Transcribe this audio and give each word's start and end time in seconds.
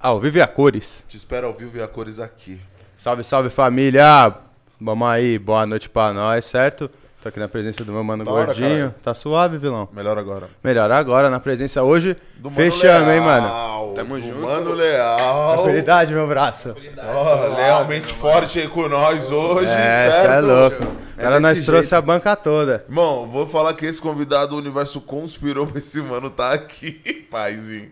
ao 0.00 0.20
vivo 0.20 0.38
e 0.38 0.40
a 0.42 0.46
cores. 0.46 1.04
Te 1.08 1.16
espero 1.16 1.46
ao 1.46 1.52
vivo 1.52 1.76
e 1.78 1.82
a 1.82 1.88
cores 1.88 2.18
aqui. 2.18 2.60
Salve, 2.96 3.24
salve 3.24 3.50
família! 3.50 4.34
Vamos 4.80 5.08
aí, 5.08 5.38
boa 5.38 5.66
noite 5.66 5.88
pra 5.88 6.12
nós, 6.12 6.44
certo? 6.44 6.88
Tô 7.20 7.28
aqui 7.28 7.40
na 7.40 7.48
presença 7.48 7.84
do 7.84 7.90
meu 7.92 8.04
mano 8.04 8.24
Da 8.24 8.30
hora, 8.30 8.46
gordinho. 8.46 8.68
caralho. 8.68 8.94
tá 9.02 9.12
suave, 9.12 9.58
vilão? 9.58 9.88
Melhor 9.92 10.16
agora. 10.16 10.48
Melhor 10.62 10.88
agora, 10.92 11.28
na 11.28 11.40
presença 11.40 11.82
hoje. 11.82 12.16
Do 12.36 12.48
Mano 12.48 12.54
Fechando, 12.54 13.10
hein, 13.10 13.20
Leal. 13.20 13.24
mano? 13.24 13.94
Tamo 13.94 14.14
Do 14.20 14.24
junto. 14.24 14.40
Mano 14.40 14.72
Leal. 14.72 15.54
Tranquilidade, 15.54 16.14
meu 16.14 16.28
braço. 16.28 16.76
Ó, 17.04 17.56
lealmente 17.56 18.06
forte 18.12 18.60
aí 18.60 18.68
com 18.68 18.88
nós 18.88 19.32
hoje, 19.32 19.68
É, 19.68 20.12
certo? 20.12 20.20
cê 20.26 20.32
é 20.32 20.40
louco. 20.40 20.84
O 20.84 21.20
cara, 21.20 21.40
nós 21.40 21.56
jeito. 21.56 21.66
trouxe 21.66 21.92
a 21.96 22.00
banca 22.00 22.36
toda. 22.36 22.84
Irmão, 22.88 23.26
vou 23.26 23.48
falar 23.48 23.74
que 23.74 23.84
esse 23.84 24.00
convidado, 24.00 24.54
o 24.54 24.58
universo 24.58 25.00
conspirou 25.00 25.66
pra 25.66 25.78
esse 25.78 26.00
mano 26.00 26.30
tá 26.30 26.52
aqui, 26.52 26.92
paizinho. 27.28 27.90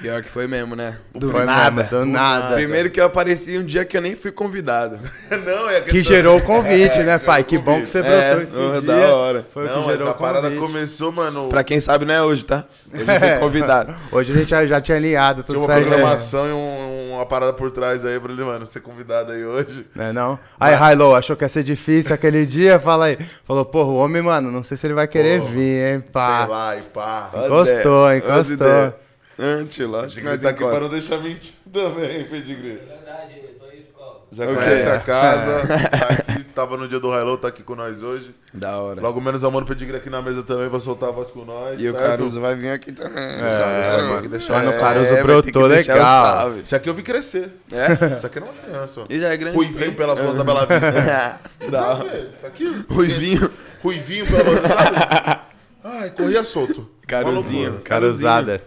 Pior 0.00 0.22
que 0.22 0.28
foi 0.28 0.46
mesmo, 0.46 0.74
né? 0.74 0.98
Do 1.14 1.30
Foi 1.30 1.44
nada. 1.44 1.82
mesmo, 1.82 1.98
do 2.00 2.04
nada. 2.04 2.54
Primeiro 2.56 2.90
que 2.90 3.00
eu 3.00 3.04
apareci 3.06 3.56
um 3.56 3.64
dia 3.64 3.84
que 3.84 3.96
eu 3.96 4.02
nem 4.02 4.16
fui 4.16 4.32
convidado. 4.32 4.98
Não, 5.30 5.70
é 5.70 5.80
Que 5.80 6.02
gerou 6.02 6.36
o 6.36 6.42
convite, 6.42 6.98
né, 7.04 7.16
pai? 7.16 7.44
Que 7.44 7.56
o 7.56 7.62
bom 7.62 7.80
que 7.80 7.88
você 7.88 8.02
brotou 8.02 8.18
É, 8.40 8.42
esse 8.42 8.58
oh, 8.58 8.72
dia. 8.72 8.82
da 8.82 9.14
hora. 9.14 9.46
Foi 9.54 9.64
o 9.64 9.68
Não, 9.68 9.82
que 9.84 9.90
gerou 9.92 10.08
essa 10.08 10.16
o 10.16 10.18
parada 10.20 10.50
começou, 10.50 11.12
mano. 11.12 11.48
Pra 11.48 11.62
quem 11.62 11.78
sabe, 11.80 12.04
não 12.04 12.12
é 12.14 12.22
hoje, 12.22 12.44
tá? 12.44 12.64
Hoje 12.92 13.02
eu 13.02 13.20
fui 13.20 13.38
convidado. 13.38 13.94
Hoje 14.12 14.32
a 14.32 14.34
gente 14.36 14.48
já, 14.50 14.66
já 14.66 14.80
tinha 14.80 14.96
alinhado 14.96 15.42
Tinha 15.42 15.46
tudo 15.58 15.60
uma 15.60 15.66
certo. 15.74 15.86
programação 15.88 16.48
e 16.48 16.52
um- 16.52 17.14
uma 17.14 17.24
parada 17.26 17.52
por 17.52 17.70
trás 17.70 18.04
aí 18.04 18.18
pra 18.18 18.32
ele, 18.32 18.42
mano, 18.42 18.66
ser 18.66 18.80
convidado 18.80 19.30
aí 19.32 19.44
hoje. 19.44 19.86
Não 19.94 20.04
é 20.04 20.12
não? 20.12 20.38
Aí, 20.58 20.74
Hilo, 20.92 21.14
achou 21.14 21.36
que 21.36 21.44
ia 21.44 21.48
ser 21.48 21.62
difícil 21.62 22.12
aquele 22.12 22.44
dia? 22.44 22.78
Fala 22.80 23.04
aí. 23.06 23.18
Falou, 23.44 23.64
porra, 23.64 23.88
o 23.90 23.96
homem, 23.96 24.20
mano, 24.20 24.50
não 24.50 24.64
sei 24.64 24.76
se 24.76 24.84
ele 24.86 24.94
vai 24.94 25.06
querer 25.06 25.38
Porra, 25.40 25.52
vir, 25.52 25.60
hein, 25.94 26.00
Sei 26.00 26.10
pá. 26.12 26.44
lá, 26.46 26.76
e 26.76 26.82
pá. 26.82 27.30
Encostou, 27.44 28.12
encostou. 28.12 28.94
Antes, 29.38 29.78
lógico 29.86 30.20
que 30.20 30.26
nós 30.26 30.40
tá 30.40 30.50
aqui 30.50 30.58
pra 30.58 30.66
encosta. 30.68 30.84
não 30.84 30.90
deixar 30.90 31.18
mentir 31.18 31.54
também, 31.72 32.24
Pedigree. 32.24 32.78
Verdade, 32.86 33.34
eu 33.42 33.54
tô 33.58 33.64
aí 33.66 33.78
de 33.78 33.84
cola. 33.92 34.20
Já 34.32 34.46
conhece 34.46 34.88
a 34.88 35.00
casa, 35.00 35.52
tá 35.90 36.32
aqui, 36.32 36.44
tava 36.54 36.76
no 36.76 36.86
dia 36.86 37.00
do 37.00 37.12
Hilo, 37.12 37.36
tá 37.36 37.48
aqui 37.48 37.62
com 37.64 37.74
nós 37.74 38.00
hoje. 38.00 38.32
Da 38.52 38.78
hora. 38.78 39.00
Logo 39.00 39.20
menos 39.20 39.42
a 39.42 39.50
mano 39.50 39.66
Pedigree 39.66 39.96
aqui 39.96 40.08
na 40.08 40.22
mesa 40.22 40.44
também 40.44 40.70
pra 40.70 40.78
soltar 40.78 41.08
a 41.08 41.12
voz 41.12 41.30
com 41.30 41.44
nós. 41.44 41.80
E 41.80 41.88
o 41.88 41.92
certo? 41.92 42.04
Caruso 42.04 42.40
vai 42.40 42.54
vir 42.54 42.70
aqui 42.70 42.92
também. 42.92 43.24
É, 43.24 43.82
Caruso, 43.90 44.08
mano. 44.08 44.28
deixar 44.28 44.52
Mano, 44.54 44.70
o 44.70 44.78
Caruso 44.80 45.14
ter 45.14 45.22
brotou 45.24 45.62
o 45.62 45.66
legal. 45.66 46.56
Esse 46.58 46.76
aqui 46.76 46.88
eu 46.88 46.94
vi 46.94 47.02
crescer. 47.02 47.50
É? 47.72 48.14
Isso 48.16 48.26
aqui 48.26 48.38
não 48.38 48.46
é 48.46 48.50
uma 48.50 48.62
criança. 48.62 49.04
E 49.10 49.18
já 49.18 49.28
é 49.32 49.36
grande. 49.36 49.56
Ruivinho 49.56 49.94
pelas 49.94 50.20
ruas 50.20 50.36
da 50.36 50.44
Bela 50.44 50.66
Vista. 50.66 51.40
Você 51.58 51.70
Da 51.72 51.82
sabe, 51.82 52.00
hora. 52.00 52.08
velho? 52.10 52.28
Isso 52.34 52.46
aqui? 52.46 52.84
Ruivinho. 52.88 53.50
Ruivinho 53.82 54.26
pela 54.26 54.44
rua, 54.44 54.60
sabe? 54.68 55.40
Ai, 55.82 56.10
corria 56.10 56.44
solto. 56.44 56.88
Caruzinho. 57.06 57.80
Caruzada. 57.84 58.62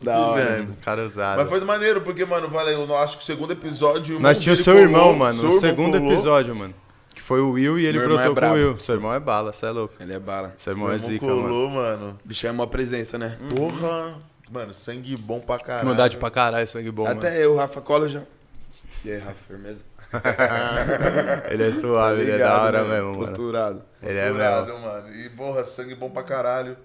Da 0.00 0.18
hora. 0.18 0.44
vendo. 0.44 0.76
Caruzada. 0.80 1.40
Mas 1.42 1.50
foi 1.50 1.60
maneiro, 1.60 2.00
porque, 2.00 2.24
mano, 2.24 2.48
valeu, 2.48 2.80
eu 2.82 2.96
acho 2.96 3.18
que 3.18 3.22
o 3.22 3.26
segundo 3.26 3.52
episódio. 3.52 4.14
o 4.14 4.16
irmão 4.18 4.30
Nós 4.30 4.38
tínhamos 4.38 4.60
o 4.60 4.64
seu 4.64 4.76
irmão, 4.78 5.00
colou, 5.02 5.16
mano, 5.16 5.34
seu 5.34 5.42
no 5.42 5.48
irmão 5.54 5.60
segundo 5.60 5.98
colou. 5.98 6.12
episódio, 6.12 6.56
mano. 6.56 6.74
Que 7.14 7.20
foi 7.20 7.40
o 7.40 7.50
Will 7.52 7.78
e 7.78 7.84
ele 7.86 7.98
irmão 7.98 8.16
brotou 8.16 8.32
é 8.36 8.40
com 8.40 8.50
o. 8.50 8.52
Will. 8.54 8.78
Seu 8.78 8.94
irmão 8.94 9.12
é 9.14 9.20
bala, 9.20 9.52
você 9.52 9.66
é 9.66 9.70
louco. 9.70 9.94
Ele 10.00 10.12
é 10.14 10.18
bala. 10.18 10.54
Seu 10.56 10.72
Seu 10.72 10.72
irmão 10.72 10.90
é 10.90 10.94
irmão 10.94 11.10
zica, 11.10 11.26
mano. 11.26 11.42
colou, 11.42 11.70
mano. 11.70 12.18
O 12.24 12.28
bicho 12.28 12.46
é 12.46 12.50
uma 12.50 12.66
presença, 12.66 13.18
né? 13.18 13.36
Porra. 13.54 14.16
Mano, 14.50 14.72
sangue 14.74 15.16
bom 15.16 15.38
pra 15.38 15.58
caralho. 15.58 15.86
Maldade 15.86 16.16
pra 16.16 16.30
caralho, 16.30 16.66
sangue 16.66 16.90
bom, 16.90 17.04
mano. 17.04 17.18
Até 17.20 17.44
eu, 17.44 17.54
Rafa 17.56 17.80
Cola 17.80 18.08
já. 18.08 18.22
E 19.04 19.10
aí, 19.12 19.18
Rafa, 19.18 19.34
firmeza? 19.46 19.82
Ele 21.50 21.68
é 21.68 21.70
suave, 21.70 22.22
ele 22.22 22.30
é 22.32 22.38
da 22.38 22.44
Ligado, 22.44 22.64
hora 22.64 22.82
né? 22.82 22.88
mesmo, 22.94 23.06
mano. 23.10 23.18
Posturado. 23.20 23.82
Ele 24.02 24.18
é 24.18 24.24
Misturado, 24.24 24.66
mesmo. 24.72 24.80
mano. 24.80 25.14
E, 25.14 25.28
porra, 25.30 25.64
sangue 25.64 25.94
bom 25.94 26.10
pra 26.10 26.22
caralho. 26.24 26.76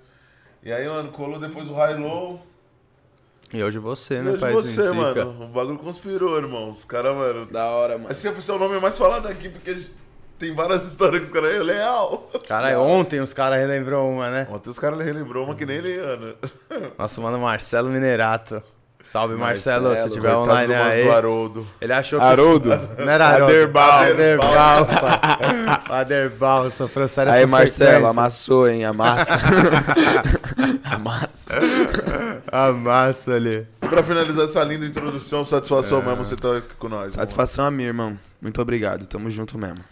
E 0.64 0.72
aí, 0.72 0.88
mano, 0.88 1.12
colou 1.12 1.40
depois 1.40 1.68
o 1.70 1.74
High 1.74 1.96
Low. 1.98 2.46
E 3.54 3.64
hoje 3.64 3.78
você, 3.80 4.16
E 4.16 4.22
né, 4.22 4.32
hoje 4.32 4.40
paizinho? 4.40 4.64
você, 4.64 4.82
zica. 4.82 4.94
mano. 4.94 5.46
O 5.46 5.48
bagulho 5.48 5.78
conspirou, 5.78 6.38
irmão. 6.38 6.70
Os 6.72 6.84
caras, 6.84 7.16
mano. 7.16 7.46
Da 7.46 7.66
hora, 7.68 7.98
mano. 7.98 8.12
Esse 8.12 8.28
é 8.28 8.32
o 8.32 8.42
seu 8.42 8.58
nome 8.60 8.80
mais 8.80 8.98
falado 8.98 9.28
aqui, 9.28 9.50
porque 9.50 9.76
tem 10.40 10.54
várias 10.54 10.84
histórias 10.86 11.20
que 11.22 11.28
os 11.28 11.32
caras. 11.32 11.54
"Ei, 11.54 11.60
Leal! 11.60 12.30
Caralho, 12.48 12.82
ontem 12.82 13.22
os 13.22 13.34
caras 13.34 13.60
relembrou 13.60 14.10
uma, 14.10 14.30
né? 14.30 14.48
Ontem 14.52 14.70
os 14.70 14.80
caras 14.80 15.00
relembrou 15.00 15.46
uma 15.46 15.56
que 15.56 15.66
nem 15.66 15.80
Leana. 15.80 16.36
Nosso 16.98 17.22
mano 17.22 17.40
Marcelo 17.40 17.90
Minerato. 17.90 18.62
Salve, 19.06 19.36
Marcelo, 19.36 19.90
Marcelo, 19.90 20.10
se 20.10 20.16
tiver 20.16 20.36
online 20.36 20.74
aí. 20.74 21.04
do 21.04 21.12
Haroldo. 21.12 21.68
Ele 21.80 21.94
achou 21.94 22.20
que... 22.20 22.26
Haroldo? 22.26 22.70
Não 22.98 23.10
era 23.10 23.28
Haroldo. 23.28 23.54
Aderbal. 23.54 24.00
Aderbal, 24.00 24.86
pai. 24.88 26.00
Aderbal, 26.02 26.72
sofreu 26.72 27.08
sérias 27.08 27.36
Aí, 27.36 27.46
Marcelo, 27.46 28.08
amassou, 28.08 28.68
hein? 28.68 28.84
Amassa. 28.84 29.36
Amassa. 30.84 31.52
Amassa 32.52 33.34
ali. 33.36 33.68
E 33.82 33.88
pra 33.88 34.02
finalizar 34.04 34.46
essa 34.46 34.64
linda 34.64 34.86
introdução, 34.86 35.46
satisfação 35.46 36.02
mesmo 36.02 36.26
você 36.26 36.36
tá 36.36 36.58
aqui 36.58 36.76
com 36.76 36.90
nós. 36.90 37.14
Satisfação 37.14 37.66
a 37.66 37.72
mim, 37.72 37.84
irmão. 37.84 38.20
Muito 38.42 38.60
obrigado. 38.60 39.06
Tamo 39.06 39.30
junto 39.30 39.58
mesmo. 39.58 39.84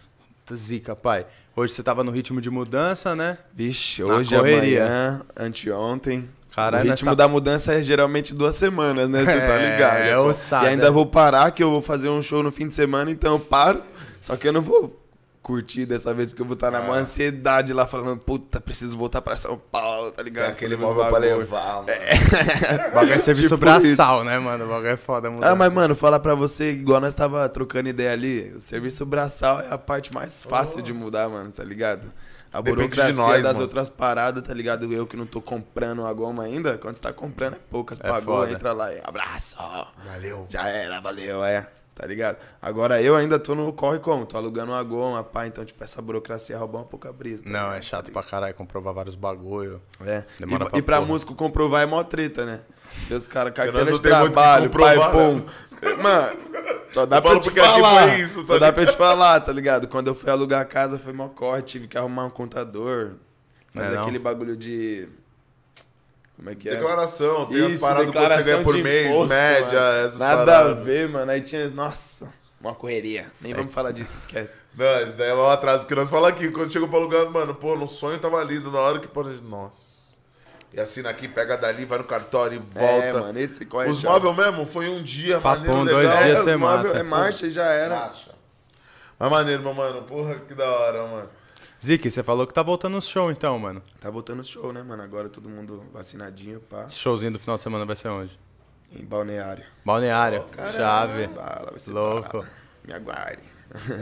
Zica, 0.53 0.95
pai. 0.95 1.25
Hoje 1.55 1.73
você 1.73 1.83
tava 1.83 2.03
no 2.03 2.11
ritmo 2.11 2.41
de 2.41 2.49
mudança, 2.49 3.15
né? 3.15 3.37
Vixe, 3.53 4.03
Na 4.03 4.15
hoje, 4.15 4.35
correria. 4.35 4.85
amanhã, 4.85 5.21
anteontem. 5.37 6.29
Caralho, 6.55 6.85
o 6.85 6.89
ritmo 6.91 7.09
tá- 7.11 7.15
da 7.15 7.27
mudança 7.27 7.73
é 7.73 7.81
geralmente 7.83 8.33
duas 8.33 8.55
semanas, 8.55 9.09
né? 9.09 9.23
Você 9.25 9.39
tá 9.41 9.53
É, 9.53 9.71
ligado? 9.71 9.97
é 9.97 10.17
ossada. 10.19 10.65
E 10.65 10.69
ainda 10.69 10.91
vou 10.91 11.05
parar, 11.05 11.49
que 11.51 11.63
eu 11.63 11.71
vou 11.71 11.81
fazer 11.81 12.09
um 12.09 12.21
show 12.21 12.43
no 12.43 12.51
fim 12.51 12.67
de 12.67 12.73
semana, 12.73 13.09
então 13.09 13.33
eu 13.33 13.39
paro. 13.39 13.81
Só 14.21 14.35
que 14.35 14.47
eu 14.47 14.53
não 14.53 14.61
vou 14.61 14.99
curtir 15.41 15.85
dessa 15.85 16.13
vez, 16.13 16.29
porque 16.29 16.41
eu 16.41 16.45
vou 16.45 16.53
estar 16.53 16.71
na 16.71 16.79
maior 16.79 16.99
ansiedade 16.99 17.73
lá, 17.73 17.85
falando, 17.85 18.17
puta, 18.21 18.61
preciso 18.61 18.97
voltar 18.97 19.19
pra 19.21 19.35
São 19.35 19.57
Paulo, 19.71 20.09
tá 20.11 20.21
É 20.21 20.23
ligado? 20.23 20.51
aquele 20.51 20.75
Fazer 20.75 20.85
meus 20.85 20.95
móvel 20.95 21.09
pra 21.11 21.19
levar, 21.19 21.75
mano. 21.75 21.87
O 22.87 22.95
bagulho 22.95 23.13
é 23.13 23.19
serviço 23.19 23.49
Tipo 23.49 23.57
braçal, 23.59 24.23
né, 24.23 24.39
mano? 24.39 24.63
O 24.63 24.67
bagulho 24.69 24.89
é 24.91 24.95
foda, 24.95 25.29
mano. 25.29 25.43
Ah, 25.45 25.53
mas, 25.55 25.73
mano, 25.73 25.95
falar 25.95 26.19
pra 26.19 26.33
você, 26.33 26.71
igual 26.71 27.01
nós 27.01 27.13
tava 27.13 27.49
trocando 27.49 27.89
ideia 27.89 28.13
ali, 28.13 28.53
o 28.55 28.59
serviço 28.61 29.05
braçal 29.05 29.59
é 29.59 29.67
a 29.69 29.77
parte 29.77 30.13
mais 30.13 30.41
fácil 30.43 30.81
de 30.81 30.93
mudar, 30.93 31.27
mano, 31.27 31.51
tá 31.51 31.63
ligado? 31.63 32.09
A 32.53 32.61
Depende 32.61 32.83
de 32.83 32.95
burocracia 32.95 33.13
nós, 33.15 33.41
das 33.43 33.53
mano. 33.53 33.61
outras 33.63 33.89
paradas, 33.89 34.43
tá 34.43 34.53
ligado? 34.53 34.91
Eu 34.93 35.07
que 35.07 35.17
não 35.17 35.25
tô 35.25 35.41
comprando 35.41 36.05
a 36.05 36.13
goma 36.13 36.43
ainda, 36.43 36.77
quando 36.77 36.95
você 36.95 37.01
tá 37.01 37.11
comprando 37.11 37.55
é 37.55 37.59
poucas, 37.71 37.99
É 37.99 38.07
pagou, 38.07 38.37
foda. 38.41 38.51
entra 38.51 38.71
lá 38.73 38.93
e 38.93 39.01
abraço. 39.03 39.55
Valeu. 40.05 40.45
Já 40.49 40.67
era, 40.69 40.99
valeu, 41.01 41.43
é. 41.43 41.67
Tá 41.95 42.07
ligado? 42.07 42.37
Agora 42.59 42.99
eu 43.01 43.15
ainda 43.15 43.37
tô 43.37 43.53
no 43.53 43.71
corre 43.71 43.99
como? 43.99 44.25
Tô 44.25 44.35
alugando 44.35 44.71
uma 44.71 44.81
goma, 44.81 45.23
pá, 45.23 45.45
então, 45.45 45.63
tipo, 45.63 45.83
essa 45.83 46.01
burocracia 46.01 46.57
roubar 46.57 46.79
um 46.81 46.85
pouco 46.85 47.07
a 47.07 47.13
brisa. 47.13 47.43
tá 47.43 47.49
Não, 47.51 47.59
ligado? 47.65 47.75
é 47.77 47.81
chato 47.83 48.11
pra 48.11 48.23
caralho 48.23 48.53
comprovar 48.55 48.93
vários 48.95 49.13
bagulho. 49.13 49.79
É. 50.01 50.23
Demora 50.39 50.65
e, 50.65 50.69
pra 50.69 50.79
e 50.79 50.81
pra 50.81 51.01
músico 51.01 51.35
comprovar 51.35 51.83
é 51.83 51.85
mó 51.85 52.03
treta, 52.03 52.45
né? 52.47 52.61
Os 53.11 53.27
caras, 53.27 53.53
nós 53.55 53.55
carteira 53.55 53.91
não 53.91 53.97
de 53.97 54.01
tem 54.01 54.11
muito 54.11 54.25
o 54.25 54.27
que 54.27 54.33
trabalho, 54.33 54.69
pai, 54.69 54.95
comprovar, 54.95 55.11
pum. 55.11 55.35
né? 55.35 55.95
Mano, 56.01 56.39
só 56.93 57.05
dá 57.05 57.17
Eu 57.17 57.21
pra 57.21 57.39
te 57.39 57.51
falar. 57.51 58.07
foi 58.09 58.19
isso, 58.21 58.45
só 58.45 58.57
dá 58.59 58.71
pra 58.71 58.85
te 58.87 58.95
falar, 58.95 59.39
tá 59.41 59.51
ligado? 59.51 59.87
Quando 59.87 60.07
eu 60.07 60.15
fui 60.15 60.29
alugar 60.29 60.61
a 60.61 60.65
casa 60.65 60.97
foi 60.97 61.11
mó 61.13 61.27
corre, 61.27 61.61
tive 61.61 61.87
que 61.87 61.97
arrumar 61.97 62.25
um 62.25 62.29
contador, 62.29 63.15
fazer 63.73 63.85
Não 63.87 63.93
é 63.93 63.95
não? 63.95 64.01
aquele 64.03 64.19
bagulho 64.19 64.55
de... 64.55 65.07
Como 66.35 66.49
é 66.49 66.55
que 66.55 66.67
é? 66.67 66.71
Declaração, 66.75 67.45
tem 67.45 67.73
as 67.73 67.79
paradas 67.79 68.11
quanto 68.11 68.33
você 68.35 68.43
ganha 68.43 68.63
por 68.63 68.77
mês, 68.77 69.07
imposto, 69.07 69.27
média, 69.33 69.79
mano. 69.79 70.05
essas 70.05 70.19
Nada 70.19 70.45
paradas. 70.45 70.71
a 70.77 70.81
ver, 70.81 71.09
mano. 71.09 71.31
Aí 71.31 71.41
tinha... 71.41 71.69
Nossa, 71.69 72.33
uma 72.59 72.73
correria. 72.73 73.31
Nem 73.39 73.53
vamos 73.53 73.73
falar 73.73 73.91
disso, 73.91 74.17
esquece. 74.17 74.61
Não, 74.75 75.01
isso 75.03 75.13
daí 75.17 75.29
é 75.29 75.33
o 75.33 75.45
atraso 75.49 75.85
que 75.85 75.93
nós 75.93 76.09
falamos 76.09 76.31
aqui. 76.31 76.49
Quando 76.49 76.71
chegou 76.71 76.87
pra 76.87 76.97
lugar, 76.99 77.25
mano, 77.29 77.53
pô, 77.53 77.75
no 77.75 77.87
sonho 77.87 78.17
tava 78.17 78.43
lindo, 78.43 78.71
na 78.71 78.79
hora 78.79 78.99
que 78.99 79.07
pô, 79.07 79.21
nossa. 79.23 79.92
E 80.73 80.79
assina 80.81 81.09
aqui, 81.09 81.27
pega 81.27 81.55
dali, 81.55 81.85
vai 81.85 81.99
no 81.99 82.03
cartório 82.03 82.55
e 82.55 82.59
volta. 82.59 83.05
É, 83.05 83.13
mano, 83.13 83.39
esse 83.39 83.63
corre 83.65 83.89
Os 83.89 84.03
móveis 84.03 84.35
mesmo, 84.35 84.65
foi 84.65 84.89
um 84.89 85.03
dia, 85.03 85.39
Papum, 85.39 85.59
maneiro, 85.67 85.85
dois 85.91 86.07
legal. 86.07 86.23
dias 86.23 86.39
É, 86.39 86.41
você 86.43 86.55
móvel 86.57 86.87
mata. 86.87 86.99
é 86.99 87.03
marcha 87.03 87.45
e 87.47 87.51
já 87.51 87.65
era. 87.65 87.95
Marcha. 87.99 88.31
Mas 89.19 89.29
maneiro, 89.29 89.61
meu 89.61 89.73
mano. 89.73 90.01
Porra, 90.01 90.35
que 90.35 90.55
da 90.55 90.67
hora, 90.67 91.05
mano. 91.07 91.29
Ziki, 91.83 92.09
você 92.09 92.23
falou 92.23 92.47
que 92.47 92.53
tá 92.53 92.63
voltando 92.63 92.93
no 92.95 93.01
show 93.01 93.29
então, 93.29 93.59
mano. 93.59 93.83
Tá 93.99 94.09
voltando 94.09 94.39
o 94.39 94.43
show, 94.43 94.73
né, 94.73 94.81
mano? 94.81 95.03
Agora 95.03 95.29
todo 95.29 95.47
mundo 95.47 95.83
vacinadinho, 95.93 96.59
pá. 96.61 96.85
Esse 96.87 96.95
showzinho 96.95 97.33
do 97.33 97.39
final 97.39 97.57
de 97.57 97.61
semana 97.61 97.85
vai 97.85 97.95
ser 97.95 98.07
onde? 98.07 98.39
Em 98.91 99.05
balneário. 99.05 99.65
Balneário, 99.85 100.45
chave. 100.75 101.27
Bala, 101.27 101.67
vai 101.69 101.79
ser 101.79 101.91
Louco. 101.91 102.37
bala. 102.39 102.49
Me 102.83 102.93
aguarde. 102.93 103.43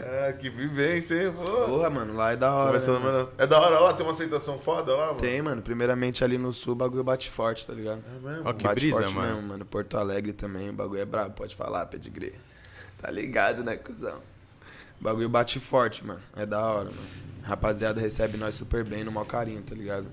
É, 0.03 0.33
que 0.33 0.49
vivência, 0.49 1.15
hein, 1.23 1.33
pô. 1.33 1.43
Porra, 1.65 1.89
mano, 1.89 2.13
lá 2.13 2.33
é 2.33 2.35
da 2.35 2.53
hora. 2.53 2.67
Começando, 2.67 2.99
né, 2.99 3.05
mano? 3.05 3.17
mano. 3.19 3.29
É 3.37 3.47
da 3.47 3.59
hora 3.59 3.79
lá, 3.79 3.93
tem 3.93 4.05
uma 4.05 4.11
aceitação 4.11 4.59
foda 4.59 4.93
lá, 4.95 5.07
mano. 5.07 5.19
Tem, 5.19 5.41
mano. 5.41 5.61
Primeiramente 5.61 6.23
ali 6.23 6.37
no 6.37 6.51
sul 6.51 6.73
o 6.73 6.75
bagulho 6.75 7.03
bate 7.03 7.29
forte, 7.29 7.65
tá 7.65 7.73
ligado? 7.73 8.03
É 8.05 8.19
mesmo? 8.19 8.43
Ó, 8.49 8.53
que 8.53 8.63
bate 8.63 8.75
brisa, 8.75 8.97
forte 8.97 9.15
mano. 9.15 9.35
mesmo, 9.35 9.47
mano. 9.47 9.65
Porto 9.65 9.97
Alegre 9.97 10.33
também, 10.33 10.69
o 10.69 10.73
bagulho 10.73 11.01
é 11.01 11.05
brabo, 11.05 11.33
pode 11.35 11.55
falar, 11.55 11.85
pedigree. 11.85 12.33
Tá 13.01 13.09
ligado, 13.09 13.63
né, 13.63 13.77
cuzão? 13.77 14.19
O 15.01 15.03
bagulho 15.03 15.27
bate 15.27 15.59
forte, 15.59 16.05
mano. 16.05 16.21
É 16.35 16.45
da 16.45 16.61
hora, 16.61 16.85
mano. 16.91 17.21
Rapaziada 17.43 17.99
recebe 17.99 18.37
nós 18.37 18.53
super 18.53 18.83
bem, 18.83 19.03
no 19.03 19.11
maior 19.11 19.25
carinho, 19.25 19.61
tá 19.63 19.73
ligado? 19.73 20.05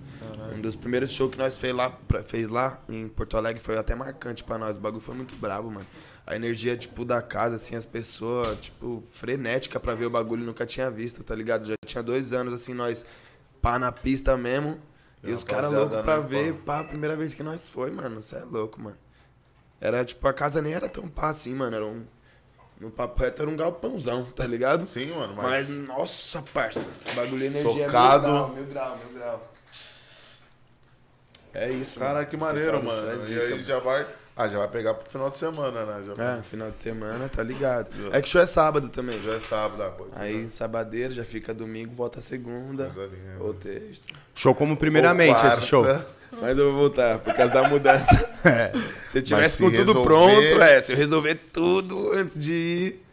Um 0.56 0.62
dos 0.62 0.74
primeiros 0.74 1.10
shows 1.12 1.30
que 1.30 1.36
nós 1.38 1.58
fez 1.58 1.74
lá, 1.76 1.90
pra- 1.90 2.22
fez 2.22 2.48
lá 2.48 2.82
em 2.88 3.06
Porto 3.06 3.36
Alegre 3.36 3.62
foi 3.62 3.76
até 3.76 3.94
marcante 3.94 4.42
pra 4.42 4.56
nós. 4.56 4.78
O 4.78 4.80
bagulho 4.80 5.02
foi 5.02 5.14
muito 5.14 5.36
brabo, 5.36 5.70
mano. 5.70 5.86
A 6.26 6.34
energia, 6.34 6.74
tipo, 6.74 7.04
da 7.04 7.20
casa, 7.20 7.56
assim, 7.56 7.76
as 7.76 7.84
pessoas, 7.84 8.58
tipo, 8.60 9.04
frenética 9.10 9.78
pra 9.78 9.94
ver 9.94 10.06
o 10.06 10.10
bagulho, 10.10 10.42
nunca 10.44 10.64
tinha 10.64 10.90
visto, 10.90 11.22
tá 11.22 11.34
ligado? 11.34 11.66
Já 11.66 11.74
tinha 11.86 12.02
dois 12.02 12.32
anos, 12.32 12.54
assim, 12.54 12.72
nós 12.72 13.04
pá 13.60 13.78
na 13.78 13.92
pista 13.92 14.34
mesmo. 14.36 14.80
E 15.22 15.28
E 15.28 15.32
os 15.32 15.44
caras 15.44 15.70
loucos 15.70 16.00
pra 16.00 16.18
né, 16.20 16.26
ver, 16.26 16.54
pô? 16.54 16.62
pá, 16.64 16.80
a 16.80 16.84
primeira 16.84 17.14
vez 17.14 17.34
que 17.34 17.42
nós 17.42 17.68
foi, 17.68 17.90
mano. 17.90 18.22
Você 18.22 18.36
é 18.36 18.44
louco, 18.44 18.80
mano. 18.80 18.96
Era 19.80 20.02
tipo, 20.04 20.26
a 20.26 20.32
casa 20.32 20.62
nem 20.62 20.72
era 20.72 20.88
tão 20.88 21.06
pá 21.08 21.28
assim, 21.28 21.54
mano. 21.54 21.76
Era 21.76 21.84
um. 21.84 22.04
No 22.80 22.90
papo 22.90 23.20
reto 23.20 23.42
era 23.42 23.50
um 23.50 23.56
galpãozão, 23.56 24.24
tá 24.24 24.46
ligado? 24.46 24.86
Sim, 24.86 25.10
mano, 25.12 25.34
Mas, 25.36 25.68
mas. 25.68 25.88
nossa, 25.88 26.42
parça. 26.54 26.88
Bagulho 27.14 27.44
energia 27.46 27.86
Socado. 27.86 28.26
mil 28.28 28.34
grau, 28.36 28.48
mil 28.54 28.66
grau, 28.66 28.98
mil 29.04 29.18
grau. 29.18 29.52
É 31.54 31.70
isso, 31.70 31.98
Cara, 31.98 32.24
que 32.24 32.36
maneiro, 32.36 32.78
Pessoal, 32.80 32.96
mano. 32.96 33.10
é 33.10 33.14
E 33.14 33.18
zica, 33.18 33.40
aí 33.42 33.50
mano. 33.50 33.62
já 33.64 33.78
vai. 33.80 34.06
Ah, 34.36 34.46
já 34.46 34.58
vai 34.58 34.68
pegar 34.68 34.94
pro 34.94 35.10
final 35.10 35.28
de 35.30 35.38
semana, 35.38 35.84
né? 35.84 36.04
Já, 36.16 36.22
É, 36.38 36.42
final 36.42 36.70
de 36.70 36.78
semana, 36.78 37.28
tá 37.28 37.42
ligado. 37.42 37.88
É 38.14 38.22
que 38.22 38.28
show 38.28 38.40
é 38.40 38.46
sábado 38.46 38.88
também. 38.88 39.20
já 39.20 39.32
é 39.34 39.38
sábado, 39.40 39.82
ah, 39.82 39.90
pô. 39.90 40.06
Aí, 40.12 40.48
sabadeiro, 40.48 41.12
já 41.12 41.24
fica 41.24 41.52
domingo, 41.52 41.92
volta 41.96 42.20
segunda. 42.20 42.84
Coisa 42.84 43.06
linda. 43.12 43.42
Ou 43.42 43.52
terça. 43.54 44.06
Show 44.36 44.54
como 44.54 44.76
primeiramente 44.76 45.34
Ou 45.34 45.40
quarta. 45.40 45.58
esse 45.58 45.66
show. 45.66 45.84
Mas 46.40 46.56
eu 46.58 46.70
vou 46.70 46.80
voltar, 46.82 47.18
por 47.18 47.34
causa 47.34 47.52
da 47.52 47.68
mudança. 47.68 48.28
É. 48.44 48.70
Se 49.04 49.18
eu 49.18 49.22
tivesse 49.22 49.56
se 49.56 49.62
com 49.64 49.68
tudo 49.70 49.78
resolver- 49.78 50.04
pronto, 50.04 50.62
é, 50.62 50.80
se 50.80 50.92
eu 50.92 50.96
resolver 50.96 51.34
tudo 51.52 52.12
antes 52.12 52.40
de 52.40 52.52
ir. 52.52 53.04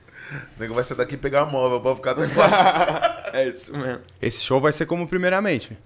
O 0.56 0.60
nego 0.62 0.74
vai 0.76 0.84
sair 0.84 0.98
daqui 0.98 1.16
e 1.16 1.18
pegar 1.18 1.46
móvel 1.46 1.82
pra 1.82 1.96
ficar 1.96 2.12
até 2.12 2.28
quarta. 2.28 3.16
É 3.36 3.50
isso 3.50 3.76
mesmo. 3.76 4.02
Esse 4.22 4.42
show 4.42 4.62
vai 4.62 4.72
ser 4.72 4.86
como 4.86 5.08
primeiramente. 5.08 5.78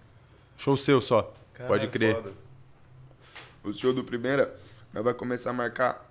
Show 0.58 0.76
seu 0.78 1.02
só. 1.02 1.22
Pode 1.68 1.88
Caralho, 1.88 1.90
crer. 1.90 2.16
foda. 2.16 2.32
O 3.64 3.74
show 3.74 3.92
do 3.94 4.04
primeira, 4.04 4.54
nós 4.94 5.04
vai 5.04 5.14
começar 5.14 5.50
a 5.50 5.54
marcar, 5.54 6.06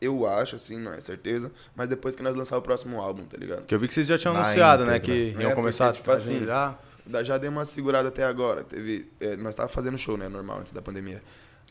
eu 0.00 0.26
acho, 0.26 0.56
assim, 0.56 0.78
não 0.80 0.92
é 0.92 1.00
certeza, 1.00 1.52
mas 1.76 1.88
depois 1.88 2.16
que 2.16 2.22
nós 2.22 2.34
lançar 2.34 2.56
o 2.58 2.62
próximo 2.62 3.00
álbum, 3.00 3.22
tá 3.24 3.36
ligado? 3.36 3.62
Que 3.66 3.74
eu 3.74 3.78
vi 3.78 3.86
que 3.86 3.94
vocês 3.94 4.06
já 4.06 4.18
tinham 4.18 4.34
Na 4.34 4.40
anunciado, 4.40 4.84
né? 4.84 4.96
íntegra. 4.96 5.14
Que 5.14 5.36
É, 5.38 5.42
iam 5.42 5.54
começar 5.54 5.84
porque, 5.86 5.98
tipo 5.98 6.10
a 6.10 6.14
assim, 6.14 6.36
agendar. 6.36 6.80
Já 7.22 7.38
deu 7.38 7.50
uma 7.50 7.64
segurada 7.64 8.08
até 8.08 8.24
agora. 8.24 8.64
Teve. 8.64 9.10
é, 9.20 9.36
nós 9.36 9.54
tava 9.56 9.68
fazendo 9.68 9.96
show, 9.98 10.16
né? 10.16 10.28
Normal, 10.28 10.60
antes 10.60 10.72
da 10.72 10.82
pandemia. 10.82 11.22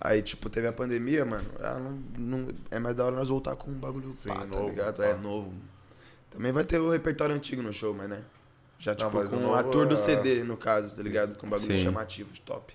Aí, 0.01 0.21
tipo, 0.21 0.49
teve 0.49 0.65
a 0.67 0.71
pandemia, 0.73 1.25
mano. 1.25 1.49
ah, 1.59 1.77
não, 1.77 1.91
não- 2.17 2.47
é 2.71 2.79
mais 2.79 2.95
da 2.95 3.05
hora 3.05 3.15
nós 3.15 3.27
voltar 3.29 3.55
com 3.55 3.69
um 3.69 3.73
bagulho 3.73 4.13
Sim, 4.13 4.29
pá, 4.29 4.35
tá 4.41 4.45
novo, 4.45 4.69
ligado? 4.69 4.97
pá. 4.97 5.05
É 5.05 5.13
novo. 5.15 5.53
Também 6.31 6.51
vai 6.51 6.63
ter 6.63 6.79
o 6.79 6.89
repertório 6.89 7.35
antigo 7.35 7.61
no 7.61 7.73
show, 7.73 7.93
mas 7.93 8.07
né? 8.09 8.23
Já, 8.77 8.95
tipo, 8.95 9.11
mas 9.13 9.27
o 9.33 9.35
com 9.35 9.41
novo 9.41 9.55
a 9.55 9.63
tour 9.63 9.85
do 9.87 9.95
é- 9.95 9.97
CD, 9.97 10.43
no 10.43 10.55
caso, 10.55 10.95
tá 10.95 11.01
ligado? 11.03 11.37
Com 11.37 11.47
um 11.47 11.49
bagulho 11.49 11.75
Sim. 11.75 11.83
chamativo, 11.83 12.31
de 12.31 12.39
top. 12.41 12.73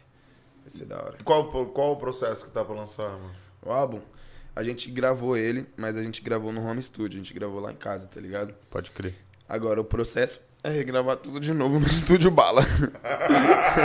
Vai 0.62 0.70
ser 0.70 0.84
da 0.84 0.96
hora. 0.96 1.16
Qual, 1.24 1.50
qual 1.68 1.92
o 1.92 1.96
processo 1.96 2.44
que 2.44 2.50
tá 2.50 2.62
pra 2.64 2.74
lançar, 2.74 3.08
mano? 3.10 3.34
O 3.62 3.70
álbum, 3.72 4.00
a 4.54 4.62
gente 4.62 4.90
gravou 4.90 5.34
ele, 5.36 5.66
mas 5.78 5.96
a 5.96 6.02
gente 6.02 6.20
gravou 6.20 6.52
no 6.52 6.62
home 6.62 6.82
studio. 6.82 7.16
A 7.18 7.22
gente 7.24 7.32
gravou 7.32 7.58
lá 7.60 7.72
em 7.72 7.76
casa, 7.76 8.06
tá 8.06 8.20
ligado? 8.20 8.54
Pode 8.68 8.90
crer. 8.90 9.14
Agora, 9.48 9.80
o 9.80 9.84
processo 9.84 10.40
é 10.64 10.70
regravar 10.70 11.16
tudo 11.18 11.38
de 11.38 11.52
novo 11.54 11.78
no 11.78 11.86
estúdio 11.86 12.30
bala. 12.30 12.62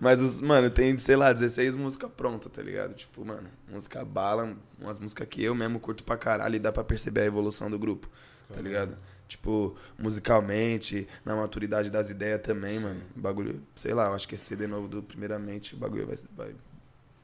Mas, 0.00 0.20
os, 0.20 0.40
mano, 0.40 0.70
tem, 0.70 0.96
sei 0.98 1.16
lá, 1.16 1.32
16 1.32 1.76
músicas 1.76 2.10
prontas, 2.16 2.50
tá 2.52 2.62
ligado? 2.62 2.94
Tipo, 2.94 3.24
mano, 3.24 3.48
música 3.70 4.04
bala, 4.04 4.56
umas 4.80 4.98
músicas 4.98 5.26
que 5.28 5.42
eu 5.42 5.54
mesmo 5.54 5.80
curto 5.80 6.04
pra 6.04 6.16
caralho 6.16 6.56
e 6.56 6.58
dá 6.58 6.72
pra 6.72 6.84
perceber 6.84 7.22
a 7.22 7.26
evolução 7.26 7.70
do 7.70 7.78
grupo, 7.78 8.08
tá 8.52 8.60
ligado? 8.60 8.96
Tipo, 9.28 9.74
musicalmente, 9.98 11.08
na 11.24 11.34
maturidade 11.34 11.90
das 11.90 12.10
ideias 12.10 12.40
também, 12.42 12.78
mano. 12.78 13.00
O 13.16 13.20
bagulho, 13.20 13.60
sei 13.74 13.92
lá, 13.92 14.06
eu 14.06 14.14
acho 14.14 14.28
que 14.28 14.36
esse 14.36 14.44
CD 14.44 14.66
novo 14.66 14.86
do 14.86 15.02
Primeiramente, 15.02 15.74
o 15.74 15.78
bagulho 15.78 16.06
vai, 16.06 16.16
ser- 16.16 16.28
vai 16.36 16.54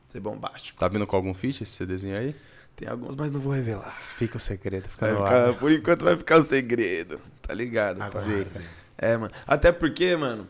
ser 0.09 0.21
bombástico. 0.21 0.81
Tá 0.81 0.89
vindo 0.89 1.07
com 1.07 1.15
algum 1.15 1.33
feat 1.33 1.63
esse 1.63 1.73
CDzinho 1.73 2.19
aí? 2.19 2.35
Tem 2.77 2.89
alguns, 2.89 3.15
mas 3.17 3.31
não 3.31 3.41
vou 3.41 3.53
revelar. 3.53 3.99
Fica 4.03 4.37
o 4.37 4.41
segredo, 4.41 4.89
fica 4.89 5.07
Vai 5.07 5.15
no 5.15 5.25
ficar- 5.25 5.49
ar. 5.51 5.59
por 5.59 5.71
enquanto 5.71 6.05
vai 6.05 6.17
ficar 6.17 6.39
o 6.39 6.43
segredo, 6.43 7.21
tá 7.43 7.55
ligado? 7.55 7.99
pai? 8.11 8.47
É, 8.99 9.17
mano. 9.17 9.33
Até 9.47 9.71
porque, 9.71 10.17
mano, 10.17 10.49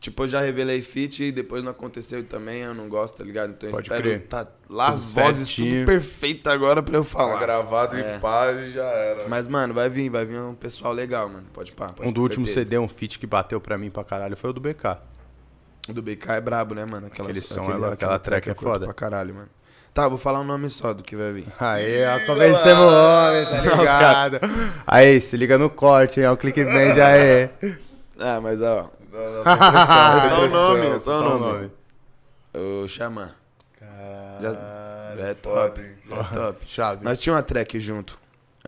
tipo, 0.00 0.22
eu 0.22 0.26
já 0.28 0.40
revelei 0.40 0.80
feat 0.80 1.24
e 1.24 1.32
depois 1.32 1.64
não 1.64 1.72
aconteceu 1.72 2.22
também, 2.24 2.60
eu 2.60 2.72
não 2.74 2.88
gosto, 2.88 3.16
tá 3.18 3.24
ligado? 3.24 3.50
Então 3.50 3.68
eu 3.68 3.72
Pode 3.74 3.86
espero 3.88 4.02
crer. 4.02 4.26
tá 4.26 4.46
lá 4.70 4.86
Tudo 4.92 4.94
as 4.98 5.14
vozes 5.14 5.48
certinho. 5.48 5.80
tudo 5.80 5.86
perfeito 5.86 6.48
agora 6.48 6.82
pra 6.82 6.96
eu 6.96 7.04
Tá 7.04 7.10
falar. 7.10 7.40
gravado 7.40 7.96
É. 7.96 8.16
e 8.16 8.20
pá 8.20 8.52
e 8.52 8.70
já 8.72 8.84
era. 8.84 9.28
Mas, 9.28 9.46
mano, 9.48 9.74
vai 9.74 9.88
vir, 9.90 10.08
vai 10.08 10.24
vir 10.24 10.38
um 10.40 10.54
pessoal 10.54 10.92
legal, 10.92 11.28
mano. 11.28 11.46
Pode 11.52 11.72
pá, 11.72 11.88
pode 11.88 12.08
Um 12.08 12.12
do 12.12 12.22
último 12.22 12.46
certeza. 12.46 12.64
CD, 12.66 12.78
um 12.78 12.88
feat 12.88 13.18
que 13.18 13.26
bateu 13.26 13.60
pra 13.60 13.76
mim 13.76 13.90
pra 13.90 14.04
caralho 14.04 14.36
foi 14.36 14.50
o 14.50 14.52
do 14.52 14.60
BK. 14.60 14.98
O 15.88 15.92
do 15.92 16.02
BK 16.02 16.32
é 16.32 16.40
brabo, 16.40 16.74
né, 16.74 16.84
mano? 16.84 17.06
Aquela, 17.08 17.28
Aquele 17.30 17.44
som, 17.44 17.64
aquela 17.92 18.18
track 18.18 18.48
é 18.48 18.52
eu 18.52 18.54
curto 18.56 18.72
foda. 18.72 18.86
Pra 18.86 18.94
caralho, 18.94 19.34
mano. 19.34 19.48
Tá, 19.96 20.08
vou 20.08 20.18
falar 20.18 20.40
o 20.40 20.44
nome 20.44 20.68
só 20.68 20.92
do 20.92 21.02
que 21.02 21.16
vai 21.16 21.32
vir. 21.32 21.46
Aí, 21.58 22.04
ó, 22.04 22.20
convencemos 22.26 22.82
o 22.84 22.88
homem, 22.88 23.44
tá 23.46 23.60
ligado? 23.62 24.40
Aí, 24.86 25.20
se 25.22 25.36
liga 25.38 25.56
no 25.56 25.70
corte, 25.70 26.20
hein? 26.20 26.26
Ó, 26.26 26.34
o 26.34 26.36
clickbait 26.36 26.98
aí. 27.00 27.48
Ah, 28.20 28.38
mas 28.42 28.60
ó, 28.60 28.90
É 29.10 30.28
sem 30.28 30.28
só 30.28 30.44
o 30.44 30.48
nome, 30.50 30.86
é 30.86 30.98
só 31.00 31.18
o 31.20 31.38
nome. 31.38 31.70
o 32.54 32.86
Xamã. 32.86 33.30
Caralho, 33.80 35.20
É 35.20 35.32
top. 35.34 35.80
hein? 35.80 35.92
É 36.10 36.34
top. 36.34 36.58
Chave. 36.68 37.02
Nós 37.02 37.18
tínhamos 37.18 37.38
uma 37.40 37.42
track 37.42 37.80
junto, 37.80 38.18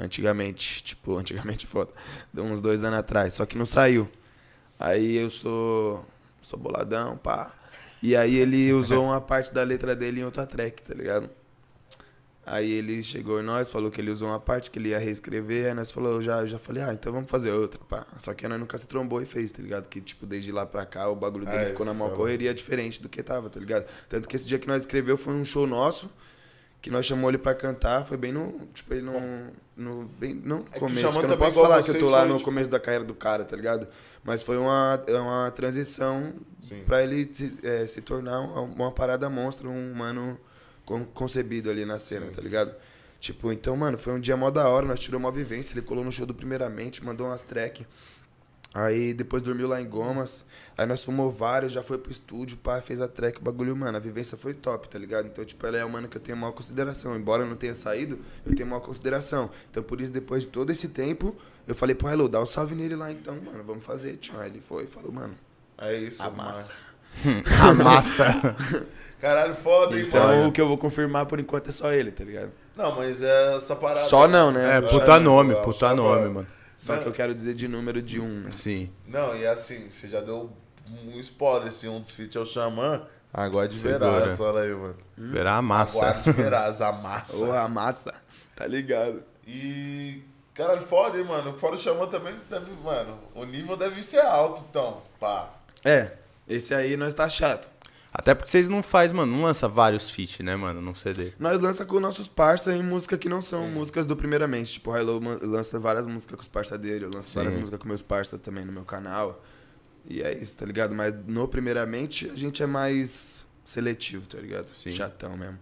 antigamente, 0.01 0.83
tipo, 0.83 1.15
antigamente 1.21 1.67
foda, 1.67 1.91
de 2.33 2.41
uns 2.41 2.63
dois 2.63 2.85
anos 2.85 3.01
atrás, 3.01 3.35
só 3.35 3.45
que 3.45 3.59
não 3.59 3.67
saiu. 3.67 4.09
Aí 4.81 5.17
eu 5.19 5.29
sou, 5.29 6.07
sou 6.41 6.59
boladão, 6.59 7.19
pá. 7.19 7.51
E 8.03 8.17
aí 8.17 8.37
ele 8.37 8.73
usou 8.73 9.05
uma 9.05 9.21
parte 9.21 9.53
da 9.53 9.63
letra 9.63 9.95
dele 9.97 10.21
em 10.21 10.25
outra 10.25 10.47
track, 10.47 10.83
tá 10.83 10.95
ligado? 10.95 11.29
Aí 12.47 12.71
ele 12.73 13.03
chegou 13.03 13.41
em 13.41 13.43
nós, 13.43 13.71
falou 13.71 13.91
que 13.91 14.01
ele 14.01 14.11
usou 14.11 14.29
uma 14.29 14.41
parte 14.41 14.71
que 14.71 14.79
ele 14.79 14.89
ia 14.89 14.99
reescrever, 14.99 15.67
aí 15.67 15.75
nós 15.75 15.91
falou, 15.91 16.13
eu 16.13 16.23
já, 16.23 16.41
eu 16.41 16.47
já 16.47 16.59
falei, 16.59 16.83
ah, 16.83 16.95
então 16.95 17.13
vamos 17.13 17.31
fazer 17.31 17.51
outra, 17.51 17.79
pá. 17.87 18.07
Só 18.17 18.33
que 18.33 18.49
nós 18.49 18.59
nunca 18.59 18.79
se 18.79 18.87
trombou 18.89 19.21
e 19.21 19.27
fez, 19.27 19.53
tá 19.53 19.61
ligado? 19.61 19.87
Que, 19.87 20.01
tipo, 20.01 20.25
desde 20.25 20.51
lá 20.51 20.65
pra 20.65 20.87
cá, 20.87 21.11
o 21.11 21.15
bagulho 21.15 21.45
dele 21.45 21.65
Ah, 21.65 21.67
ficou 21.67 21.85
na 21.85 21.93
mão 21.93 22.09
é 22.11 22.15
correria 22.17 22.55
diferente 22.55 23.03
do 23.03 23.09
que 23.09 23.23
tava, 23.23 23.51
tá 23.51 23.61
ligado? 23.61 23.85
Tanto 24.09 24.27
que 24.27 24.35
esse 24.35 24.49
dia 24.49 24.59
que 24.59 24.67
nós 24.67 24.85
escreveu 24.85 25.19
foi 25.19 25.35
um 25.35 25.45
show 25.45 25.67
nosso, 25.67 26.09
que 26.81 26.91
nós 26.91 27.05
chamamos 27.05 27.29
ele 27.29 27.39
pra 27.39 27.55
cantar, 27.55 28.07
foi 28.07 28.17
bem 28.17 28.33
no, 28.33 28.67
tipo, 28.73 28.95
ele 28.95 29.03
no, 29.03 29.21
no 29.77 30.05
bem, 30.19 30.33
não 30.33 30.61
É 30.71 30.75
que 30.75 30.79
começo, 30.79 31.01
Xamã 31.01 31.19
que 31.19 31.25
eu 31.27 31.29
não 31.29 31.37
posso 31.37 31.61
falar 31.61 31.83
que 31.83 31.91
eu 31.91 31.99
tô 31.99 32.09
lá 32.09 32.25
no 32.25 32.35
tipo- 32.39 32.45
começo 32.47 32.71
da 32.71 32.81
carreira 32.81 33.05
do 33.05 33.15
cara, 33.15 33.45
tá 33.45 33.57
ligado? 33.57 33.87
Mas 34.29 34.43
foi 34.43 34.59
uma, 34.59 35.03
é 35.07 35.19
uma 35.19 35.51
transição 35.51 36.35
Sim. 36.61 36.83
pra 36.85 37.03
ele 37.03 37.27
se, 37.33 37.57
é, 37.63 37.87
se 37.87 38.03
tornar 38.03 38.39
uma, 38.41 38.61
uma 38.61 38.93
parada 38.93 39.31
monstro, 39.31 39.71
um 39.71 39.91
humano 39.93 40.39
con- 40.85 41.07
concebido 41.07 41.71
ali 41.71 41.87
na 41.87 41.99
cena, 41.99 42.27
tá 42.27 42.43
ligado? 42.43 42.75
Tipo, 43.19 43.51
então, 43.51 43.75
mano, 43.75 43.97
foi 43.97 44.13
um 44.13 44.21
dia 44.21 44.37
mó 44.37 44.51
da 44.51 44.69
hora, 44.69 44.85
nós 44.85 45.01
tiramos 45.01 45.25
uma 45.27 45.33
vivência, 45.35 45.73
ele 45.73 45.81
colou 45.81 46.05
no 46.05 46.13
show 46.13 46.27
do 46.27 46.35
primeiramente, 46.35 47.03
mandou 47.03 47.27
umas 47.27 47.43
track. 47.43 47.87
Aí 48.75 49.15
depois 49.15 49.43
dormiu 49.43 49.67
lá 49.67 49.81
em 49.81 49.89
Gomas. 49.89 50.45
Aí 50.77 50.87
nós 50.87 51.03
fumou 51.03 51.31
vários, 51.31 51.73
já 51.73 51.83
foi 51.83 51.99
pro 51.99 52.13
estúdio, 52.13 52.57
pá, 52.57 52.81
fez 52.81 53.01
a 53.01 53.09
track, 53.09 53.39
o 53.41 53.43
bagulho, 53.43 53.75
mano, 53.75 53.97
a 53.97 54.01
vivência 54.01 54.37
foi 54.37 54.55
top, 54.55 54.89
tá 54.89 54.99
ligado? 54.99 55.27
Então, 55.27 55.45
tipo, 55.45 55.67
ela 55.67 55.77
é 55.79 55.85
uma 55.85 55.95
mano 55.95 56.09
que 56.09 56.17
eu 56.17 56.21
tenho 56.21 56.37
maior 56.37 56.53
consideração. 56.53 57.17
Embora 57.17 57.43
eu 57.43 57.47
não 57.49 57.57
tenha 57.57 57.75
saído, 57.75 58.19
eu 58.47 58.55
tenho 58.55 58.69
maior 58.69 58.81
consideração. 58.81 59.51
Então, 59.71 59.83
por 59.83 60.01
isso, 60.01 60.13
depois 60.13 60.43
de 60.43 60.49
todo 60.49 60.71
esse 60.71 60.87
tempo, 60.89 61.35
eu 61.67 61.75
falei 61.75 61.95
pro 61.97 62.09
Hello, 62.09 62.29
dá 62.29 62.41
um 62.41 62.47
salve 62.47 62.75
nele 62.77 62.95
lá 62.95 63.11
então, 63.11 63.37
mano, 63.45 63.65
vamos 63.65 63.85
fazer, 63.85 64.17
tio. 64.19 64.39
Aí 64.39 64.51
ele 64.51 64.61
foi 64.61 64.85
e 64.85 64.87
falou, 64.87 65.11
mano, 65.11 65.35
É 65.77 65.97
isso, 65.97 66.23
A 66.23 66.31
massa. 66.31 66.71
A 67.61 67.73
massa. 67.75 68.57
Caralho, 69.21 69.55
foda, 69.57 69.99
hein, 69.99 70.05
então 70.07 70.25
mano. 70.25 70.49
o 70.49 70.53
que 70.53 70.61
eu 70.61 70.69
vou 70.69 70.79
confirmar 70.79 71.27
por 71.27 71.41
enquanto 71.41 71.69
é 71.71 71.73
só 71.73 71.91
ele, 71.91 72.13
tá 72.13 72.23
ligado? 72.23 72.53
Não, 72.77 72.95
mas 72.95 73.21
é 73.21 73.57
essa 73.57 73.75
parada. 73.75 74.05
Só 74.05 74.29
não, 74.29 74.53
né? 74.53 74.77
É, 74.77 74.81
puta 74.81 75.15
acho- 75.15 75.25
nome, 75.25 75.55
só 75.55 75.63
puta 75.63 75.95
nome, 75.95 76.29
mano. 76.29 76.47
Só 76.79 76.97
que 76.97 77.07
eu 77.07 77.13
quero 77.13 77.35
dizer 77.35 77.55
de 77.55 77.67
número 77.67 78.01
de 78.01 78.21
um, 78.21 78.43
né? 78.43 78.51
Sim. 78.53 78.91
Não, 79.05 79.37
e 79.37 79.45
assim, 79.45 79.91
você 79.91 80.07
já 80.07 80.21
deu 80.21 80.53
um 80.89 81.19
spoiler, 81.19 81.73
se 81.73 81.89
um 81.89 82.01
dos 82.01 82.13
feats 82.13 82.37
é 82.37 82.41
o 82.41 82.47
Xamã, 82.47 83.05
agora 83.35 83.67
de 83.67 83.77
verás, 83.77 84.39
fala 84.39 84.61
aí, 84.61 84.73
mano. 84.73 84.97
Verá 85.17 85.57
a 85.57 85.63
massa. 85.63 85.99
Agora 85.99 86.23
de 86.23 86.33
verás, 86.33 86.81
a 86.81 86.93
massa. 86.93 87.45
Ô, 87.45 87.53
a 87.53 87.69
massa, 87.69 88.15
tá 88.55 88.65
ligado? 88.65 89.25
E. 89.45 90.23
Caralho, 90.55 90.83
foda, 90.83 91.19
hein, 91.19 91.25
mano. 91.25 91.59
Fora 91.59 91.75
o 91.75 91.79
Xamã 91.79 92.07
também 92.07 92.35
deve. 92.49 92.71
Mano, 92.83 93.19
o 93.35 93.45
nível 93.45 93.77
deve 93.77 94.03
ser 94.05 94.21
alto, 94.21 94.65
então. 94.71 95.03
Pá. 95.19 95.51
É, 95.85 96.13
esse 96.49 96.73
aí 96.75 96.97
nós 96.97 97.13
tá 97.13 97.29
chato. 97.29 97.69
Até 98.19 98.35
porque 98.35 98.51
vocês 98.51 98.69
não 98.69 98.83
faz, 98.83 99.13
mano, 99.13 99.37
não 99.37 99.45
lança 99.45 99.69
vários 99.69 100.11
feat, 100.11 100.43
né, 100.43 100.57
mano, 100.57 100.81
num 100.81 100.93
CD. 100.93 101.33
Nós 101.39 101.61
lança 101.61 101.87
com 101.87 102.01
nossos 102.01 102.27
parça 102.27 102.75
em 102.75 102.83
música 102.83 103.17
que 103.17 103.29
não 103.29 103.41
são 103.41 103.69
músicas 103.69 104.07
do 104.07 104.17
primeiramente. 104.17 104.73
Tipo, 104.73 104.91
o 104.91 104.99
Hilo 104.99 105.21
lança 105.47 105.79
várias 105.79 106.05
músicas 106.05 106.35
com 106.35 106.43
os 106.43 106.49
parça 106.49 106.77
dele, 106.77 107.05
eu 107.05 107.11
lanço 107.15 107.29
Sim. 107.31 107.37
várias 107.37 107.55
músicas 107.55 107.79
com 107.79 107.87
meus 107.87 108.03
parça 108.03 108.37
também 108.37 108.65
no 108.65 108.73
meu 108.73 108.85
canal. 108.85 109.41
E 110.05 110.21
é 110.21 110.37
isso, 110.37 110.57
tá 110.59 110.67
ligado? 110.67 110.97
Mas 110.97 111.15
no 111.29 111.47
primeiramente 111.47 112.29
a 112.29 112.35
gente 112.35 112.61
é 112.61 112.67
mais 112.67 113.47
seletivo, 113.65 114.27
tá 114.27 114.39
ligado? 114.39 114.75
Sim. 114.75 114.91
Chatão 114.91 115.37
mesmo. 115.37 115.59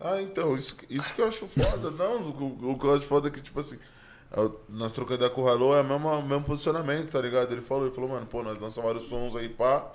Ah, 0.00 0.22
então, 0.22 0.56
isso, 0.56 0.74
isso 0.88 1.12
que 1.12 1.20
eu 1.20 1.28
acho 1.28 1.46
foda. 1.46 1.90
Não, 1.92 2.22
o, 2.22 2.70
o 2.72 2.78
que 2.78 2.86
eu 2.86 2.94
acho 2.94 3.04
foda 3.04 3.28
é 3.28 3.30
que, 3.30 3.42
tipo 3.42 3.60
assim, 3.60 3.78
eu- 4.34 4.58
nós 4.66 4.92
trocando 4.92 5.16
ideia 5.16 5.30
com 5.30 5.42
o 5.42 5.48
Hello 5.48 5.74
é 5.74 5.82
o 5.82 5.84
mesmo, 5.84 6.08
o 6.08 6.22
mesmo 6.26 6.44
posicionamento, 6.44 7.10
tá 7.10 7.20
ligado? 7.20 7.52
Ele 7.52 7.60
falou, 7.60 7.84
ele 7.84 7.94
falou, 7.94 8.08
mano, 8.08 8.24
pô, 8.24 8.42
nós 8.42 8.58
lançamos 8.58 8.90
vários 8.90 9.10
sons 9.10 9.36
aí, 9.36 9.50
pá. 9.50 9.92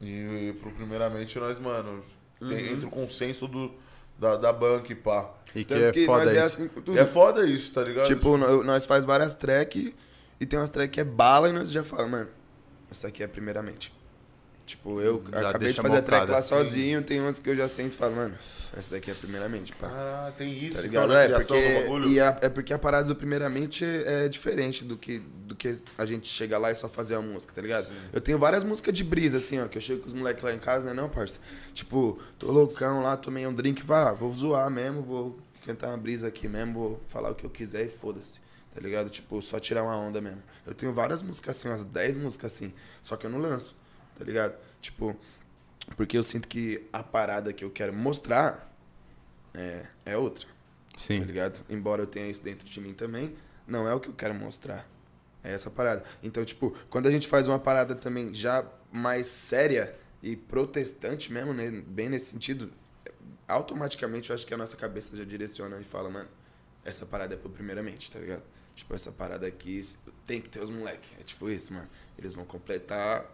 E, 0.00 0.54
pro 0.60 0.70
primeiramente 0.70 1.38
nós, 1.38 1.58
mano, 1.58 2.02
tem, 2.40 2.72
entra 2.72 2.86
o 2.86 2.90
consenso 2.90 3.48
do, 3.48 3.72
da, 4.18 4.36
da 4.36 4.52
banca, 4.52 4.92
e 4.92 4.94
pá. 4.94 5.30
E 5.54 5.64
que 5.64 5.74
Tanto 5.74 5.84
é 5.84 5.92
que 5.92 6.06
foda 6.06 6.30
é 6.30 6.34
isso. 6.36 6.44
assim 6.44 6.68
tudo. 6.68 6.94
E 6.94 6.98
é 6.98 7.04
foda 7.06 7.46
isso, 7.46 7.72
tá 7.72 7.82
ligado? 7.82 8.06
Tipo, 8.06 8.36
nó- 8.36 8.62
nós 8.62 8.86
faz 8.86 9.04
várias 9.04 9.34
track 9.34 9.94
e 10.40 10.46
tem 10.46 10.58
umas 10.58 10.70
track 10.70 10.92
que 10.92 11.00
é 11.00 11.04
bala 11.04 11.48
e 11.48 11.52
nós 11.52 11.70
já 11.70 11.82
falamos, 11.82 12.10
mano, 12.12 12.28
isso 12.90 13.06
aqui 13.06 13.22
é 13.22 13.26
primeiramente. 13.26 13.92
Tipo, 14.68 15.00
eu 15.00 15.24
Já 15.32 15.48
acabei 15.48 15.72
de 15.72 15.80
fazer 15.80 15.96
a 15.96 16.02
track 16.02 16.30
lá 16.30 16.38
assim. 16.38 16.48
sozinho, 16.50 17.02
tem 17.02 17.18
umas 17.20 17.38
que 17.38 17.48
eu 17.48 17.56
já 17.56 17.66
sento 17.70 17.94
e 17.94 17.96
falo, 17.96 18.14
mano, 18.16 18.36
essa 18.76 18.90
daqui 18.90 19.10
é 19.10 19.14
primeiramente, 19.14 19.72
pá. 19.74 19.88
Ah, 19.90 20.32
tem 20.36 20.52
isso, 20.52 20.82
Tá 20.82 20.86
então, 20.86 21.06
ligado? 21.06 21.08
na 21.08 21.36
É 21.36 21.40
porque, 21.40 22.08
e 22.08 22.20
a- 22.20 22.38
é 22.42 22.48
porque 22.50 22.72
a 22.74 22.78
parada 22.78 23.08
do 23.08 23.16
primeiramente 23.16 23.82
é 23.82 24.28
diferente 24.28 24.84
do 24.84 24.98
que, 24.98 25.20
do 25.20 25.56
que 25.56 25.74
a 25.96 26.04
gente 26.04 26.28
chega 26.28 26.58
lá 26.58 26.70
e 26.70 26.74
só 26.74 26.86
fazer 26.86 27.14
a 27.14 27.22
música, 27.22 27.50
tá 27.54 27.62
ligado? 27.62 27.88
Eu 28.12 28.20
tenho 28.20 28.38
várias 28.38 28.62
músicas 28.62 28.92
de 28.92 29.02
brisa, 29.02 29.38
assim, 29.38 29.58
ó, 29.58 29.66
que 29.68 29.78
eu 29.78 29.82
chego 29.82 30.02
com 30.02 30.08
os 30.08 30.12
moleques 30.12 30.44
lá 30.44 30.52
em 30.52 30.58
casa, 30.58 30.86
né, 30.88 30.92
não, 30.92 31.08
parça? 31.08 31.38
Tipo, 31.72 32.18
tô 32.38 32.52
loucão 32.52 33.02
lá, 33.02 33.16
tomei 33.16 33.46
um 33.46 33.54
drink, 33.54 33.82
vai 33.82 34.04
lá, 34.04 34.12
vou 34.12 34.30
zoar 34.34 34.70
mesmo, 34.70 35.00
vou 35.00 35.38
cantar 35.64 35.88
uma 35.88 35.96
brisa 35.96 36.28
aqui 36.28 36.46
mesmo, 36.46 36.74
vou 36.74 37.00
falar 37.08 37.30
o 37.30 37.34
que 37.34 37.44
eu 37.46 37.50
quiser 37.50 37.86
e 37.86 37.88
foda-se, 37.88 38.38
tá 38.74 38.80
ligado? 38.82 39.08
Tipo, 39.08 39.40
só 39.40 39.58
tirar 39.58 39.82
uma 39.82 39.96
onda 39.96 40.20
mesmo. 40.20 40.42
Eu 40.66 40.74
tenho 40.74 40.92
várias 40.92 41.22
músicas 41.22 41.56
assim, 41.56 41.68
umas 41.68 41.84
10 41.86 42.18
músicas 42.18 42.52
assim, 42.52 42.74
só 43.02 43.16
que 43.16 43.24
eu 43.24 43.30
não 43.30 43.38
lanço, 43.38 43.74
tá 44.18 44.24
ligado? 44.24 44.58
Tipo, 44.80 45.16
porque 45.96 46.18
eu 46.18 46.22
sinto 46.22 46.48
que 46.48 46.86
a 46.92 47.02
parada 47.02 47.52
que 47.52 47.64
eu 47.64 47.70
quero 47.70 47.92
mostrar 47.92 48.68
é, 49.54 49.86
é 50.04 50.16
outra 50.16 50.48
tá 50.98 51.04
Sim. 51.04 51.20
ligado? 51.20 51.64
Embora 51.68 52.02
eu 52.02 52.06
tenha 52.06 52.28
isso 52.28 52.42
dentro 52.42 52.68
de 52.68 52.80
mim 52.80 52.92
também, 52.92 53.36
não 53.66 53.88
é 53.88 53.94
o 53.94 54.00
que 54.00 54.08
eu 54.08 54.14
quero 54.14 54.34
mostrar. 54.34 54.88
É 55.44 55.52
essa 55.52 55.70
parada. 55.70 56.02
Então, 56.22 56.44
tipo, 56.44 56.76
quando 56.90 57.06
a 57.06 57.10
gente 57.10 57.28
faz 57.28 57.46
uma 57.46 57.58
parada 57.58 57.94
também 57.94 58.34
já 58.34 58.66
mais 58.90 59.28
séria 59.28 59.94
e 60.20 60.34
protestante 60.34 61.32
mesmo, 61.32 61.54
né? 61.54 61.70
bem 61.86 62.08
nesse 62.08 62.32
sentido, 62.32 62.72
automaticamente 63.46 64.30
eu 64.30 64.34
acho 64.34 64.44
que 64.44 64.52
a 64.52 64.56
nossa 64.56 64.76
cabeça 64.76 65.16
já 65.16 65.24
direciona 65.24 65.78
e 65.80 65.84
fala, 65.84 66.10
mano, 66.10 66.28
essa 66.84 67.06
parada 67.06 67.34
é 67.34 67.36
pro 67.36 67.48
primeiramente, 67.48 68.10
tá 68.10 68.18
ligado? 68.18 68.42
Tipo, 68.74 68.94
essa 68.94 69.12
parada 69.12 69.46
aqui 69.46 69.80
tem 70.26 70.40
que 70.40 70.48
ter 70.48 70.60
os 70.60 70.70
moleques. 70.70 71.10
É 71.20 71.22
tipo 71.22 71.48
isso, 71.48 71.72
mano. 71.72 71.88
Eles 72.16 72.34
vão 72.34 72.44
completar 72.44 73.24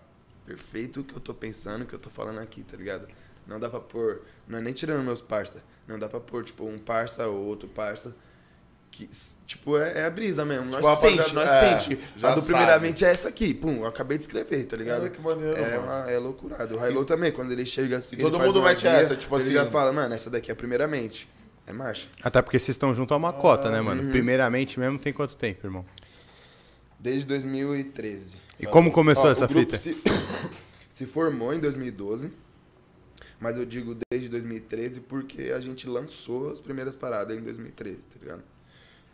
perfeito 0.46 1.00
o 1.00 1.04
que 1.04 1.14
eu 1.14 1.20
tô 1.20 1.34
pensando, 1.34 1.82
o 1.82 1.86
que 1.86 1.94
eu 1.94 1.98
tô 1.98 2.10
falando 2.10 2.38
aqui, 2.40 2.62
tá 2.62 2.76
ligado? 2.76 3.08
Não 3.46 3.60
dá 3.60 3.68
pra 3.68 3.80
pôr. 3.80 4.22
Não 4.48 4.58
é 4.58 4.60
nem 4.60 4.72
tirando 4.72 5.02
meus 5.04 5.20
parça. 5.20 5.62
Não 5.86 5.98
dá 5.98 6.08
pra 6.08 6.20
pôr, 6.20 6.44
tipo, 6.44 6.64
um 6.64 6.78
parça 6.78 7.26
ou 7.26 7.44
outro 7.46 7.68
parça. 7.68 8.16
Que, 8.90 9.08
tipo, 9.44 9.76
é, 9.76 10.00
é 10.00 10.04
a 10.06 10.10
brisa 10.10 10.44
mesmo. 10.44 10.70
Tipo, 10.70 10.82
nós 10.82 10.98
a 10.98 11.00
sente, 11.00 11.34
nós 11.34 11.50
é, 11.50 11.78
sente. 11.78 12.00
já 12.16 12.30
a 12.30 12.34
do 12.34 12.40
sabe. 12.40 12.52
primeiramente 12.52 13.04
é 13.04 13.10
essa 13.10 13.28
aqui. 13.28 13.52
Pum, 13.52 13.78
eu 13.78 13.86
acabei 13.86 14.16
de 14.16 14.24
escrever, 14.24 14.64
tá 14.66 14.76
ligado? 14.76 15.02
Olha 15.02 15.10
que 15.10 15.20
maneiro, 15.20 15.56
é, 15.58 15.78
mano. 15.78 15.82
uma, 15.82 16.10
é 16.10 16.18
loucurado. 16.18 16.76
O 16.76 16.86
Hilo 16.86 17.04
também, 17.04 17.32
quando 17.32 17.50
ele 17.50 17.66
chega 17.66 17.96
assim. 17.96 18.16
Todo 18.16 18.36
ele 18.36 18.46
mundo 18.46 18.62
mete 18.62 18.86
essa, 18.86 19.16
tipo 19.16 19.34
ele 19.34 19.42
assim- 19.42 19.52
já 19.54 19.66
fala, 19.66 19.92
mano, 19.92 20.14
essa 20.14 20.30
daqui 20.30 20.50
é 20.50 20.54
primeiramente. 20.54 21.28
É 21.66 21.72
marcha. 21.72 22.08
Até 22.22 22.40
porque 22.40 22.58
vocês 22.58 22.74
estão 22.74 22.94
junto 22.94 23.12
a 23.14 23.16
uma 23.16 23.32
cota, 23.32 23.70
né, 23.70 23.78
uhum. 23.78 23.84
mano? 23.84 24.10
Primeiramente 24.10 24.78
mesmo 24.78 24.98
tem 24.98 25.12
quanto 25.12 25.34
tempo, 25.34 25.66
irmão? 25.66 25.84
Desde 27.00 27.26
2013. 27.26 28.43
E 28.58 28.66
como 28.66 28.90
começou 28.92 29.26
Ó, 29.26 29.30
essa 29.30 29.44
o 29.44 29.48
grupo 29.48 29.60
fita? 29.60 29.76
Se, 29.76 29.96
se 30.90 31.06
formou 31.06 31.52
em 31.52 31.58
2012, 31.60 32.32
mas 33.40 33.56
eu 33.56 33.64
digo 33.64 33.96
desde 34.10 34.28
2013 34.28 35.00
porque 35.00 35.52
a 35.54 35.60
gente 35.60 35.88
lançou 35.88 36.50
as 36.52 36.60
primeiras 36.60 36.96
paradas 36.96 37.36
em 37.36 37.42
2013, 37.42 37.98
tá 38.02 38.18
ligado? 38.20 38.42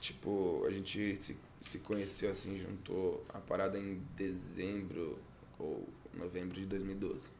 Tipo, 0.00 0.64
a 0.66 0.70
gente 0.70 1.16
se, 1.16 1.36
se 1.60 1.78
conheceu 1.78 2.30
assim, 2.30 2.58
juntou 2.58 3.24
a 3.32 3.38
parada 3.38 3.78
em 3.78 4.00
dezembro 4.16 5.18
ou 5.58 5.86
novembro 6.14 6.58
de 6.60 6.66
2012. 6.66 7.30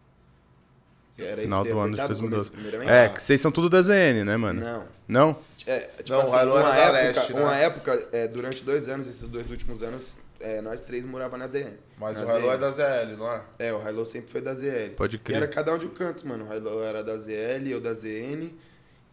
Era 1.19 1.43
Final 1.43 1.65
do 1.65 1.79
ano 1.79 1.95
de 1.95 2.01
apertado, 2.01 2.21
2012. 2.21 2.51
começo, 2.51 2.53
primeiramente? 2.53 2.91
É, 2.91 3.09
que 3.09 3.23
vocês 3.23 3.41
são 3.41 3.51
tudo 3.51 3.69
da 3.69 3.83
ZN, 3.83 4.25
né, 4.25 4.37
mano? 4.37 4.61
Não. 4.61 4.89
Não? 5.09 5.37
É, 5.67 5.81
tipo 6.03 6.13
Não, 6.13 6.21
assim, 6.21 6.31
uma 6.31 6.63
da 6.63 6.77
época, 6.77 6.93
Leste, 6.93 7.35
né? 7.35 7.41
uma 7.41 7.57
época 7.57 8.09
é, 8.13 8.29
durante 8.29 8.65
dois 8.65 8.89
anos, 8.89 9.07
esses 9.07 9.29
dois 9.29 9.51
últimos 9.51 9.83
anos, 9.83 10.15
é, 10.41 10.61
nós 10.61 10.81
três 10.81 11.05
morava 11.05 11.37
na 11.39 11.47
ZN. 11.47 11.77
Mas 11.99 12.17
na 12.19 12.25
o 12.25 12.39
Hilo 12.39 12.49
ZN. 12.49 12.55
é 12.55 12.59
da 12.59 12.71
ZL, 12.71 13.17
não 13.19 13.33
é? 13.33 13.43
É, 13.59 13.73
o 13.73 13.89
Hilo 13.89 14.07
sempre 14.07 14.31
foi 14.31 14.41
da 14.41 14.55
ZL. 14.55 14.95
Pode 14.97 15.17
E 15.17 15.19
crer. 15.19 15.37
era 15.37 15.49
cada 15.49 15.73
um 15.75 15.79
de 15.79 15.87
um 15.87 15.91
canto, 15.91 16.27
mano. 16.27 16.49
O 16.49 16.55
Hilo 16.55 16.83
era 16.83 17.05
da 17.05 17.17
ZL, 17.17 17.67
eu 17.69 17.81
da 17.81 17.93
ZN 17.95 18.51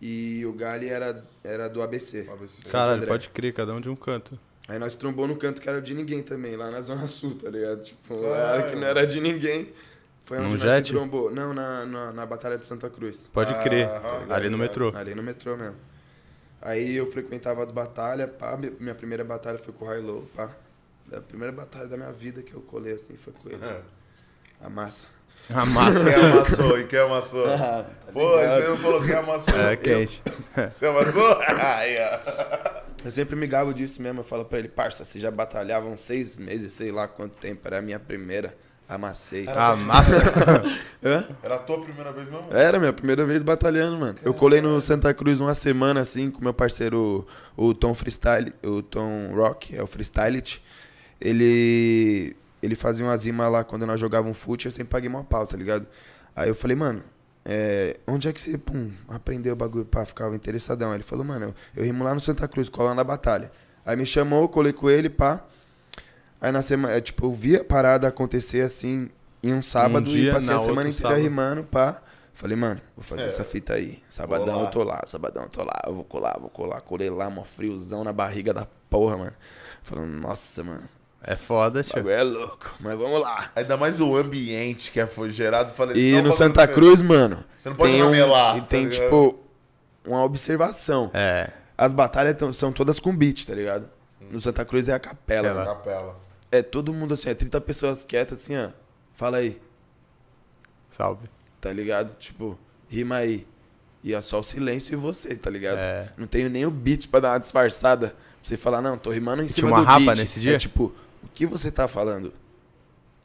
e 0.02 0.46
o 0.46 0.54
Gali 0.54 0.90
era, 0.90 1.24
era 1.44 1.68
do 1.70 1.82
ABC. 1.82 2.28
ABC. 2.32 2.64
Caralho, 2.70 2.98
André. 2.98 3.08
pode 3.08 3.30
crer, 3.30 3.54
cada 3.54 3.74
um 3.74 3.82
de 3.82 3.90
um 3.90 3.96
canto. 3.96 4.40
Aí 4.68 4.78
nós 4.78 4.96
trombou 4.96 5.28
no 5.28 5.38
canto 5.38 5.62
que 5.62 5.70
era 5.70 5.82
de 5.82 5.94
ninguém 5.94 6.22
também, 6.22 6.56
lá 6.58 6.70
na 6.70 6.82
Zona 6.82 7.08
Sul, 7.08 7.36
tá 7.36 7.50
ligado? 7.50 7.82
Tipo, 7.84 8.26
era 8.26 8.64
que 8.70 8.76
não 8.76 8.86
era 8.88 9.08
de 9.08 9.20
ninguém. 9.22 9.72
Foi 10.24 10.38
onde 10.40 10.48
Num 10.48 10.54
nós 10.56 10.62
jet? 10.62 10.88
se 10.88 10.94
trombou. 10.94 11.32
Não, 11.32 11.54
na, 11.54 11.86
na, 11.86 12.12
na 12.12 12.26
Batalha 12.26 12.58
de 12.58 12.66
Santa 12.66 12.90
Cruz. 12.90 13.30
Pode 13.32 13.54
Ah, 13.54 13.64
crer. 13.64 13.88
tá 13.88 14.36
Ali 14.36 14.50
no 14.50 14.58
metrô. 14.58 14.92
Ali 14.94 15.16
no 15.16 15.24
metrô 15.24 15.56
mesmo. 15.56 15.76
Aí 16.62 16.96
eu 16.98 17.06
frequentava 17.10 17.64
as 17.64 17.72
batalhas, 17.72 18.30
pá. 18.38 18.58
mi- 18.58 18.74
Minha 18.78 18.94
primeira 18.94 19.24
batalha 19.24 19.58
foi 19.58 19.74
com 19.74 19.86
o 19.86 19.94
Hilo, 19.96 20.30
pá. 20.36 20.50
A 21.14 21.22
primeira 21.22 21.54
batalha 21.54 21.88
da 21.88 21.96
minha 21.98 22.12
vida 22.12 22.42
que 22.42 22.54
eu 22.54 22.62
colei 22.62 22.94
assim 22.94 23.16
foi 23.16 23.34
com 23.34 23.50
ele. 23.50 23.64
É. 23.64 23.82
A 24.62 24.70
massa. 24.70 25.08
A 25.50 25.66
massa. 25.66 26.04
Quem 26.04 26.14
amassou 26.14 26.80
e 26.80 26.88
quem 26.88 27.00
amassou? 27.00 27.46
tá 27.48 27.86
Pô, 28.12 28.36
ligado? 28.38 28.62
você 28.62 28.68
não 28.68 28.78
falou 28.78 29.02
quem 29.02 29.16
amassou. 29.16 29.60
É 29.60 29.76
quente. 29.78 30.22
Você 30.70 30.86
amassou? 30.88 31.40
Aí, 31.48 31.98
ó. 32.00 32.82
Eu 33.06 33.12
sempre 33.12 33.36
me 33.36 33.48
gabo 33.48 33.74
disso 33.74 34.02
mesmo. 34.02 34.20
Eu 34.20 34.24
falo 34.26 34.44
pra 34.44 34.60
ele, 34.60 34.68
parça, 34.68 35.06
você 35.06 35.20
já 35.20 35.32
batalhava 35.32 35.88
uns 35.88 36.02
seis 36.02 36.38
meses, 36.38 36.74
sei 36.74 36.92
lá 36.92 37.08
quanto 37.08 37.36
tempo. 37.36 37.62
Era 37.66 37.80
a 37.80 37.82
minha 37.82 38.00
primeira. 38.00 38.58
Amassei. 38.90 39.46
A 39.48 39.76
massa. 39.76 40.18
Hã? 41.04 41.26
Era 41.44 41.56
a 41.56 41.60
tua 41.60 41.82
primeira 41.82 42.12
vez 42.12 42.30
mesmo? 42.30 42.48
Era 42.52 42.80
minha 42.80 42.94
primeira 42.94 43.26
vez 43.26 43.44
batalhando, 43.44 43.98
mano. 43.98 44.16
Eu 44.24 44.34
colei 44.34 44.62
no 44.62 44.80
Santa 44.82 45.14
Cruz 45.14 45.40
uma 45.42 45.54
semana 45.56 46.00
assim 46.02 46.32
com 46.32 46.42
meu 46.42 46.54
parceiro, 46.54 47.28
o 47.56 47.74
Tom 47.74 47.94
Freestyle, 47.94 48.54
o 48.64 48.82
Tom 48.82 49.32
Rock, 49.34 49.76
é 49.76 49.84
o 49.84 49.88
Freestylit. 49.88 50.62
Ele 51.20 52.36
ele 52.62 52.76
fazia 52.76 53.06
umas 53.06 53.24
rimas 53.26 53.52
lá 53.52 53.64
quando 53.64 53.86
nós 53.86 54.00
jogávamos 54.00 54.38
fute, 54.38 54.66
eu 54.66 54.72
sempre 54.72 54.90
paguei 54.90 55.08
uma 55.10 55.24
pau, 55.24 55.46
tá 55.46 55.56
ligado? 55.56 55.88
Aí 56.36 56.50
eu 56.50 56.56
falei, 56.56 56.76
mano, 56.76 57.04
é, 57.46 57.98
onde 58.08 58.28
é 58.28 58.34
que 58.34 58.42
você, 58.42 58.58
pum, 58.58 58.92
aprendeu 59.08 59.54
o 59.54 59.56
bagulho 59.56 59.86
pra 59.86 60.06
ficar 60.06 60.34
interessadão? 60.34 60.90
Aí 60.90 60.98
ele 60.98 61.04
falou, 61.04 61.24
mano, 61.24 61.46
eu, 61.46 61.56
eu 61.76 61.84
rimo 61.86 62.04
lá 62.04 62.14
no 62.14 62.20
Santa 62.20 62.48
Cruz, 62.48 62.68
colando 62.68 62.96
na 62.96 63.04
batalha. 63.04 63.52
Aí 63.86 63.96
me 63.96 64.06
chamou, 64.06 64.50
colei 64.50 64.74
com 64.74 64.90
ele, 64.90 65.10
pá. 65.10 65.46
Aí 66.42 66.52
na 66.52 66.62
semana, 66.62 66.96
é, 66.96 67.02
tipo, 67.02 67.28
eu 67.28 67.32
vi 67.32 67.56
a 67.56 67.64
parada 67.64 68.08
acontecer 68.08 68.62
assim 68.62 69.10
em 69.42 69.54
um 69.54 69.62
sábado 69.62 70.10
dia, 70.10 70.30
e 70.30 70.34
passei 70.34 70.54
a 70.54 70.60
semana 70.60 70.90
inteira 70.90 71.10
sábado. 71.10 71.22
rimando, 71.22 71.64
pá. 71.64 72.02
Falei, 72.34 72.58
mano, 72.58 72.82
vou 72.96 73.04
fazer 73.04 73.24
É. 73.24 73.28
essa 73.28 73.44
fita 73.44 73.74
aí. 73.76 74.04
Sabadão 74.10 74.62
eu 74.62 74.68
tô 74.70 74.84
lá, 74.84 75.02
sabadão 75.08 75.44
eu 75.44 75.50
tô 75.50 75.64
lá, 75.64 75.82
eu 75.88 75.94
vou 75.96 76.04
colar, 76.04 76.38
vou 76.40 76.50
colar. 76.50 76.82
Colei 76.82 77.10
lá, 77.10 77.30
mó 77.30 77.44
friozão 77.44 78.04
na 78.04 78.12
barriga 78.14 78.54
da 78.54 78.68
porra, 78.90 79.18
mano. 79.18 79.34
Falando, 79.82 80.10
nossa, 80.20 80.64
mano, 80.64 80.84
É 81.22 81.36
foda, 81.36 81.84
tio. 81.84 82.10
é 82.10 82.24
louco, 82.24 82.74
mas 82.80 82.98
vamos 82.98 83.20
lá. 83.22 83.52
Ainda 83.56 83.76
mais 83.76 84.00
o 84.00 84.16
ambiente 84.16 84.92
que 84.92 85.00
é 85.00 85.06
foi 85.08 85.32
gerado. 85.32 85.74
Falei, 85.74 85.98
E 85.98 86.16
não, 86.16 86.24
no 86.24 86.32
Santa 86.32 86.68
Cruz, 86.68 87.02
mano, 87.02 87.44
Você 87.58 87.70
não 87.70 87.76
pode 87.76 87.92
tem, 87.92 88.04
um, 88.04 88.16
e 88.16 88.20
tá 88.20 88.62
tem 88.70 88.86
ligado? 88.86 89.04
tipo, 89.04 89.40
uma 90.06 90.24
observação. 90.24 91.10
É. 91.14 91.50
As 91.78 91.94
batalhas 91.94 92.36
tão- 92.38 92.54
são 92.54 92.72
todas 92.72 93.00
com 93.00 93.16
beat, 93.16 93.46
tá 93.46 93.54
ligado? 93.54 93.90
No 94.32 94.40
Santa 94.40 94.64
Cruz 94.64 94.88
é 94.88 94.94
a 94.94 95.00
capela, 95.00 95.50
Aquela. 95.50 95.66
mano. 95.66 95.76
Capela. 95.78 96.20
É 96.52 96.62
todo 96.62 96.94
mundo 96.94 97.14
assim, 97.14 97.30
é 97.30 97.34
30 97.34 97.60
pessoas 97.62 98.06
quietas 98.06 98.42
assim, 98.42 98.56
ó. 98.58 98.70
Fala 99.14 99.38
aí, 99.38 99.60
Salve. 100.90 101.28
tá 101.60 101.72
ligado? 101.74 102.16
Tipo, 102.16 102.58
rima 102.88 103.18
aí. 103.18 103.46
E 104.04 104.14
é 104.14 104.22
só 104.22 104.40
o 104.40 104.44
silêncio 104.44 104.94
e 104.94 104.96
você, 104.96 105.36
tá 105.36 105.50
ligado? 105.50 105.80
É. 105.80 106.10
Não 106.18 106.28
tenho 106.28 106.50
nem 106.50 106.66
o 106.66 106.72
beat 106.72 107.08
pra 107.10 107.20
dar 107.20 107.32
uma 107.34 107.40
disfarçada. 107.40 108.10
Pra 108.10 108.16
você 108.44 108.56
falar, 108.58 108.82
não, 108.82 108.98
tô 108.98 109.12
rimando 109.12 109.42
em 109.44 109.48
Tinha 109.48 109.56
cima 109.56 109.70
uma 109.70 109.80
do 109.80 109.84
rapa 109.86 110.00
beat. 110.00 110.18
nesse 110.20 110.40
dia? 110.40 110.56
É 110.56 110.58
tipo, 110.58 110.94
o 111.24 111.28
que 111.34 111.46
você 111.46 111.72
tá 111.72 111.88
falando? 111.88 112.34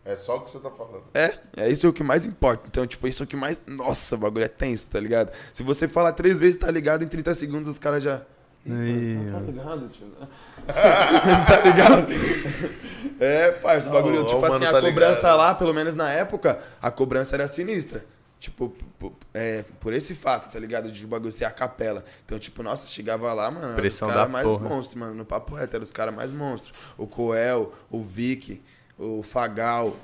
É 0.05 0.17
só 0.17 0.37
o 0.37 0.41
que 0.41 0.51
você 0.51 0.59
tá 0.59 0.71
falando. 0.71 1.05
É, 1.15 1.33
é 1.57 1.71
isso 1.71 1.87
é 1.87 1.89
o 1.89 1.93
que 1.93 2.03
mais 2.03 2.27
importa. 2.27 2.65
Então, 2.67 2.85
tipo, 2.87 3.07
isso 3.07 3.23
é 3.23 3.25
o 3.25 3.27
que 3.27 3.37
mais. 3.37 3.63
Nossa, 3.67 4.17
o 4.17 4.19
bagulho 4.19 4.45
é 4.45 4.49
tenso, 4.49 4.91
tá 4.91 4.99
ligado? 4.99 5.31
Se 5.53 5.63
você 5.63 5.87
falar 5.87 6.13
três 6.13 6.41
vezes, 6.41 6.57
tá 6.57 6.71
ligado, 6.71 7.05
em 7.05 7.09
30 7.09 7.35
segundos 7.35 7.69
os 7.69 7.79
caras 7.79 8.03
já. 8.03 8.23
Ih, 8.67 9.31
Tá 9.33 9.41
ligado, 9.41 9.89
tio? 9.89 10.07
tá 10.67 11.61
ligado? 11.65 12.07
É, 13.21 13.51
parça, 13.53 13.89
o 13.89 13.93
bagulho. 13.93 14.23
Ó, 14.23 14.25
tipo 14.27 14.41
o 14.41 14.45
assim, 14.45 14.65
mano 14.65 14.77
a 14.77 14.81
tá 14.81 14.87
cobrança 14.89 15.21
ligado. 15.23 15.39
lá, 15.39 15.55
pelo 15.55 15.73
menos 15.75 15.95
na 15.95 16.11
época, 16.11 16.61
a 16.81 16.91
cobrança 16.91 17.37
era 17.37 17.47
sinistra. 17.47 18.05
Tipo, 18.43 18.71
p- 18.71 18.85
p- 18.99 19.13
é, 19.35 19.65
por 19.79 19.93
esse 19.93 20.17
fato, 20.17 20.51
tá 20.51 20.59
ligado? 20.59 20.91
De 20.91 21.05
o 21.05 21.09
bagulho 21.09 21.31
ser 21.31 21.45
a 21.45 21.51
capela. 21.53 22.05
Então, 22.27 22.41
tipo, 22.41 22.61
nossa, 22.61 22.89
chegava 22.89 23.33
lá, 23.33 23.49
mano, 23.53 23.77
Pressão 23.77 24.09
os 24.09 24.15
caras 24.15 24.29
mais 24.33 24.45
porra. 24.49 24.69
monstros, 24.69 24.99
mano. 24.99 25.15
No 25.15 25.25
papo 25.25 25.55
reto, 25.55 25.77
eram 25.77 25.85
os 25.85 25.93
caras 25.93 26.13
mais 26.13 26.33
monstros. 26.33 26.73
O 26.99 27.07
Coel, 27.07 27.73
o 27.89 28.03
Vic, 28.03 28.61
o 28.99 29.23
Fagal, 29.23 29.95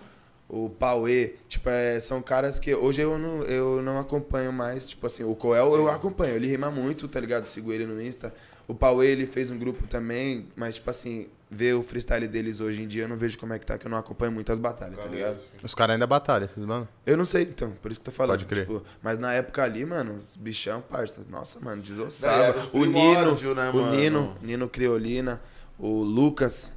o 0.49 0.71
Pauê. 0.71 1.35
Tipo, 1.49 1.69
é, 1.69 1.99
são 1.99 2.23
caras 2.23 2.61
que 2.61 2.73
hoje 2.73 3.03
eu 3.03 3.19
não, 3.19 3.43
eu 3.43 3.83
não 3.83 3.99
acompanho 3.99 4.53
mais. 4.53 4.89
Tipo 4.91 5.09
assim, 5.09 5.25
o 5.25 5.35
Coel 5.35 5.75
eu 5.75 5.91
acompanho. 5.91 6.37
Ele 6.37 6.47
rima 6.47 6.71
muito, 6.71 7.09
tá 7.09 7.19
ligado? 7.19 7.45
Sigo 7.45 7.73
ele 7.73 7.87
no 7.87 8.01
Insta. 8.01 8.33
O 8.69 8.75
Pauê, 8.75 9.09
ele 9.09 9.27
fez 9.27 9.51
um 9.51 9.59
grupo 9.59 9.85
também, 9.89 10.47
mas, 10.55 10.77
tipo 10.77 10.89
assim, 10.91 11.27
ver 11.51 11.75
o 11.75 11.83
freestyle 11.83 12.29
deles 12.29 12.61
hoje 12.61 12.83
em 12.83 12.87
dia, 12.87 13.05
eu 13.05 13.09
não 13.09 13.17
vejo 13.17 13.39
como 13.39 13.53
é 13.53 13.59
que 13.59 13.65
tá, 13.65 13.79
que 13.79 13.87
eu 13.87 13.91
não 13.91 13.99
acompanho 13.99 14.31
muitas 14.31 14.59
batalhas, 14.59 14.99
tá 14.99 15.07
ligado? 15.07 15.39
Os 15.63 15.75
caras 15.75 15.95
ainda 15.95 16.07
batalham, 16.07 16.45
esses 16.45 16.65
mano. 16.65 16.87
Eu 17.07 17.17
não 17.17 17.25
sei, 17.25 17.45
então, 17.45 17.71
por 17.83 17.91
isso 17.91 18.01
que 18.01 18.09
eu 18.09 18.13
tô 18.13 18.17
falando. 18.17 18.39
Pode 18.39 18.45
crer. 18.45 18.67
Tipo, 18.67 18.83
mas 19.03 19.19
na 19.19 19.33
época 19.33 19.63
ali, 19.63 19.85
mano, 19.85 20.21
os 20.29 20.37
bichão, 20.37 20.83
parça, 20.83 21.25
nossa, 21.29 21.59
mano, 21.61 21.81
desossava. 21.83 22.69
O 22.73 22.85
Nino, 22.85 23.55
né, 23.55 23.71
o 23.71 23.75
mano? 23.75 23.97
Nino, 23.97 24.37
Nino 24.43 24.69
Criolina, 24.69 25.41
o 25.79 26.03
Lucas, 26.03 26.73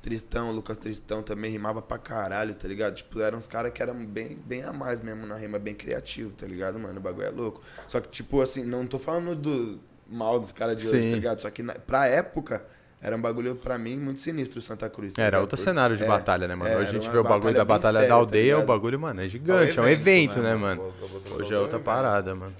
Tristão, 0.00 0.52
Lucas 0.52 0.76
Tristão 0.76 1.22
também 1.22 1.50
rimava 1.50 1.80
pra 1.80 1.96
caralho, 1.96 2.54
tá 2.54 2.68
ligado? 2.68 2.94
Tipo, 2.94 3.20
eram 3.20 3.38
uns 3.38 3.46
caras 3.46 3.72
que 3.72 3.82
eram 3.82 4.04
bem, 4.04 4.38
bem 4.44 4.62
a 4.62 4.72
mais 4.72 5.00
mesmo 5.00 5.26
na 5.26 5.36
rima, 5.36 5.58
bem 5.58 5.74
criativo, 5.74 6.30
tá 6.32 6.46
ligado, 6.46 6.78
mano? 6.78 6.98
O 6.98 7.02
bagulho 7.02 7.26
é 7.26 7.30
louco. 7.30 7.62
Só 7.88 8.00
que, 8.00 8.08
tipo, 8.08 8.40
assim, 8.40 8.64
não 8.64 8.86
tô 8.86 8.98
falando 8.98 9.34
do 9.34 9.80
mal 10.06 10.38
dos 10.38 10.52
caras 10.52 10.76
de 10.76 10.86
hoje, 10.86 11.00
Sim. 11.00 11.10
tá 11.10 11.16
ligado? 11.16 11.40
Só 11.40 11.50
que 11.50 11.62
na, 11.62 11.72
pra 11.74 12.06
época, 12.06 12.64
era 13.04 13.14
um 13.14 13.20
bagulho, 13.20 13.54
pra 13.54 13.76
mim, 13.76 13.98
muito 13.98 14.18
sinistro 14.20 14.58
o 14.58 14.62
Santa 14.62 14.88
Cruz. 14.88 15.12
tá 15.14 15.22
Era 15.22 15.40
outro 15.40 15.56
cenário 15.58 15.94
de 15.96 16.02
é, 16.02 16.06
batalha, 16.06 16.48
né, 16.48 16.54
mano? 16.54 16.70
é, 16.72 16.76
Hoje 16.78 16.88
a 16.88 16.92
gente 16.94 17.08
vê 17.10 17.18
o 17.18 17.22
bagulho 17.22 17.54
da 17.54 17.64
Batalha 17.64 17.92
séria, 17.94 18.08
da 18.08 18.14
tá 18.14 18.18
Aldeia, 18.20 18.54
o 18.56 18.60
ligado? 18.60 18.66
bagulho, 18.66 18.98
mano, 18.98 19.20
é 19.20 19.28
gigante. 19.28 19.78
É 19.78 19.82
um 19.82 19.88
evento, 19.88 20.40
né, 20.40 20.54
mano? 20.54 20.92
Hoje 21.32 21.52
é 21.52 21.58
outra 21.58 21.78
parada, 21.78 22.34
mano. 22.34 22.54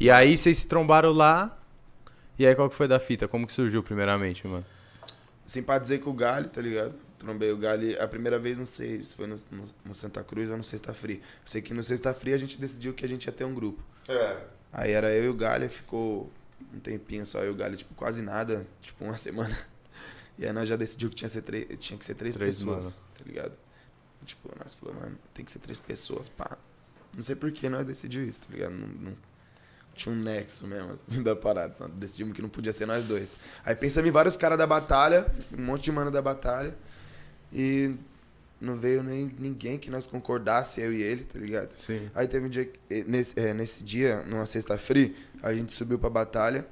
E 0.00 0.10
aí 0.10 0.36
vocês 0.36 0.58
se 0.58 0.66
trombaram 0.68 1.12
lá. 1.12 1.56
E 2.38 2.46
aí 2.46 2.54
qual 2.56 2.68
que 2.68 2.74
foi 2.74 2.88
da 2.88 2.98
fita? 2.98 3.28
Como 3.28 3.46
que 3.46 3.52
surgiu 3.52 3.82
primeiramente, 3.82 4.46
mano? 4.48 4.64
Simpatizei 5.46 5.98
com 5.98 6.10
o 6.10 6.14
Gali, 6.14 6.48
tá 6.48 6.60
ligado? 6.60 6.94
Trombei 7.18 7.52
o 7.52 7.56
Gali 7.56 7.96
a 7.98 8.08
primeira 8.08 8.38
vez, 8.38 8.58
não 8.58 8.66
sei 8.66 9.00
se 9.02 9.14
foi 9.14 9.26
no, 9.28 9.36
no- 9.50 9.64
no 9.84 9.94
Santa 9.94 10.24
Cruz 10.24 10.50
ou 10.50 10.56
no 10.56 10.64
Sexta 10.64 10.92
Free. 10.92 11.20
Sei 11.46 11.62
que 11.62 11.72
no 11.72 11.84
Sexta 11.84 12.12
Free 12.12 12.32
a 12.32 12.36
gente 12.36 12.60
decidiu 12.60 12.92
que 12.94 13.04
a 13.04 13.08
gente 13.08 13.26
ia 13.26 13.32
ter 13.32 13.44
um 13.44 13.54
grupo. 13.54 13.80
É. 14.08 14.36
Aí 14.72 14.90
era 14.90 15.12
eu 15.12 15.24
e 15.24 15.28
o 15.28 15.34
Gali, 15.34 15.68
ficou 15.68 16.32
um 16.74 16.80
tempinho 16.80 17.24
só 17.26 17.40
eu 17.40 17.46
e 17.46 17.50
o 17.50 17.54
Gali, 17.54 17.76
tipo, 17.76 17.94
quase 17.94 18.22
nada, 18.22 18.66
tipo, 18.80 19.04
uma 19.04 19.16
semana. 19.18 19.56
E 20.38 20.44
aí 20.46 20.52
nós 20.52 20.68
já 20.68 20.76
decidiu 20.76 21.08
que 21.10 21.16
tinha, 21.16 21.28
ser 21.28 21.42
três, 21.42 21.66
tinha 21.78 21.98
que 21.98 22.04
ser 22.04 22.14
três, 22.14 22.34
Três, 22.34 22.58
pessoas, 22.58 22.84
mano. 22.84 22.96
tá 23.18 23.24
ligado? 23.26 23.52
Tipo, 24.24 24.50
nós 24.58 24.72
falamos, 24.74 25.02
mano, 25.02 25.18
tem 25.34 25.44
que 25.44 25.52
ser 25.52 25.58
três 25.58 25.78
pessoas, 25.80 26.28
pá. 26.28 26.56
Não 27.14 27.22
sei 27.22 27.34
por 27.36 27.50
que 27.52 27.68
nós 27.68 27.86
decidimos 27.86 28.28
isso, 28.30 28.40
tá 28.40 28.46
ligado? 28.50 28.72
Não, 28.72 28.88
não- 28.88 29.16
tinha 29.94 30.14
um 30.14 30.18
nexo 30.18 30.66
mesmo, 30.66 30.92
assim, 30.92 31.20
da 31.22 31.36
parada. 31.36 31.74
Só 31.74 31.86
decidimos 31.86 32.34
que 32.34 32.40
não 32.40 32.48
podia 32.48 32.72
ser 32.72 32.86
nós 32.86 33.04
dois. 33.04 33.36
Aí 33.62 33.76
pensamos 33.76 34.08
em 34.08 34.12
vários 34.12 34.36
caras 34.38 34.56
da 34.56 34.66
batalha, 34.66 35.26
um 35.56 35.62
monte 35.62 35.84
de 35.84 35.92
mano 35.92 36.10
da 36.10 36.22
batalha. 36.22 36.74
E 37.52 37.94
não 38.62 38.76
veio 38.76 39.02
nem 39.02 39.28
ninguém 39.38 39.78
que 39.78 39.90
nós 39.90 40.06
concordasse, 40.06 40.80
eu 40.80 40.92
e 40.92 41.02
ele, 41.02 41.24
tá 41.24 41.38
ligado? 41.38 41.74
Sim. 41.76 42.08
Aí 42.14 42.26
teve 42.28 42.46
um 42.46 42.48
dia, 42.48 42.64
que- 42.66 42.78
eh, 42.88 43.04
nesse, 43.06 43.38
eh, 43.38 43.52
nesse 43.52 43.82
dia, 43.84 44.22
numa 44.24 44.46
sexta-feira, 44.46 45.12
a 45.42 45.52
gente 45.52 45.72
subiu 45.72 45.98
pra 45.98 46.08
batalha, 46.08 46.66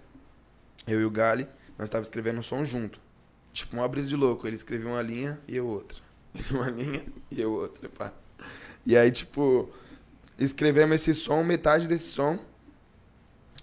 eu 0.87 1.01
e 1.01 1.05
o 1.05 1.11
Gali, 1.11 1.47
nós 1.79 1.91
tava 1.91 2.03
escrevendo 2.03 2.39
um 2.39 2.43
som 2.43 2.65
junto. 2.65 3.01
Tipo, 3.53 3.77
uma 3.77 3.89
brisa 3.89 4.09
de 4.09 4.17
louco. 4.17 4.47
Ele 4.47 4.55
escreveu 4.57 4.89
uma 4.91 5.03
linha 5.03 5.41
e 5.49 5.57
eu 5.57 5.67
outra. 5.67 5.99
Ele 6.35 6.45
uma 6.59 6.71
linha 6.71 7.05
e 7.31 7.41
eu 7.41 7.53
outra, 7.53 7.89
pá. 7.89 8.13
E 8.87 8.97
aí, 8.97 9.11
tipo, 9.11 9.69
escrevemos 10.39 10.95
esse 10.95 11.13
som, 11.15 11.43
metade 11.43 11.89
desse 11.89 12.05
som, 12.05 12.39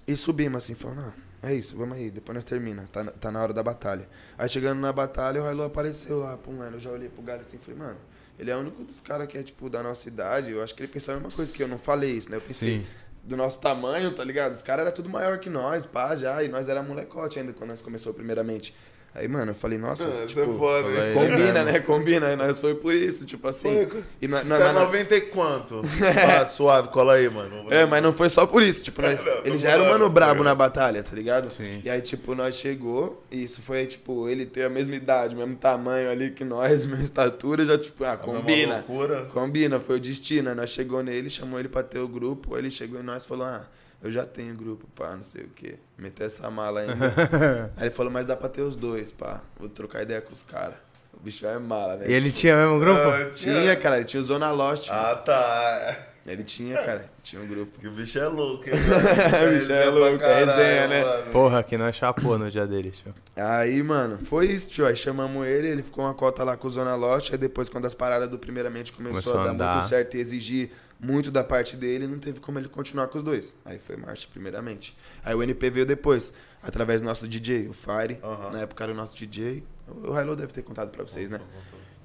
e 0.05 0.15
subimos 0.15 0.63
assim, 0.63 0.75
falando, 0.75 1.01
não, 1.41 1.49
é 1.49 1.53
isso, 1.55 1.75
vamos 1.77 1.97
aí, 1.97 2.09
depois 2.11 2.35
nós 2.35 2.43
termina, 2.45 2.87
tá, 2.91 3.03
na- 3.03 3.11
tá 3.11 3.31
na 3.31 3.41
hora 3.41 3.53
da 3.53 3.63
batalha. 3.63 4.07
Aí 4.37 4.47
chegando 4.49 4.79
na 4.79 4.91
batalha, 4.93 5.41
o 5.41 5.45
Railo 5.45 5.63
apareceu 5.63 6.19
lá, 6.19 6.37
mano, 6.47 6.77
eu 6.77 6.79
já 6.81 6.91
olhei 6.91 7.09
pro 7.09 7.21
Gali 7.23 7.41
assim 7.41 7.57
e 7.57 7.59
falei, 7.59 7.79
mano, 7.79 7.97
ele 8.39 8.51
é 8.51 8.55
o 8.55 8.59
único 8.59 8.83
dos 8.83 9.01
caras 9.01 9.27
que 9.27 9.37
é, 9.37 9.43
tipo, 9.43 9.69
da 9.69 9.81
nossa 9.81 10.07
idade, 10.07 10.51
eu 10.51 10.63
acho 10.63 10.75
que 10.75 10.81
ele 10.81 10.91
pensou 10.91 11.13
a 11.13 11.17
mesma 11.17 11.31
coisa 11.31 11.51
que 11.51 11.61
eu, 11.61 11.67
não 11.67 11.79
falei 11.79 12.11
isso, 12.11 12.29
né? 12.29 12.37
Eu 12.37 12.41
pensei, 12.41 12.79
Sim. 12.79 12.85
do 13.23 13.35
nosso 13.35 13.59
tamanho, 13.59 14.11
tá 14.13 14.23
ligado? 14.23 14.51
Os 14.51 14.61
caras 14.61 14.85
eram 14.85 14.95
tudo 14.95 15.09
maior 15.09 15.39
que 15.39 15.49
nós, 15.49 15.85
pá, 15.85 16.15
já, 16.15 16.43
e 16.43 16.47
nós 16.47 16.69
era 16.69 16.83
molecote 16.83 17.39
ainda 17.39 17.53
quando 17.53 17.71
nós 17.71 17.81
começou 17.81 18.13
primeiramente. 18.13 18.75
Aí, 19.19 19.27
mano, 19.27 19.49
eu 19.51 19.55
falei, 19.55 19.79
nossa, 19.79 20.03
é 20.03 20.25
tipo, 20.27 20.57
foda, 20.59 20.87
aí. 20.87 21.09
hein? 21.09 21.13
combina, 21.15 21.63
né, 21.63 21.71
né? 21.71 21.79
Combina. 21.79 22.27
Aí 22.27 22.35
nós 22.35 22.59
foi 22.59 22.75
por 22.75 22.93
isso, 22.93 23.25
tipo 23.25 23.47
assim. 23.47 23.87
E 24.21 24.27
Você 24.27 24.33
nós- 24.33 24.45
é 24.45 24.63
mas 24.65 24.73
nós- 24.75 24.83
90 24.85 25.15
e 25.15 25.21
quanto? 25.21 25.81
Ah, 26.39 26.45
suave, 26.45 26.89
cola 26.89 27.13
aí, 27.13 27.27
mano. 27.27 27.65
É, 27.73 27.83
mas 27.85 28.03
não 28.03 28.13
foi 28.13 28.29
só 28.29 28.45
por 28.45 28.61
isso, 28.61 28.83
tipo, 28.83 29.01
nós, 29.01 29.23
Não, 29.23 29.37
ele 29.43 29.57
já 29.57 29.71
era 29.71 29.81
um 29.81 29.87
mano 29.89 30.05
tá 30.05 30.09
brabo 30.13 30.43
na 30.43 30.53
batalha, 30.53 31.01
tá 31.01 31.15
ligado? 31.15 31.51
Sim. 31.51 31.81
E 31.83 31.89
aí, 31.89 31.99
tipo, 32.01 32.35
nós 32.35 32.55
chegou, 32.55 33.23
e 33.31 33.43
isso 33.43 33.59
foi, 33.63 33.87
tipo, 33.87 34.29
ele 34.29 34.45
ter 34.45 34.63
a 34.65 34.69
mesma 34.69 34.95
idade, 34.95 35.33
o 35.33 35.37
mesmo 35.39 35.55
tamanho 35.55 36.11
ali 36.11 36.29
que 36.29 36.43
nós, 36.45 36.85
mesma 36.85 37.03
estatura, 37.03 37.65
já, 37.65 37.75
tipo, 37.77 38.03
ah, 38.05 38.15
combina. 38.17 38.75
loucura. 38.87 39.25
Combina, 39.33 39.79
foi 39.79 39.97
o 39.97 39.99
destino. 39.99 40.49
Aí 40.49 40.55
nós 40.55 40.69
chegou 40.69 41.01
nele, 41.01 41.27
chamou 41.29 41.59
ele 41.59 41.69
pra 41.69 41.81
ter 41.81 41.97
o 41.99 42.07
grupo. 42.07 42.55
Ele 42.55 42.69
chegou 42.69 42.99
em 42.99 43.03
nós 43.03 43.23
e 43.23 43.27
falou: 43.27 43.47
Ah, 43.47 43.65
eu 44.01 44.11
já 44.11 44.25
tenho 44.25 44.53
grupo, 44.55 44.87
pá, 44.95 45.15
não 45.15 45.23
sei 45.23 45.43
o 45.45 45.49
quê. 45.49 45.75
Meteu 45.97 46.25
essa 46.27 46.49
mala 46.51 46.81
ainda. 46.81 47.71
Aí 47.77 47.87
ele 47.87 47.91
falou: 47.95 48.11
Mas 48.11 48.25
dá 48.25 48.35
pra 48.35 48.47
ter 48.49 48.61
os 48.61 48.75
dois, 48.75 49.11
pá. 49.11 49.41
Vou 49.59 49.67
trocar 49.69 50.03
ideia 50.03 50.21
com 50.21 50.33
os 50.33 50.43
caras. 50.43 50.75
O 51.13 51.19
bicho 51.19 51.45
é 51.47 51.57
mala, 51.57 51.95
né? 51.95 52.05
E 52.07 52.13
ele 52.13 52.31
tinha 52.31 52.55
mesmo 52.55 52.79
grupo? 52.79 52.99
Ah, 53.01 53.29
tinha, 53.33 53.75
cara, 53.75 53.95
ele 53.97 54.05
tinha 54.05 54.21
o 54.21 54.25
Zona 54.25 54.51
Lost. 54.51 54.89
Ah, 54.91 55.15
tá. 55.15 55.97
Ele 56.27 56.43
tinha, 56.43 56.75
cara, 56.83 57.05
tinha 57.23 57.41
um 57.41 57.47
grupo. 57.47 57.79
Que 57.79 57.87
o 57.87 57.91
bicho 57.91 58.19
é 58.19 58.27
louco, 58.27 58.65
hein? 58.69 58.75
O 59.47 59.57
bicho 59.57 59.71
é 59.71 59.85
louco, 59.85 60.21
é 60.23 60.43
resenha, 60.43 60.87
né? 60.89 61.01
mano. 61.03 61.31
Porra, 61.31 61.63
que 61.63 61.77
nós 61.77 61.95
chapou 61.95 62.37
no 62.37 62.51
dia 62.51 62.67
dele, 62.67 62.91
tio. 62.91 63.15
Aí, 63.35 63.81
mano, 63.81 64.19
foi 64.25 64.47
isso, 64.47 64.69
tio. 64.69 64.85
Aí 64.85 64.95
chamamos 64.95 65.47
ele, 65.47 65.69
ele 65.69 65.81
ficou 65.81 66.03
uma 66.03 66.13
cota 66.13 66.43
lá 66.43 66.57
com 66.57 66.67
o 66.67 66.69
Zona 66.69 66.95
Lost. 66.95 67.31
Aí 67.31 67.37
depois, 67.37 67.69
quando 67.69 67.85
as 67.85 67.95
paradas 67.95 68.29
do 68.29 68.37
primeiramente 68.37 68.91
começou, 68.91 69.21
Começou 69.23 69.39
a 69.39 69.41
a 69.41 69.45
dar 69.45 69.51
andar. 69.53 69.75
muito 69.77 69.87
certo 69.87 70.17
e 70.17 70.19
exigir 70.19 70.71
muito 70.99 71.29
da 71.29 71.43
parte 71.43 71.75
dele, 71.75 72.07
não 72.07 72.19
teve 72.19 72.39
como 72.39 72.57
ele 72.57 72.67
continuar 72.67 73.07
com 73.07 73.17
os 73.17 73.23
dois. 73.23 73.55
Aí 73.63 73.77
foi 73.77 73.95
marcha, 73.97 74.27
primeiramente. 74.31 74.97
Aí 75.23 75.35
o 75.35 75.43
NP 75.43 75.69
veio 75.69 75.85
depois, 75.85 76.33
através 76.61 77.01
do 77.01 77.05
nosso 77.05 77.27
DJ, 77.27 77.67
o 77.67 77.73
Fire. 77.73 78.19
Na 78.51 78.61
época 78.61 78.83
era 78.83 78.93
o 78.93 78.95
nosso 78.95 79.15
DJ. 79.15 79.63
O 79.87 80.19
Hilo 80.19 80.35
deve 80.35 80.51
ter 80.51 80.63
contado 80.63 80.89
pra 80.89 81.03
vocês, 81.03 81.29
né? 81.29 81.39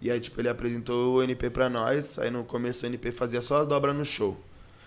E 0.00 0.10
aí, 0.10 0.18
tipo, 0.20 0.40
ele 0.40 0.48
apresentou 0.48 1.16
o 1.16 1.22
NP 1.22 1.50
pra 1.50 1.70
nós. 1.70 2.18
Aí 2.18 2.30
no 2.30 2.44
começo 2.44 2.84
o 2.84 2.88
NP 2.88 3.12
fazia 3.12 3.40
só 3.40 3.58
as 3.58 3.66
dobras 3.66 3.94
no 3.96 4.04
show. 4.04 4.38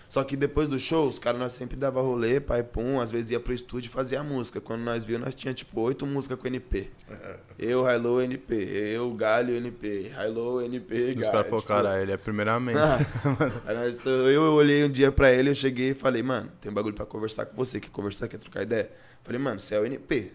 Só 0.08 0.22
que 0.22 0.36
depois 0.36 0.68
do 0.68 0.78
show, 0.78 1.08
os 1.08 1.18
caras 1.18 1.40
nós 1.40 1.52
sempre 1.52 1.76
dava 1.76 2.00
rolê, 2.00 2.38
pai 2.40 2.62
pum, 2.62 3.00
às 3.00 3.10
vezes 3.10 3.32
ia 3.32 3.40
pro 3.40 3.52
estúdio 3.52 3.88
e 3.88 3.90
fazia 3.92 4.20
a 4.20 4.22
música. 4.22 4.60
Quando 4.60 4.82
nós 4.82 5.02
viu, 5.04 5.18
nós 5.18 5.34
tinha 5.34 5.52
tipo 5.52 5.80
oito 5.80 6.06
músicas 6.06 6.38
com 6.38 6.46
NP. 6.46 6.90
Eu, 7.58 7.90
Hilo, 7.90 8.20
NP. 8.20 8.54
Eu, 8.54 9.12
Galho, 9.14 9.56
NP. 9.56 10.12
Hilo, 10.24 10.62
NP, 10.62 10.94
Os 10.94 11.14
Galho. 11.14 11.32
caras 11.32 11.62
falaram, 11.64 11.90
tipo, 11.90 12.02
ele 12.02 12.12
é 12.12 12.16
primeiramente. 12.16 12.78
ah, 12.78 12.98
aí 13.66 13.74
nós- 13.74 14.04
eu, 14.06 14.28
eu 14.28 14.52
olhei 14.52 14.84
um 14.84 14.90
dia 14.90 15.10
pra 15.10 15.32
ele, 15.32 15.50
eu 15.50 15.54
cheguei 15.54 15.90
e 15.90 15.94
falei, 15.94 16.22
mano, 16.22 16.52
tem 16.60 16.70
um 16.70 16.74
bagulho 16.74 16.94
pra 16.94 17.04
conversar 17.06 17.46
com 17.46 17.56
você. 17.56 17.80
Quer 17.80 17.90
conversar, 17.90 18.28
quer 18.28 18.38
trocar 18.38 18.62
ideia? 18.62 18.90
Falei, 19.22 19.40
mano, 19.40 19.58
você 19.58 19.74
é 19.74 19.80
o 19.80 19.84
NP, 19.86 20.32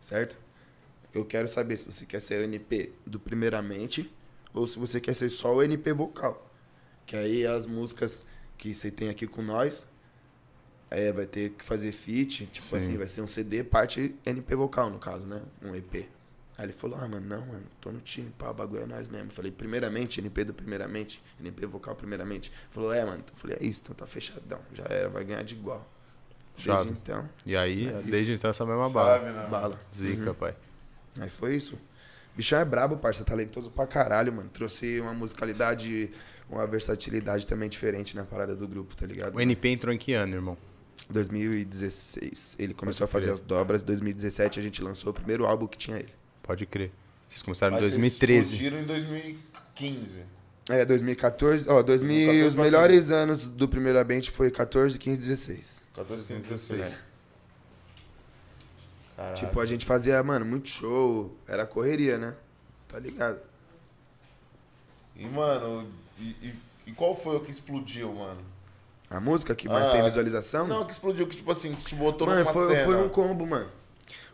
certo? 0.00 0.38
Eu 1.14 1.24
quero 1.26 1.46
saber 1.46 1.76
se 1.76 1.84
você 1.86 2.04
quer 2.06 2.20
ser 2.20 2.40
o 2.40 2.44
NP 2.44 2.90
do 3.06 3.20
primeiramente 3.20 4.10
ou 4.54 4.66
se 4.66 4.78
você 4.78 4.98
quer 5.00 5.14
ser 5.14 5.30
só 5.30 5.54
o 5.54 5.62
NP 5.62 5.92
vocal. 5.92 6.50
Que 7.06 7.16
aí 7.16 7.46
as 7.46 7.66
músicas 7.66 8.24
que 8.62 8.72
você 8.72 8.92
tem 8.92 9.08
aqui 9.08 9.26
com 9.26 9.42
nós, 9.42 9.88
é, 10.88 11.10
vai 11.10 11.26
ter 11.26 11.50
que 11.50 11.64
fazer 11.64 11.90
feat, 11.90 12.46
tipo 12.46 12.64
Sim. 12.68 12.76
assim, 12.76 12.96
vai 12.96 13.08
ser 13.08 13.20
um 13.20 13.26
CD, 13.26 13.64
parte 13.64 14.14
NP 14.24 14.54
vocal, 14.54 14.88
no 14.88 15.00
caso, 15.00 15.26
né? 15.26 15.42
Um 15.60 15.74
EP. 15.74 16.08
Aí 16.56 16.66
ele 16.66 16.72
falou, 16.72 16.96
ah, 17.00 17.08
mano, 17.08 17.26
não, 17.26 17.44
mano, 17.44 17.64
tô 17.80 17.90
no 17.90 17.98
time, 18.00 18.30
pá, 18.38 18.50
o 18.50 18.54
bagulho 18.54 18.82
é 18.82 18.86
nós 18.86 19.08
mesmo. 19.08 19.32
Falei, 19.32 19.50
primeiramente, 19.50 20.20
NP 20.20 20.44
do 20.44 20.54
primeiramente, 20.54 21.20
NP 21.40 21.66
vocal 21.66 21.96
primeiramente. 21.96 22.52
Falou, 22.70 22.92
é, 22.92 23.04
mano, 23.04 23.18
então, 23.18 23.34
eu 23.34 23.40
falei, 23.40 23.56
é 23.60 23.64
isso, 23.66 23.80
então 23.82 23.96
tá 23.96 24.06
fechadão, 24.06 24.60
já 24.72 24.84
era, 24.84 25.08
vai 25.08 25.24
ganhar 25.24 25.42
de 25.42 25.54
igual. 25.54 25.84
Chave. 26.56 26.84
Desde 26.84 27.00
então, 27.00 27.28
E 27.44 27.56
aí, 27.56 27.88
É, 27.88 28.02
desde 28.02 28.34
então, 28.34 28.48
essa 28.50 28.64
mesma 28.64 28.88
bala. 28.88 29.18
Chave, 29.18 29.32
né? 29.32 29.48
bala. 29.50 29.80
Zica, 29.92 30.28
Uhum. 30.28 30.34
pai. 30.34 30.54
Aí 31.18 31.30
foi 31.30 31.56
isso. 31.56 31.76
Bichão 32.36 32.60
é 32.60 32.64
brabo, 32.64 32.96
parça, 32.96 33.24
talentoso 33.24 33.70
pra 33.72 33.86
caralho, 33.88 34.32
mano. 34.32 34.48
Trouxe 34.50 35.00
uma 35.00 35.12
musicalidade, 35.12 36.12
uma 36.48 36.66
versatilidade 36.66 37.46
também 37.46 37.68
diferente 37.68 38.14
na 38.16 38.24
parada 38.24 38.54
do 38.54 38.68
grupo, 38.68 38.94
tá 38.94 39.06
ligado? 39.06 39.34
O 39.34 39.40
NP 39.40 39.68
entrou 39.68 39.94
em 39.94 39.98
que 39.98 40.12
ano, 40.14 40.34
irmão? 40.34 40.56
2016, 41.10 42.56
ele 42.58 42.74
começou 42.74 43.04
a 43.04 43.08
fazer 43.08 43.26
crer. 43.26 43.34
as 43.34 43.40
dobras. 43.40 43.82
2017 43.82 44.60
a 44.60 44.62
gente 44.62 44.82
lançou 44.82 45.10
o 45.10 45.14
primeiro 45.14 45.46
álbum 45.46 45.66
que 45.66 45.78
tinha 45.78 45.96
ele. 45.98 46.12
Pode 46.42 46.66
crer. 46.66 46.90
Vocês 47.28 47.42
começaram 47.42 47.72
em 47.72 47.80
Mas 47.80 47.90
vocês 47.90 48.00
2013. 48.00 48.54
explodiram 48.54 48.82
em 48.82 48.86
2015. 48.86 50.20
É, 50.68 50.84
2014, 50.84 51.68
ó, 51.68 51.82
2000, 51.82 52.26
2014 52.26 52.46
os 52.48 52.54
melhores 52.54 53.10
anos 53.10 53.48
do 53.48 53.68
primeiro 53.68 53.98
ambiente 53.98 54.30
foi 54.30 54.50
14, 54.50 54.98
15, 54.98 55.18
16. 55.20 55.82
14, 55.94 56.24
15, 56.24 56.40
16. 56.40 57.04
Caralho. 59.16 59.36
Tipo, 59.36 59.60
a 59.60 59.66
gente 59.66 59.84
fazia, 59.84 60.22
mano, 60.22 60.44
muito 60.44 60.68
show, 60.68 61.36
era 61.48 61.66
correria, 61.66 62.16
né? 62.16 62.34
Tá 62.88 62.98
ligado? 62.98 63.40
E, 65.16 65.26
mano, 65.26 65.88
e, 66.18 66.24
e- 66.46 66.54
e 66.86 66.92
qual 66.92 67.14
foi 67.14 67.36
o 67.36 67.40
que 67.40 67.50
explodiu, 67.50 68.12
mano? 68.14 68.40
A 69.10 69.20
música 69.20 69.54
que 69.54 69.68
mais 69.68 69.88
Ah, 69.88 69.92
tem 69.92 70.02
visualização? 70.02 70.66
Não, 70.66 70.84
que 70.86 70.92
explodiu, 70.92 71.26
que 71.26 71.36
tipo 71.36 71.50
assim, 71.50 71.74
que 71.74 71.84
te 71.84 71.94
botou 71.94 72.26
Mano, 72.26 72.40
numa 72.40 72.52
foi, 72.52 72.66
cena. 72.68 72.84
foi 72.84 72.96
um 72.96 73.08
combo, 73.08 73.46
mano. 73.46 73.68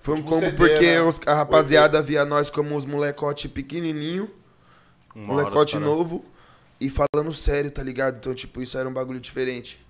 Foi 0.01 0.15
um 0.15 0.19
Tipo 0.19 0.31
combo 0.31 0.41
CD, 0.45 0.57
porque 0.57 0.87
né? 0.93 1.01
os- 1.03 1.21
a 1.27 1.35
rapaziada 1.35 2.01
via 2.01 2.25
nós 2.25 2.49
como 2.49 2.77
os 2.77 2.87
molecote 2.87 3.49
pequenininho, 3.49 4.31
Uma 5.15 5.35
hora 5.35 5.43
molecote 5.45 5.75
os 5.77 5.81
caras- 5.81 5.89
novo 5.97 6.25
e 6.81 6.89
falando 6.89 7.33
sério, 7.33 7.71
tá 7.73 7.83
ligado? 7.83 8.19
Então, 8.19 8.33
tipo, 8.35 8.63
isso 8.63 8.79
era 8.79 8.89
um 8.89 8.93
bagulho 8.93 9.19
diferente. 9.21 9.85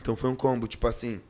Então 0.00 0.14
foi 0.14 0.30
um 0.30 0.36
combo, 0.36 0.68
tipo 0.68 0.86
assim, 0.86 1.20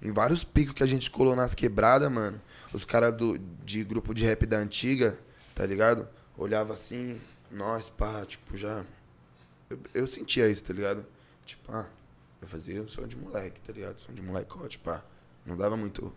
em 0.00 0.10
vários 0.10 0.42
picos 0.42 0.74
que 0.74 0.82
a 0.82 0.86
gente 0.86 1.10
colou 1.10 1.36
nas 1.36 1.54
quebradas, 1.54 2.10
mano, 2.10 2.40
os 2.72 2.86
caras 2.86 3.14
do 3.14 3.38
de 3.62 3.84
grupo 3.84 4.14
de 4.14 4.24
rap 4.24 4.46
da 4.46 4.56
antiga, 4.56 5.18
tá 5.54 5.66
ligado? 5.66 6.08
Olhava 6.38 6.72
assim, 6.72 7.20
nós, 7.50 7.90
pá, 7.90 8.24
tipo, 8.26 8.56
já. 8.56 8.82
Eu, 9.70 9.78
eu 9.94 10.06
sentia 10.06 10.48
isso, 10.48 10.62
tá 10.64 10.72
ligado? 10.72 11.04
Tipo, 11.44 11.72
ah, 11.72 11.86
eu 12.40 12.48
fazia 12.48 12.82
o 12.82 12.88
som 12.88 13.06
de 13.06 13.16
moleque, 13.16 13.60
tá 13.60 13.72
ligado? 13.72 13.98
Som 13.98 14.12
de 14.12 14.22
molecote, 14.22 14.78
pá. 14.78 15.02
Não 15.46 15.56
dava 15.56 15.76
muito 15.76 16.12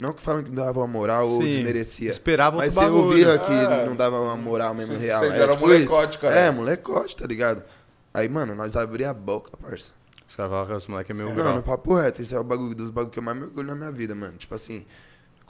Não 0.00 0.12
que 0.12 0.20
falam 0.20 0.42
que 0.42 0.50
não 0.50 0.64
dava 0.64 0.80
uma 0.80 0.86
moral 0.88 1.28
ou 1.28 1.40
Sim, 1.42 1.50
desmerecia. 1.50 2.10
Esperava 2.10 2.56
Mas 2.58 2.74
você 2.74 2.84
ouvia 2.86 3.38
que 3.38 3.52
É. 3.52 3.86
não 3.86 3.94
dava 3.94 4.20
uma 4.20 4.36
moral 4.36 4.74
mesmo 4.74 4.96
real. 4.96 5.20
vocês 5.20 5.32
é, 5.34 5.38
eram 5.38 5.54
tipo 5.54 5.66
molecote, 5.66 6.10
isso. 6.10 6.18
cara. 6.18 6.34
É, 6.36 6.50
molecote, 6.50 7.16
tá 7.16 7.26
ligado? 7.26 7.62
Aí, 8.12 8.28
mano, 8.28 8.54
nós 8.54 8.76
abria 8.76 9.10
a 9.10 9.14
boca, 9.14 9.56
parça. 9.56 9.92
Os 10.26 10.34
caras 10.36 10.50
falavam 10.50 10.66
que 10.72 10.76
os 10.76 10.86
moleques 10.88 11.10
é 11.10 11.14
meio 11.14 11.28
Não, 11.28 11.34
grau. 11.36 11.54
no 11.54 11.62
papo 11.62 11.94
reto, 11.94 12.20
isso 12.22 12.34
é 12.34 12.38
o 12.40 12.44
bagulho 12.44 12.74
dos 12.74 12.90
bagulho 12.90 13.12
que 13.12 13.18
eu 13.18 13.22
mais 13.22 13.36
me 13.36 13.44
orgulho 13.44 13.68
na 13.68 13.74
minha 13.74 13.92
vida, 13.92 14.14
mano. 14.14 14.36
Tipo 14.36 14.54
assim, 14.54 14.84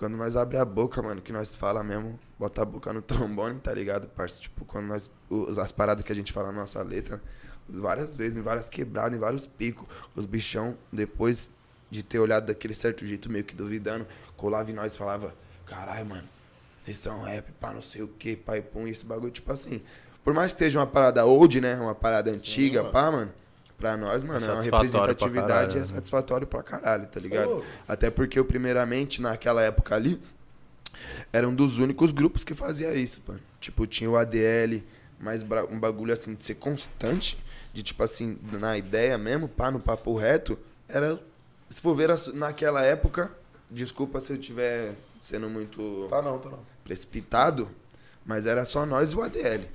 quando 0.05 0.19
nós 0.19 0.37
abre 0.37 0.59
a 0.59 0.67
boca, 0.67 1.01
mano, 1.01 1.23
que 1.23 1.33
nós 1.33 1.55
fala 1.55 1.83
mesmo, 1.83 2.21
bota 2.39 2.61
a 2.61 2.65
boca 2.67 2.93
no 2.93 3.01
trombone, 3.01 3.59
tá 3.59 3.73
ligado, 3.73 4.07
parça? 4.09 4.39
Tipo, 4.39 4.63
quando 4.67 4.85
nós. 4.87 5.11
as 5.59 5.73
paradas 5.73 6.05
que 6.05 6.13
a 6.13 6.15
gente 6.15 6.31
fala 6.31 6.53
na 6.53 6.61
nossa 6.61 6.83
letra, 6.83 7.23
várias 7.67 8.15
vezes, 8.15 8.37
em 8.37 8.43
várias 8.43 8.69
quebradas, 8.69 9.17
em 9.17 9.19
vários 9.19 9.47
picos, 9.47 9.87
os 10.15 10.27
bichão, 10.27 10.77
depois 10.93 11.51
de 11.91 12.03
ter 12.03 12.19
olhado 12.19 12.45
daquele 12.45 12.75
certo 12.75 13.07
jeito, 13.07 13.33
meio 13.33 13.47
que 13.47 13.55
duvidando, 13.55 14.07
colava 14.37 14.71
em 14.71 14.75
nós 14.75 14.95
e 14.95 14.99
falava, 14.99 15.35
caralho, 15.65 16.05
mano, 16.05 16.29
vocês 16.79 16.99
são 16.99 17.23
rap, 17.23 17.51
pá, 17.53 17.73
não 17.73 17.81
sei 17.81 18.03
o 18.03 18.09
que, 18.09 18.37
pai, 18.37 18.61
pum, 18.61 18.87
e 18.87 18.91
esse 18.91 19.07
bagulho, 19.07 19.33
tipo 19.33 19.51
assim. 19.51 19.81
Por 20.23 20.35
mais 20.35 20.53
que 20.53 20.59
seja 20.59 20.81
uma 20.81 20.87
parada 20.87 21.25
old, 21.25 21.63
né? 21.63 21.77
Uma 21.77 21.95
parada 21.95 22.31
antiga, 22.31 22.83
mano. 22.83 22.93
pá, 22.93 23.11
mano. 23.11 23.33
Pra 23.85 23.99
nós, 23.99 24.25
mano, 24.25 24.43
é 24.43 24.49
pra 24.49 24.61
representatividade 24.63 25.77
é 25.77 25.81
né? 25.81 25.85
satisfatório 25.85 26.47
pra 26.47 26.63
caralho, 26.63 27.07
tá 27.07 27.21
ligado? 27.21 27.51
louco. 27.51 27.67
Até 27.87 28.09
porque 28.11 28.39
eu, 28.39 28.45
primeiramente, 28.47 29.21
naquela 29.21 29.61
época 29.61 29.95
ali, 29.95 30.19
era 31.31 31.47
um 31.47 31.55
dos 31.55 31.81
únicos 31.81 32.11
grupos 32.11 32.45
que 32.45 32.55
fazia 32.55 32.95
isso, 32.95 33.21
mano. 33.29 33.41
Tipo, 33.61 33.87
tinha 33.87 34.09
o 34.09 34.17
ADL, 34.17 34.83
mas 35.21 35.45
um 35.71 35.79
bagulho 35.79 36.15
assim 36.15 36.35
de 36.35 36.47
ser 36.47 36.55
constante, 36.55 37.37
de 37.75 37.83
tipo 37.83 38.03
assim, 38.03 38.39
na 38.53 38.79
ideia 38.79 39.19
mesmo, 39.19 39.49
pá, 39.49 39.71
no 39.71 39.79
papo 39.79 40.17
reto, 40.17 40.59
era. 40.89 41.21
Se 41.69 41.79
for 41.83 41.95
ver 41.95 42.09
naquela 42.33 42.83
época, 42.83 43.31
desculpa 43.71 44.19
se 44.19 44.33
eu 44.33 44.39
tiver 44.39 44.95
sendo 45.21 45.51
muito 45.51 46.07
Tá 46.09 46.23
não, 46.23 46.39
tá 46.39 46.49
não. 46.49 46.61
precipitado, 46.83 47.71
mas 48.25 48.47
era 48.47 48.65
só 48.65 48.87
nós 48.87 49.13
e 49.13 49.17
o 49.17 49.23
ADL. 49.23 49.69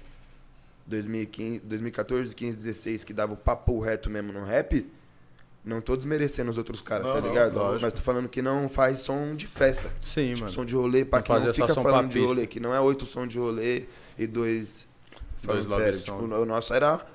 2015, 0.90 1.60
2014, 1.62 2.36
15, 2.36 2.58
16, 2.58 3.04
que 3.04 3.14
dava 3.14 3.34
o 3.34 3.38
papo 3.38 3.80
reto 3.80 4.10
mesmo 4.10 4.34
no 4.34 4.44
rap. 4.44 4.86
Não 5.64 5.82
tô 5.82 5.96
desmerecendo 5.96 6.50
os 6.50 6.58
outros 6.58 6.82
caras, 6.82 7.06
Não, 7.06 7.14
tá 7.14 7.20
ligado? 7.28 7.56
lógico. 7.58 7.82
Mas 7.84 7.94
tô 7.94 8.02
falando 8.02 8.28
que 8.28 8.42
não 8.42 8.68
faz 8.68 9.00
som 9.00 9.36
de 9.36 9.46
festa. 9.46 9.92
Sim, 10.02 10.30
tipo, 10.30 10.40
mano. 10.42 10.52
som 10.52 10.66
de 10.66 10.74
rolê, 10.74 11.06
pra 11.06 11.20
Não 11.20 11.24
que 11.24 11.32
não 11.32 11.54
fica 11.54 11.68
falando 11.76 12.10
de 12.10 12.20
rolê, 12.20 12.48
que 12.48 12.60
não 12.60 12.74
é 12.74 12.80
oito 12.80 13.06
som 13.06 13.28
de 13.28 13.38
rolê 13.38 13.86
e 14.18 14.26
dois 14.26 14.88
falando 15.38 15.68
Dois 15.68 15.82
sério. 15.82 16.00
Tipo, 16.02 16.18
o 16.42 16.46
nosso 16.46 16.74
era 16.74 17.06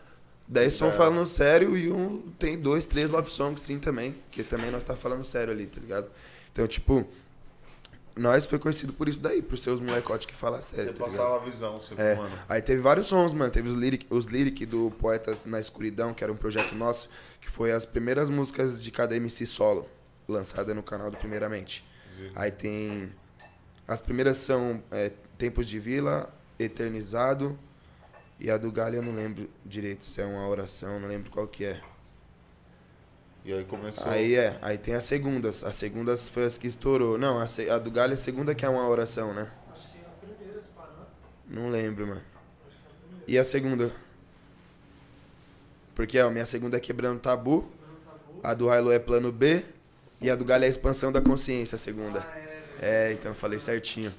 dez 0.47 0.75
som 0.75 0.87
É. 0.89 0.93
falando 0.93 1.27
sério 1.27 1.77
e 1.77 1.91
um 1.91 2.21
tem 2.39 2.59
dois, 2.59 2.87
três 2.87 3.11
love 3.11 3.31
songs 3.31 3.61
sim 3.63 3.79
também, 3.79 4.15
que 4.31 4.43
também 4.45 4.71
nós 4.71 4.85
tá 4.85 4.95
falando 4.95 5.25
sério 5.25 5.53
ali, 5.53 5.67
tá 5.67 5.81
ligado? 5.81 6.07
Então, 6.53 6.67
tipo, 6.67 7.09
nós 8.17 8.47
foi 8.47 8.59
conhecido 8.59 8.93
por 8.93 9.09
isso 9.09 9.21
daí, 9.21 9.43
por 9.43 9.59
ser 9.59 9.71
os 9.71 9.81
molecotes 9.81 10.27
que 10.27 10.35
falam 10.35 10.63
sério, 10.63 10.93
Você 10.93 10.99
tá 10.99 11.05
passava 11.05 11.37
a 11.37 11.39
visão, 11.39 11.77
você 11.81 11.95
É. 11.97 12.15
mano. 12.15 12.39
Aí 12.49 12.63
teve 12.63 12.81
vários 12.81 13.09
sons, 13.09 13.33
mano. 13.33 13.51
Teve 13.51 13.69
os 13.69 13.75
lyric, 13.75 14.07
os 14.09 14.27
lyric 14.27 14.65
do 14.65 14.91
Poetas 14.93 15.47
na 15.47 15.59
Escuridão, 15.59 16.15
que 16.15 16.23
era 16.23 16.33
um 16.33 16.37
projeto 16.37 16.75
nosso, 16.75 17.09
que 17.41 17.51
foi 17.51 17.73
as 17.73 17.85
primeiras 17.85 18.29
músicas 18.31 18.83
de 18.83 18.91
cada 18.91 19.17
MC 19.17 19.47
solo, 19.47 19.89
lançada 20.29 20.73
no 20.75 20.83
canal 20.83 21.11
do 21.11 21.17
Primeiramente. 21.17 21.85
Aí 22.35 22.51
tem. 22.51 23.13
As 23.87 24.01
primeiras 24.01 24.37
são 24.37 24.83
é, 24.91 25.11
Tempos 25.37 25.67
de 25.69 25.79
Vila, 25.79 26.33
Eternizado. 26.59 27.59
E 28.39 28.51
a 28.51 28.57
do 28.59 28.71
Galho 28.71 28.97
eu 28.97 29.03
não 29.03 29.15
lembro 29.15 29.49
direito 29.65 30.05
se 30.05 30.21
é 30.21 30.25
uma 30.25 30.47
oração, 30.49 30.99
não 31.01 31.09
lembro 31.09 31.31
qual 31.31 31.47
que 31.47 31.65
é. 31.65 31.81
E 33.45 33.53
aí 33.53 33.65
começou. 33.65 34.11
Aí 34.11 34.35
é, 34.35 34.59
aí 34.63 34.79
tem 34.79 34.95
as 34.95 35.05
segundas. 35.05 35.63
As 35.65 35.75
segundas 35.77 36.29
foi 36.29 36.45
as 36.45 36.57
que 36.57 36.67
estourou. 36.67 37.19
Não, 37.19 37.39
a, 37.39 37.47
se- 37.47 37.69
a 37.69 37.79
do 37.79 37.91
Galho 37.91 38.13
é 38.13 38.15
a 38.15 38.19
segunda 38.19 38.55
que 38.55 38.65
é 38.65 38.69
uma 38.69 38.89
oração, 38.89 39.35
né? 39.35 39.49
Não 41.47 41.69
lembro, 41.69 42.07
mano. 42.07 42.23
E 43.29 43.39
a 43.39 43.45
segunda? 43.45 43.93
Porque 45.95 46.19
ó, 46.19 46.29
a 46.29 46.31
minha 46.31 46.47
segunda 46.47 46.77
é 46.77 46.81
Quebrando 46.81 47.21
Tabu. 47.21 47.69
A 48.43 48.55
do 48.55 48.73
Hilo 48.75 48.91
é 48.91 48.99
Plano 48.99 49.31
B. 49.31 49.63
E 50.21 50.31
a 50.31 50.35
do 50.37 50.45
Galho 50.45 50.65
é 50.65 50.67
a 50.67 50.71
Expansão 50.71 51.13
da 51.13 51.21
Consciência, 51.21 51.77
a 51.77 51.79
segunda. 51.79 52.27
É, 52.81 53.13
então 53.13 53.33
eu 53.33 53.35
falei 53.37 53.59
certinho. 53.59 54.13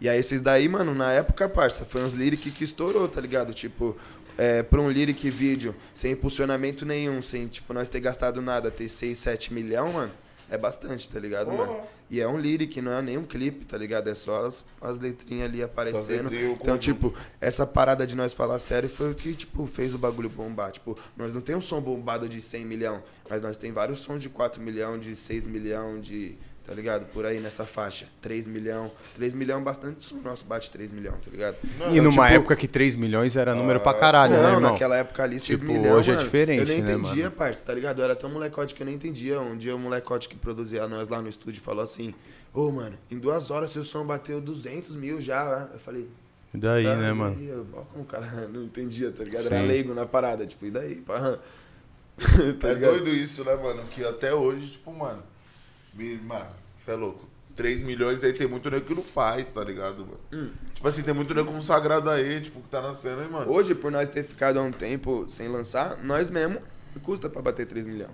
E 0.00 0.08
aí 0.08 0.18
esses 0.18 0.40
daí, 0.40 0.68
mano, 0.68 0.92
na 0.94 1.12
época, 1.12 1.48
parça, 1.48 1.84
foi 1.84 2.02
uns 2.02 2.12
lyric 2.12 2.50
que 2.50 2.64
estourou, 2.64 3.06
tá 3.08 3.20
ligado? 3.20 3.54
Tipo, 3.54 3.96
é, 4.36 4.62
pra 4.62 4.80
um 4.80 4.88
lyric 4.88 5.28
vídeo, 5.30 5.74
sem 5.94 6.12
impulsionamento 6.12 6.84
nenhum, 6.84 7.20
sem, 7.22 7.46
tipo, 7.46 7.72
nós 7.72 7.88
ter 7.88 8.00
gastado 8.00 8.40
nada, 8.40 8.70
ter 8.70 8.88
6, 8.88 9.18
7 9.18 9.52
milhão, 9.52 9.92
mano, 9.92 10.12
é 10.50 10.58
bastante, 10.58 11.08
tá 11.08 11.18
ligado, 11.18 11.50
mano? 11.50 11.86
E 12.10 12.20
é 12.20 12.28
um 12.28 12.36
lyric, 12.36 12.78
não 12.82 12.92
é 12.92 13.00
nem 13.00 13.16
um 13.16 13.24
clipe, 13.24 13.64
tá 13.64 13.78
ligado? 13.78 14.06
É 14.08 14.14
só 14.14 14.44
as, 14.44 14.66
as 14.82 14.98
letrinhas 14.98 15.48
ali 15.48 15.62
aparecendo. 15.62 16.28
letrinhas, 16.28 16.52
o 16.52 16.58
Então, 16.60 16.76
tipo, 16.76 17.14
essa 17.40 17.66
parada 17.66 18.06
de 18.06 18.14
nós 18.14 18.34
falar 18.34 18.58
sério 18.58 18.86
foi 18.86 19.12
o 19.12 19.14
que, 19.14 19.34
tipo, 19.34 19.66
fez 19.66 19.94
o 19.94 19.98
bagulho 19.98 20.28
bombar. 20.28 20.70
Tipo, 20.72 20.94
nós 21.16 21.32
não 21.32 21.40
tem 21.40 21.56
um 21.56 21.60
som 21.62 21.80
bombado 21.80 22.28
de 22.28 22.38
100 22.42 22.66
milhão, 22.66 23.02
mas 23.30 23.40
nós 23.40 23.56
tem 23.56 23.72
vários 23.72 24.00
sons 24.00 24.20
de 24.20 24.28
4 24.28 24.60
milhão, 24.60 24.98
de 24.98 25.16
6 25.16 25.46
milhão, 25.46 25.98
de... 25.98 26.36
Tá 26.64 26.72
ligado? 26.74 27.06
Por 27.06 27.26
aí 27.26 27.40
nessa 27.40 27.66
faixa. 27.66 28.06
3 28.20 28.46
milhão. 28.46 28.90
3 29.16 29.34
milhão 29.34 29.62
bastante 29.64 30.04
som 30.04 30.18
nosso 30.22 30.44
bate 30.44 30.70
3 30.70 30.92
milhão, 30.92 31.14
tá 31.14 31.28
ligado? 31.28 31.56
E 31.90 32.00
numa 32.00 32.10
tipo- 32.28 32.36
época 32.36 32.56
que 32.56 32.68
3 32.68 32.94
milhões 32.94 33.34
era 33.34 33.52
número 33.52 33.80
pra 33.80 33.92
caralho, 33.92 34.34
não, 34.34 34.42
né, 34.42 34.52
irmão? 34.54 34.72
naquela 34.72 34.96
época 34.96 35.24
ali, 35.24 35.40
6 35.40 35.58
Tipo, 35.60 35.72
milhões. 35.72 35.92
hoje 35.92 36.10
é 36.12 36.14
mano, 36.14 36.24
diferente, 36.24 36.60
Eu 36.60 36.66
nem 36.68 36.82
né, 36.82 36.92
entendia, 36.92 37.24
mano? 37.24 37.36
parça, 37.36 37.62
tá 37.64 37.74
ligado? 37.74 37.98
Eu 37.98 38.04
era 38.04 38.14
tão 38.14 38.30
molecote 38.30 38.74
que 38.76 38.82
eu 38.82 38.86
nem 38.86 38.94
entendia. 38.94 39.40
Um 39.40 39.56
dia 39.56 39.74
o 39.74 39.78
molecote 39.78 40.28
que 40.28 40.36
produzia 40.36 40.86
nós 40.86 41.08
lá 41.08 41.20
no 41.20 41.28
estúdio 41.28 41.60
falou 41.60 41.82
assim: 41.82 42.14
Ô, 42.54 42.70
mano, 42.70 42.96
em 43.10 43.18
duas 43.18 43.50
horas 43.50 43.72
seu 43.72 43.82
som 43.84 44.06
bateu 44.06 44.40
200 44.40 44.94
mil 44.94 45.20
já. 45.20 45.44
né?" 45.44 45.68
Eu 45.74 45.80
falei. 45.80 46.08
E 46.54 46.58
daí, 46.58 46.84
"Tá, 46.84 46.94
né, 46.96 47.08
e 47.08 47.12
mano? 47.12 47.36
aí?" 47.40 47.48
Eu, 47.48 47.66
ó, 47.72 47.80
como 47.80 48.04
o 48.04 48.06
cara 48.06 48.26
não 48.52 48.62
entendia, 48.62 49.10
tá 49.10 49.24
ligado? 49.24 49.46
Era 49.46 49.58
Sim. 49.58 49.66
leigo 49.66 49.92
na 49.94 50.06
parada, 50.06 50.46
tipo, 50.46 50.64
e 50.64 50.70
daí? 50.70 50.96
Pá? 50.96 51.38
tá 52.60 52.68
é 52.68 52.74
ligado? 52.74 52.90
doido 52.92 53.08
isso, 53.10 53.44
né, 53.44 53.56
mano? 53.56 53.82
Que 53.88 54.04
até 54.04 54.32
hoje, 54.32 54.70
tipo, 54.70 54.92
mano. 54.92 55.24
Mano, 55.94 56.46
você 56.74 56.90
é 56.90 56.94
louco. 56.94 57.28
3 57.54 57.82
milhões 57.82 58.24
aí 58.24 58.32
tem 58.32 58.46
muito 58.46 58.70
nego 58.70 58.84
que 58.86 58.94
não 58.94 59.02
faz, 59.02 59.52
tá 59.52 59.62
ligado, 59.62 60.06
mano? 60.06 60.20
Hum. 60.32 60.50
Tipo 60.74 60.88
assim, 60.88 61.02
tem 61.02 61.12
muito 61.12 61.34
nego 61.34 61.52
consagrado 61.52 62.08
aí, 62.08 62.40
tipo, 62.40 62.60
que 62.62 62.68
tá 62.68 62.80
nascendo 62.80 63.20
aí, 63.20 63.28
mano. 63.30 63.50
Hoje, 63.52 63.74
por 63.74 63.90
nós 63.92 64.08
ter 64.08 64.22
ficado 64.24 64.58
há 64.58 64.62
um 64.62 64.72
tempo 64.72 65.26
sem 65.28 65.48
lançar, 65.48 65.98
nós 66.02 66.30
mesmo 66.30 66.60
custa 67.02 67.28
pra 67.28 67.42
bater 67.42 67.66
3 67.66 67.86
milhões. 67.86 68.10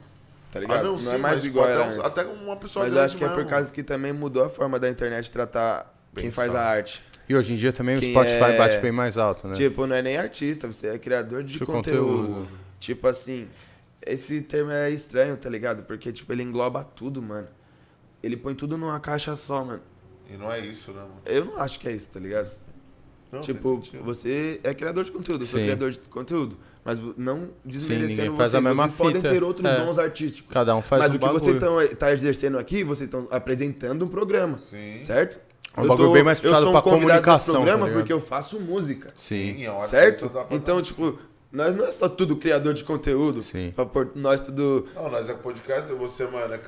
Tá 0.50 0.58
ligado? 0.58 0.80
Ah, 0.80 0.82
não, 0.82 0.98
sim, 0.98 1.14
é 1.14 1.18
mais 1.18 1.22
mas, 1.34 1.42
tipo, 1.42 1.52
igual 1.58 1.66
até, 1.66 1.74
era 1.74 1.84
uns- 1.84 1.98
antes. 1.98 2.18
até 2.18 2.24
uma 2.24 2.56
pessoa 2.56 2.84
Mas 2.86 2.96
acho 2.96 3.16
que 3.16 3.22
é 3.24 3.28
por 3.28 3.36
mesmo. 3.36 3.50
causa 3.50 3.72
que 3.72 3.82
também 3.82 4.12
mudou 4.12 4.44
a 4.44 4.48
forma 4.50 4.78
da 4.78 4.88
internet 4.88 5.30
tratar 5.30 5.94
quem 6.16 6.32
faz 6.32 6.48
a 6.48 6.52
Pensar. 6.54 6.64
arte. 6.68 7.04
E 7.28 7.36
hoje 7.36 7.52
em 7.52 7.56
dia 7.56 7.72
também 7.72 7.96
o 7.96 8.00
Quem 8.00 8.10
Spotify 8.12 8.42
é- 8.44 8.58
bate 8.58 8.78
bem 8.80 8.90
mais 8.90 9.16
alto, 9.18 9.46
né? 9.46 9.54
Tipo, 9.54 9.86
não 9.86 9.94
é 9.94 10.02
nem 10.02 10.16
artista, 10.16 10.66
você 10.66 10.88
é 10.88 10.98
criador 10.98 11.44
de 11.44 11.58
De 11.58 11.64
conteúdo. 11.66 12.26
conteúdo. 12.28 12.48
Tipo 12.80 13.06
assim, 13.06 13.46
esse 14.04 14.40
termo 14.40 14.70
é 14.72 14.90
estranho, 14.90 15.36
tá 15.36 15.50
ligado? 15.50 15.82
Porque, 15.84 16.10
tipo, 16.10 16.32
ele 16.32 16.42
engloba 16.42 16.82
tudo, 16.82 17.20
mano. 17.22 17.46
Ele 18.22 18.36
põe 18.36 18.54
tudo 18.54 18.76
numa 18.76 18.98
caixa 19.00 19.34
só, 19.36 19.64
mano. 19.64 19.82
E 20.28 20.36
não 20.36 20.50
é 20.52 20.60
isso, 20.60 20.92
né, 20.92 21.00
mano? 21.00 21.20
Eu 21.24 21.44
não 21.44 21.56
acho 21.58 21.78
que 21.80 21.88
é 21.88 21.92
isso, 21.92 22.10
tá 22.10 22.20
ligado? 22.20 22.50
Não, 23.30 23.40
tipo, 23.40 23.82
você 24.02 24.58
é 24.64 24.72
criador 24.72 25.04
de 25.04 25.12
conteúdo, 25.12 25.42
eu 25.42 25.46
sou 25.46 25.58
Sim. 25.60 25.66
criador 25.66 25.90
de 25.90 25.98
conteúdo. 26.00 26.56
Mas 26.84 26.98
não 27.18 27.50
desmerecendo 27.62 28.08
ninguém 28.08 28.26
vocês. 28.30 28.36
faz 28.38 28.54
a 28.54 28.60
mesma 28.62 28.84
vocês 28.88 28.96
podem 28.96 29.16
fita. 29.20 29.28
ter 29.34 29.42
outros 29.44 29.66
É. 29.70 29.84
dons 29.84 29.98
artísticos. 29.98 30.50
Cada 30.52 30.74
um 30.74 30.80
faz 30.80 31.00
Mas 31.02 31.12
um 31.12 31.16
o 31.16 31.18
que 31.18 31.24
bagulho. 31.26 31.40
vocês 31.40 31.56
estão 31.56 31.96
tá 31.98 32.12
exercendo 32.12 32.58
aqui, 32.58 32.82
vocês 32.82 33.06
estão 33.06 33.28
apresentando 33.30 34.04
um 34.06 34.08
programa. 34.08 34.58
Sim. 34.58 34.96
Certo? 34.96 35.38
É 35.76 35.80
um 35.82 35.86
bagulho 35.86 36.12
bem 36.12 36.22
mais 36.22 36.38
eu 36.38 36.44
puxado 36.44 36.62
sou 36.62 36.70
um 36.70 36.72
pra 36.72 36.82
comunicação, 36.82 37.54
tá 37.54 37.60
programa 37.60 37.86
ligado? 37.86 38.00
porque 38.00 38.12
eu 38.12 38.20
faço 38.20 38.58
música. 38.60 39.12
Sim. 39.18 39.62
é 39.62 39.70
um 39.70 39.74
artista, 39.76 39.96
Certo? 39.98 40.46
Então, 40.50 40.80
tipo, 40.80 41.18
nós 41.50 41.74
não 41.74 41.86
é 41.86 41.92
só 41.92 42.08
tudo 42.08 42.36
criador 42.36 42.74
de 42.74 42.84
conteúdo. 42.84 43.42
Sim. 43.42 43.72
Pra 43.74 43.86
pôr 43.86 44.10
nós 44.14 44.40
tudo. 44.40 44.86
Não, 44.94 45.10
nós 45.10 45.30
é 45.30 45.34
podcast, 45.34 45.90
você, 45.94 46.26
mano, 46.26 46.52
é, 46.54 46.60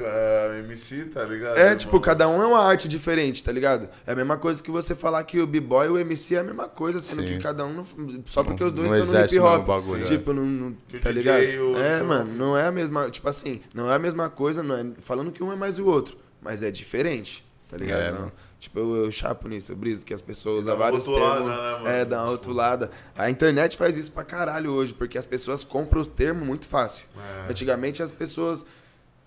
é 0.56 0.58
MC, 0.60 1.04
tá 1.06 1.22
ligado? 1.24 1.56
É, 1.58 1.60
irmão? 1.64 1.76
tipo, 1.76 2.00
cada 2.00 2.26
um 2.28 2.40
é 2.42 2.46
uma 2.46 2.60
arte 2.64 2.88
diferente, 2.88 3.44
tá 3.44 3.52
ligado? 3.52 3.88
É 4.06 4.12
a 4.12 4.16
mesma 4.16 4.38
coisa 4.38 4.62
que 4.62 4.70
você 4.70 4.94
falar 4.94 5.22
que 5.24 5.38
o 5.38 5.46
B-Boy 5.46 5.86
e 5.86 5.90
o 5.90 5.98
MC 5.98 6.34
é 6.36 6.38
a 6.38 6.42
mesma 6.44 6.66
coisa, 6.68 6.98
sendo 7.00 7.22
Sim. 7.22 7.28
que 7.28 7.38
cada 7.38 7.64
um. 7.66 7.84
só 8.24 8.42
porque 8.42 8.64
os 8.64 8.72
dois 8.72 8.90
não 8.90 8.98
estão 9.02 9.20
no 9.20 9.26
hip 9.26 9.38
o 9.38 9.44
hop. 9.44 9.52
mesmo 9.52 9.66
bagulho, 9.66 10.04
tipo, 10.04 10.32
não. 10.32 10.46
não- 10.46 10.72
tá 11.00 11.10
DJ 11.10 11.12
ligado? 11.12 11.72
o- 11.72 11.76
É, 11.78 12.02
mano, 12.02 12.32
não 12.34 12.56
é 12.56 12.66
a 12.66 12.72
mesma. 12.72 13.10
Tipo 13.10 13.28
assim, 13.28 13.60
não 13.74 13.90
é 13.90 13.94
a 13.94 13.98
mesma 13.98 14.30
coisa, 14.30 14.62
não 14.62 14.74
é 14.76 14.86
falando 15.00 15.30
que 15.30 15.42
um 15.42 15.52
é 15.52 15.56
mais 15.56 15.78
o 15.78 15.84
outro. 15.86 16.16
Mas 16.40 16.62
é 16.62 16.70
diferente, 16.70 17.44
tá 17.68 17.76
ligado? 17.76 18.00
É, 18.00 18.10
Não. 18.12 18.18
mano. 18.20 18.32
Tipo, 18.60 18.78
eu, 18.78 19.04
eu 19.06 19.10
chapo 19.10 19.48
nisso, 19.48 19.72
eu 19.72 19.76
briso 19.76 20.04
que 20.04 20.12
as 20.14 20.20
pessoas 20.20 20.60
usam 20.66 20.76
vários 20.76 21.06
rotulada, 21.06 21.34
termos. 21.36 21.50
né, 21.50 21.70
mano? 21.72 21.88
é, 21.88 22.04
dá 22.04 22.18
uma 22.22 22.26
rotulada. 22.30 22.90
A 23.16 23.30
internet 23.30 23.76
faz 23.76 23.96
isso 23.96 24.12
pra 24.12 24.22
caralho 24.22 24.70
hoje, 24.70 24.92
porque 24.94 25.16
as 25.16 25.24
pessoas 25.26 25.64
compram 25.64 26.00
os 26.00 26.06
termos 26.08 26.46
muito 26.46 26.68
fácil. 26.68 27.06
É. 27.46 27.50
Antigamente 27.50 28.02
as 28.02 28.12
pessoas. 28.12 28.64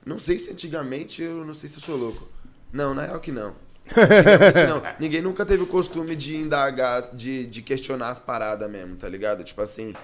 Não 0.05 0.19
sei 0.19 0.37
se 0.37 0.51
antigamente, 0.51 1.21
eu 1.23 1.43
não 1.43 1.53
sei 1.55 1.67
se 1.67 1.77
eu 1.77 1.81
sou 1.81 1.97
louco. 1.97 2.27
Não, 2.71 2.93
na 2.93 3.05
real 3.05 3.19
que 3.19 3.31
não. 3.31 3.55
Antigamente 3.89 4.67
não. 4.67 4.83
Ninguém 4.99 5.21
nunca 5.21 5.43
teve 5.45 5.63
o 5.63 5.67
costume 5.67 6.15
de 6.15 6.35
indagar, 6.37 7.01
de, 7.13 7.47
de 7.47 7.61
questionar 7.63 8.09
as 8.11 8.19
paradas 8.19 8.69
mesmo, 8.69 8.95
tá 8.95 9.09
ligado? 9.09 9.43
Tipo 9.43 9.61
assim. 9.63 9.95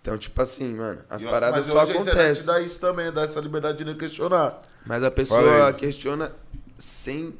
Então, 0.00 0.16
tipo 0.16 0.40
assim, 0.40 0.74
mano, 0.74 1.00
as 1.10 1.20
E- 1.22 1.26
paradas 1.26 1.66
mas 1.66 1.66
só 1.66 1.80
acontecem. 1.92 2.46
dá 2.46 2.60
isso 2.60 2.78
também, 2.80 3.12
dá 3.12 3.22
essa 3.22 3.38
liberdade 3.40 3.76
de 3.78 3.84
não 3.84 3.94
questionar. 3.94 4.62
Mas 4.86 5.02
a 5.02 5.10
pessoa 5.10 5.72
questiona 5.74 6.32
sem 6.78 7.34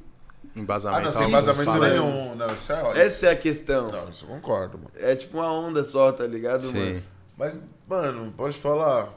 Ah, 0.58 0.62
Embasamento. 0.62 1.04
não, 1.04 1.12
sem 1.12 1.22
algo 1.22 1.30
embasamento 1.38 1.78
nenhum. 1.84 2.34
Não, 2.34 2.46
isso 2.48 2.72
é, 2.72 2.80
isso- 2.82 2.98
Essa 2.98 3.26
é 3.26 3.30
a 3.30 3.36
questão. 3.36 3.88
Não, 3.88 4.08
isso 4.08 4.24
eu 4.24 4.28
concordo, 4.28 4.78
mano. 4.78 4.90
É 4.96 5.14
tipo 5.16 5.38
uma 5.38 5.50
onda 5.52 5.84
só, 5.84 6.10
tá 6.12 6.26
ligado, 6.26 6.64
Sim. 6.66 6.78
mano? 6.94 7.02
Mas, 7.36 7.58
mano, 7.86 8.32
pode 8.36 8.58
falar. 8.58 9.08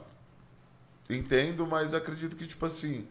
Entendo, 1.10 1.66
mas 1.66 1.94
acredito 1.94 2.36
que, 2.36 2.46
tipo 2.46 2.64
assim. 2.66 3.06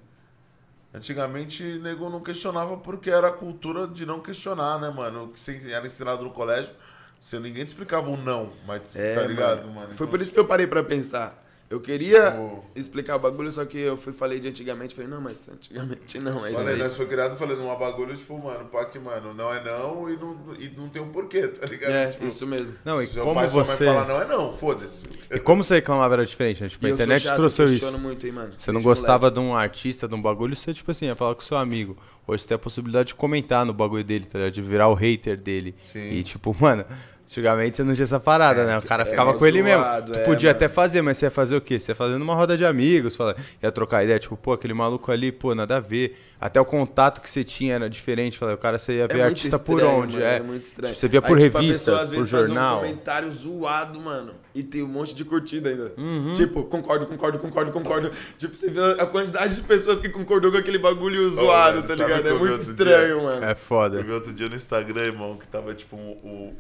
Antigamente, 0.94 1.64
nego 1.82 2.10
não 2.10 2.20
questionava 2.20 2.76
porque 2.78 3.10
era 3.10 3.28
a 3.30 3.32
cultura 3.32 3.88
de 3.88 4.06
não 4.06 4.20
questionar, 4.20 4.78
né, 4.80 4.90
mano? 4.90 5.24
O 5.26 5.28
que 5.30 5.40
você 5.40 5.72
era 5.72 5.88
ensinado 5.88 6.22
no 6.24 6.32
colégio, 6.32 6.74
você, 7.18 7.40
ninguém 7.40 7.64
te 7.64 7.70
explicava 7.70 8.10
o 8.10 8.18
não, 8.18 8.52
mas 8.68 8.94
É, 8.96 9.16
tá 9.16 9.22
ligado, 9.24 9.60
mano. 9.62 9.74
mano? 9.74 9.88
Foi 9.90 9.94
Então, 9.94 10.08
por 10.08 10.22
isso 10.22 10.34
que 10.34 10.40
eu 10.40 10.46
parei 10.46 10.68
pra 10.68 10.84
pensar. 10.84 11.41
Eu 11.72 11.80
queria 11.80 12.32
Tipo- 12.32 12.64
explicar 12.76 13.16
o 13.16 13.20
bagulho, 13.20 13.50
só 13.50 13.64
que 13.64 13.78
eu 13.78 13.96
fui 13.96 14.12
falei 14.12 14.42
de 14.42 14.50
antigamente, 14.50 14.94
falei, 14.94 15.10
não, 15.10 15.22
mas 15.22 15.48
antigamente 15.48 16.20
não, 16.20 16.46
é 16.46 16.50
isso 16.50 16.60
Olha, 16.60 16.72
aí. 16.74 16.78
nós 16.78 16.98
foi 16.98 17.06
criado 17.06 17.38
falando 17.38 17.62
uma 17.64 17.78
bagulho, 17.78 18.14
tipo, 18.14 18.38
mano, 18.38 18.66
pá, 18.66 18.84
que, 18.84 19.00
mano, 19.00 19.34
não 19.34 19.54
é 19.54 19.64
não 19.64 20.10
e 20.10 20.18
não, 20.18 20.38
e 20.60 20.70
não 20.78 20.90
tem 20.90 21.02
um 21.02 21.08
porquê, 21.14 21.48
tá 21.48 21.66
ligado? 21.68 21.92
É, 21.94 22.08
Tipo, 22.12 22.28
isso 22.28 22.46
mesmo. 22.46 22.76
Não, 22.84 23.02
e 23.02 23.08
se 23.08 23.14
seu 23.14 23.24
como 23.24 23.36
pai 23.36 23.46
e 23.46 23.50
sua 23.50 23.64
mãe 23.64 23.76
você. 23.78 23.86
falar 23.86 24.06
não 24.06 24.22
é 24.22 24.26
não, 24.28 24.52
foda-se. 24.52 25.06
E 25.32 25.40
como 25.40 25.64
você 25.64 25.76
reclamava 25.76 26.14
era 26.16 26.26
diferente, 26.26 26.62
né? 26.62 26.68
Tipo, 26.68 26.86
E 26.86 26.90
a 26.90 26.94
internet 26.94 27.24
chato, 27.24 27.36
trouxe 27.38 27.64
isso. 27.74 27.98
muito, 27.98 28.26
hein, 28.28 28.34
mano. 28.34 28.54
Você 28.58 28.70
não 28.74 28.82
gostava 28.82 29.32
de 29.32 29.40
um 29.40 29.56
artista, 29.56 30.10
de 30.10 30.14
um 30.14 30.22
bagulho, 30.22 30.54
você, 30.58 30.74
tipo 30.74 30.92
assim, 30.92 31.06
ia 31.06 31.16
falar 31.16 31.36
com 31.36 31.42
seu 31.42 31.56
amigo. 31.56 31.96
Hoje 32.28 32.44
você 32.44 32.50
tem 32.50 32.56
a 32.56 32.60
possibilidade 32.60 33.08
de 33.08 33.16
comentar 33.16 33.66
no 33.66 33.74
bagulho 33.74 34.04
dele, 34.04 34.26
tá 34.26 34.38
ligado? 34.40 34.54
De 34.54 34.62
virar 34.62 34.90
o 34.90 34.94
hater 34.94 35.38
dele. 35.38 35.74
Sim. 35.84 36.12
E, 36.12 36.22
tipo, 36.22 36.54
mano, 36.60 36.86
antigamente 37.32 37.78
você 37.78 37.84
não 37.84 37.94
tinha 37.94 38.04
essa 38.04 38.20
parada, 38.20 38.66
né? 38.66 38.78
O 38.78 38.82
cara 38.82 39.04
é 39.04 39.06
ficava 39.06 39.34
com 39.34 39.46
ele 39.46 39.64
mesmo. 39.64 39.82
zoado, 39.84 40.12
Tu 40.12 40.20
é, 40.20 40.24
podia 40.24 40.50
mano. 40.50 40.58
até 40.58 40.70
fazer, 40.70 41.02
mas 41.02 41.18
você 41.18 41.26
ia 41.28 41.32
fazer 41.32 41.56
o 41.56 41.62
quê? 41.62 41.80
Você 41.80 41.92
ia 41.92 41.96
fazer 41.96 42.18
numa 42.18 42.36
roda 42.36 42.58
de 42.58 42.66
amigos, 42.66 43.16
fala, 43.16 43.36
ia 43.64 43.72
trocar 43.72 44.04
ideia, 44.04 44.20
tipo, 44.20 44.36
pô, 44.36 44.54
aquele 44.54 44.74
maluco 44.74 45.12
ali, 45.12 45.32
pô, 45.32 45.56
nada 45.56 45.78
a 45.78 45.80
ver. 45.80 46.18
Até 46.40 46.60
o 46.60 46.66
contato 46.66 47.22
que 47.22 47.30
você 47.30 47.44
tinha 47.44 47.76
era 47.76 47.90
diferente. 47.90 48.38
Fala, 48.38 48.54
o 48.54 48.58
cara 48.58 48.78
você 48.80 48.98
ia 48.98 49.04
É 49.04 49.08
ver 49.08 49.22
artista 49.22 49.58
por 49.60 49.80
estranho, 49.80 50.02
onde? 50.02 50.16
mano, 50.18 50.26
é. 50.28 50.36
é 50.38 50.40
muito 50.42 50.64
estranho. 50.64 50.94
Tipo, 50.94 51.00
você 51.00 51.08
via 51.08 51.22
por 51.22 51.38
Aí, 51.38 51.44
tipo, 51.46 51.58
a 51.58 51.62
revista, 51.62 51.92
pessoa, 51.92 52.02
às 52.04 52.10
por 52.10 52.16
vezes, 52.18 52.32
faz 52.32 52.48
jornal. 52.48 52.78
um 52.78 52.82
comentário 52.82 53.32
zoado, 53.32 54.00
mano. 54.02 54.34
E 54.54 54.64
tem 54.64 54.84
um 54.84 54.88
monte 54.88 55.16
de 55.16 55.24
curtida 55.24 55.70
ainda. 55.70 55.94
Uhum. 55.98 56.34
Tipo, 56.34 56.64
concordo, 56.66 57.06
concordo, 57.06 57.40
concordo, 57.40 57.72
concordo. 57.72 58.12
Tipo, 58.38 58.54
você 58.56 58.70
vê 58.70 58.82
a 59.00 59.06
quantidade 59.06 59.56
de 59.56 59.62
pessoas 59.62 60.00
que 60.02 60.10
concordou 60.10 60.52
com 60.52 60.58
aquele 60.58 60.78
bagulho 60.80 61.32
zoado, 61.32 61.76
mano, 61.78 61.88
tá 61.88 61.96
ligado? 61.96 62.28
É 62.28 62.34
muito 62.34 62.62
estranho, 62.62 63.24
mano. 63.24 63.46
É 63.46 63.56
foda. 63.56 64.00
Eu 64.00 64.04
vi 64.04 64.12
outro 64.12 64.34
dia 64.34 64.50
no 64.50 64.56
Instagram, 64.56 65.02
irmão, 65.04 65.38
que 65.38 65.48
tava 65.48 65.74
tipo 65.74 65.96
um, 65.96 66.10
o- 66.24 66.54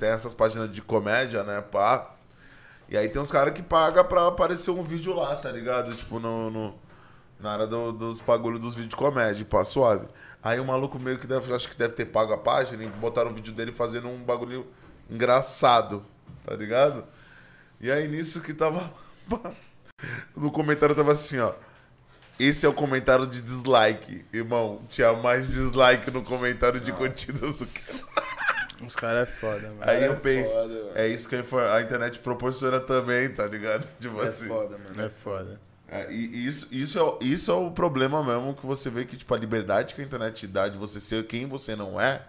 tem 0.00 0.08
essas 0.08 0.34
páginas 0.34 0.70
de 0.72 0.82
comédia, 0.82 1.44
né, 1.44 1.60
pá. 1.60 2.10
E 2.88 2.96
aí 2.98 3.08
tem 3.08 3.22
uns 3.22 3.30
caras 3.30 3.54
que 3.54 3.62
pagam 3.62 4.04
pra 4.04 4.26
aparecer 4.26 4.70
um 4.72 4.82
vídeo 4.82 5.14
lá, 5.14 5.36
tá 5.36 5.50
ligado? 5.52 5.94
Tipo, 5.94 6.18
no, 6.18 6.50
no- 6.50 6.74
na 7.38 7.52
área 7.52 7.66
do- 7.66 7.92
dos 7.92 8.20
bagulho 8.20 8.58
dos 8.58 8.74
vídeos 8.74 8.90
de 8.90 8.96
comédia, 8.96 9.44
pá, 9.44 9.64
suave. 9.64 10.06
Aí 10.42 10.58
o 10.58 10.64
maluco 10.64 10.98
meio 11.00 11.18
que 11.18 11.26
deve, 11.26 11.54
acho 11.54 11.68
que 11.68 11.76
deve 11.76 11.94
ter 11.94 12.06
pago 12.06 12.32
a 12.32 12.38
página 12.38 12.82
e 12.82 12.86
botaram 12.88 13.30
o 13.30 13.34
vídeo 13.34 13.52
dele 13.52 13.70
fazendo 13.72 14.08
um 14.08 14.18
bagulho 14.24 14.66
engraçado, 15.08 16.04
tá 16.46 16.54
ligado? 16.56 17.04
E 17.80 17.90
aí 17.92 18.08
nisso 18.08 18.40
que 18.40 18.52
tava. 18.54 18.90
No 20.34 20.50
comentário 20.50 20.94
tava 20.94 21.12
assim, 21.12 21.38
ó. 21.40 21.52
Esse 22.38 22.64
é 22.64 22.68
o 22.68 22.72
comentário 22.72 23.26
de 23.26 23.42
dislike. 23.42 24.24
Irmão, 24.32 24.80
tinha 24.88 25.12
mais 25.12 25.48
dislike 25.48 26.10
no 26.10 26.22
comentário 26.24 26.80
de 26.80 26.90
curtidas 26.90 27.58
do 27.58 27.66
que. 27.66 27.80
Os 28.86 28.96
caras 28.96 29.28
é 29.28 29.32
foda, 29.32 29.68
mano. 29.68 29.78
Aí 29.82 30.04
eu 30.04 30.12
é 30.12 30.16
penso, 30.16 30.54
foda, 30.54 30.68
mano. 30.68 30.90
é 30.94 31.08
isso 31.08 31.28
que 31.28 31.36
a 31.36 31.80
internet 31.82 32.18
proporciona 32.20 32.80
também, 32.80 33.28
tá 33.30 33.46
ligado? 33.46 33.86
Tipo 34.00 34.22
É 34.22 34.28
assim. 34.28 34.48
foda, 34.48 34.76
mano. 34.78 35.02
É 35.04 35.10
foda. 35.22 35.60
É, 35.88 36.06
e 36.12 36.46
isso, 36.46 36.68
isso, 36.70 36.98
é, 36.98 37.02
o- 37.02 37.18
isso 37.20 37.50
é 37.50 37.54
o 37.54 37.70
problema 37.70 38.22
mesmo 38.22 38.54
que 38.54 38.64
você 38.64 38.88
vê 38.88 39.04
que, 39.04 39.16
tipo, 39.16 39.34
a 39.34 39.38
liberdade 39.38 39.94
que 39.94 40.00
a 40.00 40.04
internet 40.04 40.34
te 40.34 40.46
dá 40.46 40.68
de 40.68 40.78
você 40.78 41.00
ser 41.00 41.26
quem 41.26 41.46
você 41.46 41.74
não 41.74 42.00
é, 42.00 42.22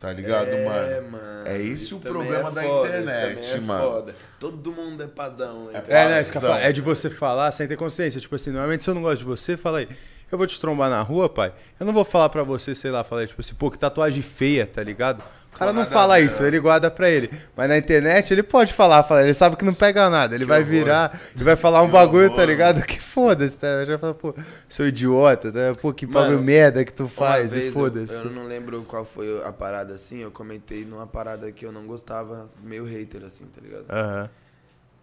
tá 0.00 0.12
ligado, 0.12 0.48
é, 0.48 0.64
mano? 0.64 1.10
mano. 1.12 1.46
É 1.46 1.56
esse 1.58 1.84
Isso 1.84 1.98
o 1.98 2.00
também 2.00 2.12
problema 2.14 2.48
é 2.48 2.52
da 2.52 2.62
foda, 2.62 2.88
internet, 2.88 3.50
é 3.52 3.60
mano. 3.60 3.90
Foda. 3.92 4.14
Todo 4.40 4.72
mundo 4.72 5.02
é 5.02 5.06
pazão, 5.06 5.66
né? 5.66 5.82
É, 5.86 6.08
né? 6.08 6.20
isso 6.20 6.32
que 6.32 6.38
eu 6.38 6.40
Razão. 6.42 6.56
falo, 6.56 6.68
é 6.68 6.72
de 6.72 6.80
você 6.80 7.08
falar 7.08 7.52
sem 7.52 7.68
ter 7.68 7.76
consciência. 7.76 8.20
Tipo 8.20 8.34
assim, 8.34 8.50
normalmente 8.50 8.82
se 8.82 8.90
eu 8.90 8.94
não 8.94 9.02
gosto 9.02 9.18
de 9.20 9.24
você, 9.24 9.56
fala 9.56 9.78
aí. 9.78 9.88
Eu 10.32 10.38
vou 10.38 10.46
te 10.46 10.58
trombar 10.60 10.88
na 10.90 11.02
rua, 11.02 11.28
pai. 11.28 11.52
Eu 11.78 11.84
não 11.86 11.92
vou 11.92 12.04
falar 12.04 12.28
pra 12.28 12.42
você, 12.44 12.74
sei 12.74 12.90
lá, 12.90 13.02
falar 13.04 13.26
tipo 13.26 13.40
assim, 13.40 13.54
pô, 13.54 13.70
que 13.70 13.78
tatuagem 13.78 14.22
feia, 14.22 14.64
tá 14.66 14.82
ligado? 14.82 15.22
O 15.52 15.58
cara 15.60 15.72
não 15.72 15.80
nada 15.82 15.90
fala 15.90 16.14
a 16.14 16.18
ver, 16.18 16.24
isso, 16.26 16.42
ele 16.44 16.58
guarda 16.60 16.90
pra 16.90 17.10
ele. 17.10 17.30
Mas 17.56 17.68
na 17.68 17.76
internet 17.76 18.32
ele 18.32 18.42
pode 18.42 18.72
falar, 18.72 19.02
fala, 19.02 19.22
ele 19.24 19.34
sabe 19.34 19.56
que 19.56 19.64
não 19.64 19.74
pega 19.74 20.08
nada. 20.08 20.34
Ele 20.34 20.44
vai 20.46 20.60
horror. 20.60 20.70
virar, 20.70 21.20
ele 21.34 21.44
vai 21.44 21.56
falar 21.56 21.82
um 21.82 21.86
Que 21.86 21.92
bagulho, 21.92 22.26
horror, 22.26 22.36
tá 22.36 22.46
ligado? 22.46 22.82
Que 22.82 23.00
foda-se, 23.00 23.58
tá? 23.58 23.66
Eu 23.66 23.86
já 23.86 23.98
falo, 23.98 24.14
pô, 24.14 24.34
seu 24.68 24.88
idiota, 24.88 25.52
tá? 25.52 25.72
Pô, 25.80 25.92
que 25.92 26.06
Mano, 26.06 26.20
bagulho 26.28 26.42
merda 26.42 26.84
que 26.84 26.92
tu 26.92 27.08
faz, 27.08 27.52
e 27.52 27.66
eu- 27.66 27.72
foda-se. 27.72 28.14
Eu, 28.14 28.30
não 28.30 28.46
lembro 28.46 28.82
qual 28.84 29.04
foi 29.04 29.42
a 29.44 29.52
parada 29.52 29.94
assim, 29.94 30.18
eu 30.20 30.30
comentei 30.30 30.84
numa 30.84 31.06
parada 31.06 31.50
que 31.52 31.66
eu 31.66 31.72
não 31.72 31.86
gostava, 31.86 32.48
meio 32.62 32.84
hater 32.84 33.22
assim, 33.24 33.44
tá 33.46 33.60
ligado? 33.60 33.84
Aham. 33.90 34.30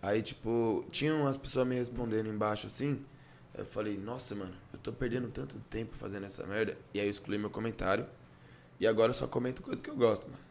Aí, 0.02 0.22
tipo, 0.22 0.86
tinham 0.92 1.22
umas 1.22 1.38
pessoas 1.38 1.68
me 1.68 1.76
respondendo 1.76 2.30
embaixo 2.30 2.68
assim. 2.68 3.02
Eu 3.58 3.66
falei, 3.66 3.98
nossa, 3.98 4.36
mano, 4.36 4.54
eu 4.72 4.80
tô 4.80 4.92
perdendo 4.94 5.28
tanto 5.30 5.56
tempo 5.70 5.96
fazendo 5.98 6.26
essa 6.26 6.46
merda. 6.46 6.78
E 6.94 7.00
aí 7.00 7.08
eu 7.08 7.12
excluí 7.12 7.38
meu 7.38 7.50
comentário. 7.50 8.06
E 8.80 8.86
agora 8.88 9.10
eu 9.10 9.14
só 9.14 9.28
comento 9.28 9.62
coisa 9.62 9.82
que 9.82 9.90
eu 9.90 9.96
gosto, 9.96 10.28
mano. 10.28 10.44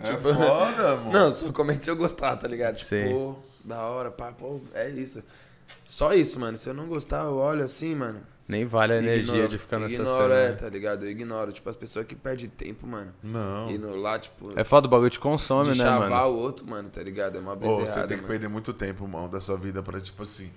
É 0.00 0.16
foda, 0.16 0.96
mano. 1.04 1.12
Não, 1.12 1.32
só 1.32 1.52
comento 1.52 1.84
se 1.84 1.90
eu 1.90 1.96
gostar, 1.96 2.36
tá 2.36 2.48
ligado? 2.48 2.76
Tipo, 2.76 2.88
Sim. 2.88 3.10
pô, 3.10 3.36
da 3.64 3.80
hora, 3.82 4.10
pá, 4.10 4.32
pô, 4.32 4.60
é 4.74 4.88
isso. 4.90 5.22
Só 5.84 6.12
isso, 6.12 6.38
mano. 6.38 6.56
Se 6.56 6.68
eu 6.68 6.74
não 6.74 6.86
gostar, 6.86 7.24
eu 7.24 7.36
olho 7.36 7.64
assim, 7.64 7.94
mano. 7.94 8.20
Nem 8.48 8.64
vale 8.64 8.92
a 8.92 8.98
energia 8.98 9.32
ignoro. 9.32 9.48
de 9.48 9.58
ficar 9.58 9.80
nessa 9.80 9.94
Ignoro, 9.94 10.22
cena. 10.32 10.34
é, 10.36 10.48
né? 10.50 10.52
tá 10.54 10.68
ligado? 10.68 11.04
Eu 11.04 11.10
ignoro. 11.10 11.50
Tipo, 11.50 11.68
as 11.68 11.74
pessoas 11.74 12.06
que 12.06 12.14
perdem 12.14 12.48
tempo, 12.48 12.86
mano. 12.86 13.12
Não. 13.20 13.68
Indo 13.68 13.92
lá, 13.96 14.20
tipo, 14.20 14.52
É 14.56 14.62
foda, 14.62 14.86
o 14.86 14.90
bagulho 14.90 15.10
te 15.10 15.18
consome, 15.18 15.72
de 15.72 15.78
né, 15.78 15.84
chavar 15.84 16.10
mano? 16.10 16.26
o 16.32 16.38
outro, 16.38 16.64
mano, 16.64 16.88
tá 16.88 17.02
ligado? 17.02 17.36
É 17.36 17.40
uma 17.40 17.56
brisa 17.56 17.74
Ô, 17.74 17.80
você 17.80 17.98
tem 18.00 18.08
que 18.08 18.14
mano. 18.16 18.28
perder 18.28 18.48
muito 18.48 18.72
tempo, 18.72 19.06
mano, 19.08 19.28
da 19.28 19.40
sua 19.40 19.56
vida 19.56 19.82
pra, 19.82 20.00
tipo 20.00 20.22
assim, 20.22 20.52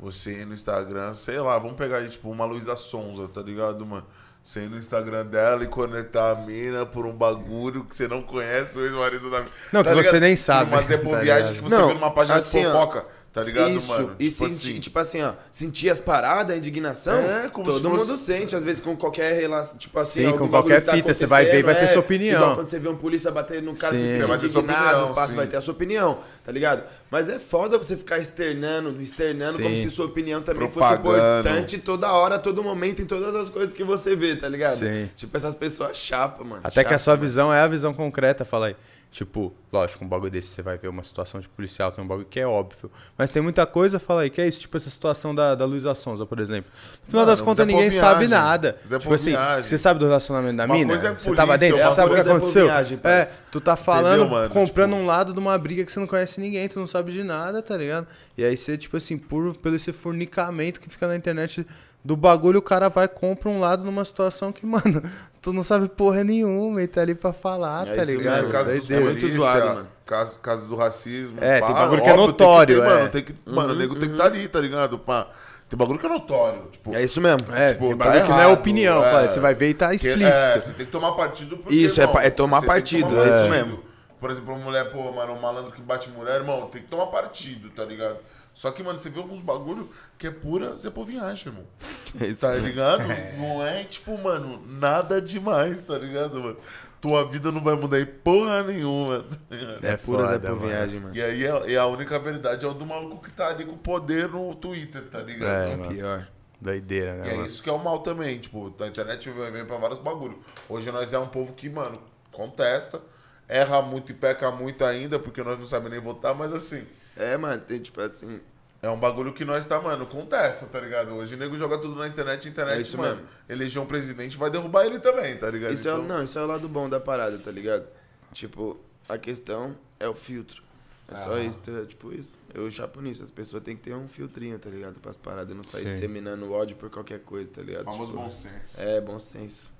você 0.00 0.40
ir 0.40 0.46
no 0.46 0.54
Instagram, 0.54 1.12
sei 1.12 1.38
lá, 1.38 1.58
vamos 1.58 1.76
pegar 1.76 1.98
aí, 1.98 2.08
tipo, 2.08 2.30
uma 2.30 2.46
Luísa 2.46 2.74
Sonza, 2.76 3.28
tá 3.28 3.42
ligado, 3.42 3.84
mano? 3.84 4.06
Você 4.42 4.60
ir 4.64 4.70
no 4.70 4.78
Instagram 4.78 5.26
dela 5.26 5.62
e 5.62 5.66
conectar 5.66 6.30
a 6.30 6.34
mina 6.36 6.86
por 6.86 7.04
um 7.04 7.12
bagulho 7.12 7.84
que 7.84 7.94
você 7.94 8.08
não 8.08 8.22
conhece 8.22 8.78
o 8.78 8.82
ex-marido 8.84 9.30
da 9.30 9.40
mina. 9.40 9.50
Não, 9.72 9.82
que 9.82 9.88
Tá 9.90 9.94
você 9.94 10.00
ligado? 10.02 10.20
nem 10.20 10.36
sabe, 10.36 10.70
Uma 10.72 10.82
Zé 10.82 10.96
tá 10.98 11.18
viagem 11.18 11.54
que 11.56 11.60
você 11.60 11.76
Não, 11.76 11.86
viu 11.88 11.94
numa 11.96 12.10
página 12.10 12.38
assim, 12.38 12.60
de 12.60 12.66
ó, 12.66 12.72
fofoca, 12.72 13.04
tá 13.32 13.42
ligado, 13.44 13.70
Isso, 13.70 13.88
mano? 13.88 14.16
e 14.18 14.28
tipo 14.28 14.48
sentir, 14.48 14.70
assim, 14.70 14.80
tipo 14.80 14.98
assim, 14.98 15.22
ó, 15.22 15.32
sentir 15.50 15.90
as 15.90 16.00
paradas, 16.00 16.54
a 16.54 16.58
indignação, 16.58 17.14
É, 17.18 17.48
como 17.48 17.66
todo 17.66 17.78
se 17.80 17.86
mundo 17.86 17.98
fosse- 18.04 18.24
sente, 18.24 18.56
às 18.56 18.64
vezes 18.64 18.80
com 18.80 18.96
qualquer 18.96 19.38
relação, 19.40 19.78
tipo 19.78 19.98
assim, 19.98 20.30
Sim, 20.30 20.36
com 20.38 20.48
qualquer 20.48 20.80
que 20.80 20.86
tá 20.86 20.92
fita, 20.94 21.14
você 21.14 21.26
vai 21.26 21.44
ver 21.44 21.58
e 21.58 21.62
vai 21.62 21.74
ter 21.74 21.80
acontecendo, 21.82 21.88
sua 21.92 21.96
é, 22.02 22.04
opinião. 22.04 22.40
Igual 22.42 22.54
quando 22.56 22.68
você 22.68 22.78
vê 22.78 22.88
um 22.88 22.96
polícia 22.96 23.30
batendo 23.30 23.62
no 23.66 23.76
cara, 23.76 23.94
Sim. 23.94 24.10
você 24.12 24.26
vai 24.26 24.38
ter 24.38 24.48
sua 24.48 24.60
indignado, 24.62 24.88
opinião, 24.96 25.14
passa, 25.14 25.36
vai 25.36 25.46
ter 25.46 25.56
a 25.56 25.60
sua 25.60 25.74
opinião, 25.74 26.18
tá 26.44 26.50
ligado? 26.52 26.82
Mas 27.10 27.28
é 27.28 27.38
foda 27.38 27.78
você 27.78 27.96
ficar 27.96 28.18
externando, 28.18 29.00
externando, 29.00 29.56
como 29.62 29.76
Sim. 29.76 29.84
se 29.84 29.90
sua 29.90 30.06
opinião 30.06 30.42
também 30.42 30.68
Propagando. 30.68 31.02
fosse 31.04 31.18
importante 31.18 31.78
toda 31.78 32.12
hora, 32.12 32.38
todo 32.38 32.62
momento, 32.62 33.02
em 33.02 33.06
todas 33.06 33.34
as 33.34 33.50
coisas 33.50 33.72
que 33.74 33.84
você 33.84 34.16
vê, 34.16 34.36
tá 34.36 34.48
ligado? 34.48 34.76
Sim. 34.76 35.08
Tipo, 35.14 35.36
essas 35.36 35.54
pessoas 35.54 35.96
chapa, 35.96 36.42
mano. 36.44 36.60
Até 36.64 36.82
que 36.82 36.88
a 36.88 36.90
chapa, 36.92 36.98
sua 36.98 37.12
mano. 37.14 37.22
visão 37.26 37.52
é 37.54 37.60
a 37.60 37.68
visão 37.68 37.92
concreta, 37.94 38.44
fala 38.44 38.68
aí. 38.68 38.76
Tipo, 39.10 39.54
lógico, 39.72 40.04
um 40.04 40.08
bagulho 40.08 40.30
desse 40.30 40.48
você 40.48 40.60
vai 40.60 40.76
ver 40.76 40.86
uma 40.88 41.02
situação 41.02 41.40
de 41.40 41.48
policial, 41.48 41.90
tem 41.90 42.04
um 42.04 42.06
bagulho 42.06 42.26
que 42.28 42.38
é 42.38 42.46
óbvio. 42.46 42.90
Mas 43.16 43.30
tem 43.30 43.40
muita 43.40 43.64
coisa, 43.64 43.98
fala 43.98 44.20
aí, 44.20 44.28
que 44.30 44.38
é 44.38 44.46
isso, 44.46 44.60
tipo 44.60 44.76
essa 44.76 44.90
situação 44.90 45.34
da, 45.34 45.54
da 45.54 45.64
Luísa 45.64 45.94
Sonza, 45.94 46.26
por 46.26 46.38
exemplo. 46.38 46.70
No 46.74 47.06
final 47.06 47.20
Mano, 47.22 47.26
das 47.26 47.40
contas, 47.40 47.66
ninguém 47.66 47.90
sabe 47.90 48.28
nada. 48.28 48.78
Zé 48.86 48.98
tipo 48.98 49.14
assim, 49.14 49.30
viagem. 49.30 49.66
você 49.66 49.78
sabe 49.78 49.98
do 49.98 50.06
relacionamento 50.06 50.58
da 50.58 50.66
Uma 50.66 50.74
mina? 50.74 50.92
é 50.94 51.14
você 51.14 51.34
tava 51.34 51.56
dentro, 51.56 51.78
você 51.78 51.94
sabe 51.94 52.12
o 52.12 52.14
que 52.14 52.20
é 52.20 52.32
aconteceu? 52.32 52.66
viagem, 52.66 53.00
é, 53.02 53.28
tu 53.50 53.60
tá 53.62 53.76
falando, 53.76 54.20
Entendeu, 54.20 54.28
mano? 54.28 54.50
comprando 54.52 54.90
Tipo- 54.90 55.02
um 55.02 55.06
lado 55.06 55.32
de 55.32 55.38
uma 55.38 55.56
briga 55.56 55.84
que 55.86 55.90
você 55.90 56.00
não 56.00 56.06
conhece 56.06 56.38
ninguém, 56.38 56.68
tu 56.68 56.78
não 56.78 56.86
sabe 56.86 57.10
de 57.10 57.24
nada, 57.24 57.62
tá 57.62 57.76
ligado? 57.78 58.06
E 58.36 58.44
aí 58.44 58.56
você, 58.58 58.76
tipo 58.76 58.96
assim, 58.98 59.16
por, 59.16 59.56
pelo 59.56 59.74
esse 59.74 59.90
fornicamento 59.90 60.80
que 60.80 60.88
fica 60.90 61.06
na 61.08 61.16
internet 61.16 61.66
do 62.04 62.16
bagulho, 62.16 62.58
o 62.58 62.62
cara 62.62 62.88
vai 62.88 63.04
e 63.04 63.08
compra 63.08 63.48
um 63.48 63.60
lado 63.60 63.84
numa 63.84 64.04
situação 64.04 64.50
que, 64.52 64.64
mano, 64.66 65.02
tu 65.42 65.52
não 65.52 65.62
sabe 65.62 65.88
porra 65.88 66.24
nenhuma 66.24 66.82
e 66.82 66.86
tá 66.86 67.00
ali 67.02 67.14
pra 67.14 67.32
falar, 67.32 67.86
É 67.88 67.94
tá 67.96 68.02
isso 68.02 68.12
ligado? 68.12 68.34
mesmo, 68.36 68.52
caso 68.52 68.70
dos 68.70 68.78
Doideira. 68.80 69.04
muito 69.04 69.20
polícia, 69.20 69.38
zoado, 69.40 69.66
mano. 69.66 69.88
Caso, 70.06 70.38
caso 70.40 70.64
do 70.64 70.74
racismo. 70.74 71.36
É, 71.42 71.60
pá, 71.60 71.66
tem 71.66 71.74
bagulho 71.76 72.02
que 72.02 72.08
é 72.08 72.16
notório, 72.16 72.76
Tem 72.76 72.84
que 72.84 72.88
ter, 72.88 72.94
é. 72.94 72.98
mano, 72.98 73.10
tem 73.10 73.22
que, 73.24 73.34
mano, 73.46 73.72
o 73.72 73.76
nego 73.76 73.94
tem 73.94 74.08
que 74.08 74.14
estar 74.14 74.24
ali, 74.24 74.48
tá 74.48 74.60
ligado? 74.60 74.98
Pá. 74.98 75.28
Tem 75.68 75.76
bagulho 75.76 75.98
que 75.98 76.06
é 76.06 76.08
notório. 76.08 76.62
Tipo, 76.72 76.94
É 76.94 77.02
isso 77.04 77.20
mesmo. 77.20 77.52
É, 77.54 77.74
Tipo, 77.74 77.88
tem 77.88 77.98
tá 77.98 78.04
bagulho 78.06 78.22
que 78.24 78.30
não 78.30 78.38
é 78.40 78.44
errado, 78.44 78.58
opinião, 78.58 79.04
é. 79.04 79.10
fala, 79.10 79.28
você 79.28 79.38
vai 79.38 79.54
ver 79.54 79.68
e 79.68 79.74
tá 79.74 79.88
que- 79.90 79.96
explícito. 79.96 80.24
É, 80.24 80.58
você 80.60 80.72
tem 80.72 80.86
que 80.86 80.92
tomar 80.92 81.12
partido 81.12 81.58
porque, 81.58 81.74
Isso, 81.74 82.00
é 82.00 82.04
irmão, 82.04 82.14
pa- 82.16 82.22
é 82.22 82.30
tomar 82.30 82.62
partido, 82.62 83.10
tomar 83.10 83.26
é 83.26 83.30
isso 83.42 83.50
mesmo. 83.50 83.80
Por 84.18 84.30
exemplo, 84.30 84.54
uma 84.54 84.64
mulher, 84.64 84.90
pô, 84.90 85.12
mano, 85.12 85.34
um 85.34 85.40
malandro 85.40 85.70
que 85.72 85.82
bate 85.82 86.08
mulher, 86.08 86.36
irmão, 86.36 86.68
tem 86.68 86.80
que 86.80 86.88
tomar 86.88 87.06
partido, 87.08 87.68
tá 87.68 87.84
ligado? 87.84 88.16
Só 88.58 88.72
que, 88.72 88.82
mano, 88.82 88.98
você 88.98 89.08
vê 89.08 89.20
alguns 89.20 89.40
bagulho 89.40 89.88
que 90.18 90.26
é 90.26 90.32
pura 90.32 90.76
Zé 90.76 90.90
Povinhagem, 90.90 91.46
irmão. 91.52 91.64
É 92.20 92.26
isso 92.26 92.40
Tá 92.40 92.48
mesmo. 92.54 92.66
ligado? 92.66 93.02
Não 93.38 93.64
é, 93.64 93.84
tipo, 93.84 94.18
mano, 94.18 94.60
nada 94.66 95.22
demais, 95.22 95.84
tá 95.84 95.96
ligado, 95.96 96.40
mano? 96.42 96.56
Tua 97.00 97.24
vida 97.24 97.52
não 97.52 97.62
vai 97.62 97.76
mudar 97.76 98.00
em 98.00 98.06
porra 98.06 98.64
nenhuma. 98.64 99.22
tá 99.22 99.36
ligado? 99.54 99.84
É 99.84 99.96
Pura 99.96 100.26
Zé 100.26 100.38
por 100.40 100.50
mano. 100.56 100.66
viagem, 100.66 100.98
mano. 100.98 101.14
E 101.14 101.22
aí 101.22 101.44
é, 101.46 101.70
e 101.70 101.76
a 101.76 101.86
única 101.86 102.18
verdade 102.18 102.64
é 102.64 102.68
o 102.68 102.74
do 102.74 102.84
maluco 102.84 103.22
que 103.22 103.30
tá 103.30 103.46
ali 103.46 103.64
com 103.64 103.74
o 103.74 103.78
poder 103.78 104.28
no 104.28 104.52
Twitter, 104.56 105.02
tá 105.08 105.20
ligado? 105.20 105.68
É, 105.68 105.76
mano. 105.76 105.94
Pior. 105.94 106.28
Doideira, 106.60 107.14
né, 107.14 107.26
E 107.28 107.30
é 107.30 107.34
mano? 107.34 107.46
isso 107.46 107.62
que 107.62 107.70
é 107.70 107.72
o 107.72 107.78
mal 107.78 108.00
também, 108.00 108.40
tipo, 108.40 108.74
a 108.80 108.86
internet 108.88 109.30
vem 109.30 109.52
vem 109.52 109.64
pra 109.64 109.76
vários 109.76 110.00
bagulho. 110.00 110.36
Hoje 110.68 110.90
nós 110.90 111.12
é 111.12 111.18
um 111.20 111.28
povo 111.28 111.52
que, 111.52 111.70
mano, 111.70 111.96
contesta, 112.32 113.00
erra 113.48 113.80
muito 113.82 114.10
e 114.10 114.14
peca 114.16 114.50
muito 114.50 114.84
ainda, 114.84 115.16
porque 115.20 115.44
nós 115.44 115.56
não 115.56 115.64
sabemos 115.66 115.92
nem 115.92 116.00
votar, 116.00 116.34
mas 116.34 116.52
assim, 116.52 116.84
É, 117.18 117.36
mano, 117.36 117.60
tem 117.62 117.80
tipo 117.80 118.00
assim. 118.00 118.40
é 118.80 118.88
um 118.88 118.98
bagulho 118.98 119.32
que 119.32 119.44
nós 119.44 119.66
tá, 119.66 119.80
mano, 119.80 120.06
contesta, 120.06 120.66
tá 120.66 120.78
ligado? 120.80 121.10
Hoje 121.14 121.34
o 121.34 121.38
nego 121.38 121.56
joga 121.56 121.76
tudo 121.78 121.96
na 121.96 122.06
internet, 122.06 122.48
internet, 122.48 122.78
É 122.78 122.80
isso 122.80 122.96
mano, 122.96 123.16
mesmo. 123.16 123.28
eleger 123.48 123.82
um 123.82 123.86
presidente 123.86 124.36
vai 124.36 124.50
derrubar 124.50 124.86
ele 124.86 125.00
também, 125.00 125.36
tá 125.36 125.50
ligado? 125.50 125.72
Isso 125.74 125.88
é, 125.88 125.92
o- 125.94 125.96
Então, 126.04 126.06
não, 126.18 126.24
isso 126.24 126.38
é 126.38 126.42
o 126.42 126.46
lado 126.46 126.68
bom 126.68 126.88
da 126.88 127.00
parada, 127.00 127.36
tá 127.38 127.50
ligado? 127.50 127.86
Tipo, 128.32 128.78
a 129.08 129.18
questão 129.18 129.74
é 129.98 130.08
o 130.08 130.14
filtro. 130.14 130.62
É 131.10 131.16
só 131.16 131.32
Ah. 131.34 131.40
isso, 131.40 131.58
tá? 131.60 131.86
Tipo 131.88 132.12
isso. 132.12 132.36
Eu 132.52 132.70
chapo 132.70 133.00
nisso. 133.00 133.24
As 133.24 133.30
pessoas 133.30 133.62
têm 133.62 133.74
que 133.74 133.82
ter 133.82 133.94
um 133.94 134.06
filtrinho, 134.06 134.58
tá 134.58 134.68
ligado? 134.68 135.00
Pras 135.00 135.16
paradas. 135.16 135.56
Não 135.56 135.64
sair 135.64 135.84
Sim. 135.84 135.88
disseminando 135.90 136.52
ódio 136.52 136.76
por 136.76 136.90
qualquer 136.90 137.20
coisa, 137.20 137.50
tá 137.50 137.62
ligado? 137.62 137.84
famoso 137.86 138.10
Tipo, 138.12 138.22
bom 138.24 138.30
senso. 138.30 138.80
É, 138.80 139.00
bom 139.00 139.18
senso. 139.18 139.72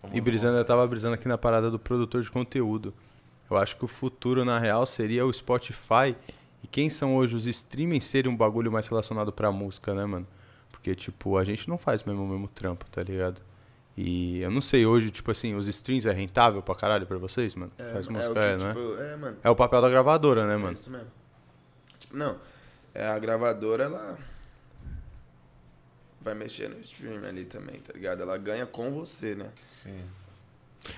Famoso 0.00 0.18
E 0.18 0.20
brisando, 0.20 0.58
eu 0.58 0.64
tava 0.64 0.84
brisando 0.88 1.14
aqui 1.14 1.28
na 1.28 1.38
parada 1.38 1.70
do 1.70 1.78
produtor 1.78 2.20
de 2.20 2.30
conteúdo. 2.30 2.92
Eu 3.48 3.56
acho 3.56 3.76
que 3.76 3.84
o 3.84 3.88
futuro, 3.88 4.44
na 4.44 4.58
real, 4.58 4.84
seria 4.86 5.24
o 5.24 5.32
Spotify. 5.32 6.16
Quem 6.70 6.88
são 6.88 7.16
hoje 7.16 7.34
os 7.34 7.46
streaming 7.46 8.00
serem 8.00 8.30
um 8.30 8.36
bagulho 8.36 8.70
mais 8.70 8.86
relacionado 8.86 9.32
pra 9.32 9.50
música, 9.50 9.92
né, 9.94 10.04
mano? 10.04 10.26
Porque, 10.70 10.94
tipo, 10.94 11.36
a 11.36 11.44
gente 11.44 11.68
não 11.68 11.76
faz 11.76 12.04
mesmo 12.04 12.22
o 12.24 12.28
mesmo 12.28 12.48
trampo, 12.48 12.86
tá 12.90 13.02
ligado? 13.02 13.42
E 13.96 14.40
eu 14.40 14.50
não 14.50 14.60
sei, 14.60 14.86
hoje, 14.86 15.10
tipo 15.10 15.30
assim, 15.30 15.54
os 15.54 15.66
streams 15.66 16.06
é 16.08 16.12
rentável 16.12 16.62
pra 16.62 16.74
caralho 16.74 17.06
pra 17.06 17.18
vocês, 17.18 17.54
mano? 17.54 17.72
É, 17.76 17.92
faz 17.92 18.06
é 18.06 18.10
música, 18.10 18.30
o 18.30 18.34
que, 18.34 18.40
é, 18.40 18.56
não 18.56 18.66
é? 18.70 18.74
tipo, 18.74 19.02
é, 19.02 19.16
mano. 19.16 19.36
É 19.42 19.50
o 19.50 19.56
papel 19.56 19.82
da 19.82 19.90
gravadora, 19.90 20.46
né, 20.46 20.54
É 20.54 20.56
mano? 20.56 20.72
isso 20.72 20.90
mesmo. 20.90 21.08
Tipo, 21.98 22.16
não. 22.16 22.36
É, 22.94 23.06
a 23.08 23.18
gravadora, 23.18 23.84
ela. 23.84 24.18
Vai 26.20 26.34
mexer 26.34 26.68
no 26.68 26.78
stream 26.80 27.24
ali 27.24 27.44
também, 27.44 27.80
tá 27.80 27.92
ligado? 27.92 28.22
Ela 28.22 28.36
ganha 28.38 28.66
com 28.66 28.92
você, 28.92 29.34
né? 29.34 29.50
Sim. 29.70 30.00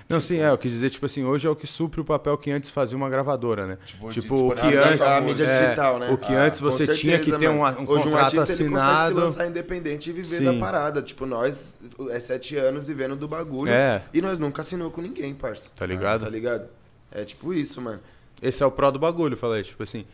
Não, 0.07 0.19
sim, 0.21 0.39
é, 0.39 0.49
eu 0.49 0.57
quis 0.57 0.71
dizer, 0.71 0.89
tipo 0.89 1.05
assim, 1.05 1.23
hoje 1.25 1.45
é 1.45 1.49
o 1.49 1.55
que 1.55 1.67
supre 1.67 1.99
o 1.99 2.05
papel 2.05 2.37
que 2.37 2.49
antes 2.49 2.71
fazia 2.71 2.95
uma 2.97 3.09
gravadora, 3.09 3.67
né? 3.67 3.77
Tipo, 3.85 4.09
Tipo, 4.11 4.35
o 4.51 4.55
que 4.55 4.75
antes. 4.75 5.01
a 5.01 5.17
a 5.17 5.21
mídia 5.21 5.43
é, 5.45 5.63
digital, 5.65 5.99
né? 5.99 6.09
O 6.09 6.17
que 6.17 6.33
Ah, 6.33 6.43
antes 6.45 6.59
você 6.61 6.87
tinha 6.87 7.19
que 7.19 7.25
certeza, 7.31 7.37
ter 7.39 7.49
um, 7.49 7.59
um 7.61 7.63
Hoje 7.65 8.03
contrato 8.05 8.13
um 8.13 8.17
artista, 8.17 8.63
Ele 8.63 8.69
consegue 8.71 8.75
assinado. 8.77 9.07
se 9.15 9.21
lançar 9.21 9.47
independente 9.47 10.09
e 10.09 10.13
viver 10.13 10.37
Sim. 10.37 10.45
da 10.45 10.53
parada. 10.53 11.01
Tipo, 11.01 11.25
nós, 11.25 11.77
é 12.09 12.19
sete 12.19 12.55
anos 12.55 12.87
vivendo 12.87 13.15
do 13.15 13.27
bagulho. 13.27 13.71
É. 13.71 14.01
E 14.13 14.21
nós 14.21 14.39
nunca 14.39 14.61
assinou 14.61 14.89
com 14.89 15.01
ninguém, 15.01 15.33
parça. 15.33 15.69
Tá 15.75 15.85
ligado? 15.85 16.23
Tá 16.23 16.29
ligado? 16.29 16.67
É 17.11 17.23
tipo 17.25 17.53
isso, 17.53 17.81
mano. 17.81 17.99
Esse 18.41 18.63
é 18.63 18.65
o 18.65 18.71
pró 18.71 18.89
do 18.89 18.97
bagulho, 18.99 19.35
falei, 19.37 19.63
tipo 19.63 19.83
assim. 19.83 20.05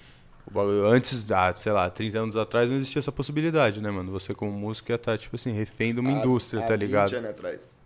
O 0.47 0.51
bagulho, 0.51 0.85
antes, 0.87 1.31
ah, 1.31 1.53
sei 1.55 1.71
lá, 1.71 1.87
30 1.91 2.17
anos 2.19 2.35
atrás 2.35 2.69
não 2.71 2.77
existia 2.77 2.99
essa 2.99 3.11
possibilidade, 3.11 3.79
né, 3.79 3.91
mano? 3.91 4.11
Você 4.11 4.33
como 4.33 4.51
músico 4.51 4.91
ia 4.91 4.95
estar, 4.95 5.15
tipo 5.17 5.35
assim, 5.35 5.51
refém 5.53 5.93
de 5.93 5.99
uma 5.99 6.09
Há- 6.09 6.13
indústria, 6.13 6.63
há 6.63 6.67
tá 6.67 6.75
ligado? 6.75 7.09
20 7.09 7.17
anos 7.17 7.29
atrás. 7.29 7.78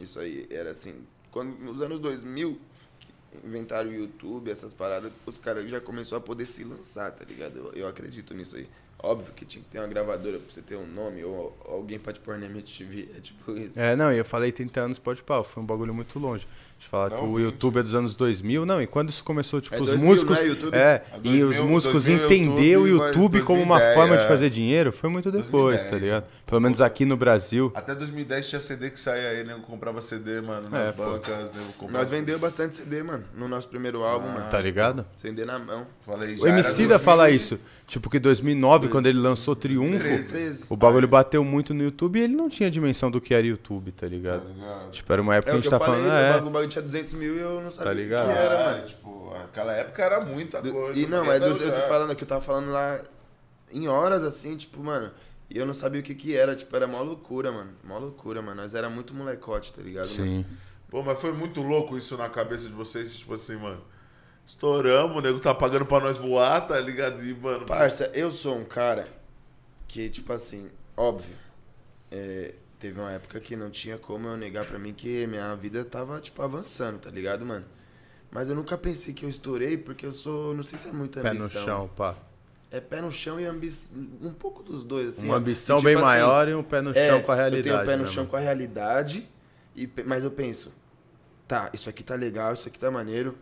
Isso 0.00 0.18
aí 0.18 0.46
era 0.50 0.70
assim. 0.70 1.06
Quando, 1.30 1.58
nos 1.58 1.80
anos 1.80 2.00
2000, 2.00 2.58
que 2.98 3.46
inventaram 3.46 3.90
o 3.90 3.92
YouTube, 3.92 4.50
essas 4.50 4.74
paradas, 4.74 5.12
os 5.24 5.38
caras 5.38 5.70
já 5.70 5.80
começaram 5.80 6.18
a 6.18 6.26
poder 6.26 6.46
se 6.46 6.64
lançar, 6.64 7.12
tá 7.12 7.24
ligado? 7.24 7.58
Eu, 7.58 7.72
eu 7.72 7.88
acredito 7.88 8.34
nisso 8.34 8.56
aí. 8.56 8.66
Óbvio 9.02 9.32
que 9.32 9.46
tinha 9.46 9.64
que 9.64 9.70
ter 9.70 9.78
uma 9.78 9.88
gravadora 9.88 10.38
pra 10.38 10.52
você 10.52 10.60
ter 10.60 10.76
um 10.76 10.86
nome, 10.86 11.24
ou 11.24 11.56
alguém 11.64 11.98
pra 11.98 12.12
te 12.12 12.20
pôr 12.20 12.38
na 12.38 12.46
MTV. 12.46 13.08
É 13.16 13.20
tipo 13.20 13.56
isso. 13.56 13.80
É, 13.80 13.96
não, 13.96 14.12
e 14.12 14.18
eu 14.18 14.24
falei 14.24 14.52
30 14.52 14.80
anos, 14.80 14.98
pode 14.98 15.22
pau, 15.22 15.42
foi 15.42 15.62
um 15.62 15.66
bagulho 15.66 15.94
muito 15.94 16.18
longe. 16.18 16.46
De 16.80 16.86
falar 16.86 17.10
Não, 17.10 17.18
que 17.18 17.24
o 17.24 17.34
20. 17.34 17.44
YouTube 17.44 17.78
é 17.78 17.82
dos 17.82 17.94
anos 17.94 18.14
2000, 18.14 18.64
não, 18.64 18.80
e 18.80 18.86
quando 18.86 19.10
isso 19.10 19.22
começou, 19.22 19.60
tipo, 19.60 19.76
É 19.76 19.80
os 19.80 19.88
2000, 19.88 20.06
músicos. 20.08 20.38
não 20.38 20.44
é 20.46 20.48
YouTube? 20.48 20.74
É, 20.74 20.78
É 20.78 21.02
e 21.22 21.44
os 21.44 21.56
2000, 21.56 21.66
músicos 21.68 22.04
2000 22.06 22.24
entender 22.24 22.76
o 22.78 22.86
YouTube, 22.86 23.42
como 23.42 23.62
uma 23.62 23.76
2010, 23.76 23.94
forma 23.94 24.16
de 24.16 24.24
é. 24.24 24.26
fazer 24.26 24.48
dinheiro 24.48 24.90
foi 24.90 25.10
muito 25.10 25.30
depois, 25.30 25.82
2010, 25.82 25.90
tá 25.90 25.96
ligado? 25.98 26.22
né? 26.24 26.28
Pelo 26.46 26.60
menos 26.62 26.80
aqui 26.80 27.04
no 27.04 27.16
Brasil. 27.18 27.70
Até 27.74 27.94
2010 27.94 28.48
tinha 28.48 28.60
CD 28.60 28.90
que 28.90 28.98
saía 28.98 29.28
aí, 29.28 29.44
nego 29.44 29.60
comprava 29.60 30.00
CD, 30.00 30.40
mano, 30.40 30.70
nas 30.70 30.88
É, 30.88 30.92
bancas, 30.92 31.52
nego 31.52 31.66
comprava. 31.74 31.98
Nós 31.98 32.08
vendeu 32.08 32.38
bastante 32.38 32.74
CD, 32.76 33.02
mano, 33.02 33.24
no 33.36 33.46
nosso 33.46 33.68
primeiro 33.68 34.02
álbum, 34.02 34.28
Ah. 34.30 34.32
mano. 34.38 34.50
Tá 34.50 34.58
ligado? 34.60 35.04
CD 35.18 35.44
na 35.44 35.58
mão. 35.58 35.86
Falei, 36.06 36.34
O 36.40 36.46
Emicida 36.48 36.98
fala 36.98 37.30
isso. 37.30 37.60
Tipo 37.86 38.08
que 38.08 38.18
2009, 38.18 38.88
quando 38.88 39.06
ele 39.06 39.18
lançou 39.18 39.54
Triunfo, 39.54 39.98
13. 40.04 40.64
o 40.68 40.76
bagulho 40.76 41.06
bateu 41.08 41.44
muito 41.44 41.74
no 41.74 41.82
YouTube 41.82 42.18
e 42.18 42.22
ele 42.22 42.34
não 42.36 42.48
tinha 42.48 42.70
dimensão 42.70 43.10
do 43.10 43.20
que 43.20 43.34
era 43.34 43.46
YouTube, 43.46 43.92
tá 43.92 44.00
Tá 44.00 44.06
ligado? 44.06 44.42
ligado? 44.48 44.90
Tipo, 44.90 45.12
era 45.12 45.20
uma 45.22 45.34
época 45.36 45.50
É 45.50 45.52
que 45.52 45.58
a 45.58 45.60
gente 45.60 45.70
tá 45.70 45.78
falei, 45.78 46.00
falando, 46.02 46.12
ah, 46.12 46.20
é. 46.20 46.40
Tinha 46.70 46.80
200 46.82 47.12
mil 47.12 47.36
e 47.36 47.40
eu 47.40 47.60
não 47.60 47.70
sabia 47.70 47.84
Tá 47.84 47.90
o 47.92 47.94
que 47.96 48.02
ligado? 48.02 48.30
era, 48.30 48.60
Ah, 48.60 48.72
mano. 48.72 48.84
Tipo, 48.86 49.34
aquela 49.44 49.72
época 49.74 50.02
era 50.02 50.20
muita 50.20 50.62
coisa. 50.62 50.98
e 50.98 51.06
não, 51.06 51.24
mas 51.24 51.40
dos- 51.40 51.60
eu 51.60 51.74
tô 51.74 51.82
falando 51.88 52.16
que 52.16 52.24
eu 52.24 52.28
tava 52.28 52.40
falando 52.40 52.70
lá 52.72 53.00
em 53.70 53.86
horas 53.88 54.22
assim, 54.22 54.56
tipo, 54.56 54.82
mano. 54.82 55.10
E 55.50 55.58
eu 55.58 55.66
não 55.66 55.74
sabia 55.74 56.00
o 56.00 56.04
que 56.04 56.14
que 56.14 56.34
era, 56.36 56.54
tipo, 56.56 56.74
era 56.76 56.86
mó 56.86 57.02
loucura, 57.02 57.50
mano. 57.52 57.72
Mó 57.84 57.98
loucura, 57.98 58.40
mano. 58.40 58.62
Nós 58.62 58.74
era 58.74 58.88
muito 58.88 59.12
molecote, 59.12 59.74
tá 59.74 59.82
ligado? 59.82 60.08
mano? 60.08 60.24
Sim. 60.24 60.46
Pô, 60.88 61.02
mas 61.02 61.20
foi 61.20 61.32
muito 61.32 61.60
louco 61.60 61.98
isso 61.98 62.16
na 62.16 62.28
cabeça 62.28 62.66
de 62.68 62.72
vocês, 62.72 63.14
tipo 63.18 63.34
assim, 63.34 63.56
mano. 63.56 63.82
Estouramos, 64.46 65.16
o 65.16 65.20
nego 65.20 65.38
tá 65.38 65.54
pagando 65.54 65.86
pra 65.86 66.00
nós 66.00 66.18
voar, 66.18 66.66
tá 66.66 66.78
ligado? 66.80 67.22
E, 67.24 67.34
mano. 67.34 67.66
Parça, 67.66 68.10
eu 68.14 68.30
sou 68.30 68.56
um 68.56 68.64
cara 68.64 69.06
que, 69.86 70.08
tipo 70.08 70.32
assim, 70.32 70.68
óbvio, 70.96 71.34
é, 72.10 72.54
teve 72.80 72.98
uma 72.98 73.12
época 73.12 73.38
que 73.38 73.54
não 73.54 73.70
tinha 73.70 73.98
como 73.98 74.26
eu 74.26 74.36
negar 74.36 74.64
pra 74.64 74.78
mim 74.78 74.92
que 74.94 75.26
minha 75.26 75.54
vida 75.54 75.84
tava, 75.84 76.18
tipo, 76.20 76.42
avançando, 76.42 76.98
tá 76.98 77.10
ligado, 77.10 77.44
mano? 77.44 77.66
Mas 78.30 78.48
eu 78.48 78.54
nunca 78.54 78.78
pensei 78.78 79.12
que 79.12 79.24
eu 79.24 79.28
estourei 79.28 79.76
porque 79.76 80.06
eu 80.06 80.12
sou, 80.12 80.54
não 80.54 80.62
sei 80.62 80.78
se 80.78 80.88
é 80.88 80.92
muita 80.92 81.20
Pé 81.20 81.28
ambição. 81.30 81.60
no 81.60 81.66
chão, 81.66 81.90
pá. 81.94 82.16
É 82.70 82.80
pé 82.80 83.00
no 83.02 83.10
chão 83.10 83.38
e 83.40 83.44
ambição, 83.44 83.96
um 84.22 84.32
pouco 84.32 84.62
dos 84.62 84.84
dois, 84.84 85.08
assim. 85.08 85.26
Uma 85.26 85.36
ambição 85.36 85.76
tipo 85.76 85.86
bem 85.86 85.94
assim, 85.96 86.04
maior 86.04 86.48
e 86.48 86.54
um 86.54 86.62
pé 86.62 86.80
no 86.80 86.90
É, 86.96 87.08
chão 87.08 87.20
com 87.22 87.32
a 87.32 87.34
realidade. 87.34 87.68
Eu 87.68 87.74
tenho 87.74 87.82
o 87.84 87.86
pé 87.86 87.96
no 87.96 88.04
né, 88.04 88.08
chão 88.08 88.16
mano? 88.22 88.30
com 88.30 88.36
a 88.36 88.40
realidade, 88.40 89.28
e, 89.76 89.90
mas 90.06 90.22
eu 90.24 90.30
penso, 90.30 90.72
tá, 91.48 91.68
isso 91.74 91.90
aqui 91.90 92.02
tá 92.04 92.14
legal, 92.14 92.54
isso 92.54 92.68
aqui 92.68 92.78
tá 92.78 92.90
maneiro, 92.90 93.36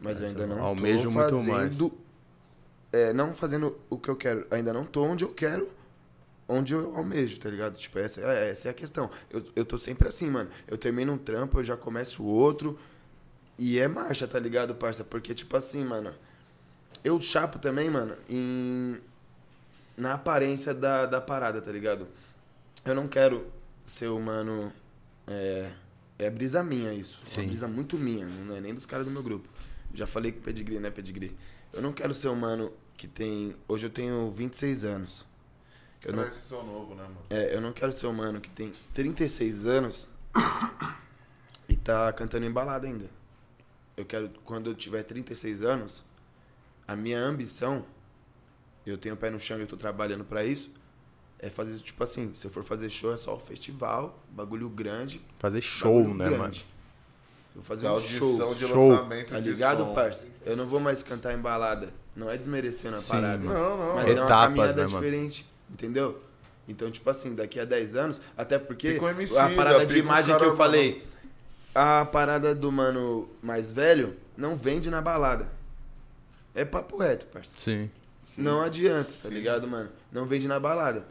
mas 0.00 0.20
eu 0.20 0.26
ainda 0.26 0.46
não 0.46 0.60
almejo 0.62 1.04
tô 1.04 1.10
muito 1.12 1.30
fazendo, 1.30 1.92
é, 2.92 3.12
não 3.12 3.32
fazendo 3.32 3.78
o 3.88 3.96
que 3.96 4.08
eu 4.10 4.16
quero, 4.16 4.44
ainda 4.50 4.72
não 4.72 4.84
tô 4.84 5.04
onde 5.04 5.24
eu 5.24 5.32
quero, 5.32 5.70
onde 6.48 6.72
eu 6.74 6.94
almejo, 6.96 7.38
tá 7.38 7.48
ligado? 7.48 7.76
Tipo, 7.76 7.98
essa, 7.98 8.20
é- 8.20 8.50
essa 8.50 8.68
é 8.68 8.70
a 8.70 8.74
questão. 8.74 9.10
Eu, 9.30 9.44
eu 9.56 9.64
tô 9.64 9.78
sempre 9.78 10.08
assim, 10.08 10.30
mano, 10.30 10.50
eu 10.66 10.76
termino 10.76 11.12
um 11.12 11.18
trampo, 11.18 11.58
eu 11.60 11.64
já 11.64 11.76
começo 11.76 12.22
outro, 12.24 12.78
e 13.58 13.78
é 13.78 13.86
marcha, 13.88 14.26
tá 14.26 14.38
ligado, 14.38 14.74
parça? 14.74 15.04
Porque, 15.04 15.34
tipo 15.34 15.56
assim, 15.56 15.84
mano, 15.84 16.12
eu 17.02 17.20
chapo 17.20 17.58
também, 17.58 17.88
mano, 17.90 18.16
em 18.28 19.00
na 19.96 20.14
aparência 20.14 20.74
da, 20.74 21.06
da 21.06 21.20
parada, 21.20 21.62
tá 21.62 21.70
ligado? 21.70 22.08
Eu 22.84 22.94
não 22.94 23.06
quero 23.06 23.46
ser 23.86 24.08
humano. 24.08 24.72
É, 25.26 25.70
é 26.18 26.30
brisa 26.30 26.62
minha 26.62 26.92
isso. 26.92 27.22
Sim. 27.24 27.42
Uma 27.42 27.48
brisa 27.50 27.68
muito 27.68 27.96
minha, 27.96 28.26
não 28.26 28.56
é 28.56 28.60
nem 28.60 28.74
dos 28.74 28.86
caras 28.86 29.04
do 29.06 29.10
meu 29.12 29.22
grupo. 29.22 29.48
Já 29.94 30.06
falei 30.06 30.32
com 30.32 30.40
pedigree, 30.40 30.80
né, 30.80 30.90
pedigree? 30.90 31.36
Eu 31.72 31.80
não 31.80 31.92
quero 31.92 32.12
ser 32.12 32.28
humano 32.28 32.72
que 32.96 33.06
tem. 33.06 33.54
Hoje 33.68 33.86
eu 33.86 33.90
tenho 33.90 34.30
26 34.32 34.84
anos. 34.84 35.24
Eu 36.04 36.12
não, 36.12 36.64
novo, 36.64 36.94
né, 36.94 37.02
mano? 37.02 37.18
é, 37.30 37.54
eu 37.54 37.60
não 37.60 37.72
quero 37.72 37.92
ser 37.92 38.06
humano 38.06 38.40
que 38.40 38.50
tem 38.50 38.72
36 38.92 39.66
anos 39.66 40.08
e 41.68 41.76
tá 41.76 42.12
cantando 42.12 42.44
em 42.46 42.50
balada 42.50 42.86
ainda. 42.86 43.08
Eu 43.96 44.04
quero, 44.04 44.28
quando 44.44 44.70
eu 44.70 44.74
tiver 44.74 45.02
36 45.02 45.62
anos, 45.62 46.04
a 46.86 46.94
minha 46.96 47.18
ambição, 47.20 47.84
eu 48.84 48.98
tenho 48.98 49.14
o 49.14 49.18
pé 49.18 49.30
no 49.30 49.38
chão 49.38 49.56
e 49.58 49.60
eu 49.62 49.66
tô 49.66 49.76
trabalhando 49.76 50.24
pra 50.24 50.44
isso, 50.44 50.70
é 51.38 51.48
fazer 51.48 51.74
isso, 51.74 51.84
tipo 51.84 52.02
assim, 52.02 52.32
se 52.34 52.46
eu 52.46 52.50
for 52.50 52.64
fazer 52.64 52.88
show 52.90 53.12
é 53.12 53.16
só 53.16 53.34
o 53.34 53.38
festival, 53.40 54.18
bagulho 54.30 54.68
grande. 54.68 55.20
Fazer 55.38 55.60
show, 55.60 56.02
né, 56.08 56.24
grande. 56.26 56.38
mano? 56.38 56.54
Eu 57.54 57.60
vou 57.60 57.62
fazer 57.62 57.86
um 57.86 57.90
audição 57.90 58.18
show. 58.36 58.54
de 58.54 58.66
Show. 58.66 58.88
lançamento 58.90 59.28
Tá 59.30 59.38
de 59.40 59.48
ligado, 59.50 59.84
som. 59.84 59.94
parça? 59.94 60.26
Eu 60.44 60.56
não 60.56 60.66
vou 60.66 60.80
mais 60.80 61.02
cantar 61.04 61.32
em 61.34 61.38
balada. 61.40 61.92
Não 62.16 62.28
é 62.28 62.36
desmerecendo 62.36 62.96
a 62.96 62.98
Sim, 62.98 63.10
parada. 63.12 63.38
mano. 63.44 63.52
Não, 63.58 63.76
não. 63.78 63.94
Mas 63.94 64.08
é 64.08 64.12
uma 64.14 64.24
Etapas, 64.24 64.44
caminhada 64.48 64.74
né, 64.74 64.86
mano? 64.88 65.04
diferente, 65.04 65.46
entendeu? 65.70 66.20
Então, 66.66 66.90
tipo 66.90 67.08
assim, 67.10 67.34
daqui 67.34 67.60
a 67.60 67.64
10 67.64 67.94
anos, 67.94 68.20
até 68.36 68.58
porque 68.58 68.88
Emicida, 68.88 69.44
a 69.44 69.50
parada 69.50 69.86
de 69.86 69.98
imagem 69.98 70.36
que 70.36 70.44
eu 70.44 70.56
falei, 70.56 71.06
a 71.74 72.04
parada 72.04 72.54
do 72.54 72.72
mano 72.72 73.28
mais 73.42 73.70
velho 73.70 74.16
não 74.36 74.56
vende 74.56 74.88
na 74.90 75.02
balada. 75.02 75.48
É 76.54 76.64
papo 76.64 76.96
reto, 76.96 77.26
parça. 77.26 77.54
Sim. 77.58 77.90
Não 78.38 78.62
adianta, 78.62 79.12
tá 79.14 79.28
Sim. 79.28 79.34
ligado, 79.34 79.66
mano? 79.66 79.90
Não 80.10 80.26
vende 80.26 80.48
na 80.48 80.58
balada. 80.58 81.04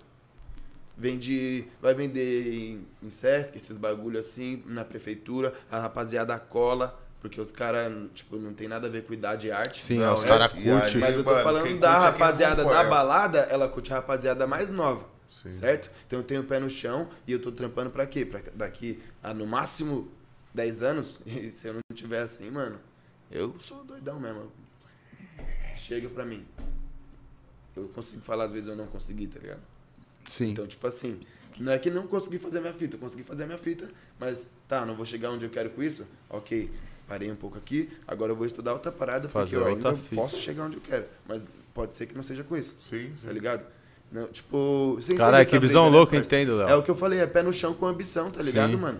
Vende. 0.97 1.66
Vai 1.82 1.93
vender 1.93 2.54
em, 2.54 2.88
em 3.01 3.10
Sesc, 3.10 3.58
esses 3.58 3.78
bagulho 3.78 4.20
assim, 4.20 4.64
na 4.66 4.86
prefeitura, 4.86 5.54
a 5.72 5.80
rapaziada 5.80 6.38
cola, 6.39 6.99
porque 7.24 7.39
os 7.39 7.53
caras, 7.53 7.89
tipo, 8.13 8.36
não 8.36 8.53
tem 8.53 8.67
nada 8.67 8.88
a 8.88 8.89
ver 8.89 9.05
com 9.05 9.13
idade 9.13 9.47
e 9.47 9.51
arte. 9.51 9.82
Sim, 9.82 9.99
Não, 9.99 10.13
os 10.13 10.26
é, 10.26 10.28
caras 10.28 10.51
e 10.51 10.55
curtem. 10.55 10.99
Mas 10.99 11.15
eu 11.15 11.24
tô 11.24 11.32
Mano, 11.32 11.43
falando 11.43 11.80
da 11.80 11.93
é 11.93 11.99
rapaziada 11.99 12.65
da 12.65 12.84
balada, 12.84 13.39
ela 13.49 13.69
curte 13.69 13.93
a 13.93 13.95
rapaziada 13.95 14.45
mais 14.45 14.69
nova. 14.69 15.07
Sim. 15.30 15.49
Certo? 15.49 15.89
Então 16.05 16.19
eu 16.19 16.26
tenho 16.26 16.41
o 16.41 16.43
pé 16.43 16.59
no 16.59 16.69
chão 16.69 17.07
e 17.26 17.32
eu 17.32 17.41
tô 17.41 17.49
trampando 17.49 17.89
pra 17.89 18.05
quê? 18.05 18.26
Pra 18.26 18.41
daqui 18.53 19.01
a 19.24 19.34
no 19.34 19.47
máximo 19.47 20.11
10 20.53 20.84
anos, 20.84 21.21
e 21.26 21.49
se 21.49 21.65
eu 21.65 21.76
não 21.76 21.82
tiver 21.95 22.19
assim, 22.19 22.51
mano, 22.51 22.78
eu 23.32 23.55
sou 23.57 23.86
doidão 23.86 24.19
mesmo. 24.19 24.51
Chega 25.78 26.09
pra 26.09 26.26
mim. 26.26 26.45
Eu 27.74 27.88
consigo 27.88 28.21
falar, 28.21 28.43
às 28.43 28.51
vezes 28.51 28.67
eu 28.67 28.76
não 28.76 28.88
consegui, 28.88 29.28
tá 29.28 29.39
ligado? 29.39 29.61
Sim. 30.28 30.51
Então, 30.51 30.67
tipo 30.67 30.86
assim, 30.86 31.21
não 31.57 31.71
é 31.71 31.80
que 31.80 31.89
não 31.89 32.05
consegui 32.05 32.38
fazer 32.38 32.57
a 32.57 32.61
minha 32.61 32.74
fita, 32.74 32.97
eu 32.97 32.99
consegui 32.99 33.24
fazer 33.24 33.43
a 33.43 33.45
minha 33.45 33.57
fita, 33.57 33.89
mas 34.19 34.49
tá, 34.67 34.86
não 34.86 34.93
vou 34.93 35.05
chegar 35.05 35.32
onde 35.32 35.45
eu 35.45 35.49
quero 35.49 35.69
com 35.69 35.82
isso, 35.82 36.05
ok. 36.30 36.69
Parei 37.14 37.32
um 37.32 37.36
pouco 37.36 37.59
aqui, 37.59 37.91
agora 38.07 38.32
eu 38.32 38.36
vou 38.36 38.43
estudar 38.43 38.74
outra 38.74 38.91
parada, 38.91 39.28
porque 39.30 39.34
Fazer 39.38 39.55
eu 39.57 39.59
outra 39.72 39.91
ainda 39.91 39.95
fita. 40.01 40.16
posso 40.16 40.36
chegar 40.38 40.64
onde 40.64 40.78
eu 40.78 40.82
quero. 40.82 41.05
Mas 41.28 41.45
pode 41.72 41.95
ser 41.95 42.07
que 42.07 42.16
não 42.16 42.24
seja 42.24 42.43
com 42.43 42.57
isso, 42.57 42.76
Sim, 42.80 43.11
sim. 43.14 43.28
tá 43.28 43.32
ligado? 43.32 43.64
Não, 44.11 44.26
tipo, 44.30 44.95
você 44.95 45.14
Caralho, 45.14 45.43
essa 45.43 45.51
que 45.51 45.59
visão 45.59 45.86
né, 45.86 45.91
louca, 45.91 46.16
parça? 46.16 46.26
entendo, 46.36 46.57
Léo. 46.57 46.70
É 46.70 46.76
o 46.76 46.82
que 46.82 46.89
eu 46.89 46.95
falei, 46.95 47.20
é 47.20 47.28
pé 47.28 47.43
no 47.43 47.53
chão 47.53 47.76
com 47.76 47.86
ambição, 47.86 48.32
tá 48.32 48.41
ligado, 48.41 48.72
Sim. 48.72 48.78
mano? 48.78 48.99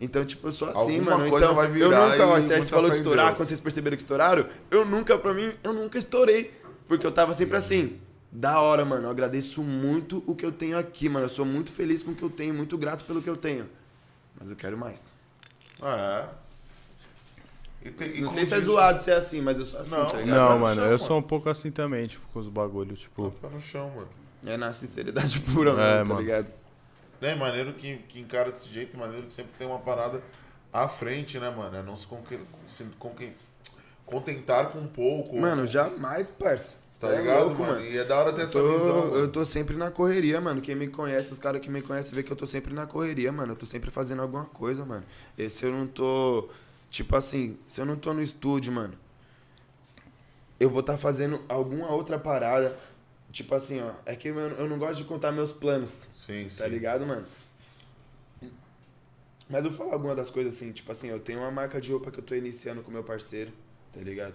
Então, 0.00 0.24
tipo, 0.24 0.48
eu 0.48 0.52
sou 0.52 0.70
assim, 0.70 1.00
Alguma 1.00 1.18
mano. 1.18 1.28
coisa 1.28 1.44
então, 1.44 1.54
vai 1.54 1.66
eu 1.66 1.70
virar 1.70 2.08
nunca, 2.08 2.26
ó, 2.28 2.40
você 2.40 2.62
falou 2.62 2.88
de 2.88 2.96
estourar, 2.96 3.26
Deus. 3.26 3.36
quando 3.36 3.48
vocês 3.48 3.60
perceberam 3.60 3.96
que 3.98 4.02
estouraram, 4.04 4.46
eu 4.70 4.86
nunca, 4.86 5.18
pra 5.18 5.34
mim, 5.34 5.52
eu 5.62 5.74
nunca 5.74 5.98
estourei. 5.98 6.58
Porque 6.88 7.06
eu 7.06 7.12
tava 7.12 7.34
sempre 7.34 7.58
assim, 7.58 8.00
da 8.32 8.58
hora, 8.62 8.86
mano. 8.86 9.06
Eu 9.08 9.10
agradeço 9.10 9.62
muito 9.62 10.24
o 10.26 10.34
que 10.34 10.46
eu 10.46 10.52
tenho 10.52 10.78
aqui, 10.78 11.10
mano. 11.10 11.26
Eu 11.26 11.30
sou 11.30 11.44
muito 11.44 11.70
feliz 11.70 12.02
com 12.02 12.12
o 12.12 12.14
que 12.14 12.22
eu 12.22 12.30
tenho, 12.30 12.54
muito 12.54 12.78
grato 12.78 13.04
pelo 13.04 13.20
que 13.20 13.28
eu 13.28 13.36
tenho. 13.36 13.68
Mas 14.40 14.48
eu 14.48 14.56
quero 14.56 14.78
mais. 14.78 15.10
É. 15.82 16.24
E 17.82 17.90
tem- 17.90 18.16
e 18.16 18.20
Não 18.20 18.28
sei 18.28 18.44
se 18.44 18.54
é 18.54 18.60
zoado 18.60 19.02
ser 19.02 19.12
assim, 19.12 19.40
mas 19.40 19.58
eu 19.58 19.64
sou 19.64 19.80
assim, 19.80 19.92
Não. 19.96 20.06
tá 20.06 20.18
ligado? 20.18 20.36
Não, 20.36 20.58
mano, 20.58 20.74
chão, 20.74 20.84
eu 20.84 20.90
mano. 20.90 20.98
sou 20.98 21.18
um 21.18 21.22
pouco 21.22 21.48
assim 21.48 21.70
também, 21.70 22.06
tipo, 22.06 22.26
com 22.32 22.38
os 22.38 22.48
bagulhos, 22.48 23.00
tipo. 23.00 23.30
Pé 23.40 23.48
no 23.48 23.60
chão, 23.60 23.90
mano. 23.90 24.08
É 24.44 24.56
na 24.56 24.72
sinceridade 24.72 25.40
pura, 25.54 25.70
É, 25.70 25.74
mano, 25.74 25.98
tá 25.98 26.04
mano. 26.04 26.20
ligado? 26.20 26.46
É 27.22 27.34
maneiro 27.34 27.72
que, 27.74 27.96
que 28.08 28.20
encara 28.20 28.50
desse 28.52 28.68
jeito, 28.68 28.96
maneiro 28.98 29.26
que 29.26 29.32
sempre 29.32 29.52
tem 29.58 29.66
uma 29.66 29.78
parada 29.78 30.22
à 30.72 30.88
frente, 30.88 31.38
né, 31.38 31.50
mano? 31.50 31.76
É 31.76 31.82
não 31.82 31.96
se, 31.96 32.06
conque, 32.06 32.38
se 32.66 32.84
conque- 32.98 33.32
contentar 34.06 34.70
com 34.70 34.86
pouco. 34.86 35.38
Mano, 35.38 35.66
jamais, 35.66 36.30
parça. 36.30 36.72
tá 37.00 37.08
é 37.08 37.18
ligado, 37.20 37.44
louco, 37.46 37.62
mano? 37.62 37.80
E 37.84 37.96
é 37.98 38.04
da 38.04 38.18
hora 38.18 38.32
ter 38.32 38.42
essa 38.42 38.60
visão. 38.62 39.14
eu 39.14 39.28
tô 39.30 39.44
sempre 39.46 39.76
na 39.76 39.90
correria, 39.90 40.40
mano. 40.40 40.60
Quem 40.60 40.74
me 40.74 40.88
conhece, 40.88 41.32
os 41.32 41.38
caras 41.38 41.60
que 41.60 41.70
me 41.70 41.80
conhecem, 41.82 42.14
vê 42.14 42.22
que 42.22 42.30
eu 42.32 42.36
tô 42.36 42.46
sempre 42.46 42.72
na 42.74 42.86
correria, 42.86 43.30
mano. 43.32 43.52
Eu 43.52 43.56
tô 43.56 43.64
sempre 43.66 43.90
fazendo 43.90 44.20
alguma 44.22 44.44
coisa, 44.46 44.84
mano. 44.84 45.04
E 45.38 45.48
se 45.48 45.64
eu 45.64 45.72
não 45.72 45.86
tô. 45.86 46.48
Tipo 46.90 47.16
assim, 47.16 47.58
se 47.66 47.80
eu 47.80 47.86
não 47.86 47.96
tô 47.96 48.12
no 48.12 48.22
estúdio, 48.22 48.72
mano, 48.72 48.94
eu 50.58 50.68
vou 50.68 50.80
estar 50.80 50.98
fazendo 50.98 51.40
alguma 51.48 51.90
outra 51.90 52.18
parada. 52.18 52.78
Tipo 53.32 53.54
assim, 53.54 53.80
ó. 53.80 53.92
É 54.04 54.16
que 54.16 54.28
eu, 54.28 54.36
eu 54.38 54.68
não 54.68 54.78
gosto 54.78 54.96
de 54.96 55.04
contar 55.04 55.30
meus 55.32 55.52
planos, 55.52 56.08
Sim, 56.14 56.48
sim. 56.48 56.58
tá 56.58 56.66
ligado, 56.68 57.06
mano? 57.06 57.26
Mas 59.48 59.64
eu 59.64 59.70
vou 59.70 59.78
falar 59.78 59.94
alguma 59.94 60.14
das 60.14 60.30
coisas 60.30 60.54
assim, 60.54 60.70
tipo 60.72 60.90
assim, 60.92 61.08
eu 61.08 61.18
tenho 61.18 61.40
uma 61.40 61.50
marca 61.50 61.80
de 61.80 61.90
roupa 61.90 62.10
que 62.10 62.18
eu 62.20 62.24
tô 62.24 62.34
iniciando 62.34 62.82
com 62.82 62.90
meu 62.90 63.02
parceiro, 63.02 63.52
tá 63.92 64.00
ligado? 64.00 64.34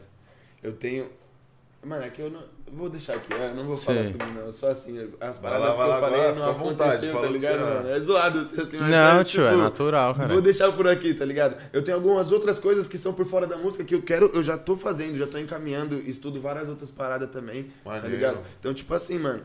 Eu 0.61 0.73
tenho. 0.75 1.09
Mano, 1.85 2.03
é 2.03 2.09
que 2.09 2.19
eu 2.21 2.31
não. 2.31 2.39
eu 2.41 2.73
Vou 2.73 2.89
deixar 2.89 3.13
aqui, 3.13 3.31
eu 3.31 3.53
não 3.53 3.63
vou 3.65 3.77
falar 3.77 4.03
Sim. 4.05 4.13
tudo, 4.13 4.25
não. 4.33 4.51
Só 4.51 4.71
assim, 4.71 4.97
as 5.21 5.37
Vai 5.37 5.51
paradas 5.51 5.77
lá, 5.77 5.83
que 5.83 5.89
lá 5.89 5.95
eu 5.95 6.01
falei 6.01 6.19
agora, 6.25 6.35
não 6.47 6.53
vontade, 6.57 6.89
aconteceu, 6.91 7.13
fala 7.13 7.27
tá 7.27 7.31
ligado, 7.31 7.57
você- 7.59 7.63
mano? 7.75 7.89
É 7.89 7.99
zoado 7.99 8.45
ser 8.45 8.61
assim, 8.61 8.77
mas 8.79 8.89
Não, 8.89 9.19
é, 9.19 9.23
tio, 9.23 9.45
é 9.45 9.49
tipo, 9.51 9.61
natural, 9.61 10.15
cara. 10.15 10.33
Vou 10.33 10.41
deixar 10.41 10.71
por 10.71 10.87
aqui, 10.87 11.13
tá 11.13 11.23
ligado? 11.25 11.55
Eu 11.71 11.83
tenho 11.83 11.95
algumas 11.95 12.31
outras 12.31 12.57
coisas 12.57 12.87
que 12.87 12.97
são 12.97 13.13
por 13.13 13.25
fora 13.27 13.45
da 13.45 13.55
música 13.55 13.83
que 13.83 13.93
eu 13.93 14.01
quero, 14.01 14.31
eu 14.33 14.41
já 14.41 14.57
tô 14.57 14.75
fazendo, 14.75 15.15
já 15.15 15.27
tô 15.27 15.37
encaminhando, 15.37 15.99
estudo 15.99 16.41
várias 16.41 16.67
outras 16.67 16.89
paradas 16.89 17.29
também, 17.29 17.65
tá 17.83 17.91
Maneiro. 17.91 18.09
ligado? 18.09 18.39
Então, 18.59 18.73
tipo 18.73 18.91
assim, 18.93 19.19
mano, 19.19 19.43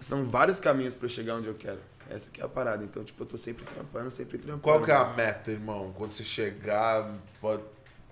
são 0.00 0.28
vários 0.28 0.58
caminhos 0.58 0.94
pra 0.94 1.06
eu 1.06 1.10
chegar 1.10 1.36
onde 1.36 1.46
eu 1.46 1.54
quero. 1.54 1.78
Essa 2.10 2.28
que 2.30 2.40
é 2.42 2.44
a 2.44 2.48
parada. 2.48 2.84
Então, 2.84 3.02
tipo, 3.04 3.22
eu 3.22 3.26
tô 3.26 3.38
sempre 3.38 3.64
trampando, 3.64 4.10
sempre 4.10 4.36
trampando. 4.36 4.60
Qual 4.62 4.82
que 4.82 4.90
é 4.90 4.94
a 4.94 5.04
mano. 5.04 5.16
meta, 5.16 5.50
irmão? 5.52 5.92
Quando 5.96 6.12
você 6.12 6.24
chegar, 6.24 7.08
pode, 7.40 7.62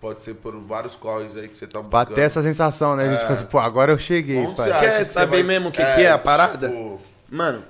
pode 0.01 0.23
ser 0.23 0.35
por 0.35 0.59
vários 0.61 0.97
corres 0.97 1.37
aí 1.37 1.49
que 1.49 1.57
você 1.59 1.67
tá 1.67 1.81
buscando. 1.83 1.91
Pra 2.07 2.15
ter 2.15 2.23
essa 2.23 2.43
sensação, 2.43 2.97
né? 2.97 3.05
A 3.07 3.11
gente 3.13 3.19
É. 3.19 3.23
fala 3.23 3.33
assim, 3.35 3.47
pô, 3.47 3.59
agora 3.59 3.93
eu 3.93 3.99
cheguei, 3.99 4.39
Onde 4.39 4.57
pai. 4.57 4.71
você 4.73 4.79
Quer 4.81 5.05
saber 5.05 5.37
vai- 5.39 5.43
mesmo 5.43 5.69
o 5.69 5.73
que 5.73 5.79
que 5.85 6.03
é 6.03 6.11
a 6.11 6.19
parada? 6.19 6.69
tipo, 6.69 7.01
Mano, 7.29 7.65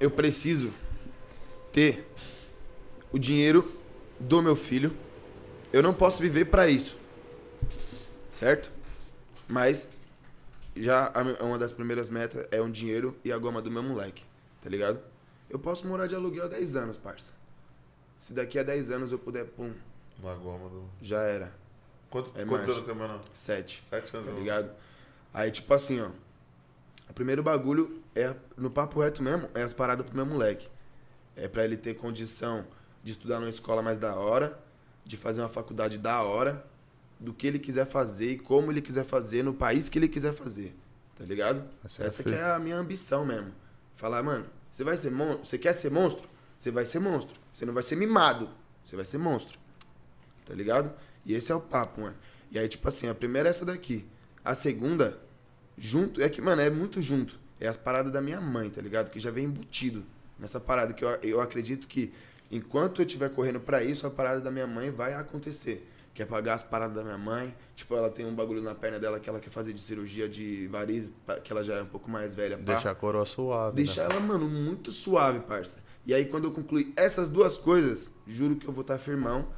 eu 0.00 0.10
preciso 0.10 0.70
ter 1.72 2.10
o 3.12 3.18
dinheiro 3.18 3.70
do 4.18 4.40
meu 4.40 4.56
filho. 4.56 4.96
Eu 5.72 5.82
não 5.82 5.92
posso 5.92 6.20
viver 6.22 6.46
pra 6.46 6.66
isso. 6.68 6.96
Certo? 8.30 8.70
Mas 9.48 9.88
já 10.74 11.12
uma 11.40 11.58
das 11.58 11.72
primeiras 11.72 12.08
metas 12.10 12.46
é 12.50 12.60
um 12.60 12.70
dinheiro 12.70 13.16
e 13.24 13.32
a 13.32 13.38
goma 13.38 13.60
do 13.60 13.70
meu 13.70 13.82
moleque, 13.82 14.24
tá 14.62 14.68
ligado? 14.70 14.98
Eu 15.48 15.58
posso 15.58 15.86
morar 15.86 16.06
de 16.06 16.14
aluguel 16.14 16.44
há 16.44 16.48
10 16.48 16.74
anos, 16.76 16.96
parça. 16.96 17.32
Se 18.18 18.32
daqui 18.32 18.58
a 18.58 18.62
10 18.62 18.90
anos 18.90 19.12
eu 19.12 19.18
puder, 19.18 19.44
pum, 19.44 19.72
na 20.22 20.34
goma 20.34 20.68
do... 20.68 20.84
já 21.00 21.20
era. 21.22 21.52
Quanto, 22.10 22.38
É 22.38 22.44
quantos 22.44 22.68
anos 22.68 22.84
tem, 22.84 22.94
mano? 22.94 23.20
7. 23.34 23.84
Sete 23.84 24.16
anos. 24.16 24.28
tá 24.28 24.34
ligado? 24.34 24.70
Aí, 25.34 25.50
tipo 25.50 25.72
assim, 25.74 26.00
ó. 26.00 26.10
O 27.08 27.12
primeiro 27.12 27.42
bagulho 27.42 28.02
é, 28.14 28.34
no 28.56 28.70
papo 28.70 29.00
reto 29.00 29.22
mesmo, 29.22 29.48
é 29.54 29.62
as 29.62 29.72
paradas 29.72 30.06
pro 30.06 30.16
meu 30.16 30.26
moleque. 30.26 30.68
É 31.36 31.46
pra 31.46 31.64
ele 31.64 31.76
ter 31.76 31.94
condição 31.94 32.66
de 33.02 33.12
estudar 33.12 33.38
numa 33.38 33.50
escola 33.50 33.82
mais 33.82 33.98
da 33.98 34.14
hora, 34.16 34.58
de 35.04 35.16
fazer 35.16 35.40
uma 35.40 35.48
faculdade 35.48 35.98
da 35.98 36.22
hora, 36.22 36.64
do 37.20 37.32
que 37.32 37.46
ele 37.46 37.58
quiser 37.58 37.86
fazer 37.86 38.32
e 38.32 38.38
como 38.38 38.72
ele 38.72 38.82
quiser 38.82 39.04
fazer, 39.04 39.42
no 39.42 39.54
país 39.54 39.88
que 39.88 39.98
ele 39.98 40.08
quiser 40.08 40.32
fazer. 40.32 40.74
Tá 41.16 41.24
ligado? 41.24 41.64
Essa 41.84 42.02
é 42.02 42.06
Essa 42.06 42.22
que 42.22 42.34
é 42.34 42.42
a 42.42 42.58
minha 42.58 42.76
ambição 42.76 43.24
mesmo. 43.24 43.52
Falar, 43.94 44.22
mano, 44.22 44.46
você 44.70 44.84
vai 44.84 44.96
ser 44.96 45.10
monstro? 45.10 45.44
Você 45.44 45.58
quer 45.58 45.72
ser 45.72 45.90
monstro? 45.90 46.28
Você 46.58 46.70
vai 46.70 46.84
ser 46.84 46.98
monstro. 46.98 47.38
Você 47.52 47.64
não 47.64 47.72
vai 47.72 47.82
ser 47.82 47.96
mimado. 47.96 48.50
Você 48.82 48.96
vai 48.96 49.04
ser 49.04 49.18
monstro. 49.18 49.58
Tá 50.46 50.54
ligado? 50.54 50.92
E 51.24 51.34
esse 51.34 51.52
é 51.52 51.54
o 51.54 51.60
papo, 51.60 52.00
mano. 52.00 52.14
E 52.50 52.58
aí, 52.58 52.66
tipo 52.68 52.86
assim, 52.88 53.08
a 53.08 53.14
primeira 53.14 53.48
é 53.48 53.50
essa 53.50 53.64
daqui. 53.66 54.06
A 54.44 54.54
segunda, 54.54 55.18
junto, 55.76 56.22
é 56.22 56.28
que, 56.28 56.40
mano, 56.40 56.62
é 56.62 56.70
muito 56.70 57.02
junto. 57.02 57.38
É 57.60 57.66
as 57.66 57.76
paradas 57.76 58.12
da 58.12 58.20
minha 58.22 58.40
mãe, 58.40 58.70
tá 58.70 58.80
ligado? 58.80 59.10
Que 59.10 59.18
já 59.18 59.30
vem 59.30 59.46
embutido 59.46 60.04
nessa 60.38 60.60
parada. 60.60 60.92
Que 60.94 61.04
eu, 61.04 61.08
eu 61.22 61.40
acredito 61.40 61.88
que 61.88 62.12
enquanto 62.50 63.00
eu 63.02 63.06
estiver 63.06 63.28
correndo 63.30 63.58
pra 63.60 63.82
isso, 63.82 64.06
a 64.06 64.10
parada 64.10 64.40
da 64.40 64.50
minha 64.50 64.66
mãe 64.66 64.90
vai 64.90 65.14
acontecer. 65.14 65.90
Que 66.14 66.22
é 66.22 66.26
pagar 66.26 66.54
as 66.54 66.62
paradas 66.62 66.94
da 66.96 67.02
minha 67.02 67.18
mãe. 67.18 67.54
Tipo, 67.74 67.96
ela 67.96 68.08
tem 68.08 68.24
um 68.24 68.34
bagulho 68.34 68.62
na 68.62 68.74
perna 68.74 68.98
dela 68.98 69.18
que 69.18 69.28
ela 69.28 69.40
quer 69.40 69.50
fazer 69.50 69.72
de 69.72 69.82
cirurgia 69.82 70.28
de 70.28 70.66
varizes, 70.68 71.12
pa- 71.26 71.40
que 71.40 71.52
ela 71.52 71.62
já 71.64 71.74
é 71.74 71.82
um 71.82 71.86
pouco 71.86 72.08
mais 72.08 72.34
velha. 72.34 72.56
pá. 72.56 72.62
Deixar 72.62 72.90
a 72.92 72.94
coroa 72.94 73.26
suave. 73.26 73.76
Deixar 73.76 74.08
né? 74.08 74.14
ela, 74.14 74.20
mano, 74.20 74.48
muito 74.48 74.92
suave, 74.92 75.40
parça. 75.40 75.82
E 76.06 76.14
aí, 76.14 76.24
quando 76.24 76.44
eu 76.44 76.52
concluir 76.52 76.92
essas 76.96 77.28
duas 77.28 77.58
coisas, 77.58 78.12
juro 78.26 78.56
que 78.56 78.66
eu 78.66 78.72
vou 78.72 78.82
estar 78.82 78.96
firmão. 78.96 79.48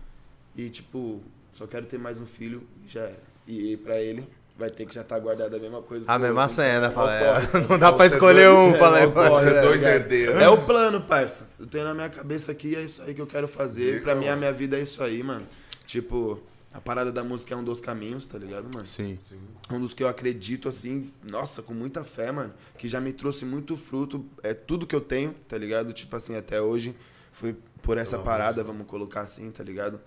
E, 0.59 0.68
tipo, 0.68 1.22
só 1.52 1.66
quero 1.66 1.86
ter 1.86 1.98
mais 1.98 2.20
um 2.20 2.26
filho 2.26 2.62
e 2.84 2.88
já 2.88 3.02
era. 3.02 3.22
E 3.46 3.76
pra 3.76 4.00
ele, 4.00 4.26
vai 4.59 4.68
ter 4.68 4.84
que 4.86 4.94
já 4.94 5.02
estar 5.02 5.18
guardada 5.20 5.56
a 5.56 5.61
mesma 5.61 5.80
coisa. 5.80 6.04
A 6.09 6.18
mesma 6.18 6.48
cena, 6.48 6.90
fala. 6.90 7.14
é, 7.14 7.46
tá 7.46 7.61
Não 7.61 7.78
dá 7.78 7.92
pra 7.92 8.09
Você 8.09 8.14
escolher 8.16 8.46
dois- 8.48 8.59
um, 8.72 8.74
é, 8.74 8.78
fala 8.78 8.98
é 9.00 9.06
pode 9.06 9.40
ser. 9.40 9.50
Você 9.54 9.61
dois 9.62 9.84
herdeiros. 9.84 10.34
É 10.42 10.48
o 10.48 10.66
plano, 10.66 11.00
parça. 11.02 11.48
Eu 11.59 11.66
tenho 11.66 11.84
na 11.84 11.94
minha 11.94 12.09
cabeça 12.11 12.50
aqui, 12.52 12.74
é 12.74 12.82
isso 12.82 13.00
aí 13.02 13.14
que 13.14 13.20
eu 13.22 13.26
quero 13.26 13.46
fazer. 13.48 14.02
Pra 14.02 14.14
mim, 14.16 14.26
a 14.28 14.34
minha 14.36 14.52
vida 14.52 14.76
é 14.76 14.82
isso 14.82 15.02
aí, 15.02 15.22
mano. 15.22 15.46
Tipo, 15.86 16.42
a 16.74 16.80
parada 16.80 17.11
da 17.12 17.22
música 17.22 17.54
é 17.54 17.56
um 17.56 17.62
dos 17.64 17.80
caminhos, 17.80 18.26
tá 18.26 18.36
ligado, 18.36 18.68
mano? 18.74 18.86
Sim. 18.86 19.16
Sim. 19.22 19.38
um 19.70 19.80
dos 19.80 19.94
que 19.94 20.02
eu 20.02 20.09
acredito, 20.09 20.68
assim, 20.68 21.11
nossa, 21.22 21.62
com 21.62 21.72
muita 21.72 22.02
fé, 22.04 22.30
mano, 22.32 22.52
que 22.76 22.88
já 22.88 23.00
me 23.00 23.12
trouxe 23.12 23.44
muito 23.44 23.76
fruto. 23.76 24.26
É 24.42 24.52
tudo 24.52 24.86
que 24.86 24.94
eu 24.96 25.00
tenho, 25.00 25.32
tá 25.48 25.56
ligado? 25.56 25.92
Tipo 25.92 26.16
assim, 26.16 26.36
até 26.36 26.61
hoje 26.61 26.94
foi 27.32 27.56
por 27.80 27.96
essa 27.96 28.12
Pela 28.18 28.24
parada, 28.24 28.52
música. 28.54 28.64
vamos 28.64 28.86
colocar 28.88 29.20
assim, 29.20 29.50
tá 29.50 29.62
ligado? 29.64 29.98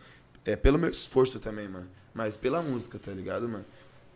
É 0.45 0.55
pelo 0.55 0.77
meu 0.77 0.89
esforço 0.89 1.39
também, 1.39 1.67
mano. 1.67 1.87
Mas 2.13 2.35
pela 2.35 2.61
música, 2.61 2.99
tá 2.99 3.11
ligado, 3.11 3.47
mano? 3.47 3.65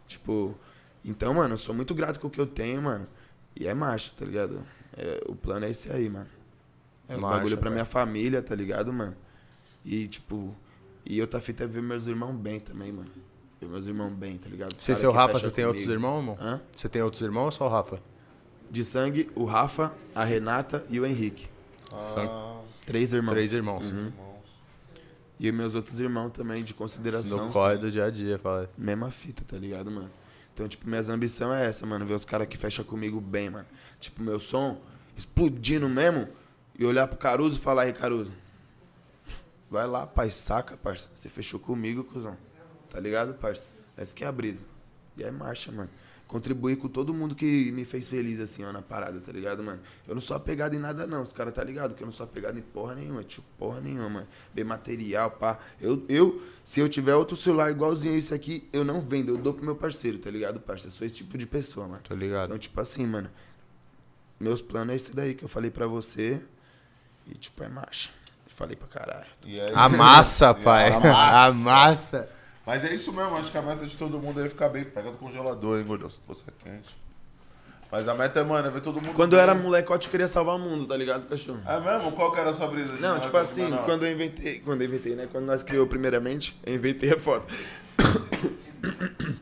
Tipo, 0.07 0.55
então, 1.03 1.33
mano, 1.33 1.53
eu 1.53 1.57
sou 1.57 1.73
muito 1.73 1.93
grato 1.93 2.19
com 2.19 2.27
o 2.27 2.29
que 2.29 2.39
eu 2.39 2.47
tenho, 2.47 2.81
mano. 2.81 3.07
E 3.55 3.67
é 3.67 3.73
marcha, 3.73 4.11
tá 4.17 4.25
ligado? 4.25 4.65
É, 4.97 5.23
o 5.27 5.35
plano 5.35 5.65
é 5.65 5.69
esse 5.69 5.91
aí, 5.91 6.09
mano. 6.09 6.27
É 7.07 7.15
Marcha, 7.15 7.37
bagulho 7.37 7.57
pra 7.57 7.69
minha 7.69 7.85
família, 7.85 8.41
tá 8.41 8.55
ligado, 8.55 8.91
mano? 8.91 9.15
E, 9.85 10.07
tipo, 10.07 10.55
e 11.05 11.21
outra 11.21 11.39
fita 11.39 11.63
é 11.63 11.67
ver 11.67 11.83
meus 11.83 12.07
irmãos 12.07 12.33
bem 12.33 12.59
também, 12.59 12.91
mano. 12.91 13.11
Ver 13.61 13.67
meus 13.67 13.85
irmãos 13.85 14.11
bem, 14.11 14.37
tá 14.37 14.49
ligado? 14.49 14.75
Você 14.75 14.95
seu 14.95 15.11
Rafa, 15.11 15.39
você 15.39 15.51
tem 15.51 15.65
outros 15.65 15.85
comigo. 15.85 15.99
irmãos, 16.01 16.19
irmão? 16.19 16.37
Hã? 16.41 16.61
Você 16.75 16.89
tem 16.89 17.01
outros 17.01 17.21
irmãos 17.21 17.45
ou 17.45 17.51
só 17.51 17.67
o 17.67 17.69
Rafa? 17.69 17.99
De 18.69 18.83
sangue, 18.83 19.29
o 19.35 19.45
Rafa, 19.45 19.93
a 20.15 20.23
Renata 20.23 20.83
e 20.89 20.99
o 20.99 21.05
Henrique. 21.05 21.47
Ah, 21.93 22.61
Três 22.85 23.13
irmãos. 23.13 23.31
Três 23.33 23.53
irmãos. 23.53 23.91
Uhum. 23.91 24.11
E 25.39 25.51
meus 25.51 25.75
outros 25.75 25.99
irmãos 25.99 26.29
também, 26.29 26.63
de 26.63 26.73
consideração. 26.73 27.47
No 27.47 27.51
corre 27.51 27.77
do 27.77 27.91
dia 27.91 28.05
a 28.05 28.09
dia, 28.09 28.39
fala. 28.39 28.69
Mesma 28.77 29.11
fita, 29.11 29.43
tá 29.45 29.57
ligado, 29.57 29.91
mano? 29.91 30.09
Então, 30.53 30.67
tipo, 30.67 30.87
minhas 30.87 31.09
ambições 31.09 31.59
é 31.59 31.65
essa, 31.65 31.85
mano. 31.85 32.05
Ver 32.05 32.13
os 32.13 32.23
caras 32.23 32.47
que 32.47 32.57
fecham 32.57 32.85
comigo 32.85 33.19
bem, 33.19 33.49
mano. 33.49 33.65
Tipo, 33.99 34.23
meu 34.23 34.39
som 34.39 34.79
explodindo 35.17 35.89
mesmo. 35.89 36.27
E 36.77 36.85
olhar 36.85 37.07
pro 37.07 37.17
Caruso 37.17 37.57
e 37.57 37.61
falar, 37.61 37.83
aí, 37.83 37.93
Caruso. 37.93 38.33
Vai 39.69 39.87
lá, 39.87 40.07
pai, 40.07 40.31
saca, 40.31 40.77
parça. 40.77 41.09
Você 41.13 41.27
fechou 41.27 41.59
comigo, 41.59 42.03
cuzão. 42.03 42.37
Tá 42.89 42.99
ligado, 42.99 43.33
parça? 43.33 43.67
Essa 43.97 44.15
que 44.15 44.23
é 44.23 44.27
a 44.27 44.31
brisa. 44.31 44.63
E 45.17 45.23
é 45.23 45.31
marcha, 45.31 45.71
mano. 45.71 45.89
Contribuir 46.35 46.75
com 46.75 46.89
todo 46.89 47.13
mundo 47.13 47.33
que 47.33 47.71
me 47.71 47.85
fez 47.85 48.09
feliz, 48.09 48.41
assim, 48.41 48.61
ó, 48.65 48.71
na 48.73 48.81
parada, 48.81 49.21
tá 49.21 49.31
ligado, 49.31 49.63
mano? 49.63 49.79
Eu 50.05 50.13
não 50.13 50.21
sou 50.21 50.35
apegado 50.35 50.73
em 50.75 50.79
nada, 50.79 51.07
não. 51.07 51.21
Os 51.21 51.31
caras 51.31 51.53
tá 51.53 51.63
ligado 51.63 51.95
que 51.95 52.03
eu 52.03 52.05
não 52.05 52.11
sou 52.11 52.25
apegado 52.25 52.59
em 52.59 52.61
porra 52.61 52.93
nenhuma, 52.93 53.23
tio, 53.23 53.41
porra 53.57 53.79
nenhuma, 53.79 54.09
mano. 54.09 54.27
Bem 54.53 54.65
material, 54.65 55.31
pá. 55.31 55.57
Eu, 55.79 56.03
eu, 56.09 56.41
se 56.61 56.81
eu 56.81 56.89
tiver 56.89 57.15
outro 57.15 57.37
celular 57.37 57.71
igualzinho 57.71 58.13
a 58.15 58.17
esse 58.17 58.33
aqui, 58.33 58.67
eu 58.73 58.83
não 58.83 58.99
vendo, 58.99 59.29
eu 59.29 59.37
dou 59.37 59.53
pro 59.53 59.63
meu 59.63 59.77
parceiro, 59.77 60.17
tá 60.19 60.29
ligado, 60.29 60.59
parça? 60.59 60.87
Eu 60.87 60.91
sou 60.91 61.07
esse 61.07 61.15
tipo 61.15 61.37
de 61.37 61.45
pessoa, 61.47 61.87
mano. 61.87 62.01
Tô 62.03 62.13
ligado. 62.13 62.47
Então, 62.47 62.57
tipo 62.57 62.81
assim, 62.81 63.05
mano. 63.05 63.29
meus 64.37 64.61
planos 64.61 64.91
é 64.91 64.95
esse 64.97 65.15
daí 65.15 65.35
que 65.35 65.45
eu 65.45 65.47
falei 65.47 65.71
pra 65.71 65.87
você. 65.87 66.41
E, 67.25 67.33
tipo, 67.35 67.63
é 67.63 67.69
marcha. 67.69 68.09
Falei 68.47 68.75
pra 68.75 68.89
caralho. 68.89 69.25
E 69.45 69.57
aí- 69.57 69.71
A 69.73 69.87
massa, 69.87 70.53
pai. 70.53 70.91
a 70.91 70.99
massa. 70.99 71.45
A 71.47 71.53
massa. 71.53 72.29
Mas 72.65 72.83
é 72.83 72.93
isso 72.93 73.13
mesmo, 73.13 73.37
acho 73.37 73.51
que 73.51 73.57
a 73.57 73.61
meta 73.61 73.85
de 73.85 73.95
todo 73.95 74.19
mundo 74.19 74.43
é 74.43 74.49
ficar 74.49 74.69
bem. 74.69 74.83
Pega 74.83 75.11
do 75.11 75.17
congelador, 75.17 75.77
hein, 75.77 75.85
gordão, 75.85 76.09
se 76.09 76.19
você 76.27 76.45
é 76.49 76.53
quente. 76.63 76.97
Mas 77.91 78.07
a 78.07 78.15
meta 78.15 78.39
é, 78.39 78.43
mano, 78.43 78.67
é 78.67 78.71
ver 78.71 78.81
todo 78.81 78.99
mundo 78.99 79.13
Quando 79.13 79.33
eu 79.33 79.37
bem. 79.37 79.43
era 79.43 79.55
molecote, 79.55 80.07
eu 80.07 80.11
queria 80.11 80.27
salvar 80.27 80.55
o 80.55 80.59
mundo, 80.59 80.87
tá 80.87 80.97
ligado, 80.97 81.27
cachorro? 81.27 81.61
É 81.65 81.79
mesmo? 81.79 82.11
Qual 82.13 82.31
que 82.31 82.39
era 82.39 82.49
a 82.49 82.53
sua 82.53 82.67
brisa? 82.67 82.93
Não, 82.93 83.09
moleque 83.09 83.25
tipo 83.27 83.37
assim, 83.37 83.65
menor? 83.65 83.85
quando 83.85 84.05
eu 84.05 84.11
inventei. 84.11 84.59
Quando 84.59 84.81
eu 84.81 84.87
inventei, 84.87 85.15
né? 85.15 85.29
Quando 85.31 85.45
nós 85.45 85.61
criou 85.63 85.85
primeiramente, 85.85 86.59
eu 86.65 86.75
inventei 86.75 87.13
a 87.13 87.19
foto. 87.19 87.53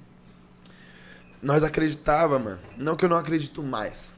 nós 1.42 1.64
acreditava, 1.64 2.38
mano. 2.38 2.60
Não 2.78 2.96
que 2.96 3.06
eu 3.06 3.10
não 3.10 3.18
acredito 3.18 3.64
mais. 3.64 4.14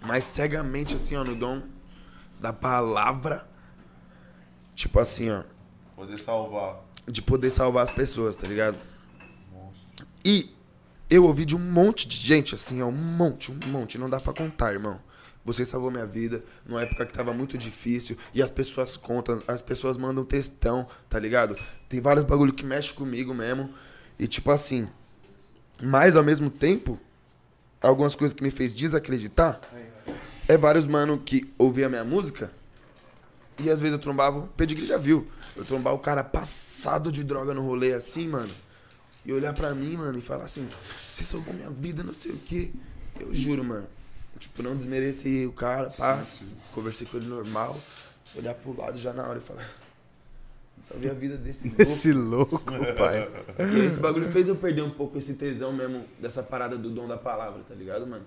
Mas 0.00 0.24
cegamente, 0.24 0.96
assim, 0.96 1.14
ó, 1.14 1.22
no 1.22 1.34
dom 1.34 1.62
da 2.40 2.52
palavra. 2.52 3.46
Tipo 4.74 4.98
assim, 5.00 5.30
ó. 5.30 5.42
Poder 5.94 6.18
salvar. 6.18 6.87
De 7.10 7.22
poder 7.22 7.50
salvar 7.50 7.84
as 7.84 7.90
pessoas, 7.90 8.36
tá 8.36 8.46
ligado? 8.46 8.76
Monstro. 9.52 10.06
E 10.24 10.54
eu 11.08 11.24
ouvi 11.24 11.44
de 11.44 11.56
um 11.56 11.58
monte 11.58 12.06
de 12.06 12.16
gente, 12.16 12.54
assim, 12.54 12.82
ó, 12.82 12.86
um 12.86 12.92
monte, 12.92 13.50
um 13.50 13.58
monte, 13.68 13.96
não 13.96 14.10
dá 14.10 14.20
pra 14.20 14.32
contar, 14.32 14.72
irmão. 14.72 15.00
Você 15.44 15.64
salvou 15.64 15.90
minha 15.90 16.04
vida 16.04 16.44
numa 16.66 16.82
época 16.82 17.06
que 17.06 17.12
tava 17.12 17.32
muito 17.32 17.56
difícil 17.56 18.18
e 18.34 18.42
as 18.42 18.50
pessoas 18.50 18.98
contam, 18.98 19.40
as 19.48 19.62
pessoas 19.62 19.96
mandam 19.96 20.22
textão, 20.22 20.86
tá 21.08 21.18
ligado? 21.18 21.56
Tem 21.88 22.00
vários 22.00 22.24
bagulho 22.26 22.52
que 22.52 22.66
mexe 22.66 22.92
comigo 22.92 23.32
mesmo. 23.32 23.72
E 24.18 24.26
tipo 24.26 24.50
assim, 24.50 24.86
mas 25.82 26.16
ao 26.16 26.22
mesmo 26.22 26.50
tempo, 26.50 27.00
algumas 27.80 28.14
coisas 28.14 28.34
que 28.34 28.42
me 28.42 28.50
fez 28.50 28.74
desacreditar 28.74 29.58
é 30.46 30.58
vários 30.58 30.86
mano 30.86 31.16
que 31.18 31.50
ouvia 31.56 31.86
a 31.86 31.88
minha 31.88 32.04
música 32.04 32.50
e 33.58 33.70
às 33.70 33.80
vezes 33.80 33.94
eu 33.94 33.98
trombava, 33.98 34.38
o 34.38 34.46
Pedigree 34.48 34.86
já 34.86 34.96
viu. 34.96 35.26
Eu 35.58 35.64
trombava 35.64 35.96
o 35.96 35.98
cara 35.98 36.22
passado 36.22 37.10
de 37.10 37.24
droga 37.24 37.52
no 37.52 37.62
rolê 37.62 37.92
assim, 37.92 38.28
mano. 38.28 38.54
E 39.26 39.32
olhar 39.32 39.52
pra 39.52 39.74
mim, 39.74 39.96
mano, 39.96 40.16
e 40.16 40.20
falar 40.20 40.44
assim, 40.44 40.68
você 41.10 41.24
salvou 41.24 41.52
minha 41.52 41.68
vida, 41.68 42.02
não 42.04 42.14
sei 42.14 42.32
o 42.32 42.38
quê. 42.38 42.70
Eu 43.18 43.34
juro, 43.34 43.64
mano. 43.64 43.86
Tipo, 44.38 44.62
não 44.62 44.76
desmereci 44.76 45.44
o 45.46 45.52
cara, 45.52 45.90
pá. 45.90 46.24
Conversei 46.72 47.06
com 47.08 47.16
ele 47.16 47.26
normal. 47.26 47.78
Olhar 48.36 48.54
pro 48.54 48.76
lado 48.76 48.96
já 48.96 49.12
na 49.12 49.26
hora 49.26 49.38
e 49.38 49.42
falar. 49.42 49.68
Salvei 50.88 51.10
a 51.10 51.14
vida 51.14 51.36
desse 51.36 51.66
louco. 51.68 51.82
Esse 51.82 52.12
louco, 52.12 52.62
pai. 52.96 53.28
E 53.74 53.80
esse 53.80 53.98
bagulho 53.98 54.30
fez 54.30 54.46
eu 54.46 54.54
perder 54.54 54.82
um 54.82 54.90
pouco 54.90 55.18
esse 55.18 55.34
tesão 55.34 55.72
mesmo 55.72 56.04
dessa 56.20 56.42
parada 56.42 56.78
do 56.78 56.88
dom 56.88 57.08
da 57.08 57.16
palavra, 57.18 57.62
tá 57.68 57.74
ligado, 57.74 58.06
mano? 58.06 58.24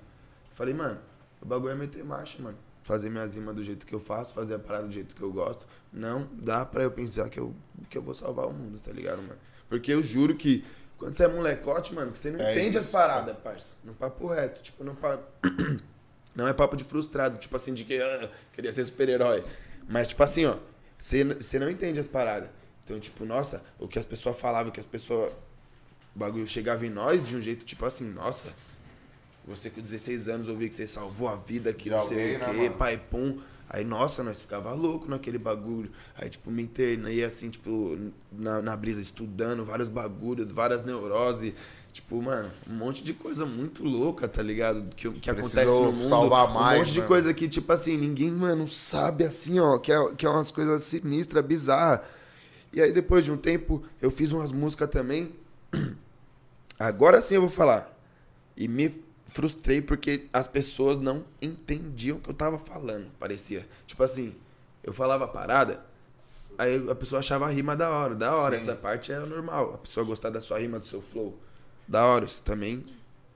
Falei, 0.53 0.73
mano, 0.73 0.99
o 1.41 1.45
bagulho 1.45 1.71
é 1.71 1.75
meter 1.75 2.03
marcha, 2.03 2.41
mano. 2.43 2.57
Fazer 2.83 3.09
minhas 3.09 3.35
rimas 3.35 3.55
do 3.55 3.63
jeito 3.63 3.85
que 3.85 3.93
eu 3.93 3.99
faço, 3.99 4.33
fazer 4.33 4.55
a 4.55 4.59
parada 4.59 4.87
do 4.87 4.93
jeito 4.93 5.15
que 5.15 5.21
eu 5.21 5.31
gosto. 5.31 5.67
Não 5.93 6.27
dá 6.33 6.65
pra 6.65 6.83
eu 6.83 6.91
pensar 6.91 7.29
que 7.29 7.39
eu, 7.39 7.53
que 7.89 7.97
eu 7.97 8.01
vou 8.01 8.13
salvar 8.13 8.47
o 8.47 8.53
mundo, 8.53 8.79
tá 8.79 8.91
ligado, 8.91 9.21
mano? 9.21 9.37
Porque 9.69 9.93
eu 9.93 10.01
juro 10.01 10.35
que 10.35 10.65
quando 10.97 11.13
você 11.13 11.23
é 11.23 11.27
molecote, 11.27 11.93
mano, 11.95 12.11
que 12.11 12.19
você 12.19 12.31
não 12.31 12.39
É 12.39 12.51
entende 12.51 12.77
isso, 12.77 12.79
as 12.79 12.91
paradas, 12.91 13.35
parça. 13.43 13.75
No 13.83 13.93
papo 13.93 14.27
reto, 14.27 14.61
tipo, 14.61 14.83
não 14.83 14.95
papo... 14.95 15.23
Não 16.33 16.47
é 16.47 16.53
papo 16.53 16.77
de 16.77 16.85
frustrado, 16.85 17.37
tipo 17.37 17.53
assim, 17.57 17.73
de 17.73 17.83
que 17.83 18.01
ah, 18.01 18.29
queria 18.53 18.71
ser 18.71 18.85
super-herói. 18.85 19.43
Mas, 19.89 20.07
tipo 20.07 20.23
assim, 20.23 20.45
ó, 20.45 20.55
você 20.97 21.25
você 21.25 21.59
não 21.59 21.69
entende 21.69 21.99
as 21.99 22.07
paradas. 22.07 22.49
Então, 22.83 22.97
tipo, 22.99 23.25
nossa, 23.25 23.61
o 23.77 23.85
que 23.85 23.99
as 23.99 24.05
pessoas 24.05 24.39
falavam, 24.39 24.69
o 24.69 24.71
que 24.71 24.79
as 24.79 24.87
pessoas. 24.87 25.33
O 26.15 26.19
bagulho 26.19 26.47
chegava 26.47 26.85
em 26.85 26.89
nós 26.89 27.27
de 27.27 27.35
um 27.35 27.41
jeito, 27.41 27.65
tipo 27.65 27.85
assim, 27.85 28.07
nossa. 28.09 28.53
Você 29.51 29.69
com 29.69 29.81
16 29.81 30.29
anos 30.29 30.47
ouvir 30.47 30.69
que 30.69 30.75
você 30.75 30.87
salvou 30.87 31.27
a 31.27 31.35
vida, 31.35 31.71
que 31.73 31.85
De 31.85 31.89
não 31.91 32.01
sei 32.01 32.17
alguém, 32.17 32.35
o 32.35 32.39
né, 32.39 32.45
quê, 32.45 32.67
mano? 32.69 32.77
pai 32.77 32.97
pum. 32.97 33.39
Aí, 33.69 33.85
nossa, 33.85 34.21
nós 34.21 34.41
ficava 34.41 34.73
louco 34.73 35.09
naquele 35.09 35.37
bagulho. 35.37 35.89
Aí, 36.17 36.29
tipo, 36.29 36.51
me 36.51 36.61
internei 36.63 37.23
assim, 37.23 37.49
tipo, 37.49 37.97
na, 38.29 38.61
na 38.61 38.75
brisa, 38.75 38.99
estudando 38.99 39.63
vários 39.63 39.87
bagulhos, 39.87 40.51
várias 40.51 40.83
neuroses. 40.83 41.53
Tipo, 41.93 42.21
mano, 42.21 42.49
um 42.69 42.73
monte 42.73 43.01
de 43.03 43.13
coisa 43.13 43.45
muito 43.45 43.83
louca, 43.85 44.27
tá 44.27 44.41
ligado? 44.41 44.93
Que, 44.95 45.09
que 45.11 45.29
acontece 45.29 45.65
no 45.73 45.91
mundo. 45.91 46.05
salvar 46.05 46.49
um 46.49 46.53
mais, 46.53 46.79
monte 46.79 46.93
de 46.93 47.01
né? 47.01 47.07
coisa 47.07 47.33
que, 47.33 47.47
tipo 47.47 47.71
assim, 47.71 47.97
ninguém, 47.97 48.31
mano, 48.31 48.67
sabe 48.67 49.23
assim, 49.23 49.59
ó, 49.59 49.77
que 49.77 49.91
é, 49.91 50.15
que 50.15 50.25
é 50.25 50.29
umas 50.29 50.51
coisas 50.51 50.83
sinistras, 50.83 51.45
bizarras. 51.45 52.05
E 52.73 52.81
aí, 52.81 52.91
depois 52.91 53.23
de 53.23 53.31
um 53.31 53.37
tempo, 53.37 53.83
eu 54.01 54.11
fiz 54.11 54.31
umas 54.31 54.51
músicas 54.51 54.89
também. 54.89 55.33
Agora 56.79 57.21
sim 57.21 57.35
eu 57.35 57.41
vou 57.41 57.49
falar. 57.49 57.93
E 58.55 58.67
me 58.67 59.01
frustrei 59.31 59.81
porque 59.81 60.27
as 60.33 60.47
pessoas 60.47 60.97
não 60.97 61.23
entendiam 61.41 62.17
o 62.17 62.21
que 62.21 62.29
eu 62.29 62.33
tava 62.33 62.57
falando, 62.57 63.09
parecia. 63.17 63.67
Tipo 63.85 64.03
assim, 64.03 64.35
eu 64.83 64.93
falava 64.93 65.27
parada, 65.27 65.83
aí 66.57 66.89
a 66.89 66.95
pessoa 66.95 67.19
achava 67.19 67.45
a 67.45 67.49
rima 67.49 67.75
da 67.75 67.89
hora. 67.89 68.13
Da 68.13 68.35
hora, 68.35 68.59
Sim. 68.59 68.63
essa 68.63 68.75
parte 68.75 69.11
é 69.11 69.19
normal. 69.19 69.75
A 69.75 69.77
pessoa 69.77 70.05
gostar 70.05 70.29
da 70.29 70.41
sua 70.41 70.59
rima, 70.59 70.79
do 70.79 70.85
seu 70.85 71.01
flow. 71.01 71.39
Da 71.87 72.05
hora, 72.05 72.25
isso 72.25 72.41
também 72.41 72.85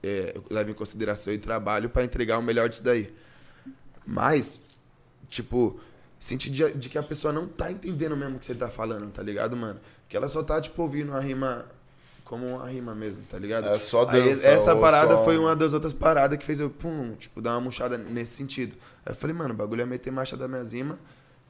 é, 0.02 0.32
eu 0.34 0.44
levo 0.50 0.70
em 0.70 0.74
consideração 0.74 1.32
e 1.32 1.38
trabalho 1.38 1.88
pra 1.88 2.04
entregar 2.04 2.38
o 2.38 2.42
melhor 2.42 2.68
disso 2.68 2.84
daí. 2.84 3.12
Mas, 4.06 4.60
tipo, 5.28 5.80
senti 6.20 6.50
de, 6.50 6.72
de 6.72 6.88
que 6.88 6.98
a 6.98 7.02
pessoa 7.02 7.32
não 7.32 7.48
tá 7.48 7.72
entendendo 7.72 8.16
mesmo 8.16 8.36
o 8.36 8.38
que 8.38 8.46
você 8.46 8.54
tá 8.54 8.68
falando, 8.68 9.10
tá 9.10 9.22
ligado, 9.22 9.56
mano? 9.56 9.80
Que 10.08 10.16
ela 10.16 10.28
só 10.28 10.42
tá, 10.42 10.60
tipo, 10.60 10.80
ouvindo 10.82 11.12
a 11.14 11.20
rima 11.20 11.66
como 12.26 12.44
uma 12.56 12.66
rima 12.68 12.94
mesmo, 12.94 13.24
tá 13.24 13.38
ligado? 13.38 13.68
É 13.68 13.78
só 13.78 14.06
Aí, 14.08 14.20
dança, 14.22 14.48
essa 14.48 14.74
ou 14.74 14.80
parada 14.80 15.14
só- 15.14 15.24
foi 15.24 15.38
uma 15.38 15.56
das 15.56 15.72
outras 15.72 15.92
paradas 15.92 16.36
que 16.38 16.44
fez 16.44 16.60
eu, 16.60 16.68
pum, 16.68 17.14
tipo, 17.14 17.40
dar 17.40 17.52
uma 17.52 17.60
murchada 17.62 17.96
nesse 17.96 18.34
sentido. 18.36 18.76
Aí 19.06 19.12
eu 19.12 19.16
falei, 19.16 19.34
mano, 19.34 19.54
o 19.54 19.56
bagulho 19.56 19.80
é 19.82 19.86
meter 19.86 20.10
marcha 20.12 20.36
da 20.36 20.46
minha 20.46 20.62
zima. 20.64 20.98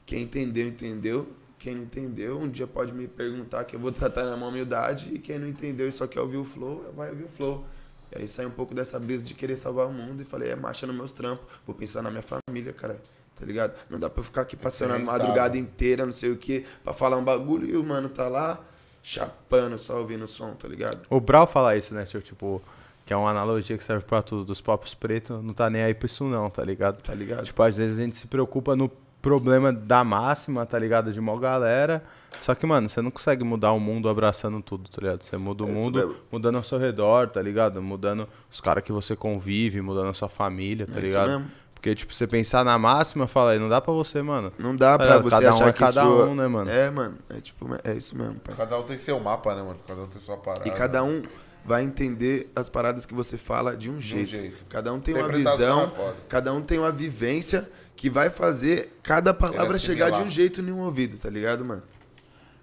Quem 0.04 0.22
entendeu, 0.22 0.68
entendeu. 0.68 1.26
Quem 1.58 1.74
não 1.74 1.82
entendeu, 1.84 2.38
um 2.38 2.46
dia 2.46 2.66
pode 2.66 2.92
me 2.92 3.08
perguntar 3.08 3.64
que 3.64 3.74
eu 3.74 3.80
vou 3.80 3.90
tratar 3.92 4.24
na 4.26 4.36
mão 4.36 4.50
humildade. 4.50 5.14
E 5.14 5.18
quem 5.18 5.38
não 5.38 5.48
entendeu 5.48 5.88
e 5.88 5.92
só 5.92 6.06
quer 6.06 6.20
ouvir 6.20 6.36
o 6.36 6.44
flow, 6.44 6.92
vai 6.94 7.08
ouvir 7.10 7.24
o 7.24 7.28
flow. 7.28 7.64
E 8.12 8.18
aí 8.20 8.28
sai 8.28 8.44
um 8.46 8.50
pouco 8.50 8.74
dessa 8.74 9.00
brisa 9.00 9.24
de 9.24 9.34
querer 9.34 9.56
salvar 9.56 9.86
o 9.86 9.92
mundo 9.92 10.20
e 10.20 10.24
falei, 10.24 10.50
é 10.50 10.56
marcha 10.56 10.86
nos 10.86 10.94
meus 10.94 11.10
trampos. 11.10 11.44
Vou 11.66 11.74
pensar 11.74 12.02
na 12.02 12.10
minha 12.10 12.22
família, 12.22 12.72
cara. 12.72 13.00
Tá 13.34 13.44
ligado? 13.44 13.74
Não 13.90 13.98
dá 13.98 14.08
pra 14.08 14.20
eu 14.20 14.24
ficar 14.24 14.42
aqui 14.42 14.56
passando 14.56 14.92
a 14.94 14.98
madrugada 14.98 15.58
inteira, 15.58 16.06
não 16.06 16.12
sei 16.12 16.30
o 16.30 16.36
que, 16.36 16.64
pra 16.84 16.92
falar 16.94 17.16
um 17.16 17.24
bagulho 17.24 17.66
e 17.68 17.76
o 17.76 17.82
mano 17.84 18.08
tá 18.08 18.28
lá 18.28 18.62
chapando, 19.10 19.78
só 19.78 19.98
ouvindo 19.98 20.24
o 20.24 20.28
som, 20.28 20.50
tá 20.54 20.66
ligado? 20.66 20.98
O 21.08 21.20
Brau 21.20 21.46
fala 21.46 21.76
isso, 21.76 21.94
né? 21.94 22.04
Tipo, 22.04 22.60
que 23.04 23.12
é 23.12 23.16
uma 23.16 23.30
analogia 23.30 23.78
que 23.78 23.84
serve 23.84 24.04
pra 24.04 24.20
tudo. 24.20 24.44
Dos 24.44 24.60
papos 24.60 24.94
pretos, 24.94 25.42
não 25.44 25.54
tá 25.54 25.70
nem 25.70 25.82
aí 25.82 25.94
pra 25.94 26.06
isso 26.06 26.24
não, 26.24 26.50
tá 26.50 26.64
ligado? 26.64 27.00
Tá 27.00 27.14
ligado? 27.14 27.44
Tipo, 27.44 27.62
às 27.62 27.76
vezes 27.76 27.98
a 27.98 28.02
gente 28.02 28.16
se 28.16 28.26
preocupa 28.26 28.74
no 28.74 28.90
problema 29.22 29.72
da 29.72 30.02
máxima, 30.02 30.66
tá 30.66 30.76
ligado? 30.76 31.12
De 31.12 31.20
mó 31.20 31.36
galera. 31.36 32.02
Só 32.40 32.52
que, 32.54 32.66
mano, 32.66 32.88
você 32.88 33.00
não 33.00 33.10
consegue 33.12 33.44
mudar 33.44 33.70
o 33.72 33.78
mundo 33.80 34.08
abraçando 34.08 34.60
tudo, 34.60 34.90
tá 34.90 34.98
ligado? 35.00 35.22
Você 35.22 35.36
muda 35.36 35.62
o 35.62 35.68
É 35.68 35.70
isso 35.70 35.80
mundo 35.80 35.98
mesmo. 36.00 36.16
mudando 36.32 36.56
ao 36.56 36.64
seu 36.64 36.78
redor, 36.78 37.28
tá 37.28 37.40
ligado? 37.40 37.80
Mudando 37.80 38.28
os 38.50 38.60
caras 38.60 38.82
que 38.82 38.90
você 38.92 39.14
convive, 39.14 39.80
mudando 39.80 40.08
a 40.08 40.14
sua 40.14 40.28
família, 40.28 40.84
tá 40.84 40.94
É 40.94 40.96
isso 40.96 41.06
ligado? 41.06 41.28
mesmo. 41.28 41.46
Porque, 41.76 41.94
tipo, 41.94 42.12
você 42.12 42.26
pensar 42.26 42.64
na 42.64 42.76
máxima, 42.78 43.28
fala 43.28 43.52
aí, 43.52 43.58
não 43.58 43.68
dá 43.68 43.80
pra 43.80 43.92
você, 43.92 44.22
mano. 44.22 44.50
Não 44.58 44.74
dá 44.74 44.96
pra 44.96 45.06
Tá 45.06 45.18
você 45.18 45.36
Cada 45.36 45.50
um 45.50 45.54
achar 45.54 45.68
é 45.68 45.72
que 45.72 45.78
cada 45.78 46.02
sua... 46.02 46.24
um, 46.24 46.34
né, 46.34 46.48
mano? 46.48 46.70
É, 46.70 46.90
mano. 46.90 47.18
É 47.28 47.40
tipo, 47.40 47.68
é 47.84 47.92
isso 47.94 48.16
mesmo, 48.16 48.40
pai. 48.40 48.56
Cada 48.56 48.80
um 48.80 48.82
tem 48.82 48.98
seu 48.98 49.20
mapa, 49.20 49.54
né, 49.54 49.62
mano? 49.62 49.76
Cada 49.86 50.00
um 50.02 50.06
tem 50.06 50.20
sua 50.20 50.38
parada. 50.38 50.66
E 50.66 50.72
cada 50.72 51.04
um 51.04 51.22
vai 51.64 51.82
entender 51.84 52.50
as 52.56 52.68
paradas 52.68 53.04
que 53.04 53.12
você 53.14 53.36
fala 53.36 53.76
de 53.76 53.90
um 53.90 54.00
jeito. 54.00 54.30
jeito. 54.30 54.64
Cada 54.68 54.92
um 54.92 54.98
tem 54.98 55.14
uma 55.14 55.28
visão, 55.28 55.84
é 55.84 56.14
cada 56.28 56.52
um 56.52 56.62
tem 56.62 56.78
uma 56.78 56.90
vivência 56.90 57.70
que 57.94 58.08
vai 58.08 58.30
fazer 58.30 58.98
cada 59.02 59.34
palavra 59.34 59.78
chegar 59.78 60.10
de 60.10 60.20
um 60.22 60.28
jeito 60.28 60.60
em 60.60 60.72
um 60.72 60.80
ouvido, 60.80 61.18
tá 61.18 61.28
ligado, 61.28 61.64
mano? 61.64 61.82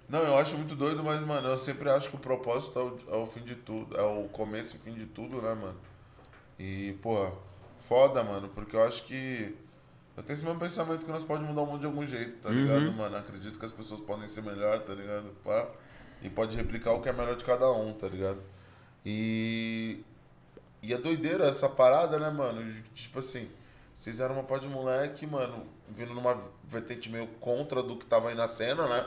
Não, 0.08 0.20
eu 0.20 0.36
acho 0.36 0.56
muito 0.56 0.74
doido, 0.74 1.02
mas, 1.02 1.22
mano, 1.22 1.48
eu 1.48 1.56
sempre 1.56 1.88
acho 1.88 2.10
que 2.10 2.16
o 2.16 2.18
propósito 2.18 2.78
é 2.78 2.82
o, 2.82 2.98
é 3.14 3.22
o 3.22 3.26
fim 3.26 3.40
de 3.40 3.54
tudo. 3.54 3.96
É 3.96 4.02
o 4.02 4.24
começo 4.28 4.76
e 4.76 4.78
fim 4.78 4.92
de 4.92 5.06
tudo, 5.06 5.40
né, 5.40 5.54
mano? 5.54 5.76
E, 6.58 6.92
pô, 7.02 7.26
foda, 7.88 8.22
mano, 8.22 8.48
porque 8.54 8.76
eu 8.76 8.82
acho 8.84 9.04
que. 9.04 9.54
Eu 10.16 10.22
tenho 10.22 10.34
esse 10.36 10.44
mesmo 10.44 10.60
pensamento 10.60 11.04
que 11.04 11.10
nós 11.10 11.24
podemos 11.24 11.48
mudar 11.50 11.62
o 11.62 11.66
mundo 11.66 11.80
de 11.80 11.86
algum 11.86 12.06
jeito, 12.06 12.36
tá 12.38 12.48
ligado, 12.48 12.92
mano? 12.92 13.16
Acredito 13.16 13.58
que 13.58 13.64
as 13.64 13.72
pessoas 13.72 14.00
podem 14.00 14.28
ser 14.28 14.42
melhor, 14.42 14.80
tá 14.82 14.94
ligado? 14.94 15.30
Pá. 15.42 15.66
E 16.22 16.28
pode 16.30 16.56
replicar 16.56 16.92
o 16.92 17.00
que 17.00 17.08
é 17.08 17.12
melhor 17.12 17.34
de 17.34 17.44
cada 17.44 17.70
um, 17.72 17.92
tá 17.92 18.06
ligado? 18.08 18.38
E. 19.04 20.00
E 20.82 20.92
é 20.92 20.98
doideira 20.98 21.46
essa 21.46 21.68
parada, 21.68 22.18
né, 22.18 22.28
mano? 22.30 22.62
Tipo 22.94 23.18
assim, 23.20 23.48
vocês 23.94 24.20
eram 24.20 24.34
uma 24.34 24.44
pá 24.44 24.58
de 24.58 24.68
moleque, 24.68 25.26
mano, 25.26 25.66
vindo 25.88 26.12
numa 26.14 26.38
vertente 26.62 27.10
meio 27.10 27.26
contra 27.40 27.82
do 27.82 27.96
que 27.96 28.04
tava 28.04 28.28
aí 28.28 28.34
na 28.34 28.46
cena, 28.46 28.86
né? 28.86 29.06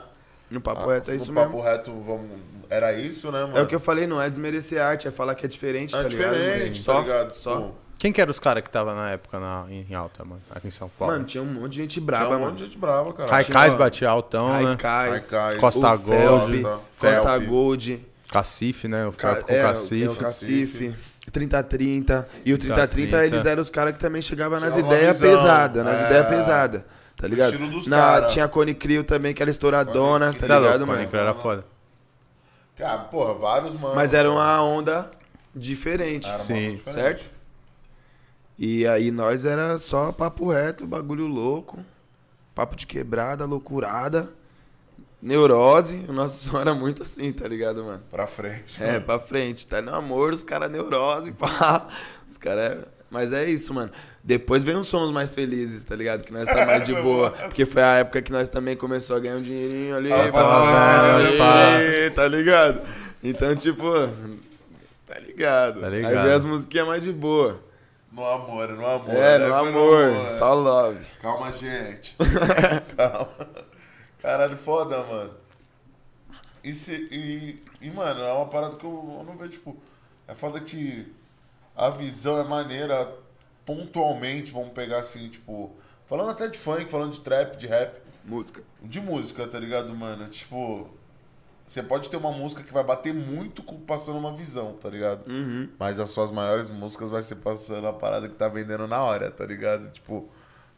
No 0.50 0.60
papo 0.60 0.90
Ah, 0.90 0.94
reto 0.96 1.12
é 1.12 1.16
isso 1.16 1.28
no 1.32 1.34
mesmo. 1.40 1.52
papo 1.52 1.64
reto, 1.64 1.92
vamos... 2.02 2.40
era 2.70 2.94
isso, 2.94 3.32
né, 3.32 3.42
mano? 3.42 3.58
É 3.58 3.62
o 3.62 3.68
que 3.68 3.76
eu 3.76 3.80
falei, 3.80 4.08
não 4.08 4.20
é 4.22 4.28
desmerecer 4.30 4.82
a 4.82 4.88
arte, 4.88 5.08
é 5.08 5.12
falar 5.12 5.36
que 5.36 5.46
é 5.46 5.50
diferente, 5.50 5.94
É 5.96 6.02
tá 6.02 6.10
ligado? 6.10 6.36
diferente, 6.38 6.82
Só, 6.82 6.94
tá 6.96 7.02
ligado? 7.02 7.36
Só. 7.36 7.62
Pô, 7.62 7.72
Quem 7.98 8.12
que 8.12 8.22
era 8.22 8.30
os 8.30 8.38
caras 8.40 8.64
que 8.64 8.70
tava 8.70 8.94
na 8.94 9.10
época 9.12 9.40
na, 9.40 9.66
em 9.70 9.94
alta, 9.96 10.24
mano? 10.24 10.42
Aqui 10.54 10.68
em 10.68 10.72
São 10.72 10.88
Paulo. 10.90 11.14
Mano, 11.14 11.26
tinha 11.26 11.42
um 11.42 11.48
monte 11.48 11.72
de 11.74 11.78
gente 11.82 11.92
tinha 11.94 12.06
braba, 12.06 12.38
um 12.38 12.40
monte 12.40 12.58
de 12.58 12.66
gente 12.66 12.78
brava, 12.78 13.12
cara. 13.12 13.32
Raikais 13.32 13.74
tinha- 13.74 13.78
batia 13.80 14.10
altão, 14.10 14.50
né? 14.54 14.64
Raikais, 14.66 15.32
Raikais, 15.32 15.60
Costa 15.60 15.94
o 15.94 15.98
Gold, 16.00 16.62
Felpe, 16.62 16.82
Costa. 17.00 17.38
Gold, 17.40 18.08
Cacife, 18.32 18.88
né? 18.88 19.08
O 19.08 19.12
Ca- 19.14 19.42
com 19.42 19.52
é, 19.54 19.62
Cacife. 19.64 20.04
é, 20.04 20.10
o 20.10 20.16
Cacife. 20.16 20.96
3030. 21.32 22.28
E 22.46 22.54
o 22.54 22.58
3030, 22.58 23.18
30-30. 23.18 23.26
eles 23.26 23.46
eram 23.46 23.62
os 23.62 23.70
caras 23.70 23.94
que 23.94 24.00
também 24.00 24.22
chegavam 24.22 24.60
nas 24.60 24.74
Tinha 24.76 24.86
ideias 24.86 25.20
pesadas, 25.20 25.84
nas 25.84 26.00
é. 26.02 26.06
ideias 26.06 26.28
pesadas. 26.28 26.82
Tá 27.18 27.28
ligado? 27.28 27.52
estilo 27.54 27.72
dos 27.72 27.88
Na, 27.88 27.98
cara. 27.98 28.26
tinha 28.28 28.46
a 28.46 28.48
Cone 28.48 28.76
Crio 28.76 29.04
também, 29.04 29.34
que 29.34 29.42
era 29.42 29.50
estouradona, 29.50 30.28
Cone 30.28 30.40
tá 30.40 30.46
Você 30.46 30.52
é 30.54 30.56
ligado, 30.56 30.72
louco, 30.78 30.86
mano? 30.86 30.98
Pânico 31.00 31.16
era 31.18 31.34
foda. 31.34 31.66
Cara, 32.78 32.98
porra, 33.00 33.34
vários, 33.34 33.74
mano. 33.74 33.96
Mas 33.96 34.14
era 34.14 34.32
uma 34.32 34.62
onda 34.64 35.10
diferente, 35.56 36.28
Era 36.28 36.38
uma 36.38 36.44
Sim. 36.44 36.76
diferente. 36.76 36.92
certo? 36.94 37.37
E 38.58 38.88
aí 38.88 39.12
nós 39.12 39.46
era 39.46 39.78
só 39.78 40.12
papo 40.12 40.50
reto, 40.50 40.88
bagulho 40.88 41.28
louco, 41.28 41.78
papo 42.56 42.76
de 42.76 42.88
quebrada, 42.88 43.46
loucurada, 43.46 44.30
neurose. 45.22 46.06
O 46.08 46.14
nosso 46.14 46.38
som 46.50 46.60
era 46.60 46.74
muito 46.74 47.04
assim, 47.04 47.32
tá 47.32 47.48
ligado, 47.48 47.84
mano? 47.84 48.02
Pra 48.10 48.26
frente. 48.28 48.84
É, 48.84 49.00
pra 49.00 49.20
frente. 49.20 49.68
Tá 49.68 49.82
no 49.82 49.94
amor, 49.94 50.34
os 50.34 50.44
caras 50.44 50.72
neurose, 50.72 51.32
pá. 51.38 51.88
Os 52.28 52.38
caras. 52.38 52.80
Mas 53.10 53.32
é 53.32 53.46
isso, 53.50 53.74
mano. 53.74 53.90
Depois 54.22 54.64
vem 54.66 54.76
os 54.76 54.88
sons 54.88 55.14
mais 55.14 55.34
felizes, 55.34 55.84
tá 55.86 55.96
ligado? 55.96 56.26
Que 56.26 56.34
nós 56.34 56.46
tá 56.46 56.66
mais 56.66 56.86
de 56.86 56.94
boa. 57.02 57.32
Porque 57.32 57.66
foi 57.66 57.82
a 57.82 57.94
época 58.00 58.22
que 58.22 58.32
nós 58.32 58.50
também 58.50 58.76
começou 58.76 59.16
a 59.16 59.20
ganhar 59.20 59.38
um 59.38 59.42
dinheirinho 59.42 59.96
ali. 59.96 60.12
Ah, 60.12 60.26
pá, 60.26 60.32
pá, 60.32 60.62
pá, 60.66 61.38
pá. 61.38 62.14
Tá 62.16 62.28
ligado? 62.28 62.82
Então, 63.24 63.56
tipo, 63.56 63.84
tá 65.06 65.18
ligado? 65.20 65.80
Tá 65.80 65.88
Aí 65.88 65.96
ligado. 66.02 66.24
vem 66.26 66.34
as 66.34 66.44
musiquinhas 66.44 66.86
mais 66.88 67.04
de 67.04 67.14
boa. 67.14 67.62
No 68.18 68.26
amor, 68.26 68.70
no 68.70 68.88
amor. 68.88 69.16
É, 69.16 69.38
né? 69.38 69.46
no 69.46 69.54
Foi 69.54 69.70
amor, 69.70 70.04
é. 70.26 70.30
só 70.32 70.52
love. 70.56 71.06
Calma, 71.22 71.52
gente. 71.52 72.18
Calma. 72.98 73.48
Caralho, 74.20 74.58
foda, 74.58 75.04
mano. 75.04 75.36
E, 76.64 76.74
se, 76.74 76.94
e, 77.12 77.64
e, 77.80 77.92
mano, 77.92 78.24
é 78.24 78.34
uma 78.34 78.48
parada 78.48 78.76
que 78.76 78.84
eu, 78.84 79.18
eu 79.20 79.24
não 79.24 79.38
vejo, 79.38 79.52
tipo. 79.52 79.78
É 80.28 80.34
foda 80.34 80.60
que 80.60 81.14
a 81.76 81.92
visão 81.92 82.40
é 82.40 82.44
maneira 82.44 83.08
pontualmente, 83.64 84.52
vamos 84.52 84.72
pegar 84.72 84.98
assim, 84.98 85.30
tipo. 85.30 85.76
Falando 86.08 86.32
até 86.32 86.48
de 86.48 86.58
funk, 86.58 86.90
falando 86.90 87.14
de 87.14 87.22
trap, 87.22 87.56
de 87.56 87.68
rap, 87.68 88.02
Música. 88.26 88.64
de 88.82 89.00
música, 89.00 89.46
tá 89.46 89.60
ligado, 89.60 89.96
mano? 89.96 90.28
Tipo. 90.28 90.90
Você 91.68 91.84
pode 91.84 92.10
ter 92.10 92.16
uma 92.16 92.32
música 92.32 92.64
que 92.64 92.72
vai 92.74 92.84
bater 92.84 93.14
muito 93.14 93.62
com 93.62 93.78
passando 93.82 94.18
uma 94.18 94.34
visão, 94.34 94.74
tá 94.82 94.90
ligado? 94.90 95.28
Uhum. 95.30 95.68
Mas 95.78 96.00
as 96.00 96.10
suas 96.10 96.32
maiores 96.32 96.70
músicas 96.70 97.10
vai 97.10 97.22
ser 97.22 97.36
passando 97.36 97.86
a 97.88 97.92
parada 97.94 98.30
que 98.30 98.36
tá 98.36 98.48
vendendo 98.48 98.88
na 98.88 99.04
hora, 99.04 99.30
tá 99.30 99.46
ligado? 99.46 99.90
Tipo, 99.92 100.30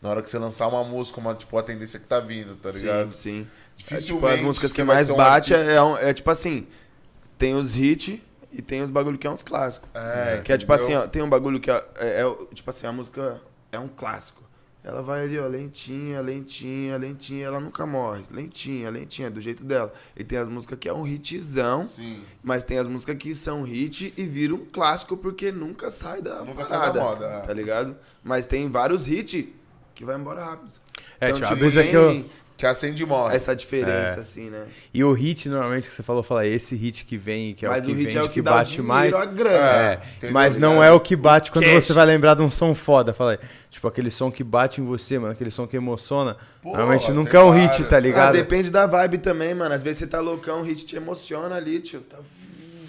na 0.01 0.09
hora 0.09 0.23
que 0.23 0.29
você 0.29 0.39
lançar 0.39 0.67
uma 0.67 0.83
música, 0.83 1.19
uma, 1.19 1.35
tipo, 1.35 1.55
a 1.57 1.61
tendência 1.63 1.99
que 1.99 2.07
tá 2.07 2.19
vindo, 2.19 2.55
tá 2.55 2.71
ligado? 2.71 3.13
Sim, 3.13 3.21
sim. 3.21 3.39
É, 3.41 3.75
tipo, 3.77 3.89
Dificilmente 3.95 4.33
as 4.33 4.41
músicas 4.41 4.73
que 4.73 4.83
mais 4.83 5.09
um 5.11 5.15
bate 5.15 5.53
artista- 5.53 6.01
é, 6.03 6.09
é 6.09 6.13
tipo 6.13 6.31
assim, 6.31 6.67
tem 7.37 7.53
os 7.55 7.77
hits 7.77 8.19
e 8.51 8.61
tem 8.61 8.81
os 8.81 8.89
bagulho 8.89 9.17
que 9.17 9.27
é 9.27 9.29
uns 9.29 9.43
clássicos. 9.43 9.87
É, 9.93 10.41
que 10.43 10.51
é 10.51 10.57
tipo 10.57 10.73
entendeu? 10.73 10.97
assim, 10.97 11.05
ó, 11.05 11.07
tem 11.07 11.21
um 11.21 11.29
bagulho 11.29 11.59
que 11.59 11.69
é, 11.69 11.85
é- 11.97 12.21
é, 12.23 12.53
tipo 12.55 12.67
assim, 12.69 12.87
a 12.87 12.91
música 12.91 13.39
é 13.71 13.77
um 13.79 13.87
clássico. 13.87 14.38
Ela 14.89 15.03
vai 15.03 15.23
ali, 15.23 15.37
ó, 15.37 15.45
lentinha, 15.45 16.19
lentinha, 16.19 16.97
lentinha, 16.97 17.45
ela 17.45 17.59
nunca 17.59 17.85
morre. 17.85 18.23
Lentinha, 18.31 18.89
lentinha, 18.89 19.29
do 19.29 19.39
jeito 19.39 19.63
dela. 19.63 19.93
E 20.17 20.23
tem 20.23 20.39
as 20.39 20.47
músicas 20.47 20.79
que 20.79 20.89
é 20.89 20.93
um 20.93 21.05
hitzão, 21.05 21.85
Sim. 21.85 22.23
mas 22.43 22.63
tem 22.63 22.79
as 22.79 22.87
músicas 22.87 23.15
que 23.17 23.35
são 23.35 23.61
hit 23.61 24.11
e 24.17 24.23
viram 24.23 24.55
um 24.55 24.65
clássico 24.65 25.15
porque 25.15 25.51
nunca 25.51 25.91
sai 25.91 26.23
da 26.23 26.39
Nunca 26.43 26.65
sai 26.65 26.79
da 26.79 26.85
parada, 26.85 26.99
moda, 27.01 27.25
é. 27.25 27.39
tá 27.41 27.53
ligado? 27.53 27.95
Mas 28.23 28.47
tem 28.47 28.67
vários 28.67 29.07
hits 29.07 29.45
que 29.93 30.03
vai 30.03 30.15
embora 30.15 30.43
rápido. 30.43 30.71
É, 31.21 31.29
Então, 31.29 31.41
tipo, 31.41 31.53
a 31.53 31.55
brisa 31.55 31.81
tem 31.83 31.91
que 31.91 31.95
eu... 31.95 32.25
Que 32.59 32.65
acende 32.65 33.01
e 33.01 33.05
morre. 33.05 33.35
essa 33.35 33.55
diferença, 33.55 34.15
É. 34.17 34.19
assim, 34.19 34.49
né? 34.49 34.65
E 34.93 35.01
o 35.01 35.13
hit, 35.13 35.47
normalmente, 35.47 35.87
que 35.87 35.93
você 35.95 36.03
falou, 36.03 36.21
fala, 36.21 36.45
esse 36.45 36.75
hit 36.75 37.05
que 37.05 37.17
vem, 37.17 37.53
que 37.55 37.65
é 37.65 37.69
Mas 37.69 37.85
o 37.85 37.87
que 37.87 37.93
o 37.93 37.95
hit 37.95 38.03
vende, 38.07 38.17
é 38.17 38.21
o 38.21 38.27
que, 38.27 38.33
que 38.33 38.41
bate 38.41 38.69
dinheiro, 38.71 38.87
mais. 38.87 39.13
a 39.13 39.23
grana. 39.25 39.55
É, 39.57 39.93
entendeu? 40.17 40.33
mas 40.33 40.57
não 40.57 40.73
Ligado? 40.73 40.83
é 40.83 40.91
o 40.91 40.99
que 40.99 41.15
bate 41.15 41.51
quando 41.51 41.63
Cash. 41.63 41.85
você 41.85 41.93
vai 41.93 42.05
lembrar 42.05 42.33
de 42.35 42.41
um 42.41 42.51
som 42.51 42.75
foda. 42.75 43.13
Fala 43.13 43.31
aí. 43.31 43.39
Tipo, 43.69 43.87
aquele 43.87 44.11
som 44.11 44.29
que 44.29 44.43
bate 44.43 44.81
em 44.81 44.85
você, 44.85 45.17
mano, 45.17 45.31
aquele 45.31 45.49
som 45.51 45.65
que 45.65 45.77
emociona. 45.77 46.35
Pô, 46.61 46.69
normalmente 46.71 47.09
nunca 47.11 47.37
é 47.37 47.41
um 47.41 47.51
hit, 47.51 47.81
tá 47.85 47.95
Ah, 47.95 47.99
ligado? 48.01 48.33
depende 48.33 48.69
da 48.69 48.85
vibe 48.85 49.19
também, 49.19 49.55
mano. 49.55 49.73
Às 49.73 49.81
vezes 49.81 49.99
você 49.99 50.07
tá 50.07 50.19
loucão, 50.19 50.59
o 50.59 50.63
hit 50.63 50.85
te 50.85 50.97
emociona 50.97 51.55
ali, 51.55 51.79
tio. 51.79 52.01
Você 52.01 52.09
tá 52.09 52.17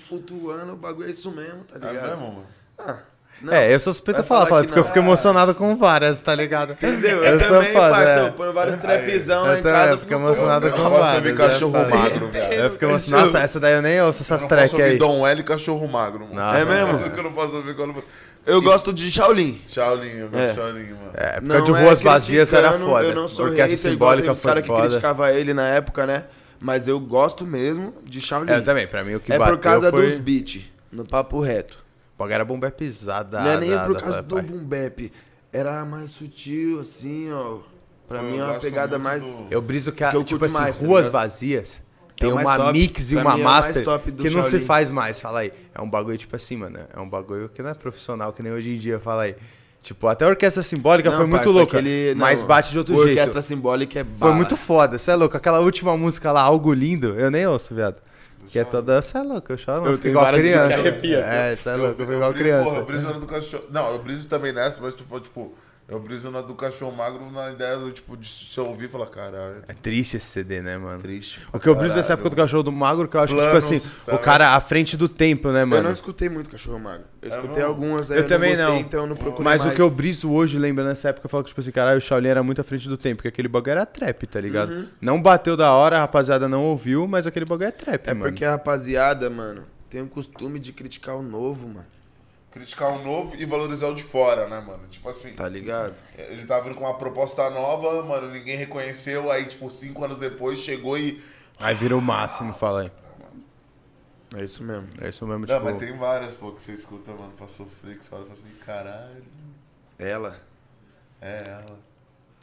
flutuando, 0.09 0.73
o 0.73 0.77
bagulho 0.77 1.07
é 1.07 1.11
isso 1.13 1.31
mesmo, 1.31 1.61
tá 1.65 1.77
É 1.77 1.93
ligado? 1.93 2.11
mesmo, 2.11 2.27
mano? 2.33 2.47
Ah, 2.79 2.99
não. 3.43 3.53
É, 3.53 3.73
eu 3.75 3.81
sou 3.81 3.93
suspeito 3.93 4.21
a 4.21 4.25
falar, 4.25 4.47
falar 4.47 4.61
que 4.63 4.67
porque 4.69 4.79
eu 4.79 4.83
não. 4.83 4.89
fico 4.89 4.99
emocionado 4.99 5.55
com 5.55 5.77
várias, 5.77 6.19
tá 6.19 6.35
ligado? 6.35 6.73
Entendeu? 6.73 7.25
Eu, 7.25 7.35
Eu, 7.35 7.41
sou 7.41 7.49
também, 7.49 7.73
foda, 7.73 7.91
parça, 7.91 8.13
é. 8.13 8.27
eu 8.29 8.33
ponho 8.33 8.53
vários 8.53 8.77
trapzão 8.77 9.43
lá 9.45 9.53
Eu 9.53 9.59
em 9.59 9.63
também, 9.63 9.73
casa. 9.73 9.93
eu 9.93 9.99
fico 9.99 10.13
emocionado 10.15 10.71
com 10.71 10.79
Eu 10.83 10.91
várias. 10.91 11.15
ouvir 11.17 11.31
né, 11.33 11.37
cachorro 11.37 11.73
falei. 11.73 11.95
magro, 11.99 12.29
velho. 12.29 12.55
Eu 12.55 12.71
fico 12.71 12.85
emocionado. 12.85 13.27
Nossa, 13.27 13.39
essa 13.41 13.61
daí 13.61 13.75
eu 13.75 13.83
nem 13.83 14.03
ouço 14.03 14.23
Eu 14.23 14.23
essas 14.23 14.49
tracks 14.49 14.75
aí. 14.75 14.99
Dom 14.99 15.27
L 15.27 15.41
e 15.41 15.45
cachorro 15.45 15.89
magro, 15.89 16.21
mano. 16.21 16.35
Nossa, 16.35 16.59
É 16.59 16.65
mesmo? 16.65 17.05
É 17.07 17.09
que 17.09 17.19
eu 17.19 17.25
não 17.25 17.33
posso 17.33 17.57
ouvir 17.57 17.75
quando... 17.75 18.03
Eu 18.47 18.63
gosto 18.63 18.93
de 18.93 19.11
Shaolin. 19.11 19.61
Shaolin, 19.69 20.09
eu 20.17 20.29
gosto 20.29 20.39
É. 20.43 20.49
de 20.49 20.55
Shaolin, 20.55 20.83
mano. 20.93 21.11
É, 21.15 21.37
época 21.37 21.55
Não 21.59 21.65
de 21.65 21.71
é 21.73 21.83
ruas 21.85 22.01
vazias 22.01 22.53
era 22.53 22.73
foda. 22.73 23.05
Eu 23.07 23.15
não 23.15 23.29
sou 23.29 23.45
Orquestra 23.47 23.69
hater, 23.77 23.93
igual 23.93 24.11
simbólica 24.13 24.35
foi 24.35 24.49
caras 24.49 24.63
que 24.63 24.69
foda. 24.69 24.83
criticavam 24.87 25.27
ele 25.29 25.53
na 25.55 25.67
época, 25.69 26.07
né? 26.07 26.25
Mas 26.59 26.89
eu 26.89 26.99
gosto 27.01 27.47
mesmo 27.47 27.95
de 28.05 28.21
Shaolin. 28.21 28.51
É, 28.53 28.57
eu 28.57 28.65
também, 28.65 28.87
pra 28.87 29.05
mim 29.05 29.15
o 29.15 29.21
que 29.21 29.33
é 29.33 29.39
bateu 29.39 29.57
por 29.57 29.63
causa 29.63 29.91
foi... 29.91 30.07
dos 30.09 30.19
beats, 30.19 30.63
no 30.91 31.07
papo 31.07 31.41
reto. 31.41 31.79
Pô, 32.21 32.29
era 32.29 32.45
bomba 32.45 32.67
é 32.67 32.71
pisada. 32.71 33.41
não 33.41 33.49
é 33.49 33.57
nem 33.57 33.71
por 33.79 33.99
causa 33.99 34.21
do 34.21 34.43
boom 34.43 34.63
bap. 34.63 35.11
Era 35.51 35.83
mais 35.87 36.11
sutil, 36.11 36.81
assim, 36.81 37.33
ó. 37.33 37.61
Pra 38.07 38.19
Eu 38.19 38.25
mim 38.25 38.37
é 38.39 38.45
uma 38.45 38.59
pegada 38.59 38.99
mais... 38.99 39.25
do- 39.25 39.47
Eu 39.51 39.63
briso 39.63 39.91
que, 39.91 40.05
a, 40.05 40.11
Que 40.11 40.17
eu 40.19 40.25
tipo 40.25 40.45
assim, 40.45 40.55
mais, 40.59 40.77
tá 40.77 40.85
ruas 40.87 41.07
ligado? 41.07 41.13
vazias 41.23 41.81
tem 42.17 42.29
É 42.29 42.33
o 42.33 42.35
mais 42.35 42.47
uma 42.47 42.57
top. 42.59 42.73
mix 42.79 43.11
e 43.11 43.15
Pra 43.15 43.25
uma 43.25 43.35
é 43.41 43.43
master 43.43 43.85
top 43.85 44.11
do 44.11 44.23
que 44.23 44.29
não 44.29 44.45
se 44.45 44.51
Shaolin. 44.51 44.67
faz 44.67 44.91
mais, 44.91 45.19
fala 45.19 45.41
aí. 45.41 45.53
É 45.75 45.81
um 45.81 45.89
bagulho 45.89 46.19
tipo 46.19 46.37
assim, 46.37 46.57
mano, 46.59 46.79
é 46.95 47.01
um 47.01 47.09
bagulho 47.09 47.49
que 47.49 47.63
não 47.63 47.71
é 47.71 47.75
profissional, 47.75 48.35
que 48.35 48.43
nem 48.43 48.53
hoje 48.53 48.69
em 48.75 48.77
dia, 48.77 49.01
fala 49.01 49.23
aí. 49.23 49.35
Tipo, 49.83 50.07
até 50.07 50.27
a 50.27 50.29
orquestra 50.29 50.63
simbólica 50.63 51.09
Não, 51.09 51.17
foi 51.17 51.27
muito 51.27 51.43
parça, 51.45 51.59
louca, 51.59 51.79
aquele- 51.79 52.13
não, 52.13 52.21
mas 52.21 52.43
bate 52.43 52.71
de 52.71 52.77
outro 52.77 52.95
o 52.95 53.03
jeito. 53.07 53.17
Orquestra 53.19 53.41
Simbólica 53.41 54.01
é 54.01 54.05
Foi 54.05 54.13
bala. 54.19 54.35
muito 54.35 54.55
foda, 54.59 54.99
você 54.99 55.11
é 55.11 55.15
louco. 55.15 55.35
Aquela 55.39 55.61
última 55.61 55.97
música 55.97 56.31
lá, 56.31 56.43
Algo 56.43 56.71
Lindo, 56.75 57.19
eu 57.19 57.31
nem 57.31 57.47
ouço, 57.47 57.75
viado. 57.75 57.97
Que 58.51 58.59
é 58.59 58.65
toda, 58.65 59.01
você 59.01 59.17
é 59.19 59.23
louco, 59.23 59.53
eu 59.53 59.59
choro, 59.59 59.85
Eu 59.85 59.87
eu 59.87 59.93
fico 59.93 60.03
tenho 60.03 60.13
igual 60.13 60.33
criança. 60.33 60.75
arrepia, 60.75 61.25
assim. 61.25 61.35
É, 61.35 61.57
você 61.57 61.69
é 61.69 61.75
louco, 61.77 62.03
eu 62.03 62.07
fico 62.07 62.13
igual 62.13 62.33
briso- 62.33 62.45
Porra, 62.45 62.65
criança. 62.65 62.77
eu 62.81 62.85
briso 62.87 63.07
na 63.13 63.19
do 63.19 63.27
cachorro. 63.27 63.65
Não, 63.71 63.93
eu 63.93 63.99
briso 64.03 64.29
também 64.29 64.53
nessa, 64.53 64.81
mas 64.81 64.95
tu 64.95 65.05
for, 65.05 65.21
tipo, 65.21 65.55
eu 65.91 65.99
briso 66.01 66.31
na 66.31 66.41
do 66.41 66.55
cachorro 66.55 66.97
magro 66.97 67.31
na 67.31 67.51
ideia 67.51 67.77
do, 67.77 67.91
tipo, 67.91 68.17
de 68.17 68.29
se 68.29 68.57
eu 68.57 68.67
ouvir 68.67 68.85
e 68.85 68.89
falar, 68.89 69.07
caralho, 69.07 69.63
É 69.67 69.75
triste 69.75 70.17
esse 70.17 70.27
CD, 70.27 70.63
né, 70.63 70.79
mano? 70.79 71.01
triste. 71.01 71.41
O 71.53 71.59
que 71.59 71.69
eu 71.69 71.75
briso 71.75 71.97
nessa 71.97 72.09
Caralho. 72.09 72.21
época 72.27 72.31
do 72.31 72.37
cachorro 72.43 72.63
do 72.63 72.73
magro, 72.73 73.09
que 73.09 73.17
eu 73.17 73.21
acho 73.21 73.35
que, 73.35 73.41
Planos, 73.41 73.65
tipo 73.65 73.75
assim, 73.77 73.95
tá 74.07 74.15
o 74.15 74.19
cara 74.19 74.55
à 74.55 74.61
frente 74.61 74.97
do 74.97 75.09
tempo, 75.09 75.51
né, 75.51 75.63
Eu 75.63 75.67
mano? 75.67 75.83
não 75.83 75.93
escutei 75.93 76.29
muito 76.29 76.49
Cachorro 76.49 76.79
Magro. 76.79 77.05
Eu 77.21 77.31
É 77.31 77.35
escutei 77.35 77.63
algumas, 77.63 78.11
aí 78.11 78.19
Eu 78.19 78.23
eu, 78.23 78.29
também 78.29 78.57
não 78.57 78.65
gostei, 78.67 78.75
não. 78.75 78.81
então 78.89 79.01
eu 79.01 79.07
não 79.09 79.17
procurei 79.17 79.45
Mas 79.45 79.63
mais. 79.63 79.73
o 79.73 79.77
que 79.77 79.83
eu 79.83 79.91
briso 79.91 80.31
hoje, 80.31 80.59
lembrando 80.59 80.89
nessa 80.89 81.09
época, 81.09 81.27
eu 81.27 81.31
falo 81.31 81.43
que, 81.45 81.49
tipo 81.49 81.61
assim, 81.61 81.71
caralho, 81.73 81.99
o 81.99 82.01
Shaolin 82.01 82.29
era 82.29 82.43
muito 82.43 82.61
à 82.61 82.65
frente 82.65 82.89
do 82.89 82.97
tempo, 82.97 83.17
porque 83.17 83.29
aquele 83.29 83.49
bagulho 83.49 83.73
era 83.73 83.85
trap, 83.85 84.27
tá 84.27 84.41
ligado? 84.41 84.71
Uhum. 84.71 84.87
Não 85.01 85.21
bateu 85.21 85.57
da 85.57 85.73
hora, 85.73 85.97
a 85.97 86.01
rapaziada 86.01 86.49
não 86.49 86.63
ouviu, 86.65 87.07
mas 87.09 87.27
aquele 87.27 87.45
bagulho 87.45 87.67
é 87.69 87.73
trap, 87.73 88.07
É 88.09 88.15
mano. 88.15 88.23
porque 88.31 88.45
a 88.45 88.53
rapaziada, 88.53 89.29
mano, 89.29 89.63
tem 89.91 90.01
o 90.01 90.07
costume 90.07 90.59
de 90.61 90.73
criticar 90.73 91.17
o 91.17 91.23
novo, 91.23 91.67
mano. 91.69 91.85
Criticar 92.51 92.93
o 92.93 93.05
novo 93.05 93.37
e 93.37 93.45
valorizar 93.45 93.87
o 93.89 93.95
de 93.95 94.03
fora, 94.03 94.49
né, 94.49 94.61
mano? 94.61 94.87
Tipo 94.89 95.09
assim, 95.09 95.33
Tá 95.35 95.49
ligado? 95.49 95.95
ele 96.19 96.45
tava 96.47 96.65
vindo 96.65 96.75
com 96.75 96.85
uma 96.85 96.99
proposta 96.99 97.49
nova, 97.51 98.03
mano, 98.03 98.29
ninguém 98.33 98.57
reconheceu, 98.57 99.31
aí, 99.31 99.45
tipo, 99.47 99.71
cinco 99.71 100.05
anos 100.05 100.19
depois 100.19 100.59
chegou 100.59 100.99
e. 100.99 101.23
Aí 101.61 101.75
vira 101.77 101.97
o 101.97 102.01
máximo, 102.03 102.53
fala 102.55 102.83
aí. 102.83 102.91
É 104.37 104.45
isso 104.45 104.63
mesmo. 104.65 104.89
É 105.01 105.09
isso 105.09 105.27
mesmo, 105.27 105.47
Não, 105.47 105.55
tipo... 105.55 105.65
mas 105.65 105.77
tem 105.79 105.97
várias, 105.97 106.35
pô, 106.35 106.53
que 106.53 106.63
você 106.63 106.73
escuta, 106.73 107.13
mano, 107.13 107.33
pra 107.37 107.47
sofrer, 107.49 107.99
que 107.99 108.05
você 108.07 108.15
olha 108.15 108.23
e 108.23 108.27
fala 108.27 108.39
assim, 108.39 108.55
caralho, 108.65 109.25
Ela. 109.99 110.37
é 111.21 111.45
ela. 111.65 111.79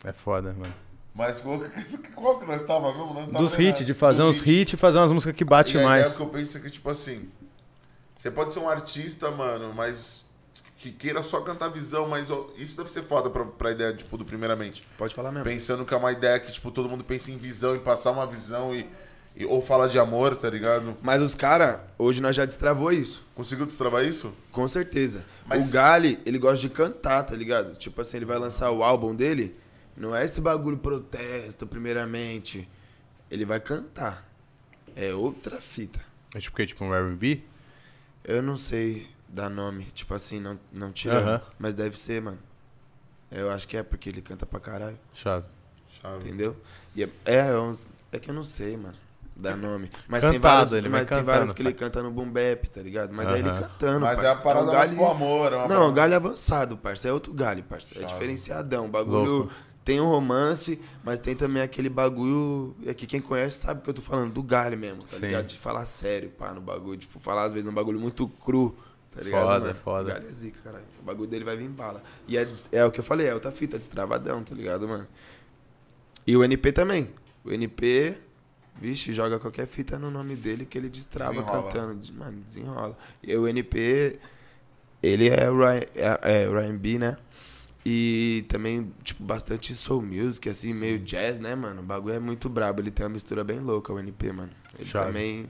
É 0.04 0.12
foda, 0.14 0.54
mano. 0.54 0.74
Mas 1.16 1.40
qual, 1.40 1.60
qual 2.16 2.40
que 2.40 2.46
nós 2.46 2.64
tava 2.64 2.90
mesmo? 2.94 3.14
Nós 3.14 3.26
tava 3.26 3.38
Dos 3.40 3.58
hits, 3.58 3.86
de 3.86 3.94
fazer 3.94 4.22
Dos 4.22 4.40
uns 4.42 4.48
hits 4.48 4.74
e 4.74 4.78
fazer 4.78 4.98
umas 5.00 5.12
músicas 5.12 5.36
que 5.36 5.44
bate 5.44 5.76
e 5.76 5.80
a 5.80 5.84
mais. 5.84 6.02
ideia 6.04 6.16
que 6.16 6.22
eu 6.24 6.28
penso 6.30 6.58
é 6.58 6.62
que, 6.62 6.70
tipo 6.70 6.90
assim, 6.90 7.30
você 8.18 8.30
pode 8.32 8.52
ser 8.54 8.60
um 8.60 8.68
artista, 8.68 9.30
mano, 9.32 9.74
mas 9.74 10.26
que 10.78 10.92
queira 10.92 11.24
só 11.24 11.42
cantar 11.42 11.70
visão, 11.70 12.08
mas 12.08 12.30
ó, 12.30 12.50
isso 12.58 12.76
deve 12.78 12.92
ser 12.92 13.04
foda 13.04 13.30
pra, 13.30 13.46
pra 13.46 13.72
ideia, 13.72 13.94
tipo, 13.94 14.18
do 14.18 14.26
primeiramente. 14.26 14.86
Pode 14.98 15.16
falar 15.16 15.32
mesmo. 15.32 15.46
Pensando 15.46 15.86
que 15.86 15.94
é 15.94 15.98
uma 15.98 16.12
ideia 16.12 16.40
que, 16.40 16.52
tipo, 16.52 16.70
todo 16.72 16.90
mundo 16.90 17.04
pensa 17.04 17.32
em 17.32 17.38
visão, 17.38 17.76
em 17.76 17.80
passar 17.80 18.12
uma 18.12 18.28
visão 18.28 18.76
e, 18.76 18.88
e- 19.36 19.46
ou 19.46 19.62
fala 19.62 19.88
de 19.90 19.98
amor, 20.00 20.36
tá 20.36 20.50
ligado? 20.50 20.96
Mas 21.02 21.22
os 21.22 21.34
caras, 21.36 21.80
hoje 21.98 22.22
nós 22.22 22.36
já 22.36 22.46
destravou 22.46 22.92
isso. 22.92 23.24
Conseguiu 23.34 23.66
destravar 23.66 24.04
isso? 24.06 24.34
Com 24.52 24.68
certeza. 24.68 25.26
Mas- 25.48 25.70
O 25.70 25.72
Gali, 25.74 26.20
ele 26.26 26.38
gosta 26.38 26.58
de 26.62 26.70
cantar, 26.70 27.24
tá 27.24 27.36
ligado? 27.36 27.76
Tipo 27.76 28.02
assim, 28.02 28.18
ele 28.18 28.26
vai 28.26 28.38
lançar 28.38 28.70
o 28.72 28.84
álbum 28.84 29.16
dele, 29.16 29.56
não 29.96 30.16
é 30.16 30.26
esse 30.26 30.40
bagulho 30.42 30.78
protesto, 30.78 31.66
primeiramente. 31.66 32.70
Ele 33.32 33.46
vai 33.46 33.60
cantar. 33.60 34.28
É 34.96 35.12
outra 35.14 35.60
fita. 35.60 36.00
É 36.36 36.40
tipo 36.40 36.54
o 36.54 36.58
quê? 36.58 36.66
Tipo 36.68 36.84
um 36.86 36.94
R&B? 36.94 37.42
Eu 38.28 38.42
não 38.44 38.58
sei 38.58 39.08
dar 39.28 39.50
nome, 39.50 39.86
tipo 39.94 40.14
assim, 40.14 40.40
não, 40.40 40.60
não 40.72 40.92
tirando. 40.92 41.28
Aham. 41.28 41.42
Mas 41.58 41.74
deve 41.74 41.98
ser, 41.98 42.22
mano. 42.22 42.38
Eu 43.32 43.50
acho 43.50 43.68
que 43.68 43.76
é 43.78 43.82
porque 43.84 44.10
ele 44.10 44.22
canta 44.22 44.46
pra 44.46 44.60
caralho, 44.60 45.00
Chave. 45.14 45.46
Chave. 45.90 46.28
entendeu? 46.28 46.56
E 46.96 47.04
é, 47.04 47.10
é, 47.26 47.58
uns- 47.58 47.86
é 48.12 48.20
que 48.20 48.30
eu 48.30 48.36
não 48.36 48.44
sei, 48.44 48.76
mano. 48.78 48.96
dá 49.40 49.56
nome. 49.56 49.92
Mas 50.08 50.22
Cantado, 50.22 50.32
tem 50.32 50.40
vários, 50.40 50.72
ele 50.74 50.90
vai 50.90 51.00
mas 51.02 51.08
tem 51.08 51.18
vários 51.24 51.40
cantando, 51.50 51.54
que 51.56 51.62
ele 51.62 51.74
canta 51.74 52.02
no 52.04 52.10
boom 52.12 52.28
bap, 52.32 52.68
tá 52.70 52.82
ligado? 52.82 53.14
Mas 53.14 53.30
é 53.30 53.38
ele 53.40 53.50
Aham. 53.50 53.62
cantando, 53.62 54.00
Mas 54.00 54.18
é 54.18 54.22
a 54.22 54.30
parça. 54.30 54.44
parada 54.44 54.64
um 54.64 54.74
mais 54.74 54.90
galho- 54.90 54.96
pro 54.96 55.12
amor. 55.12 55.54
É 55.54 55.56
uma 55.58 55.68
Não, 55.68 55.76
parada- 55.76 55.94
galho 55.94 56.16
avançado, 56.16 56.76
parça. 56.78 57.08
É 57.08 57.14
outro 57.14 57.32
galho, 57.34 57.64
parça. 57.64 58.02
É 58.02 58.04
diferenciadão. 58.06 58.86
O 58.86 58.90
bagulho 58.90 59.32
Louco. 59.32 59.54
Tem 59.88 60.02
um 60.02 60.10
romance, 60.10 60.78
mas 61.02 61.18
tem 61.18 61.34
também 61.34 61.64
aquele 61.64 61.88
bagulho. 61.88 62.76
É 62.86 62.94
que 62.94 63.08
quem 63.08 63.22
conhece 63.22 63.62
sabe 63.62 63.80
o 63.80 63.84
que 63.84 63.90
eu 63.90 63.94
tô 63.94 64.02
falando, 64.02 64.34
do 64.34 64.44
galho 64.44 64.78
mesmo, 64.78 65.04
tá 65.04 65.16
Sim. 65.16 65.28
ligado? 65.28 65.48
De 65.48 65.58
falar 65.58 65.86
sério, 65.86 66.30
pá, 66.30 66.54
no 66.54 66.60
bagulho. 66.60 67.00
Tipo, 67.00 67.18
falar 67.22 67.46
às 67.46 67.54
vezes 67.54 67.70
um 67.70 67.74
bagulho 67.74 67.98
muito 67.98 68.28
cru, 68.28 68.76
tá 69.10 69.22
ligado? 69.22 69.46
Foda, 69.46 69.60
mano? 69.60 69.76
foda. 69.76 70.10
O 70.10 70.14
galho 70.14 70.28
é 70.28 70.34
zica, 70.34 70.60
caralho. 70.62 70.84
O 71.00 71.06
bagulho 71.06 71.30
dele 71.30 71.46
vai 71.46 71.56
vir 71.56 71.64
em 71.64 71.72
bala. 71.72 72.04
E 72.28 72.38
é, 72.38 72.46
é 72.74 72.84
o 72.84 72.92
que 72.92 73.00
eu 73.00 73.04
falei, 73.04 73.28
é 73.28 73.34
outra 73.34 73.50
fita, 73.50 73.78
destravadão, 73.78 74.44
tá 74.44 74.54
ligado, 74.54 74.86
mano? 74.90 75.08
E 76.26 76.36
o 76.36 76.44
NP 76.44 76.74
também. 76.74 77.10
O 77.46 77.54
NP, 77.54 78.18
vixe, 78.82 79.14
joga 79.14 79.40
qualquer 79.40 79.68
fita 79.68 79.98
no 79.98 80.12
nome 80.12 80.36
dele 80.36 80.66
que 80.66 80.78
ele 80.78 80.90
destrava 80.90 81.32
Desenrola. 81.32 81.64
cantando. 81.64 82.14
Mano, 82.14 82.42
desenrola. 82.46 82.98
E 83.24 83.34
o 83.38 83.48
NP, 83.48 84.20
ele 85.02 85.30
é 85.30 85.50
o 85.50 85.58
Ryan, 85.58 85.80
é, 85.96 86.44
é 86.44 86.50
o 86.50 86.52
Ryan 86.52 86.76
B, 86.76 87.00
né? 87.00 87.18
E 87.90 88.44
também, 88.50 88.92
tipo, 89.02 89.24
bastante 89.24 89.74
soul 89.74 90.02
music, 90.02 90.50
assim, 90.50 90.74
meio 90.74 91.00
jazz, 91.00 91.40
né, 91.40 91.56
mano? 91.56 91.80
O 91.80 91.86
bagulho 91.86 92.16
é 92.16 92.20
muito 92.20 92.50
brabo. 92.50 92.82
Ele 92.82 92.92
tem 92.92 93.06
uma 93.06 93.14
mistura 93.14 93.46
bem 93.46 93.62
louca, 93.62 93.94
o 93.94 93.98
NP, 93.98 94.34
mano. 94.34 94.52
Ele 94.78 94.84
Chave. 94.86 95.08
também, 95.08 95.50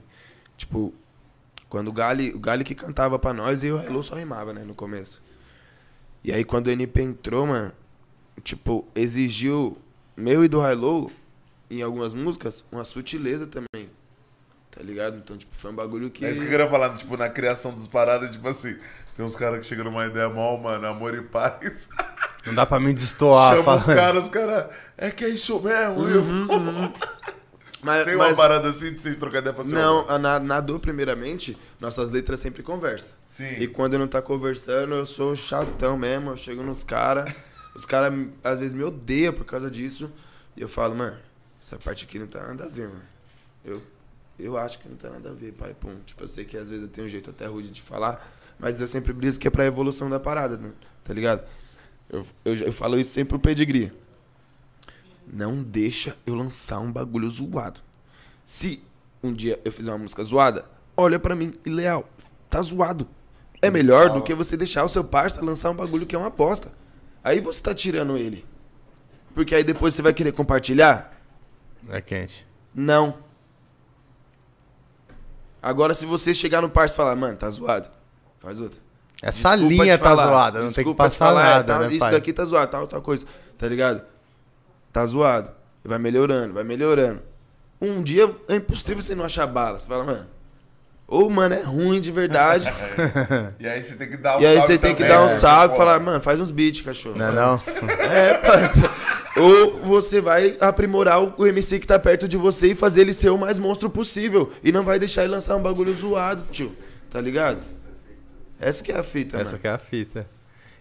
tipo, 0.56 0.94
quando 1.68 1.88
o 1.88 1.92
Gali, 1.92 2.30
o 2.32 2.38
Gali 2.38 2.62
que 2.62 2.76
cantava 2.76 3.18
pra 3.18 3.34
nós 3.34 3.64
e 3.64 3.72
o 3.72 3.82
Hello 3.82 4.00
só 4.04 4.14
rimava, 4.14 4.52
né, 4.52 4.62
no 4.62 4.72
começo. 4.72 5.20
E 6.22 6.30
aí 6.30 6.44
quando 6.44 6.68
o 6.68 6.70
NP 6.70 7.02
entrou, 7.02 7.44
mano, 7.44 7.72
tipo, 8.44 8.86
exigiu 8.94 9.76
meu 10.16 10.44
e 10.44 10.48
do 10.48 10.64
Hello, 10.64 11.10
em 11.68 11.82
algumas 11.82 12.14
músicas, 12.14 12.64
uma 12.70 12.84
sutileza 12.84 13.48
também. 13.48 13.90
Tá 14.78 14.84
ligado? 14.84 15.16
Então, 15.16 15.36
tipo, 15.36 15.52
foi 15.56 15.72
um 15.72 15.74
bagulho 15.74 16.08
que. 16.08 16.24
É 16.24 16.30
isso 16.30 16.38
que 16.40 16.46
eu 16.46 16.50
queria 16.52 16.68
falar, 16.70 16.96
tipo, 16.96 17.16
na 17.16 17.28
criação 17.28 17.72
dos 17.74 17.88
paradas, 17.88 18.30
tipo 18.30 18.46
assim, 18.46 18.78
tem 19.16 19.26
uns 19.26 19.34
caras 19.34 19.58
que 19.58 19.66
chegam 19.66 19.84
numa 19.86 20.06
ideia 20.06 20.28
mal, 20.28 20.56
mano, 20.56 20.86
amor 20.86 21.14
e 21.16 21.20
paz. 21.22 21.88
Não 22.46 22.54
dá 22.54 22.64
pra 22.64 22.78
me 22.78 22.94
destoar. 22.94 23.56
Chama 23.56 23.74
os 23.74 23.84
falando. 23.84 23.98
caras, 23.98 24.24
os 24.24 24.30
caras, 24.30 24.66
é 24.96 25.10
que 25.10 25.24
é 25.24 25.28
isso 25.30 25.58
mesmo, 25.60 26.02
Uhum, 26.02 26.46
eu. 26.48 26.92
Mas, 27.82 28.04
Tem 28.04 28.16
mas- 28.16 28.30
uma 28.30 28.36
parada 28.36 28.68
assim 28.68 28.92
de 28.92 29.00
vocês 29.00 29.16
trocar 29.18 29.38
ideia 29.38 29.52
pra 29.54 29.62
você. 29.64 29.72
Não, 29.74 30.04
a- 30.08 30.18
na, 30.18 30.38
na 30.40 30.60
dor, 30.60 30.78
primeiramente, 30.80 31.56
nossas 31.80 32.10
letras 32.10 32.40
sempre 32.40 32.62
conversam. 32.62 33.10
Sim. 33.26 33.50
E 33.60 33.66
quando 33.68 33.96
não 33.98 34.06
tá 34.08 34.20
conversando, 34.22 34.94
eu 34.96 35.06
sou 35.06 35.34
chatão 35.36 35.96
mesmo. 35.96 36.30
Eu 36.30 36.36
chego 36.36 36.62
nos 36.64 36.82
caras, 36.82 37.32
os 37.76 37.84
caras 37.86 38.12
às 38.42 38.58
vezes 38.58 38.74
me 38.74 38.82
odeiam 38.82 39.32
por 39.32 39.44
causa 39.44 39.70
disso. 39.70 40.10
E 40.56 40.60
eu 40.60 40.68
falo, 40.68 40.94
mano, 40.96 41.16
essa 41.62 41.78
parte 41.78 42.04
aqui 42.04 42.18
não 42.18 42.26
tá 42.26 42.40
nada 42.48 42.64
a 42.64 42.68
ver, 42.68 42.88
mano. 42.88 43.02
Eu, 43.64 43.80
eu 44.38 44.56
acho 44.56 44.78
que 44.78 44.88
não 44.88 44.96
tá 44.96 45.10
nada 45.10 45.30
a 45.30 45.34
ver, 45.34 45.52
pai. 45.52 45.74
Pum. 45.74 45.96
Tipo, 46.06 46.24
eu 46.24 46.28
sei 46.28 46.44
que 46.44 46.56
às 46.56 46.68
vezes 46.68 46.84
eu 46.84 46.88
tenho 46.88 47.06
um 47.06 47.10
jeito 47.10 47.30
até 47.30 47.46
rude 47.46 47.70
de 47.70 47.82
falar, 47.82 48.26
mas 48.58 48.80
eu 48.80 48.88
sempre 48.88 49.12
briso 49.12 49.38
que 49.38 49.48
é 49.48 49.50
pra 49.50 49.64
evolução 49.64 50.08
da 50.08 50.20
parada, 50.20 50.56
né? 50.56 50.72
tá 51.04 51.14
ligado? 51.14 51.42
Eu, 52.10 52.24
eu, 52.44 52.54
eu 52.54 52.72
falo 52.72 52.98
isso 52.98 53.12
sempre 53.12 53.30
pro 53.30 53.38
pedigree. 53.40 53.92
Não 55.26 55.62
deixa 55.62 56.16
eu 56.26 56.34
lançar 56.34 56.78
um 56.78 56.92
bagulho 56.92 57.28
zoado. 57.28 57.80
Se 58.44 58.82
um 59.22 59.32
dia 59.32 59.60
eu 59.64 59.72
fizer 59.72 59.90
uma 59.90 59.98
música 59.98 60.22
zoada, 60.24 60.64
olha 60.96 61.18
pra 61.18 61.34
mim 61.34 61.54
e 61.64 61.70
leal, 61.70 62.08
tá 62.48 62.60
zoado. 62.62 63.08
É 63.60 63.70
melhor 63.70 64.10
do 64.10 64.22
que 64.22 64.34
você 64.34 64.56
deixar 64.56 64.84
o 64.84 64.88
seu 64.88 65.02
parça 65.02 65.44
lançar 65.44 65.70
um 65.70 65.74
bagulho 65.74 66.06
que 66.06 66.14
é 66.14 66.18
uma 66.18 66.30
bosta. 66.30 66.70
Aí 67.24 67.40
você 67.40 67.60
tá 67.60 67.74
tirando 67.74 68.16
ele. 68.16 68.46
Porque 69.34 69.54
aí 69.54 69.64
depois 69.64 69.94
você 69.94 70.02
vai 70.02 70.12
querer 70.12 70.32
compartilhar? 70.32 71.20
É 71.88 72.00
quente. 72.00 72.46
Não. 72.74 73.27
Agora 75.68 75.92
se 75.92 76.06
você 76.06 76.32
chegar 76.32 76.62
no 76.62 76.70
parça 76.70 76.94
e 76.94 76.96
falar, 76.96 77.14
mano, 77.14 77.36
tá 77.36 77.50
zoado, 77.50 77.88
faz 78.40 78.58
outra. 78.58 78.80
Essa 79.20 79.50
Desculpa 79.54 79.74
linha 79.82 79.98
tá 79.98 80.04
falar, 80.04 80.26
zoada, 80.28 80.62
não 80.62 80.72
tem 80.72 80.84
que 80.84 80.94
passar 80.94 81.26
falar, 81.26 81.40
é, 81.42 81.50
nada, 81.56 81.64
tá- 81.74 81.78
né, 81.80 81.88
Isso 81.90 81.98
pai? 81.98 82.12
daqui 82.12 82.32
tá 82.32 82.44
zoado, 82.46 82.70
tal, 82.70 82.86
tal 82.86 83.02
coisa, 83.02 83.26
tá 83.58 83.66
ligado? 83.68 84.00
Tá 84.90 85.04
zoado. 85.04 85.50
Vai 85.84 85.98
melhorando, 85.98 86.54
vai 86.54 86.64
melhorando. 86.64 87.20
Um 87.80 88.02
dia 88.02 88.34
é 88.48 88.56
impossível 88.56 89.02
você 89.02 89.14
não 89.14 89.24
achar 89.26 89.46
bala. 89.46 89.78
Você 89.78 89.86
fala, 89.86 90.04
mano, 90.04 90.26
ou 91.06 91.28
mano 91.30 91.54
é 91.54 91.62
ruim 91.62 92.00
de 92.00 92.10
verdade, 92.12 92.66
E 93.60 93.66
aí 93.68 93.82
você 93.84 93.94
tem 93.96 94.08
que 94.10 94.16
dar 94.16 94.36
um 94.38 94.40
e 94.40 94.46
aí 94.46 94.56
salve 94.56 94.66
você 94.72 94.78
tem 94.78 94.94
que 94.94 95.02
também, 95.02 95.16
dar 95.16 95.22
um 95.22 95.28
né? 95.28 95.34
salve 95.34 95.74
e 95.74 95.76
falar, 95.76 96.00
mano, 96.00 96.20
faz 96.22 96.40
uns 96.40 96.50
beats, 96.50 96.80
cachorro. 96.82 97.16
Não 97.16 97.26
é 97.28 97.32
não? 97.32 97.60
É, 98.10 98.34
parça. 98.34 98.90
Ou 99.40 99.78
você 99.82 100.20
vai 100.20 100.56
aprimorar 100.60 101.22
o 101.40 101.46
MC 101.46 101.78
que 101.78 101.86
tá 101.86 101.98
perto 101.98 102.28
de 102.28 102.36
você 102.36 102.68
e 102.68 102.74
fazer 102.74 103.02
ele 103.02 103.14
ser 103.14 103.30
o 103.30 103.38
mais 103.38 103.58
monstro 103.58 103.88
possível. 103.90 104.52
E 104.62 104.70
não 104.72 104.84
vai 104.84 104.98
deixar 104.98 105.24
ele 105.24 105.32
lançar 105.32 105.56
um 105.56 105.62
bagulho 105.62 105.94
zoado, 105.94 106.44
tio. 106.50 106.74
Tá 107.10 107.20
ligado? 107.20 107.58
Essa 108.60 108.82
que 108.82 108.90
é 108.92 108.98
a 108.98 109.02
fita, 109.02 109.36
Essa 109.38 109.52
mano. 109.52 109.60
que 109.60 109.68
é 109.68 109.70
a 109.70 109.78
fita. 109.78 110.26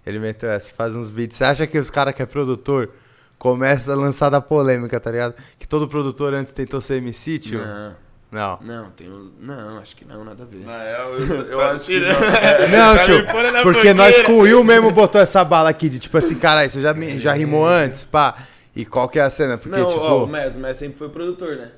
Ele 0.05 0.19
meteu 0.19 0.49
essa, 0.49 0.69
faz 0.71 0.95
uns 0.95 1.09
beats. 1.09 1.37
Você 1.37 1.43
acha 1.43 1.67
que 1.67 1.77
os 1.77 1.89
caras 1.89 2.15
que 2.15 2.21
é 2.21 2.25
produtor 2.25 2.89
começa 3.37 3.91
a 3.91 3.95
lançar 3.95 4.29
da 4.29 4.41
polêmica, 4.41 4.99
tá 4.99 5.11
ligado? 5.11 5.35
Que 5.59 5.67
todo 5.67 5.87
produtor 5.87 6.33
antes 6.33 6.53
tentou 6.53 6.81
ser 6.81 6.95
MC, 6.95 7.37
tio? 7.39 7.59
Não, 7.59 7.95
Não. 8.30 8.59
não, 8.61 8.91
tem 8.91 9.09
uns... 9.09 9.32
Não, 9.39 9.78
acho 9.80 9.95
que 9.95 10.03
não, 10.03 10.23
nada 10.23 10.43
a 10.43 10.45
ver. 10.45 10.65
Na 10.65 10.84
real, 10.84 11.13
eu, 11.13 11.36
eu 11.45 11.57
tá 11.59 11.71
acho 11.71 11.86
que 11.86 11.99
não. 11.99 12.07
É, 12.07 12.67
Não, 12.75 12.95
Tá 12.95 13.03
tio, 13.05 13.25
porque 13.63 13.93
nós 13.93 14.21
com 14.23 14.34
o 14.34 14.39
Will 14.39 14.63
mesmo 14.65 14.91
botou 14.91 15.21
essa 15.21 15.43
bala 15.45 15.69
aqui 15.69 15.88
de 15.88 15.97
tipo 15.97 16.17
assim, 16.17 16.36
caralho, 16.36 16.69
você 16.69 16.82
já, 16.82 16.93
me- 16.93 17.17
já 17.19 17.32
rimou 17.34 17.65
antes, 17.65 18.03
pá. 18.03 18.45
E 18.75 18.86
qual 18.86 19.07
que 19.07 19.17
é 19.17 19.21
a 19.23 19.30
cena? 19.30 19.57
Porque, 19.57 19.80
não, 19.80 19.88
tipo, 19.88 19.99
ó, 20.01 20.23
o 20.25 20.28
Mes, 20.28 20.55
o 20.55 20.59
Mes 20.59 20.75
sempre 20.78 20.97
foi 20.97 21.09
produtor, 21.09 21.55
né? 21.55 21.71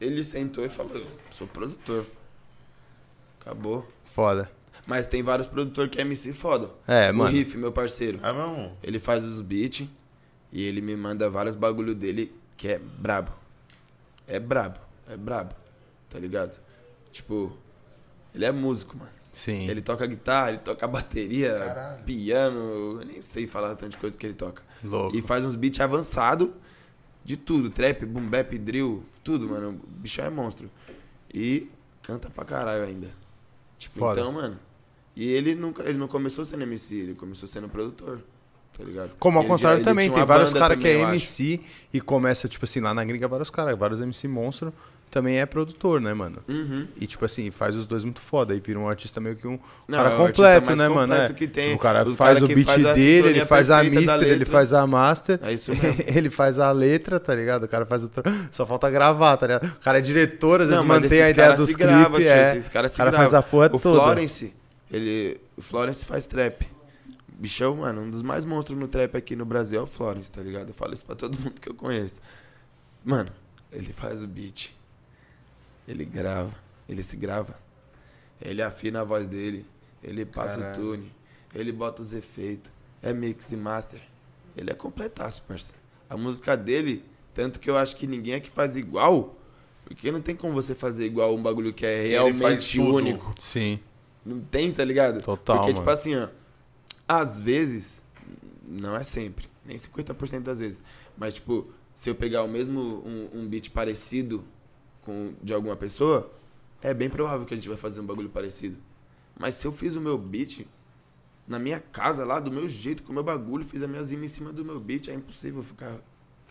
Ele 0.00 0.24
sentou 0.24 0.64
e 0.64 0.68
falou, 0.68 1.02
sou 1.30 1.46
produtor. 1.46 2.06
Acabou. 3.40 3.86
foda. 4.14 4.50
Mas 4.86 5.06
tem 5.06 5.22
vários 5.22 5.46
produtores 5.46 5.90
que 5.92 5.98
é 5.98 6.02
MC 6.02 6.32
foda. 6.32 6.70
É, 6.86 7.10
o 7.10 7.14
mano. 7.14 7.30
Riff, 7.30 7.56
meu 7.58 7.70
parceiro. 7.70 8.18
É 8.22 8.32
mesmo? 8.32 8.72
Ele 8.82 8.98
faz 8.98 9.22
os 9.22 9.42
beats 9.42 9.86
e 10.50 10.64
ele 10.64 10.80
me 10.80 10.96
manda 10.96 11.28
vários 11.28 11.54
bagulho 11.54 11.94
dele 11.94 12.32
que 12.56 12.68
é 12.68 12.78
brabo. 12.78 13.30
É 14.26 14.38
brabo, 14.40 14.78
é 15.08 15.16
brabo. 15.16 15.54
Tá 16.10 16.18
ligado? 16.18 16.60
Tipo, 17.10 17.52
ele 18.34 18.44
é 18.44 18.52
músico, 18.52 18.96
mano. 18.96 19.10
Sim. 19.32 19.68
Ele 19.68 19.80
toca 19.80 20.06
guitarra, 20.06 20.48
ele 20.50 20.58
toca 20.58 20.86
bateria, 20.88 21.58
Caralho. 21.58 22.02
piano, 22.04 22.58
eu 22.58 23.04
nem 23.06 23.22
sei 23.22 23.46
falar 23.46 23.74
tanto 23.76 23.92
de 23.92 23.98
coisa 23.98 24.16
que 24.18 24.26
ele 24.26 24.34
toca. 24.34 24.62
Louco. 24.82 25.16
E 25.16 25.22
faz 25.22 25.44
uns 25.44 25.54
beats 25.54 25.78
avançados 25.80 26.48
de 27.24 27.36
tudo, 27.36 27.70
trap, 27.70 28.04
boom 28.06 28.26
bap, 28.26 28.56
drill, 28.58 29.04
tudo, 29.22 29.48
mano. 29.48 29.80
O 29.82 29.86
bicho 30.00 30.20
é 30.20 30.30
monstro. 30.30 30.70
E 31.32 31.68
canta 32.02 32.30
pra 32.30 32.44
caralho 32.44 32.84
ainda. 32.84 33.10
Tipo, 33.78 34.00
Foda. 34.00 34.20
então, 34.20 34.32
mano. 34.32 34.58
E 35.14 35.26
ele 35.30 35.54
nunca, 35.54 35.82
ele 35.88 35.98
não 35.98 36.08
começou 36.08 36.44
sendo 36.44 36.62
MC, 36.62 36.94
ele 36.96 37.14
começou 37.14 37.46
sendo 37.48 37.68
produtor. 37.68 38.22
Tá 38.76 38.84
ligado? 38.84 39.16
Como 39.18 39.38
ao 39.38 39.42
Ele 39.42 39.48
já- 39.50 39.54
contrário 39.54 39.76
ele 39.78 39.84
também, 39.84 40.10
tem 40.10 40.24
vários 40.24 40.52
caras 40.52 40.78
que 40.78 40.86
é 40.86 40.94
eu 40.96 41.04
acho. 41.06 41.12
MC 41.14 41.60
e 41.92 42.00
começa, 42.00 42.48
tipo 42.48 42.64
assim, 42.64 42.80
lá 42.80 42.94
na 42.94 43.04
gringa, 43.04 43.26
vários 43.28 43.50
caras, 43.50 43.76
vários 43.78 44.00
MC 44.00 44.26
monstro 44.28 44.72
também 45.10 45.38
é 45.40 45.46
produtor, 45.46 46.00
né, 46.00 46.12
mano? 46.14 46.38
Uhum. 46.48 46.86
E 47.00 47.06
tipo 47.06 47.24
assim, 47.24 47.50
faz 47.50 47.74
os 47.76 47.86
dois 47.86 48.04
muito 48.04 48.20
foda. 48.20 48.54
E 48.54 48.60
vira 48.60 48.78
um 48.78 48.88
artista 48.88 49.20
meio 49.20 49.36
que 49.36 49.46
um 49.46 49.58
Não, 49.86 49.98
cara 49.98 50.10
é 50.10 50.14
o 50.14 50.26
completo, 50.26 50.76
né, 50.76 50.88
mano? 50.88 51.12
completo 51.12 51.32
É. 51.32 51.34
que 51.34 51.48
tem. 51.48 51.74
O 51.74 51.78
cara 51.78 52.02
O 52.08 52.14
faz 52.14 52.38
cara 52.38 52.44
o 52.44 52.48
beat 52.48 52.66
faz 52.66 52.82
dele, 52.94 53.28
ele 53.28 53.44
faz 53.46 53.70
a 53.70 53.82
mister, 53.82 54.22
ele 54.28 54.44
faz 54.44 54.72
a 54.72 54.86
master. 54.86 55.38
É 55.42 55.52
isso 55.52 55.70
mesmo. 55.74 55.96
ele 56.06 56.30
faz 56.30 56.58
a 56.58 56.70
letra, 56.72 57.18
tá 57.18 57.34
ligado? 57.34 57.64
O 57.64 57.68
cara 57.68 57.84
faz 57.86 58.04
o. 58.04 58.10
Só 58.50 58.64
falta 58.66 58.90
gravar, 58.90 59.36
tá 59.36 59.46
ligado? 59.46 59.66
O 59.66 59.80
cara 59.80 59.98
é 59.98 60.00
diretor, 60.00 60.60
às 60.60 60.68
vezes 60.68 60.84
mas 60.84 61.02
mantém 61.02 61.22
a 61.22 61.30
ideia 61.30 61.52
dos 61.54 61.74
clipes. 61.74 62.26
É. 62.30 62.56
Esses 62.56 62.68
caras 62.68 62.90
O 62.90 62.94
se 62.94 62.98
cara 62.98 63.10
grava. 63.10 63.24
faz 63.24 63.34
a 63.34 63.42
porra 63.42 63.66
o 63.72 63.78
toda. 63.78 64.00
Florence, 64.02 64.54
ele. 64.90 65.40
O 65.56 65.62
Florence 65.62 66.04
faz 66.04 66.26
trap. 66.26 66.66
Bichão, 67.40 67.76
mano, 67.76 68.00
um 68.02 68.10
dos 68.10 68.20
mais 68.22 68.44
monstros 68.44 68.76
no 68.76 68.88
trap 68.88 69.16
aqui 69.16 69.36
no 69.36 69.44
Brasil 69.44 69.78
é 69.78 69.82
o 69.82 69.86
Florence, 69.86 70.30
tá 70.32 70.42
ligado? 70.42 70.68
Eu 70.70 70.74
falo 70.74 70.92
isso 70.92 71.04
pra 71.04 71.14
todo 71.14 71.38
mundo 71.38 71.54
que 71.60 71.68
eu 71.68 71.74
conheço. 71.74 72.20
Mano, 73.04 73.30
ele 73.72 73.92
faz 73.92 74.22
o 74.24 74.26
beat. 74.26 74.76
Ele 75.88 76.04
grava. 76.04 76.54
Ele 76.88 77.02
se 77.02 77.16
grava. 77.16 77.58
Ele 78.40 78.62
afina 78.62 79.00
a 79.00 79.04
voz 79.04 79.26
dele. 79.26 79.66
Ele 80.02 80.24
passa 80.24 80.58
Caralho. 80.60 80.82
o 80.82 80.86
tune. 80.96 81.12
Ele 81.54 81.72
bota 81.72 82.02
os 82.02 82.12
efeitos. 82.12 82.70
É 83.02 83.12
mix 83.12 83.50
e 83.52 83.56
master. 83.56 84.00
Ele 84.56 84.70
é 84.70 84.74
completaço, 84.74 85.42
parça. 85.42 85.72
A 86.10 86.16
música 86.16 86.56
dele, 86.56 87.04
tanto 87.34 87.58
que 87.58 87.70
eu 87.70 87.76
acho 87.76 87.96
que 87.96 88.06
ninguém 88.06 88.34
aqui 88.34 88.50
faz 88.50 88.76
igual. 88.76 89.34
Porque 89.84 90.12
não 90.12 90.20
tem 90.20 90.36
como 90.36 90.52
você 90.52 90.74
fazer 90.74 91.06
igual 91.06 91.34
um 91.34 91.42
bagulho 91.42 91.72
que 91.72 91.86
é 91.86 92.06
Ele 92.06 92.16
faz 92.18 92.36
realmente 92.38 92.78
tudo. 92.78 92.94
único. 92.94 93.34
Sim. 93.38 93.80
Não 94.26 94.40
tem, 94.40 94.70
tá 94.72 94.84
ligado? 94.84 95.22
Total, 95.22 95.56
Porque, 95.56 95.72
tipo 95.72 95.80
mano. 95.86 95.92
assim, 95.92 96.14
ó. 96.16 96.28
Às 97.08 97.40
vezes, 97.40 98.02
não 98.66 98.94
é 98.94 99.02
sempre, 99.02 99.46
nem 99.64 99.78
50% 99.78 100.40
das 100.42 100.58
vezes. 100.58 100.82
Mas, 101.16 101.34
tipo, 101.34 101.66
se 101.94 102.10
eu 102.10 102.14
pegar 102.14 102.42
o 102.42 102.48
mesmo, 102.48 102.78
um, 103.06 103.30
um 103.40 103.48
beat 103.48 103.70
parecido 103.70 104.44
com 105.08 105.32
de 105.42 105.54
alguma 105.54 105.74
pessoa, 105.74 106.30
é 106.82 106.92
bem 106.92 107.08
provável 107.08 107.46
que 107.46 107.54
a 107.54 107.56
gente 107.56 107.68
vai 107.68 107.78
fazer 107.78 108.02
um 108.02 108.04
bagulho 108.04 108.28
parecido. 108.28 108.76
Mas 109.38 109.54
se 109.54 109.66
eu 109.66 109.72
fiz 109.72 109.96
o 109.96 110.02
meu 110.02 110.18
beat 110.18 110.66
na 111.46 111.58
minha 111.58 111.80
casa 111.80 112.26
lá, 112.26 112.38
do 112.38 112.52
meu 112.52 112.68
jeito, 112.68 113.02
com 113.02 113.10
o 113.10 113.14
meu 113.14 113.24
bagulho, 113.24 113.64
fiz 113.64 113.80
a 113.82 113.88
minha 113.88 114.02
zima 114.02 114.26
em 114.26 114.28
cima 114.28 114.52
do 114.52 114.62
meu 114.62 114.78
beat, 114.78 115.08
é 115.08 115.14
impossível 115.14 115.62
ficar 115.62 115.98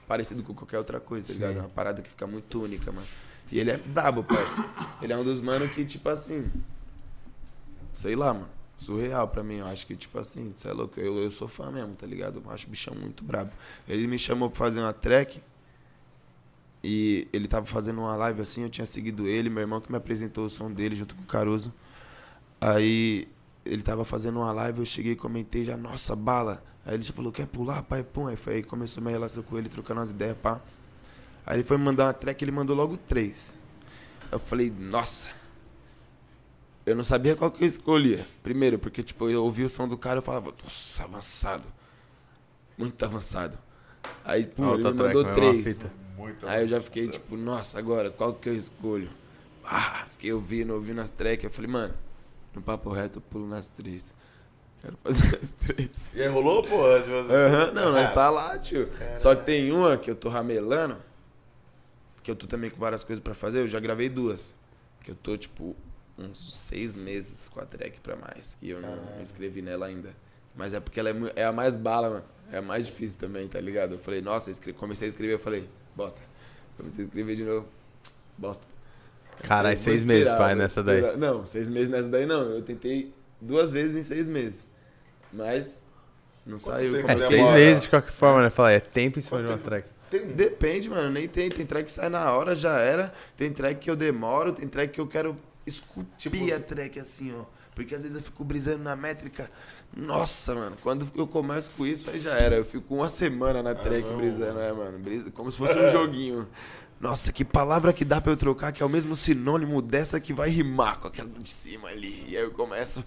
parecido 0.07 0.41
com 0.41 0.55
qualquer 0.55 0.79
outra 0.79 0.99
coisa, 0.99 1.27
tá 1.27 1.33
ligado? 1.33 1.57
É 1.57 1.59
uma 1.59 1.69
parada 1.69 2.01
que 2.01 2.09
fica 2.09 2.25
muito 2.25 2.59
única, 2.59 2.91
mano. 2.91 3.05
E 3.51 3.59
ele 3.59 3.69
é 3.69 3.77
brabo, 3.77 4.23
parça. 4.23 4.67
Ele 5.03 5.13
é 5.13 5.17
um 5.17 5.23
dos 5.23 5.39
manos 5.39 5.69
que, 5.71 5.85
tipo 5.85 6.09
assim. 6.09 6.51
Sei 7.93 8.15
lá, 8.15 8.33
mano. 8.33 8.49
Surreal 8.75 9.27
pra 9.27 9.43
mim. 9.43 9.57
Eu 9.57 9.67
acho 9.67 9.85
que, 9.85 9.95
tipo 9.95 10.17
assim, 10.17 10.51
você 10.55 10.67
é 10.67 10.73
louco. 10.73 10.99
Eu, 10.99 11.17
eu 11.17 11.29
sou 11.29 11.47
fã 11.47 11.71
mesmo, 11.71 11.93
tá 11.93 12.07
ligado? 12.07 12.41
Eu 12.43 12.51
acho 12.51 12.67
o 12.67 12.69
bichão 12.69 12.95
muito 12.95 13.23
brabo. 13.23 13.51
Ele 13.87 14.07
me 14.07 14.17
chamou 14.17 14.49
pra 14.49 14.57
fazer 14.57 14.81
uma 14.81 14.93
track. 14.93 15.41
E 16.84 17.28
ele 17.34 17.47
tava 17.47 17.65
fazendo 17.65 17.99
uma 17.99 18.15
live 18.15 18.41
assim, 18.41 18.63
eu 18.63 18.69
tinha 18.69 18.86
seguido 18.86 19.28
ele, 19.28 19.49
meu 19.49 19.61
irmão 19.61 19.82
que 19.82 19.91
me 19.91 19.97
apresentou 19.97 20.45
o 20.45 20.49
som 20.49 20.71
dele 20.71 20.95
junto 20.95 21.15
com 21.15 21.23
o 21.23 21.25
Caruso. 21.25 21.73
Aí 22.61 23.28
ele 23.65 23.82
tava 23.82 24.05
fazendo 24.05 24.39
uma 24.39 24.51
live, 24.51 24.80
eu 24.80 24.86
cheguei 24.86 25.13
e 25.13 25.15
comentei 25.15 25.63
já, 25.63 25.75
nossa, 25.75 26.15
bala. 26.15 26.63
Aí 26.86 26.93
ele 26.93 27.03
já 27.03 27.13
falou, 27.13 27.32
quer 27.32 27.47
pular, 27.47 27.84
pai? 27.84 28.03
Pum. 28.03 28.28
Aí, 28.28 28.38
foi, 28.38 28.55
aí 28.55 28.63
começou 28.63 29.01
minha 29.01 29.11
relação 29.11 29.43
com 29.43 29.57
ele, 29.57 29.67
trocando 29.69 29.99
umas 29.99 30.11
ideias, 30.11 30.38
pá. 30.38 30.61
Aí 31.45 31.57
ele 31.57 31.63
foi 31.63 31.78
me 31.78 31.84
mandar 31.84 32.05
uma 32.05 32.13
track, 32.13 32.43
ele 32.43 32.51
mandou 32.51 32.75
logo 32.75 32.97
três. 32.97 33.53
Eu 34.32 34.39
falei, 34.39 34.71
nossa. 34.71 35.30
Eu 36.86 36.95
não 36.95 37.03
sabia 37.03 37.36
qual 37.36 37.51
que 37.51 37.63
eu 37.63 37.67
escolhia. 37.67 38.25
Primeiro, 38.41 38.80
porque, 38.80 39.03
tipo, 39.03 39.30
eu 39.30 39.43
ouvi 39.43 39.63
o 39.63 39.69
som 39.69 39.88
do 39.88 39.97
cara 39.97 40.19
e 40.19 40.21
falava, 40.21 40.53
nossa, 40.63 41.03
avançado. 41.03 41.65
Muito 42.78 43.03
avançado. 43.03 43.57
Aí, 44.23 44.45
pô, 44.45 44.75
ele 44.75 44.84
me 44.84 44.93
mandou 44.93 45.21
é 45.21 45.25
uma 45.25 45.34
três. 45.34 45.84
Muito 46.18 46.47
Aí 46.47 46.63
eu 46.63 46.68
já 46.68 46.82
fiquei 46.82 47.07
tipo, 47.07 47.38
nossa, 47.38 47.78
agora, 47.78 48.09
qual 48.09 48.34
que 48.34 48.49
eu 48.49 48.55
escolho? 48.55 49.09
Ah, 49.63 50.07
fiquei 50.09 50.34
ouvindo, 50.34 50.74
ouvindo 50.74 50.99
as 50.99 51.11
tracks. 51.11 51.43
Eu 51.43 51.51
falei, 51.51 51.70
mano, 51.70 51.93
no 52.55 52.61
papo 52.61 52.89
reto 52.89 53.20
eu 53.20 53.22
pulo 53.22 53.47
nas 53.47 53.68
três. 53.68 54.15
Quero 54.82 54.97
fazer 54.97 55.39
as 55.41 55.51
três. 55.51 56.11
E 56.18 56.22
aí 56.22 56.28
rolou, 56.28 56.63
pô? 56.63 56.86
Aham, 56.86 57.72
não, 57.72 57.91
nós 57.91 58.11
tá 58.13 58.30
lá, 58.30 58.57
tio. 58.57 58.89
Só 59.15 59.36
que 59.36 59.45
tem 59.45 59.72
uma 59.72 59.97
que 59.97 60.09
eu 60.09 60.15
tô 60.15 60.30
ramelando, 60.30 60.97
que 62.24 62.32
eu 62.32 62.36
tô 62.36 62.47
também 62.47 62.70
com 62.70 62.80
várias 62.80 63.03
coisas 63.03 63.22
pra 63.22 63.36
fazer. 63.36 63.59
Eu 63.59 63.68
já 63.68 63.80
gravei 63.80 64.09
duas. 64.09 64.55
Que 65.03 65.11
eu 65.11 65.15
tô, 65.15 65.38
tipo, 65.38 65.76
uns 66.18 66.57
seis 66.57 66.95
meses 66.95 67.47
com 67.47 67.59
a 67.59 67.65
track 67.65 67.99
pra 67.99 68.15
mais. 68.15 68.55
Que 68.55 68.70
eu 68.70 68.82
não 68.82 68.95
me 69.15 69.22
inscrevi 69.22 69.61
nela 69.61 69.86
ainda. 69.86 70.15
Mas 70.55 70.74
é 70.74 70.80
porque 70.80 70.99
ela 70.99 71.09
é, 71.09 71.13
é 71.36 71.45
a 71.45 71.51
mais 71.51 71.76
bala, 71.76 72.09
mano. 72.09 72.26
É 72.51 72.57
a 72.57 72.61
mais 72.61 72.88
difícil 72.88 73.20
também, 73.20 73.47
tá 73.47 73.59
ligado? 73.59 73.93
Eu 73.93 73.99
falei, 73.99 74.22
nossa, 74.22 74.49
eu 74.49 74.74
comecei 74.74 75.07
a 75.07 75.09
escrever, 75.09 75.34
eu 75.34 75.39
falei, 75.39 75.70
bosta. 75.97 76.21
Comecei 76.77 77.03
a 77.03 77.07
escrever 77.07 77.35
de 77.35 77.43
novo, 77.43 77.67
bosta. 78.37 78.63
Caralho, 79.41 79.77
seis 79.77 80.05
meses, 80.05 80.23
esperar, 80.23 80.37
pai, 80.37 80.53
vou 80.55 80.63
nessa 80.63 80.83
daí. 80.83 80.97
esperar. 80.97 81.17
Não, 81.17 81.45
seis 81.45 81.69
meses 81.69 81.89
nessa 81.89 82.07
daí 82.07 82.25
não. 82.25 82.41
Eu 82.43 82.61
tentei 82.61 83.13
duas 83.41 83.71
vezes 83.71 83.95
em 83.95 84.03
seis 84.03 84.29
meses. 84.29 84.67
Mas 85.33 85.85
não 86.45 86.57
saiu. 86.59 86.95
É, 86.95 87.01
como 87.01 87.19
eu 87.19 87.27
seis 87.27 87.49
meses 87.49 87.81
de 87.83 87.89
qualquer 87.89 88.11
forma, 88.11 88.43
né? 88.43 88.49
Falar, 88.49 88.71
é 88.71 88.79
tempo 88.79 89.19
em 89.19 89.21
cima 89.21 89.41
de 89.41 89.47
uma 89.49 89.57
track. 89.57 89.87
Tem... 90.09 90.25
Depende, 90.27 90.89
mano. 90.89 91.09
Nem 91.11 91.27
tem. 91.27 91.49
Tem 91.49 91.65
track 91.65 91.85
que 91.85 91.91
sai 91.91 92.09
na 92.09 92.31
hora, 92.31 92.55
já 92.55 92.79
era. 92.79 93.11
Tem 93.35 93.51
track 93.51 93.79
que 93.79 93.89
eu 93.89 93.95
demoro, 93.95 94.53
tem 94.53 94.67
track 94.67 94.93
que 94.93 95.01
eu 95.01 95.07
quero 95.07 95.37
esculpir 95.65 96.07
Tipo- 96.17 96.53
a 96.53 96.59
track 96.59 96.99
assim, 96.99 97.33
ó. 97.35 97.43
Porque 97.78 97.93
às 97.93 98.01
vezes 98.01 98.17
eu 98.17 98.23
fico 98.23 98.43
brisando 98.43 98.80
na 98.84 98.95
métrica. 98.95 99.51
Nossa, 99.95 100.55
mano, 100.55 100.75
quando 100.82 101.07
eu 101.15 101.28
começo 101.28 101.69
com 101.78 101.86
isso, 101.86 102.09
aí 102.09 102.19
já 102.19 102.32
era. 102.34 102.55
Eu 102.55 102.63
fico 102.65 102.95
uma 102.95 103.07
semana 103.07 103.61
na 103.61 103.75
track 103.75 104.01
não, 104.09 104.17
brisando, 104.17 104.59
é, 104.59 104.73
mano. 104.73 104.97
Brisa, 104.97 105.30
como 105.30 105.51
se 105.51 105.59
fosse 105.59 105.78
um 105.78 105.88
joguinho. 105.91 106.47
Nossa, 106.99 107.32
que 107.32 107.45
palavra 107.45 107.93
que 107.93 108.03
dá 108.03 108.19
pra 108.19 108.32
eu 108.32 108.38
trocar 108.38 108.71
que 108.71 108.82
é 108.82 108.86
o 108.86 108.89
mesmo 108.89 109.15
sinônimo 109.15 109.80
dessa 109.80 110.19
que 110.19 110.34
vai 110.34 110.49
rimar 110.49 110.99
com 110.99 111.07
aquela 111.07 111.30
de 111.30 111.47
cima 111.47 111.89
ali. 111.89 112.23
E 112.32 112.36
aí 112.36 112.43
eu 112.43 112.49
começo. 112.51 113.03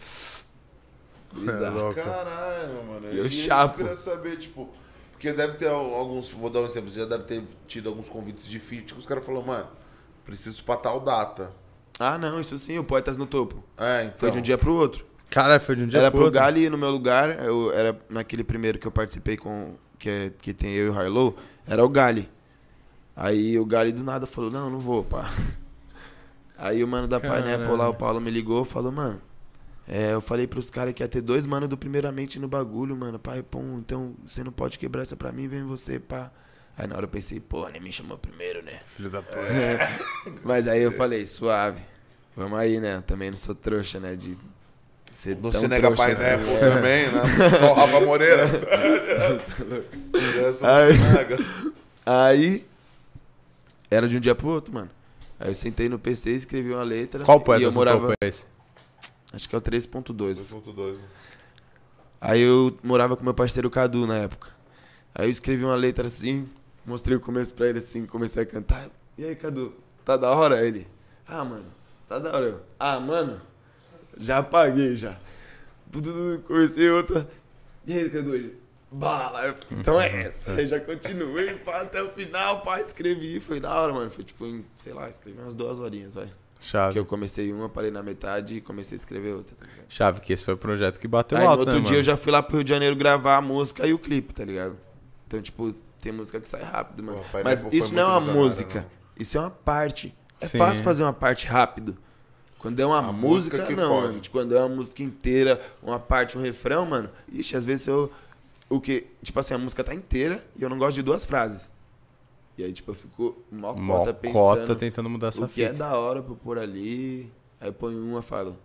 Brisar. 1.33 1.64
É 1.64 1.71
louco. 1.71 1.95
Caralho, 1.97 2.85
mano. 2.85 3.09
E 3.12 3.18
eu 3.18 3.27
isso 3.27 3.43
chapo. 3.45 3.75
Eu 3.81 3.87
queria 3.87 3.97
saber, 3.97 4.37
tipo. 4.37 4.71
Porque 5.11 5.33
deve 5.33 5.55
ter 5.55 5.66
al- 5.68 5.95
alguns. 5.95 6.31
Vou 6.31 6.49
dar 6.49 6.61
um 6.61 6.64
exemplo. 6.64 6.91
Já 6.91 7.05
deve 7.07 7.25
ter 7.25 7.43
tido 7.66 7.89
alguns 7.89 8.09
convites 8.09 8.47
de 8.49 8.61
feat 8.61 8.93
que 8.95 8.99
os 9.01 9.05
caras 9.07 9.27
falaram, 9.27 9.47
mano, 9.47 9.68
preciso 10.25 10.62
pra 10.62 10.77
tal 10.77 11.01
data. 11.01 11.53
Ah, 12.03 12.16
não, 12.16 12.40
isso 12.40 12.59
sim, 12.59 12.78
o 12.78 12.82
Poetas 12.82 13.18
no 13.18 13.26
Topo. 13.26 13.62
É, 13.76 14.05
então. 14.05 14.18
Foi 14.18 14.30
de 14.30 14.38
um 14.38 14.40
dia 14.40 14.57
pro 14.57 14.72
outro. 14.72 15.05
Caralho, 15.28 15.61
foi 15.61 15.76
de 15.76 15.82
um 15.82 15.86
dia 15.86 15.98
era 15.98 16.11
pro 16.11 16.16
pro 16.16 16.24
outro. 16.24 16.40
Gali 16.40 16.70
no 16.70 16.78
meu 16.78 16.90
lugar, 16.90 17.44
eu 17.44 17.70
era 17.72 18.01
naquele 18.09 18.42
primeiro 18.42 18.78
que 18.78 18.86
eu 18.86 18.90
participei 18.90 19.36
com 19.36 19.76
que, 19.98 20.09
é, 20.09 20.32
que 20.40 20.55
tem 20.55 20.72
eu 20.72 20.86
e 20.86 20.88
o 20.88 20.98
Harlow, 20.98 21.36
era 21.66 21.84
o 21.84 21.88
Gali. 21.90 22.26
Aí 23.14 23.59
o 23.59 23.66
Gali 23.66 23.92
do 23.92 24.03
nada 24.03 24.26
falou: 24.26 24.51
"Não, 24.51 24.70
não 24.70 24.78
vou, 24.78 25.05
pá". 25.05 25.30
Aí 26.57 26.82
o 26.82 26.88
mano 26.88 27.07
da 27.07 27.20
Pineapple 27.20 27.76
lá, 27.76 27.88
o 27.88 27.94
Paulo 27.94 28.18
me 28.18 28.30
ligou, 28.30 28.64
falou: 28.64 28.90
"Mano, 28.90 29.20
é, 29.86 30.14
eu 30.14 30.22
falei 30.22 30.46
pros 30.46 30.70
caras 30.70 30.94
que 30.94 31.03
ia 31.03 31.09
ter 31.09 31.20
dois 31.20 31.44
mano 31.44 31.68
do 31.68 31.76
primeiramente 31.76 32.38
no 32.38 32.48
bagulho, 32.48 32.96
mano. 32.96 33.18
Pai, 33.18 33.42
pum, 33.42 33.78
então 33.78 34.16
você 34.26 34.42
não 34.42 34.53
pode 34.53 34.78
quebrar 34.78 35.03
essa 35.03 35.16
pra 35.16 35.30
mim, 35.32 35.46
vem 35.48 35.64
você, 35.64 35.98
pá". 36.01 36.32
Aí 36.78 36.86
na 36.86 36.96
hora 36.96 37.05
eu 37.05 37.09
pensei, 37.11 37.38
pô, 37.38 37.68
nem 37.68 37.80
me 37.80 37.92
chamou 37.92 38.16
primeiro, 38.16 38.64
né? 38.64 38.80
Filho 38.96 39.11
da 39.11 39.20
puta. 39.22 39.38
Mas 40.42 40.66
aí 40.66 40.80
eu 40.82 40.92
falei, 40.92 41.26
suave. 41.26 41.82
Vamos 42.37 42.59
aí, 42.59 42.81
né? 42.81 43.03
Também 43.07 43.31
não 43.31 43.39
sou 43.39 43.55
trouxa, 43.55 44.01
né? 44.01 44.16
De 44.16 44.37
ser 45.12 45.35
Não 45.37 45.51
tão 45.51 45.61
se 45.61 45.68
nega 45.68 45.89
trouxa 45.89 46.14
Pineapple 46.14 46.55
assim, 46.55 46.64
é. 46.64 46.70
também, 46.70 47.07
né? 47.11 47.59
Só 47.59 47.72
o 47.72 47.74
Rafa 47.74 48.01
Moreira. 48.01 48.45
Ai. 50.62 50.93
se 50.93 50.99
nega. 50.99 51.37
Aí, 52.07 52.66
era 53.91 54.09
de 54.09 54.16
um 54.16 54.20
dia 54.20 54.35
pro 54.35 54.49
outro, 54.49 54.72
mano. 54.72 54.91
Aí 55.39 55.49
eu 55.51 55.55
sentei 55.55 55.89
no 55.89 55.99
PC, 55.99 56.31
escrevi 56.31 56.72
uma 56.72 56.83
letra. 56.83 57.24
Qual 57.24 57.39
e 57.39 57.45
poeta 57.45 57.64
eu 57.64 57.72
morava, 57.72 58.14
é 58.22 58.28
esse? 58.28 58.45
Acho 59.33 59.49
que 59.49 59.55
é 59.55 59.59
o 59.59 59.61
3.2. 59.61 60.14
2.2. 60.14 60.97
Aí 62.20 62.43
eu 62.43 62.76
morava 62.83 63.16
com 63.16 63.24
meu 63.24 63.33
parceiro 63.33 63.70
Cadu 63.70 64.07
na 64.07 64.18
época. 64.18 64.51
Aí 65.14 65.26
eu 65.26 65.31
escrevi 65.31 65.64
uma 65.64 65.74
letra 65.74 66.07
assim, 66.07 66.49
mostrei 66.85 67.16
o 67.16 67.20
começo 67.20 67.53
pra 67.55 67.68
ele 67.68 67.78
assim, 67.78 68.07
comecei 68.07 68.43
a 68.43 68.47
cantar. 68.47 68.89
E 69.16 69.24
aí, 69.24 69.35
Cadu, 69.35 69.72
tá 70.05 70.16
da 70.16 70.31
hora? 70.31 70.64
Ele, 70.64 70.87
ah, 71.26 71.45
mano, 71.45 71.66
tá 72.11 72.19
da 72.19 72.37
hora. 72.37 72.45
Eu, 72.47 72.61
ah, 72.79 72.99
mano, 72.99 73.41
já 74.19 74.39
apaguei 74.39 74.97
já. 74.97 75.17
Tudo, 75.93 76.43
Comecei 76.47 76.91
outra. 76.91 77.29
E 77.87 77.93
aí, 77.93 78.11
Cadu? 78.11 78.53
Bala. 78.91 79.55
Então 79.71 80.01
é 80.01 80.23
essa. 80.27 80.51
Aí 80.53 80.67
já 80.67 80.81
continuei, 80.81 81.57
até 81.75 82.03
o 82.03 82.11
final, 82.11 82.61
pá, 82.63 82.81
escrevi. 82.81 83.39
Foi 83.39 83.61
da 83.61 83.73
hora, 83.73 83.93
mano. 83.93 84.11
Foi 84.11 84.25
tipo, 84.25 84.45
em, 84.45 84.65
sei 84.79 84.93
lá, 84.93 85.09
escrevi 85.09 85.39
umas 85.41 85.55
duas 85.55 85.79
horinhas, 85.79 86.15
vai. 86.15 86.29
Chave. 86.61 86.93
Que 86.95 86.99
eu 86.99 87.07
comecei 87.07 87.53
uma, 87.53 87.69
parei 87.69 87.91
na 87.91 88.03
metade 88.03 88.57
e 88.57 88.61
comecei 88.61 88.97
a 88.97 88.99
escrever 88.99 89.33
outra, 89.35 89.57
tá 89.57 89.65
ligado? 89.65 89.87
Chave, 89.89 90.21
que 90.21 90.33
esse 90.33 90.45
foi 90.45 90.55
o 90.55 90.59
projeto 90.59 90.99
que 91.01 91.09
bateu 91.09 91.39
Aí 91.39 91.45
no 91.45 91.51
alto, 91.51 91.61
outro 91.61 91.75
né, 91.75 91.81
dia 91.81 91.89
mano? 91.89 91.99
eu 92.01 92.03
já 92.03 92.17
fui 92.19 92.31
lá 92.31 92.43
pro 92.43 92.57
Rio 92.57 92.65
de 92.65 92.71
Janeiro 92.71 92.95
gravar 92.97 93.37
a 93.37 93.41
música 93.41 93.87
e 93.87 93.95
o 93.95 93.99
clipe, 93.99 94.35
tá 94.35 94.45
ligado? 94.45 94.77
Então, 95.27 95.41
tipo, 95.41 95.73
tem 96.01 96.13
música 96.13 96.39
que 96.39 96.49
sai 96.49 96.63
rápido, 96.63 97.03
mano. 97.03 97.23
Pô, 97.33 97.39
Mas 97.43 97.67
isso 97.73 97.95
não 97.95 98.03
é 98.03 98.07
uma 98.19 98.33
música. 98.33 98.81
né? 98.81 98.87
Isso 99.17 99.39
é 99.39 99.41
uma 99.41 99.51
parte. 99.51 100.15
É 100.41 100.47
Sim. 100.47 100.59
fácil 100.59 100.82
fazer 100.82 101.03
uma 101.03 101.12
parte 101.12 101.47
rápido. 101.47 101.97
Quando 102.59 102.78
é 102.80 102.84
uma 102.86 102.99
A 102.99 103.12
música 103.12 103.57
música, 103.59 103.66
que 103.66 103.74
não, 103.74 103.88
foge. 103.88 104.07
mano. 104.09 104.20
Tipo, 104.20 104.38
Quando 104.38 104.55
é 104.55 104.59
uma 104.61 104.68
música 104.76 105.03
inteira, 105.03 105.61
uma 105.82 105.99
parte, 105.99 106.36
um 106.36 106.43
refrão, 106.43 106.84
mano. 106.84 107.11
Ixi, 107.32 107.57
às 107.57 107.64
vezes 107.64 107.86
eu. 107.86 108.11
O 108.68 108.80
que. 108.80 109.07
Tipo 109.22 109.41
assim, 109.41 109.55
a 109.55 109.59
música 109.59 109.82
tá 109.82 109.95
inteira 109.95 110.45
e 110.57 110.62
eu 110.62 110.68
não 110.68 110.78
gosto 110.78 110.95
de 110.97 111.03
duas 111.03 111.24
frases. 111.24 111.72
E 112.59 112.64
aí, 112.64 112.72
tipo, 112.72 112.91
eu 112.91 112.95
fico 112.95 113.36
mó 113.51 113.72
cota 113.74 114.12
pensando 114.12 114.76
tentando 114.76 115.09
mudar 115.09 115.28
essa 115.28 115.43
o 115.45 115.49
que 115.49 115.62
é 115.62 115.68
fita. 115.68 115.78
da 115.78 115.97
hora 115.99 116.22
pra 116.22 116.32
eu 116.32 116.36
pôr 116.36 116.59
ali. 116.59 117.32
Aí 117.59 117.68
eu 117.68 117.72
ponho 117.72 117.99
uma 118.05 118.20
e 118.20 118.22
falo. 118.22 118.59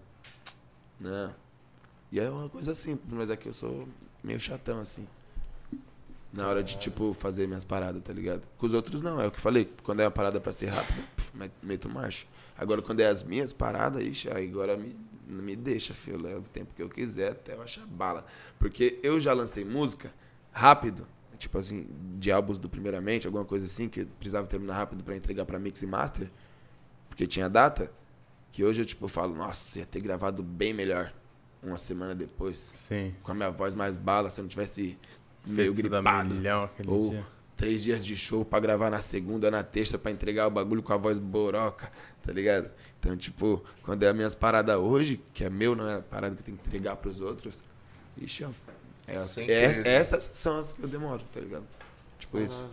Não. 0.99 1.33
E 2.11 2.19
é 2.19 2.29
uma 2.29 2.49
coisa 2.49 2.75
simples, 2.75 3.07
mas 3.11 3.29
é 3.29 3.35
que 3.37 3.47
eu 3.47 3.53
sou 3.53 3.87
meio 4.23 4.39
chatão 4.39 4.79
assim. 4.79 5.07
Na 6.35 6.49
hora 6.49 6.61
de, 6.61 6.77
tipo, 6.77 7.13
fazer 7.13 7.47
minhas 7.47 7.63
paradas, 7.63 8.01
tá 8.03 8.11
ligado? 8.11 8.45
Com 8.57 8.65
os 8.65 8.73
outros 8.73 9.01
não, 9.01 9.21
é 9.21 9.27
o 9.27 9.31
que 9.31 9.37
eu 9.37 9.41
falei. 9.41 9.71
Quando 9.83 10.01
é 10.01 10.03
uma 10.03 10.11
parada 10.11 10.37
pra 10.41 10.51
ser 10.51 10.65
rápida, 10.65 11.01
puf, 11.15 11.31
meto 11.63 11.87
marcha. 11.87 12.27
Agora, 12.57 12.81
quando 12.81 12.99
é 12.99 13.07
as 13.07 13.23
minhas 13.23 13.53
paradas, 13.53 14.03
ixi, 14.03 14.29
agora 14.29 14.75
me, 14.75 14.93
me 15.25 15.55
deixa, 15.55 15.93
filho. 15.93 16.21
Leva 16.21 16.39
o 16.39 16.49
tempo 16.49 16.73
que 16.75 16.83
eu 16.83 16.89
quiser 16.89 17.31
até 17.31 17.53
eu 17.53 17.61
achar 17.61 17.85
bala. 17.87 18.25
Porque 18.59 18.99
eu 19.01 19.17
já 19.17 19.31
lancei 19.31 19.63
música 19.63 20.13
rápido, 20.51 21.07
tipo 21.37 21.57
assim, 21.57 21.87
de 22.19 22.29
álbuns 22.33 22.57
do 22.57 22.67
primeiramente, 22.67 23.25
alguma 23.25 23.45
coisa 23.45 23.65
assim, 23.65 23.87
que 23.87 24.03
precisava 24.03 24.45
terminar 24.45 24.75
rápido 24.75 25.05
pra 25.05 25.15
entregar 25.15 25.45
pra 25.45 25.57
mix 25.57 25.81
e 25.83 25.87
master, 25.87 26.29
porque 27.07 27.25
tinha 27.25 27.47
data, 27.47 27.89
que 28.51 28.61
hoje 28.61 28.81
eu, 28.81 28.85
tipo, 28.85 29.07
falo, 29.07 29.33
nossa, 29.33 29.79
ia 29.79 29.85
ter 29.85 30.01
gravado 30.01 30.43
bem 30.43 30.73
melhor 30.73 31.13
uma 31.63 31.77
semana 31.77 32.13
depois. 32.13 32.73
Sim. 32.75 33.15
Com 33.23 33.31
a 33.31 33.35
minha 33.35 33.51
voz 33.51 33.73
mais 33.73 33.97
bala, 33.97 34.29
se 34.29 34.39
eu 34.39 34.43
não 34.43 34.49
tivesse 34.49 34.97
meio 35.45 35.73
gripado. 35.73 36.33
milhão 36.33 36.69
Ou 36.87 37.09
dia. 37.11 37.25
três 37.55 37.83
dias 37.83 38.05
de 38.05 38.15
show 38.15 38.43
pra 38.45 38.59
gravar 38.59 38.89
na 38.89 38.99
segunda, 39.01 39.49
na 39.51 39.63
terça, 39.63 39.97
pra 39.97 40.11
entregar 40.11 40.47
o 40.47 40.51
bagulho 40.51 40.81
com 40.83 40.93
a 40.93 40.97
voz 40.97 41.19
boroca, 41.19 41.91
tá 42.23 42.31
ligado? 42.31 42.69
Então, 42.99 43.15
tipo, 43.15 43.63
quando 43.83 44.03
é 44.03 44.09
as 44.09 44.15
minhas 44.15 44.33
paradas 44.35 44.75
hoje, 44.77 45.21
que 45.33 45.43
é 45.43 45.49
meu, 45.49 45.75
não 45.75 45.87
é 45.89 45.95
a 45.95 46.01
parada 46.01 46.35
que 46.35 46.41
eu 46.41 46.45
tenho 46.45 46.57
que 46.57 46.67
entregar 46.67 46.95
pros 46.95 47.21
outros, 47.21 47.61
ixi, 48.17 48.45
é 49.07 49.17
as- 49.17 49.31
Sem 49.31 49.49
é- 49.49 49.65
crise. 49.65 49.87
essas 49.87 50.29
são 50.33 50.59
as 50.59 50.73
que 50.73 50.81
eu 50.83 50.87
demoro, 50.89 51.21
tá 51.33 51.39
ligado? 51.39 51.65
Tipo 52.17 52.39
isso. 52.39 52.67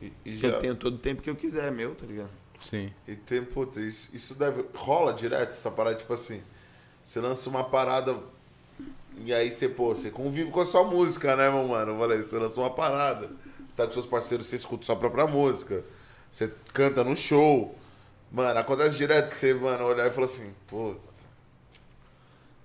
E, 0.00 0.06
e 0.06 0.10
Porque 0.32 0.36
já, 0.36 0.48
eu 0.48 0.60
tenho 0.60 0.74
todo 0.76 0.94
o 0.94 0.98
tempo 0.98 1.22
que 1.22 1.30
eu 1.30 1.34
quiser, 1.36 1.64
é 1.66 1.70
meu, 1.70 1.94
tá 1.94 2.06
ligado? 2.06 2.30
Sim. 2.62 2.90
e 3.06 3.14
tem, 3.14 3.44
puta, 3.44 3.78
isso, 3.80 4.08
isso 4.14 4.34
deve. 4.34 4.64
Rola 4.74 5.12
direto 5.12 5.50
essa 5.50 5.70
parada, 5.70 5.94
tipo 5.96 6.12
assim. 6.12 6.42
Você 7.04 7.20
lança 7.20 7.48
uma 7.50 7.62
parada. 7.62 8.18
E 9.24 9.32
aí 9.32 9.50
você, 9.50 9.68
pô, 9.68 9.94
você 9.94 10.10
convive 10.10 10.50
com 10.50 10.60
a 10.60 10.66
sua 10.66 10.84
música, 10.84 11.34
né, 11.36 11.50
meu 11.50 11.66
mano? 11.66 11.92
Eu 11.92 11.98
falei, 11.98 12.22
você 12.22 12.38
lança 12.38 12.60
uma 12.60 12.70
parada. 12.70 13.26
Você 13.26 13.76
tá 13.76 13.86
com 13.86 13.92
seus 13.92 14.06
parceiros, 14.06 14.46
você 14.46 14.56
escuta 14.56 14.84
sua 14.84 14.96
própria 14.96 15.26
música. 15.26 15.84
Você 16.30 16.52
canta 16.72 17.02
no 17.02 17.16
show. 17.16 17.74
Mano, 18.30 18.58
acontece 18.58 18.96
direto 18.96 19.30
você, 19.30 19.54
mano, 19.54 19.84
olhar 19.84 20.06
e 20.06 20.10
falar 20.10 20.26
assim, 20.26 20.52
puta. 20.66 21.00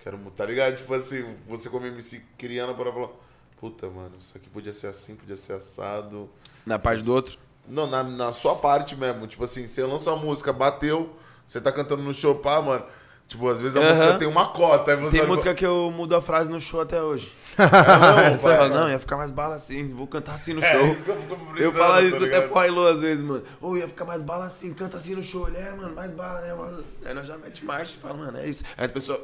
Quero 0.02 0.18
tá 0.34 0.44
ligado? 0.44 0.76
Tipo 0.76 0.92
assim, 0.94 1.36
você 1.48 1.70
como 1.70 1.86
MC 1.86 2.22
criando 2.36 2.74
para 2.74 2.92
falar, 2.92 3.10
puta, 3.56 3.88
mano, 3.88 4.16
isso 4.18 4.36
aqui 4.36 4.48
podia 4.50 4.72
ser 4.72 4.88
assim, 4.88 5.14
podia 5.14 5.36
ser 5.36 5.52
assado. 5.54 6.28
Na 6.66 6.78
parte 6.78 7.02
do 7.02 7.12
outro? 7.12 7.38
Não, 7.68 7.86
na, 7.86 8.02
na 8.02 8.32
sua 8.32 8.56
parte 8.56 8.96
mesmo. 8.96 9.26
Tipo 9.26 9.44
assim, 9.44 9.68
você 9.68 9.84
lança 9.84 10.12
uma 10.12 10.20
música, 10.20 10.52
bateu, 10.52 11.14
você 11.46 11.60
tá 11.60 11.70
cantando 11.70 12.02
no 12.02 12.12
show, 12.12 12.34
pá, 12.34 12.60
mano. 12.60 12.84
Tipo, 13.32 13.48
às 13.48 13.62
vezes 13.62 13.76
a 13.78 13.80
Aham. 13.80 13.88
música 13.88 14.18
tem 14.18 14.28
uma 14.28 14.44
cota. 14.48 14.90
Aí 14.90 14.96
você 14.98 15.12
Tem 15.12 15.20
olha 15.20 15.26
e 15.26 15.30
música 15.30 15.54
que 15.54 15.64
eu 15.64 15.90
mudo 15.90 16.14
a 16.14 16.20
frase 16.20 16.50
no 16.50 16.60
show 16.60 16.82
até 16.82 17.00
hoje. 17.00 17.32
fala, 17.56 18.28
"Não, 18.30 18.36
vai, 18.36 18.68
não, 18.68 18.90
ia 18.90 18.98
ficar 18.98 19.16
mais 19.16 19.30
bala 19.30 19.54
assim, 19.54 19.90
vou 19.94 20.06
cantar 20.06 20.34
assim 20.34 20.52
no 20.52 20.62
É 20.62 20.70
show. 20.70 20.86
isso 20.92 21.02
que 21.02 21.10
eu 21.10 21.16
fico 21.16 21.32
Eu 21.32 21.38
brisando, 21.50 21.72
falo 21.78 21.94
tá 21.94 22.02
isso 22.02 22.16
até 22.16 22.24
ligado? 22.26 22.48
pro 22.50 22.58
Ailô 22.58 22.86
às 22.86 23.00
vezes, 23.00 23.22
mano. 23.24 23.42
Ô, 23.58 23.74
ia 23.74 23.88
ficar 23.88 24.04
mais 24.04 24.20
bala 24.20 24.44
assim, 24.44 24.74
canta 24.74 24.98
assim 24.98 25.14
no 25.14 25.22
show. 25.22 25.48
Ele 25.48 25.56
é, 25.56 25.70
mano, 25.70 25.94
mais 25.94 26.10
bala, 26.10 26.42
né, 26.42 26.52
mano? 26.52 26.84
Aí 27.06 27.14
nós 27.14 27.26
já 27.26 27.38
mete 27.38 27.64
marcha 27.64 27.96
e 27.96 28.00
fala, 28.00 28.12
mano, 28.18 28.36
é 28.36 28.46
isso. 28.46 28.64
Aí 28.76 28.84
as 28.84 28.90
pessoas 28.90 29.20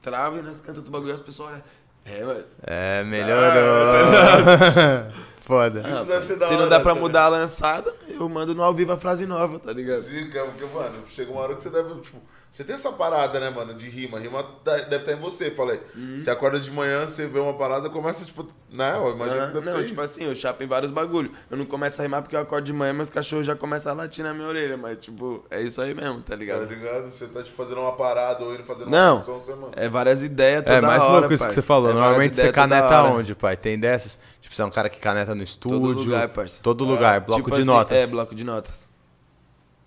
travam 0.00 0.38
e 0.38 0.42
nós 0.42 0.58
cantamos 0.58 0.78
outro 0.78 0.92
bagulho 0.92 1.10
e 1.10 1.14
as 1.14 1.20
pessoas 1.20 1.48
olham. 1.50 1.62
É, 2.04 2.24
mas. 2.24 2.44
É, 2.62 3.02
melhorou. 3.02 3.42
Foda. 5.40 5.82
Isso 5.88 6.04
deve 6.06 6.22
ser 6.24 6.36
da 6.36 6.46
Se 6.46 6.52
não 6.52 6.60
hora, 6.60 6.70
dá 6.70 6.80
pra 6.80 6.94
tá 6.94 7.00
mudar 7.00 7.24
a 7.24 7.28
lançada, 7.28 7.92
eu 8.08 8.28
mando 8.28 8.54
no 8.54 8.62
ao 8.62 8.72
vivo 8.74 8.92
a 8.92 8.96
frase 8.98 9.26
nova, 9.26 9.58
tá 9.58 9.72
ligado? 9.72 10.00
Zica, 10.00 10.44
porque, 10.44 10.64
mano, 10.66 11.02
chega 11.08 11.32
uma 11.32 11.40
hora 11.40 11.54
que 11.54 11.62
você 11.62 11.70
deve, 11.70 11.94
tipo, 12.00 12.18
você 12.50 12.64
tem 12.64 12.74
essa 12.74 12.90
parada, 12.92 13.38
né, 13.38 13.50
mano, 13.50 13.74
de 13.74 13.88
rima. 13.88 14.18
Rima 14.18 14.42
tá- 14.64 14.76
deve 14.78 14.96
estar 14.96 15.12
em 15.12 15.16
você, 15.20 15.50
falei. 15.50 15.80
Uhum. 15.94 16.18
Você 16.18 16.30
acorda 16.30 16.58
de 16.58 16.70
manhã, 16.70 17.06
você 17.06 17.26
vê 17.26 17.38
uma 17.38 17.52
parada, 17.54 17.90
começa, 17.90 18.24
tipo, 18.24 18.46
né, 18.72 18.94
eu 18.96 19.14
imagino 19.14 19.42
Ah, 19.42 19.46
que 19.48 19.52
deve 19.54 19.66
não, 19.66 19.72
ser 19.78 19.84
tipo 19.86 20.02
isso. 20.02 20.12
assim, 20.12 20.24
eu 20.24 20.34
chapo 20.34 20.62
em 20.62 20.66
vários 20.66 20.90
bagulho. 20.90 21.30
Eu 21.50 21.56
não 21.58 21.66
começo 21.66 22.00
a 22.00 22.02
rimar 22.02 22.22
porque 22.22 22.34
eu 22.34 22.40
acordo 22.40 22.64
de 22.64 22.72
manhã, 22.72 22.92
meus 22.92 23.10
cachorros 23.10 23.44
já 23.46 23.54
começam 23.54 23.92
a 23.92 23.94
latir 23.94 24.24
na 24.24 24.32
minha 24.32 24.48
orelha. 24.48 24.76
Mas, 24.76 24.98
tipo, 24.98 25.44
é 25.50 25.60
isso 25.62 25.80
aí 25.80 25.92
mesmo, 25.94 26.18
tá 26.22 26.30
Tá 26.32 26.36
ligado? 26.36 26.64
ligado? 26.66 27.10
Você 27.10 27.26
tá, 27.28 27.42
tipo, 27.42 27.56
fazendo 27.56 27.80
uma 27.82 27.92
parada 27.92 28.42
ou 28.44 28.54
indo 28.54 28.64
fazendo 28.64 28.90
Não. 28.90 29.16
uma 29.16 29.20
função, 29.20 29.38
você, 29.40 29.52
mano. 29.54 29.72
É 29.76 29.88
várias 29.88 30.22
ideias 30.22 30.62
toda 30.64 30.78
É, 30.78 30.80
mais 30.80 31.02
hora, 31.02 31.20
louco 31.20 31.34
isso 31.34 31.42
que 31.42 31.48
parça. 31.48 31.60
você 31.60 31.66
falou. 31.66 31.90
É 31.90 31.94
Normalmente 31.94 32.36
você 32.36 32.50
caneta 32.50 32.86
hora. 33.02 33.08
onde, 33.10 33.34
pai? 33.34 33.56
Tem 33.56 33.78
dessas? 33.78 34.18
Tipo, 34.40 34.54
você 34.54 34.62
é 34.62 34.64
um 34.64 34.70
cara 34.70 34.88
que 34.88 34.98
caneta 34.98 35.34
no 35.34 35.42
estúdio. 35.42 35.78
lugar, 36.04 36.28
parça. 36.30 36.60
Todo 36.62 36.82
lugar. 36.84 37.20
Bloco 37.20 37.42
Tipo 37.42 37.50
de 37.54 37.60
assim, 37.62 37.70
notas. 37.70 37.96
É, 37.98 38.06
bloco 38.06 38.34
de 38.34 38.44
notas. 38.44 38.88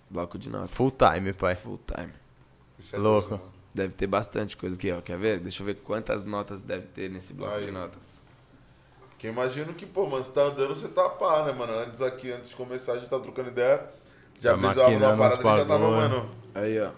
Bloco 0.08 0.38
de 0.38 0.48
notas. 0.50 0.70
Full 0.70 0.92
time, 0.92 1.32
pai. 1.32 1.54
Full 1.56 1.80
time. 1.86 2.12
Isso 2.82 2.96
é 2.96 2.98
louco. 2.98 3.28
doido, 3.28 3.40
mano. 3.40 3.52
Deve 3.74 3.94
ter 3.94 4.06
bastante 4.06 4.56
coisa 4.56 4.76
aqui, 4.76 4.92
ó. 4.92 5.00
Quer 5.00 5.16
ver? 5.16 5.40
Deixa 5.40 5.62
eu 5.62 5.66
ver 5.66 5.76
quantas 5.76 6.22
notas 6.24 6.60
deve 6.60 6.86
ter 6.88 7.08
nesse 7.10 7.32
bloco 7.32 7.54
Aí. 7.54 7.64
de 7.66 7.70
notas. 7.70 8.20
Que 9.18 9.28
eu 9.28 9.32
imagino 9.32 9.72
que, 9.72 9.86
pô, 9.86 10.06
mano, 10.06 10.22
você 10.22 10.32
tá 10.32 10.42
andando, 10.42 10.74
você 10.74 10.88
tá 10.88 11.08
pá, 11.08 11.44
né, 11.44 11.52
mano? 11.52 11.72
Antes 11.78 12.02
aqui, 12.02 12.30
antes 12.30 12.50
de 12.50 12.56
começar, 12.56 12.94
a 12.94 12.96
gente 12.98 13.08
tava 13.08 13.22
trocando 13.22 13.48
ideia. 13.48 13.88
Já 14.40 14.50
Tá 14.50 14.56
brisava 14.56 14.90
numa 14.90 15.16
maquinando 15.16 15.42
parada 15.42 15.54
e 15.54 15.58
já 15.58 15.64
tava, 15.66 15.90
mano. 15.90 16.30
Aí, 16.54 16.80
ó. 16.80 16.90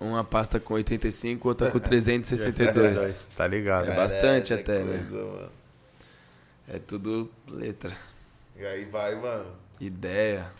Uma 0.00 0.24
pasta 0.24 0.58
com 0.58 0.74
85, 0.74 1.46
outra 1.46 1.70
com 1.70 1.78
362. 1.78 3.28
Tá 3.36 3.46
ligado? 3.46 3.90
É 3.90 3.94
bastante 3.94 4.48
Caraca, 4.48 4.72
até, 4.72 4.84
né? 4.84 4.96
coisa, 4.98 5.24
mano. 5.24 5.50
É 6.66 6.78
tudo 6.78 7.30
letra. 7.46 7.96
E 8.56 8.64
aí 8.64 8.84
vai, 8.86 9.14
mano. 9.14 9.52
Ideia. 9.78 10.50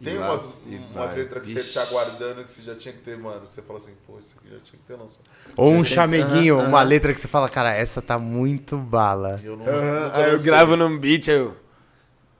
E 0.00 0.04
Tem 0.04 0.16
lá 0.16 0.30
umas, 0.30 0.64
umas 0.94 1.14
letras 1.14 1.42
que 1.42 1.48
você 1.50 1.58
Vixe. 1.60 1.74
tá 1.74 1.84
guardando 1.86 2.44
que 2.44 2.50
você 2.52 2.62
já 2.62 2.74
tinha 2.76 2.94
que 2.94 3.00
ter, 3.00 3.18
mano. 3.18 3.46
Você 3.46 3.60
fala 3.62 3.78
assim, 3.78 3.94
pô, 4.06 4.16
isso 4.18 4.36
aqui 4.38 4.48
já 4.48 4.60
tinha 4.60 4.78
que 4.80 4.86
ter 4.86 4.94
lançado. 4.94 5.24
Ou 5.56 5.72
um 5.72 5.84
chameguinho, 5.84 6.56
Aham, 6.56 6.68
uma 6.68 6.78
aham. 6.78 6.88
letra 6.88 7.12
que 7.12 7.20
você 7.20 7.26
fala, 7.28 7.48
cara, 7.48 7.74
essa 7.74 8.00
tá 8.00 8.16
muito 8.18 8.76
bala. 8.78 9.40
E 9.42 9.46
eu 9.46 9.56
não, 9.56 9.66
Aham, 9.66 10.04
nunca 10.04 10.16
Aí 10.16 10.30
eu 10.32 10.40
gravo 10.42 10.76
num 10.76 10.96
beat, 10.98 11.28
aí 11.28 11.36
eu. 11.36 11.56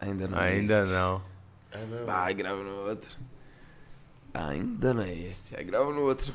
Ainda 0.00 0.28
não 0.28 0.38
é 0.40 0.52
Ainda 0.52 0.84
esse. 0.84 0.92
não. 0.92 1.22
É 1.72 1.78
mesmo? 1.78 2.06
Vai, 2.06 2.34
gravo 2.34 2.62
no 2.62 2.88
outro. 2.88 3.16
Ainda 4.32 4.94
não 4.94 5.02
é 5.02 5.12
esse. 5.12 5.56
Aí 5.56 5.64
gravo 5.64 5.92
no 5.92 6.02
outro. 6.02 6.32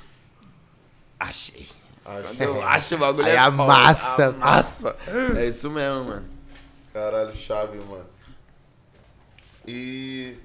Achei. 1.19 1.67
Acho- 2.05 2.27
Quando 2.27 2.41
eu 2.41 2.61
acho 2.61 2.95
o 2.95 2.97
bagulho 2.97 3.27
Aí 3.27 3.33
é 3.33 3.37
foda, 3.39 3.47
amassa. 3.47 4.27
amassa. 4.27 4.95
É 5.37 5.47
isso 5.47 5.69
mesmo, 5.69 6.03
mano. 6.05 6.25
Caralho, 6.93 7.33
chave, 7.33 7.77
mano. 7.79 8.05
E. 9.65 10.37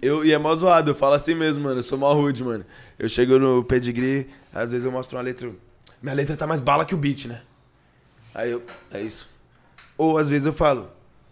Eu, 0.00 0.24
e 0.24 0.32
é 0.32 0.38
mó 0.38 0.54
zoado, 0.54 0.90
eu 0.90 0.94
falo 0.94 1.14
assim 1.14 1.34
mesmo, 1.34 1.64
mano. 1.64 1.78
Eu 1.78 1.82
sou 1.82 1.98
mó 1.98 2.12
rude, 2.12 2.44
mano. 2.44 2.64
Eu 2.98 3.08
chego 3.08 3.38
no 3.38 3.64
pedigree, 3.64 4.28
às 4.52 4.70
vezes 4.70 4.84
eu 4.84 4.92
mostro 4.92 5.16
uma 5.16 5.22
letra. 5.22 5.50
Minha 6.00 6.14
letra 6.14 6.36
tá 6.36 6.46
mais 6.46 6.60
bala 6.60 6.84
que 6.84 6.94
o 6.94 6.98
beat, 6.98 7.26
né? 7.26 7.42
Aí 8.34 8.50
eu. 8.50 8.62
É 8.92 9.00
isso. 9.00 9.28
Ou 9.96 10.16
às 10.18 10.28
vezes 10.28 10.46
eu 10.46 10.52
falo, 10.52 10.88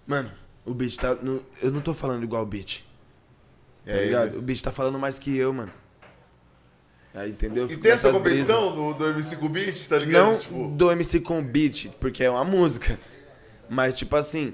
mano, 0.06 0.30
o 0.64 0.74
beat 0.74 0.96
tá. 0.96 1.14
no- 1.14 1.42
eu 1.62 1.70
não 1.70 1.80
tô 1.80 1.94
falando 1.94 2.24
igual 2.24 2.42
o 2.42 2.46
beat. 2.46 2.84
Tá 3.84 3.92
aí, 3.92 4.06
ligado? 4.06 4.38
O 4.38 4.42
beat 4.42 4.60
tá 4.60 4.72
falando 4.72 4.98
mais 4.98 5.18
que 5.18 5.36
eu, 5.36 5.52
mano. 5.52 5.70
Aí, 7.14 7.30
entendeu? 7.30 7.66
E 7.70 7.76
tem 7.76 7.92
essa 7.92 8.12
competição 8.12 8.74
do, 8.74 8.92
do 8.92 9.06
MC 9.06 9.36
com 9.36 9.48
beat, 9.48 9.88
tá 9.88 9.96
ligado? 9.98 10.26
Não 10.32 10.38
Tipo, 10.38 10.68
do 10.68 10.90
MC 10.90 11.20
com 11.20 11.42
beat, 11.42 11.88
porque 12.00 12.24
é 12.24 12.30
uma 12.30 12.44
música. 12.44 12.98
Mas, 13.70 13.96
tipo 13.96 14.14
assim, 14.16 14.52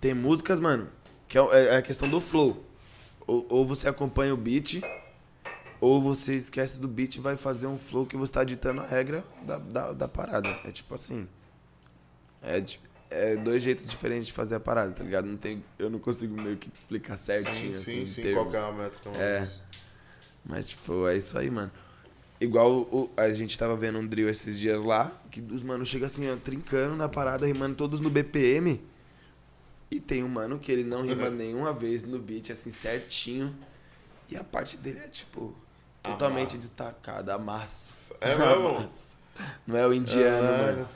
tem 0.00 0.12
músicas, 0.12 0.60
mano, 0.60 0.88
que 1.26 1.38
é, 1.38 1.42
é 1.68 1.76
a 1.76 1.82
questão 1.82 2.08
do 2.08 2.20
flow. 2.20 2.62
Ou, 3.26 3.46
ou 3.48 3.64
você 3.66 3.88
acompanha 3.88 4.34
o 4.34 4.36
beat, 4.36 4.82
ou 5.80 6.00
você 6.00 6.34
esquece 6.34 6.78
do 6.78 6.86
beat 6.88 7.16
e 7.16 7.20
vai 7.20 7.36
fazer 7.36 7.66
um 7.66 7.78
flow 7.78 8.06
que 8.06 8.16
você 8.16 8.32
tá 8.32 8.44
ditando 8.44 8.80
a 8.80 8.86
regra 8.86 9.24
da, 9.42 9.58
da, 9.58 9.92
da 9.92 10.08
parada. 10.08 10.58
É 10.64 10.70
tipo 10.70 10.94
assim. 10.94 11.26
É, 12.42 12.62
é 13.10 13.36
dois 13.36 13.62
jeitos 13.62 13.88
diferentes 13.88 14.26
de 14.26 14.32
fazer 14.32 14.54
a 14.56 14.60
parada, 14.60 14.92
tá 14.92 15.02
ligado? 15.02 15.26
Não 15.26 15.36
tem, 15.36 15.64
eu 15.78 15.88
não 15.88 15.98
consigo 15.98 16.34
meio 16.40 16.56
que 16.56 16.68
te 16.68 16.76
explicar 16.76 17.16
certinho, 17.16 17.74
sim, 17.76 17.80
assim, 18.02 18.06
sim, 18.06 18.22
sim, 18.22 18.32
qual 18.34 18.46
que 18.50 18.56
é 18.56 18.60
a 18.60 18.72
métrica? 18.72 19.10
mano? 19.10 19.22
É. 19.22 19.48
Mas, 20.44 20.68
tipo, 20.68 21.08
é 21.08 21.16
isso 21.16 21.38
aí, 21.38 21.50
mano. 21.50 21.72
Igual 22.40 22.70
o- 22.70 23.10
a 23.16 23.30
gente 23.30 23.58
tava 23.58 23.74
vendo 23.76 23.98
um 23.98 24.06
drill 24.06 24.28
esses 24.28 24.58
dias 24.58 24.84
lá, 24.84 25.10
que 25.30 25.40
os 25.40 25.62
manos 25.62 25.88
chegam 25.88 26.06
assim, 26.06 26.30
ó, 26.30 26.36
trincando 26.36 26.94
na 26.96 27.08
parada, 27.08 27.46
rimando 27.46 27.74
todos 27.76 28.00
no 28.00 28.10
BPM. 28.10 28.82
E 29.94 30.00
tem 30.00 30.24
um 30.24 30.28
mano 30.28 30.58
que 30.58 30.72
ele 30.72 30.82
não 30.82 31.02
rima 31.02 31.30
nenhuma 31.30 31.72
vez 31.72 32.04
no 32.04 32.18
beat, 32.18 32.50
assim, 32.50 32.72
certinho. 32.72 33.54
E 34.28 34.36
a 34.36 34.42
parte 34.42 34.76
dele 34.76 34.98
é, 34.98 35.06
tipo, 35.06 35.54
totalmente 36.02 36.58
destacada, 36.58 37.32
a 37.32 37.38
massa. 37.38 38.12
É 38.20 38.34
mesmo? 38.34 38.88
Não 39.66 39.76
é 39.76 39.86
o 39.86 39.92
indiano, 39.94 40.46
Caralho. 40.48 40.76
mano. 40.76 40.88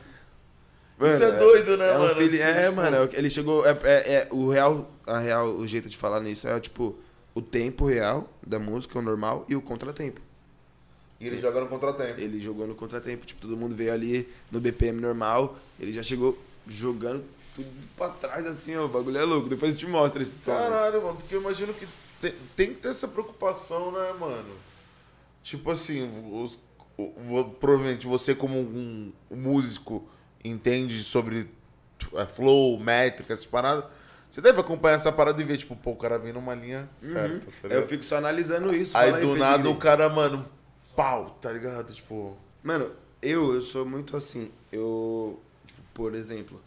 Isso 1.14 1.22
é 1.22 1.26
Mano, 1.28 1.38
doido, 1.38 1.76
né, 1.76 1.88
é 1.92 1.96
um 1.96 2.00
mano? 2.00 2.14
filho- 2.16 2.36
Você, 2.38 2.42
é, 2.42 2.62
tipo, 2.64 2.74
mano, 2.76 2.96
é 2.96 3.08
ele 3.12 3.30
chegou. 3.30 3.64
É, 3.64 3.78
é- 3.84 4.14
é 4.14 4.28
o 4.32 4.48
real, 4.48 4.90
a 5.06 5.18
real, 5.20 5.48
o 5.56 5.64
jeito 5.66 5.88
de 5.88 5.96
falar 5.96 6.18
nisso 6.20 6.48
é 6.48 6.58
tipo 6.58 6.96
o 7.36 7.40
tempo 7.40 7.86
real 7.86 8.28
da 8.44 8.58
música, 8.58 8.98
o 8.98 9.02
normal, 9.02 9.44
e 9.48 9.54
o 9.54 9.62
contratempo. 9.62 10.20
E 11.20 11.26
ele 11.28 11.38
joga 11.38 11.60
no 11.60 11.68
contratempo. 11.68 12.20
Ele 12.20 12.40
jogou 12.40 12.66
no 12.66 12.74
contratempo, 12.74 13.24
tipo, 13.26 13.40
todo 13.40 13.56
mundo 13.56 13.76
veio 13.76 13.92
ali 13.92 14.28
no 14.50 14.60
BPM 14.60 15.00
normal, 15.00 15.56
ele 15.78 15.92
já 15.92 16.02
chegou 16.02 16.36
jogando 16.66 17.24
tudo 17.62 17.88
pra 17.96 18.08
trás 18.08 18.46
assim, 18.46 18.76
ó, 18.76 18.84
o 18.84 18.88
bagulho 18.88 19.18
é 19.18 19.24
louco. 19.24 19.48
Depois 19.48 19.74
eu 19.74 19.80
te 19.80 19.86
mostro 19.86 20.22
esse 20.22 20.38
som. 20.38 20.52
Caralho, 20.52 21.02
mano, 21.02 21.16
porque 21.16 21.34
eu 21.34 21.40
imagino 21.40 21.74
que 21.74 21.86
tem, 22.20 22.34
tem 22.56 22.74
que 22.74 22.80
ter 22.80 22.88
essa 22.88 23.08
preocupação, 23.08 23.90
né, 23.92 24.12
mano? 24.18 24.54
Tipo 25.42 25.70
assim, 25.70 26.08
os, 26.32 26.58
provavelmente 27.58 28.06
você 28.06 28.34
como 28.34 28.58
um, 28.58 29.12
músico 29.30 30.08
entende 30.44 31.02
sobre 31.02 31.50
é, 32.14 32.26
flow, 32.26 32.78
métrica, 32.78 33.32
essas 33.32 33.46
paradas. 33.46 33.84
Você 34.28 34.40
deve 34.40 34.60
acompanhar 34.60 34.96
essa 34.96 35.10
parada 35.10 35.40
e 35.40 35.44
ver, 35.44 35.56
tipo, 35.56 35.74
pô, 35.74 35.92
o 35.92 35.96
cara 35.96 36.18
vem 36.18 36.32
numa 36.32 36.54
linha 36.54 36.88
certa, 36.94 37.46
tá 37.46 37.52
eu 37.62 37.68
ligado? 37.70 37.88
fico 37.88 38.04
só 38.04 38.16
analisando 38.16 38.74
isso. 38.74 38.96
Aí 38.96 39.10
do 39.10 39.14
Pedigree. 39.16 39.38
nada 39.38 39.70
o 39.70 39.76
cara, 39.76 40.08
mano, 40.08 40.44
pau, 40.94 41.38
tá 41.40 41.50
ligado? 41.50 41.94
Tipo, 41.94 42.36
Mano, 42.62 42.90
eu, 43.22 43.54
eu 43.54 43.62
sou 43.62 43.86
muito 43.86 44.16
assim. 44.16 44.50
Eu, 44.70 45.40
tipo, 45.66 45.80
por 45.94 46.14
exemplo, 46.14 46.60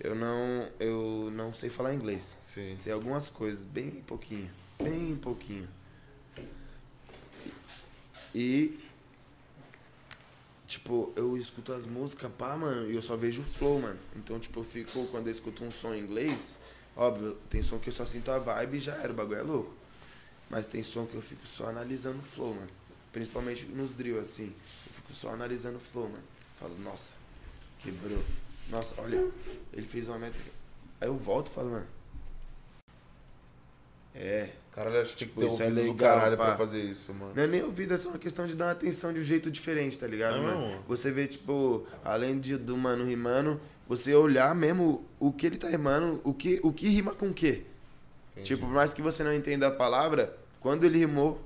eu 0.00 0.14
não, 0.14 0.68
eu 0.78 1.30
não 1.32 1.52
sei 1.52 1.68
falar 1.68 1.94
inglês. 1.94 2.36
sim. 2.40 2.76
Sei 2.76 2.92
algumas 2.92 3.28
coisas, 3.28 3.64
bem 3.64 3.90
pouquinho. 4.06 4.50
Bem 4.80 5.16
pouquinho. 5.16 5.68
E. 8.34 8.78
Tipo, 10.66 11.12
eu 11.16 11.36
escuto 11.36 11.72
as 11.72 11.86
músicas, 11.86 12.30
pá, 12.36 12.54
mano, 12.54 12.90
e 12.90 12.94
eu 12.94 13.00
só 13.00 13.16
vejo 13.16 13.40
o 13.40 13.44
flow, 13.44 13.80
mano. 13.80 13.98
Então, 14.14 14.38
tipo, 14.38 14.60
eu 14.60 14.64
fico, 14.64 15.06
quando 15.06 15.26
eu 15.26 15.32
escuto 15.32 15.64
um 15.64 15.70
som 15.70 15.94
em 15.94 16.00
inglês, 16.00 16.58
óbvio, 16.94 17.38
tem 17.48 17.62
som 17.62 17.78
que 17.78 17.88
eu 17.88 17.92
só 17.92 18.04
sinto 18.04 18.30
a 18.30 18.38
vibe 18.38 18.76
e 18.76 18.80
já 18.80 18.94
era, 18.96 19.10
o 19.10 19.16
bagulho 19.16 19.38
é 19.38 19.42
louco. 19.42 19.74
Mas 20.50 20.66
tem 20.66 20.82
som 20.82 21.06
que 21.06 21.14
eu 21.14 21.22
fico 21.22 21.46
só 21.46 21.68
analisando 21.68 22.18
o 22.18 22.22
flow, 22.22 22.54
mano. 22.54 22.70
Principalmente 23.12 23.64
nos 23.64 23.92
drill, 23.92 24.20
assim. 24.20 24.54
Eu 24.86 24.92
fico 24.92 25.12
só 25.14 25.30
analisando 25.30 25.78
o 25.78 25.80
flow, 25.80 26.08
mano. 26.08 26.24
Falo, 26.60 26.78
nossa, 26.78 27.12
quebrou. 27.78 28.22
Nossa, 28.70 28.94
olha, 29.00 29.24
ele 29.72 29.86
fez 29.86 30.08
uma 30.08 30.18
métrica. 30.18 30.50
Aí 31.00 31.08
eu 31.08 31.14
volto 31.16 31.50
e 31.50 31.54
falo, 31.54 31.70
mano. 31.70 31.86
É, 34.14 34.48
Caralho, 34.74 35.00
acho 35.00 35.16
que 35.16 35.18
tem 35.24 35.28
que 35.28 35.34
Tipo, 35.34 35.40
ter 35.40 35.46
isso 35.52 35.62
é 35.62 35.66
ouvido 35.66 35.80
do 35.86 35.92
legal, 35.92 36.16
caralho 36.16 36.36
pá. 36.36 36.44
pra 36.46 36.56
fazer 36.56 36.80
isso, 36.82 37.12
mano. 37.14 37.32
Não 37.34 37.42
é 37.42 37.46
nem 37.46 37.62
ouvido, 37.62 37.94
é 37.94 37.98
só 37.98 38.08
uma 38.08 38.18
questão 38.18 38.46
de 38.46 38.54
dar 38.56 38.66
uma 38.66 38.70
atenção 38.72 39.12
de 39.12 39.20
um 39.20 39.22
jeito 39.22 39.50
diferente, 39.50 39.98
tá 39.98 40.06
ligado, 40.06 40.36
É 40.36 40.40
mano? 40.40 40.66
mesmo? 40.66 40.82
Você 40.88 41.10
vê, 41.10 41.26
tipo, 41.26 41.86
além 42.04 42.38
de, 42.40 42.56
do 42.56 42.76
mano 42.76 43.04
rimando, 43.04 43.60
você 43.88 44.14
olhar 44.14 44.54
mesmo 44.54 45.04
o 45.20 45.32
que 45.32 45.46
ele 45.46 45.56
tá 45.56 45.68
rimando, 45.68 46.20
o 46.24 46.34
que, 46.34 46.58
o 46.62 46.72
que 46.72 46.88
rima 46.88 47.14
com 47.14 47.28
o 47.28 47.34
quê. 47.34 47.62
Entendi. 48.32 48.48
Tipo, 48.48 48.66
por 48.66 48.72
mais 48.74 48.92
que 48.92 49.00
você 49.02 49.22
não 49.22 49.32
entenda 49.34 49.66
a 49.68 49.70
palavra, 49.70 50.36
Quando 50.60 50.84
ele 50.84 50.98
rimou, 50.98 51.40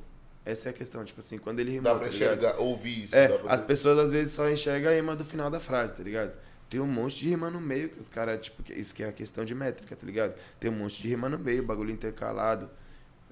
essa 0.44 0.68
é 0.68 0.70
a 0.70 0.72
questão, 0.72 1.04
tipo 1.04 1.20
assim, 1.20 1.36
quando 1.36 1.60
ele 1.60 1.70
rimou, 1.72 1.84
Dá 1.92 1.98
pra 1.98 2.08
tá 2.08 2.14
ligado? 2.14 2.38
enxergar, 2.38 2.58
ouvir 2.58 3.02
isso. 3.04 3.14
É, 3.14 3.38
as 3.46 3.60
pessoas 3.60 3.98
às 3.98 4.10
vezes 4.10 4.32
só 4.32 4.48
enxergam 4.48 4.90
a 4.90 4.94
rima 4.94 5.14
do 5.14 5.24
final 5.24 5.50
da 5.50 5.60
frase, 5.60 5.94
tá 5.94 6.02
ligado? 6.02 6.32
Tem 6.72 6.80
um 6.80 6.86
monte 6.86 7.18
de 7.18 7.28
rima 7.28 7.50
no 7.50 7.60
meio, 7.60 7.90
que 7.90 8.00
os 8.00 8.08
caras, 8.08 8.40
tipo, 8.40 8.62
isso 8.72 8.94
que 8.94 9.02
é 9.02 9.08
a 9.08 9.12
questão 9.12 9.44
de 9.44 9.54
métrica, 9.54 9.94
tá 9.94 10.06
ligado? 10.06 10.32
Tem 10.58 10.70
um 10.70 10.74
monte 10.74 11.02
de 11.02 11.06
rima 11.06 11.28
no 11.28 11.38
meio, 11.38 11.62
bagulho 11.62 11.90
intercalado. 11.90 12.66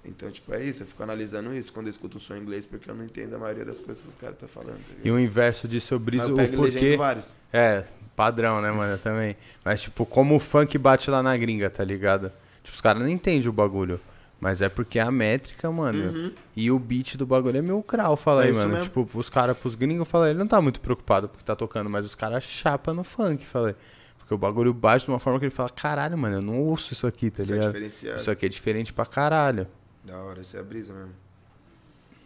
Então, 0.04 0.30
tipo, 0.30 0.52
é 0.52 0.62
isso, 0.62 0.82
eu 0.82 0.86
fico 0.86 1.02
analisando 1.02 1.54
isso 1.54 1.72
quando 1.72 1.86
eu 1.86 1.90
escuto 1.90 2.18
o 2.18 2.20
som 2.20 2.36
em 2.36 2.40
inglês, 2.40 2.66
porque 2.66 2.90
eu 2.90 2.94
não 2.94 3.02
entendo 3.02 3.34
a 3.36 3.38
maioria 3.38 3.64
das 3.64 3.80
coisas 3.80 4.02
que 4.02 4.10
os 4.10 4.14
caras 4.14 4.34
estão 4.34 4.46
falando, 4.46 4.80
tá? 4.80 4.94
E 5.02 5.10
o 5.10 5.18
inverso 5.18 5.66
Mas 5.96 6.04
briso 6.04 6.28
eu 6.28 6.34
o 6.34 6.36
porquê. 6.54 6.96
vários. 6.98 7.34
É, 7.50 7.84
padrão, 8.14 8.60
né, 8.60 8.70
mano? 8.70 8.92
Eu 8.92 8.98
também. 8.98 9.34
Mas, 9.64 9.80
tipo, 9.80 10.04
como 10.04 10.36
o 10.36 10.38
funk 10.38 10.76
bate 10.76 11.08
lá 11.08 11.22
na 11.22 11.34
gringa, 11.34 11.70
tá 11.70 11.82
ligado? 11.82 12.30
Tipo, 12.62 12.74
os 12.74 12.80
caras 12.82 13.00
não 13.00 13.08
entendem 13.08 13.48
o 13.48 13.52
bagulho. 13.54 13.98
Mas 14.40 14.62
é 14.62 14.70
porque 14.70 14.98
a 14.98 15.10
métrica, 15.10 15.70
mano, 15.70 16.32
e 16.56 16.70
o 16.70 16.78
beat 16.78 17.16
do 17.16 17.26
bagulho 17.26 17.58
é 17.58 17.62
mil 17.62 17.84
grau, 17.86 18.16
fala 18.16 18.38
Uhum. 18.38 18.42
É 18.42 18.46
aí, 18.46 18.50
isso 18.52 18.60
mano. 18.60 18.72
mesmo. 18.72 18.84
Tipo, 18.86 19.18
os 19.18 19.28
caras, 19.28 19.56
pros 19.58 19.74
gringos, 19.74 20.08
fala 20.08 20.30
ele 20.30 20.38
não 20.38 20.46
tá 20.46 20.60
muito 20.62 20.80
preocupado 20.80 21.28
porque 21.28 21.44
tá 21.44 21.54
tocando, 21.54 21.90
mas 21.90 22.06
os 22.06 22.14
caras 22.14 22.42
chapa 22.42 22.94
no 22.94 23.04
funk, 23.04 23.44
falei. 23.44 23.74
Porque 24.18 24.32
o 24.32 24.38
bagulho 24.38 24.72
bate 24.72 25.04
de 25.04 25.10
uma 25.10 25.18
forma 25.18 25.38
que 25.38 25.44
ele 25.44 25.50
fala, 25.54 25.68
caralho, 25.68 26.16
mano, 26.16 26.36
eu 26.36 26.42
não 26.42 26.58
ouço 26.60 26.92
isso 26.94 27.06
aqui, 27.06 27.30
tá 27.30 27.42
Isso 27.42 27.52
é 27.52 27.56
ligado? 27.56 27.72
diferenciado. 27.72 28.16
Isso 28.16 28.30
aqui 28.30 28.46
é 28.46 28.48
diferente 28.48 28.92
pra 28.94 29.04
caralho. 29.04 29.66
Da 30.04 30.16
hora, 30.18 30.40
isso 30.40 30.56
é 30.56 30.60
a 30.60 30.62
brisa 30.62 30.94
mesmo. 30.94 31.12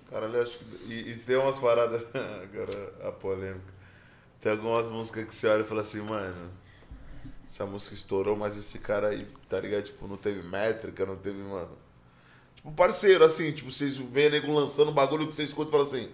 Caralho, 0.08 0.40
acho 0.40 0.58
que. 0.58 0.64
E 0.94 1.14
tem 1.16 1.36
umas 1.36 1.58
paradas. 1.58 2.04
Agora, 2.44 3.08
a 3.08 3.10
polêmica. 3.10 3.74
Tem 4.40 4.52
algumas 4.52 4.88
músicas 4.88 5.24
que 5.24 5.34
você 5.34 5.48
olha 5.48 5.62
e 5.62 5.64
fala 5.64 5.80
assim, 5.80 6.00
mano. 6.02 6.50
Essa 7.48 7.66
música 7.66 7.94
estourou, 7.94 8.36
mas 8.36 8.56
esse 8.56 8.78
cara 8.78 9.08
aí, 9.08 9.26
tá 9.48 9.58
ligado? 9.60 9.82
Tipo, 9.84 10.06
não 10.06 10.16
teve 10.16 10.42
métrica, 10.46 11.04
não 11.04 11.16
teve, 11.16 11.38
mano. 11.42 11.70
Tipo, 12.64 12.74
parceiro, 12.74 13.22
assim, 13.24 13.52
tipo, 13.52 13.70
vocês 13.70 13.96
veem 13.96 14.30
nego 14.30 14.50
lançando 14.52 14.90
bagulho 14.90 15.26
que 15.28 15.34
você 15.34 15.42
escuta 15.42 15.68
e 15.68 15.72
fala 15.72 15.84
assim. 15.84 16.08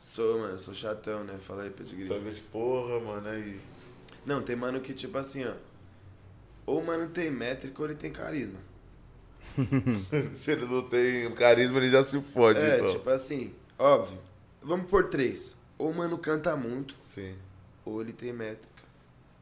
Sou, 0.00 0.38
mano, 0.38 0.58
sou 0.58 0.72
chatão, 0.72 1.22
né? 1.22 1.38
Fala 1.38 1.64
aí, 1.64 1.70
pedigree. 1.70 2.08
Tá 2.08 2.14
ligado? 2.14 2.40
Porra, 2.50 2.98
mano, 3.00 3.28
aí. 3.28 3.60
Não, 4.24 4.42
tem 4.42 4.56
mano 4.56 4.80
que, 4.80 4.94
tipo 4.94 5.18
assim, 5.18 5.44
ó. 5.44 5.52
Ou 6.64 6.80
o 6.80 6.86
mano 6.86 7.08
tem 7.10 7.30
métrica 7.30 7.80
ou 7.82 7.88
ele 7.88 7.94
tem 7.96 8.10
carisma. 8.10 8.58
Se 10.32 10.52
ele 10.52 10.64
não 10.66 10.82
tem 10.82 11.30
carisma, 11.34 11.78
ele 11.78 11.88
já 11.88 12.02
se 12.02 12.20
fode, 12.20 12.58
é, 12.58 12.76
então. 12.78 12.88
tipo 12.92 13.08
assim, 13.10 13.54
óbvio. 13.78 14.18
Vamos 14.62 14.88
por 14.90 15.08
três. 15.08 15.56
Ou 15.78 15.90
o 15.90 15.94
mano 15.94 16.18
canta 16.18 16.56
muito, 16.56 16.94
Sim. 17.02 17.36
ou 17.84 18.00
ele 18.00 18.12
tem 18.12 18.32
métrica, 18.32 18.82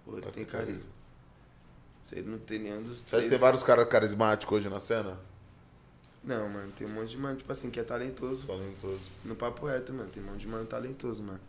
ou 0.07 0.17
ele 0.19 0.27
Ou 0.27 0.33
tem 0.33 0.45
tem 0.45 0.53
carisma. 0.53 0.73
carisma. 0.73 0.91
Se 2.03 2.17
ele 2.17 2.29
não 2.31 2.39
tem 2.39 2.59
nenhum 2.59 2.83
dos 2.83 2.99
Você 2.99 3.03
acha 3.03 3.09
três. 3.11 3.25
que 3.25 3.31
tem 3.31 3.39
vários 3.39 3.63
caras 3.63 3.89
carismáticos 3.89 4.59
hoje 4.59 4.69
na 4.69 4.79
cena? 4.81 5.19
Não, 6.25 6.49
mano, 6.49 6.73
tem 6.73 6.87
um 6.87 6.91
monte 6.91 7.11
de 7.11 7.19
mano, 7.19 7.37
tipo 7.37 7.53
assim, 7.53 7.71
que 7.71 7.79
é 7.79 7.85
talentoso. 7.85 8.47
Talentoso. 8.47 9.01
No 9.25 9.37
papo 9.37 9.67
reto, 9.67 9.93
mano, 9.93 10.09
tem 10.11 10.23
um 10.23 10.27
monte 10.27 10.41
de 10.41 10.49
mano 10.49 10.65
talentoso, 10.65 11.23
mano. 11.23 11.41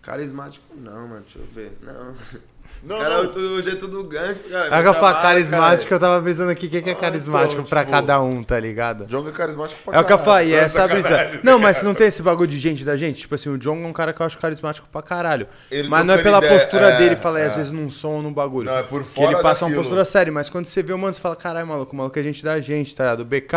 Carismático 0.00 0.74
não, 0.74 1.08
mano, 1.08 1.20
deixa 1.20 1.38
eu 1.38 1.46
ver. 1.46 1.78
Não. 1.82 2.14
Os 2.82 2.90
caras 2.90 3.28
tudo- 3.30 3.54
hoje 3.54 3.70
é 3.70 3.74
tudo 3.76 4.02
gangster, 4.04 4.50
cara. 4.50 4.64
Aí 4.64 4.70
que 4.70 4.74
eu 4.74 4.78
Mete 4.78 4.88
a 4.88 4.94
falo 4.94 5.12
bala, 5.12 5.22
carismático, 5.22 5.82
cara. 5.84 5.94
eu 5.94 6.00
tava 6.00 6.24
pensando 6.24 6.50
aqui, 6.50 6.66
o 6.66 6.70
que, 6.70 6.82
que 6.82 6.90
é 6.90 6.92
Ah, 6.92 6.96
carismático 6.96 7.52
então, 7.54 7.64
pra 7.64 7.80
tipo, 7.80 7.90
cada 7.92 8.20
um, 8.20 8.42
tá 8.42 8.58
ligado? 8.58 9.06
Jonga 9.06 9.30
é 9.30 9.32
carismático 9.32 9.80
pra 9.84 9.96
É 9.96 10.00
o 10.00 10.04
que 10.04 10.12
eu 10.12 10.18
falei, 10.18 10.52
é 10.54 10.58
essa 10.58 10.88
brisa. 10.88 11.40
Não, 11.44 11.58
mas 11.60 11.80
não 11.82 11.94
tem 11.94 12.08
esse 12.08 12.22
bagulho 12.22 12.48
de 12.48 12.58
gente 12.58 12.84
da 12.84 12.96
gente? 12.96 13.20
Tipo 13.20 13.34
assim, 13.36 13.50
o 13.50 13.56
John 13.58 13.82
é 13.84 13.86
um 13.86 13.92
cara 13.92 14.12
que 14.12 14.20
eu 14.20 14.26
acho 14.26 14.36
carismático 14.38 14.88
pra 14.90 15.00
caralho. 15.00 15.46
Ele 15.70 15.88
mas 15.88 16.04
não 16.04 16.14
é 16.14 16.18
pela 16.22 16.38
ideia, 16.38 16.52
postura 16.58 16.90
é, 16.90 16.98
dele, 16.98 17.14
fala 17.16 17.38
aí, 17.38 17.44
às 17.46 17.52
é. 17.52 17.56
vezes 17.58 17.70
num 17.72 17.88
som 17.88 18.14
ou 18.16 18.22
num 18.22 18.32
bagulho. 18.32 18.66
Não, 18.70 18.76
é 18.78 18.82
por 18.82 19.02
que 19.04 19.08
fora 19.10 19.32
ele 19.32 19.42
passa 19.42 19.64
uma 19.64 19.70
daquilo. 19.70 19.82
postura 19.84 20.04
séria, 20.04 20.32
mas 20.32 20.48
quando 20.50 20.66
você 20.66 20.82
vê 20.82 20.92
o 20.92 20.98
mano, 20.98 21.14
você 21.14 21.20
fala, 21.20 21.36
caralho, 21.36 21.66
maluco, 21.66 21.92
o 21.92 21.96
maluco 21.96 22.18
é 22.18 22.22
gente 22.24 22.44
da 22.44 22.58
gente, 22.60 22.94
tá 22.96 23.04
ligado? 23.04 23.20
O 23.20 23.24
BK, 23.24 23.52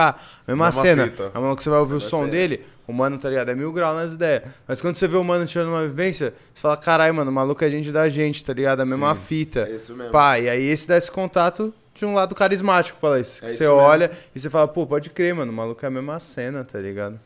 mesma, 0.48 0.66
Mesma 0.68 0.72
cena. 0.72 1.04
fita. 1.06 1.32
É 1.34 1.38
o 1.38 1.42
maluco 1.42 1.58
que 1.58 1.64
você 1.64 1.70
vai 1.72 1.80
ouvir 1.80 1.96
o 1.96 2.02
som 2.02 2.28
dele, 2.28 2.64
o 2.88 2.94
mano, 2.94 3.18
tá 3.18 3.30
ligado? 3.30 3.50
É 3.50 3.56
mil 3.56 3.72
graus 3.74 3.96
nas 3.96 4.14
ideias. 4.14 4.44
Mas 4.68 4.82
quando 4.82 4.96
você 4.96 5.08
vê 5.08 5.18
o 5.18 5.24
mano 5.24 5.46
tirando 5.46 5.70
uma 5.70 5.88
vivência, 5.88 6.34
você 6.54 6.62
fala, 6.62 6.78
caralho, 6.78 7.14
mano, 7.14 7.32
o 7.32 7.34
maluco 7.34 7.64
é 7.64 7.70
gente 7.70 7.92
da 7.92 8.08
gente, 8.10 8.44
tá 8.44 8.54
ligado? 8.54 8.82
A 8.82 8.86
mesma 8.86 9.16
fita. 9.16 9.62
É 9.62 9.76
isso 9.76 9.96
mesmo. 9.96 10.12
Pá, 10.12 10.40
e 10.40 10.48
aí 10.50 10.64
esse 10.64 10.88
dá 10.88 10.98
esse 10.98 11.10
contato 11.12 11.74
de 11.94 12.06
um 12.06 12.14
lado 12.14 12.36
carismático, 12.36 13.00
fala 13.00 13.20
isso. 13.20 13.40
que 13.40 13.46
É 13.46 13.50
isso 13.50 13.58
você 13.58 13.64
mesmo. 13.68 13.80
olha 13.80 14.12
e 14.36 14.40
você 14.40 14.50
fala, 14.50 14.68
pô, 14.68 14.86
pode 14.86 15.10
crer, 15.10 15.34
mano, 15.34 15.52
o 15.52 15.56
maluco 15.56 15.84
é 15.84 15.88
a 15.88 15.92
mesma 15.92 16.20
cena, 16.20 16.64
tá 16.64 16.78
ligado? 16.80 17.20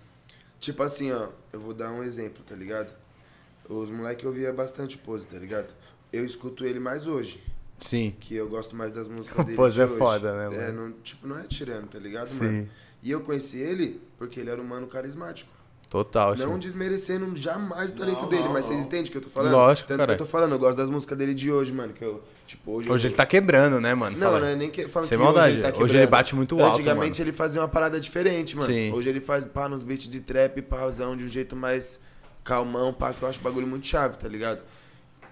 Tipo 0.60 0.84
assim, 0.84 1.12
ó, 1.12 1.28
eu 1.52 1.60
vou 1.60 1.74
dar 1.74 1.90
um 1.92 2.04
exemplo, 2.04 2.44
tá 2.48 2.56
ligado? 2.56 2.92
Os 3.68 3.90
moleques 3.92 4.24
eu 4.26 4.32
via 4.32 4.52
bastante 4.52 4.98
pose, 4.98 5.28
tá 5.28 5.38
ligado? 5.38 5.68
Eu 6.12 6.26
escuto 6.26 6.66
ele 6.66 6.80
mais 6.80 7.06
hoje, 7.08 7.42
Sim. 7.80 8.16
que 8.20 8.36
eu 8.36 8.50
gosto 8.50 8.76
mais 8.76 8.92
das 8.92 9.08
músicas 9.10 9.46
dele. 9.46 9.56
Pose 9.56 9.80
é 9.82 9.86
hoje. 9.86 9.98
foda, 9.98 10.34
né, 10.50 10.56
É, 10.56 10.68
mano? 10.72 10.88
não, 10.90 10.92
tipo, 11.02 11.28
não 11.28 11.38
é 11.40 11.44
tirando, 11.44 11.88
tá 11.88 12.00
ligado, 12.00 12.28
Sim. 12.28 12.44
mano? 12.46 12.70
E 13.02 13.12
eu 13.12 13.22
conheci 13.22 13.58
ele 13.60 14.02
porque 14.18 14.40
ele 14.40 14.50
era 14.50 14.62
um 14.62 14.66
mano 14.66 14.88
carismático. 14.88 15.50
Total, 15.90 16.36
Não 16.38 16.54
sim. 16.54 16.60
desmerecendo 16.60 17.36
jamais 17.36 17.90
o 17.90 17.96
talento 17.96 18.22
Não, 18.22 18.30
dele, 18.30 18.44
não, 18.44 18.54
mas 18.54 18.66
vocês 18.66 18.80
entendem 18.80 19.06
o 19.08 19.12
que 19.12 19.18
eu 19.18 19.22
tô 19.24 19.30
falando? 19.30 19.54
Lógico, 19.54 19.88
Tanto 19.88 19.98
caralho. 19.98 20.18
que 20.18 20.22
eu 20.22 20.26
tô 20.28 20.32
falando, 20.32 20.52
eu 20.52 20.60
gosto 20.60 20.78
das 20.78 20.88
músicas 20.88 21.18
dele 21.18 21.34
de 21.34 21.52
hoje, 21.52 21.74
mano, 21.74 21.94
que 21.94 22.04
eu, 22.06 22.22
tipo, 22.46 22.74
hoje... 22.74 22.92
Hoje 22.92 23.08
eu- 23.08 23.10
ele 23.10 23.16
tá 23.18 23.26
quebrando, 23.26 23.82
né, 23.82 23.96
mano? 23.96 24.16
Não, 24.16 24.28
Fala 24.28 24.40
não 24.40 24.48
é 24.50 24.56
nem 24.56 24.70
que 24.70 24.88
falando 24.88 25.10
Sem 25.10 25.18
que 25.18 25.24
maldade. 25.24 25.48
hoje 25.54 25.62
ele 25.64 25.72
tá 25.72 25.80
Hoje 25.84 25.98
ele 25.98 26.06
bate 26.06 26.36
muito 26.36 26.60
alto, 26.62 26.74
Antigamente 26.76 27.20
ele 27.20 27.32
fazia 27.32 27.60
uma 27.60 27.68
parada 27.68 28.00
diferente, 28.00 28.56
mano. 28.56 28.72
Sim. 28.72 28.94
Hoje 28.94 29.10
ele 29.10 29.20
faz 29.20 29.46
pá 29.46 29.68
nos 29.68 29.82
beats 29.82 30.08
de 30.08 30.20
trap, 30.20 30.62
pauzão, 30.62 31.18
de 31.18 31.26
um 31.26 31.28
jeito 31.30 31.56
mais 31.56 32.00
calmão, 32.44 32.94
pá, 32.94 33.12
que 33.12 33.24
eu 33.24 33.28
acho 33.28 33.40
o 33.40 33.42
bagulho 33.42 33.66
muito 33.66 33.88
chave, 33.88 34.16
tá 34.16 34.28
ligado? 34.28 34.62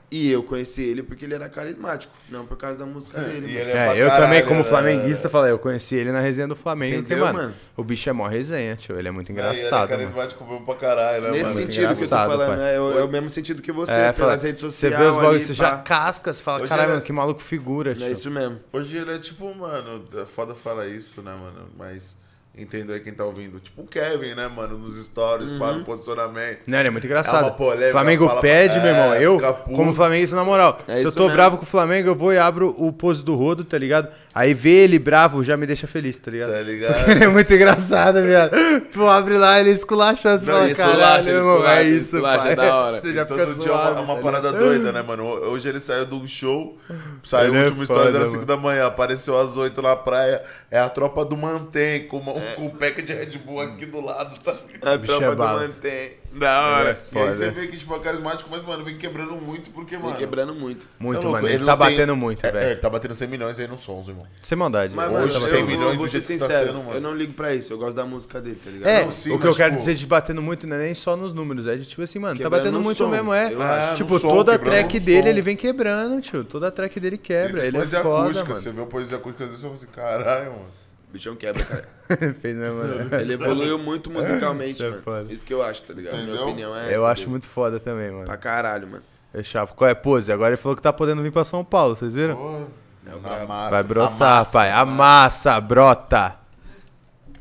E 0.10 0.32
eu 0.32 0.42
conheci 0.42 0.82
ele 0.84 1.04
porque 1.04 1.26
ele 1.26 1.34
era 1.36 1.50
carismático, 1.50 2.14
não 2.30 2.46
por 2.46 2.56
causa 2.56 2.80
da 2.80 2.86
música 2.86 3.20
dele, 3.20 3.40
E 3.46 3.54
mano. 3.56 3.60
ele 3.60 3.72
É, 3.72 3.74
pra 3.88 3.98
eu 3.98 4.08
caralho, 4.08 4.24
também, 4.24 4.46
como 4.46 4.60
né? 4.62 4.64
flamenguista, 4.64 5.28
falei, 5.28 5.52
eu 5.52 5.60
conheci 5.60 5.96
ele 5.96 6.14
na 6.14 6.22
resenha 6.22 6.48
do 6.48 6.56
Flamengo, 6.56 7.00
Entendeu, 7.00 7.18
porque, 7.26 7.34
mano, 7.38 7.50
mano? 7.50 7.56
o 7.76 7.84
bicho 7.84 8.10
é 8.10 8.14
mó 8.14 8.26
resenha, 8.26 8.74
tio. 8.78 8.98
Ele 8.98 9.10
é 9.10 9.12
muito 9.12 9.30
ele 9.34 9.38
é 9.40 9.42
engraçado, 9.44 9.90
mano. 9.90 10.02
carismático 10.02 10.46
mesmo 10.46 10.66
pra 10.66 10.76
caralho, 10.76 11.22
né, 11.24 11.32
Nesse 11.32 11.44
mano? 11.44 11.56
muito 11.56 11.74
sentido 11.74 11.88
que 11.88 11.92
eu 11.92 12.08
tô 12.08 12.16
engraçado, 12.16 12.30
falando, 12.32 12.58
pai. 12.58 12.76
é, 12.76 12.80
o- 12.80 13.00
é 13.00 13.04
o 13.04 13.08
mesmo 13.10 13.30
sentido 13.30 13.62
que 13.62 13.72
você, 13.74 13.92
É, 13.92 14.14
pelas 14.14 14.16
fala, 14.18 14.36
redes 14.36 14.62
você 14.62 14.72
sociais. 14.72 14.98
vê 14.98 15.04
os 15.10 15.16
bagulhos, 15.18 15.44
você 15.44 15.54
já 15.54 15.78
casca, 15.80 16.34
você 16.34 16.42
fala, 16.42 16.66
caralho, 16.66 16.84
ele 16.84 16.92
é- 16.92 16.94
mano, 16.96 17.02
que 17.06 17.12
maluco 17.12 17.42
figura, 17.42 17.94
tio. 17.94 18.06
É 18.06 18.12
isso 18.12 18.32
mesmo. 18.32 18.62
Hoje 18.72 18.96
ele 18.96 19.12
é 19.14 19.20
tipo, 19.20 19.54
mano, 19.54 20.06
é 20.16 20.26
foda 20.26 20.56
falar 20.56 20.88
isso, 20.88 21.22
né, 21.22 21.32
mano? 21.38 21.68
Mas 21.78 22.16
entendo 22.58 22.92
aí 22.94 23.00
quem 23.00 23.14
tá 23.14 23.24
ouvindo. 23.24 23.60
Tipo 23.60 23.82
o 23.84 23.88
Kevin, 23.88 24.34
né, 24.36 24.48
mano? 24.48 24.78
Nos 24.78 25.04
stories, 25.06 25.50
Uhum. 25.50 25.60
pá, 25.60 25.74
no 25.74 25.84
posicionamento. 25.86 26.60
Não, 26.68 26.80
ele 26.80 26.88
é 26.88 26.92
muito 26.92 27.06
engraçado. 27.06 27.38
É 27.44 27.48
uma 27.48 27.52
polêmica, 27.52 27.92
Flamengo 27.92 28.42
pede, 28.42 28.78
é, 28.78 28.82
meu 28.82 28.90
irmão. 28.92 29.16
Eu, 29.16 29.36
fica 29.36 29.54
puto. 29.54 29.76
como 29.76 29.94
flamenguista, 29.94 30.36
na 30.36 30.44
moral, 30.44 30.80
É 30.88 30.98
se 30.98 31.04
eu 31.06 31.12
tô 31.12 31.24
mesmo. 31.24 31.36
bravo 31.36 31.58
com 31.58 31.64
o 31.64 31.68
Flamengo, 31.68 32.10
eu 32.10 32.16
vou 32.16 32.34
e 32.34 32.38
abro 32.38 32.74
o 32.78 32.92
pose 32.92 33.24
do 33.24 33.36
Rodo, 33.36 33.64
tá 33.64 33.78
ligado? 33.78 34.10
Aí 34.34 34.54
ver 34.54 34.84
ele 34.86 35.00
bravo 35.00 35.44
já 35.44 35.56
me 35.58 35.66
deixa 35.66 35.88
feliz, 35.88 36.18
tá 36.20 36.30
ligado? 36.32 36.52
Tá 36.52 36.62
ligado? 36.62 37.10
Ele 37.12 37.24
é 37.26 37.28
muito 37.28 37.54
engraçado, 37.54 38.22
viado. 38.22 38.52
Tu 38.92 39.06
abre 39.08 39.38
lá, 39.38 39.60
ele 39.60 39.72
esculacha, 39.72 40.34
Não, 40.34 40.40
fala, 40.40 40.60
caralho, 40.60 40.72
esculacha, 40.72 41.30
ele 41.30 41.38
irmão, 41.40 41.68
é 41.68 41.84
isso, 41.84 42.16
esculacha, 42.16 42.44
pai. 42.44 42.52
é 42.52 42.56
da 42.56 42.76
hora. 42.76 43.00
Você 43.02 43.14
já 43.14 43.26
fica 43.26 43.46
todo 43.46 43.60
dia 43.60 43.72
é 43.72 43.76
uma, 43.76 43.90
é 44.00 44.02
uma 44.02 44.16
tá 44.16 44.22
parada 44.22 44.52
doida, 44.52 44.92
né, 44.92 45.02
mano? 45.02 45.24
Hoje 45.26 45.70
ele 45.70 45.80
saiu 45.80 46.06
de 46.06 46.16
um 46.16 46.28
show, 46.28 46.78
saiu 47.24 47.50
Ele 47.50 47.58
o 47.58 47.62
é 47.62 47.66
último 47.66 47.86
stories, 47.86 48.06
foda, 48.06 48.18
era 48.18 48.26
5 48.26 48.36
mano. 48.38 48.46
da 48.48 48.58
manhã, 48.58 48.88
apareceu 48.88 49.38
às 49.40 49.56
8 49.58 49.82
na 49.82 49.96
praia. 49.96 50.42
É 50.70 50.80
a 50.80 50.90
tropa 50.90 51.24
do 51.26 51.36
Mantém, 51.38 52.08
com, 52.08 52.18
uma, 52.18 52.34
com 52.56 52.66
um 52.66 52.70
pack 52.70 53.02
de 53.02 53.14
Red 53.14 53.38
Bull 53.40 53.62
aqui 53.62 53.86
do 53.86 54.02
lado, 54.02 54.40
tá? 54.40 54.56
A 54.82 54.98
bicho 54.98 55.14
é 55.14 55.36
mantém. 55.36 56.12
Da 56.34 56.62
hora. 56.62 57.02
E 57.12 57.18
aí 57.18 57.28
você 57.34 57.50
vê 57.50 57.68
que, 57.68 57.78
tipo, 57.78 57.96
é 57.96 58.00
carismático, 58.00 58.50
mas, 58.52 58.64
mano, 58.64 58.84
vem 58.84 58.98
quebrando 58.98 59.34
muito, 59.36 59.72
porque, 59.72 59.96
Vem 59.96 60.06
mano... 60.06 60.18
quebrando 60.18 60.54
muito. 60.54 60.88
Muito, 61.00 61.22
Cê 61.22 61.28
é 61.28 61.32
mano. 61.32 61.48
Ele, 61.48 61.58
não 61.60 61.66
tá 61.66 61.78
tem- 61.78 61.90
batendo 61.96 62.16
muito, 62.16 62.46
É, 62.46 62.50
é, 62.50 62.52
velho. 62.52 62.66
ele 62.72 62.76
tá 62.76 62.90
batendo 62.90 63.16
100 63.16 63.28
milhões 63.28 63.60
aí 63.60 63.68
no 63.68 63.78
sons, 63.78 64.08
irmão. 64.10 64.26
Sem 64.44 64.58
maldade. 64.58 64.94
Mas, 64.94 65.12
mano, 65.12 65.26
Hoje, 65.26 65.36
eu, 65.36 65.42
100 65.42 65.60
eu 65.60 65.66
milhões 65.66 65.98
vou 65.98 66.06
do 66.06 66.12
ser 66.12 66.18
tá 66.20 66.26
sincero, 66.26 66.66
sendo, 66.68 66.80
mano. 66.80 66.92
eu 66.94 67.02
não 67.02 67.16
ligo 67.16 67.34
pra 67.34 67.56
isso, 67.56 67.74
eu 67.74 67.78
gosto 67.78 67.96
da 67.96 68.06
música 68.06 68.40
dele, 68.42 68.60
tá 68.64 68.70
ligado? 68.70 68.90
É, 68.90 69.06
Não, 69.06 69.12
sim, 69.12 69.32
o 69.32 69.40
que 69.40 69.48
eu 69.48 69.56
quero 69.56 69.76
dizer 69.76 69.96
de 69.96 70.06
batendo 70.06 70.42
muito 70.42 70.68
não 70.68 70.76
é 70.76 70.80
nem 70.84 70.94
só 70.96 71.16
nos 71.16 71.34
números, 71.34 71.66
é 71.66 71.76
de 71.76 71.86
tipo 71.86 72.02
assim, 72.02 72.20
mano, 72.20 72.40
tá 72.40 72.50
batendo 72.50 72.80
muito 72.80 72.98
som, 72.98 73.10
mesmo, 73.10 73.34
é. 73.34 73.52
eu 73.54 73.96
tipo, 73.96 74.20
som, 74.20 74.30
toda 74.30 74.56
a 74.56 74.60
track 74.60 75.00
dele, 75.00 75.30
ele 75.30 75.42
vem 75.42 75.56
quebrando, 75.56 76.22
tio. 76.22 76.44
Toda 76.44 76.68
a 76.68 76.72
track 76.72 77.00
dele 77.00 77.18
quebra. 77.18 77.66
Ele, 77.66 77.78
é 77.78 77.86
foda, 77.86 78.00
acústica, 78.24 78.50
mano. 78.50 78.62
Você 78.62 78.72
vê 78.72 78.82
o 78.82 78.86
poesia 78.86 79.18
acústica 79.18 79.46
desse, 79.46 79.58
você 79.58 79.64
fala 79.64 79.74
assim, 79.74 79.88
caralho, 79.88 80.52
mano. 80.52 80.87
O 81.08 81.12
bichão 81.14 81.36
quebra, 81.36 81.64
cara. 81.64 81.88
Fez 82.42 82.56
mesmo, 82.56 82.84
né? 82.84 83.22
Ele 83.22 83.34
evoluiu 83.34 83.78
muito 83.80 84.10
musicalmente, 84.10 84.84
É 84.86 84.90
mano. 84.90 85.02
foda. 85.02 85.34
Isso 85.34 85.46
que 85.46 85.54
eu 85.54 85.64
acho, 85.64 85.84
tá 85.84 85.94
ligado? 85.94 86.14
Minha 86.16 86.26
Entendeu? 86.28 86.44
opinião 86.44 86.76
é 86.76 86.88
Eu 86.94 87.04
essa 87.04 87.12
acho 87.14 87.22
dele. 87.22 87.32
muito 87.32 87.46
foda 87.48 87.80
também, 87.80 88.12
mano. 88.12 88.26
Pra 88.26 88.38
caralho, 88.38 88.88
mano. 88.88 89.04
É 89.34 89.42
chato. 89.44 89.74
Qual 89.76 89.90
é, 89.90 89.94
pose? 89.94 90.32
Agora 90.32 90.50
ele 90.50 90.58
falou 90.62 90.76
que 90.76 90.82
tá 90.82 90.92
podendo 90.92 91.22
vir 91.22 91.32
pra 91.32 91.44
São 91.44 91.64
Paulo, 91.64 91.96
vocês 91.96 92.14
viram? 92.14 92.36
Porra, 92.36 92.68
É 93.06 93.46
massa, 93.46 93.70
Vai 93.70 93.84
brotar, 93.84 94.18
massa, 94.20 94.52
pai. 94.52 94.70
A 94.72 94.80
a 94.82 94.86
massa 94.86 95.62
brota. 95.62 96.36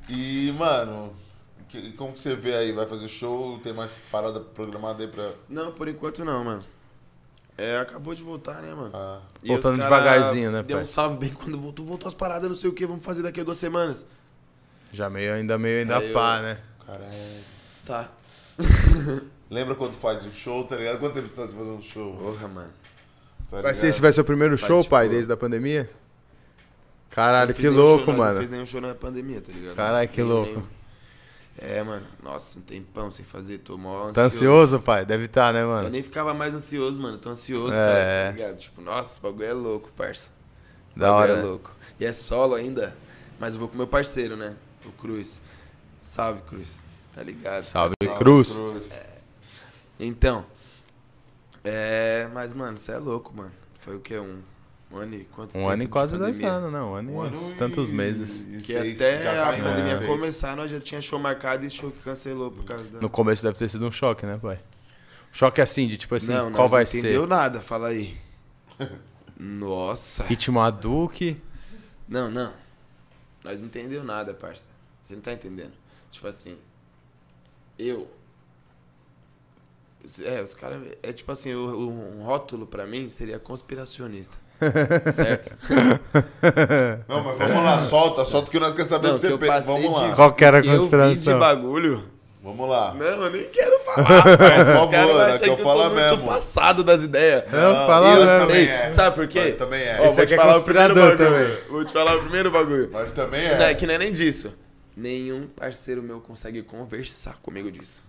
E, 0.09 0.53
mano, 0.57 1.13
que- 1.69 1.93
como 1.93 2.13
que 2.13 2.21
você 2.21 2.35
vê 2.37 2.55
aí? 2.55 2.73
Vai 2.73 2.87
fazer 2.87 3.09
show? 3.09 3.59
Tem 3.59 3.73
mais 3.73 3.93
parada 4.13 4.39
programada 4.41 5.03
aí 5.03 5.09
pra. 5.09 5.31
Não, 5.49 5.73
por 5.73 5.89
enquanto 5.89 6.25
não, 6.25 6.45
mano. 6.45 6.63
É, 7.59 7.79
acabou 7.79 8.15
de 8.15 8.23
voltar, 8.23 8.61
né, 8.61 8.75
mano? 8.75 8.91
Ah, 8.95 9.21
Voltando 9.45 9.79
devagarzinho, 9.81 10.51
né, 10.51 10.63
Deu 10.63 10.77
pai? 10.77 10.83
um 10.85 10.87
salve 10.87 11.17
bem 11.17 11.31
quando 11.31 11.59
voltou, 11.59 11.87
voltou 11.87 12.07
as 12.09 12.13
paradas, 12.15 12.49
não 12.49 12.57
sei 12.57 12.69
o 12.69 12.73
que, 12.73 12.85
vamos 12.87 13.03
fazer 13.05 13.23
daqui 13.23 13.41
a 13.41 13.45
duas 13.45 13.57
semanas. 13.59 14.05
Já 14.93 15.09
meio, 15.09 15.33
ainda 15.33 15.57
meio, 15.57 15.81
ainda 15.81 15.97
Aí 15.99 16.09
eu- 16.09 16.13
pá, 16.15 16.41
né? 16.43 16.59
caralho. 16.87 17.45
Tá. 17.87 18.09
Lembra 19.51 19.75
quando 19.75 19.95
faz 19.95 20.25
o 20.27 20.31
show, 20.33 20.65
tá 20.65 20.77
ligado? 20.77 20.99
Quanto 20.99 21.15
tempo 21.15 21.29
você 21.29 21.37
tá 21.37 21.47
sem 21.47 21.57
fazer 21.59 21.71
um 21.71 21.81
show? 21.83 22.15
Porra, 22.17 22.49
mano. 22.49 22.71
Tá 23.51 23.63
Vai 23.63 23.75
ser, 23.75 23.87
esse 23.89 24.01
vai 24.01 24.13
ser 24.13 24.21
o 24.21 24.25
primeiro 24.25 24.59
show, 24.59 24.83
tipo, 24.83 24.91
pai, 24.91 25.09
desde 25.09 25.33
a 25.33 25.37
pandemia? 25.37 25.89
Caralho, 27.11 27.55
que 27.55 27.63
fiz 27.63 27.73
louco, 27.73 28.05
show, 28.07 28.15
mano. 28.15 28.33
Não 28.35 28.39
fez 28.41 28.51
nenhum 28.51 28.67
show 28.67 28.81
na 28.81 28.95
pandemia, 28.95 29.41
tá 29.41 29.53
ligado? 29.53 29.77
Caralho, 29.77 30.09
que 30.09 30.21
Nenhum, 30.21 30.35
louco. 30.35 30.51
nenhum. 30.51 30.67
É, 31.59 31.83
mano. 31.83 32.07
Nossa, 32.23 32.59
um 32.59 32.63
tempão 32.63 33.11
sem 33.11 33.25
fazer. 33.25 33.59
Tô 33.59 33.79
mó 33.79 34.01
ansioso. 34.09 34.15
Tá 34.15 34.23
ansioso, 34.23 34.81
pai? 34.81 35.07
Deve 35.07 35.25
estar, 35.25 35.55
né, 35.55 35.63
Eu 35.63 35.69
mano? 35.69 35.89
nem 35.89 36.03
ficava 36.03 36.35
mais 36.35 36.55
ansioso, 36.55 37.01
mano. 37.01 37.17
Tô 37.19 37.31
ansioso, 37.31 37.73
É. 37.73 37.77
cara. 37.77 38.25
Tá 38.27 38.31
ligado? 38.33 38.57
Tipo, 38.59 38.83
nossa, 38.83 39.13
esse 39.13 39.21
bagulho 39.21 39.45
é 39.47 39.53
louco, 39.55 39.91
parça. 39.97 40.31
O 40.95 40.99
Da 40.99 41.07
bagulho 41.07 41.23
hora, 41.23 41.33
é 41.33 41.37
né? 41.37 41.49
louco. 41.49 41.71
E 41.99 42.05
é 42.05 42.13
solo 42.13 42.55
ainda. 42.55 42.95
Mas 43.41 43.55
eu 43.55 43.61
vou 43.61 43.69
com 43.69 43.77
meu 43.77 43.87
parceiro, 43.87 44.37
né? 44.37 44.55
O 44.85 44.93
Cruz. 44.93 45.41
Salve, 46.05 46.43
Cruz. 46.43 46.69
Tá 47.15 47.23
ligado? 47.23 47.63
Salve, 47.63 47.95
Salve, 48.05 48.19
Cruz. 48.19 48.51
Então. 49.99 50.45
É. 51.65 52.29
Mas, 52.35 52.53
mano, 52.53 52.77
você 52.77 52.93
é 52.93 52.99
louco, 52.99 53.35
mano. 53.35 53.53
Foi 53.81 53.97
o 53.97 54.01
quê? 54.01 54.19
Um, 54.19 54.41
um 54.91 54.97
ano 54.99 55.15
e 55.17 55.25
quanto 55.25 55.59
Um 55.59 55.69
ano 55.69 55.83
e 55.83 55.87
quase 55.89 56.17
dois 56.17 56.39
anos, 56.41 56.73
não. 56.73 56.93
Um 56.93 56.95
ano 56.95 57.11
e 57.11 57.15
Um 57.15 57.21
ano 57.21 57.51
e- 57.51 57.55
tantos 57.55 57.91
meses. 57.91 58.41
e 58.43 58.59
Que 58.65 58.73
seis, 58.73 58.95
até 59.01 59.41
a 59.41 59.53
pandemia 59.53 59.97
seis. 59.99 60.07
começar, 60.09 60.57
nós 60.57 60.71
já 60.71 60.81
tinha 60.81 61.01
show 61.01 61.19
marcado 61.19 61.65
e 61.67 61.71
show 61.71 61.91
que 61.91 62.01
cancelou 62.01 62.51
por 62.51 62.65
causa 62.65 62.85
da. 62.85 63.01
No 63.01 63.11
começo 63.11 63.43
deve 63.43 63.59
ter 63.59 63.69
sido 63.69 63.87
um 63.87 63.93
choque, 63.93 64.25
né, 64.25 64.39
pai? 64.41 64.61
Choque 65.33 65.61
assim, 65.61 65.87
de 65.87 65.99
tipo 65.99 66.15
assim, 66.15 66.33
não, 66.33 66.51
qual 66.53 66.69
vai 66.69 66.85
não 66.85 66.89
entendeu 66.91 67.23
ser? 67.23 67.29
nada, 67.29 67.61
fala 67.61 67.89
aí. 67.89 68.17
Nossa. 69.39 70.23
Ritmo 70.25 70.61
Hadouken. 70.61 71.41
Não, 72.09 72.31
não. 72.31 72.53
Nós 73.45 73.59
não 73.61 73.67
entendeu 73.67 74.03
nada, 74.03 74.33
parça. 74.33 74.67
Você 75.03 75.15
não 75.15 75.21
tá 75.21 75.33
entendendo. 75.33 75.73
Tipo 76.11 76.27
assim, 76.29 76.57
eu. 77.79 78.09
É, 80.25 80.41
os 80.41 80.55
caras. 80.55 80.87
É 81.03 81.13
tipo 81.13 81.31
assim, 81.33 81.55
um 81.55 82.23
rótulo 82.23 82.67
pra 82.67 82.87
mim 82.87 83.11
seria 83.11 83.39
conspiracionista. 83.39 84.37
Certo? 85.13 85.55
Não, 87.09 87.23
mas 87.25 87.39
vamos 87.39 87.65
lá, 87.65 87.81
solta, 87.81 88.25
solta 88.25 88.51
que 88.51 88.59
nós 88.59 88.71
queremos 88.73 88.89
saber 88.91 89.09
Não, 89.09 89.15
do 89.17 89.21
que 89.21 89.27
CP. 89.29 89.47
passei 89.47 89.75
Vamos 89.83 90.01
lá. 90.01 90.09
de- 90.09 90.15
Qual 90.17 90.33
que 90.33 90.45
era 90.45 90.59
a 90.59 90.63
que 90.63 90.69
eu 90.69 90.73
de 90.75 90.79
conspiração? 90.81 91.39
bagulho. 91.39 92.05
Vamos 92.43 92.69
lá. 92.69 92.95
Não, 92.95 93.05
eu 93.05 93.31
nem 93.33 93.45
quero 93.49 93.77
falar, 93.81 94.23
parça. 94.39 94.39
Por 94.39 94.85
Os 94.87 94.93
favor, 94.93 95.19
né, 95.27 95.33
que 95.33 95.39
que 95.41 95.51
eu 95.51 95.53
eu 95.55 95.59
falo 95.59 95.91
mesmo. 95.91 96.27
passado 96.27 96.85
das 96.85 97.03
ideias. 97.03 97.43
Não, 97.51 97.73
Não, 97.75 97.87
fala 97.89 98.09
eu 98.15 98.25
mesmo. 98.25 98.39
também 98.47 98.67
sei. 98.67 98.69
é. 98.69 98.91
Sabe 98.91 99.17
por 99.17 99.27
quê? 99.27 99.41
Nós 99.43 99.55
também 99.55 99.83
é. 99.83 99.99
Ó, 100.01 100.05
Esse 100.07 100.17
vou 100.17 100.27
te 100.27 100.35
é 100.35 100.37
falar 100.37 100.57
o 100.59 100.63
primeiro 100.63 100.95
bagulho. 100.95 101.19
também. 101.19 101.59
Vou 101.69 101.85
te 101.85 101.93
falar 101.93 102.17
o 102.17 102.21
primeiro 102.21 102.51
bagulho. 102.53 102.89
Nós 102.93 103.11
também 103.11 103.49
Não 103.49 103.65
é 103.65 103.71
é. 103.73 103.75
que 103.75 103.85
não 103.85 103.95
é 103.95 103.99
nem 103.99 104.13
disso. 104.13 104.55
Nenhum 104.97 105.49
parceiro 105.49 106.01
meu 106.05 106.21
consegue 106.21 106.63
conversar 106.63 107.37
comigo 107.43 107.69
disso. 107.71 108.05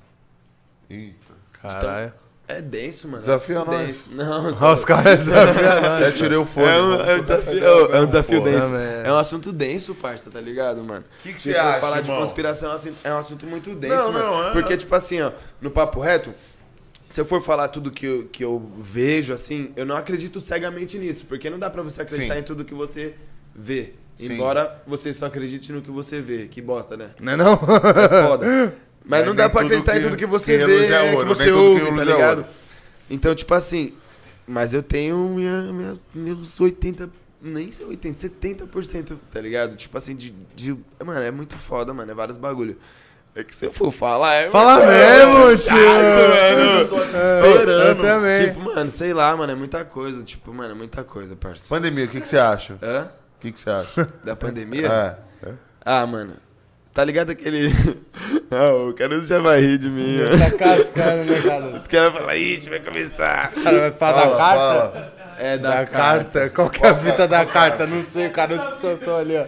Eita. 0.87 1.33
Caralho. 1.59 2.13
É 2.49 2.61
denso, 2.61 3.07
mano. 3.07 3.19
Desafia 3.19 3.55
é 3.55 3.59
muito 3.59 3.71
nós. 3.71 3.87
denso. 3.87 4.05
Não, 4.11 4.53
Ó, 4.61 4.73
os 4.73 4.85
caras 4.85 5.19
desafiam 5.19 5.81
nós. 5.81 5.99
Já 6.05 6.11
tirei 6.13 6.37
o 6.37 6.45
fone. 6.45 6.65
É 6.67 6.79
um, 6.81 6.87
mano. 6.89 7.03
é 7.03 7.15
um 7.15 7.21
desafio, 7.23 7.65
é 7.65 7.99
um 8.01 8.05
desafio 8.05 8.39
porra. 8.41 8.51
denso. 8.51 8.67
Também 8.67 8.87
é. 9.03 9.11
Um 9.11 9.17
assunto 9.17 9.51
denso, 9.51 9.95
parça, 9.95 10.29
tá 10.29 10.39
ligado, 10.39 10.81
mano? 10.83 11.03
Que 11.21 11.33
que 11.33 11.41
você 11.41 11.53
for 11.53 11.59
acha, 11.59 11.79
falar 11.81 12.01
de 12.01 12.07
conspiração 12.09 12.71
assim, 12.71 12.95
é 13.03 13.13
um 13.13 13.17
assunto 13.17 13.45
muito 13.45 13.75
denso, 13.75 13.95
Não, 13.95 14.11
mano. 14.13 14.25
não, 14.25 14.47
é. 14.49 14.51
Porque, 14.53 14.77
tipo 14.77 14.95
assim, 14.95 15.21
ó, 15.21 15.31
no 15.59 15.69
papo 15.69 15.99
reto, 15.99 16.33
se 17.09 17.19
eu 17.19 17.25
for 17.25 17.41
falar 17.41 17.67
tudo 17.67 17.91
que 17.91 18.05
eu, 18.05 18.27
que 18.31 18.45
eu 18.45 18.71
vejo, 18.77 19.33
assim, 19.33 19.73
eu 19.75 19.85
não 19.85 19.97
acredito 19.97 20.39
cegamente 20.39 20.97
nisso. 20.97 21.25
Porque 21.25 21.49
não 21.49 21.59
dá 21.59 21.69
pra 21.69 21.81
você 21.81 22.01
acreditar 22.01 22.33
Sim. 22.35 22.39
em 22.39 22.43
tudo 22.43 22.63
que 22.63 22.73
você 22.73 23.13
vê. 23.53 23.93
Sim. 24.15 24.33
Embora 24.33 24.81
você 24.87 25.13
só 25.13 25.25
acredite 25.27 25.71
no 25.71 25.81
que 25.81 25.91
você 25.91 26.19
vê. 26.21 26.47
Que 26.47 26.61
bosta, 26.61 26.97
né? 26.97 27.11
Não 27.21 27.33
é 27.33 27.35
não? 27.35 27.53
É 27.53 28.27
foda. 28.27 28.73
Mas 29.07 29.19
Mas 29.19 29.27
não 29.27 29.35
dá 29.35 29.43
nem 29.43 29.51
pra 29.51 29.61
acreditar 29.61 29.95
em 29.95 29.99
que- 30.01 30.05
tudo 30.05 30.17
que 30.17 30.25
você 30.25 30.57
que 30.57 30.65
vê, 30.65 30.71
reluz 30.73 30.89
é 30.91 31.09
que 31.09 31.15
ouro, 31.15 31.27
você 31.29 31.43
nem 31.45 31.53
tudo 31.53 31.75
que 31.79 31.85
ouve, 31.85 31.95
tá 31.95 32.01
é 32.01 32.05
ligado? 32.05 32.37
ouro. 32.39 32.49
Então, 33.09 33.33
tipo 33.35 33.53
assim, 33.53 33.93
mas 34.45 34.73
eu 34.73 34.83
tenho 34.83 35.17
minha, 35.29 35.61
minha- 35.71 35.97
meus 36.13 36.59
80, 36.59 37.09
nem 37.41 37.71
sei 37.71 37.85
80, 37.85 38.17
70%, 38.19 39.17
tá 39.31 39.39
ligado? 39.39 39.75
Tipo 39.77 39.97
assim, 39.97 40.13
de, 40.15 40.31
de. 40.55 40.77
Mano, 41.05 41.21
é 41.21 41.31
muito 41.31 41.57
foda, 41.57 41.93
mano, 41.93 42.11
é 42.11 42.13
vários 42.15 42.37
bagulho. 42.37 42.77
É 43.33 43.43
que 43.43 43.55
se 43.55 43.65
eu 43.65 43.71
for 43.71 43.91
falar, 43.91 44.33
é. 44.33 44.49
Fala 44.49 44.79
mesmo, 44.79 45.43
é 45.43 45.47
tio. 45.49 45.57
chato, 45.57 45.77
mano. 45.77 47.15
É, 47.15 47.89
eu 47.91 47.95
também. 47.95 48.35
Tipo, 48.47 48.65
mano, 48.65 48.89
sei 48.89 49.13
lá, 49.13 49.37
mano, 49.37 49.51
é 49.53 49.55
muita 49.55 49.85
coisa. 49.85 50.23
Tipo, 50.23 50.51
mano, 50.53 50.71
é 50.71 50.75
muita 50.75 51.03
coisa, 51.03 51.35
parça. 51.35 51.65
Pandemia, 51.69 52.05
o 52.05 52.07
que, 52.07 52.19
que 52.19 52.27
você 52.27 52.37
acha? 52.39 52.77
Hã? 52.81 53.03
O 53.37 53.39
que, 53.39 53.51
que 53.51 53.59
você 53.59 53.69
acha? 53.69 54.09
Da 54.23 54.35
pandemia? 54.35 54.87
É. 55.43 55.49
Ah, 55.85 56.05
mano. 56.07 56.33
Tá 56.97 57.03
ligado 57.03 57.29
aquele. 57.29 57.67
ah, 58.49 58.73
o 58.89 58.91
Caruso 58.91 59.27
já 59.27 59.37
vai 59.39 59.61
rir 59.61 59.77
de 59.77 59.87
mim. 59.87 60.17
Tá 60.39 60.57
cascando, 60.57 61.31
né, 61.31 61.41
cara? 61.45 61.65
Os 61.67 61.85
caras 61.85 62.11
falam, 62.11 62.35
ixi, 62.35 62.71
vai 62.71 62.79
começar. 62.79 63.51
O 63.55 63.63
cara 63.63 63.79
vai 63.81 63.91
falar 63.91 64.25
da 64.25 64.35
carta? 64.35 64.57
fala. 64.57 65.13
É 65.37 65.57
Da 65.59 65.85
carta. 65.85 66.49
Qual 66.49 66.67
que 66.71 66.83
é 66.83 66.89
a 66.89 66.95
fita 66.95 67.27
da 67.27 67.45
carta? 67.45 67.85
Não 67.85 68.01
sei, 68.01 68.25
o 68.25 68.31
cara 68.31 68.57
que 68.57 68.77
soltou 68.77 69.15
ali, 69.15 69.35
ó. 69.37 69.45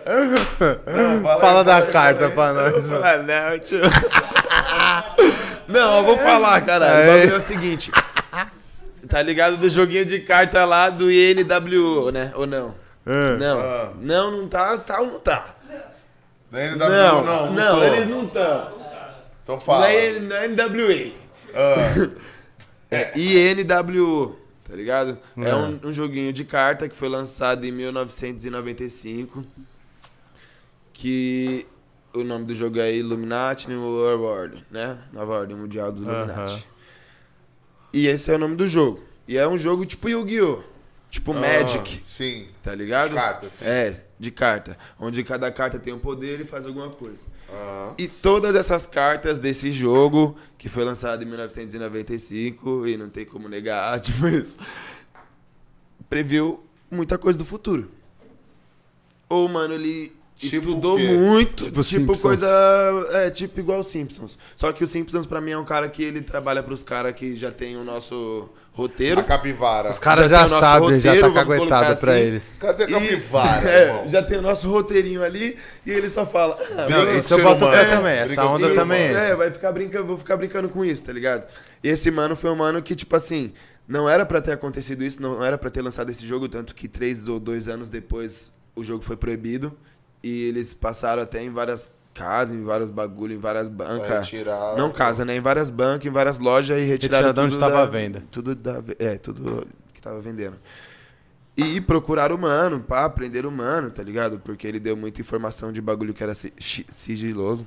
Fala 1.39 1.63
da 1.63 1.81
carta 1.81 2.29
pra 2.29 2.53
nós. 2.53 2.91
Ah, 2.91 3.17
não, 3.17 3.57
tio. 3.57 3.81
Não, 5.67 5.97
eu 5.99 6.03
vou 6.03 6.17
falar, 6.17 6.61
caralho. 6.61 6.93
O 6.93 7.01
Aí. 7.01 7.07
bagulho 7.07 7.33
é 7.33 7.37
o 7.37 7.41
seguinte. 7.41 7.91
Tá 9.07 9.23
ligado 9.23 9.57
do 9.57 9.69
joguinho 9.69 10.05
de 10.05 10.19
carta 10.19 10.65
lá 10.65 10.89
do 10.91 11.11
INWO, 11.11 12.11
né? 12.11 12.31
Ou 12.35 12.45
não? 12.45 12.75
É. 13.05 13.37
Não. 13.37 13.59
Ah. 13.59 13.89
Não, 13.99 14.31
não 14.31 14.47
tá, 14.47 14.77
tá 14.77 14.99
ou 14.99 15.07
não 15.07 15.19
tá? 15.19 15.58
Da 16.51 16.59
NW, 16.65 16.77
Não, 16.89 17.23
não, 17.25 17.51
não, 17.53 17.75
tô. 17.79 17.83
eles 17.85 18.07
não 18.07 18.25
estão. 18.25 18.79
Então 19.43 19.55
Não 19.55 19.59
fala. 19.59 19.89
é, 19.91 20.19
não 20.19 20.35
é 20.35 20.47
NWA. 20.47 21.13
Ah, 21.55 22.09
É 22.91 23.11
INWO, 23.19 24.35
tá 24.63 24.75
ligado? 24.75 25.17
É 25.37 25.53
um, 25.55 25.79
um 25.85 25.93
joguinho 25.93 26.33
de 26.33 26.43
carta 26.43 26.89
que 26.89 26.95
foi 26.95 27.07
lançado 27.09 27.65
em 27.65 27.71
1995. 27.71 29.43
Que 30.93 31.65
o 32.13 32.23
nome 32.23 32.45
do 32.45 32.55
jogo 32.55 32.79
é 32.79 32.93
Illuminati 32.93 33.69
New 33.69 33.79
World 33.81 34.23
Order, 34.23 34.63
né? 34.71 34.97
Nova 35.13 35.33
Ordem 35.39 35.55
Mundial 35.55 35.91
dos 35.91 36.03
Illuminati. 36.03 36.67
E 37.93 38.07
esse 38.07 38.31
é 38.31 38.35
o 38.35 38.37
nome 38.37 38.55
do 38.55 38.67
jogo. 38.67 39.01
E 39.27 39.37
é 39.37 39.47
um 39.47 39.57
jogo 39.57 39.85
tipo 39.85 40.09
Yu-Gi-Oh! 40.09 40.63
Tipo 41.09 41.33
Magic, 41.33 41.97
ah, 41.99 42.03
Sim. 42.03 42.47
tá 42.61 42.75
ligado? 42.75 43.09
De 43.09 43.15
carta, 43.15 43.49
sim. 43.49 43.65
É, 43.65 43.99
de 44.19 44.31
carta. 44.31 44.77
Onde 44.99 45.23
cada 45.23 45.51
carta 45.51 45.79
tem 45.79 45.93
um 45.93 45.99
poder 45.99 46.41
e 46.41 46.45
faz 46.45 46.65
alguma 46.65 46.89
coisa. 46.89 47.23
Ah. 47.49 47.93
E 47.97 48.07
todas 48.07 48.55
essas 48.55 48.85
cartas 48.85 49.39
desse 49.39 49.71
jogo, 49.71 50.35
que 50.57 50.67
foi 50.67 50.83
lançado 50.83 51.23
em 51.23 51.25
1995, 51.25 52.87
e 52.87 52.97
não 52.97 53.09
tem 53.09 53.25
como 53.25 53.47
negar, 53.47 53.97
tipo 54.01 54.27
isso, 54.27 54.59
previu 56.09 56.63
muita 56.91 57.17
coisa 57.17 57.39
do 57.39 57.45
futuro. 57.45 57.89
Ou, 59.29 59.47
mano, 59.47 59.75
ele 59.75 60.18
Tipo 60.39 60.69
estudou 60.69 60.97
muito, 60.97 61.65
Tipo 61.65 61.83
tipo, 61.83 62.17
coisa, 62.17 62.47
é, 63.11 63.29
tipo 63.29 63.59
igual 63.59 63.83
Simpsons. 63.83 64.37
Só 64.55 64.71
que 64.71 64.81
o 64.83 64.87
Simpsons 64.87 65.25
pra 65.27 65.41
mim 65.41 65.51
é 65.51 65.57
um 65.57 65.65
cara 65.65 65.89
que 65.89 66.01
ele 66.01 66.21
trabalha 66.21 66.63
pros 66.63 66.81
caras 66.81 67.11
que 67.13 67.35
já 67.35 67.51
tem 67.51 67.75
o 67.75 67.83
nosso 67.83 68.49
roteiro. 68.71 69.19
A 69.19 69.23
capivara. 69.23 69.89
Os 69.89 69.99
caras 69.99 70.29
Já 70.29 70.47
já 70.47 70.59
sabem, 70.61 71.01
já 71.01 71.13
tá 71.13 71.19
colocar 71.19 71.45
caguetado 71.45 71.99
pra 71.99 72.13
assim. 72.13 72.21
eles. 72.21 72.51
Os 72.53 72.57
caras 72.57 72.77
têm 72.77 72.85
a 72.85 72.89
E- 72.89 72.93
capivara, 73.09 73.67
é, 73.69 73.83
irmão. 73.87 74.07
já 74.09 74.23
tem 74.23 74.37
o 74.37 74.41
nosso 74.41 74.69
roteirinho 74.71 75.21
ali 75.21 75.57
e 75.85 75.91
ele 75.91 76.07
só 76.07 76.25
fala. 76.25 76.55
Ah, 76.77 76.87
Não, 76.89 77.15
isso 77.17 77.33
eu 77.33 77.43
boto 77.43 77.69
fé 77.69 77.83
também, 77.97 78.17
essa 78.19 78.45
onda 78.45 78.73
também. 78.73 79.01
É, 79.13 79.35
vai 79.35 79.51
ficar 79.51 79.73
brincando, 79.73 80.05
vou 80.05 80.15
ficar 80.17 80.37
brincando 80.37 80.69
com 80.69 80.85
isso, 80.85 81.03
tá 81.03 81.11
ligado? 81.11 81.45
E 81.83 81.89
esse 81.89 82.09
mano 82.09 82.33
foi 82.37 82.49
um 82.49 82.55
mano 82.55 82.81
que, 82.81 82.95
tipo 82.95 83.13
assim, 83.13 83.51
não 83.85 84.07
era 84.09 84.25
pra 84.25 84.39
ter 84.41 84.53
acontecido 84.53 85.03
isso, 85.03 85.21
não 85.21 85.43
era 85.43 85.57
pra 85.57 85.69
ter 85.69 85.81
lançado 85.81 86.09
esse 86.09 86.25
jogo, 86.25 86.47
tanto 86.47 86.73
que 86.73 86.87
três 86.87 87.27
ou 87.27 87.41
dois 87.41 87.67
anos 87.67 87.89
depois 87.89 88.53
o 88.73 88.81
jogo 88.85 89.03
foi 89.03 89.17
proibido. 89.17 89.75
E 90.23 90.43
eles 90.47 90.73
passaram 90.73 91.21
até 91.23 91.41
em 91.43 91.49
várias 91.49 91.89
casas, 92.13 92.53
em 92.55 92.63
vários 92.63 92.89
bagulho, 92.89 93.33
em 93.33 93.37
várias 93.37 93.69
bancas. 93.69 94.29
retirar- 94.29 94.75
Não 94.75 94.91
casa, 94.91 95.23
né? 95.23 95.35
Em 95.35 95.39
várias 95.41 95.69
bancas, 95.69 96.05
em 96.05 96.09
várias 96.09 96.37
lojas 96.39 96.77
e 96.77 96.81
retiraram 96.81 97.27
Retiraram 97.29 97.33
de 97.33 97.39
onde 97.41 97.51
tudo 97.55 97.59
tava 97.61 97.73
da- 97.75 97.83
à 97.83 97.85
venda. 97.85 98.23
Tudo 98.29 98.55
da, 98.55 98.83
é, 98.99 99.17
tudo 99.17 99.65
que 99.93 100.01
tava 100.01 100.19
vendendo. 100.19 100.57
E 101.55 101.79
procuraram 101.81 102.35
o 102.35 102.39
mano, 102.39 102.79
pá, 102.81 103.09
prenderam 103.09 103.49
o 103.49 103.51
mano, 103.51 103.91
tá 103.91 104.01
ligado? 104.03 104.39
Porque 104.39 104.65
ele 104.65 104.79
deu 104.79 104.95
muita 104.95 105.19
informação 105.21 105.71
de 105.73 105.81
bagulho 105.81 106.13
que 106.13 106.23
era 106.23 106.33
sigiloso. 106.33 107.65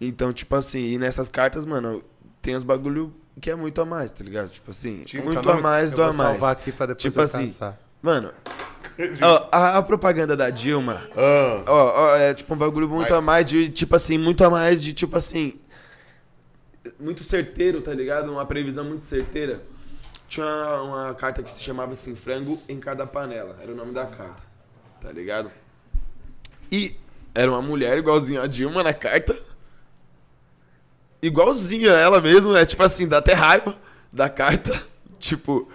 Então, 0.00 0.32
tipo 0.32 0.54
assim, 0.56 0.92
e 0.92 0.98
nessas 0.98 1.28
cartas, 1.28 1.64
mano, 1.64 2.02
tem 2.40 2.56
os 2.56 2.64
bagulho 2.64 3.14
que 3.40 3.50
é 3.50 3.54
muito 3.54 3.80
a 3.80 3.84
mais, 3.84 4.10
tá 4.12 4.22
ligado? 4.24 4.50
Tipo 4.50 4.70
assim, 4.70 5.00
Tipo, 5.04 5.24
muito 5.24 5.42
Calma, 5.42 5.58
a 5.58 5.62
mais 5.62 5.92
do 5.92 6.02
a 6.02 6.06
vou 6.06 6.12
salvar 6.14 6.40
mais. 6.40 6.52
aqui 6.52 6.72
pra 6.72 6.86
depois 6.86 7.02
Tipo 7.02 7.20
eu 7.20 7.24
assim, 7.24 7.46
caçar. 7.48 7.78
Mano, 8.02 8.32
ó, 9.22 9.48
a, 9.50 9.78
a 9.78 9.82
propaganda 9.82 10.36
da 10.36 10.50
Dilma, 10.50 11.02
Ah. 11.16 11.62
ó, 11.66 11.92
ó, 12.12 12.16
é 12.16 12.34
tipo 12.34 12.54
um 12.54 12.56
bagulho 12.56 12.88
muito 12.88 13.08
Vai. 13.10 13.18
a 13.18 13.20
mais 13.20 13.46
de, 13.46 13.68
tipo 13.70 13.94
assim, 13.96 14.18
muito 14.18 14.44
a 14.44 14.50
mais 14.50 14.82
de, 14.82 14.92
tipo 14.92 15.16
assim, 15.16 15.54
muito 16.98 17.22
certeiro, 17.24 17.80
tá 17.80 17.92
ligado? 17.94 18.30
Uma 18.32 18.44
previsão 18.46 18.84
muito 18.84 19.06
certeira. 19.06 19.62
Tinha 20.28 20.46
uma, 20.46 20.82
uma 20.82 21.14
carta 21.14 21.42
que 21.42 21.52
se 21.52 21.62
chamava 21.62 21.92
assim, 21.92 22.14
frango 22.16 22.60
em 22.68 22.78
cada 22.80 23.06
panela, 23.06 23.56
era 23.62 23.70
o 23.72 23.74
nome 23.74 23.92
da 23.92 24.06
carta, 24.06 24.42
tá 25.00 25.10
ligado? 25.12 25.50
E 26.70 26.96
era 27.34 27.50
uma 27.50 27.60
mulher 27.62 27.98
igualzinha 27.98 28.42
a 28.42 28.46
Dilma 28.46 28.82
na 28.82 28.94
carta. 28.94 29.36
Igualzinha 31.20 31.90
ela 31.92 32.20
mesmo, 32.20 32.56
é 32.56 32.64
tipo 32.64 32.82
assim, 32.82 33.06
dá 33.06 33.18
até 33.18 33.32
raiva 33.34 33.76
da 34.12 34.28
carta. 34.28 34.72
Tipo, 35.22 35.68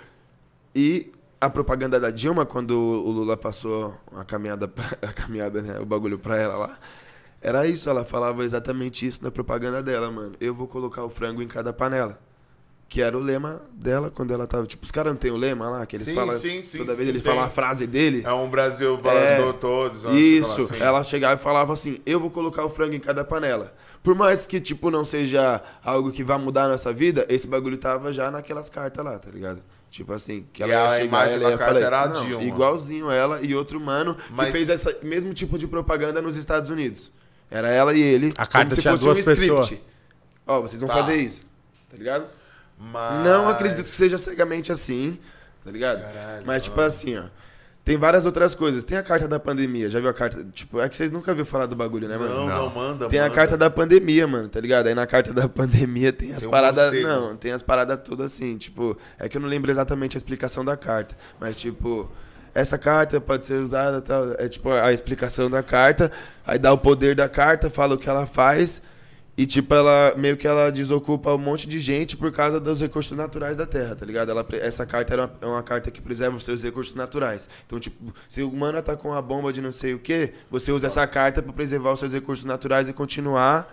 e 0.76 1.10
a 1.40 1.50
propaganda 1.50 2.00
da 2.00 2.10
Dilma, 2.10 2.46
quando 2.46 2.72
o 2.72 3.12
Lula 3.12 3.38
passou 3.38 3.96
a 4.16 4.24
caminhada, 4.24 4.68
pra, 4.68 4.86
a 5.08 5.14
caminhada, 5.14 5.62
né, 5.62 5.80
o 5.80 5.86
bagulho 5.86 6.18
pra 6.20 6.38
ela 6.38 6.58
lá, 6.58 6.78
Era 7.42 7.68
isso, 7.68 7.90
ela 7.90 8.04
falava 8.04 8.44
exatamente 8.44 9.06
isso 9.06 9.20
na 9.22 9.30
propaganda 9.32 9.82
dela, 9.84 10.10
mano. 10.10 10.34
Eu 10.42 10.54
vou 10.54 10.68
colocar 10.68 11.04
o 11.04 11.10
frango 11.10 11.42
em 11.42 11.48
cada 11.48 11.72
panela. 11.72 12.20
Que 12.90 13.02
era 13.02 13.18
o 13.18 13.20
lema 13.22 13.62
dela 13.74 14.10
quando 14.10 14.34
ela 14.34 14.48
tava. 14.48 14.66
Tipo, 14.66 14.86
os 14.86 14.92
caras 14.92 15.12
não 15.12 15.20
tem 15.20 15.30
o 15.30 15.36
lema 15.36 15.70
lá, 15.70 15.86
que 15.86 15.98
eles 15.98 16.08
Sim, 16.08 16.16
falam. 16.16 16.36
sim, 16.38 16.62
sim, 16.62 16.78
toda 16.80 16.96
vez 16.96 17.08
eles 17.08 17.22
tem. 17.22 17.32
falam 17.34 17.46
a 17.46 17.50
frase 17.50 17.86
dele. 17.86 18.24
É 18.26 18.32
um 18.32 18.50
Brasil 18.50 18.96
É, 18.96 18.98
balador 19.02 19.54
todos. 19.56 20.06
Isso, 20.06 20.62
assim. 20.62 20.82
ela 20.82 21.04
chegava 21.04 21.34
e 21.36 21.38
falava 21.38 21.74
assim: 21.74 22.00
Eu 22.06 22.18
vou 22.18 22.32
colocar 22.32 22.64
o 22.64 22.70
frango 22.70 22.96
em 22.96 23.00
cada 23.00 23.26
panela. 23.26 23.74
Por 24.02 24.16
mais 24.16 24.48
que, 24.48 24.62
tipo, 24.62 24.90
não 24.90 25.04
seja 25.04 25.62
algo 25.84 26.12
que 26.14 26.24
vá 26.24 26.38
mudar 26.38 26.64
a 26.64 26.70
nossa 26.70 26.94
vida, 26.94 27.26
esse 27.30 27.46
bagulho 27.46 27.78
tava 27.78 28.14
já 28.14 28.32
naquelas 28.32 28.70
cartas 28.70 29.04
lá, 29.04 29.20
tá 29.20 29.30
ligado? 29.32 29.62
Tipo 29.90 30.14
assim, 30.14 30.46
que 30.52 30.62
E 30.62 30.64
ela 30.64 30.74
ia 30.74 30.86
a 30.86 30.90
chegar, 30.90 31.06
imagem 31.06 31.36
ela 31.36 31.50
ia 31.50 31.58
não, 32.14 32.26
Dilma. 32.26 32.44
Igualzinho 32.44 33.10
ela 33.12 33.42
e 33.42 33.56
outro 33.56 33.80
mano 33.80 34.18
Mas- 34.30 34.48
que 34.48 34.52
fez 34.52 34.70
esse 34.70 34.98
mesmo 35.04 35.34
tipo 35.34 35.58
de 35.58 35.66
propaganda 35.68 36.22
nos 36.22 36.36
Estados 36.36 36.70
Unidos. 36.70 37.12
Era 37.50 37.70
ela 37.70 37.94
e 37.94 38.02
ele. 38.02 38.34
A 38.38 38.46
carta 38.46 38.60
como 38.70 38.72
se 38.76 38.82
tinha 38.82 38.92
fosse 38.94 39.04
duas 39.06 39.18
um 39.18 39.22
script. 39.22 39.40
pessoas. 39.50 39.74
Ó, 40.46 40.62
vocês 40.62 40.82
vão 40.82 40.90
Tá. 40.90 40.98
fazer 40.98 41.16
isso, 41.16 41.46
tá 41.90 41.98
ligado? 41.98 42.28
Mas... 42.78 43.26
Não 43.26 43.48
acredito 43.50 43.84
que 43.84 43.90
seja 43.90 44.18
cegamente 44.18 44.72
assim, 44.72 45.18
tá 45.64 45.72
ligado? 45.72 46.02
Caralho, 46.02 46.46
Mas, 46.46 46.64
tipo 46.64 46.76
mano. 46.76 46.88
assim, 46.88 47.18
ó. 47.18 47.24
Tem 47.88 47.96
várias 47.98 48.26
outras 48.26 48.54
coisas. 48.54 48.84
Tem 48.84 48.98
a 48.98 49.02
carta 49.02 49.30
da 49.30 49.40
pandemia. 49.40 49.90
Já 49.90 50.02
viu 50.02 50.10
a 50.10 50.14
carta? 50.14 50.46
Tipo, 50.52 50.82
é 50.82 50.90
que 50.90 50.98
vocês 50.98 51.10
nunca 51.10 51.34
viram 51.34 51.46
falar 51.46 51.68
do 51.68 51.76
bagulho, 51.76 52.06
né, 52.06 52.18
mano? 52.18 52.34
Não, 52.34 52.46
não, 52.46 52.66
Não. 52.66 52.70
manda, 52.70 53.08
Tem 53.08 53.18
a 53.20 53.24
manda. 53.24 53.36
carta 53.36 53.56
da 53.56 53.70
pandemia, 53.70 54.28
mano, 54.28 54.50
tá 54.50 54.60
ligado? 54.60 54.88
Aí 54.88 54.94
na 54.94 55.08
carta 55.08 55.34
da 55.34 55.48
pandemia 55.50 56.12
tem 56.12 56.34
as 56.34 56.40
Tem 56.40 56.50
um 56.50 56.52
paradas. 56.52 56.92
Não, 57.02 57.38
tem 57.38 57.54
as 57.54 57.62
paradas 57.62 58.00
todas 58.04 58.34
assim, 58.34 58.58
tipo. 58.58 58.98
É 59.18 59.30
que 59.30 59.38
eu 59.38 59.42
não 59.42 59.48
lembro 59.48 59.72
exatamente 59.72 60.18
a 60.18 60.20
explicação 60.20 60.66
da 60.66 60.76
carta. 60.76 61.16
Mas, 61.40 61.58
tipo, 61.58 62.12
essa 62.54 62.78
carta 62.78 63.22
pode 63.22 63.46
ser 63.46 63.54
usada, 63.62 64.02
tal. 64.02 64.34
É 64.38 64.50
tipo 64.50 64.70
a 64.70 64.92
explicação 64.92 65.50
da 65.50 65.64
carta. 65.64 66.12
Aí 66.46 66.60
dá 66.60 66.74
o 66.74 66.78
poder 66.78 67.16
da 67.16 67.30
carta, 67.30 67.70
fala 67.70 67.96
o 67.96 67.98
que 67.98 68.10
ela 68.10 68.26
faz. 68.26 68.82
E, 69.38 69.46
tipo, 69.46 69.72
ela 69.72 70.16
meio 70.18 70.36
que 70.36 70.48
ela 70.48 70.72
desocupa 70.72 71.32
um 71.32 71.38
monte 71.38 71.68
de 71.68 71.80
gente 71.80 72.18
por 72.18 72.32
causa 72.32 72.60
dos 72.60 72.82
recursos 72.82 73.16
naturais 73.16 73.56
da 73.56 73.68
Terra, 73.68 73.96
tá 73.96 74.04
ligado? 74.04 74.32
Ela, 74.32 74.44
essa 74.54 74.84
carta 74.84 75.14
era 75.14 75.26
uma, 75.26 75.34
é 75.42 75.46
uma 75.46 75.62
carta 75.62 75.92
que 75.92 76.02
preserva 76.02 76.36
os 76.36 76.44
seus 76.44 76.64
recursos 76.64 76.96
naturais. 76.96 77.48
Então, 77.68 77.80
tipo, 77.80 78.12
se 78.28 78.42
o 78.42 78.50
humano 78.50 78.82
tá 78.82 78.96
com 78.96 79.10
uma 79.10 79.22
bomba 79.22 79.54
de 79.54 79.62
não 79.62 79.72
sei 79.72 79.94
o 79.94 80.00
que, 80.00 80.34
você 80.50 80.72
usa 80.72 80.88
essa 80.88 81.06
carta 81.06 81.44
pra 81.44 81.54
preservar 81.54 81.92
os 81.92 82.00
seus 82.00 82.14
recursos 82.14 82.46
naturais 82.46 82.90
e 82.90 82.94
continuar 82.94 83.72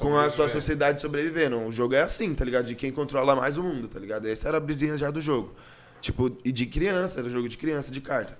com 0.00 0.18
a 0.18 0.30
sua 0.30 0.48
sociedade 0.48 1.02
sobrevivendo. 1.02 1.58
O 1.58 1.70
jogo 1.70 1.94
é 1.94 2.00
assim, 2.00 2.34
tá 2.34 2.42
ligado? 2.42 2.64
De 2.64 2.74
quem 2.74 2.90
controla 2.90 3.36
mais 3.36 3.58
o 3.58 3.62
mundo, 3.62 3.88
tá 3.88 3.98
ligado? 3.98 4.26
Essa 4.26 4.48
era 4.48 4.56
a 4.56 4.60
brisinha 4.60 4.96
já 4.96 5.10
do 5.10 5.20
jogo. 5.20 5.54
Tipo, 6.00 6.34
e 6.42 6.50
de 6.50 6.64
criança, 6.64 7.20
era 7.20 7.28
jogo 7.28 7.50
de 7.50 7.58
criança, 7.58 7.92
de 7.92 8.00
carta. 8.00 8.36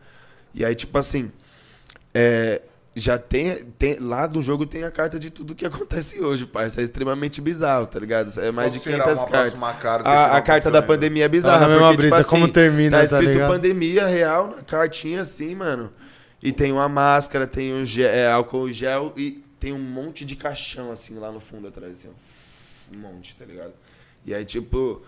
E 0.55 0.65
aí, 0.65 0.75
tipo 0.75 0.97
assim, 0.97 1.31
é, 2.15 2.63
já 2.95 3.19
tem, 3.19 3.65
tem. 3.79 3.99
Lá 3.99 4.27
do 4.27 4.43
jogo 4.43 4.67
tem 4.67 4.85
a 4.85 4.91
carta 4.91 5.19
de 5.19 5.31
tudo 5.31 5.55
que 5.55 5.65
acontece 5.67 6.21
hoje, 6.21 6.47
parça. 6.47 6.81
É 6.81 6.85
extremamente 6.85 7.41
bizarro, 7.41 7.87
tá 7.87 7.99
ligado? 7.99 8.39
É 8.41 8.51
mais 8.51 8.73
Qual 8.73 8.79
de 8.79 8.85
será 8.85 9.05
500 9.05 9.23
uma 9.23 9.31
cartas. 9.31 10.03
que 10.03 10.09
A, 10.09 10.37
a 10.37 10.43
carta 10.43 10.71
da 10.71 10.83
pandemia 10.83 11.25
é 11.25 11.29
Tá 11.29 11.33
bizarra, 11.33 11.69
mesma 11.69 11.89
porque, 11.89 11.97
brisa, 11.97 12.17
tipo 12.17 12.21
assim, 12.21 12.31
como 12.31 12.53
termina, 12.53 12.91
tá 12.91 12.99
tá 12.99 13.05
escrito 13.05 13.33
ligado? 13.33 13.51
pandemia 13.51 14.07
real 14.07 14.49
na 14.49 14.63
cartinha 14.63 15.23
assim, 15.23 15.55
mano. 15.55 15.93
E 16.43 16.53
tem 16.53 16.73
uma 16.73 16.89
máscara, 16.89 17.47
tem 17.47 17.73
um 17.73 17.85
gel, 17.85 18.09
é, 18.11 18.31
álcool 18.31 18.71
gel 18.71 19.13
e 19.17 19.43
tem 19.61 19.73
um 19.73 19.79
monte 19.79 20.25
de 20.25 20.35
caixão 20.35 20.91
assim 20.91 21.15
lá 21.15 21.31
no 21.31 21.39
fundo 21.39 21.69
atrás, 21.69 21.99
assim, 21.99 22.09
ó. 22.09 22.97
Um 22.97 23.01
monte, 23.01 23.35
tá 23.37 23.45
ligado? 23.45 23.73
E 24.27 24.35
aí, 24.35 24.45
tipo, 24.45 25.03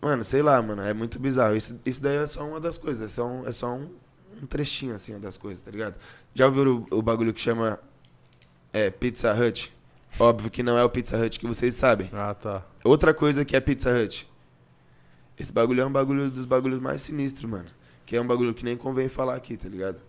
mano, 0.00 0.24
sei 0.24 0.42
lá, 0.42 0.62
mano, 0.62 0.82
é 0.82 0.94
muito 0.94 1.18
bizarro. 1.18 1.56
Isso, 1.56 1.78
isso 1.84 2.00
daí 2.02 2.16
é 2.16 2.26
só 2.26 2.46
uma 2.46 2.60
das 2.60 2.78
coisas, 2.78 3.08
é 3.08 3.10
só 3.10 3.26
um, 3.26 3.46
é 3.46 3.52
só 3.52 3.74
um, 3.74 3.90
um 4.42 4.46
trechinho 4.46 4.94
assim 4.94 5.18
das 5.18 5.36
coisas, 5.36 5.62
tá 5.62 5.70
ligado? 5.70 5.96
Já 6.34 6.46
ouviram 6.46 6.86
o, 6.90 6.98
o 6.98 7.02
bagulho 7.02 7.32
que 7.32 7.40
chama 7.40 7.78
é, 8.72 8.90
Pizza 8.90 9.32
Hut? 9.32 9.72
Óbvio 10.18 10.50
que 10.50 10.62
não 10.62 10.76
é 10.76 10.82
o 10.84 10.90
Pizza 10.90 11.16
Hut 11.16 11.38
que 11.38 11.46
vocês 11.46 11.74
sabem. 11.74 12.10
Ah, 12.12 12.34
tá. 12.34 12.64
Outra 12.82 13.14
coisa 13.14 13.44
que 13.44 13.54
é 13.54 13.60
Pizza 13.60 13.90
Hut. 13.90 14.28
Esse 15.38 15.52
bagulho 15.52 15.80
é 15.80 15.86
um 15.86 15.92
bagulho 15.92 16.30
dos 16.30 16.44
bagulhos 16.44 16.80
mais 16.80 17.02
sinistros, 17.02 17.50
mano. 17.50 17.68
Que 18.04 18.16
é 18.16 18.20
um 18.20 18.26
bagulho 18.26 18.52
que 18.52 18.64
nem 18.64 18.76
convém 18.76 19.08
falar 19.08 19.36
aqui, 19.36 19.56
tá 19.56 19.68
ligado? 19.68 20.00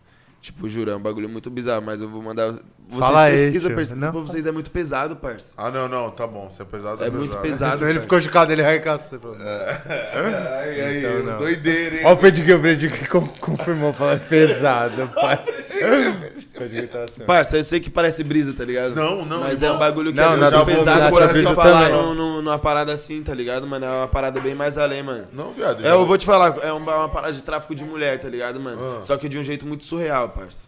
Tipo, 0.45 0.69
juro, 0.69 0.91
é 0.91 0.95
um 0.95 1.01
bagulho 1.01 1.27
muito 1.27 1.49
bizarro, 1.49 1.81
mas 1.81 1.99
eu 2.01 2.07
vou 2.07 2.21
mandar. 2.21 2.51
Vocês 2.51 2.99
Fala 2.99 3.21
aí, 3.23 3.35
pesquisam, 3.37 3.69
tio. 3.69 3.75
parça. 3.75 3.95
Não, 3.95 4.11
Pra 4.11 4.21
vocês 4.21 4.45
é 4.45 4.51
muito 4.51 4.69
pesado, 4.69 5.15
parça. 5.15 5.53
Ah, 5.57 5.71
não, 5.71 5.87
não, 5.87 6.11
tá 6.11 6.27
bom. 6.27 6.51
Se 6.51 6.61
é 6.61 6.65
pesado, 6.65 7.03
É 7.03 7.09
muito 7.09 7.35
pesado. 7.37 7.77
Senão 7.79 7.89
ele 7.89 7.99
ficou 8.01 8.21
chocado, 8.21 8.51
ele 8.53 8.63
arregaçou. 8.63 9.19
Ai, 9.39 10.81
aí, 10.81 10.99
Então, 10.99 11.23
não. 11.23 11.37
doideira, 11.37 11.95
hein? 11.95 12.01
Ó 12.05 12.13
o 12.13 12.17
Pedigree, 12.17 12.53
o 12.53 13.21
confirmou, 13.39 13.91
falou, 13.91 14.13
é 14.13 14.17
pesado, 14.17 15.09
pai. 15.15 15.43
O 15.43 16.59
Pedigree 16.59 16.87
tá 16.87 17.03
assim. 17.05 17.23
ó. 17.23 17.25
Parça, 17.25 17.57
eu 17.57 17.63
sei 17.63 17.79
que 17.79 17.89
parece 17.89 18.23
brisa, 18.23 18.53
tá 18.53 18.63
ligado? 18.63 18.95
Não, 18.95 19.25
não, 19.25 19.39
Mas 19.41 19.61
irmão. 19.63 19.73
é 19.73 19.77
um 19.77 19.79
bagulho 19.79 20.13
que 20.13 20.19
Não, 20.19 20.33
é 20.33 20.37
não, 20.37 20.43
muito 20.51 20.55
vou 20.57 20.65
pesado 20.65 20.95
virar 20.97 21.09
por 21.09 21.23
assim 21.23 21.33
brisa 21.33 21.53
falar 21.55 21.89
num- 21.89 22.13
num- 22.13 22.41
numa 22.43 22.59
parada 22.59 22.93
assim, 22.93 23.23
tá 23.23 23.33
ligado, 23.33 23.65
mano? 23.67 23.83
É 23.85 23.89
uma 23.89 24.07
parada 24.07 24.39
bem 24.39 24.53
mais 24.53 24.77
além, 24.77 25.01
mano. 25.01 25.25
Não, 25.33 25.51
viado. 25.53 25.83
É, 25.83 25.89
eu 25.91 26.05
vou 26.05 26.17
te 26.19 26.25
falar, 26.25 26.55
é 26.61 26.71
uma, 26.71 26.95
uma 26.97 27.09
parada 27.09 27.33
de 27.33 27.41
tráfico 27.41 27.73
de 27.73 27.83
mulher, 27.83 28.19
tá 28.19 28.29
ligado, 28.29 28.59
mano? 28.59 28.97
Ah. 28.99 29.01
Só 29.01 29.17
que 29.17 29.27
de 29.27 29.39
um 29.39 29.43
jeito 29.43 29.65
muito 29.65 29.83
surreal, 29.83 30.29
parça. 30.35 30.67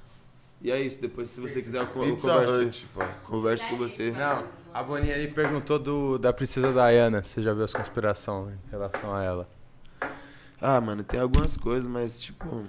E 0.62 0.72
é 0.72 0.80
isso, 0.82 1.00
depois 1.00 1.28
se 1.30 1.40
você 1.40 1.62
quiser 1.62 1.82
eu, 1.82 1.88
co- 1.88 2.04
eu 2.04 2.16
Pizza 2.16 2.32
converso, 2.34 2.62
Hut, 2.62 2.88
converso 3.24 3.68
com 3.68 3.78
você. 3.78 4.12
Não, 4.12 4.44
a 4.74 4.82
Boninha 4.82 5.14
ali 5.16 5.28
perguntou 5.28 5.78
do, 5.78 6.18
da 6.18 6.34
princesa 6.34 6.72
Diana. 6.74 7.24
Você 7.24 7.44
já 7.44 7.54
viu 7.54 7.64
as 7.64 7.74
conspirações 7.74 8.56
em 8.68 8.72
relação 8.72 9.16
a 9.16 9.24
ela? 9.24 9.48
Ah, 10.60 10.82
mano, 10.82 11.04
tem 11.04 11.20
algumas 11.20 11.56
coisas, 11.56 11.88
mas 11.90 12.20
tipo. 12.22 12.66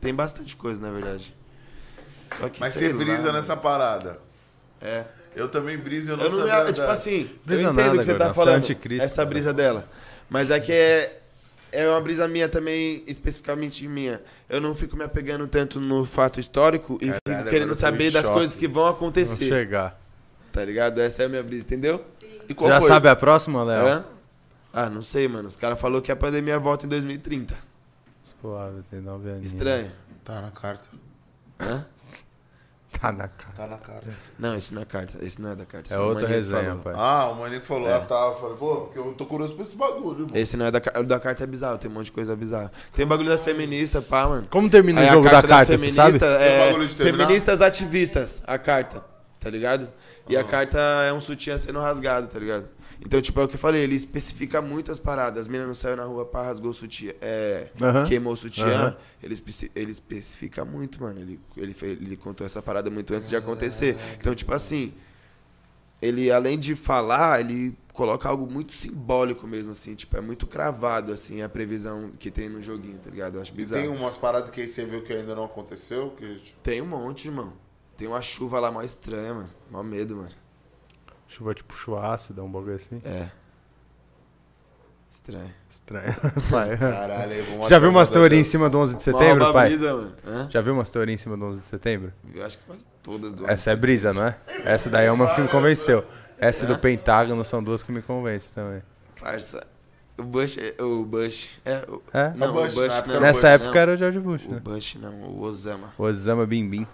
Tem 0.00 0.14
bastante 0.14 0.54
coisa, 0.54 0.82
na 0.82 0.90
verdade. 0.90 1.34
Só 2.28 2.48
que. 2.50 2.60
Mas 2.60 2.74
sei 2.74 2.88
você 2.92 2.94
brisa 3.04 3.28
lá, 3.28 3.32
nessa 3.34 3.56
parada. 3.56 4.20
É. 4.82 5.04
Eu 5.34 5.48
também 5.48 5.76
briso, 5.78 6.12
eu 6.12 6.16
não, 6.18 6.24
Eu 6.26 6.30
não 6.30 6.38
sabia 6.46 6.64
me, 6.64 6.72
tipo 6.72 6.86
da- 6.86 6.92
assim, 6.92 7.30
Brisa 7.44 7.62
eu 7.62 7.72
entendo 7.72 7.82
o 7.84 7.86
nada, 7.86 7.98
que 7.98 8.04
você 8.04 8.12
tá 8.12 8.18
gordão, 8.18 8.34
você 8.34 8.40
é 8.40 8.44
falando. 8.44 8.56
anticristo, 8.58 9.04
essa 9.04 9.22
né? 9.24 9.28
brisa 9.28 9.52
dela. 9.54 9.88
Mas 10.28 10.50
é 10.50 10.60
que 10.60 10.70
é. 10.72 11.22
É 11.74 11.88
uma 11.88 12.00
brisa 12.00 12.28
minha 12.28 12.48
também, 12.48 13.02
especificamente 13.06 13.86
minha. 13.88 14.22
Eu 14.48 14.60
não 14.60 14.74
fico 14.74 14.96
me 14.96 15.02
apegando 15.02 15.46
tanto 15.48 15.80
no 15.80 16.04
fato 16.04 16.38
histórico 16.38 16.96
e 17.00 17.06
fico 17.06 17.18
agora 17.28 17.50
querendo 17.50 17.74
saber 17.74 18.12
das 18.12 18.26
choque. 18.26 18.38
coisas 18.38 18.56
que 18.56 18.68
vão 18.68 18.86
acontecer. 18.86 19.48
chegar. 19.48 20.00
Tá 20.52 20.64
ligado? 20.64 21.00
Essa 21.00 21.24
é 21.24 21.26
a 21.26 21.28
minha 21.28 21.42
brisa, 21.42 21.64
entendeu? 21.64 22.04
E 22.48 22.54
qual 22.54 22.70
já 22.70 22.80
foi? 22.80 22.88
sabe 22.88 23.08
a 23.08 23.16
próxima, 23.16 23.64
Léo? 23.64 23.86
Hã? 23.86 24.04
Ah, 24.72 24.88
não 24.88 25.02
sei, 25.02 25.26
mano. 25.26 25.48
Os 25.48 25.56
caras 25.56 25.80
falaram 25.80 26.00
que 26.00 26.12
a 26.12 26.16
pandemia 26.16 26.58
volta 26.58 26.86
em 26.86 26.88
2030. 26.88 27.56
Suave, 28.22 28.82
tem 28.88 29.00
nove 29.00 29.28
aninhos. 29.30 29.48
Estranho. 29.48 29.90
Tá 30.24 30.40
na 30.40 30.50
carta. 30.50 30.88
Hã? 31.58 31.84
Tá 33.00 33.12
na 33.12 33.28
cara. 33.28 33.52
Tá 33.54 33.66
na 33.66 33.76
carta. 33.76 34.10
Não, 34.38 34.54
esse 34.54 34.72
não 34.72 34.82
é 34.82 34.84
carta. 34.84 35.18
Esse 35.22 35.40
não 35.42 35.50
é 35.50 35.56
da 35.56 35.64
carta. 35.66 35.88
É 35.88 35.92
esse 35.92 35.98
o 35.98 36.06
outra 36.06 36.28
Maninho 36.28 36.44
que 36.44 36.52
resenha, 36.54 36.76
pai. 36.76 36.94
Ah, 36.96 37.28
o 37.30 37.34
maninho 37.34 37.60
que 37.60 37.66
falou, 37.66 37.88
É. 37.88 37.94
ah 37.94 38.00
tá. 38.00 38.14
Eu 38.14 38.36
falei, 38.40 38.56
pô, 38.56 38.76
porque 38.82 38.98
eu 38.98 39.12
tô 39.14 39.26
curioso 39.26 39.54
pra 39.54 39.62
esse 39.64 39.76
bagulho, 39.76 40.20
irmão. 40.24 40.30
Esse 40.34 40.56
não 40.56 40.66
é 40.66 40.70
da 40.70 40.80
carta. 40.80 41.00
O 41.00 41.04
da 41.04 41.20
carta 41.20 41.44
é 41.44 41.46
bizarro, 41.46 41.76
tem 41.78 41.90
um 41.90 41.94
monte 41.94 42.06
de 42.06 42.12
coisa 42.12 42.34
bizarra. 42.34 42.72
Tem 42.94 43.06
bagulho 43.06 43.28
das 43.28 43.44
feministas, 43.44 44.04
pá, 44.04 44.26
mano. 44.26 44.46
Como 44.48 44.70
termina 44.70 45.00
Aí 45.00 45.06
o 45.06 45.10
a 45.10 45.12
jogo 45.14 45.28
da 45.30 45.42
carta, 45.42 45.76
você 45.76 45.90
sabe? 45.90 46.18
Tem 46.18 46.28
É, 46.28 46.72
feministas 46.96 47.60
ativistas, 47.60 48.42
a 48.46 48.56
carta, 48.58 49.04
tá 49.40 49.50
ligado? 49.50 49.88
E 50.28 50.36
a 50.36 50.40
Ah. 50.40 50.44
carta 50.44 50.78
é 50.78 51.12
um 51.12 51.20
sutiã 51.20 51.58
sendo 51.58 51.80
rasgado, 51.80 52.28
tá 52.28 52.38
ligado? 52.38 52.66
Então, 53.00 53.20
tipo, 53.20 53.40
é 53.40 53.44
o 53.44 53.48
que 53.48 53.54
eu 53.54 53.58
falei, 53.58 53.82
ele 53.82 53.94
especifica 53.94 54.60
muitas 54.62 54.98
paradas. 54.98 55.40
As 55.42 55.46
meninas 55.48 55.66
não 55.68 55.74
saiu 55.74 55.96
na 55.96 56.04
rua, 56.04 56.24
pá, 56.24 56.44
rasgou 56.44 56.70
o 56.70 56.74
sutiã, 56.74 57.12
é, 57.20 57.70
Aham. 57.80 58.04
queimou 58.06 58.32
o 58.32 58.36
sutiã. 58.36 58.66
Aham. 58.66 58.96
Ele, 59.22 59.34
especi- 59.34 59.70
ele 59.74 59.90
especifica 59.90 60.64
muito, 60.64 61.02
mano. 61.02 61.20
Ele, 61.20 61.40
ele, 61.56 61.74
fe- 61.74 61.86
ele 62.00 62.16
contou 62.16 62.46
essa 62.46 62.62
parada 62.62 62.90
muito 62.90 63.12
antes 63.14 63.28
de 63.28 63.36
acontecer. 63.36 63.96
Então, 64.18 64.34
tipo 64.34 64.52
assim, 64.54 64.92
ele, 66.00 66.30
além 66.30 66.58
de 66.58 66.74
falar, 66.74 67.40
ele 67.40 67.76
coloca 67.92 68.28
algo 68.28 68.50
muito 68.50 68.72
simbólico 68.72 69.46
mesmo, 69.46 69.72
assim. 69.72 69.94
Tipo, 69.94 70.16
é 70.16 70.20
muito 70.20 70.46
cravado, 70.46 71.12
assim, 71.12 71.42
a 71.42 71.48
previsão 71.48 72.10
que 72.18 72.30
tem 72.30 72.48
no 72.48 72.60
joguinho, 72.60 72.98
tá 72.98 73.10
ligado? 73.10 73.36
Eu 73.36 73.40
acho 73.40 73.52
E 73.52 73.56
bizarro. 73.56 73.82
tem 73.82 73.90
umas 73.90 74.16
paradas 74.16 74.50
que 74.50 74.60
aí 74.60 74.68
você 74.68 74.84
viu 74.84 75.02
que 75.02 75.12
ainda 75.12 75.34
não 75.34 75.44
aconteceu, 75.44 76.10
que 76.10 76.36
tipo, 76.36 76.58
Tem 76.62 76.80
um 76.82 76.86
monte, 76.86 77.28
irmão. 77.28 77.52
Tem 77.96 78.08
uma 78.08 78.20
chuva 78.20 78.58
lá 78.58 78.70
mó 78.72 78.82
estranha, 78.82 79.32
mano. 79.34 79.48
Mó 79.70 79.82
medo, 79.82 80.16
mano. 80.16 80.30
Chuva 81.36 81.54
tipo 81.54 81.74
chuácida, 81.74 82.42
um 82.42 82.50
bagulho 82.50 82.76
assim. 82.76 83.00
É. 83.04 83.28
Estranho. 85.10 85.52
Estranho. 85.70 86.14
Pai. 86.50 86.76
caralho, 86.76 87.44
vou 87.44 87.68
já 87.68 87.78
viu 87.78 87.90
umas 87.90 88.10
teorias 88.10 88.40
em 88.40 88.44
cima 88.50 88.68
do 88.68 88.78
11 88.78 88.96
de 88.96 89.02
setembro, 89.02 89.52
pai? 89.52 89.68
brisa, 89.68 89.94
mano. 89.94 90.12
Hã? 90.26 90.48
Já 90.50 90.60
viu 90.60 90.72
umas 90.74 90.90
teorias 90.90 91.20
em 91.20 91.22
cima 91.22 91.36
do 91.36 91.44
11 91.46 91.60
de 91.60 91.66
setembro? 91.66 92.12
Eu 92.34 92.44
acho 92.44 92.58
que 92.58 92.64
quase 92.64 92.86
todas 93.02 93.32
do 93.32 93.48
Essa 93.48 93.70
é 93.70 93.76
brisa, 93.76 94.12
não 94.12 94.24
é? 94.26 94.36
Essa 94.64 94.90
daí 94.90 95.06
é 95.06 95.12
uma 95.12 95.32
que 95.34 95.40
me 95.40 95.48
convenceu. 95.48 96.04
Essa 96.36 96.66
do 96.66 96.76
Pentágono 96.78 97.44
são 97.44 97.62
duas 97.62 97.82
que 97.82 97.92
me 97.92 98.02
convencem 98.02 98.52
também. 98.54 98.82
Farsa. 99.14 99.64
O 100.18 100.22
Bush. 100.24 100.58
é- 100.58 100.82
O 100.82 101.04
Bush. 101.04 101.60
É. 101.64 101.84
O, 101.88 102.02
É? 102.12 102.32
não, 102.36 102.52
Bush, 102.52 102.76
o 102.76 102.80
Bush 102.80 102.88
na 102.88 102.94
época 102.96 103.06
não. 103.06 103.14
era 103.14 103.18
o 103.18 103.22
Nessa 103.22 103.40
Bush, 103.40 103.44
época 103.54 103.70
não. 103.72 103.80
era 103.80 103.92
o 103.92 103.96
George 103.96 104.18
Bush, 104.20 104.44
O 104.46 104.50
né? 104.52 104.60
Bush 104.60 104.94
não, 104.96 105.12
o 105.22 105.40
Osama. 105.42 105.92
O 105.96 106.02
Osama 106.04 106.46
Bim 106.46 106.68
Bim. 106.68 106.86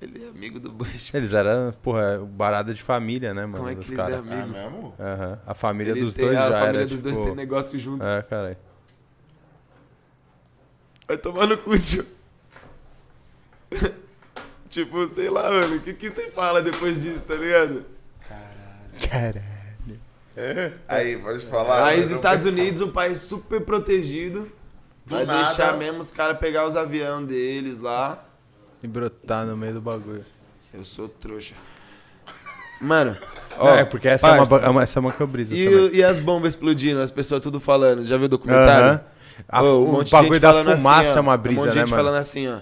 Ele 0.00 0.24
é 0.24 0.28
amigo 0.28 0.60
do 0.60 0.70
Bush. 0.70 1.12
Eles 1.14 1.32
eram, 1.32 1.72
porra, 1.82 2.18
barada 2.18 2.74
de 2.74 2.82
família, 2.82 3.32
né, 3.32 3.46
mano? 3.46 3.56
Como 3.64 3.68
é 3.70 3.74
que 3.74 3.86
eles 3.86 3.96
caras. 3.96 4.12
é 4.12 4.16
É 4.16 4.18
amigo? 4.40 4.48
mesmo? 4.52 4.94
Aham. 5.00 5.38
A 5.46 5.54
família 5.54 5.92
Eles 5.92 6.04
dos 6.04 6.14
têm- 6.14 6.26
dois 6.26 6.36
a 6.38 6.48
já 6.50 6.58
família 6.60 6.78
era, 6.80 6.86
dos 6.86 7.00
tipo... 7.00 7.14
dois 7.14 7.26
tem 7.26 7.34
negócio 7.34 7.78
junto. 7.78 8.06
É, 8.06 8.22
caralho. 8.22 8.56
Vai 11.08 11.16
tomar 11.16 11.46
no 11.46 11.56
cu, 11.56 11.76
tio. 11.78 12.04
Tipo, 14.68 15.06
sei 15.08 15.30
lá, 15.30 15.48
mano, 15.48 15.76
o 15.76 15.80
que, 15.80 15.94
que 15.94 16.10
você 16.10 16.28
fala 16.30 16.60
depois 16.60 17.00
disso, 17.00 17.20
tá 17.20 17.34
ligado? 17.34 17.86
Caralho. 19.08 19.42
Aí, 20.86 21.16
pode 21.16 21.46
falar. 21.46 21.86
Aí 21.86 22.00
os 22.00 22.10
Estados 22.10 22.44
Unidos, 22.44 22.80
um 22.82 22.90
país 22.90 23.20
super 23.20 23.60
protegido, 23.62 24.50
Do 25.06 25.14
vai 25.14 25.24
nada. 25.24 25.44
deixar 25.44 25.76
mesmo 25.78 26.00
os 26.00 26.10
caras 26.10 26.36
pegar 26.38 26.66
os 26.66 26.76
aviões 26.76 27.26
deles 27.26 27.78
lá. 27.80 28.25
E 28.86 28.88
brotar 28.88 29.44
no 29.44 29.56
meio 29.56 29.74
do 29.74 29.80
bagulho. 29.80 30.24
Eu 30.72 30.84
sou 30.84 31.08
trouxa. 31.08 31.54
Mano, 32.80 33.16
ó, 33.58 33.68
é 33.74 33.84
porque 33.84 34.06
essa 34.06 34.28
é, 34.28 34.30
uma, 34.30 34.46
parça, 34.46 34.54
é 34.66 34.68
uma- 34.68 34.82
essa 34.84 34.98
é 34.98 35.00
uma 35.00 35.10
que 35.10 35.20
eu 35.20 35.26
briso 35.26 35.52
e, 35.54 35.66
o- 35.68 35.94
e 35.94 36.04
as 36.04 36.18
bombas 36.20 36.52
explodindo, 36.52 37.00
as 37.00 37.10
pessoas 37.10 37.40
tudo 37.40 37.58
falando, 37.58 38.04
já 38.04 38.16
viu 38.16 38.26
o 38.26 38.28
documentário? 38.28 38.90
Aham. 38.90 39.00
A- 39.48 39.62
Ô, 39.62 39.80
o 39.80 39.88
um 39.88 39.92
monte 39.92 40.06
de 40.06 40.12
bagulho 40.12 40.38
da 40.40 40.48
falando 40.50 40.76
fumaça 40.76 41.00
assim, 41.00 41.10
ó, 41.10 41.16
é 41.16 41.20
uma 41.20 41.36
brisa, 41.36 41.60
Um 41.60 41.64
monte 41.64 41.72
de 41.72 41.76
né, 41.78 41.82
gente 41.84 41.90
mano? 41.90 42.02
falando 42.04 42.20
assim, 42.20 42.48
ó. 42.48 42.60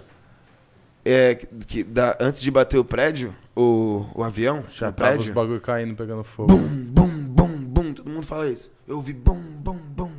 É, 1.04 1.34
que, 1.34 1.84
da, 1.84 2.16
antes 2.18 2.40
de 2.40 2.50
bater 2.50 2.78
o 2.78 2.84
prédio, 2.84 3.34
o, 3.54 4.06
o 4.14 4.24
avião, 4.24 4.64
Já 4.70 4.86
no 4.86 4.92
tava 4.94 5.10
os 5.10 5.16
prédio, 5.18 5.34
bagulho 5.34 5.60
caindo, 5.60 5.94
pegando 5.94 6.24
fogo. 6.24 6.56
bum, 6.56 6.66
bum, 6.86 7.08
bum, 7.28 7.48
bum, 7.66 7.92
todo 7.92 8.08
mundo 8.08 8.24
fala 8.26 8.48
isso. 8.48 8.70
Eu 8.88 8.96
ouvi 8.96 9.12
bum, 9.12 9.38
bum, 9.58 9.76
bum. 9.90 10.10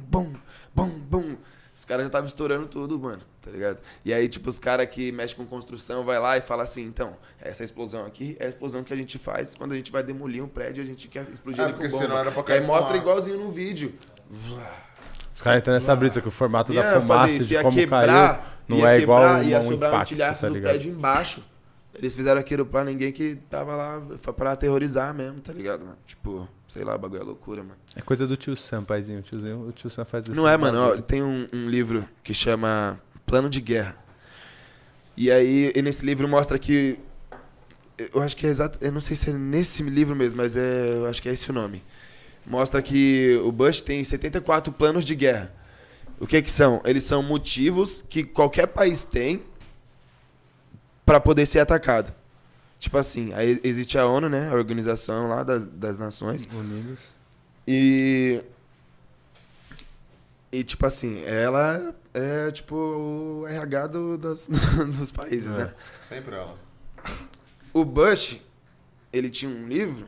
Os 1.76 1.84
caras 1.84 2.04
já 2.04 2.08
estavam 2.08 2.28
estourando 2.28 2.66
tudo, 2.68 2.98
mano, 2.98 3.22
tá 3.42 3.52
ligado? 3.52 3.80
E 4.06 4.14
aí, 4.14 4.30
tipo, 4.30 4.50
os 4.50 4.58
caras 4.58 4.88
que 4.88 5.12
mexem 5.12 5.36
com 5.36 5.46
construção 5.46 6.06
vai 6.06 6.18
lá 6.18 6.38
e 6.38 6.42
fala 6.42 6.64
assim, 6.64 6.86
então, 6.86 7.18
essa 7.42 7.66
explosão 7.66 8.06
aqui 8.06 8.38
é 8.40 8.46
a 8.46 8.50
explosão 8.50 8.82
que 8.82 8.94
a 8.94 8.96
gente 8.96 9.18
faz 9.18 9.54
quando 9.56 9.74
a 9.74 9.76
gente 9.76 9.92
vai 9.92 10.02
demolir 10.02 10.42
um 10.42 10.48
prédio, 10.48 10.82
a 10.82 10.86
gente 10.86 11.10
quer 11.10 11.28
explodir 11.30 11.60
É, 11.62 11.66
ele 11.66 11.74
com 11.74 11.80
porque 11.80 11.92
bomba. 11.92 12.04
senão 12.04 12.18
era 12.18 12.32
pra 12.32 12.42
E 12.42 12.46
cair 12.46 12.56
aí 12.56 12.62
no 12.62 12.68
mostra 12.68 12.94
ar. 12.94 12.98
igualzinho 12.98 13.38
no 13.38 13.52
vídeo. 13.52 13.94
Os 15.34 15.42
caras 15.42 15.60
entram 15.60 15.74
nessa 15.74 15.96
brisa 15.96 16.22
que 16.22 16.28
o 16.28 16.32
formato 16.32 16.72
da 16.74 16.80
Ia 16.80 16.84
fazer 16.94 17.02
fumaça 17.02 17.32
isso, 17.34 17.48
de 17.48 17.54
ia 17.56 17.62
como 17.62 17.78
quebrar, 17.78 18.38
caiu 18.38 18.56
não 18.70 18.78
ia 18.78 18.96
é 18.96 19.00
igual 19.02 19.20
quebrar, 19.22 19.40
um, 19.44 19.44
ia 19.50 19.60
um 19.60 19.64
sobrar 19.64 19.92
um 19.92 19.94
impacto, 19.96 20.04
estilhaço 20.12 20.42
tá 20.42 20.50
ligado? 20.50 20.72
prédio 20.72 20.92
embaixo. 20.92 21.44
Eles 21.98 22.16
fizeram 22.16 22.40
aquilo 22.40 22.66
pra 22.66 22.84
ninguém 22.84 23.12
que 23.12 23.38
tava 23.50 23.76
lá 23.76 24.02
foi 24.18 24.34
pra 24.34 24.52
aterrorizar 24.52 25.14
mesmo, 25.14 25.40
tá 25.40 25.54
ligado, 25.54 25.86
mano? 25.86 25.98
Tipo, 26.06 26.48
sei 26.68 26.84
lá, 26.84 26.98
bagulho 26.98 27.22
é 27.22 27.24
loucura, 27.24 27.64
mano. 27.64 27.78
É 27.96 28.02
coisa 28.02 28.28
do 28.28 28.36
tio 28.36 28.56
Sam, 28.56 28.84
paizinho. 28.84 29.20
O 29.20 29.22
tiozinho, 29.22 29.68
o 29.68 29.72
tio 29.72 29.90
Sam 29.90 30.04
faz 30.04 30.26
isso. 30.26 30.36
Não 30.36 30.48
é, 30.48 30.58
mano, 30.58 30.78
ó, 30.80 30.98
tem 31.02 31.24
um, 31.24 31.48
um 31.54 31.70
livro 31.70 32.08
que 32.22 32.34
chama 32.34 33.00
Plano 33.26 33.50
de 33.50 33.62
Guerra. 33.62 33.98
E 35.16 35.32
aí, 35.32 35.72
e 35.74 35.82
nesse 35.82 36.06
livro 36.06 36.28
mostra 36.28 36.60
que. 36.60 37.00
Eu 38.14 38.22
acho 38.22 38.36
que 38.36 38.46
é 38.46 38.50
exato. 38.50 38.78
Eu 38.82 38.92
não 38.92 39.00
sei 39.00 39.16
se 39.16 39.30
é 39.30 39.34
nesse 39.34 39.82
livro 39.82 40.14
mesmo, 40.16 40.38
mas 40.38 40.58
é, 40.58 40.98
eu 40.98 41.06
acho 41.06 41.22
que 41.22 41.30
é 41.30 41.32
esse 41.32 41.50
o 41.50 41.54
nome. 41.54 41.82
Mostra 42.46 42.82
que 42.82 43.40
o 43.44 43.52
Bush 43.52 43.82
tem 43.82 44.04
74 44.04 44.74
planos 44.74 45.06
de 45.06 45.16
guerra. 45.16 45.54
O 46.20 46.28
que 46.28 46.42
que 46.42 46.52
são? 46.52 46.82
Eles 46.86 47.06
são 47.06 47.24
motivos 47.24 48.04
que 48.08 48.24
qualquer 48.24 48.68
país 48.68 49.04
tem 49.04 49.42
para 51.06 51.20
poder 51.20 51.46
ser 51.46 51.60
atacado. 51.60 52.14
Tipo 52.80 52.98
assim, 52.98 53.34
aí 53.34 53.60
existe 53.64 53.98
a 53.98 54.06
ONU, 54.06 54.28
né? 54.30 54.50
A 54.50 54.54
organização 54.56 55.28
lá 55.30 55.44
das, 55.44 55.64
das 55.66 55.98
nações. 55.98 56.48
Unidos. 56.52 57.16
E. 57.68 58.42
E, 60.52 60.64
tipo 60.64 60.86
assim, 60.86 61.22
ela 61.26 61.94
é, 62.14 62.50
tipo, 62.52 62.76
o 62.76 63.46
RH 63.48 63.88
do, 63.88 64.18
das- 64.18 64.48
dos 64.98 65.12
países, 65.12 65.54
É. 65.54 65.58
né? 65.58 65.74
Sempre 66.02 66.36
ela. 66.36 66.56
O 67.74 67.84
Bush, 67.84 68.40
ele 69.12 69.30
tinha 69.30 69.52
um 69.52 69.68
livro, 69.68 70.08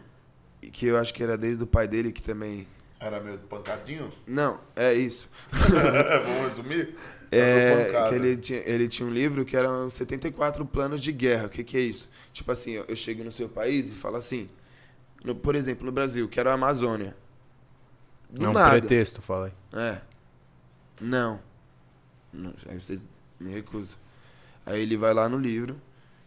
que 0.72 0.86
eu 0.86 0.98
acho 0.98 1.14
que 1.14 1.22
era 1.22 1.38
desde 1.38 1.64
o 1.64 1.68
pai 1.68 1.86
dele, 1.88 2.12
que 2.14 2.22
também. 2.22 2.66
Era 3.00 3.20
meio 3.20 3.38
pancadinho? 3.40 4.12
Não, 4.26 4.60
é 4.76 4.94
isso. 4.94 5.30
Vamos 5.52 6.48
resumir? 6.50 6.96
É, 7.32 8.08
que 8.10 8.16
ele 8.16 8.38
tinha, 8.38 8.60
ele 8.66 8.88
tinha 8.88 9.08
um 9.08 9.12
livro 9.12 9.44
que 9.44 9.56
eram 9.58 9.90
74 9.90 10.66
planos 10.66 11.02
de 11.04 11.12
guerra. 11.12 11.48
O 11.48 11.50
que, 11.50 11.64
que 11.64 11.78
é 11.78 11.82
isso? 11.82 12.08
Tipo 12.32 12.52
assim, 12.52 12.72
eu, 12.72 12.86
eu 12.88 12.96
chego 12.96 13.24
no 13.24 13.32
seu 13.32 13.50
país 13.50 13.90
e 13.92 13.96
falo 13.96 14.16
assim. 14.18 14.50
no- 15.24 15.36
por 15.36 15.56
exemplo, 15.56 15.86
no 15.86 15.92
Brasil, 15.92 16.28
quero 16.30 16.50
a 16.50 16.54
Amazônia. 16.54 17.16
Do 18.30 18.46
É 18.46 18.50
um 18.50 18.54
nada. 18.54 18.72
pretexto, 18.80 19.22
fala 19.22 19.48
aí. 19.48 19.80
É. 19.80 20.02
Não. 21.02 21.40
Não, 22.34 22.54
Aí 22.68 22.80
vocês 22.80 23.08
me 23.40 23.52
recusam. 23.52 23.98
Aí 24.66 24.82
ele 24.82 24.98
vai 24.98 25.14
lá 25.14 25.28
no 25.30 25.38
livro 25.38 25.80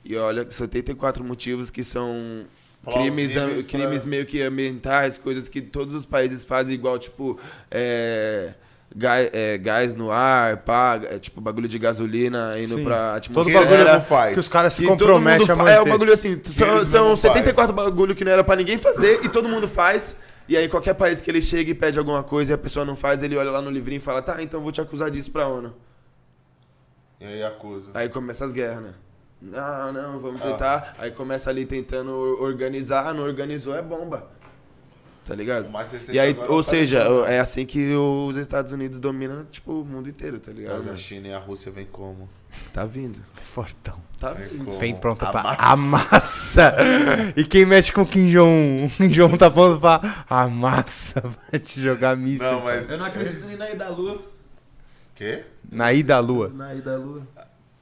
e 0.04 0.16
olha 0.16 0.50
74 0.50 1.22
motivos 1.22 1.70
que 1.70 1.84
são 1.84 2.46
crimes, 2.84 3.34
crimes 3.68 4.04
meio 4.06 4.24
que 4.24 4.40
ambientais, 4.42 5.18
coisas 5.18 5.48
que 5.48 5.60
todos 5.60 5.92
os 5.94 6.06
países 6.06 6.42
fazem 6.42 6.74
igual, 6.74 6.98
tipo, 6.98 7.38
é, 7.70 8.54
gás, 8.94 9.30
é, 9.32 9.56
gás 9.58 9.94
no 9.94 10.10
ar, 10.10 10.58
pá, 10.58 11.00
é, 11.02 11.18
tipo, 11.18 11.40
bagulho 11.40 11.68
de 11.68 11.78
gasolina 11.78 12.58
indo 12.58 12.74
Sim. 12.76 12.84
pra 12.84 13.20
Todo 13.20 13.40
atmosfera. 13.40 13.60
bagulho 13.64 13.84
não 13.94 14.02
faz. 14.02 14.34
que 14.34 14.40
os 14.40 14.48
caras 14.48 14.74
se 14.74 14.82
todo 14.82 14.90
comprometem 14.98 15.50
a 15.50 15.56
manter. 15.56 15.70
É, 15.72 15.80
o 15.80 15.86
bagulho 15.86 16.12
assim, 16.12 16.40
são, 16.44 16.84
são 16.84 17.02
mesmo 17.04 17.16
74 17.16 17.72
bagulho 17.74 18.14
que 18.14 18.24
não 18.24 18.32
era 18.32 18.42
pra 18.44 18.56
ninguém 18.56 18.78
fazer 18.78 19.20
e 19.24 19.28
todo 19.28 19.48
mundo 19.48 19.68
faz. 19.68 20.16
E 20.48 20.56
aí 20.56 20.68
qualquer 20.68 20.94
país 20.94 21.20
que 21.20 21.30
ele 21.30 21.40
chega 21.40 21.70
e 21.70 21.74
pede 21.74 21.98
alguma 21.98 22.22
coisa 22.24 22.52
e 22.52 22.54
a 22.54 22.58
pessoa 22.58 22.84
não 22.84 22.96
faz, 22.96 23.22
ele 23.22 23.36
olha 23.36 23.50
lá 23.50 23.62
no 23.62 23.70
livrinho 23.70 23.98
e 23.98 24.00
fala, 24.00 24.20
tá, 24.20 24.42
então 24.42 24.60
vou 24.60 24.72
te 24.72 24.80
acusar 24.80 25.08
disso 25.10 25.30
pra 25.30 25.46
ONU. 25.46 25.72
E 27.20 27.24
aí 27.24 27.42
acusa. 27.44 27.90
Aí 27.94 28.08
começa 28.08 28.44
as 28.44 28.50
guerras, 28.52 28.82
né? 28.82 28.94
Não, 29.40 29.92
não, 29.92 30.18
vamos 30.18 30.40
Ah. 30.42 30.48
tentar. 30.50 30.94
Aí 30.98 31.10
começa 31.12 31.48
ali 31.50 31.64
tentando 31.64 32.10
or- 32.10 32.42
organizar, 32.42 33.14
não 33.14 33.22
organizou, 33.24 33.74
é 33.76 33.80
bomba. 33.82 34.26
Tá 35.24 35.34
ligado? 35.34 35.66
O 35.66 35.70
mais 35.70 35.92
recente 35.92 36.16
E 36.16 36.18
aí, 36.18 36.36
ou 36.48 36.56
tá 36.56 36.62
seja, 36.70 36.98
é 37.26 37.38
assim 37.38 37.64
que 37.64 37.94
os 37.94 38.36
Estados 38.36 38.72
Unidos 38.72 38.98
dominam, 38.98 39.44
tipo, 39.50 39.80
o 39.80 39.84
mundo 39.84 40.08
inteiro, 40.08 40.40
tá 40.40 40.50
ligado? 40.50 40.76
Mas 40.78 40.88
a 40.88 40.96
China 40.96 41.28
e 41.28 41.32
a 41.32 41.38
Rússia 41.38 41.70
vem 41.70 41.86
como? 41.86 42.28
Tá 42.72 42.84
vindo. 42.84 43.20
Fortão. 43.44 44.00
Tá 44.18 44.32
Vem 44.32 44.48
vindo. 44.48 44.78
Vem 44.78 44.96
pronta 44.96 45.28
A 45.28 45.30
pra 45.30 45.42
massa. 45.42 45.62
amassa. 45.62 46.74
e 47.36 47.44
quem 47.44 47.64
mexe 47.64 47.92
com 47.92 48.02
o 48.02 48.06
Kim 48.06 48.30
Jong-un? 48.32 48.86
O 48.90 48.90
Kim 48.90 49.08
Jong-un 49.08 49.36
tá 49.36 49.50
pronto 49.50 49.80
pra 49.80 50.24
amassa. 50.28 51.22
Vai 51.50 51.60
te 51.60 51.80
jogar 51.80 52.16
míssil. 52.16 52.50
Não, 52.50 52.60
mas. 52.62 52.90
Eu 52.90 52.98
não 52.98 53.06
acredito 53.06 53.46
nem 53.46 53.56
na 53.56 53.70
ida 53.70 53.84
da 53.84 53.88
lua. 53.90 54.22
Quê? 55.14 55.44
Na 55.70 55.92
ida 55.92 56.16
à 56.16 56.20
lua. 56.20 56.48
Na 56.48 56.74
ida 56.74 56.92
da 56.92 56.96
lua. 56.98 57.22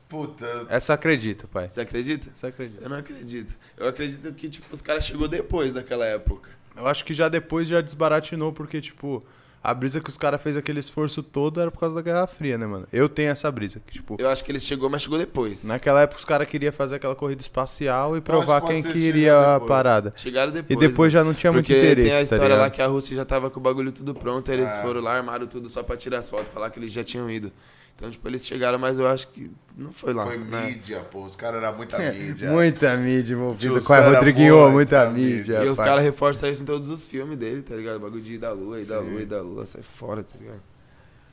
Puta. 0.09 0.67
Essa 0.69 0.93
eu 0.93 0.95
acredito, 0.95 1.47
pai. 1.49 1.71
Você 1.71 1.81
acredita? 1.81 2.29
Essa 2.35 2.47
eu 2.47 2.51
acredito. 2.51 2.83
Eu 2.83 2.89
não 2.89 2.97
acredito. 2.99 3.57
Eu 3.77 3.89
acredito 3.89 4.33
que, 4.33 4.49
tipo, 4.49 4.67
os 4.73 4.81
caras 4.83 5.05
chegou 5.05 5.29
depois 5.29 5.73
daquela 5.73 6.05
época. 6.05 6.51
Eu 6.79 6.87
acho 6.87 7.05
que 7.05 7.13
já 7.13 7.29
depois 7.29 7.67
já 7.69 7.81
desbaratinou, 7.81 8.53
porque, 8.53 8.81
tipo, 8.81 9.23
a 9.63 9.75
brisa 9.75 10.01
que 10.01 10.09
os 10.09 10.17
caras 10.17 10.41
fez 10.41 10.57
aquele 10.57 10.79
esforço 10.79 11.23
todo 11.23 11.61
era 11.61 11.71
por 11.71 11.81
causa 11.81 11.97
da 11.97 12.01
Guerra 12.03 12.27
Fria, 12.27 12.57
né, 12.57 12.67
mano? 12.67 12.87
Eu 12.93 13.09
tenho 13.09 13.31
essa 13.31 13.51
brisa. 13.51 13.81
Que, 13.85 13.95
tipo, 13.95 14.17
Eu 14.19 14.29
acho 14.31 14.45
que 14.45 14.53
ele 14.53 14.61
chegou, 14.61 14.89
mas 14.89 15.03
chegou 15.03 15.19
depois. 15.19 15.65
naquela 15.65 16.03
época 16.03 16.19
os 16.21 16.25
caras 16.25 16.47
queriam 16.49 16.73
fazer 16.73 16.95
aquela 16.97 17.17
corrida 17.17 17.43
espacial 17.43 18.17
e 18.17 18.21
provar 18.21 18.61
quem 18.63 18.83
que 18.83 18.97
iria 18.97 19.37
a 19.37 19.53
depois. 19.55 19.69
parada. 19.69 20.13
Chegaram 20.17 20.51
E 20.51 20.55
depois. 20.63 20.79
depois 20.79 21.13
mano. 21.15 21.25
já 21.25 21.29
não 21.29 21.35
tinha 21.35 21.53
muito 21.53 21.67
Porque 21.67 21.77
interesse, 21.79 22.03
tem 22.09 22.13
a 22.13 22.17
tá 22.19 22.23
história 22.23 22.45
ligado? 22.45 22.61
lá 22.61 22.71
que 22.71 22.81
a 22.83 22.87
Rússia 22.87 23.17
já 23.17 23.25
tava 23.25 23.51
com 23.51 23.59
o 23.59 23.63
bagulho 23.63 23.91
tudo 23.91 24.15
pronto, 24.15 24.51
eles 24.53 24.71
É. 24.73 24.83
foram 24.83 25.01
lá, 25.01 25.15
armaram 25.17 25.47
tudo 25.47 25.69
só 25.69 25.83
pra 25.83 25.97
tirar 25.97 26.19
as 26.19 26.31
fotos, 26.31 26.53
falar 26.53 26.71
que 26.71 26.79
eles 26.79 26.93
já 26.93 27.03
tinham 27.03 27.29
ido. 27.31 27.51
Então, 27.99 28.09
tipo, 28.13 28.29
eles 28.29 28.47
chegaram, 28.47 28.79
mas 28.79 28.97
eu 28.97 29.09
acho 29.09 29.27
que 29.27 29.51
não 29.77 29.93
foi 29.93 30.15
lá. 30.15 30.25
Foi 30.25 30.39
né? 30.39 30.67
mídia, 30.67 31.01
pô. 31.01 31.25
Os 31.25 31.35
caras 31.35 31.61
eram 31.61 31.77
muita 31.77 31.99
mídia. 31.99 32.49
Muita 32.49 32.97
mídia 32.97 33.35
envolvida. 33.35 33.81
Com 33.81 33.93
a 33.93 34.01
Rodriguinho, 34.01 34.71
muita 34.71 35.07
muita 35.07 35.11
mídia. 35.11 35.65
E 35.65 35.69
os 35.69 35.79
caras 35.79 36.05
reforçam 36.05 36.49
isso 36.49 36.63
em 36.63 36.67
todos 36.67 36.89
os 36.89 37.09
filmes 37.09 37.37
dele, 37.37 37.61
tá 37.61 37.75
ligado? 37.75 37.97
O 37.97 38.01
bagulho 38.01 38.23
de 38.23 38.35
ir 38.35 38.39
da 38.39 38.53
lua, 38.53 38.79
ir 38.79 38.85
da 38.85 39.01
lua, 39.01 39.21
ir 39.21 39.27
da 39.27 39.43
lua, 39.43 39.67
sai 39.67 39.83
fora, 39.83 40.23
tá 40.23 40.39
ligado? 40.39 40.61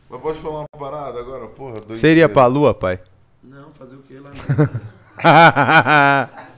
Mas 0.10 0.22
pode 0.22 0.40
falar 0.40 0.62
uma 0.62 0.68
parada 0.80 1.20
agora, 1.20 1.46
porra? 1.46 1.74
doideira. 1.74 1.98
Você 1.98 2.08
iria 2.08 2.28
pra 2.28 2.48
lua, 2.48 2.74
pai? 2.74 3.00
Não, 3.44 3.72
fazer 3.74 3.96
o 3.96 4.00
que 4.00 4.18
lá? 4.18 4.32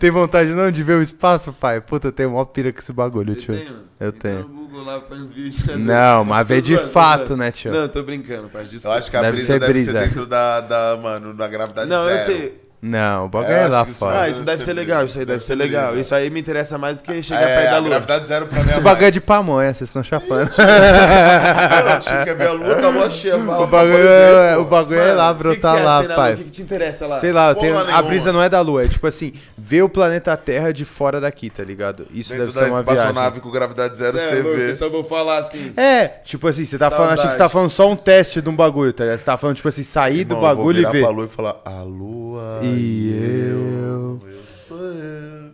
tem 0.00 0.10
vontade 0.10 0.50
não 0.50 0.72
de 0.72 0.82
ver 0.82 0.94
o 0.94 1.02
espaço, 1.02 1.52
pai? 1.52 1.80
Puta, 1.80 2.10
tem 2.10 2.26
uma 2.26 2.44
pira 2.44 2.72
com 2.72 2.80
esse 2.80 2.92
bagulho, 2.92 3.34
Você 3.34 3.40
tio. 3.40 3.54
tem, 3.54 3.64
mano? 3.64 3.84
Eu 4.00 4.08
Entra 4.08 4.20
tenho. 4.20 4.65
Lá, 4.82 5.02
uns 5.10 5.30
vídeos. 5.30 5.84
Não, 5.84 6.24
mas 6.24 6.46
Tô 6.46 6.54
ver 6.54 6.62
de 6.62 6.74
zoando, 6.76 6.90
fato, 6.90 7.26
zoando. 7.28 7.36
né, 7.38 7.50
tio? 7.52 7.72
Não, 7.72 7.88
tô 7.88 8.02
brincando, 8.02 8.48
pai. 8.48 8.64
Eu 8.82 8.92
acho 8.92 9.10
que 9.10 9.16
a 9.16 9.20
Deve 9.22 9.32
brisa 9.36 9.46
ser 9.52 9.60
deve 9.60 9.72
brisa. 9.72 9.92
ser 9.92 10.00
dentro 10.08 10.26
da, 10.26 10.60
da, 10.60 10.98
mano, 11.02 11.34
da 11.34 11.46
gravidade 11.48 11.88
Não, 11.88 12.08
eu 12.08 12.16
zero. 12.18 12.24
sei. 12.26 12.65
Não, 12.88 13.26
o 13.26 13.28
bagulho 13.28 13.52
É, 13.52 13.58
é, 13.60 13.62
acho 13.64 13.72
lá 13.72 13.84
fora. 13.86 14.20
Ah, 14.22 14.28
isso 14.28 14.42
deve 14.44 14.62
ser 14.62 14.72
legal, 14.74 15.04
isso 15.04 15.18
aí 15.18 15.24
deve 15.24 15.44
ser 15.44 15.54
legal. 15.54 15.98
Isso 15.98 16.14
aí 16.14 16.30
me 16.30 16.40
interessa 16.40 16.78
mais 16.78 16.96
do 16.96 17.02
que 17.02 17.22
chegar 17.22 17.42
É, 17.42 17.56
perto 17.56 17.70
da 17.70 17.76
a 17.76 17.78
lua. 17.80 17.88
gravidade 17.90 18.26
zero 18.28 18.46
pra 18.46 18.60
mim 18.62 18.68
Esse 18.68 18.78
é 18.78 18.82
bagulho 18.82 19.06
é 19.06 19.10
de 19.10 19.20
pamonha, 19.20 19.74
vocês 19.74 19.88
estão 19.88 20.04
chapando. 20.04 20.48
Tio, 20.50 22.24
quer 22.24 22.34
ver 22.36 22.48
a 22.48 22.52
lua, 22.52 22.74
tá 22.76 22.88
lua 22.88 23.10
cheia. 23.10 23.36
o 23.36 23.44
pra 23.44 23.66
bagulho, 23.66 24.08
é, 24.08 24.56
o 24.56 24.64
bagulho 24.64 25.00
é 25.00 25.12
lá, 25.14 25.32
brotar 25.34 25.82
lá, 25.82 26.04
pai. 26.04 26.34
O 26.34 26.36
que, 26.38 26.44
que 26.44 26.50
te 26.50 26.62
interessa 26.62 27.06
lá? 27.06 27.18
Sei 27.18 27.32
lá, 27.32 27.50
eu 27.50 27.54
tenho, 27.56 27.78
a 27.78 28.02
brisa 28.02 28.32
não 28.32 28.42
é 28.42 28.48
da 28.48 28.60
lua, 28.60 28.84
é 28.84 28.88
tipo 28.88 29.06
assim, 29.06 29.32
ver 29.56 29.82
o 29.82 29.88
planeta 29.88 30.36
Terra 30.36 30.72
de 30.72 30.84
fora 30.84 31.20
daqui, 31.20 31.50
tá 31.50 31.64
ligado? 31.64 32.06
Isso 32.12 32.30
Dentro 32.30 32.46
deve 32.46 32.52
ser 32.58 32.70
uma 32.70 32.82
viagem. 32.82 33.00
espaçonave 33.02 33.40
com 33.40 33.50
gravidade 33.50 33.96
zero, 33.98 34.16
Cê 34.16 34.22
é 34.22 34.26
você 34.28 34.42
louco, 34.42 34.58
vê. 34.58 34.70
eu 34.70 34.74
só 34.74 34.88
vou 34.88 35.04
falar 35.04 35.38
assim. 35.38 35.72
É, 35.76 36.06
tipo 36.24 36.46
assim, 36.46 36.64
você 36.64 36.78
tá 36.78 36.90
falando, 36.90 37.12
achei 37.12 37.26
que 37.26 37.32
você 37.32 37.38
tá 37.38 37.48
falando 37.48 37.70
só 37.70 37.90
um 37.90 37.96
teste 37.96 38.40
de 38.40 38.48
um 38.48 38.54
bagulho, 38.54 38.92
tá 38.92 39.04
ligado? 39.04 39.18
Você 39.18 39.24
tá 39.24 39.36
falando, 39.36 39.56
tipo 39.56 39.68
assim, 39.68 39.82
sair 39.82 40.24
do 40.24 40.34
Irmão, 40.34 40.50
eu 40.50 40.56
vou 40.56 40.64
bagulho 40.64 40.76
e 40.76 40.80
virar 40.80 40.90
ver. 40.90 41.00
pra 41.02 41.10
lua 41.10 41.24
e 41.24 41.28
falar, 41.28 41.56
a 41.64 41.82
lua 41.82 42.60
E 42.76 43.48
eu, 43.48 44.20
eu 44.28 44.42
sou 44.44 44.78
eu. 44.78 45.50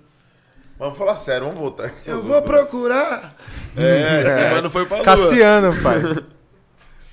Vamos 0.78 0.98
falar 0.98 1.16
sério, 1.16 1.46
vamos 1.46 1.60
voltar 1.60 1.84
aqui. 1.86 2.10
Eu 2.10 2.20
vou 2.20 2.42
procurar. 2.42 3.36
É, 3.76 4.22
esse 4.22 4.54
mano 4.54 4.68
foi 4.68 4.84
pra 4.84 4.96
lua. 4.96 5.04
Cassiano, 5.04 5.72
pai. 5.82 6.00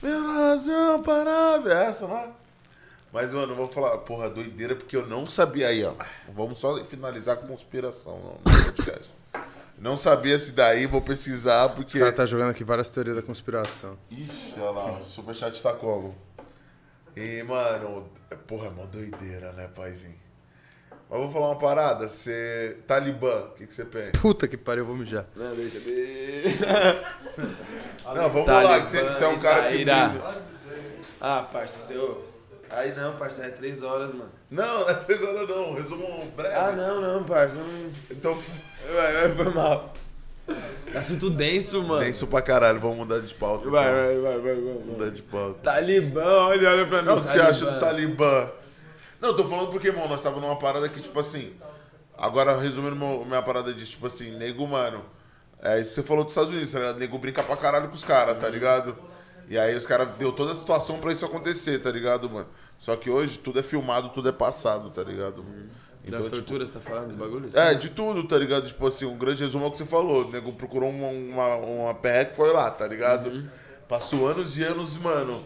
Minha 0.02 0.20
razão 0.20 1.04
para 1.04 1.60
ver 1.60 1.76
essa, 1.76 2.08
lá. 2.08 2.32
Mas, 3.14 3.34
mano, 3.34 3.56
vou 3.56 3.68
falar, 3.68 3.98
porra, 4.00 4.30
doideira, 4.30 4.76
porque 4.76 4.96
eu 4.96 5.06
não 5.06 5.26
sabia 5.26 5.68
aí, 5.68 5.84
ó. 5.84 5.94
Vamos 6.34 6.58
só 6.60 6.84
finalizar 6.84 7.38
com 7.38 7.48
conspiração 7.48 8.40
no 8.44 8.52
podcast. 8.52 9.12
Não 9.78 9.96
sabia 9.96 10.38
se 10.38 10.52
daí, 10.52 10.86
vou 10.86 11.02
pesquisar, 11.02 11.70
porque. 11.70 11.98
O 11.98 12.02
cara 12.02 12.12
tá 12.12 12.26
jogando 12.26 12.50
aqui 12.50 12.64
várias 12.64 12.90
teorias 12.90 13.16
da 13.16 13.22
conspiração. 13.22 13.98
Ixi, 14.12 14.56
olha 14.60 14.72
lá, 14.72 15.00
o 15.00 15.04
superchat 15.04 15.62
tá 15.62 15.74
como? 15.74 16.16
E, 17.16 17.44
mano, 17.44 18.10
porra, 18.48 18.68
é 18.68 18.70
mó 18.70 18.86
doideira, 18.86 19.52
né, 19.54 19.70
paizinho? 19.76 20.18
Mas 21.10 21.20
vou 21.20 21.32
falar 21.32 21.48
uma 21.48 21.60
parada, 21.60 22.08
você. 22.08 22.78
Talibã, 22.86 23.46
o 23.46 23.50
que, 23.52 23.66
que 23.66 23.74
você 23.74 23.86
pensa? 23.86 24.12
Puta 24.22 24.48
que 24.48 24.56
pariu, 24.56 24.84
eu 24.84 24.88
vou 24.88 24.96
mijar. 24.96 25.26
Não, 25.36 25.56
deixa 25.56 25.80
de... 25.80 26.44
Não, 28.06 28.30
vamos 28.30 28.46
Talibã 28.46 28.46
falar 28.46 28.82
que 28.82 28.88
você, 28.88 29.04
você 29.04 29.24
é 29.24 29.28
um 29.28 29.40
cara 29.40 29.72
que 29.72 29.84
brisa. 29.84 30.36
Ah, 31.20 31.42
parça, 31.52 31.80
seu... 31.88 32.30
Aí 32.70 32.96
não, 32.96 33.18
parça, 33.18 33.44
é 33.44 33.50
três 33.50 33.82
horas, 33.82 34.14
mano. 34.14 34.32
Não, 34.52 34.82
não 34.82 34.90
é 34.90 34.94
três 34.94 35.24
horas 35.24 35.50
não, 35.50 35.74
resumo 35.74 36.32
breve. 36.36 36.54
Ah, 36.56 36.72
não, 36.72 37.02
não, 37.02 37.24
parça. 37.24 37.56
Não... 37.56 37.92
Então, 38.12 38.38
Vai, 38.94 39.14
vai, 39.14 39.36
foi 39.36 39.54
mal. 39.54 39.94
Assunto 40.96 41.30
denso, 41.30 41.84
mano. 41.84 42.00
denso 42.04 42.26
pra 42.28 42.42
caralho, 42.42 42.80
vamos 42.80 42.98
mudar 42.98 43.20
de 43.20 43.34
pauta. 43.36 43.70
Vai, 43.70 43.86
vai, 43.94 44.18
vai, 44.18 44.40
vai, 44.40 44.56
vai. 44.56 44.74
Mudar 44.86 45.10
de 45.12 45.22
pauta. 45.22 45.60
Talibã, 45.62 46.24
olha, 46.46 46.70
olha 46.72 46.88
pra 46.88 47.02
mim. 47.02 47.08
Não, 47.08 47.18
o 47.18 47.22
que 47.22 47.30
você 47.30 47.40
acha 47.40 47.66
do 47.66 47.80
Talibã? 47.80 48.50
Não, 49.22 49.30
eu 49.30 49.36
tô 49.36 49.44
falando 49.44 49.70
porque, 49.72 49.88
irmão, 49.90 50.08
nós 50.08 50.22
tava 50.22 50.40
numa 50.40 50.58
parada 50.58 50.88
que, 50.90 51.00
tipo 51.00 51.20
assim. 51.20 51.54
Agora, 52.18 52.58
resumindo 52.58 52.96
meu- 52.96 53.24
minha 53.26 53.42
parada 53.42 53.74
de, 53.74 53.86
tipo 53.86 54.08
assim, 54.08 54.32
nego, 54.38 54.66
mano. 54.68 55.04
É 55.62 55.80
isso 55.80 55.90
que 55.90 55.96
você 55.96 56.04
falou 56.04 56.24
dos 56.24 56.32
Estados 56.34 56.52
Unidos, 56.52 56.72
tá 56.72 56.80
ligado? 56.80 56.98
Nego 57.00 57.18
brinca 57.18 57.44
pra 57.44 57.56
caralho 57.58 57.88
com 57.90 57.96
os 57.96 58.04
caras, 58.04 58.38
tá 58.38 58.48
ligado? 58.50 58.98
E 59.48 59.58
aí 59.58 59.76
os 59.76 59.86
caras 59.86 60.08
deu 60.18 60.32
toda 60.32 60.52
a 60.54 60.56
situação 60.56 61.00
pra 61.00 61.12
isso 61.12 61.26
acontecer, 61.26 61.80
tá 61.80 61.92
ligado, 61.92 62.30
mano? 62.30 62.48
Só 62.78 62.96
que 62.96 63.10
hoje 63.10 63.38
tudo 63.40 63.60
é 63.60 63.64
filmado, 63.64 64.10
tudo 64.10 64.30
é 64.30 64.32
passado, 64.32 64.90
tá 64.90 65.04
ligado? 65.04 65.44
Das 66.08 66.24
tipo, 66.24 66.36
torturas, 66.38 66.72
tá 66.72 66.80
falando 66.80 67.10
dos 67.10 67.18
bagulhos? 67.18 67.56
é, 67.56 67.74
de 67.74 67.90
tudo, 67.90 68.24
tá 68.24 68.38
ligado? 68.38 68.68
Tipo 68.68 68.88
assim, 68.88 69.06
um 69.06 69.18
grande 69.18 69.44
resumo 69.44 69.66
é 69.66 69.68
o 69.68 69.72
que 69.72 69.78
você 69.78 69.86
falou. 69.86 70.26
O 70.26 70.32
nego 70.32 70.54
procurou 70.54 70.90
uma, 70.90 71.08
uma, 71.08 71.56
uma 71.56 71.94
que 72.26 72.36
foi 72.36 72.52
lá, 72.52 72.72
tá 72.72 72.88
ligado? 72.88 73.50
Passou 73.88 74.28
anos 74.28 74.58
e 74.58 74.64
anos, 74.64 74.98
mano, 74.98 75.44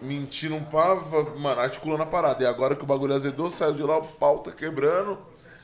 mentindo 0.00 0.54
um 0.54 0.64
pavo, 0.64 1.38
mano, 1.38 1.60
articulando 1.60 2.02
a 2.02 2.06
parada. 2.06 2.42
E 2.42 2.46
agora 2.46 2.76
que 2.76 2.84
o 2.84 2.86
bagulho 2.86 3.14
azedou, 3.14 3.50
saiu 3.50 3.74
de 3.74 3.82
lá, 3.82 3.98
o 3.98 4.06
pau 4.06 4.38
tá 4.38 4.52
quebrando. 4.52 5.18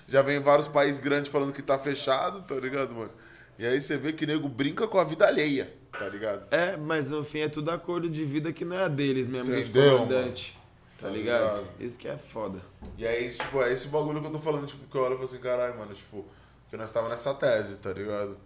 Já 0.09 0.21
vem 0.21 0.41
vários 0.41 0.69
países 0.69 1.01
grandes 1.01 1.31
falando 1.31 1.53
que 1.53 1.63
tá 1.63 1.79
fechado, 1.79 2.43
tá 2.43 2.55
ligado, 2.57 2.95
mano? 2.95 3.11
E 3.59 3.67
aí 3.67 3.81
você 3.81 3.97
vê 3.97 4.13
que 4.13 4.27
nego 4.27 4.49
brinca 4.49 4.89
com 4.89 4.99
a 4.99 5.05
vida 5.05 5.27
alheia, 5.27 5.73
tá 5.93 6.09
ligado? 6.09 6.47
É, 6.51 6.77
mas 6.77 7.09
no 7.09 7.23
fim 7.23 7.41
é 7.41 7.49
tudo 7.49 7.71
acordo 7.71 8.09
de 8.09 8.25
vida 8.25 8.53
que 8.53 8.65
não 8.65 8.77
é 8.77 8.85
a 8.85 8.89
deles 8.89 9.29
mesmo, 9.29 9.55
dos 9.55 9.69
Entendeu, 9.69 9.99
comandantes. 9.99 10.57
Tá 11.03 11.09
Tá 11.09 11.15
ligado? 11.15 11.57
ligado? 11.63 11.81
Isso 11.81 11.99
que 11.99 12.07
é 12.07 12.17
foda. 12.17 12.61
E 12.97 13.05
aí, 13.07 13.29
tipo, 13.31 13.61
é 13.61 13.73
esse 13.73 13.89
bagulho 13.89 14.21
que 14.21 14.27
eu 14.29 14.33
tô 14.33 14.39
falando, 14.39 14.67
tipo, 14.67 14.87
que 14.87 14.95
eu 14.97 15.03
olho 15.03 15.15
e 15.15 15.17
falo 15.17 15.25
assim, 15.29 15.39
caralho, 15.39 15.77
mano, 15.77 15.93
tipo, 15.93 16.25
que 16.71 16.77
nós 16.77 16.91
tava 16.93 17.09
nessa 17.09 17.35
tese, 17.35 17.77
tá 17.79 17.93
ligado? 17.93 18.37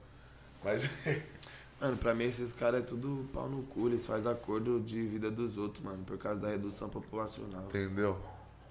Mas. 0.64 0.88
Mano, 1.78 1.98
pra 1.98 2.14
mim 2.14 2.24
esses 2.24 2.54
caras 2.54 2.80
é 2.82 2.86
tudo 2.86 3.28
pau 3.34 3.50
no 3.50 3.62
cu, 3.64 3.86
eles 3.86 4.06
fazem 4.06 4.32
acordo 4.32 4.80
de 4.80 5.02
vida 5.02 5.30
dos 5.30 5.58
outros, 5.58 5.84
mano, 5.84 6.02
por 6.06 6.16
causa 6.16 6.40
da 6.40 6.48
redução 6.48 6.88
populacional. 6.88 7.64
Entendeu? 7.64 8.18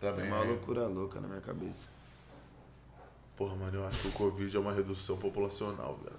É 0.01 0.09
Também. 0.09 0.25
uma 0.27 0.41
loucura 0.41 0.87
louca 0.87 1.19
na 1.21 1.27
minha 1.27 1.39
cabeça. 1.39 1.87
Porra, 3.37 3.55
mano, 3.55 3.77
eu 3.77 3.85
acho 3.85 4.01
que 4.01 4.07
o 4.07 4.11
Covid 4.11 4.57
é 4.57 4.59
uma 4.59 4.73
redução 4.73 5.17
populacional, 5.17 5.99
velho. 6.03 6.14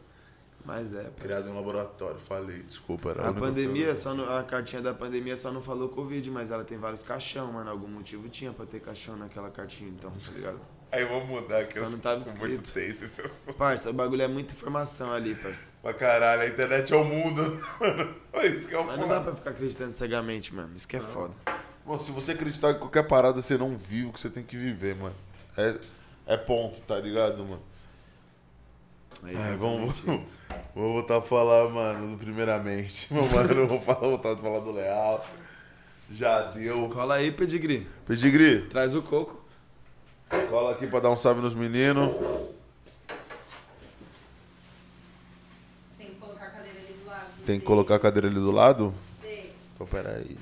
Mas 0.66 0.92
é. 0.92 1.08
Criado 1.20 1.46
em 1.48 1.52
um 1.52 1.54
laboratório, 1.54 2.18
falei, 2.18 2.58
desculpa, 2.64 3.10
era 3.10 3.28
A 3.28 3.32
pandemia, 3.32 3.94
só 3.94 4.12
no- 4.12 4.28
a 4.28 4.42
cartinha 4.42 4.82
da 4.82 4.92
pandemia 4.92 5.36
só 5.36 5.52
não 5.52 5.62
falou 5.62 5.88
Covid, 5.90 6.28
mas 6.30 6.50
ela 6.50 6.64
tem 6.64 6.76
vários 6.76 7.02
caixão, 7.04 7.52
mano. 7.52 7.70
Algum 7.70 7.86
motivo 7.86 8.28
tinha 8.28 8.52
pra 8.52 8.66
ter 8.66 8.80
caixão 8.80 9.16
naquela 9.16 9.48
cartinha, 9.48 9.88
então, 9.90 10.10
tá 10.10 10.32
ligado? 10.32 10.58
Aí 10.90 11.04
vamos 11.04 11.28
mudar 11.28 11.60
aqui, 11.60 11.78
Só 11.78 11.84
eu 11.84 11.90
não 11.90 11.98
tava 12.00 12.24
com 12.24 12.30
muito 12.38 12.52
escrito. 12.54 12.72
tenso 12.74 13.04
esse 13.04 13.20
assunto. 13.20 13.56
Parça, 13.56 13.90
o 13.90 13.92
bagulho 13.92 14.22
é 14.22 14.28
muita 14.28 14.54
informação 14.54 15.12
ali, 15.12 15.34
parça. 15.36 15.70
Pra 15.82 15.94
caralho, 15.94 16.42
a 16.42 16.46
internet 16.48 16.92
é 16.92 16.96
o 16.96 17.04
mundo, 17.04 17.42
mano. 17.80 18.14
Isso 18.44 18.68
que 18.68 18.74
é 18.74 18.78
o 18.78 18.84
Mas 18.86 18.98
não 18.98 19.06
dá 19.08 19.16
foda. 19.18 19.26
pra 19.26 19.34
ficar 19.36 19.50
acreditando 19.50 19.92
cegamente, 19.92 20.52
mano. 20.54 20.74
Isso 20.74 20.88
que 20.88 20.96
é 20.96 21.00
foda. 21.00 21.34
Bom, 21.84 21.96
se 21.96 22.10
você 22.10 22.32
acreditar 22.32 22.72
em 22.72 22.78
qualquer 22.78 23.06
parada, 23.06 23.40
você 23.40 23.56
não 23.56 23.76
vive 23.76 24.08
o 24.08 24.12
que 24.12 24.20
você 24.20 24.28
tem 24.30 24.42
que 24.42 24.56
viver, 24.56 24.96
mano. 24.96 25.14
É, 25.56 25.76
é 26.26 26.36
ponto, 26.36 26.80
tá 26.80 26.98
ligado, 26.98 27.44
mano? 27.44 27.62
É 29.26 29.52
É, 29.52 29.56
vamos, 29.56 29.96
isso. 29.96 30.06
vou 30.74 30.92
voltar 30.94 31.18
a 31.18 31.22
falar, 31.22 31.68
mano, 31.70 32.12
do 32.12 32.18
primeiramente. 32.18 33.12
Meu 33.12 33.24
mano, 33.30 33.52
eu 33.52 33.66
vou 33.68 33.80
falar, 33.80 33.98
voltar 34.00 34.32
a 34.32 34.36
falar 34.36 34.60
do 34.60 34.72
Leal. 34.72 35.26
Já 36.10 36.42
deu. 36.50 36.88
Cola 36.90 37.16
aí, 37.16 37.32
pedigree. 37.32 37.86
Pedigree, 38.06 38.62
Traz 38.68 38.94
o 38.94 39.02
coco. 39.02 39.44
cola 40.48 40.72
aqui 40.72 40.86
pra 40.86 41.00
dar 41.00 41.10
um 41.10 41.16
salve 41.16 41.40
nos 41.40 41.54
meninos. 41.54 42.14
Tem 45.98 46.08
que 46.08 46.14
colocar 46.20 46.46
a 46.46 46.50
cadeira 46.50 46.78
ali 46.78 46.92
do 46.94 47.06
lado. 47.06 47.30
Tem 47.44 47.58
que 47.60 47.64
colocar 47.66 47.94
a 47.96 47.98
cadeira 47.98 48.28
ali 48.28 48.36
do 48.38 48.52
lado? 48.52 48.94
Tem. 49.22 49.50
Então, 49.74 49.86
peraí. 49.86 50.36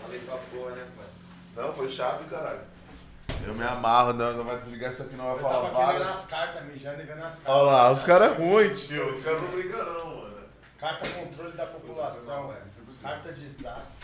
Falei 0.00 0.18
pra 0.20 0.36
porra, 0.36 0.70
né, 0.76 0.86
pai? 0.96 1.06
Não, 1.66 1.72
foi 1.74 1.88
chave, 1.88 2.24
caralho. 2.24 2.60
Eu 3.44 3.54
me 3.54 3.64
amarro, 3.64 4.12
não, 4.12 4.32
não 4.32 4.44
vai 4.44 4.58
desligar 4.58 4.90
isso 4.92 5.02
aqui, 5.02 5.14
não 5.16 5.24
vai 5.24 5.34
Eu 5.34 5.38
falar 5.38 5.54
tava 5.54 5.66
aqui 5.66 5.76
vendo 5.76 5.86
várias. 5.86 6.16
as 6.16 6.26
cartas, 6.26 6.64
mijando 6.64 7.00
e 7.02 7.04
vendo 7.04 7.18
as 7.18 7.34
cartas. 7.38 7.46
Olha 7.46 7.62
lá, 7.62 7.90
os 7.92 8.02
caras 8.04 8.32
é 8.32 8.34
ruins, 8.34 8.86
tio. 8.86 9.10
Os 9.10 9.24
caras 9.24 9.42
não 9.42 9.48
brincam, 9.50 9.84
não, 9.84 10.16
mano. 10.16 10.36
Carta 10.78 11.08
controle 11.08 11.56
da 11.56 11.66
população. 11.66 12.54
Carta 13.02 13.32
desastre. 13.32 13.96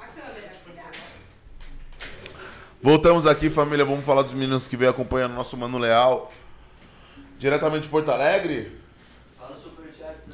A 0.00 0.06
câmera, 0.06 0.52
cuidado. 0.64 0.96
Voltamos 2.82 3.26
aqui, 3.26 3.48
família. 3.48 3.84
Vamos 3.84 4.04
falar 4.04 4.22
dos 4.22 4.34
meninos 4.34 4.68
que 4.68 4.76
vem 4.76 4.88
acompanhando 4.88 5.32
o 5.32 5.36
nosso 5.36 5.56
Mano 5.56 5.78
Leal. 5.78 6.30
Diretamente 7.38 7.84
de 7.84 7.88
Porto 7.88 8.10
Alegre? 8.10 8.80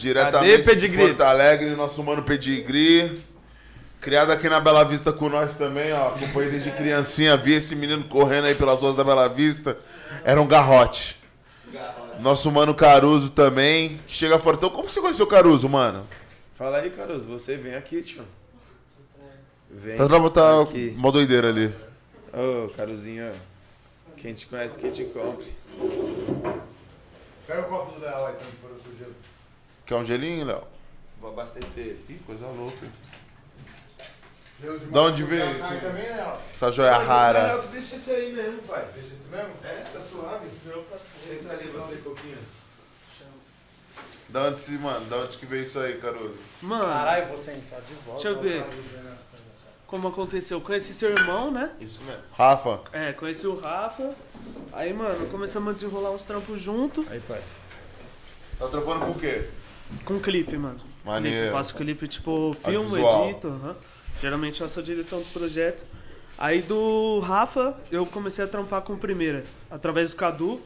Diretamente 0.00 0.62
Cadê, 0.64 0.88
de? 0.88 0.96
Porto 0.96 1.20
Alegre, 1.20 1.70
nosso 1.76 2.02
mano 2.02 2.22
Pedigree. 2.22 3.22
Criado 4.00 4.32
aqui 4.32 4.48
na 4.48 4.58
Bela 4.58 4.82
Vista 4.82 5.12
com 5.12 5.28
nós 5.28 5.58
também, 5.58 5.92
ó. 5.92 6.08
Acompanhei 6.08 6.50
desde 6.50 6.70
criancinha, 6.70 7.36
vi 7.36 7.52
esse 7.52 7.76
menino 7.76 8.04
correndo 8.04 8.46
aí 8.46 8.54
pelas 8.54 8.80
ruas 8.80 8.96
da 8.96 9.04
Bela 9.04 9.28
Vista. 9.28 9.76
Era 10.24 10.40
um 10.40 10.46
garrote. 10.46 11.20
Nosso 12.18 12.50
mano 12.50 12.74
Caruso 12.74 13.28
também, 13.28 14.00
que 14.06 14.14
chega 14.14 14.38
fora. 14.38 14.56
Então, 14.56 14.70
como 14.70 14.88
você 14.88 15.02
conheceu 15.02 15.26
o 15.26 15.28
Caruso, 15.28 15.68
mano? 15.68 16.06
Fala 16.54 16.78
aí, 16.78 16.88
Caruso. 16.88 17.26
Você 17.26 17.58
vem 17.58 17.74
aqui, 17.74 18.02
tio. 18.02 18.24
Vem. 19.70 19.98
Tá, 19.98 20.30
tá 20.30 20.62
aqui. 20.62 20.94
mó 20.96 21.10
doideira 21.10 21.48
ali. 21.48 21.70
Ô, 22.32 22.70
Caruzinho, 22.70 23.30
quem 24.16 24.32
te 24.32 24.46
conhece, 24.46 24.78
que 24.78 24.90
te 24.90 25.04
compre. 25.04 25.52
Pega 27.46 27.60
o 27.60 27.64
copo 27.64 27.92
do 27.92 28.00
Leal 28.00 28.26
aí, 28.28 28.34
gelo. 28.34 28.79
Quer 29.90 29.96
um 29.96 30.04
gelinho, 30.04 30.46
Léo? 30.46 30.62
Vou 31.20 31.32
abastecer. 31.32 31.96
Ih, 32.08 32.20
coisa 32.24 32.46
louca. 32.46 32.86
Deu 34.60 34.78
de 34.78 34.86
Da 34.86 35.02
onde 35.02 35.24
veio 35.24 35.44
Leal? 35.94 36.42
Essa 36.48 36.70
joia 36.70 36.96
rara. 36.96 37.58
Deixa 37.72 37.96
esse 37.96 38.12
aí 38.12 38.32
mesmo, 38.32 38.62
pai. 38.62 38.88
Deixa 38.94 39.12
esse 39.12 39.26
mesmo? 39.26 39.50
É, 39.64 39.82
tá 39.92 40.00
suave. 40.00 40.46
Senta 41.26 41.52
ali 41.52 41.68
você, 41.70 41.96
Coquinho. 41.96 42.38
Da 44.28 44.44
onde 44.44 44.60
se, 44.60 44.70
mano? 44.78 45.04
Da 45.06 45.16
onde 45.16 45.36
que 45.36 45.46
veio 45.46 45.64
isso 45.64 45.80
aí, 45.80 45.98
Caruso? 45.98 46.38
Mano, 46.62 46.84
Caralho, 46.84 47.26
vou 47.26 47.38
sentar 47.38 47.80
de 47.80 47.94
volta. 47.94 48.22
Deixa 48.22 48.28
eu 48.28 48.40
ver. 48.40 48.64
como 49.88 50.06
aconteceu? 50.06 50.58
Eu 50.58 50.62
Conheci 50.62 50.94
seu 50.94 51.10
irmão, 51.10 51.50
né? 51.50 51.68
Isso 51.80 52.00
mesmo. 52.04 52.22
Rafa. 52.38 52.80
É, 52.92 53.12
conheci 53.12 53.44
o 53.44 53.58
Rafa. 53.58 54.14
Aí, 54.72 54.92
mano, 54.92 55.26
começamos 55.30 55.68
a 55.68 55.72
desenrolar 55.74 56.12
uns 56.12 56.22
trampos 56.22 56.62
junto. 56.62 57.04
Aí, 57.10 57.18
pai. 57.18 57.42
Tá 58.56 58.68
trampando 58.68 59.06
com 59.06 59.10
o 59.10 59.18
quê? 59.18 59.50
Com 60.04 60.18
clipe, 60.20 60.56
mano. 60.56 60.78
Maneiro. 61.04 61.38
Clipe, 61.38 61.52
faço 61.52 61.74
clipe, 61.74 62.08
tipo, 62.08 62.54
filme, 62.62 62.76
Audiovisual. 62.76 63.30
edito. 63.30 63.48
aham. 63.48 63.76
Geralmente 64.20 64.60
eu 64.60 64.68
faço 64.68 64.80
a 64.80 64.82
direção 64.82 65.18
dos 65.20 65.28
projetos. 65.28 65.84
Aí 66.38 66.62
do 66.62 67.18
Rafa, 67.20 67.76
eu 67.90 68.04
comecei 68.06 68.44
a 68.44 68.48
trampar 68.48 68.82
com 68.82 68.94
o 68.94 68.98
primeira. 68.98 69.44
Através 69.70 70.10
do 70.10 70.16
Cadu, 70.16 70.60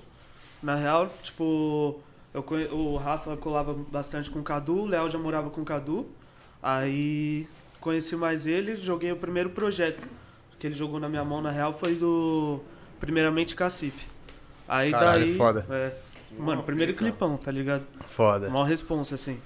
na 0.63 0.75
real. 0.75 1.09
Tipo, 1.23 2.01
eu 2.33 2.43
conhe... 2.43 2.67
o 2.67 2.97
Rafa 2.97 3.37
colava 3.37 3.75
bastante 3.91 4.31
com 4.31 4.41
o 4.41 4.43
Cadu, 4.43 4.81
o 4.83 4.87
Léo 4.87 5.09
já 5.09 5.19
morava 5.19 5.51
com 5.51 5.61
o 5.63 5.65
Cadu. 5.65 6.07
Aí 6.63 7.47
conheci 7.81 8.17
mais 8.17 8.47
ele, 8.47 8.77
joguei 8.77 9.13
o 9.13 9.17
primeiro 9.17 9.51
projeto 9.51 10.09
que 10.59 10.69
ele 10.69 10.75
jogou 10.75 10.99
na 10.99 11.09
minha 11.11 11.23
mão, 11.25 11.43
na 11.43 11.51
real, 11.51 11.75
foi 11.75 11.95
do 11.95 12.59
Primeiramente 12.99 13.55
Cacife. 13.55 14.07
Aí 14.67 14.91
Caralho, 14.91 15.27
daí. 15.27 15.37
foda. 15.37 15.67
É, 15.69 15.93
mano, 16.39 16.63
primeiro 16.63 16.93
pica. 16.93 17.05
clipão, 17.05 17.37
tá 17.37 17.51
ligado? 17.51 17.87
Foda. 18.09 18.49
Mó 18.49 18.63
responsa, 18.63 19.15
assim. 19.15 19.39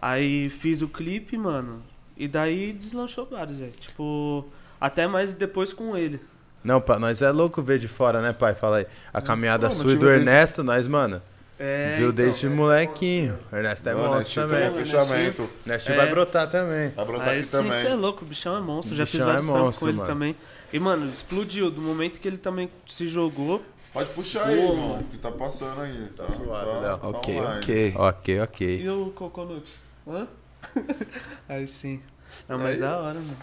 Aí 0.00 0.48
fiz 0.48 0.82
o 0.82 0.88
clipe, 0.88 1.36
mano. 1.36 1.82
E 2.16 2.26
daí 2.28 2.72
deslanchou 2.72 3.26
vários, 3.26 3.58
velho. 3.58 3.72
Tipo, 3.78 4.44
até 4.80 5.06
mais 5.06 5.34
depois 5.34 5.72
com 5.72 5.96
ele. 5.96 6.20
Não, 6.64 6.80
pra 6.80 6.98
nós 6.98 7.22
é 7.22 7.30
louco 7.30 7.62
ver 7.62 7.78
de 7.78 7.86
fora, 7.88 8.20
né, 8.20 8.32
pai? 8.32 8.54
Fala 8.54 8.78
aí. 8.78 8.86
A 9.12 9.20
caminhada 9.20 9.68
Pô, 9.68 9.74
sua 9.74 9.92
e 9.92 9.94
do 9.96 10.06
desde- 10.06 10.20
Ernesto, 10.28 10.64
nós, 10.64 10.86
mano. 10.86 11.22
É, 11.60 11.94
viu 11.96 12.10
então, 12.10 12.24
desde 12.24 12.48
molequinho. 12.48 13.36
Ernesto 13.52 13.88
é 13.88 13.94
Mano, 13.94 14.14
monstro 14.14 14.42
também. 14.42 14.72
Fechamento. 14.74 15.50
Ernesto 15.66 15.90
É. 15.92 15.96
vai 15.96 16.10
brotar 16.10 16.48
também. 16.48 16.90
Vai 16.90 17.04
brotar 17.04 17.28
Aí 17.30 17.34
aqui 17.38 17.46
sim, 17.46 17.50
também. 17.56 17.72
você 17.72 17.86
é 17.88 17.94
louco, 17.94 18.24
o 18.24 18.28
bichão 18.28 18.56
é 18.56 18.60
monstro. 18.60 18.94
Já 18.94 19.04
fiz 19.04 19.14
Bichão 19.14 19.26
é 19.28 19.32
vários 19.32 19.46
trampos 19.46 19.64
monstro, 19.64 19.80
com 19.86 19.88
ele 19.88 19.98
mano. 19.98 20.08
também. 20.08 20.36
E, 20.72 20.78
mano, 20.78 21.10
explodiu. 21.10 21.68
Do 21.70 21.80
momento 21.80 22.20
que 22.20 22.28
ele 22.28 22.38
também 22.38 22.70
se 22.86 23.08
jogou. 23.08 23.60
Pode 23.92 24.10
puxar 24.12 24.44
Pô, 24.44 24.48
aí, 24.50 24.56
mano. 24.56 24.72
irmão, 24.72 24.98
que 25.10 25.18
tá 25.18 25.30
passando 25.32 25.80
aí. 25.80 26.08
Tá, 26.16 26.28
suave, 26.28 26.66
tá- 26.66 26.78
Léo. 26.78 26.98
tá 26.98 27.08
Ok, 27.08 27.40
online. 27.40 27.58
ok. 27.60 27.94
Ok, 27.96 28.40
ok. 28.40 28.80
E 28.82 28.88
o 28.88 29.10
Coconut? 29.10 29.76
Hã? 30.06 30.26
Aí 31.48 31.66
sim. 31.68 32.02
Não, 32.48 32.58
mas 32.58 32.74
Aí- 32.74 32.80
da 32.80 32.96
hora, 32.98 33.14
mano. 33.14 33.36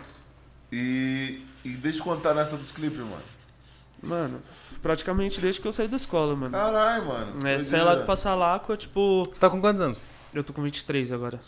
E, 0.72 1.42
e 1.64 1.70
deixa 1.70 2.00
eu 2.00 2.04
contar 2.04 2.34
nessa 2.34 2.58
dos 2.58 2.72
clipes, 2.72 3.00
mano. 3.00 3.22
Mano, 4.04 4.42
praticamente 4.82 5.40
desde 5.42 5.60
que 5.62 5.68
eu 5.68 5.72
saí 5.72 5.88
da 5.88 5.96
escola, 5.96 6.36
mano. 6.36 6.52
Caralho, 6.52 7.06
mano. 7.06 7.48
É, 7.48 7.60
saí 7.64 7.82
lá 7.82 7.96
do 7.96 8.06
Passalacqua, 8.06 8.76
tipo. 8.78 9.24
Você 9.32 9.40
tá 9.42 9.50
com 9.50 9.60
quantos 9.62 9.82
anos? 9.82 10.02
Eu 10.34 10.44
tô 10.44 10.52
com 10.54 10.62
23 10.62 11.12
agora. 11.12 11.40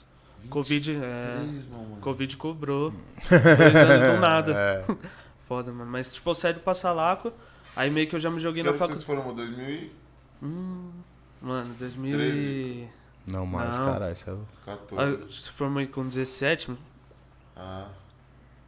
Covid, 0.50 0.96
é. 0.96 1.36
Três, 1.46 1.66
mano. 1.68 1.98
Covid 2.00 2.38
cobrou. 2.38 2.94
Dois 3.30 3.76
anos 3.76 4.16
do 4.16 4.20
nada. 4.22 4.54
É. 4.58 4.96
Foda, 5.48 5.72
mano. 5.72 5.90
Mas, 5.92 6.14
tipo, 6.14 6.30
eu 6.30 6.36
saí 6.36 6.54
do 6.54 6.60
Passalacqua, 6.62 7.34
aí 7.78 7.90
meio 7.94 8.08
que 8.08 8.16
eu 8.16 8.20
já 8.20 8.30
me 8.30 8.40
joguei 8.40 8.64
Que 8.64 8.70
na 8.70 8.74
que 8.74 8.80
vocês 8.80 9.04
faculdade. 9.04 9.06
foram, 9.06 9.24
mano? 9.24 9.36
2014. 9.36 9.92
Hum, 10.44 10.92
mano, 11.42 11.74
2000 11.80 12.12
13. 12.14 12.46
e... 12.48 12.88
Não 13.26 13.46
mais, 13.46 13.78
Não. 13.78 13.86
caralho. 13.92 14.14
Isso 14.14 14.30
é 14.30 14.34
louco. 14.34 14.48
Ah, 14.98 15.32
Se 15.32 15.50
formei 15.52 15.88
com 15.88 16.08
17, 16.08 16.70
mano, 16.72 16.82
Ah, 17.56 17.88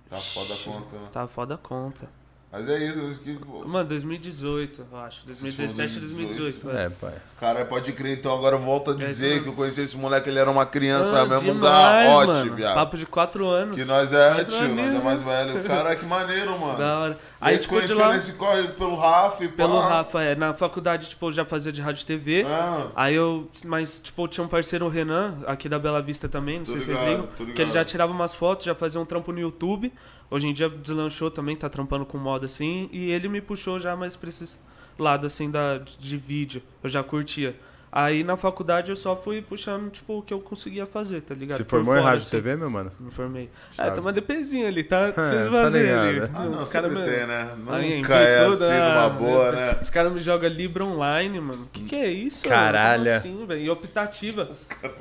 tá 0.09 0.17
foda 0.17 0.53
a 0.53 0.57
conta, 0.57 0.95
né? 0.97 1.07
tava 1.11 1.27
foda 1.27 1.53
a 1.55 1.57
conta. 1.57 2.19
Mas 2.51 2.67
é 2.67 2.83
isso, 2.83 3.19
que... 3.21 3.39
Mano, 3.67 3.87
2018, 3.87 4.87
eu 4.91 4.97
acho. 4.97 5.23
2017 5.27 5.99
2018, 5.99 6.69
é. 6.71 6.85
É, 6.85 6.89
pai. 6.89 7.13
Cara, 7.39 7.63
pode 7.63 7.93
crer, 7.93 8.17
então 8.17 8.33
agora 8.35 8.55
eu 8.55 8.59
volto 8.59 8.89
a 8.89 8.95
dizer 8.95 9.29
mano. 9.33 9.43
que 9.43 9.49
eu 9.49 9.53
conheci 9.53 9.81
esse 9.81 9.95
moleque, 9.95 10.29
ele 10.29 10.39
era 10.39 10.49
uma 10.49 10.65
criança 10.65 11.21
Ah, 11.21 11.25
mesmo, 11.27 11.51
um 11.51 11.53
demais, 11.53 12.07
garrote, 12.07 12.27
mano. 12.39 12.55
viado. 12.55 12.73
Papo 12.73 12.97
de 12.97 13.05
4 13.05 13.47
anos. 13.47 13.75
Que 13.75 13.85
nós 13.85 14.11
é 14.11 14.33
Quatro 14.33 14.45
tio, 14.57 14.75
nós 14.75 14.95
é 14.95 14.99
mais 14.99 15.23
né? 15.23 15.25
velho. 15.45 15.63
Cara, 15.63 15.95
que 15.95 16.03
maneiro, 16.07 16.57
mano. 16.59 16.77
Da 16.79 16.99
hora. 16.99 17.19
Aí 17.41 17.57
de 17.57 17.67
conheceu 17.67 17.97
lá, 17.97 18.13
nesse 18.13 18.33
corre 18.33 18.67
pelo 18.69 18.95
Rafa 18.95 19.43
e 19.43 19.47
pá. 19.47 19.55
pelo 19.55 19.79
Rafa, 19.79 20.21
é. 20.21 20.35
Na 20.35 20.53
faculdade, 20.53 21.07
tipo, 21.07 21.27
eu 21.27 21.31
já 21.31 21.45
fazia 21.45 21.71
de 21.71 21.81
rádio 21.81 22.01
e 22.01 22.05
TV. 22.05 22.45
Ah, 22.47 22.87
Aí 22.95 23.15
eu, 23.15 23.49
mas, 23.63 23.99
tipo, 23.99 24.27
tinha 24.27 24.43
um 24.43 24.47
parceiro, 24.47 24.85
o 24.85 24.89
Renan, 24.89 25.37
aqui 25.47 25.69
da 25.69 25.79
Bela 25.79 26.01
Vista 26.01 26.27
também, 26.27 26.57
não 26.57 26.65
Tô 26.65 26.71
sei 26.71 26.81
se 26.81 26.85
vocês 26.87 26.99
ligam. 26.99 27.27
Que 27.55 27.61
ele 27.61 27.71
já 27.71 27.85
tirava 27.85 28.11
umas 28.11 28.33
fotos, 28.35 28.65
já 28.65 28.75
fazia 28.75 28.99
um 28.99 29.05
trampo 29.05 29.31
no 29.31 29.39
YouTube. 29.39 29.93
Hoje 30.29 30.47
em 30.47 30.53
dia 30.53 30.69
deslanchou 30.69 31.31
também, 31.31 31.55
tá 31.55 31.69
trampando 31.69 32.05
com 32.05 32.17
moda 32.17 32.45
assim. 32.45 32.89
E 32.91 33.09
ele 33.11 33.27
me 33.29 33.41
puxou 33.41 33.79
já 33.79 33.95
mais 33.95 34.15
pra 34.15 34.29
esse 34.29 34.57
lado 34.97 35.25
assim 35.25 35.49
da, 35.49 35.77
de 35.77 36.17
vídeo. 36.17 36.61
Eu 36.83 36.89
já 36.89 37.01
curtia. 37.01 37.55
Aí 37.91 38.23
na 38.23 38.37
faculdade 38.37 38.91
eu 38.91 38.95
só 38.95 39.15
fui 39.15 39.41
puxando, 39.41 39.89
tipo, 39.89 40.19
o 40.19 40.21
que 40.21 40.31
eu 40.33 40.39
conseguia 40.39 40.85
fazer, 40.85 41.21
tá 41.21 41.33
ligado? 41.33 41.57
Você 41.57 41.63
Por 41.63 41.69
formou 41.77 41.95
em 41.95 41.97
fora, 41.97 42.09
rádio 42.11 42.21
e 42.21 42.27
assim. 42.27 42.31
TV, 42.31 42.55
meu 42.55 42.69
mano? 42.69 42.91
Me 42.99 43.09
formei. 43.11 43.49
Chave. 43.71 43.89
Ah, 43.89 43.91
tem 43.91 44.01
uma 44.01 44.13
DPzinha 44.13 44.67
ali, 44.67 44.83
tá? 44.83 45.07
É, 45.17 45.23
Fiz 45.25 45.51
tá 45.51 45.65
ali. 45.65 45.89
ah, 46.33 46.39
não, 46.43 46.51
Os 46.61 46.69
caras 46.69 46.93
me- 46.93 47.01
tem, 47.03 47.25
né? 47.25 47.47
Aí, 47.69 47.97
Nunca 48.01 48.13
é 48.15 48.43
tudo, 48.45 48.63
assim, 48.63 48.73
ah, 48.73 48.89
numa 48.93 49.09
boa, 49.09 49.51
né? 49.51 49.75
Os 49.81 49.89
caras 49.89 50.13
me 50.13 50.21
jogam 50.21 50.49
Libra 50.49 50.83
Online, 50.85 51.39
mano. 51.41 51.67
Que 51.73 51.83
que 51.83 51.95
é 51.95 52.07
isso? 52.09 52.47
Caralho. 52.47 53.11
Assim, 53.15 53.45
velho? 53.47 53.59
E 53.61 53.69
optativa. 53.69 54.47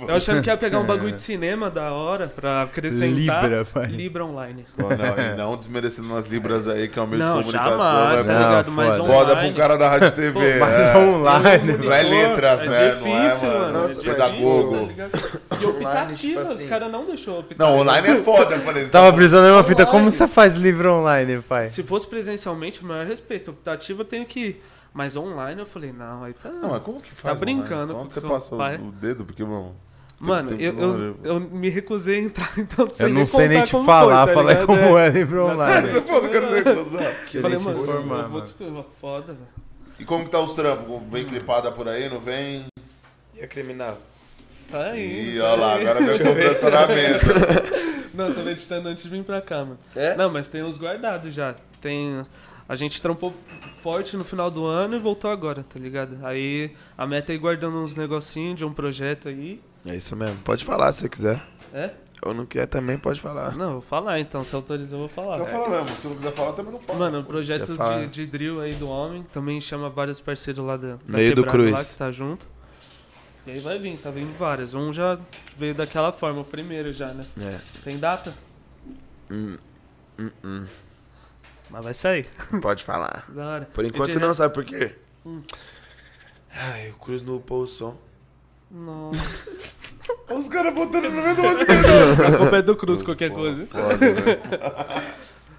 Eu 0.06 0.14
achando 0.14 0.42
que 0.42 0.48
ia 0.48 0.56
pegar 0.56 0.78
um 0.80 0.86
bagulho 0.86 1.12
de 1.12 1.20
cinema 1.20 1.70
da 1.70 1.92
hora 1.92 2.26
pra 2.26 2.62
acrescentar. 2.62 3.42
Libra, 3.44 3.64
pai. 3.66 3.86
Libra 3.86 4.24
Online. 4.24 4.64
Pô, 4.76 4.88
não, 4.88 5.24
e 5.34 5.36
não 5.36 5.56
desmerecendo 5.56 6.08
nas 6.08 6.26
libras 6.26 6.66
aí, 6.68 6.88
que 6.88 6.98
é 6.98 7.02
um 7.02 7.06
meio 7.06 7.22
não, 7.22 7.40
de 7.42 7.52
comunicação. 7.52 7.78
jamais, 7.78 8.20
é 8.20 8.24
tá 8.24 8.32
Não, 8.32 8.40
ligado? 8.40 8.70
Mas 8.72 8.88
foda. 8.96 9.02
online. 9.02 9.18
foda 9.18 9.36
pra 9.36 9.46
um 9.46 9.54
cara 9.54 9.76
da 9.78 9.88
Rádio 9.88 10.12
TV. 10.12 10.32
Pô, 10.32 10.40
é. 10.42 10.58
Mas 10.58 10.96
online, 10.96 11.72
Monitor, 11.72 11.84
Não 11.86 11.92
é 11.94 12.02
letras, 12.02 12.60
é 12.78 12.84
né? 12.84 12.90
Difícil, 12.94 13.48
não 13.48 13.54
é, 13.54 13.58
mano. 13.58 13.72
mano. 13.72 13.78
é 13.78 13.82
Nossa, 13.82 14.00
pedagogo. 14.00 14.88
tá? 14.96 15.56
E 15.60 15.66
optativa, 15.66 16.12
tipo 16.14 16.40
os 16.40 16.50
assim. 16.50 16.68
caras 16.68 16.90
não 16.92 17.04
deixou 17.04 17.38
optativa. 17.40 17.64
Não, 17.64 17.78
online 17.78 18.08
é 18.08 18.16
foda, 18.16 18.54
eu 18.54 18.60
falei. 18.62 18.84
você 18.84 18.90
Tava 18.90 19.10
tá- 19.10 19.16
brisando 19.16 19.48
em 19.48 19.52
uma 19.52 19.64
fita. 19.64 19.84
Como 19.86 20.10
você 20.10 20.26
faz 20.28 20.54
livro 20.54 20.92
online, 20.92 21.40
pai? 21.42 21.68
Se 21.68 21.82
fosse 21.82 22.06
presencialmente, 22.06 22.84
maior 22.84 23.06
respeito. 23.06 23.50
Optativa 23.50 24.02
eu 24.02 24.06
tenho 24.06 24.24
que 24.26 24.40
ir. 24.40 24.64
Mas 24.94 25.14
online 25.16 25.60
eu 25.60 25.66
falei, 25.66 25.92
não, 25.92 26.24
aí 26.24 26.32
tá. 26.32 26.48
Não, 26.50 26.70
mas 26.70 26.82
como 26.82 27.00
que 27.00 27.12
faz? 27.12 27.34
Tá 27.34 27.38
brincando 27.38 27.92
Online? 27.92 28.04
Onde 28.04 28.14
você 28.14 28.20
passa 28.20 28.54
o- 28.54 28.58
pai. 28.58 28.76
o 28.76 28.90
dedo? 28.90 29.24
Porque, 29.24 29.44
mano. 29.44 29.74
Mano, 30.20 30.50
eu, 30.58 30.76
eu, 30.76 31.16
eu 31.22 31.40
me 31.40 31.68
recusei 31.68 32.18
a 32.18 32.22
entrar, 32.22 32.50
então 32.58 32.88
sei 32.90 33.06
Eu 33.06 33.10
não 33.10 33.16
nem 33.18 33.26
sei 33.26 33.46
nem 33.46 33.62
te 33.62 33.70
falar. 33.84 34.26
foi, 34.26 34.34
tá 34.34 34.40
Falei 34.40 34.54
ligado? 34.56 34.66
como 34.66 34.98
É. 34.98 35.06
é 35.06 35.10
livro 35.10 35.44
online. 35.46 35.86
Você 35.88 36.00
falou 36.00 36.28
que 36.28 36.36
eu 36.36 36.42
não 36.42 36.48
sei 36.50 36.78
usar. 36.80 37.02
Eu 37.34 37.42
falei, 37.42 37.58
te 37.58 37.64
mano, 37.64 37.78
eu 37.78 38.02
vou 38.02 38.04
mano. 38.04 38.46
te 38.46 38.54
foda, 39.00 39.26
velho. 39.34 39.46
E 39.98 40.04
como 40.04 40.24
que 40.24 40.30
tá 40.30 40.40
os 40.40 40.52
trampos? 40.52 41.02
Vem 41.10 41.24
clipada 41.24 41.72
por 41.72 41.88
aí, 41.88 42.08
não 42.08 42.20
vem? 42.20 42.66
E 43.34 43.42
a 43.42 43.48
criminal? 43.48 43.98
Tá 44.70 44.90
aí. 44.90 45.34
Ih, 45.34 45.40
olha 45.40 45.60
lá, 45.60 45.74
agora 45.74 46.00
veio 46.04 46.18
cobrança 46.18 46.70
na 46.70 46.86
mesa. 46.86 47.78
Não, 48.14 48.32
tô 48.32 48.40
editando 48.48 48.88
antes 48.88 49.04
de 49.04 49.08
vir 49.08 49.22
pra 49.22 49.40
cá, 49.40 49.58
mano. 49.58 49.78
É? 49.94 50.16
Não, 50.16 50.28
mas 50.28 50.48
tem 50.48 50.62
uns 50.64 50.76
guardados 50.76 51.32
já. 51.32 51.54
Tem. 51.80 52.26
A 52.68 52.74
gente 52.74 53.00
trampou 53.00 53.32
forte 53.80 54.16
no 54.16 54.24
final 54.24 54.50
do 54.50 54.66
ano 54.66 54.96
e 54.96 54.98
voltou 54.98 55.30
agora, 55.30 55.62
tá 55.62 55.78
ligado? 55.78 56.18
Aí 56.26 56.72
a 56.96 57.06
meta 57.06 57.30
é 57.32 57.36
ir 57.36 57.38
guardando 57.38 57.76
uns 57.78 57.94
negocinhos 57.94 58.56
de 58.56 58.64
um 58.64 58.72
projeto 58.72 59.28
aí. 59.28 59.60
É 59.86 59.94
isso 59.94 60.16
mesmo. 60.16 60.36
Pode 60.38 60.64
falar 60.64 60.90
se 60.92 61.02
você 61.02 61.08
quiser. 61.08 61.40
É? 61.72 61.90
Ou 62.22 62.34
não 62.34 62.44
quer 62.44 62.66
também, 62.66 62.98
pode 62.98 63.20
falar. 63.20 63.54
Não, 63.54 63.74
vou 63.74 63.80
falar 63.80 64.18
então. 64.18 64.42
Se 64.44 64.54
autorizou, 64.54 65.00
eu 65.02 65.06
vou 65.06 65.08
falar. 65.08 65.38
Eu 65.38 65.46
falo 65.46 65.70
mesmo, 65.70 65.96
se 65.96 66.08
não 66.08 66.16
quiser 66.16 66.32
falar, 66.32 66.52
também 66.52 66.72
não 66.72 66.80
fala. 66.80 66.98
Mano, 66.98 67.20
o 67.20 67.24
projeto 67.24 67.76
de, 67.76 68.06
de 68.08 68.26
drill 68.26 68.60
aí 68.60 68.74
do 68.74 68.88
homem 68.88 69.22
também 69.32 69.60
chama 69.60 69.88
vários 69.88 70.20
parceiros 70.20 70.64
lá 70.64 70.76
da, 70.76 70.96
da 70.96 70.98
Meio 71.06 71.34
do 71.34 71.44
quebrada 71.44 71.70
lá 71.70 71.76
Cruz. 71.76 71.90
que 71.92 71.96
tá 71.98 72.10
junto. 72.10 72.46
E 73.46 73.52
aí 73.52 73.60
vai 73.60 73.78
vir, 73.78 73.96
tá 73.98 74.10
vindo 74.10 74.36
várias. 74.36 74.74
Um 74.74 74.92
já 74.92 75.18
veio 75.56 75.74
daquela 75.74 76.12
forma, 76.12 76.40
o 76.40 76.44
primeiro 76.44 76.92
já, 76.92 77.08
né? 77.08 77.24
É. 77.40 77.58
Tem 77.82 77.98
data? 77.98 78.34
Hum, 79.30 79.56
hum, 80.18 80.30
hum. 80.44 80.66
Mas 81.70 81.84
vai 81.84 81.94
sair. 81.94 82.28
Pode 82.60 82.82
falar. 82.84 83.26
Da 83.32 83.46
hora. 83.46 83.68
Por 83.72 83.84
enquanto 83.84 84.18
não, 84.18 84.34
sabe 84.34 84.52
por 84.52 84.64
quê? 84.64 84.94
Hum. 85.24 85.42
Ai, 86.50 86.90
o 86.90 86.94
Cruz 86.94 87.22
no 87.22 87.36
upou 87.36 87.62
o 87.62 87.66
som. 87.66 87.96
Nossa. 88.70 89.78
Os 90.34 90.48
caras 90.48 90.74
botando 90.74 91.04
no 91.10 91.22
meio 91.22 91.34
do 91.36 91.42
outro. 91.46 91.66
A 92.26 92.38
culpa 92.38 92.56
é 92.56 92.62
do 92.62 92.76
Cruz, 92.76 93.02
qualquer 93.02 93.30
coisa. 93.30 93.66
Foda, 93.66 93.96
velho. 93.96 94.40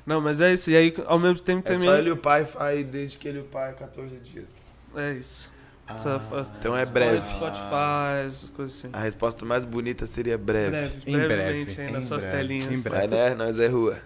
Não, 0.05 0.19
mas 0.21 0.41
é 0.41 0.53
isso. 0.53 0.69
E 0.71 0.75
aí, 0.75 0.93
ao 1.05 1.19
mesmo 1.19 1.39
tempo, 1.39 1.67
É 1.69 1.73
também. 1.73 1.87
só 1.89 1.95
ele 1.95 2.09
e 2.09 2.11
o 2.11 2.17
pai 2.17 2.45
faz 2.45 2.85
desde 2.85 3.17
que 3.17 3.27
ele 3.27 3.39
e 3.39 3.41
o 3.41 3.45
pai 3.45 3.73
14 3.73 4.15
dias. 4.17 4.47
É 4.95 5.13
isso. 5.13 5.51
Ah. 5.87 5.95
Essa- 5.95 6.47
Então 6.59 6.75
é 6.77 6.85
breve. 6.85 7.21
Spotify, 7.27 8.25
essas 8.27 8.49
coisas 8.51 8.77
assim. 8.77 8.89
A 8.93 8.99
resposta 8.99 9.45
mais 9.45 9.65
bonita 9.65 10.05
seria 10.07 10.37
breve. 10.37 10.69
Breve, 10.71 10.97
Em 11.05 11.17
brevemente 11.17 11.75
breve, 11.75 11.81
aí 11.81 11.89
em 11.89 11.93
nas 11.93 12.05
suas 12.05 12.23
breve, 12.25 12.37
telinhas. 12.37 12.71
em 12.71 12.81
breve. 12.81 13.07
Mas 13.07 13.09
né, 13.11 13.35
nós 13.35 13.59
é 13.59 13.67
rua. 13.67 13.97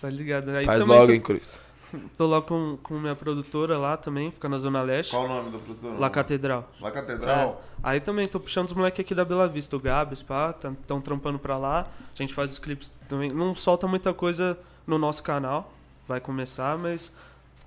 Tá 0.00 0.08
ligado? 0.08 0.50
Aí 0.50 0.64
Faz 0.64 0.80
também 0.80 0.98
logo, 0.98 1.12
hein, 1.12 1.20
Cruz. 1.20 1.60
tô 2.16 2.26
lá 2.26 2.40
com, 2.42 2.78
com 2.82 2.98
minha 2.98 3.14
produtora 3.14 3.78
lá 3.78 3.96
também, 3.96 4.30
fica 4.30 4.48
na 4.48 4.58
Zona 4.58 4.82
Leste. 4.82 5.10
Qual 5.12 5.24
o 5.24 5.28
nome 5.28 5.50
do 5.50 5.58
produtor? 5.58 5.98
La 5.98 6.10
Catedral. 6.10 6.68
La 6.80 6.90
Catedral? 6.90 7.62
Aí 7.82 8.00
também 8.00 8.26
tô 8.26 8.40
puxando 8.40 8.68
os 8.68 8.74
moleques 8.74 9.00
aqui 9.00 9.14
da 9.14 9.24
Bela 9.24 9.48
Vista, 9.48 9.76
o 9.76 9.80
Gabs, 9.80 10.22
pá, 10.22 10.50
estão 10.50 11.00
trampando 11.00 11.38
pra 11.38 11.56
lá. 11.56 11.86
A 12.14 12.16
gente 12.16 12.34
faz 12.34 12.52
os 12.52 12.58
clipes 12.58 12.90
também. 13.08 13.30
Não 13.30 13.54
solta 13.54 13.86
muita 13.86 14.12
coisa 14.12 14.58
no 14.86 14.98
nosso 14.98 15.22
canal, 15.22 15.72
vai 16.06 16.20
começar, 16.20 16.76
mas 16.78 17.12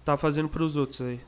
tá 0.04 0.18
fazendo 0.18 0.50
pros 0.50 0.76
outros 0.76 1.02
aí. 1.02 1.20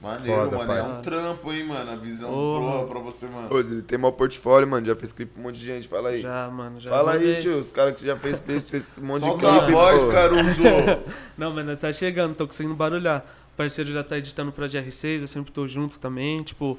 Maneiro, 0.00 0.44
Foda, 0.44 0.56
mano. 0.56 0.66
pai. 0.68 0.78
É 0.78 0.82
um 0.82 1.02
trampo, 1.02 1.52
hein, 1.52 1.64
mano. 1.64 1.90
A 1.90 1.96
visão 1.96 2.30
boa 2.30 2.86
pra 2.86 3.00
você, 3.00 3.26
mano. 3.26 3.54
Ô, 3.54 3.60
ele 3.60 3.82
tem 3.82 3.98
mau 3.98 4.10
portfólio, 4.12 4.66
mano. 4.66 4.86
Já 4.86 4.96
fez 4.96 5.12
clipe 5.12 5.32
pra 5.32 5.40
um 5.40 5.44
monte 5.44 5.58
de 5.58 5.66
gente. 5.66 5.88
Fala 5.88 6.08
aí. 6.08 6.20
Já, 6.22 6.48
mano, 6.48 6.80
já. 6.80 6.88
Fala 6.90 7.12
aí, 7.12 7.18
mandei. 7.18 7.36
tio. 7.36 7.58
Os 7.58 7.70
caras 7.70 7.94
que 7.96 8.06
já 8.06 8.16
fez 8.16 8.40
clipe, 8.40 8.60
fez 8.62 8.86
um 8.96 9.04
monte 9.06 9.20
Solta 9.20 9.38
de 9.38 9.46
a 9.46 9.58
clipe. 9.58 9.72
voz, 9.72 10.04
pô. 10.04 10.10
Caruso. 10.10 10.62
Não, 11.36 11.52
mas 11.52 11.66
nós 11.66 11.78
tá 11.78 11.92
chegando, 11.92 12.34
tô 12.34 12.46
conseguindo 12.46 12.74
barulhar. 12.74 13.24
O 13.52 13.56
parceiro 13.58 13.92
já 13.92 14.02
tá 14.02 14.16
editando 14.16 14.50
pra 14.50 14.66
GR6, 14.66 15.20
eu 15.20 15.28
sempre 15.28 15.52
tô 15.52 15.66
junto 15.68 15.98
também, 15.98 16.42
tipo. 16.42 16.78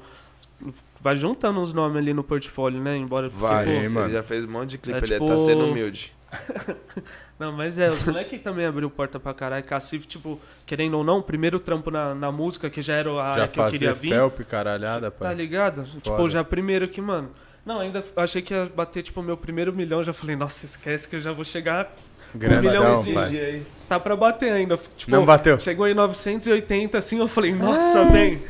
Vai 1.00 1.16
juntando 1.16 1.60
uns 1.60 1.72
nomes 1.72 1.96
ali 1.98 2.12
no 2.12 2.22
portfólio, 2.24 2.80
né? 2.80 2.96
Embora 2.96 3.28
tipo, 3.28 3.40
Sim, 3.40 3.88
mano. 3.88 4.06
Ele 4.06 4.12
já 4.14 4.22
fez 4.22 4.44
um 4.44 4.48
monte 4.48 4.70
de 4.70 4.78
clipe. 4.78 4.98
É 4.98 5.02
ele 5.02 5.12
tipo- 5.14 5.26
tá 5.26 5.38
sendo 5.38 5.66
humilde. 5.66 6.12
Não, 7.42 7.50
mas 7.52 7.76
é, 7.76 7.90
os 7.90 8.04
moleque 8.04 8.38
também 8.38 8.64
abriu 8.66 8.88
porta 8.88 9.18
pra 9.18 9.34
caralho. 9.34 9.64
Cacife, 9.64 10.06
tipo, 10.06 10.40
querendo 10.64 10.96
ou 10.96 11.02
não, 11.02 11.18
o 11.18 11.22
primeiro 11.22 11.58
trampo 11.58 11.90
na, 11.90 12.14
na 12.14 12.30
música, 12.30 12.70
que 12.70 12.80
já 12.80 12.94
era 12.94 13.10
a 13.10 13.24
área 13.24 13.42
Já 13.42 13.48
que 13.48 13.58
eu 13.58 13.70
queria 13.70 13.88
fazer 13.94 14.00
vir. 14.00 14.14
felp, 14.14 14.40
caralhada, 14.42 15.10
Tá 15.10 15.24
pai. 15.26 15.34
ligado? 15.34 15.82
Tipo, 15.84 16.16
Foda. 16.16 16.28
já 16.28 16.44
primeiro 16.44 16.86
que, 16.86 17.00
mano. 17.00 17.30
Não, 17.66 17.80
ainda 17.80 18.02
achei 18.16 18.42
que 18.42 18.54
ia 18.54 18.66
bater, 18.74 19.02
tipo, 19.02 19.20
meu 19.22 19.36
primeiro 19.36 19.72
milhão. 19.74 20.02
Já 20.04 20.12
falei, 20.12 20.36
nossa, 20.36 20.64
esquece 20.66 21.08
que 21.08 21.16
eu 21.16 21.20
já 21.20 21.32
vou 21.32 21.44
chegar. 21.44 21.92
Grandão, 22.34 22.62
milhãozinho 22.62 23.14
pai. 23.16 23.62
Tá 23.88 23.98
pra 24.00 24.14
bater 24.16 24.52
ainda. 24.52 24.78
Tipo, 24.96 25.10
Não 25.10 25.24
bateu. 25.24 25.58
Chegou 25.60 25.86
em 25.88 25.94
980, 25.94 26.96
assim, 26.98 27.18
eu 27.18 27.28
falei, 27.28 27.52
nossa, 27.52 28.04
vem. 28.04 28.40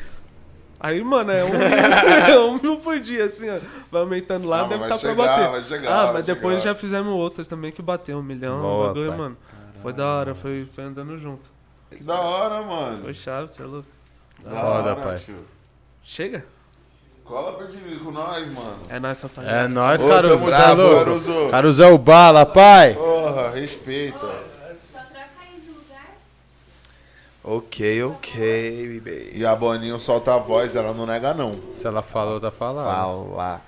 Aí, 0.85 1.03
mano, 1.05 1.31
é 1.31 1.45
um, 1.45 1.49
mil, 1.53 1.63
é 1.63 2.41
um 2.41 2.59
mil 2.61 2.77
por 2.79 2.99
dia, 2.99 3.25
assim, 3.27 3.49
ó. 3.49 3.59
Vai 3.91 4.03
aumentando 4.03 4.49
lá, 4.49 4.63
Ah, 4.63 4.67
mas 4.67 4.71
deve 4.71 4.83
estar 4.83 4.99
chegar, 4.99 5.15
pra 5.15 5.27
bater. 5.27 5.49
vai 5.51 5.63
chegar, 5.63 5.93
ah, 6.01 6.05
vai 6.07 6.13
mas 6.15 6.27
depois 6.27 6.61
chegar. 6.61 6.75
já 6.75 6.81
fizemos 6.81 7.13
outras 7.15 7.47
também 7.47 7.71
que 7.71 7.81
bateu 7.81 8.19
um 8.19 8.23
milhão, 8.23 8.61
Boa, 8.61 8.85
o 8.85 8.87
bagulho, 8.89 9.09
pai. 9.11 9.19
mano. 9.19 9.37
Foi 9.81 9.93
da 9.93 10.07
hora, 10.07 10.35
foi, 10.35 10.67
foi 10.75 10.85
andando 10.85 11.17
junto. 11.19 11.49
Que 11.91 12.03
da 12.03 12.19
hora, 12.21 12.63
mano. 12.63 13.03
Foi 13.03 13.15
chave, 13.15 13.49
você 13.53 13.63
é 13.63 13.65
louco. 13.65 13.89
Da 14.43 14.51
Foda, 14.51 14.65
hora, 14.67 14.97
pai. 14.97 15.17
tio. 15.19 15.45
Chega. 16.03 16.45
Cola 17.25 17.53
com 18.05 18.11
nós, 18.11 18.49
mano. 18.53 18.79
É 18.89 18.99
nóis, 18.99 19.21
rapaziada. 19.23 19.57
É 19.65 19.69
nóis, 19.69 20.01
Cê 20.01 20.07
é. 20.07 21.51
Caruso 21.51 21.83
é 21.83 21.87
o 21.87 21.97
bala, 21.97 22.45
pai. 22.45 22.95
Porra, 22.95 23.51
respeita. 23.51 24.19
Só 24.19 24.99
troca 24.99 25.31
aí 25.41 25.61
de 25.61 25.69
lugar. 25.71 26.17
Ok, 27.45 28.05
ok, 28.05 29.01
baby. 29.01 29.33
E 29.35 29.45
a 29.45 29.57
Boninho 29.57 29.99
solta 29.99 30.35
a 30.35 30.39
voz, 30.39 30.77
ela 30.77 30.95
não 30.95 31.05
nega, 31.05 31.35
não. 31.35 31.51
Se 31.75 31.85
ela 31.85 32.01
falou, 32.01 32.39
tá 32.39 32.53
falando. 32.53 32.87
Fala. 32.87 33.61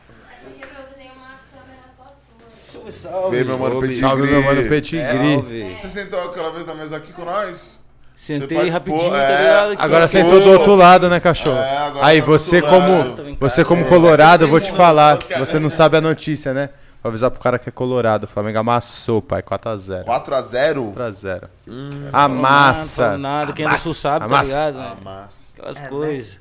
Porque 0.45 0.65
meu, 0.65 0.77
você 0.77 0.95
tem 0.95 1.11
uma 1.11 1.41
câmera 1.53 1.83
só 1.97 2.13
sua. 2.49 2.91
Salve. 2.91 3.37
Vê, 3.37 3.45
meu 3.45 3.59
mano, 3.59 3.79
Ô, 3.79 3.81
Petigre. 3.81 4.01
Salve, 4.01 4.23
meu 4.23 4.43
mano 4.43 4.69
Petigri. 4.69 5.05
Salve. 5.05 5.77
Você 5.77 5.89
sentou 5.89 6.21
aquela 6.23 6.51
vez 6.51 6.65
na 6.67 6.75
mesa 6.77 6.99
aqui 6.99 7.13
com 7.13 7.25
nós? 7.25 7.83
Sentei 8.15 8.71
rapidinho, 8.71 9.11
tá 9.11 9.19
é. 9.19 9.39
ligado? 9.39 9.73
Aqui, 9.73 9.83
Agora 9.83 10.07
sentou 10.07 10.41
do 10.41 10.51
outro 10.51 10.77
lado, 10.77 11.11
né, 11.11 11.19
cachorro? 11.19 11.59
É, 11.59 11.77
agora 11.79 12.07
Aí, 12.07 12.21
tá 12.21 12.27
você 12.27 12.63
como, 12.63 13.37
você 13.41 13.65
como 13.65 13.85
colorado, 13.87 14.45
eu 14.45 14.49
vou 14.49 14.61
te 14.61 14.71
falar. 14.71 15.19
Você 15.41 15.59
não 15.59 15.69
sabe 15.69 15.97
a 15.97 16.01
notícia, 16.01 16.55
né? 16.55 16.71
Vou 17.05 17.11
avisar 17.11 17.31
pro 17.31 17.39
cara 17.39 17.59
que 17.59 17.69
é 17.69 17.73
colorado. 17.73 18.25
O 18.25 18.27
Flamengo 18.27 18.59
amassou, 18.61 19.21
pai. 19.21 19.43
4x0. 19.43 20.07
4x0? 20.07 20.95
4x0. 20.95 21.49
Não 21.67 22.09
Amassa. 22.11 23.05
falo 23.11 23.19
nada, 23.19 23.53
quem 23.53 23.67
é 23.67 23.69
do 23.69 23.79
sul 23.79 23.93
sabe, 23.93 24.21
tá 24.21 24.25
Amassa. 24.25 24.51
ligado? 24.71 24.79
né? 24.79 24.97
Massa. 25.05 25.53
Aquelas 25.59 25.81
coisas. 25.89 26.41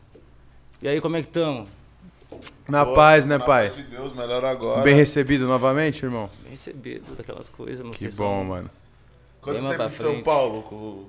E 0.81 0.88
aí, 0.88 1.02
como 1.02 1.18
é 1.18 1.22
que 1.22 1.27
tamo? 1.27 1.68
Na 2.65 2.85
paz, 2.85 3.26
né, 3.26 3.38
Na 3.38 3.44
pai? 3.44 3.72
paz 3.72 3.76
de 3.76 3.84
Deus, 3.91 4.14
melhor 4.14 4.45
agora. 4.45 4.81
Bem 4.84 4.95
recebido 4.95 5.45
novamente, 5.45 6.02
irmão? 6.06 6.30
Bem 6.41 6.52
recebido 6.52 7.14
daquelas 7.14 7.49
coisas. 7.49 7.85
Que 7.94 8.06
bom, 8.11 8.11
são- 8.40 8.45
mano. 8.45 8.69
Quanto 9.41 9.60
Bem 9.60 9.69
tempo 9.69 9.84
em 9.84 9.90
São. 9.90 10.23
Paulo? 10.23 10.61
Com... 10.64 11.03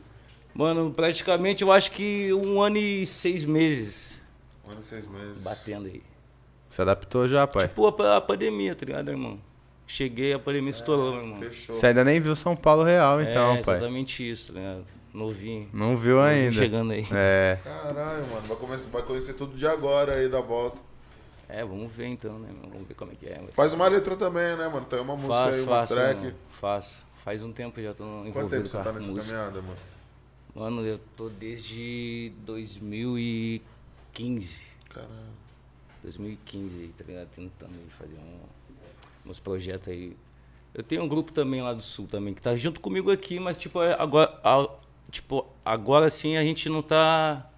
Mano, 0.53 0.91
praticamente 0.91 1.63
eu 1.63 1.71
acho 1.71 1.93
que 1.93 2.33
um 2.35 2.61
ano 2.61 2.77
e 2.77 3.07
seis 3.07 3.45
meses 3.45 4.21
Um 4.67 4.73
ano 4.73 4.81
e 4.81 4.85
seis 4.85 5.07
meses. 5.07 5.45
batendo 5.45 5.87
aí. 5.87 6.03
Se 6.75 6.83
adaptou 6.83 7.29
já, 7.29 7.47
pai? 7.47 7.69
Tipo 7.69 8.03
a, 8.03 8.17
a 8.17 8.21
pandemia, 8.21 8.75
tá 8.75 8.85
ligado, 8.85 9.09
irmão? 9.09 9.39
Cheguei, 9.87 10.33
a 10.33 10.41
pandemia 10.41 10.71
estourou, 10.71 11.13
meu 11.13 11.23
irmão. 11.23 11.41
Fechou. 11.41 11.73
Você 11.73 11.87
ainda 11.87 12.03
nem 12.03 12.21
viu 12.21 12.35
São 12.35 12.57
Paulo 12.57 12.83
real, 12.83 13.23
então, 13.23 13.55
é, 13.55 13.63
pai. 13.63 13.77
exatamente 13.77 14.29
isso, 14.29 14.53
tá 14.53 14.59
ligado? 14.59 14.85
Novinho. 15.13 15.69
Não 15.73 15.97
viu 15.97 16.17
Novinho 16.17 16.37
ainda. 16.37 16.59
Chegando 16.59 16.91
aí. 16.91 17.07
É. 17.13 17.61
Caralho, 17.63 18.27
mano. 18.27 18.43
Vai, 18.45 18.57
começar, 18.57 18.91
vai 18.91 19.03
conhecer 19.03 19.35
tudo 19.35 19.57
de 19.57 19.65
agora 19.65 20.17
aí 20.17 20.29
da 20.29 20.41
volta. 20.41 20.81
É, 21.49 21.65
vamos 21.65 21.93
ver 21.93 22.09
então, 22.09 22.41
né, 22.41 22.49
meu? 22.61 22.69
Vamos 22.69 22.89
ver 22.89 22.95
como 22.95 23.13
é 23.13 23.15
que 23.15 23.27
é. 23.27 23.41
Faz 23.53 23.73
uma 23.73 23.87
letra 23.87 24.17
também, 24.17 24.57
né, 24.57 24.67
mano? 24.67 24.85
Tem 24.85 24.99
uma 24.99 25.15
música 25.15 25.45
aí, 25.45 25.53
Faço, 25.53 25.63
umas 25.63 25.81
faço, 25.83 25.95
track. 25.95 26.21
mano. 26.23 26.35
Faço. 26.51 27.05
Faz 27.25 27.41
um 27.45 27.53
tempo 27.53 27.81
já 27.81 27.95
tô 27.95 28.03
Quanto 28.03 28.27
envolvido 28.31 28.51
tempo 28.51 28.67
você 28.67 28.83
tá 28.83 28.93
nessa 28.93 29.13
música. 29.13 29.37
caminhada, 29.37 29.63
mano? 29.63 29.79
Mano, 30.57 30.85
eu 30.85 30.99
tô 31.17 31.29
desde 31.29 32.33
2015. 32.45 34.65
Caralho. 34.91 35.34
2015 36.05 36.81
aí, 36.81 36.89
tá 36.97 37.05
ligado? 37.07 37.29
Tentando 37.29 37.73
aí 37.73 37.91
fazer 37.91 38.17
um, 38.19 39.31
uns 39.31 39.41
projetos 39.41 39.89
aí. 39.89 40.17
Eu 40.75 40.83
tenho 40.83 41.03
um 41.03 41.09
grupo 41.09 41.33
também 41.33 41.63
lá 41.63 41.73
do 41.73 41.83
sul 41.83 42.07
também, 42.07 42.35
que 42.35 42.43
tá 42.43 42.57
junto 42.57 42.81
comigo 42.81 43.11
aqui, 43.11 43.41
mas 43.41 43.57
tipo, 43.57 43.83
é 43.83 43.95
agora, 43.99 44.39
a- 44.45 44.69
tipo, 45.11 45.47
agora 45.65 46.11
sim 46.11 46.37
a 46.37 46.43
gente 46.43 46.69
não 46.69 46.83
tá 46.83 47.49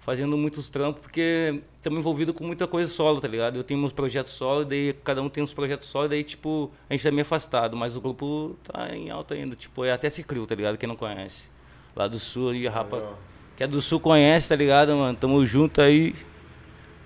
fazendo 0.00 0.36
muitos 0.36 0.68
trampos, 0.68 1.00
porque 1.02 1.62
estamos 1.76 1.98
envolvidos 2.00 2.34
com 2.34 2.44
muita 2.44 2.66
coisa 2.66 2.90
solo, 2.92 3.20
tá 3.20 3.28
ligado? 3.28 3.56
Eu 3.56 3.62
tenho 3.64 3.78
meus 3.78 3.92
projetos 3.92 4.32
solo, 4.32 4.64
daí 4.64 4.92
cada 5.04 5.22
um 5.22 5.28
tem 5.28 5.42
uns 5.42 5.52
projetos 5.54 5.88
solo, 5.88 6.08
daí 6.08 6.24
tipo, 6.24 6.70
a 6.88 6.94
gente 6.94 7.02
tá 7.02 7.10
meio 7.10 7.22
afastado, 7.22 7.76
mas 7.76 7.96
o 7.96 8.00
grupo 8.00 8.56
tá 8.64 8.94
em 8.94 9.10
alta 9.10 9.34
ainda, 9.34 9.54
tipo, 9.54 9.84
é 9.84 9.92
até 9.92 10.10
se 10.10 10.24
criou, 10.24 10.46
tá 10.46 10.54
ligado? 10.54 10.76
Quem 10.76 10.88
não 10.88 10.96
conhece. 10.96 11.48
Lá 11.94 12.08
do 12.08 12.18
sul 12.18 12.50
ali, 12.50 12.66
rapa. 12.66 12.96
Aí, 12.96 13.02
ó. 13.02 13.12
Que 13.56 13.64
é 13.64 13.66
do 13.66 13.80
sul 13.80 14.00
conhece, 14.00 14.48
tá 14.48 14.56
ligado, 14.56 14.96
mano? 14.96 15.16
Tamo 15.16 15.44
junto 15.44 15.80
aí. 15.82 16.14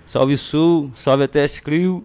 Salve 0.06 0.36
Sul, 0.36 0.90
salve 0.94 1.24
ATS 1.24 1.60
Crio. 1.60 2.04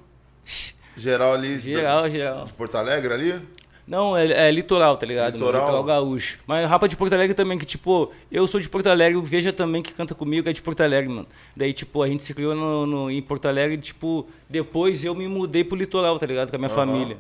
Geral 0.96 1.34
ali. 1.34 1.60
Geral, 1.60 2.02
da- 2.04 2.10
geral. 2.10 2.46
De 2.46 2.54
Porto 2.54 2.76
Alegre 2.76 3.14
ali? 3.14 3.42
Não, 3.88 4.16
é, 4.16 4.48
é 4.48 4.52
litoral, 4.52 4.98
tá 4.98 5.06
ligado? 5.06 5.34
Litoral? 5.34 5.62
Litoral 5.62 5.84
gaúcho. 5.84 6.38
Mas 6.46 6.70
rapa 6.70 6.88
de 6.88 6.96
Porto 6.96 7.14
Alegre 7.14 7.34
também, 7.34 7.58
que 7.58 7.66
tipo, 7.66 8.12
eu 8.32 8.46
sou 8.46 8.60
de 8.60 8.70
Porto 8.70 8.86
Alegre, 8.88 9.18
o 9.18 9.24
Veja 9.24 9.52
também 9.52 9.82
que 9.82 9.92
canta 9.94 10.14
comigo 10.14 10.48
é 10.48 10.54
de 10.54 10.62
Porto 10.62 10.82
Alegre, 10.82 11.12
mano. 11.12 11.28
Daí, 11.56 11.74
tipo, 11.74 12.04
a 12.04 12.08
gente 12.08 12.24
se 12.24 12.34
criou 12.34 12.54
no, 12.54 12.86
no- 12.86 13.10
em 13.12 13.20
Porto 13.22 13.48
Alegre, 13.48 13.78
tipo, 13.80 14.28
depois 14.48 15.04
eu 15.04 15.16
me 15.16 15.28
mudei 15.28 15.64
pro 15.64 15.76
litoral, 15.76 16.20
tá 16.20 16.26
ligado? 16.28 16.50
Com 16.52 16.56
a 16.56 16.60
minha 16.60 16.68
Aham. 16.72 16.76
família. 16.76 17.18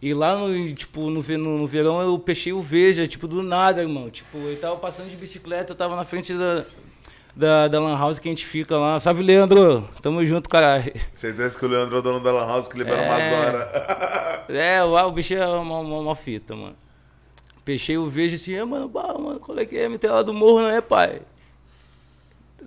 E 0.00 0.14
lá 0.14 0.34
no, 0.34 0.72
tipo, 0.72 1.10
no, 1.10 1.20
no, 1.22 1.58
no 1.58 1.66
verão 1.66 2.00
eu 2.00 2.18
peixei 2.18 2.54
o 2.54 2.60
Veja, 2.62 3.06
tipo, 3.06 3.28
do 3.28 3.42
nada, 3.42 3.82
irmão. 3.82 4.08
Tipo, 4.08 4.38
eu 4.38 4.58
tava 4.58 4.76
passando 4.76 5.10
de 5.10 5.16
bicicleta, 5.16 5.72
eu 5.72 5.76
tava 5.76 5.94
na 5.94 6.04
frente 6.04 6.32
da, 6.32 6.64
da, 7.34 7.68
da 7.68 7.80
Lan 7.80 7.96
House 7.98 8.18
que 8.18 8.28
a 8.28 8.32
gente 8.32 8.44
fica 8.46 8.76
lá. 8.76 8.98
Salve, 9.00 9.22
Leandro! 9.22 9.88
Tamo 10.02 10.24
junto, 10.26 10.48
caralho. 10.48 10.92
Certeza 11.14 11.58
que 11.58 11.64
o 11.64 11.68
Leandro 11.68 11.96
é 11.96 11.98
o 11.98 12.02
dono 12.02 12.20
da 12.20 12.32
Lan 12.32 12.46
House 12.46 12.68
que 12.68 12.76
libera 12.78 13.02
É. 13.02 13.06
umas 13.08 13.32
horas. 13.54 13.68
É, 14.52 14.82
o, 14.82 14.96
o 14.96 15.12
bicho 15.12 15.32
é 15.34 15.46
uma, 15.46 15.78
uma, 15.78 15.98
uma 16.00 16.16
fita, 16.16 16.56
mano. 16.56 16.74
Peixei 17.64 17.96
o 17.96 18.08
vejo 18.08 18.34
assim, 18.34 18.56
ah, 18.58 18.66
mano, 18.66 18.88
bah, 18.88 19.14
mano, 19.16 19.38
qual 19.38 19.56
é 19.56 19.64
que 19.64 19.76
é? 19.78 19.88
Meter 19.88 20.10
lá 20.10 20.22
do 20.22 20.34
morro, 20.34 20.62
não 20.62 20.68
é, 20.70 20.80
pai? 20.80 21.20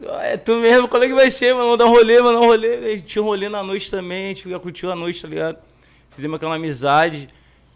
Ah, 0.10 0.24
É 0.24 0.38
tu 0.38 0.56
mesmo, 0.56 0.88
qual 0.88 1.04
é 1.04 1.08
que 1.08 1.14
vai 1.14 1.30
ser, 1.30 1.54
mano? 1.54 1.66
Vamos 1.66 1.78
dar 1.80 1.86
um 1.88 1.90
rolê, 1.90 2.22
mano, 2.22 2.40
um 2.40 2.46
rolê. 2.46 2.76
A 2.78 2.90
gente 2.92 3.04
tinha 3.04 3.22
um 3.22 3.26
rolê 3.26 3.50
na 3.50 3.62
noite 3.62 3.92
também, 3.92 4.26
a 4.26 4.28
gente 4.34 4.48
curtiu 4.60 4.92
a 4.92 4.96
noite, 4.96 5.22
tá 5.22 5.28
ligado? 5.28 5.58
Fizemos 6.12 6.38
aquela 6.38 6.56
amizade. 6.56 7.28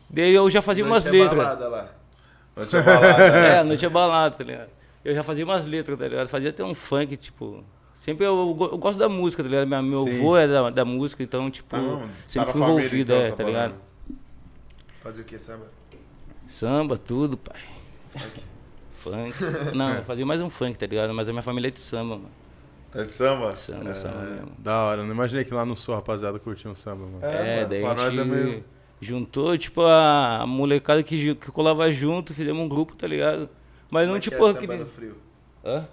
Daí 0.10 0.34
eu 0.34 0.50
já 0.50 0.62
fazia 0.62 0.86
umas 0.86 1.04
Noite 1.06 1.18
é 1.20 1.24
letras. 1.24 1.38
balada 1.44 1.68
lá. 1.68 1.90
Não 2.56 2.66
tinha 2.66 2.82
balada. 2.82 3.24
É, 3.38 3.60
a 3.60 3.64
noite 3.66 3.86
é 3.86 3.90
balada, 3.90 4.36
tá 4.38 4.44
ligado? 4.46 4.70
Eu 5.08 5.16
já 5.16 5.24
fazia 5.24 5.46
umas 5.46 5.66
letras, 5.66 5.98
tá 5.98 6.06
ligado? 6.06 6.28
Fazia 6.28 6.50
até 6.50 6.62
um 6.66 6.74
funk, 6.74 7.16
tipo. 7.16 7.64
Sempre 7.94 8.26
eu, 8.26 8.58
eu 8.70 8.78
gosto 8.78 9.00
da 9.00 9.08
música, 9.08 9.42
tá 9.42 9.48
ligado? 9.48 9.66
Meu, 9.66 9.82
meu 9.82 10.04
Sim. 10.04 10.20
avô 10.20 10.36
é 10.36 10.46
da, 10.46 10.70
da 10.70 10.84
música, 10.84 11.24
então, 11.24 11.50
tipo, 11.50 11.74
Ah, 11.78 11.80
não, 11.82 12.10
sempre 12.28 12.52
fui 12.52 12.62
envolvido, 12.62 13.14
então, 13.14 13.16
é, 13.16 13.32
tá 13.32 13.44
ligado? 13.46 13.76
Fazer 15.02 15.22
o 15.22 15.24
que, 15.24 15.40
samba? 15.40 15.66
Samba, 16.50 16.98
tudo, 16.98 17.38
pai. 17.38 17.56
Funk. 18.98 19.34
Não, 19.74 19.94
eu 19.94 20.04
fazia 20.04 20.26
mais 20.26 20.42
um 20.42 20.50
funk, 20.50 20.78
tá 20.78 20.86
ligado? 20.86 21.14
Mas 21.14 21.30
a 21.30 21.32
minha 21.32 21.42
família 21.42 21.70
é 21.70 21.72
de 21.72 21.80
samba, 21.80 22.18
mano. 22.18 22.32
É 22.94 23.04
de 23.06 23.14
samba? 23.14 23.56
Samba, 23.56 23.94
samba 23.94 24.22
mesmo. 24.24 24.52
Da 24.60 24.84
hora. 24.84 25.04
Não 25.04 25.12
imaginei 25.12 25.46
que 25.46 25.54
lá 25.54 25.66
no 25.66 25.78
sul, 25.78 25.96
rapaziada, 25.96 26.38
curtia 26.38 26.70
um 26.70 26.76
samba, 26.76 27.06
mano. 27.06 27.20
É, 27.22 27.56
mano, 27.58 27.70
daí 27.70 27.82
pra 27.82 27.92
a 27.92 27.96
nós 27.96 28.18
é 28.18 28.24
meio- 28.26 28.66
juntou, 29.00 29.58
tipo, 29.58 29.82
a, 29.84 30.44
molecada 30.46 31.02
que, 31.02 31.34
que 31.36 31.50
colava 31.52 31.90
junto, 31.92 32.34
fizemos 32.34 32.62
um 32.62 32.68
grupo, 32.68 32.94
tá 32.94 33.08
ligado? 33.08 33.50
Mas 33.90 34.08
não, 34.08 34.16
é 34.16 34.20
que 34.20 34.30
tipo, 34.30 34.48
é 34.48 34.54
que... 34.54 34.60
samba 34.60 34.78
no 34.78 34.86
frio? 34.86 35.18
Hã? 35.64 35.88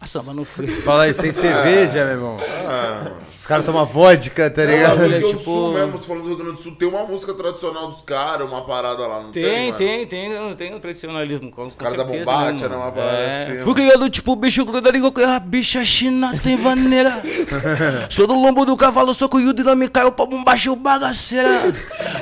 A 0.00 0.06
samba 0.06 0.34
no 0.34 0.44
frio. 0.44 0.82
Fala 0.82 1.04
aí, 1.04 1.14
sem 1.14 1.32
cerveja, 1.32 2.04
meu 2.04 2.14
irmão. 2.14 2.36
Ah, 2.68 3.12
Os 3.38 3.46
caras 3.46 3.64
tomam 3.64 3.86
vodka, 3.86 4.50
tá 4.50 4.62
é, 4.62 4.66
ligado? 4.66 5.02
é 5.04 5.08
porque 5.08 5.24
o 5.24 5.28
tipo- 5.28 5.44
Sul 5.44 5.72
mesmo, 5.72 5.92
você 5.92 6.06
falou 6.08 6.22
do 6.22 6.28
Rio 6.28 6.36
Grande 6.38 6.52
do 6.56 6.62
Sul, 6.62 6.74
tem 6.74 6.88
uma 6.88 7.04
música 7.04 7.32
tradicional 7.32 7.88
dos 7.88 8.02
caras, 8.02 8.46
uma 8.46 8.62
parada 8.66 9.06
lá, 9.06 9.20
não 9.20 9.30
tem? 9.30 9.42
Tem, 9.42 9.64
mano? 9.66 9.76
tem, 9.78 10.06
tem, 10.06 10.54
tem 10.56 10.74
o 10.74 10.80
tradicionalismo, 10.80 11.50
com, 11.50 11.70
com 11.70 11.76
cara 11.76 11.96
da 11.96 12.04
certeza, 12.04 12.24
bombate, 12.24 12.62
né, 12.62 12.68
né, 12.68 12.68
mano? 12.68 12.82
uma 12.82 12.92
parada 12.92 13.16
É. 13.18 13.42
assim, 13.52 13.58
Fui 13.60 13.74
criado 13.74 14.10
tipo 14.10 14.34
bicho 14.36 14.64
gruda 14.64 14.90
língua, 14.90 15.12
a 15.36 15.38
bicha 15.38 15.84
china 15.84 16.34
tem 16.42 16.56
vaneira. 16.56 17.22
Sou 18.10 18.26
do 18.26 18.34
lombo 18.34 18.64
do 18.66 18.76
cavalo, 18.76 19.14
sou 19.14 19.28
cunhudo 19.28 19.60
e 19.60 19.64
não 19.64 19.76
me 19.76 19.88
caiu 19.88 20.10
pra 20.12 20.26
bombaixo 20.26 20.72
o 20.72 20.76
bagaceira. 20.76 21.72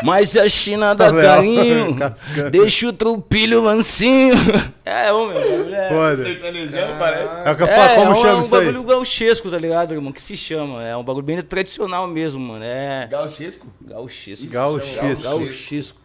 Mas 0.03 0.31
se 0.31 0.39
a 0.41 0.49
China 0.49 0.95
dá 0.95 1.09
Léo, 1.11 1.25
carinho, 1.25 1.95
cascando. 1.99 2.51
deixa 2.51 2.89
o 2.89 2.93
trupilho 2.93 3.63
mansinho. 3.63 4.35
É, 4.85 5.13
bagulho 5.13 5.73
é... 5.73 5.89
Foda. 5.89 6.25
Sertanejão, 6.25 6.99
parece. 6.99 7.49
É 7.49 7.53
o 7.53 7.57
falo, 7.69 7.95
como 7.97 8.13
é, 8.13 8.15
chama 8.17 8.39
um 8.39 8.41
isso 8.43 8.57
aí? 8.57 8.67
bagulho 8.67 8.85
gauchesco, 8.85 9.51
tá 9.51 9.59
ligado, 9.59 9.95
irmão? 9.95 10.13
Que 10.13 10.21
se 10.23 10.37
chama. 10.37 10.83
É 10.83 10.97
um 10.97 11.03
bagulho 11.05 11.25
bem 11.25 11.43
tradicional 11.43 12.07
mesmo, 12.07 12.41
mano. 12.41 12.65
É. 12.65 13.07
Gauchesco? 13.11 13.67
Gauchesco. 13.81 14.47
Gauchesco. 14.47 15.23
Gauchesco. 15.29 16.01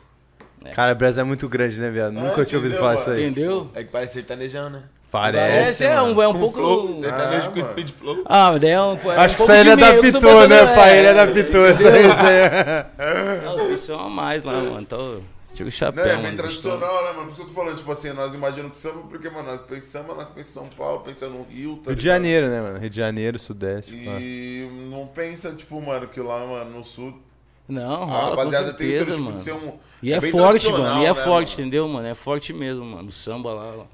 Cara, 0.73 0.91
o 0.91 0.95
Brasil 0.95 1.21
é 1.21 1.25
muito 1.25 1.47
grande, 1.47 1.79
né, 1.79 1.89
viado? 1.89 2.11
Nunca 2.13 2.41
É, 2.41 2.45
tinha 2.45 2.57
ouvido 2.59 2.75
falar 2.75 2.89
mano? 2.95 2.99
isso 2.99 3.09
aí. 3.11 3.25
Entendeu? 3.25 3.69
É 3.73 3.84
que 3.84 3.89
parece 3.91 4.13
sertanejão, 4.13 4.69
né? 4.69 4.81
Parece. 5.09 5.85
é, 5.85 5.95
mano. 5.95 6.13
um, 6.13 6.21
é 6.21 6.27
um 6.27 6.34
Com 6.34 6.39
pouco. 6.39 6.57
flow, 6.59 6.89
Ah, 6.91 6.97
sertanejo 6.97 7.49
com 7.51 7.59
mano. 7.59 7.71
speed 7.71 7.89
flow. 7.91 8.21
Ah, 8.25 8.51
mas 8.51 8.59
daí 8.61 8.71
é 8.71 8.81
um. 8.81 8.93
É 9.11 9.15
Acho 9.15 9.34
um 9.34 9.38
que 9.38 9.43
isso 9.43 9.51
aí 9.53 9.59
ele 9.61 9.71
adaptou, 9.71 10.11
botando- 10.11 10.49
né, 10.49 10.57
é, 10.63 10.75
pai? 10.75 10.97
Ele 10.99 11.07
adaptou 11.07 11.69
isso 11.69 11.88
aí. 11.88 12.01
Isso 12.01 12.21
aí. 12.21 13.45
Não, 13.45 13.55
os 13.55 13.61
bichos 13.63 13.81
são 13.81 13.99
a 14.01 14.09
mais 14.09 14.43
lá, 14.43 14.51
mano. 14.53 14.81
Então, 14.81 15.21
tira 15.57 15.69
o 15.69 15.71
chapéu, 15.71 16.05
Não, 16.05 16.11
é 16.11 16.17
bem 16.17 16.35
tradicional, 16.35 17.03
né, 17.05 17.13
mano? 17.13 17.25
Por 17.25 17.31
isso 17.31 17.35
que 17.35 17.41
eu 17.41 17.47
tô 17.47 17.53
falando, 17.53 17.77
tipo 17.77 17.91
assim, 17.91 18.13
nós 18.13 18.34
imaginamos 18.34 18.71
que 18.71 18.77
samba, 18.77 19.01
porque, 19.09 19.29
mano, 19.29 19.49
nós 19.49 19.61
pensamos, 19.61 20.15
nós 20.15 20.27
pensamos 20.27 20.67
em 20.67 20.69
São 20.69 20.77
Paulo, 20.77 21.01
pensamos 21.01 21.39
no 21.39 21.43
Rio, 21.43 21.77
tá 21.77 21.89
Rio 21.89 21.95
de? 21.95 22.03
Janeiro, 22.03 22.47
né, 22.47 22.61
mano? 22.61 22.79
Rio 22.79 22.89
de 22.89 22.95
Janeiro, 22.95 23.39
Sudeste. 23.39 23.91
pá. 23.91 24.19
E 24.19 24.69
não 24.89 25.07
pensa, 25.07 25.51
tipo, 25.53 25.81
mano, 25.81 26.07
que 26.07 26.19
lá, 26.19 26.45
mano, 26.45 26.77
no 26.77 26.84
sul. 26.84 27.17
Não, 27.67 28.03
A 28.03 28.05
rola, 28.05 28.21
com 28.21 28.29
rapaziada 28.29 28.73
tem 28.73 28.88
certeza, 28.88 29.11
tipo, 29.11 29.23
mano. 29.23 29.39
um. 29.67 29.73
E 30.01 30.13
é, 30.13 30.19
bem 30.19 30.31
forte, 30.31 30.71
mano. 30.71 31.01
E 31.01 31.05
é 31.05 31.07
né, 31.07 31.13
forte, 31.13 31.51
mano? 31.51 31.61
entendeu, 31.61 31.88
mano? 31.88 32.07
É 32.07 32.15
forte 32.15 32.53
mesmo, 32.53 32.85
mano. 32.85 33.09
O 33.09 33.11
samba 33.11 33.53
lá, 33.53 33.85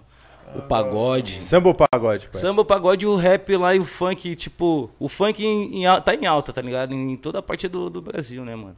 o 0.55 0.61
pagode. 0.61 1.41
Samba 1.41 1.69
ou 1.69 1.75
pagode, 1.75 2.27
pai? 2.27 2.39
Samba, 2.39 2.61
o 2.61 2.65
pagode, 2.65 3.07
o 3.07 3.15
rap 3.15 3.55
lá 3.55 3.73
e 3.73 3.79
o 3.79 3.85
funk, 3.85 4.35
tipo, 4.35 4.89
o 4.99 5.07
funk 5.07 5.43
em, 5.43 5.83
em 5.83 6.01
tá 6.01 6.13
em 6.13 6.25
alta, 6.25 6.53
tá 6.53 6.61
ligado? 6.61 6.93
Em 6.93 7.15
toda 7.17 7.39
a 7.39 7.41
parte 7.41 7.67
do, 7.67 7.89
do 7.89 8.01
Brasil, 8.01 8.43
né, 8.45 8.55
mano? 8.55 8.75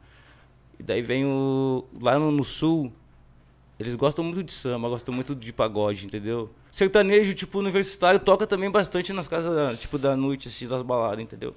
E 0.78 0.82
daí 0.82 1.02
vem 1.02 1.24
o. 1.24 1.84
Lá 2.00 2.18
no, 2.18 2.30
no 2.30 2.44
sul, 2.44 2.92
Eles 3.78 3.94
gostam 3.94 4.24
muito 4.24 4.42
de 4.42 4.52
samba, 4.52 4.88
gostam 4.88 5.14
muito 5.14 5.34
de 5.34 5.52
pagode, 5.52 6.06
entendeu? 6.06 6.50
Sertanejo, 6.70 7.34
tipo, 7.34 7.58
universitário, 7.58 8.18
toca 8.20 8.46
também 8.46 8.70
bastante 8.70 9.12
nas 9.12 9.28
casas, 9.28 9.78
tipo, 9.78 9.98
da 9.98 10.16
noite, 10.16 10.48
assim, 10.48 10.66
das 10.66 10.82
baladas, 10.82 11.20
entendeu? 11.20 11.54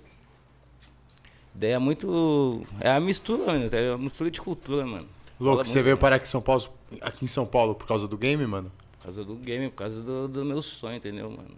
Daí 1.54 1.72
é 1.72 1.80
muito. 1.80 2.64
É 2.80 2.90
a 2.90 3.00
mistura, 3.00 3.46
mano. 3.54 3.66
É 3.72 3.94
a 3.94 3.98
mistura 3.98 4.30
de 4.32 4.40
cultura, 4.42 4.86
mano. 4.86 5.08
Louco, 5.40 5.64
você 5.66 5.72
muito, 5.72 5.84
veio 5.84 5.96
mano. 5.96 6.02
parar 6.02 6.16
aqui 6.18 6.26
em 6.26 6.30
São 6.30 6.42
Paulo, 6.42 6.64
aqui 7.02 7.26
em 7.26 7.28
São 7.28 7.46
Paulo 7.46 7.76
por 7.76 7.88
causa 7.88 8.08
do 8.08 8.18
game, 8.18 8.46
mano? 8.46 8.72
Por 8.98 9.04
causa 9.04 9.24
do 9.24 9.36
game, 9.36 9.70
por 9.70 9.76
causa 9.78 10.02
do, 10.02 10.28
do 10.28 10.44
meu 10.46 10.62
sonho, 10.62 10.98
entendeu, 10.98 11.30
mano? 11.30 11.56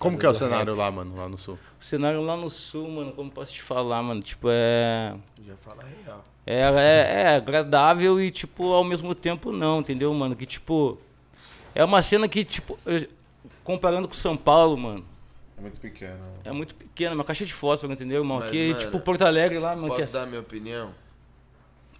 Como 0.00 0.18
que 0.18 0.24
é 0.24 0.28
o 0.30 0.34
cenário 0.34 0.74
lá, 0.74 0.90
mano, 0.90 1.14
lá 1.14 1.28
no 1.28 1.36
sul? 1.36 1.58
O 1.78 1.84
cenário 1.84 2.22
lá 2.22 2.34
no 2.34 2.48
sul, 2.48 2.88
mano, 2.88 3.12
como 3.12 3.30
posso 3.30 3.52
te 3.52 3.60
falar, 3.60 4.02
mano? 4.02 4.22
Tipo, 4.22 4.48
é. 4.50 5.14
Já 5.46 5.54
fala 5.58 5.82
real. 5.84 6.24
É, 6.46 6.56
é, 6.62 7.22
é 7.22 7.36
agradável 7.36 8.18
e, 8.18 8.30
tipo, 8.30 8.72
ao 8.72 8.82
mesmo 8.82 9.14
tempo 9.14 9.52
não, 9.52 9.80
entendeu, 9.80 10.12
mano? 10.14 10.34
Que, 10.34 10.46
tipo. 10.46 10.96
É 11.74 11.84
uma 11.84 12.00
cena 12.00 12.26
que, 12.26 12.42
tipo. 12.44 12.78
eu- 12.86 13.06
comparando 13.62 14.08
com 14.08 14.14
São 14.14 14.38
Paulo, 14.38 14.74
mano. 14.78 15.04
É 15.58 15.60
muito 15.60 15.78
pequeno. 15.78 16.18
É 16.44 16.50
muito 16.50 16.74
pequena, 16.74 17.14
uma 17.14 17.22
caixa 17.22 17.44
de 17.44 17.52
fósforo, 17.52 17.92
entendeu, 17.92 18.22
irmão? 18.22 18.38
Mas, 18.38 18.48
Aqui, 18.48 18.68
mano, 18.68 18.78
tipo, 18.80 19.00
Porto 19.00 19.22
Alegre 19.22 19.58
lá, 19.58 19.76
mano. 19.76 19.94
Que 19.94 20.00
Posso 20.00 20.16
é... 20.16 20.20
dar 20.20 20.26
minha 20.26 20.40
opinião? 20.40 20.92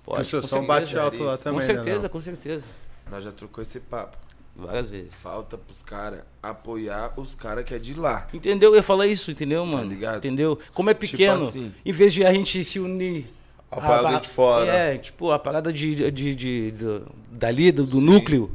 Pode, 0.06 0.22
o 0.22 0.24
seu 0.24 0.40
com 0.40 0.48
som 0.48 0.56
certeza. 0.66 0.80
bate 0.80 0.98
alto 0.98 1.22
lá 1.22 1.36
também, 1.36 1.52
Com 1.52 1.66
né, 1.66 1.74
certeza, 1.74 2.00
Léo? 2.00 2.10
com 2.10 2.20
certeza. 2.22 2.64
Nós 3.10 3.22
já 3.22 3.30
trocou 3.30 3.62
esse 3.62 3.78
papo. 3.78 4.16
Várias 4.66 4.88
vezes. 4.90 5.12
Falta 5.14 5.56
pros 5.58 5.82
caras 5.82 6.20
apoiar 6.42 7.12
os 7.16 7.34
caras 7.34 7.64
que 7.64 7.74
é 7.74 7.78
de 7.78 7.94
lá. 7.94 8.26
Entendeu? 8.32 8.70
Eu 8.70 8.76
ia 8.76 8.82
falar 8.82 9.06
isso, 9.06 9.30
entendeu, 9.30 9.64
mano? 9.66 9.88
ligado? 9.88 10.18
Entendeu? 10.18 10.58
Como 10.72 10.90
é 10.90 10.94
pequeno, 10.94 11.44
assim. 11.44 11.72
em 11.84 11.92
vez 11.92 12.12
de 12.12 12.24
a 12.24 12.32
gente 12.32 12.62
se 12.64 12.78
unir. 12.78 13.26
A 13.70 13.80
parada 13.80 14.20
de 14.20 14.28
fora. 14.28 14.66
É, 14.70 14.98
tipo, 14.98 15.30
a 15.30 15.38
parada 15.38 15.72
de, 15.72 16.10
de, 16.10 16.34
de, 16.34 16.70
do- 16.72 17.06
dali, 17.30 17.70
do, 17.70 17.84
do 17.86 18.00
núcleo. 18.00 18.50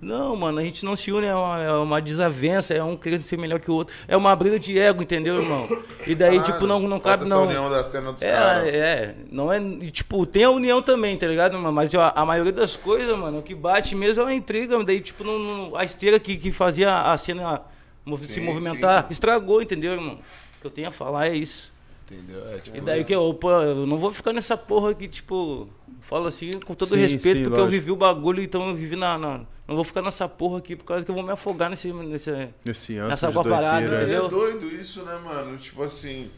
Não, 0.00 0.34
mano, 0.34 0.58
a 0.60 0.62
gente 0.62 0.82
não 0.82 0.96
se 0.96 1.12
une, 1.12 1.26
é 1.26 1.34
uma, 1.34 1.62
é 1.62 1.72
uma 1.72 2.00
desavença, 2.00 2.72
é 2.72 2.82
um 2.82 2.96
querendo 2.96 3.22
ser 3.22 3.36
melhor 3.36 3.60
que 3.60 3.70
o 3.70 3.74
outro. 3.74 3.94
É 4.08 4.16
uma 4.16 4.34
briga 4.34 4.58
de 4.58 4.78
ego, 4.78 5.02
entendeu, 5.02 5.36
irmão? 5.42 5.68
E 6.06 6.14
daí, 6.14 6.38
Caralho, 6.38 6.42
tipo, 6.54 6.66
não, 6.66 6.80
não 6.80 6.98
cabe, 6.98 7.24
essa 7.24 7.34
não. 7.34 7.46
união 7.46 7.68
da 7.68 7.84
cena 7.84 8.10
dos 8.12 8.22
É, 8.22 8.32
caras. 8.32 8.64
é, 8.68 9.14
não 9.30 9.52
é. 9.52 9.60
e, 9.60 9.90
Tipo, 9.90 10.24
tem 10.24 10.44
a 10.44 10.50
união 10.50 10.80
também, 10.80 11.16
tá 11.18 11.26
ligado, 11.26 11.52
mano? 11.58 11.70
Mas 11.72 11.92
ó, 11.94 12.12
a 12.16 12.24
maioria 12.24 12.52
das 12.52 12.76
coisas, 12.76 13.14
mano, 13.18 13.40
o 13.40 13.42
que 13.42 13.54
bate 13.54 13.94
mesmo 13.94 14.22
é 14.22 14.26
a 14.26 14.34
intriga. 14.34 14.82
Daí, 14.82 15.02
tipo, 15.02 15.22
não, 15.22 15.38
não- 15.38 15.76
a 15.76 15.84
esteira 15.84 16.18
que, 16.18 16.36
que 16.38 16.50
fazia 16.50 17.12
a 17.12 17.16
cena 17.18 17.60
mov- 18.02 18.22
se 18.24 18.32
Sim, 18.32 18.40
movimentar 18.40 19.02
sim. 19.02 19.08
estragou, 19.12 19.60
entendeu, 19.60 19.92
irmão? 19.92 20.14
O 20.14 20.60
que 20.62 20.66
eu 20.66 20.70
tenho 20.70 20.88
a 20.88 20.90
falar 20.90 21.26
é 21.28 21.34
isso. 21.36 21.70
Entendeu? 22.10 22.42
É, 22.54 22.56
tipo, 22.58 22.76
E 22.76 22.80
daí 22.80 23.04
que 23.04 23.14
pô, 23.38 23.50
eu 23.52 23.86
não 23.86 23.98
vou 23.98 24.10
ficar 24.10 24.32
nessa 24.32 24.56
porra 24.56 24.92
que, 24.94 25.06
tipo, 25.06 25.68
falo 26.00 26.26
assim 26.26 26.50
com 26.64 26.74
todo 26.74 26.88
Sim, 26.88 26.96
respeito, 26.96 27.38
sim, 27.38 27.44
porque 27.44 27.60
eu 27.60 27.64
lógico. 27.64 27.70
vivi 27.70 27.90
o 27.92 27.96
bagulho, 27.96 28.42
então 28.42 28.68
eu 28.68 28.74
vivi 28.74 28.96
na, 28.96 29.16
na- 29.18 29.40
Não 29.68 29.74
vou 29.76 29.84
ficar 29.84 30.02
nessa 30.02 30.28
porra 30.28 30.58
aqui 30.58 30.74
por 30.76 30.84
causa 30.84 31.04
que 31.04 31.10
eu 31.10 31.14
vou 31.14 31.22
me 31.24 31.30
afogar 31.32 31.70
nesse. 31.70 31.92
nesse 31.92 32.48
Nesse 32.64 32.96
ano 32.96 33.12
Essa 33.12 33.28
de 33.28 33.34
com 33.34 33.40
a 33.40 33.44
parada, 33.44 33.80
doideira. 33.80 33.94
E 33.96 33.98
é 33.98 34.02
entendeu? 34.18 34.28
doido 34.28 34.66
isso, 34.74 35.02
né, 35.04 35.16
mano? 35.24 35.56
Tipo 35.58 35.82
assim, 35.82 36.30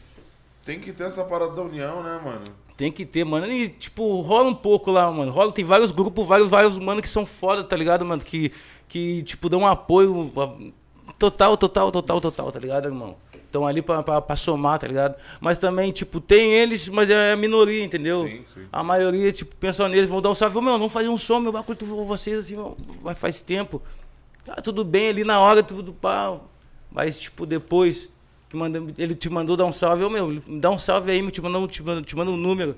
tem 0.63 0.79
que 0.79 0.91
ter 0.93 1.03
essa 1.05 1.23
parada 1.23 1.51
da 1.53 1.61
união, 1.61 2.03
né, 2.03 2.19
mano? 2.23 2.41
Tem 2.77 2.91
que 2.91 3.05
ter, 3.05 3.23
mano. 3.23 3.45
E, 3.47 3.69
tipo, 3.69 4.21
rola 4.21 4.49
um 4.49 4.55
pouco 4.55 4.89
lá, 4.91 5.11
mano. 5.11 5.31
Rola, 5.31 5.51
tem 5.51 5.63
vários 5.63 5.91
grupos, 5.91 6.25
vários, 6.27 6.49
vários, 6.49 6.77
mano, 6.77 7.01
que 7.01 7.09
são 7.09 7.25
foda, 7.25 7.63
tá 7.63 7.75
ligado, 7.75 8.03
mano? 8.03 8.21
Que, 8.23 8.51
que 8.87 9.21
tipo, 9.23 9.47
dão 9.49 9.59
um 9.61 9.67
apoio 9.67 10.31
total, 11.19 11.55
total, 11.57 11.91
total, 11.91 12.19
total, 12.21 12.51
tá 12.51 12.59
ligado, 12.59 12.85
irmão? 12.87 13.15
Estão 13.53 13.67
ali 13.67 13.83
pra, 13.83 14.01
pra, 14.01 14.19
pra 14.19 14.35
somar, 14.35 14.79
tá 14.79 14.87
ligado? 14.87 15.13
Mas 15.39 15.59
também, 15.59 15.91
tipo, 15.91 16.19
tem 16.19 16.53
eles, 16.53 16.89
mas 16.89 17.07
é 17.11 17.33
a 17.33 17.35
minoria, 17.35 17.83
entendeu? 17.83 18.23
Sim, 18.27 18.43
sim. 18.51 18.65
A 18.71 18.81
maioria, 18.83 19.31
tipo, 19.31 19.55
pensa 19.57 19.87
neles, 19.87 20.09
vão 20.09 20.23
dar 20.23 20.31
um 20.31 20.33
salve, 20.33 20.59
meu, 20.59 20.71
vamos 20.71 20.91
fazer 20.91 21.07
um 21.07 21.17
som, 21.17 21.39
meu 21.39 21.51
bagulho, 21.51 21.77
tu- 21.77 21.85
vocês, 21.85 22.39
assim, 22.39 22.57
vai 23.03 23.13
faz 23.13 23.43
tempo. 23.43 23.79
Tá 24.43 24.55
tudo 24.55 24.83
bem 24.83 25.09
ali 25.09 25.23
na 25.23 25.39
hora, 25.39 25.61
tudo 25.61 25.93
pá. 25.93 26.35
Mas, 26.91 27.19
tipo, 27.19 27.45
depois 27.45 28.09
que 28.49 28.57
manda, 28.57 28.81
ele 28.97 29.13
te 29.13 29.29
mandou 29.29 29.55
dar 29.55 29.65
um 29.65 29.71
salve, 29.71 30.09
meu, 30.09 30.27
me 30.27 30.41
dá 30.59 30.71
um 30.71 30.79
salve 30.79 31.11
aí, 31.11 31.21
me 31.21 31.29
te 31.29 31.39
manda 31.39 31.67
te 31.67 31.83
manda, 31.83 32.01
te 32.01 32.15
manda 32.15 32.31
um 32.31 32.37
número. 32.37 32.75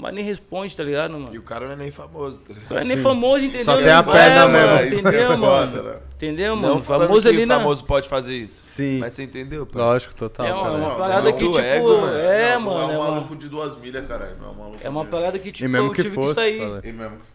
Mas 0.00 0.14
nem 0.14 0.24
responde, 0.24 0.74
tá 0.74 0.82
ligado, 0.82 1.12
mano? 1.12 1.28
E 1.34 1.38
o 1.38 1.42
cara 1.42 1.66
não 1.66 1.74
é 1.74 1.76
nem 1.76 1.90
famoso, 1.90 2.40
tá 2.40 2.54
ligado? 2.54 2.70
Não 2.70 2.78
é 2.78 2.84
nem 2.84 2.96
famoso, 2.96 3.44
entendeu? 3.44 3.64
Só 3.66 3.76
tem 3.76 3.90
a 3.90 4.02
Não 4.02 4.10
perna 4.12 4.44
é, 4.44 4.48
mesmo. 4.48 4.76
É, 4.76 4.98
Entendeu, 4.98 5.20
é 5.20 5.36
mano? 5.36 5.46
foda, 5.46 5.82
né? 5.82 5.96
Entendeu, 6.14 6.56
Não 6.56 6.62
mano? 6.62 6.82
falando 6.82 7.08
Famoso 7.08 7.28
que 7.28 7.36
ali 7.36 7.46
na... 7.46 7.56
famoso 7.58 7.84
pode 7.84 8.08
fazer 8.08 8.34
isso. 8.34 8.62
Sim. 8.64 8.98
Mas 8.98 9.12
você 9.12 9.24
entendeu, 9.24 9.66
pai? 9.66 9.82
Lógico, 9.82 10.14
total. 10.14 10.46
É 10.46 10.54
uma, 10.54 10.62
cara. 10.62 10.74
uma 10.76 10.88
Não, 10.88 10.96
parada 10.96 11.30
não, 11.30 11.36
que, 11.36 11.44
tipo... 11.44 11.58
ego, 11.58 12.00
mano. 12.00 12.16
É, 12.16 12.52
não, 12.54 12.60
mano, 12.60 12.78
Não 12.78 12.80
é 12.80 12.94
é 12.94 12.98
um 12.98 13.00
uma, 13.00 13.10
maluco 13.10 13.36
de 13.36 13.48
duas 13.50 13.76
milhas, 13.76 14.06
caralho. 14.06 14.36
Não 14.38 14.48
é 14.48 14.50
um 14.50 14.54
maluco 14.54 14.78
é 14.82 14.88
uma 14.88 15.04
parada 15.04 15.38
que, 15.38 15.52
tipo, 15.52 15.68
E 15.68 15.68
mesmo 15.70 15.88
eu 15.88 15.92
que 15.92 16.02
tive 16.02 16.14
fosse, 16.14 16.28
que 16.28 16.34
sair... 16.34 16.60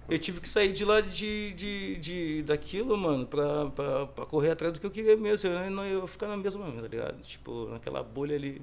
Eu 0.10 0.20
tive 0.20 0.42
que 0.42 0.50
sair 0.50 0.72
de 0.72 0.86
lá 0.86 1.02
de, 1.02 1.54
de, 1.54 1.96
de, 1.98 2.44
daquilo, 2.44 2.98
mano, 2.98 3.28
pra, 3.28 3.66
pra, 3.68 4.06
pra 4.08 4.26
correr 4.26 4.52
atrás 4.52 4.74
do 4.74 4.80
que 4.80 4.86
eu 4.88 4.92
queria 4.92 5.16
mesmo. 5.16 5.52
Eu 5.52 5.70
não 5.70 5.86
eu 5.86 6.02
ia 6.02 6.08
ficar 6.08 6.28
na 6.28 6.38
mesma, 6.38 6.66
tá 6.66 6.88
ligado? 6.88 7.20
Tipo, 7.22 7.68
naquela 7.72 8.02
bolha 8.02 8.36
ali. 8.36 8.62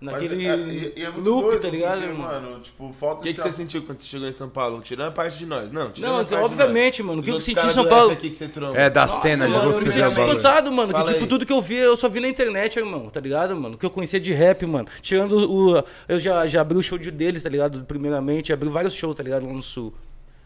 Naquele 0.00 0.46
é, 0.46 1.02
é 1.02 1.08
loop, 1.08 1.22
doido, 1.42 1.60
tá 1.60 1.68
ligado, 1.68 2.00
porque, 2.02 2.14
mano? 2.14 2.60
Tipo, 2.60 2.92
falta 2.92 3.20
O 3.20 3.24
que, 3.24 3.34
que 3.34 3.40
você 3.40 3.48
a- 3.48 3.52
sentiu 3.52 3.82
quando 3.82 3.98
você 4.00 4.06
chegou 4.06 4.28
em 4.28 4.32
São 4.32 4.48
Paulo? 4.48 4.80
Tirando 4.80 5.08
a 5.08 5.10
parte 5.10 5.38
de 5.38 5.44
nós. 5.46 5.72
Não, 5.72 5.90
tirando 5.90 6.10
Não, 6.12 6.20
a 6.20 6.24
parte 6.24 6.44
obviamente, 6.44 6.96
de 6.98 7.02
nós. 7.02 7.06
mano. 7.08 7.20
O 7.20 7.24
que 7.24 7.30
eu 7.32 7.40
senti 7.40 7.66
em 7.66 7.70
São 7.70 7.84
Paulo. 7.88 8.12
aqui 8.12 8.30
que 8.30 8.36
você 8.36 8.46
tromba. 8.46 8.78
É, 8.78 8.88
da 8.88 9.02
Nossa, 9.02 9.22
cena 9.22 9.46
de 9.46 9.52
mano, 9.52 9.64
eu 9.70 9.74
você 9.74 9.84
me 9.84 9.90
ver 9.90 9.92
senti 9.92 10.06
o 10.06 10.10
bagulho. 10.16 10.36
espantado, 10.36 10.72
mano. 10.72 10.94
Que, 10.94 11.02
tipo, 11.02 11.18
aí. 11.22 11.26
tudo 11.26 11.44
que 11.44 11.52
eu 11.52 11.60
via, 11.60 11.80
eu 11.82 11.96
só 11.96 12.08
vi 12.08 12.20
na 12.20 12.28
internet, 12.28 12.76
irmão, 12.78 13.10
tá 13.10 13.18
ligado, 13.18 13.56
mano? 13.56 13.74
O 13.74 13.78
que 13.78 13.84
eu 13.86 13.90
conhecia 13.90 14.20
de 14.20 14.32
rap, 14.32 14.64
mano. 14.66 14.86
Tirando 15.02 15.32
o. 15.50 15.82
Eu 16.06 16.18
já, 16.20 16.46
já 16.46 16.60
abri 16.60 16.78
o 16.78 16.82
show 16.82 16.96
de 16.96 17.10
deles, 17.10 17.42
tá 17.42 17.48
ligado? 17.50 17.84
Primeiramente, 17.84 18.52
abri 18.52 18.68
vários 18.68 18.94
shows, 18.94 19.16
tá 19.16 19.24
ligado? 19.24 19.46
Lá 19.46 19.52
no 19.52 19.62
sul. 19.62 19.92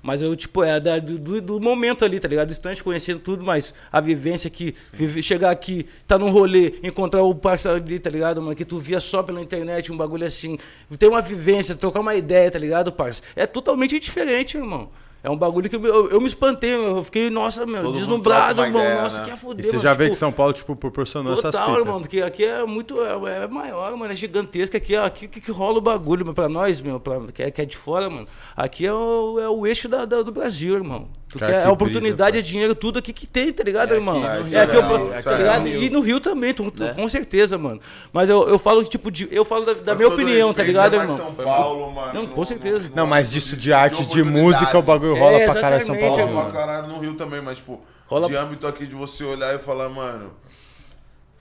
Mas 0.03 0.20
eu, 0.20 0.35
tipo, 0.35 0.65
é 0.65 0.81
da- 0.81 0.99
do, 0.99 1.16
do- 1.16 1.41
do 1.41 1.61
momento 1.61 2.05
ali, 2.05 2.19
tá 2.19 2.27
ligado? 2.27 2.49
Distante, 2.49 2.83
conhecendo 2.83 3.20
tudo, 3.20 3.45
mas 3.45 3.73
a 3.91 4.01
vivência 4.01 4.49
aqui, 4.49 4.74
vive- 4.93 5.23
chegar 5.23 5.51
aqui, 5.51 5.87
tá 6.09 6.19
num 6.19 6.29
rolê, 6.31 6.74
encontrar 6.83 7.23
o 7.23 7.33
parceiro 7.35 7.77
ali, 7.79 7.99
tá 8.01 8.11
ligado, 8.11 8.43
mano? 8.43 8.57
Que 8.57 8.65
tu 8.65 8.79
via 8.81 8.99
só 8.99 9.23
pela 9.23 9.41
internet, 9.41 9.93
um 9.93 9.97
bagulho 9.97 10.27
assim. 10.27 10.59
Ter 10.99 11.07
uma 11.07 11.23
vivência, 11.23 11.77
trocar 11.77 12.01
uma 12.01 12.16
ideia, 12.16 12.51
tá 12.51 12.59
ligado, 12.59 12.91
parça? 12.91 13.23
É 13.37 13.47
totalmente 13.47 13.99
diferente, 14.01 14.57
irmão. 14.57 14.91
É 15.24 15.31
um 15.31 15.36
bagulho 15.36 15.70
que 15.70 15.77
eu, 15.77 15.85
eu, 15.85 16.11
eu 16.11 16.20
me 16.20 16.27
espantei, 16.27 16.74
eu 16.74 17.03
fiquei, 17.05 17.31
nossa, 17.31 17.65
meu, 17.65 17.82
Todo 17.85 17.93
deslumbrado, 17.94 18.61
irmão. 18.65 18.81
ideia, 18.82 19.03
nossa, 19.03 19.19
né? 19.19 19.24
que 19.24 19.31
é 19.31 19.35
E 19.35 19.36
fuder, 19.36 19.65
você 19.65 19.70
mano, 19.73 19.82
já 19.85 19.90
tipo, 19.93 20.03
vê 20.03 20.11
que 20.11 20.16
São 20.16 20.32
Paulo, 20.32 20.53
tipo, 20.53 20.74
proporcionou 20.74 21.32
essas 21.35 21.53
Total, 21.53 21.69
fitas. 21.69 21.81
irmão, 21.86 22.01
que 22.03 22.20
aqui 22.20 22.44
é 22.44 22.65
muito. 22.65 23.01
É, 23.05 23.44
é 23.44 23.47
maior, 23.47 23.97
mano, 23.97 24.12
é 24.12 24.16
gigantesco. 24.16 24.77
Aqui, 24.77 24.97
ó, 24.97 25.05
aqui 25.05 25.28
que, 25.28 25.40
que 25.40 25.51
rola 25.53 25.78
o 25.78 25.81
bagulho, 25.81 26.27
mas 26.27 26.35
pra 26.35 26.49
nós, 26.49 26.81
meu, 26.81 26.99
pra, 26.99 27.20
que, 27.32 27.43
é, 27.43 27.51
que 27.53 27.62
é 27.62 27.65
de 27.65 27.77
fora, 27.77 28.11
mano. 28.11 28.27
Aqui 28.57 28.85
é 28.85 28.93
o, 28.93 29.39
é 29.39 29.49
o 29.49 29.65
eixo 29.65 29.89
da, 29.89 30.05
da- 30.05 30.23
do 30.23 30.32
Brasil, 30.32 30.74
irmão. 30.74 31.07
Tu 31.33 31.39
Cara, 31.39 31.51
quer 31.53 31.63
que 31.63 31.67
é 31.69 31.71
oportunidade, 31.71 32.33
brisa, 32.33 32.47
é 32.47 32.51
dinheiro, 32.51 32.75
tudo 32.75 32.99
aqui 32.99 33.11
que 33.11 33.27
tem, 33.27 33.51
tá 33.51 33.65
ligado, 33.65 33.95
irmão? 33.95 34.23
aqui, 34.23 34.43
isso 34.43 34.55
é 34.55 34.61
é 34.61 34.65
eu- 34.65 35.23
tá 35.23 35.33
é 35.33 35.37
ligado? 35.39 35.67
E 35.69 35.89
no 35.89 36.01
Rio 36.01 36.21
também, 36.21 36.53
tu, 36.53 36.71
tu- 36.71 36.79
Né? 36.83 36.93
com 36.93 37.09
certeza, 37.09 37.57
mano. 37.57 37.81
Mas 38.13 38.29
eu, 38.29 38.47
eu 38.47 38.59
falo, 38.59 38.85
tipo, 38.85 39.11
de, 39.11 39.27
eu 39.33 39.43
falo 39.43 39.65
da, 39.65 39.73
da 39.73 39.95
minha 39.95 40.09
opinião, 40.09 40.53
tá 40.53 40.63
ligado, 40.63 40.95
é 40.95 40.99
irmão? 40.99 41.17
São 41.17 41.35
Paulo, 41.35 41.91
mano. 41.91 42.13
Não, 42.13 42.27
com 42.27 42.45
certeza. 42.45 42.91
Não, 42.95 43.07
mas 43.07 43.31
disso 43.31 43.57
de 43.57 43.73
arte, 43.73 44.05
de 44.05 44.23
música, 44.23 44.79
o 44.79 44.83
bagulho 44.83 45.17
É, 45.17 45.21
rola 45.21 45.41
pra 45.41 45.55
caralho 45.55 45.83
em 45.83 45.87
São 45.87 45.95
Paulo, 45.97 46.11
Rola 46.11 46.21
irmão. 46.29 46.35
pra 46.45 46.53
mano. 46.53 46.67
caralho 46.67 46.89
no 46.89 46.99
Rio 47.01 47.15
também, 47.15 47.41
mas, 47.41 47.57
tipo, 47.57 47.81
Rola- 48.07 48.29
de 48.29 48.37
âmbito 48.37 48.67
aqui 48.67 48.87
de 48.87 48.95
você 48.95 49.25
olhar 49.25 49.55
e 49.55 49.59
falar, 49.59 49.89
mano, 49.89 50.33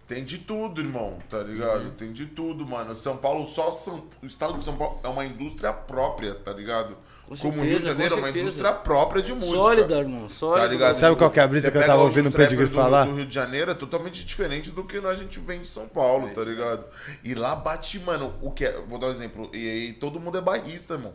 tem 0.07 0.23
de 0.23 0.37
tudo, 0.37 0.79
irmão, 0.79 1.17
tá 1.29 1.39
ligado? 1.39 1.83
Uhum. 1.83 1.91
Tem 1.91 2.13
de 2.13 2.27
tudo, 2.27 2.65
mano. 2.65 2.95
São 2.95 3.17
Paulo, 3.17 3.45
só 3.45 3.73
São, 3.73 4.05
o 4.23 4.25
estado 4.25 4.57
de 4.57 4.63
São 4.63 4.75
Paulo 4.77 4.99
é 5.03 5.07
uma 5.09 5.25
indústria 5.25 5.73
própria, 5.73 6.33
tá 6.35 6.53
ligado? 6.53 6.95
Com 7.31 7.37
Como 7.37 7.61
o 7.61 7.63
Rio 7.63 7.79
de 7.79 7.85
certeza, 7.85 7.91
Janeiro 7.93 8.13
é 8.13 8.17
uma 8.17 8.23
certeza. 8.27 8.43
indústria 8.43 8.73
própria 8.73 9.21
de 9.21 9.31
música. 9.33 9.57
Sólida, 9.57 9.99
irmão, 9.99 10.27
sólida. 10.27 10.59
Tá 10.59 10.67
ligado? 10.67 10.93
Sabe 10.95 11.15
qual 11.15 11.31
que 11.31 11.39
é 11.39 11.43
a 11.43 11.47
brisa 11.47 11.67
você 11.67 11.71
que 11.71 11.77
eu 11.77 11.81
pega 11.81 11.93
tava 11.93 12.03
os 12.03 12.09
ouvindo 12.09 12.27
o 12.27 12.31
trappers 12.31 12.69
do- 12.69 12.75
falar? 12.75 13.05
Do 13.05 13.15
Rio 13.15 13.25
de 13.25 13.33
Janeiro 13.33 13.71
é 13.71 13.73
totalmente 13.73 14.25
diferente 14.25 14.69
do 14.69 14.83
que 14.83 14.97
a 14.97 15.13
gente 15.15 15.39
vem 15.39 15.61
de 15.61 15.67
São 15.69 15.87
Paulo, 15.87 16.27
tá 16.35 16.41
ligado? 16.41 16.83
E 17.23 17.33
lá 17.33 17.55
bate, 17.55 17.99
mano, 17.99 18.33
o 18.41 18.51
que 18.51 18.65
é. 18.65 18.81
Vou 18.85 18.99
dar 18.99 19.07
um 19.07 19.11
exemplo. 19.11 19.49
E 19.53 19.69
aí 19.69 19.93
todo 19.93 20.19
mundo 20.19 20.37
é 20.37 20.41
bairrista, 20.41 20.95
irmão. 20.95 21.13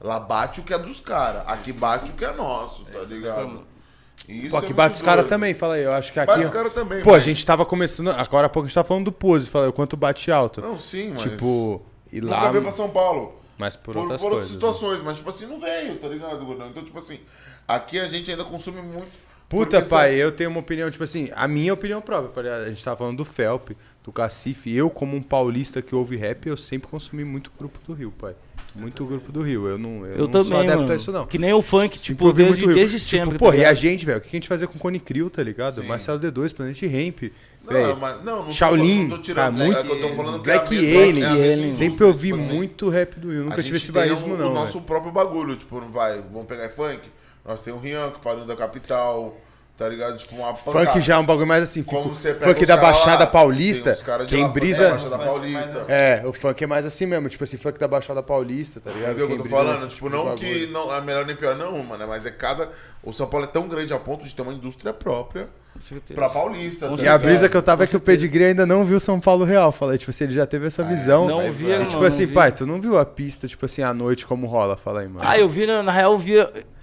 Lá 0.00 0.18
bate 0.18 0.60
o 0.60 0.62
que 0.62 0.72
é 0.72 0.78
dos 0.78 1.00
caras. 1.00 1.42
Aqui 1.46 1.70
bate 1.72 2.12
o 2.12 2.14
que 2.14 2.24
é 2.24 2.32
nosso, 2.32 2.84
tá 2.86 3.00
ligado? 3.00 3.62
E 4.26 4.40
isso 4.46 4.50
Pô, 4.50 4.56
é 4.56 4.58
aqui 4.60 4.66
muito 4.68 4.76
bate 4.76 4.94
os 4.96 5.02
caras 5.02 5.22
doido. 5.24 5.28
também, 5.28 5.52
fala 5.54 5.74
aí. 5.74 5.82
Eu 5.82 5.92
acho 5.92 6.12
que 6.12 6.18
aqui. 6.18 6.26
Bate 6.28 6.44
os 6.44 6.50
caras 6.50 6.72
também, 6.72 7.02
Pô, 7.02 7.10
a 7.10 7.12
mas- 7.14 7.24
gente 7.24 7.44
tava 7.44 7.66
começando. 7.66 8.08
Agora 8.10 8.46
há 8.46 8.48
pouco 8.48 8.64
a 8.64 8.68
gente 8.68 8.74
tava 8.74 8.88
falando 8.88 9.04
do 9.04 9.12
pose. 9.12 9.48
Fala 9.50 9.66
aí, 9.66 9.68
o 9.68 9.72
quanto 9.72 9.96
bate 9.98 10.30
alto. 10.32 10.62
Não, 10.62 10.78
sim, 10.78 11.10
mas. 11.12 11.22
Tipo, 11.22 11.82
e 12.10 12.20
Nunca 12.22 12.34
lá. 12.34 12.50
veio 12.50 12.62
pra 12.62 12.72
São 12.72 12.88
Paulo. 12.88 13.34
Mas 13.58 13.74
por, 13.76 13.92
Por, 13.94 14.02
outras 14.02 14.20
por 14.20 14.26
outras 14.32 14.48
coisas. 14.48 14.50
né? 14.50 14.54
situações, 14.54 15.02
mas 15.02 15.16
tipo 15.16 15.28
assim, 15.28 15.46
não 15.46 15.58
veio, 15.60 15.96
tá 15.96 16.06
ligado, 16.08 16.44
gordão? 16.44 16.68
Então, 16.68 16.82
tipo 16.84 16.98
assim, 16.98 17.18
aqui 17.66 17.98
a 17.98 18.06
gente 18.06 18.30
ainda 18.30 18.44
consome 18.44 18.80
muito. 18.80 19.10
Puta, 19.48 19.80
pai, 19.82 20.14
eu 20.14 20.30
tenho 20.30 20.50
uma 20.50 20.60
opinião, 20.60 20.90
tipo 20.90 21.02
assim, 21.02 21.30
a 21.34 21.48
minha 21.48 21.72
opinião 21.72 22.00
própria. 22.02 22.56
A 22.64 22.68
gente 22.68 22.84
tava 22.84 22.98
falando 22.98 23.16
do 23.16 23.24
Felp, 23.24 23.70
do 24.04 24.12
Cacife. 24.12 24.74
Eu, 24.74 24.90
como 24.90 25.16
um 25.16 25.22
paulista 25.22 25.80
que 25.80 25.94
ouve 25.94 26.16
rap, 26.16 26.46
eu 26.46 26.56
sempre 26.56 26.86
consumi 26.86 27.24
muito 27.24 27.50
grupo 27.58 27.78
do 27.86 27.94
Rio, 27.94 28.12
pai. 28.12 28.34
Muito 28.74 29.04
grupo 29.06 29.32
do 29.32 29.40
Rio. 29.40 29.66
Eu 29.66 29.78
não, 29.78 30.04
eu 30.04 30.12
Eu 30.12 30.18
não 30.18 30.26
também, 30.28 30.48
sou 30.48 30.56
adepto 30.58 30.78
mano. 30.80 30.92
a 30.92 30.96
isso, 30.96 31.10
não. 31.10 31.26
Que 31.26 31.38
nem 31.38 31.52
o 31.54 31.62
funk, 31.62 31.98
tipo, 31.98 32.30
desde, 32.32 32.66
Rio. 32.66 32.74
desde 32.74 32.98
Tipo, 32.98 33.08
sempre. 33.08 33.38
pô, 33.38 33.46
tá 33.48 33.52
e 33.52 33.56
a 33.56 33.58
ligado? 33.70 33.74
gente, 33.76 34.04
velho, 34.04 34.18
o 34.18 34.20
que 34.20 34.28
a 34.28 34.32
gente 34.32 34.46
fazia 34.48 34.68
com 34.68 34.78
Cone 34.78 35.00
Crew, 35.00 35.30
tá 35.30 35.42
ligado? 35.42 35.80
Sim. 35.80 35.86
Marcelo 35.88 36.20
D2, 36.20 36.54
Planet 36.54 36.80
Ramp. 36.82 37.32
Não, 37.64 37.96
mas, 37.96 38.24
não, 38.24 38.36
não 38.36 38.44
tô 38.46 38.50
Shaolin, 38.52 39.02
não 39.08 39.16
tô 39.16 39.22
tirando, 39.22 39.56
cara, 39.56 39.64
muito- 39.64 39.78
é 39.78 39.82
que 39.82 39.90
eu 39.90 40.00
tô 40.08 40.16
falando 40.16 40.42
que 40.42 40.50
é 40.50 40.54
a 40.54 40.58
Black 40.58 40.74
mesma- 40.74 41.00
Alien, 41.02 41.22
é 41.22 41.26
a 41.26 41.30
mesma 41.34 41.52
Alien. 41.52 41.68
Sempre 41.68 41.84
indústria, 41.86 42.06
ouvi 42.08 42.28
tipo 42.28 42.40
assim. 42.40 42.52
muito 42.54 42.88
rap 42.88 43.20
do 43.20 43.30
Rio. 43.30 43.44
Nunca 43.44 43.62
tive 43.62 43.76
esse 43.76 43.92
bairrismo, 43.92 44.34
o, 44.34 44.38
não. 44.38 44.50
o 44.50 44.54
nosso 44.54 44.74
velho. 44.74 44.84
próprio 44.84 45.12
bagulho, 45.12 45.56
tipo, 45.56 45.80
não 45.80 45.88
vai, 45.88 46.22
vamos 46.32 46.46
pegar 46.46 46.68
funk, 46.70 47.00
Nós 47.44 47.60
temos 47.62 47.80
o 47.80 47.82
Rian, 47.82 48.10
que 48.10 48.20
padrão 48.20 48.46
da 48.46 48.54
capital, 48.56 49.36
tá 49.76 49.88
ligado? 49.88 50.18
Tipo, 50.18 50.36
uma 50.36 50.54
Funk 50.54 51.00
já 51.00 51.14
é 51.14 51.18
um 51.18 51.24
bagulho 51.24 51.46
mais 51.46 51.62
assim, 51.62 51.82
pega 51.82 52.02
funk 52.40 52.66
da 52.66 52.76
Baixada 52.76 53.24
lá, 53.24 53.26
Paulista, 53.26 53.96
quem 54.26 54.42
lá, 54.42 54.48
brisa... 54.48 54.84
é, 54.84 54.90
Baixada 54.90 55.18
Paulista. 55.18 55.84
É, 55.88 56.22
o 56.26 56.32
funk 56.32 56.64
é 56.64 56.66
mais 56.66 56.84
assim 56.84 57.06
mesmo, 57.06 57.28
tipo 57.28 57.44
assim, 57.44 57.56
funk 57.56 57.78
da 57.78 57.86
Baixada 57.88 58.22
Paulista, 58.22 58.80
tá 58.80 58.90
ligado? 58.90 59.10
Entendeu 59.12 59.24
o 59.26 59.28
que 59.28 59.34
eu 59.36 59.42
tô 59.44 59.48
falando? 59.48 59.88
Tipo, 59.88 60.10
de 60.10 60.16
não 60.16 60.34
que 60.34 60.66
não 60.66 60.94
é 60.94 61.00
melhor 61.00 61.24
nem 61.24 61.36
pior, 61.36 61.54
não, 61.54 61.78
mano. 61.82 62.06
Mas 62.08 62.26
é 62.26 62.30
cada. 62.30 62.70
O 63.02 63.12
São 63.12 63.26
Paulo 63.28 63.46
é 63.46 63.48
tão 63.48 63.68
grande 63.68 63.92
a 63.94 63.98
ponto 63.98 64.24
de 64.24 64.34
ter 64.34 64.42
uma 64.42 64.52
indústria 64.52 64.92
própria. 64.92 65.48
Pra 66.14 66.28
paulista. 66.28 66.92
E 67.00 67.06
a 67.06 67.16
brisa 67.16 67.48
que 67.48 67.56
eu 67.56 67.62
tava 67.62 67.84
é 67.84 67.86
que 67.86 67.96
o 67.96 68.00
Pedigree 68.00 68.44
ainda 68.46 68.66
não 68.66 68.84
viu 68.84 68.98
São 68.98 69.20
Paulo 69.20 69.44
real. 69.44 69.70
Falei, 69.70 69.96
tipo 69.98 70.10
assim, 70.10 70.24
ele 70.24 70.34
já 70.34 70.44
teve 70.46 70.66
essa 70.66 70.82
visão. 70.82 71.26
Não 71.28 71.36
vai, 71.38 71.50
via. 71.50 71.76
E, 71.76 71.78
não, 71.78 71.86
tipo 71.86 72.00
não 72.00 72.06
assim, 72.08 72.26
vi. 72.26 72.34
pai, 72.34 72.50
tu 72.52 72.66
não 72.66 72.80
viu 72.80 72.98
a 72.98 73.04
pista, 73.04 73.46
tipo 73.46 73.64
assim, 73.64 73.82
à 73.82 73.94
noite 73.94 74.26
como 74.26 74.46
rola? 74.46 74.76
Fala 74.76 75.00
aí, 75.00 75.08
mano. 75.08 75.20
Ah, 75.22 75.38
eu 75.38 75.48
vi, 75.48 75.66
na, 75.66 75.82
na 75.82 75.92
real, 75.92 76.12
eu 76.12 76.18
vi 76.18 76.34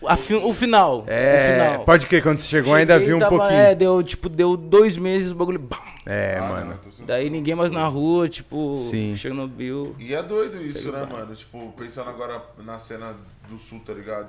a 0.07 0.15
fi- 0.15 0.35
o 0.35 0.53
final. 0.53 0.99
o 0.99 1.03
É, 1.07 1.67
final. 1.69 1.85
pode 1.85 2.07
crer, 2.07 2.23
quando 2.23 2.37
você 2.37 2.47
chegou 2.47 2.73
ainda 2.73 2.93
Cheguei, 2.93 3.07
viu 3.07 3.17
um 3.17 3.19
tava- 3.19 3.37
pouquinho. 3.37 3.59
É, 3.59 3.75
deu, 3.75 4.01
tipo, 4.01 4.29
deu 4.29 4.55
dois 4.55 4.97
meses 4.97 5.31
o 5.31 5.35
bagulho. 5.35 5.59
bam. 5.59 5.77
É, 6.05 6.37
Ah, 6.39 6.47
mano. 6.49 6.79
não, 6.99 7.05
Daí 7.05 7.29
ninguém 7.29 7.55
mais 7.55 7.71
na 7.71 7.87
rua, 7.87 8.29
tipo, 8.29 8.75
Sim. 8.77 9.15
Chernobyl. 9.15 9.95
E 9.99 10.13
é 10.13 10.21
doido 10.23 10.61
isso, 10.63 10.91
né, 10.91 11.05
mano? 11.11 11.35
Tipo, 11.35 11.73
pensando 11.77 12.09
agora 12.09 12.41
na 12.63 12.77
cena 12.79 13.15
do 13.49 13.57
sul, 13.57 13.81
tá 13.85 13.91
ligado? 13.93 14.27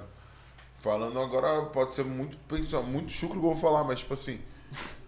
Falando 0.87 1.19
agora, 1.21 1.63
pode 1.67 1.93
ser 1.93 2.05
muito, 2.05 2.37
pensa, 2.49 2.81
muito 2.81 3.11
chucro 3.11 3.41
que 3.41 3.45
eu 3.45 3.51
vou 3.51 3.57
falar, 3.57 3.83
mas 3.83 3.99
tipo 3.99 4.15
assim, 4.15 4.39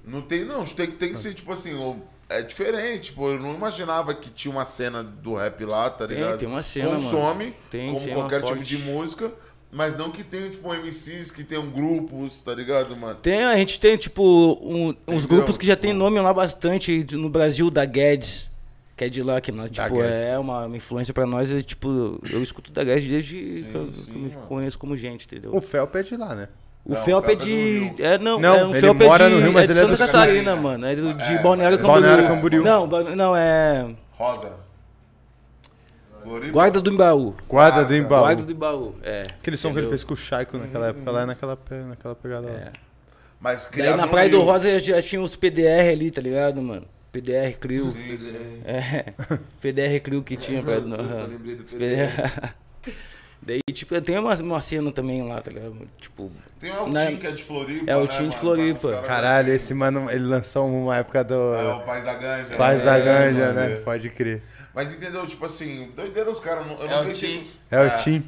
não 0.04 0.20
tem, 0.20 0.44
não, 0.44 0.64
tem, 0.64 0.88
tem 0.88 1.12
que 1.12 1.20
ser, 1.20 1.34
tipo 1.34 1.52
assim, 1.52 1.72
é 2.28 2.42
diferente, 2.42 3.10
tipo, 3.10 3.28
eu 3.28 3.38
não 3.38 3.54
imaginava 3.54 4.12
que 4.12 4.28
tinha 4.28 4.50
uma 4.52 4.64
cena 4.64 5.04
do 5.04 5.36
rap 5.36 5.64
lá, 5.64 5.88
tá 5.88 6.04
Tem, 6.06 6.16
ligado? 6.16 6.38
tem 6.38 6.48
uma 6.48 6.62
cena, 6.62 6.90
Consome, 6.90 7.44
mano. 7.44 7.56
Tem 7.70 7.94
como 7.94 8.12
qualquer 8.12 8.40
forte. 8.40 8.64
tipo 8.64 8.64
de 8.64 8.78
música, 8.78 9.32
mas 9.70 9.96
não 9.96 10.10
que 10.10 10.24
tenha, 10.24 10.50
tipo, 10.50 10.68
MCs, 10.74 11.30
que 11.30 11.44
tenham 11.44 11.70
grupos, 11.70 12.40
tá 12.42 12.54
ligado, 12.54 12.96
mano? 12.96 13.14
Tem, 13.22 13.44
a 13.44 13.56
gente 13.56 13.78
tem, 13.78 13.96
tipo, 13.96 14.22
um- 14.60 14.94
uns 15.06 15.26
grupos 15.26 15.56
que 15.56 15.64
já 15.66 15.76
tem 15.76 15.90
Tipo- 15.92 15.98
nome 16.02 16.18
lá 16.20 16.34
bastante 16.34 17.06
no 17.12 17.28
Brasil, 17.30 17.70
da 17.70 17.84
Guedes. 17.84 18.50
Que 18.98 19.04
é 19.04 19.08
de 19.08 19.22
lá, 19.22 19.40
que 19.40 19.52
nós, 19.52 19.70
Da 19.70 19.84
tipo, 19.84 19.96
Guedes. 20.00 20.26
é 20.26 20.36
uma, 20.38 20.66
uma 20.66 20.76
influência 20.76 21.14
pra 21.14 21.24
nós. 21.24 21.52
É, 21.52 21.62
tipo, 21.62 22.18
eu 22.30 22.42
escuto 22.42 22.72
da 22.72 22.82
Guedes 22.82 23.08
desde 23.08 23.36
que, 23.70 23.70
eu, 23.76 23.94
sim, 23.94 24.04
que 24.06 24.10
eu 24.10 24.18
me 24.18 24.28
mano. 24.34 24.46
conheço 24.48 24.76
como 24.78 24.96
gente, 24.96 25.24
entendeu? 25.24 25.54
O 25.54 25.60
Felp 25.60 25.94
é 25.94 26.02
de 26.02 26.16
lá, 26.16 26.34
né? 26.34 26.48
O 26.84 26.94
Não, 26.94 27.00
Felp 27.04 27.28
é 27.28 27.32
é 27.32 27.34
de. 27.36 27.92
É, 28.00 28.18
não, 28.18 28.40
Não, 28.40 28.56
é, 28.56 28.64
um 28.66 28.70
ele 28.72 28.80
Felp 28.80 29.00
mora 29.02 29.24
é 29.26 29.28
de, 29.28 29.34
no 29.36 29.40
Rio, 29.42 29.52
mas 29.52 29.70
é 29.70 29.72
de 29.72 29.78
ele 29.78 29.92
é 29.92 29.96
Santa 29.96 30.06
Catarina, 30.12 30.56
mano. 30.56 30.84
É 30.86 30.96
do- 30.96 31.14
de 31.14 31.22
É, 31.22 31.42
Balneário 31.42 31.74
é. 31.76 31.78
Camboriú. 31.78 32.02
Balneário 32.02 32.26
Camboriú. 32.28 32.64
Não, 32.64 32.86
não, 33.16 33.36
é. 33.36 33.88
Rosa. 34.12 34.52
Floripa. 36.22 36.52
Guarda 36.52 36.80
do 36.80 36.90
Embaú. 36.90 37.34
Guarda 37.48 37.80
Ah, 37.80 37.82
do 37.84 37.88
tá. 37.90 37.96
Embaú. 37.96 38.20
Guarda 38.20 38.42
do 38.42 38.52
Embaú, 38.52 38.94
é. 39.02 39.22
Aquele 39.40 39.56
som 39.56 39.68
que 39.68 39.74
ele 39.74 39.80
Entendeu? 39.86 39.90
fez 39.90 40.04
com 40.04 40.14
o 40.14 40.16
Chaiko 40.16 40.58
naquela 40.58 40.88
época 40.88 41.10
lá, 41.10 41.22
é 41.22 41.26
naquela, 41.26 41.58
naquela 41.88 42.14
pegada 42.14 42.46
lá. 42.48 42.52
É. 42.52 42.72
Mas 43.40 43.70
Daí 43.74 43.96
na 43.96 44.06
Praia 44.08 44.28
do. 44.28 44.40
Rosa 44.42 44.68
já, 44.80 44.96
já 44.96 45.02
tinha 45.02 45.22
os 45.22 45.36
PDR 45.36 45.90
ali, 45.92 46.10
tá 46.10 46.20
ligado, 46.20 46.60
mano? 46.60 46.84
PDR 47.12 47.56
Crio. 47.58 47.86
Sim. 47.90 48.18
É. 48.64 49.12
PDR 49.60 50.00
Crio 50.02 50.22
que 50.22 50.36
tinha 50.36 50.62
pra. 50.62 50.80
Nossa, 50.80 51.02
eu 51.20 51.26
lembrei 51.28 51.54
do 51.56 51.64
PDR. 51.64 52.52
Daí, 53.40 53.60
tipo, 53.72 53.98
tem 54.00 54.18
uma, 54.18 54.34
uma 54.34 54.60
cena 54.60 54.90
também 54.92 55.22
lá, 55.26 55.40
tá 55.40 55.50
ligado? 55.50 55.88
Tipo, 56.00 56.30
Tem 56.60 56.70
o 56.72 56.88
Na- 56.88 57.02
Altim, 57.04 57.16
que 57.16 57.26
é 57.26 57.30
de 57.30 57.42
Floripa. 57.44 57.84
É, 57.90 57.94
o 57.94 58.00
né, 58.00 58.02
Altim 58.02 58.16
de 58.16 58.22
mano? 58.22 58.32
Floripa. 58.32 58.90
Caras- 58.90 59.06
Caralho, 59.06 59.52
esse 59.52 59.72
mano, 59.74 60.10
ele 60.10 60.24
lançou 60.24 60.66
uma 60.68 60.96
época 60.98 61.22
do 61.22 61.54
É, 61.54 61.74
o 61.74 61.80
Paz 61.80 62.04
da 62.04 62.14
Ganja. 62.14 62.56
Paz 62.56 62.78
né? 62.80 62.84
da 62.84 62.98
É, 62.98 63.00
Ganja, 63.00 63.40
mano, 63.46 63.52
né? 63.54 63.72
é. 63.72 63.76
Pode 63.76 64.10
crer. 64.10 64.42
Mas 64.74 64.92
entendeu? 64.92 65.24
Tipo 65.26 65.46
assim, 65.46 65.90
doideira 65.96 66.30
os 66.30 66.40
caras. 66.40 66.66
não- 66.66 66.78
Eu 66.80 66.86
É 66.86 66.90
não 66.90 67.02
o 67.04 67.06
pensei 67.06 67.30
Tim. 67.30 67.38
nos- 67.38 67.58
É 67.70 67.80
o 67.86 68.02
Tim. 68.02 68.24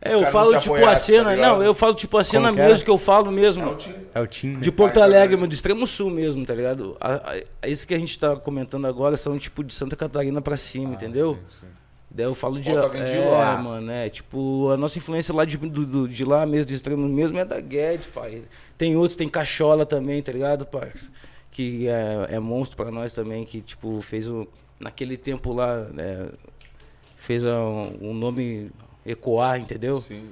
É, 0.00 0.14
eu 0.14 0.24
falo 0.26 0.58
tipo 0.58 0.74
a 0.74 0.78
apoiassem, 0.78 1.16
cena, 1.16 1.30
tá 1.30 1.36
não, 1.36 1.62
eu 1.62 1.74
falo 1.74 1.94
tipo 1.94 2.16
a 2.18 2.22
cena 2.24 2.52
mesmo 2.52 2.84
que 2.84 2.90
eu 2.90 2.98
falo 2.98 3.32
mesmo. 3.32 3.62
É 3.64 3.66
o 3.66 3.74
Tim. 3.74 3.94
É 4.14 4.20
o 4.20 4.26
Tim? 4.26 4.58
De 4.60 4.70
Porto 4.70 5.00
Alegre, 5.00 5.36
do 5.36 5.52
extremo 5.54 5.86
sul 5.86 6.10
mesmo, 6.10 6.44
tá 6.44 6.54
ligado? 6.54 6.96
A, 7.00 7.14
a, 7.14 7.32
a- 7.62 7.68
isso 7.68 7.86
que 7.86 7.94
a 7.94 7.98
gente 7.98 8.18
tá 8.18 8.36
comentando 8.36 8.86
agora 8.86 9.16
são 9.16 9.36
tipo 9.38 9.64
de 9.64 9.72
Santa 9.74 9.96
Catarina 9.96 10.40
pra 10.40 10.56
cima, 10.56 10.94
entendeu? 10.94 11.34
Sim, 11.48 11.60
sim. 11.60 11.66
Daí 12.10 12.24
eu 12.26 12.34
falo 12.34 12.58
de. 12.60 12.70
Alguém 12.70 13.04
de 13.04 13.12
é, 13.12 13.24
lá. 13.28 13.56
mano, 13.58 13.90
é. 13.90 14.08
Tipo, 14.08 14.70
a 14.70 14.76
nossa 14.76 14.98
influência 14.98 15.34
lá 15.34 15.44
de, 15.44 15.56
do, 15.58 15.84
do- 15.84 16.08
de 16.08 16.24
lá 16.24 16.46
mesmo, 16.46 16.70
do 16.70 16.74
extremo 16.74 17.06
mesmo, 17.08 17.38
é 17.38 17.44
da 17.44 17.60
Guedes, 17.60 18.06
pai. 18.06 18.42
Tem 18.78 18.96
outros, 18.96 19.16
tem 19.16 19.28
Cachola 19.28 19.84
também, 19.84 20.22
tá 20.22 20.32
ligado, 20.32 20.64
parça? 20.66 21.10
Que 21.50 21.88
é, 21.88 22.36
é 22.36 22.38
monstro 22.38 22.76
pra 22.76 22.90
nós 22.90 23.12
também, 23.12 23.44
que, 23.44 23.60
tipo, 23.60 24.00
fez 24.00 24.28
o. 24.30 24.46
Naquele 24.78 25.16
tempo 25.16 25.52
lá, 25.54 25.80
né, 25.92 26.28
fez 27.16 27.42
um, 27.44 27.92
um 28.00 28.14
nome 28.14 28.70
ecoar, 29.06 29.58
entendeu? 29.58 30.00
Sim. 30.00 30.24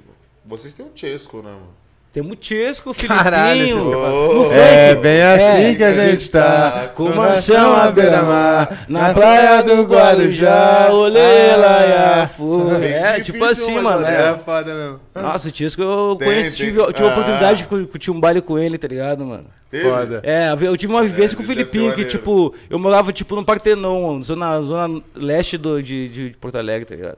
Vocês 0.45 0.73
têm 0.73 0.85
o 0.85 0.91
Chesco, 0.93 1.37
né, 1.37 1.49
mano? 1.51 1.85
Temos 2.13 2.37
o 2.37 2.37
Chesco, 2.39 2.91
o 2.91 2.95
Caralho, 2.95 3.59
Filipinho. 3.59 3.83
Chesco. 3.91 4.33
no 4.35 4.53
É 4.53 4.95
bem 4.95 5.21
assim 5.21 5.65
É, 5.65 5.75
que 5.75 5.83
a 5.83 5.93
gente 6.09 6.31
tá. 6.31 6.91
Com 6.95 7.09
mansão 7.09 7.75
à 7.75 7.91
beira-mar, 7.91 8.85
na 8.87 9.13
praia 9.13 9.61
do 9.61 9.83
Guarujá, 9.83 10.87
olê 10.93 11.19
Ah, 11.51 11.55
lá 11.57 12.23
e 12.23 12.27
fu. 12.27 12.69
Bem 12.79 12.89
É, 12.93 13.11
difícil, 13.19 13.33
tipo 13.33 13.43
assim, 13.43 13.79
mano. 13.81 14.05
É 14.05 14.29
É. 14.31 14.37
foda 14.37 14.73
mesmo. 14.73 14.99
Nossa, 15.13 15.49
o 15.49 15.51
Tisco 15.51 15.81
eu 15.81 16.15
Tem, 16.17 16.27
conheci, 16.29 16.57
tem. 16.57 16.65
tive, 16.67 16.79
eu 16.79 16.93
tive 16.93 17.05
a 17.07 17.11
Ah. 17.11 17.13
oportunidade 17.13 17.59
de 17.63 17.67
cu- 17.67 17.87
curtir 17.87 18.11
um 18.11 18.19
baile 18.19 18.41
com 18.41 18.57
ele, 18.57 18.77
tá 18.77 18.87
ligado, 18.87 19.25
mano? 19.25 19.47
Foda. 19.83 20.21
É, 20.23 20.53
eu 20.61 20.77
tive 20.77 20.93
uma 20.93 21.03
vivência 21.03 21.35
É, 21.35 21.37
com 21.37 21.43
o 21.43 21.45
Filipinho, 21.45 21.93
que 21.93 22.05
tipo, 22.05 22.53
eu 22.69 22.79
morava 22.79 23.11
tipo 23.11 23.35
no 23.35 23.43
Partenon, 23.43 24.21
zona, 24.21 24.61
zona 24.61 25.01
leste 25.13 25.57
do, 25.57 25.83
de, 25.83 26.07
de 26.07 26.37
Porto 26.39 26.57
Alegre, 26.57 26.85
tá 26.85 26.95
ligado? 26.95 27.17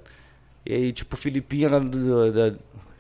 E 0.67 0.73
aí, 0.73 0.91
tipo, 0.91 1.15
o 1.15 1.17
Filipinho 1.17 1.67
era 1.67 1.79
do, 1.79 2.31
da, 2.33 2.57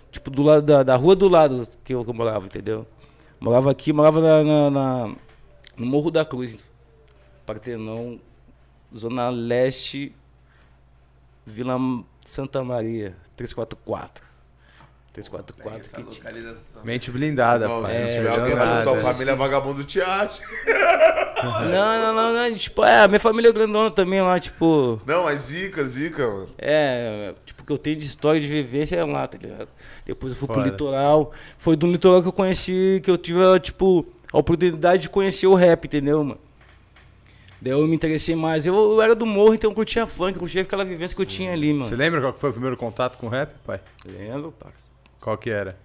tipo, 0.09 0.31
do 0.31 0.41
lado 0.41 0.61
da, 0.65 0.83
da 0.83 0.95
rua 0.95 1.15
do 1.17 1.27
lado 1.27 1.67
que 1.83 1.93
eu, 1.93 2.03
que 2.05 2.09
eu 2.09 2.13
morava, 2.13 2.45
entendeu? 2.45 2.87
Morava 3.41 3.69
aqui, 3.69 3.91
morava 3.91 4.21
na, 4.21 4.43
na- 4.43 4.69
na- 4.71 5.15
no 5.75 5.85
Morro 5.85 6.09
da 6.09 6.23
Cruz, 6.23 6.71
Partenon, 7.45 8.17
zona 8.95 9.29
leste, 9.29 10.15
Vila 11.45 11.77
Santa 12.25 12.63
Maria, 12.63 13.15
344. 13.35 14.23
344 15.17 15.79
Essa 15.79 15.95
que 15.95 16.03
localização. 16.03 16.83
Mente 16.83 17.09
blindada, 17.09 17.67
pai. 17.67 17.85
se 17.87 18.01
É, 18.01 18.07
tiver 18.09 18.29
alguém 18.29 18.55
da 18.55 18.83
tua 18.83 18.97
família 18.97 19.35
vagabundo 19.35 19.83
te 19.83 19.99
acha. 19.99 20.43
Não, 21.37 22.01
não, 22.01 22.15
não, 22.15 22.33
não. 22.33 22.55
Tipo, 22.55 22.83
é, 22.83 23.01
a 23.03 23.07
minha 23.07 23.19
família 23.19 23.49
é 23.49 23.51
grandona 23.51 23.91
também 23.91 24.19
lá, 24.19 24.39
tipo. 24.39 24.99
Não, 25.05 25.25
mas 25.25 25.41
zica, 25.41 25.83
zica, 25.83 26.27
mano. 26.27 26.49
É, 26.57 27.31
tipo, 27.45 27.63
que 27.63 27.71
eu 27.71 27.77
tenho 27.77 27.95
de 27.95 28.05
história 28.05 28.41
de 28.41 28.47
vivência 28.47 28.95
é 28.95 29.05
lá, 29.05 29.27
tá 29.27 29.37
ligado? 29.37 29.67
Depois 30.03 30.33
eu 30.33 30.39
fui 30.39 30.47
Foda. 30.47 30.61
pro 30.61 30.67
litoral. 30.71 31.31
Foi 31.59 31.75
do 31.75 31.85
litoral 31.85 32.23
que 32.23 32.27
eu 32.27 32.31
conheci, 32.33 32.99
que 33.03 33.11
eu 33.11 33.19
tive, 33.19 33.39
tipo, 33.59 34.03
a 34.33 34.39
oportunidade 34.39 35.03
de 35.03 35.09
conhecer 35.09 35.45
o 35.45 35.53
rap, 35.53 35.85
entendeu, 35.85 36.23
mano? 36.23 36.39
Daí 37.61 37.71
eu 37.71 37.85
me 37.87 37.95
interessei 37.95 38.35
mais. 38.35 38.65
Eu, 38.65 38.73
eu 38.73 38.99
era 38.99 39.13
do 39.13 39.27
morro, 39.27 39.53
então 39.53 39.69
eu 39.69 39.75
curtia 39.75 40.07
funk, 40.07 40.33
eu 40.33 40.39
curtia 40.39 40.63
aquela 40.63 40.83
vivência 40.83 41.15
que 41.15 41.21
eu 41.21 41.25
tinha 41.27 41.53
ali, 41.53 41.71
mano. 41.71 41.85
Você 41.85 41.95
lembra 41.95 42.19
qual 42.19 42.33
foi 42.33 42.49
o 42.49 42.53
primeiro 42.53 42.75
contato 42.75 43.15
com 43.19 43.27
o 43.27 43.29
rap, 43.29 43.51
pai? 43.63 43.79
Lembro, 44.03 44.51
parça. 44.53 44.86
Qual 45.27 45.37
que 45.37 45.49
era? 45.49 45.75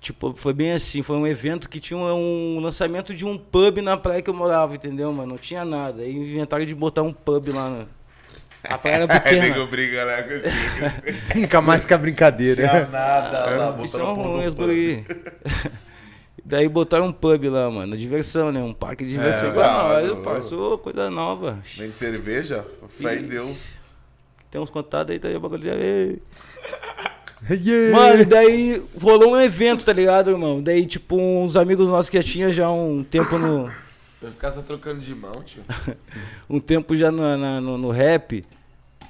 Tipo, 0.00 0.32
foi 0.34 0.54
bem 0.54 0.72
assim, 0.72 1.02
foi 1.02 1.14
um 1.14 1.26
evento 1.26 1.68
que 1.68 1.78
tinha 1.78 1.98
um, 1.98 2.56
um 2.56 2.58
lançamento 2.58 3.14
de 3.14 3.22
um 3.22 3.36
pub 3.36 3.82
na 3.82 3.98
praia 3.98 4.22
que 4.22 4.30
eu 4.30 4.34
morava, 4.34 4.74
entendeu, 4.74 5.12
mano? 5.12 5.32
Não 5.32 5.36
tinha 5.36 5.62
nada. 5.62 6.00
Aí 6.00 6.10
inventaram 6.10 6.64
de 6.64 6.74
botar 6.74 7.02
um 7.02 7.12
pub 7.12 7.48
lá 7.48 7.68
na. 7.68 7.84
A 8.64 8.78
praia 8.78 8.94
era 9.02 9.04
Aí 9.12 9.20
pequena. 9.20 9.42
nego 9.42 9.66
briga, 9.66 10.06
né? 10.06 10.22
com 10.22 10.30
esse- 10.32 11.12
Brinca 11.34 11.60
mais 11.60 11.84
que 11.84 11.92
a 11.92 11.98
brincadeira. 11.98 12.66
Tinha 12.66 12.86
nada 12.86 13.50
lá, 13.50 13.70
ruins, 13.72 13.92
no 13.92 13.98
pão. 13.98 14.54
guri. 14.54 15.04
Daí 16.42 16.66
botaram 16.66 17.08
um 17.08 17.12
pub 17.12 17.44
lá, 17.50 17.70
mano. 17.70 17.94
Diversão, 17.94 18.50
né? 18.50 18.62
Um 18.62 18.72
parque 18.72 19.04
de 19.04 19.10
diversão. 19.10 19.48
É, 19.48 19.50
igual 19.50 19.66
ah, 19.66 20.00
nós, 20.00 20.24
parceiro, 20.24 20.78
coisa 20.78 21.10
nova. 21.10 21.58
Nem 21.76 21.90
de 21.90 21.98
cerveja? 21.98 22.64
Fé 22.88 23.16
em 23.16 23.24
Deus. 23.24 23.66
Tem 24.50 24.58
uns 24.58 24.70
contatos 24.70 25.12
aí, 25.12 25.18
daí 25.18 25.36
o 25.36 25.40
bagulho. 25.40 25.68
Ei. 25.74 26.22
Yeah. 27.50 27.96
Mano, 27.96 28.22
e 28.22 28.24
daí 28.24 28.82
rolou 29.00 29.32
um 29.32 29.40
evento, 29.40 29.84
tá 29.84 29.92
ligado, 29.92 30.30
irmão? 30.30 30.62
Daí, 30.62 30.86
tipo, 30.86 31.16
uns 31.16 31.56
amigos 31.56 31.88
nossos 31.88 32.08
que 32.08 32.16
já 32.20 32.22
tinha 32.22 32.52
já 32.52 32.70
um 32.70 33.02
tempo 33.02 33.36
no. 33.36 33.64
Vai 34.20 34.30
ficar 34.30 34.52
só 34.52 34.62
trocando 34.62 35.00
de 35.00 35.12
mão, 35.14 35.42
tio. 35.42 35.62
um 36.48 36.60
tempo 36.60 36.96
já 36.96 37.10
no, 37.10 37.36
na- 37.36 37.60
no, 37.60 37.76
no 37.76 37.90
rap. 37.90 38.44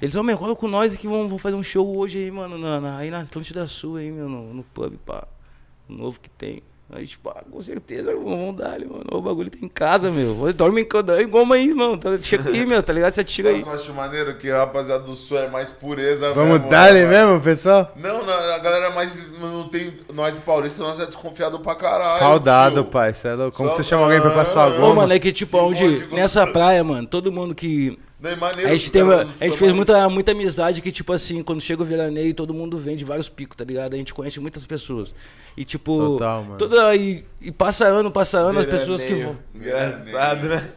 Eles, 0.01 0.15
ô, 0.15 0.23
meu, 0.23 0.37
cola 0.37 0.55
com 0.55 0.67
nós 0.67 0.93
aqui, 0.93 1.07
vamos, 1.07 1.27
vamos 1.27 1.41
fazer 1.41 1.55
um 1.55 1.61
show 1.63 1.95
hoje 1.97 2.17
aí, 2.17 2.31
mano, 2.31 2.57
na, 2.57 2.81
na- 2.81 2.97
aí 2.97 3.11
na 3.11 3.21
Atlântida 3.21 3.65
Sul 3.67 3.97
aí, 3.97 4.11
meu, 4.11 4.27
no, 4.27 4.53
no 4.53 4.63
pub, 4.63 4.93
pá. 5.05 5.27
O 5.87 5.93
novo 5.93 6.19
que 6.19 6.29
tem. 6.29 6.63
Aí, 6.95 7.07
tipo, 7.07 7.29
ah, 7.29 7.41
com 7.51 7.61
certeza, 7.61 8.11
irmão, 8.11 8.37
vamos 8.37 8.57
dar 8.57 8.73
ali, 8.73 8.85
mano. 8.85 9.03
O 9.11 9.21
bagulho 9.21 9.49
tá 9.49 9.57
em 9.61 9.67
casa, 9.67 10.11
meu. 10.11 10.53
Dorme 10.53 10.81
em 10.81 10.85
casa, 10.85 11.23
goma 11.23 11.55
aí, 11.55 11.73
mano. 11.73 11.97
Tá, 11.97 12.09
chega 12.21 12.49
aí, 12.49 12.65
meu, 12.65 12.83
tá 12.83 12.93
ligado? 12.93 13.11
Você 13.13 13.23
tira 13.23 13.49
Sabe 13.49 13.55
o 13.55 13.57
aí. 13.59 13.63
que 13.63 13.75
eu 13.75 13.81
acho 13.81 13.93
maneiro? 13.93 14.35
Que 14.37 14.51
a 14.51 14.57
rapaziada 14.59 15.03
do 15.03 15.15
Sul 15.15 15.39
é 15.39 15.47
mais 15.47 15.71
pureza 15.71 16.31
Vamos 16.33 16.53
mesmo, 16.59 16.69
dar 16.69 16.93
né, 16.93 17.01
ali 17.01 17.05
mesmo, 17.07 17.41
pessoal? 17.41 17.91
Não, 17.95 18.23
não, 18.23 18.33
a 18.33 18.59
galera 18.59 18.85
é 18.87 18.93
mais. 18.93 19.25
Não 19.39 19.67
tem. 19.69 19.93
Nós 20.13 20.37
paulistas, 20.39 20.85
nós 20.85 20.99
é 20.99 21.05
desconfiado 21.07 21.59
pra 21.59 21.73
caralho. 21.75 22.13
Escaldado, 22.15 22.83
tio. 22.83 22.91
pai. 22.91 23.13
Cê 23.13 23.29
é 23.29 23.33
louco. 23.33 23.57
Como 23.57 23.69
Só- 23.69 23.75
você 23.77 23.83
chama 23.83 24.03
alguém 24.03 24.21
pra 24.21 24.31
passar 24.31 24.65
a 24.65 24.67
Ô, 24.67 24.71
Ô, 24.75 24.79
goma? 24.81 24.95
mano, 25.01 25.13
é 25.13 25.19
que, 25.19 25.31
tipo, 25.31 25.57
Que 25.57 25.63
onde. 25.83 26.07
Nessa 26.13 26.45
praia, 26.45 26.83
mano, 26.83 27.07
todo 27.07 27.31
mundo 27.31 27.55
que. 27.55 27.97
Não, 28.23 28.29
é 28.31 28.35
maneiro. 28.37 28.69
A 28.71 28.75
gente, 28.75 28.91
teve, 28.91 29.13
a 29.13 29.23
gente 29.25 29.37
fez 29.39 29.59
mais- 29.59 29.73
muita, 29.73 30.09
muita 30.09 30.31
amizade 30.31 30.81
que, 30.81 30.91
tipo 30.91 31.11
assim, 31.11 31.41
quando 31.43 31.59
chega 31.61 31.81
o 31.81 31.85
veraneio, 31.85 32.33
todo 32.33 32.53
mundo 32.53 32.77
vende 32.77 33.03
vários 33.03 33.27
picos, 33.27 33.57
tá 33.57 33.65
ligado? 33.65 33.93
A 33.93 33.97
gente 33.97 34.13
conhece 34.13 34.39
muitas 34.39 34.65
pessoas. 34.65 35.13
E, 35.57 35.65
tipo. 35.65 35.93
Total, 35.95 36.43
mano. 36.43 36.57
Toda, 36.57 36.95
e, 36.95 37.25
e 37.41 37.51
passa 37.51 37.85
ano, 37.87 38.09
passa 38.09 38.39
ano, 38.39 38.59
as 38.59 38.65
pessoas 38.65 39.01
que 39.03 39.13
Veraneio. 39.13 39.37
vão. 39.53 39.61
Engraçado, 39.61 40.47
né? 40.47 40.69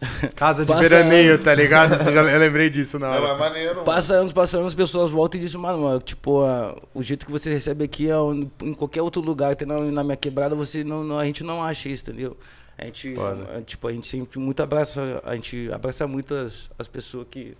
Casa 0.36 0.62
de 0.64 0.68
Passa 0.68 0.80
veraneio, 0.82 1.38
tá 1.42 1.52
ligado? 1.52 1.94
Eu 2.08 2.38
lembrei 2.38 2.70
disso 2.70 2.98
na 3.00 3.08
Não, 3.08 3.22
hora. 3.22 3.32
é 3.34 3.36
maneiro. 3.38 3.72
mano. 3.74 3.84
Passa 3.84 4.14
anos, 4.14 4.30
passa 4.32 4.56
anos, 4.58 4.70
as 4.70 4.74
pessoas 4.76 5.10
voltam 5.10 5.40
e 5.40 5.44
dizem, 5.44 5.60
mano, 5.60 5.78
mano, 5.82 5.98
tipo, 6.00 6.42
a- 6.44 6.76
o 6.94 7.02
jeito 7.02 7.26
que 7.26 7.32
você 7.32 7.50
recebe 7.52 7.84
aqui 7.84 8.08
é 8.08 8.16
um- 8.16 8.48
em 8.62 8.74
qualquer 8.74 9.02
outro 9.02 9.20
lugar, 9.20 9.52
até 9.52 9.66
na, 9.66 9.80
na 9.80 10.04
minha 10.04 10.16
quebrada, 10.16 10.54
você 10.54 10.84
não, 10.84 11.02
não- 11.02 11.18
a 11.18 11.24
gente 11.24 11.42
não 11.42 11.62
acha 11.64 11.88
isso, 11.88 12.04
entendeu? 12.08 12.36
A 12.78 12.84
gente, 12.84 13.14
Foda. 13.16 13.60
tipo, 13.62 13.88
a 13.88 13.92
gente 13.92 14.06
sempre 14.06 14.38
muito 14.38 14.62
abraça, 14.62 15.20
a 15.24 15.34
gente 15.34 15.70
abraça 15.72 16.06
muito 16.06 16.32
as, 16.34 16.70
as 16.78 16.86
pessoas 16.86 17.26
que 17.28 17.56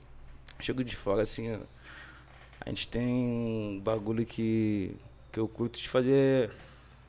chegam 0.60 0.84
de 0.84 0.94
fora, 0.94 1.22
assim. 1.22 1.58
A 2.60 2.68
gente 2.68 2.88
tem 2.88 3.04
um 3.06 3.80
bagulho 3.82 4.24
que, 4.24 4.94
que 5.32 5.40
eu 5.40 5.48
curto 5.48 5.76
de 5.78 5.88
fazer, 5.88 6.50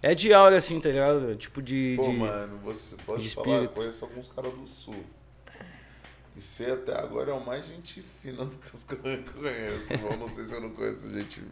é 0.02 0.16
de 0.16 0.34
aura, 0.34 0.58
assim, 0.58 0.80
tá 0.80 0.90
ligado? 0.90 1.36
Tipo 1.36 1.62
de... 1.62 1.94
Pô, 1.98 2.04
de- 2.10 2.18
mano, 2.18 2.58
você 2.64 2.96
pode 3.06 3.24
de 3.24 3.30
falar, 3.36 3.48
eu 3.48 3.54
espírito. 3.56 3.74
conheço 3.76 4.06
alguns 4.06 4.28
caras 4.28 4.54
do 4.54 4.66
Sul. 4.66 5.04
E 6.36 6.42
você 6.42 6.66
até 6.72 6.98
agora 6.98 7.32
é 7.32 7.34
o 7.34 7.46
mais 7.46 7.66
gente 7.66 8.02
fina 8.02 8.46
do 8.46 8.58
que 8.58 8.74
os 8.76 8.84
que 8.86 8.94
eu 8.94 9.00
conheço. 9.02 9.94
Eu 9.94 10.18
não 10.18 10.28
sei 10.28 10.46
se 10.46 10.54
eu 10.56 10.62
não 10.62 10.70
conheço 10.72 11.12
gente. 11.14 11.44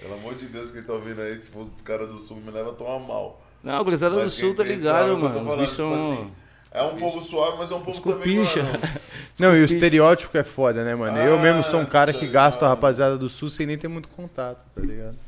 Pelo 0.00 0.14
amor 0.14 0.34
de 0.36 0.46
Deus, 0.46 0.70
quem 0.70 0.82
tá 0.82 0.92
ouvindo 0.94 1.20
aí, 1.20 1.36
se 1.36 1.50
fosse 1.50 1.70
os 1.76 1.82
caras 1.82 2.08
do 2.08 2.18
Sul, 2.18 2.36
me 2.38 2.50
leva 2.50 2.70
a 2.70 2.74
tomar 2.74 2.98
mal. 3.00 3.42
Não, 3.68 3.80
a 3.80 3.82
gurizada 3.82 4.22
do 4.22 4.30
Sul, 4.30 4.54
tá 4.54 4.64
ligado, 4.64 5.08
eu 5.08 5.18
mano? 5.18 5.40
Os 5.40 5.44
falando, 5.44 5.60
bichos 5.60 5.76
tipo 5.76 5.98
são... 5.98 6.12
assim, 6.14 6.30
É 6.70 6.82
um 6.82 6.96
povo 6.96 7.20
suave, 7.20 7.58
mas 7.58 7.70
é 7.70 7.74
um 7.74 7.82
povo 7.82 8.00
também. 8.00 8.22
Não, 9.38 9.54
e 9.54 9.60
o 9.60 9.64
estereótipo 9.66 10.38
é 10.38 10.42
foda, 10.42 10.82
né, 10.82 10.94
mano? 10.94 11.18
Eu 11.18 11.38
Ah, 11.38 11.42
mesmo 11.42 11.62
sou 11.62 11.78
um 11.78 11.84
cara 11.84 12.10
que 12.10 12.26
tá 12.26 12.32
gasto 12.32 12.62
a 12.62 12.68
rapaziada 12.68 13.18
do 13.18 13.28
sul 13.28 13.50
sem 13.50 13.66
nem 13.66 13.76
ter 13.76 13.88
muito 13.88 14.08
contato, 14.08 14.64
tá 14.74 14.80
ligado? 14.80 15.18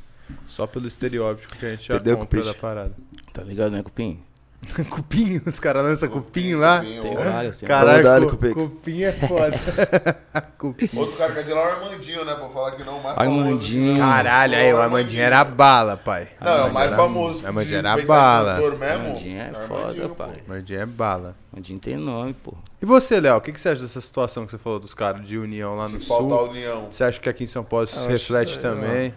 Só 0.47 0.67
pelo 0.67 0.87
estereótipo 0.87 1.55
que 1.55 1.67
a 1.67 1.71
gente 1.73 1.89
já 1.89 1.97
Entendeu, 1.97 2.17
da 2.17 2.55
parada. 2.55 2.95
Tá 3.31 3.43
ligado, 3.43 3.73
né, 3.73 3.83
Cupim? 3.83 4.23
cupinho, 4.91 5.43
os 5.47 5.59
caras 5.59 5.83
lançam 5.83 6.09
cupinho 6.09 6.59
lá. 6.59 6.81
Tem 6.81 7.01
ó. 7.01 7.15
vários, 7.15 7.57
tem 7.57 7.67
Caralho, 7.67 8.29
cu- 8.29 8.37
cupinho 8.55 9.07
é 9.09 9.13
foda. 9.13 9.59
cupinho. 10.59 10.91
Outro 11.01 11.17
cara 11.17 11.33
que 11.33 11.39
é 11.39 11.43
de 11.43 11.53
lá 11.53 11.61
é 11.61 11.65
o 11.65 11.71
Armandinho, 11.85 12.25
né? 12.25 12.35
Pra 12.35 12.49
falar 12.51 12.71
que 12.73 12.85
não, 12.85 12.99
o 12.99 13.03
mais 13.03 13.17
Armandinho. 13.17 13.95
famoso. 13.97 14.13
Caralho, 14.13 14.55
aí 14.57 14.73
o 14.75 14.77
Armandinho 14.81 15.23
era 15.23 15.45
bala, 15.45 15.97
pai. 15.97 16.29
Não, 16.41 16.53
é 16.53 16.65
o 16.65 16.73
mais 16.75 16.89
era- 16.89 16.97
famoso. 16.97 17.47
Armandinho 17.47 17.83
de 17.83 17.89
era 17.89 18.07
bala. 18.07 18.53
Armandinho 18.57 19.41
é 19.41 19.53
foda, 19.67 19.81
Armandinho, 19.81 20.09
pô. 20.11 20.15
pai. 20.15 20.35
Armandinho 20.47 20.81
é 20.81 20.87
bala. 20.87 21.37
Mandinho 21.53 21.79
tem 21.81 21.97
nome, 21.97 22.35
pô. 22.35 22.55
E 22.83 22.87
você, 22.87 23.19
Léo, 23.19 23.37
o 23.37 23.41
que, 23.41 23.53
que 23.53 23.61
você 23.61 23.71
acha 23.71 23.81
dessa 23.81 24.01
situação 24.01 24.45
que 24.45 24.53
você 24.53 24.59
falou 24.59 24.79
dos 24.79 24.95
caras 24.95 25.27
de 25.27 25.37
união 25.39 25.75
lá 25.77 25.89
no 25.89 25.99
Que 25.99 26.07
falta 26.07 26.35
a 26.35 26.39
sul? 26.39 26.49
união. 26.51 26.87
Você 26.91 27.03
acha 27.03 27.19
que 27.21 27.29
aqui 27.29 27.45
em 27.45 27.47
São 27.49 27.65
Paulo 27.65 27.87
isso 27.87 27.99
se 27.99 28.07
reflete 28.09 28.59
também? 28.61 29.15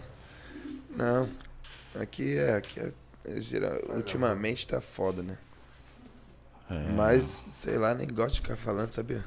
Não. 0.96 1.28
Aqui 2.00 2.36
é, 2.38 2.54
aqui 2.56 2.80
é, 2.80 2.84
é 2.84 2.92
geral, 3.38 3.78
ultimamente 3.94 4.66
tá 4.68 4.80
foda, 4.80 5.22
né? 5.22 5.38
Mas, 6.96 7.44
sei 7.50 7.76
lá, 7.76 7.94
nem 7.94 8.08
gosto 8.08 8.36
de 8.36 8.40
ficar 8.40 8.56
falando, 8.56 8.92
sabia? 8.92 9.24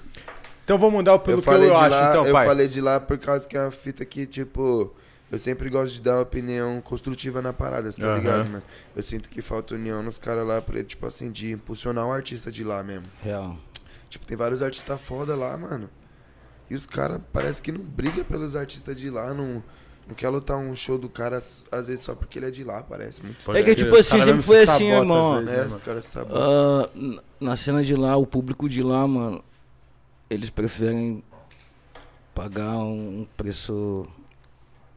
Então 0.63 0.77
vamos 0.77 0.95
mudar 0.95 1.17
pelo 1.19 1.37
eu 1.37 1.41
que 1.41 1.49
eu 1.49 1.77
acho, 1.77 1.91
lá, 1.95 2.09
então, 2.09 2.25
eu 2.25 2.33
pai. 2.33 2.45
falei 2.45 2.67
de 2.67 2.81
lá 2.81 2.99
por 2.99 3.17
causa 3.17 3.47
que 3.47 3.55
é 3.55 3.61
uma 3.61 3.71
fita 3.71 4.03
que, 4.03 4.25
tipo, 4.25 4.93
eu 5.31 5.39
sempre 5.39 5.69
gosto 5.69 5.93
de 5.93 6.01
dar 6.01 6.15
uma 6.15 6.21
opinião 6.23 6.81
construtiva 6.81 7.41
na 7.41 7.53
parada, 7.53 7.91
você 7.91 8.01
tá 8.01 8.07
Aham. 8.07 8.15
ligado, 8.17 8.49
mano? 8.49 8.63
Eu 8.95 9.03
sinto 9.03 9.29
que 9.29 9.41
falta 9.41 9.75
união 9.75 10.03
nos 10.03 10.17
caras 10.17 10.45
lá 10.45 10.61
pra, 10.61 10.83
tipo 10.83 11.05
assim, 11.05 11.31
de 11.31 11.51
impulsionar 11.51 12.05
o 12.05 12.11
artista 12.11 12.51
de 12.51 12.63
lá 12.63 12.83
mesmo. 12.83 13.05
Real. 13.21 13.57
Tipo, 14.09 14.25
tem 14.25 14.35
vários 14.35 14.61
artistas 14.61 14.99
foda 14.99 15.35
lá, 15.35 15.55
mano. 15.57 15.89
E 16.69 16.75
os 16.75 16.85
caras 16.85 17.21
parece 17.31 17.61
que 17.61 17.71
não 17.71 17.81
briga 17.81 18.25
pelos 18.25 18.55
artistas 18.55 18.99
de 18.99 19.09
lá, 19.09 19.33
não, 19.33 19.63
não 20.07 20.15
quer 20.15 20.29
lutar 20.29 20.57
um 20.57 20.73
show 20.75 20.97
do 20.97 21.09
cara, 21.09 21.37
às 21.37 21.87
vezes 21.87 22.01
só 22.01 22.15
porque 22.15 22.39
ele 22.39 22.45
é 22.47 22.51
de 22.51 22.63
lá, 22.63 22.81
parece. 22.81 23.21
Muito 23.23 23.51
É 23.55 23.63
que, 23.63 23.75
tipo 23.75 23.91
os 23.93 23.99
assim, 23.99 24.09
caras 24.11 24.25
sempre 24.25 24.41
foi 24.41 24.65
se 24.65 24.71
assim, 24.71 24.85
irmão. 24.91 25.35
vezes, 25.39 25.51
É, 25.51 25.55
né, 25.57 25.61
os 25.65 25.69
mano? 25.73 25.81
caras 25.83 26.05
sabotam. 26.05 26.41
Ah, 26.41 26.89
n- 26.95 27.19
na 27.39 27.55
cena 27.55 27.83
de 27.83 27.95
lá, 27.95 28.15
o 28.15 28.25
público 28.25 28.67
de 28.69 28.81
lá, 28.81 29.05
mano, 29.07 29.43
eles 30.29 30.49
preferem 30.49 31.23
pagar 32.33 32.77
um 32.77 33.25
preço 33.35 34.05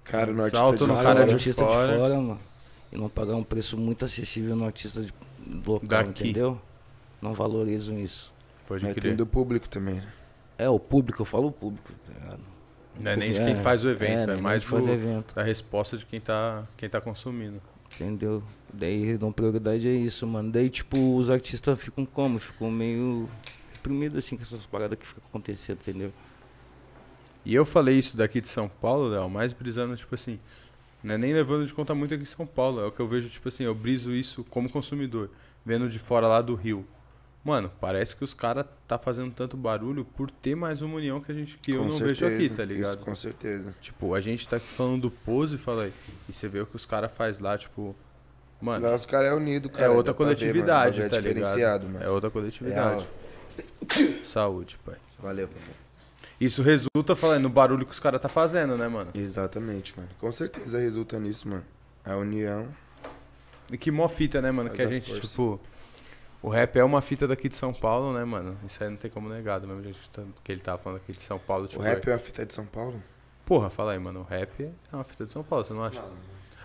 Cara, 0.04 0.32
no 0.32 0.48
Salto 0.50 0.54
artista 0.56 0.84
de 0.84 0.90
no 0.90 0.94
caro 0.96 1.06
cara 1.06 1.20
no 1.20 1.26
de 1.26 1.32
artista 1.34 1.64
fora. 1.66 1.92
de 1.92 1.98
fora, 1.98 2.14
mano. 2.20 2.40
E 2.92 2.96
não 2.96 3.08
pagar 3.08 3.36
um 3.36 3.44
preço 3.44 3.76
muito 3.78 4.04
acessível 4.04 4.56
no 4.56 4.64
artista 4.64 5.02
de- 5.02 5.14
local, 5.66 5.86
Daqui. 5.88 6.24
entendeu? 6.24 6.60
Não 7.22 7.32
valorizam 7.34 7.98
isso. 7.98 8.32
Pode 8.66 8.84
Mas 8.84 8.94
crer. 8.94 9.02
tem 9.10 9.16
do 9.16 9.26
público 9.26 9.68
também, 9.68 9.96
né? 9.96 10.12
É, 10.58 10.68
o 10.68 10.78
público, 10.78 11.22
eu 11.22 11.26
falo 11.26 11.48
o 11.48 11.52
público, 11.52 11.90
tá 12.06 12.12
ligado? 12.12 12.40
Não 13.02 13.10
é 13.12 13.16
nem 13.16 13.32
de 13.32 13.40
É, 13.40 13.44
quem 13.46 13.56
faz 13.56 13.84
o 13.84 13.88
evento, 13.90 14.30
é, 14.30 14.34
nem 14.34 14.42
mais 14.42 14.64
do- 14.64 14.90
evento, 14.90 15.34
da 15.34 15.42
resposta 15.42 15.96
de 15.96 16.04
quem 16.06 16.20
tá, 16.20 16.64
quem 16.76 16.88
tá 16.88 17.00
consumindo. 17.00 17.60
entendeu? 17.94 18.42
Daí 18.72 19.16
dão 19.18 19.32
prioridade 19.32 19.86
a 19.88 19.92
isso, 19.92 20.26
mano. 20.26 20.50
Daí, 20.52 20.70
tipo, 20.70 21.16
os 21.16 21.28
artistas 21.30 21.78
ficam 21.82 22.04
como? 22.06 22.38
Ficam 22.38 22.70
meio 22.70 23.28
reprimidos, 23.72 24.18
assim, 24.18 24.36
com 24.36 24.42
essas 24.42 24.64
paradas 24.66 24.98
que 24.98 25.06
ficam 25.06 25.22
acontecendo, 25.28 25.78
entendeu? 25.80 26.12
E 27.44 27.54
eu 27.54 27.64
falei 27.64 27.98
isso 27.98 28.16
daqui 28.16 28.40
de 28.40 28.48
São 28.48 28.68
Paulo, 28.68 29.08
Léo, 29.08 29.28
mais 29.28 29.52
brisando, 29.52 29.96
tipo 29.96 30.14
assim, 30.14 30.38
não 31.02 31.14
é 31.14 31.18
nem 31.18 31.32
levando 31.32 31.66
de 31.66 31.72
conta 31.72 31.94
muito 31.94 32.12
aqui 32.14 32.22
em 32.22 32.26
São 32.26 32.46
Paulo, 32.46 32.80
é 32.82 32.86
o 32.86 32.92
que 32.92 33.00
eu 33.00 33.08
vejo, 33.08 33.28
tipo 33.30 33.48
assim, 33.48 33.64
eu 33.64 33.74
briso 33.74 34.12
isso 34.14 34.44
como 34.44 34.68
consumidor, 34.70 35.30
vendo 35.64 35.88
de 35.88 35.98
fora 35.98 36.28
lá 36.28 36.42
do 36.42 36.54
Rio. 36.54 36.86
Mano, 37.42 37.72
parece 37.80 38.14
que 38.14 38.22
os 38.22 38.34
caras 38.34 38.66
tá 38.86 38.98
fazendo 38.98 39.32
tanto 39.32 39.56
barulho 39.56 40.04
por 40.04 40.30
ter 40.30 40.54
mais 40.54 40.82
uma 40.82 40.96
união 40.96 41.20
que 41.22 41.32
a 41.32 41.34
gente 41.34 41.56
que 41.56 41.72
eu 41.72 41.78
Com 41.78 41.88
não 41.88 41.96
vejo 41.98 42.26
aqui, 42.26 42.36
certeza, 42.38 42.54
tá 42.56 42.64
ligado? 42.66 42.88
Isso, 42.88 42.98
com 42.98 43.14
certeza. 43.14 43.74
Tipo, 43.80 44.14
a 44.14 44.20
gente 44.20 44.46
tá 44.46 44.56
aqui 44.56 44.66
falando 44.66 45.00
do 45.02 45.10
pose, 45.10 45.56
fala 45.56 45.84
aí, 45.84 45.92
e 46.28 46.32
você 46.34 46.48
vê 46.48 46.60
o 46.60 46.66
que 46.66 46.76
os 46.76 46.84
caras 46.84 47.10
faz 47.10 47.38
lá, 47.38 47.56
tipo, 47.56 47.96
mano, 48.60 48.86
Lá 48.86 48.94
os 48.94 49.06
caras 49.06 49.30
é 49.30 49.34
unido, 49.34 49.70
cara. 49.70 49.84
é 49.84 49.88
outra 49.88 50.12
ver, 50.12 50.18
coletividade, 50.18 50.98
mano, 50.98 51.10
tá 51.10 51.16
é 51.16 51.20
diferenciado, 51.20 51.86
ligado? 51.86 51.92
mano. 51.94 52.04
É 52.04 52.10
outra 52.10 52.30
coletividade. 52.30 53.06
Real. 53.94 54.22
Saúde, 54.22 54.78
pai. 54.84 54.96
Valeu, 55.18 55.48
papai. 55.48 55.74
Isso 56.38 56.62
resulta, 56.62 57.16
falando, 57.16 57.42
no 57.42 57.48
barulho 57.50 57.84
que 57.86 57.92
os 57.92 58.00
caras 58.00 58.20
tá 58.20 58.28
fazendo, 58.28 58.76
né, 58.76 58.86
mano? 58.88 59.10
Exatamente, 59.14 59.94
mano. 59.96 60.08
Com 60.18 60.30
certeza 60.32 60.78
resulta 60.78 61.18
nisso, 61.18 61.48
mano. 61.48 61.64
A 62.04 62.16
união. 62.16 62.68
E 63.72 63.76
que 63.78 63.90
mó 63.90 64.08
fita, 64.08 64.40
né, 64.42 64.50
mano? 64.50 64.68
Faz 64.70 64.76
que 64.76 64.82
a 64.82 64.88
a 64.88 64.90
gente, 64.90 65.10
força. 65.10 65.26
tipo. 65.28 65.60
O 66.42 66.48
rap 66.48 66.76
é 66.78 66.84
uma 66.84 67.02
fita 67.02 67.28
daqui 67.28 67.48
de 67.48 67.56
São 67.56 67.72
Paulo, 67.72 68.14
né, 68.14 68.24
mano? 68.24 68.56
Isso 68.66 68.82
aí 68.82 68.88
não 68.88 68.96
tem 68.96 69.10
como 69.10 69.28
negar, 69.28 69.60
do 69.60 69.66
mesmo 69.68 69.82
jeito 69.82 69.98
que 69.98 70.08
tá- 70.08 70.22
ele 70.48 70.60
tava 70.60 70.78
falando 70.78 70.98
aqui 70.98 71.12
de 71.12 71.22
São 71.22 71.38
Paulo. 71.38 71.66
Tipo, 71.66 71.80
O 71.82 71.84
rap 71.84 72.08
é 72.08 72.12
uma 72.12 72.18
fita 72.18 72.46
de 72.46 72.54
São 72.54 72.64
Paulo? 72.64 73.02
Porra, 73.44 73.68
fala 73.68 73.92
aí, 73.92 73.98
mano. 73.98 74.20
O 74.20 74.22
rap 74.22 74.62
é 74.62 74.94
uma 74.96 75.04
fita 75.04 75.26
de 75.26 75.32
São 75.32 75.42
Paulo, 75.42 75.64
você 75.64 75.74
não 75.74 75.84
acha? 75.84 76.02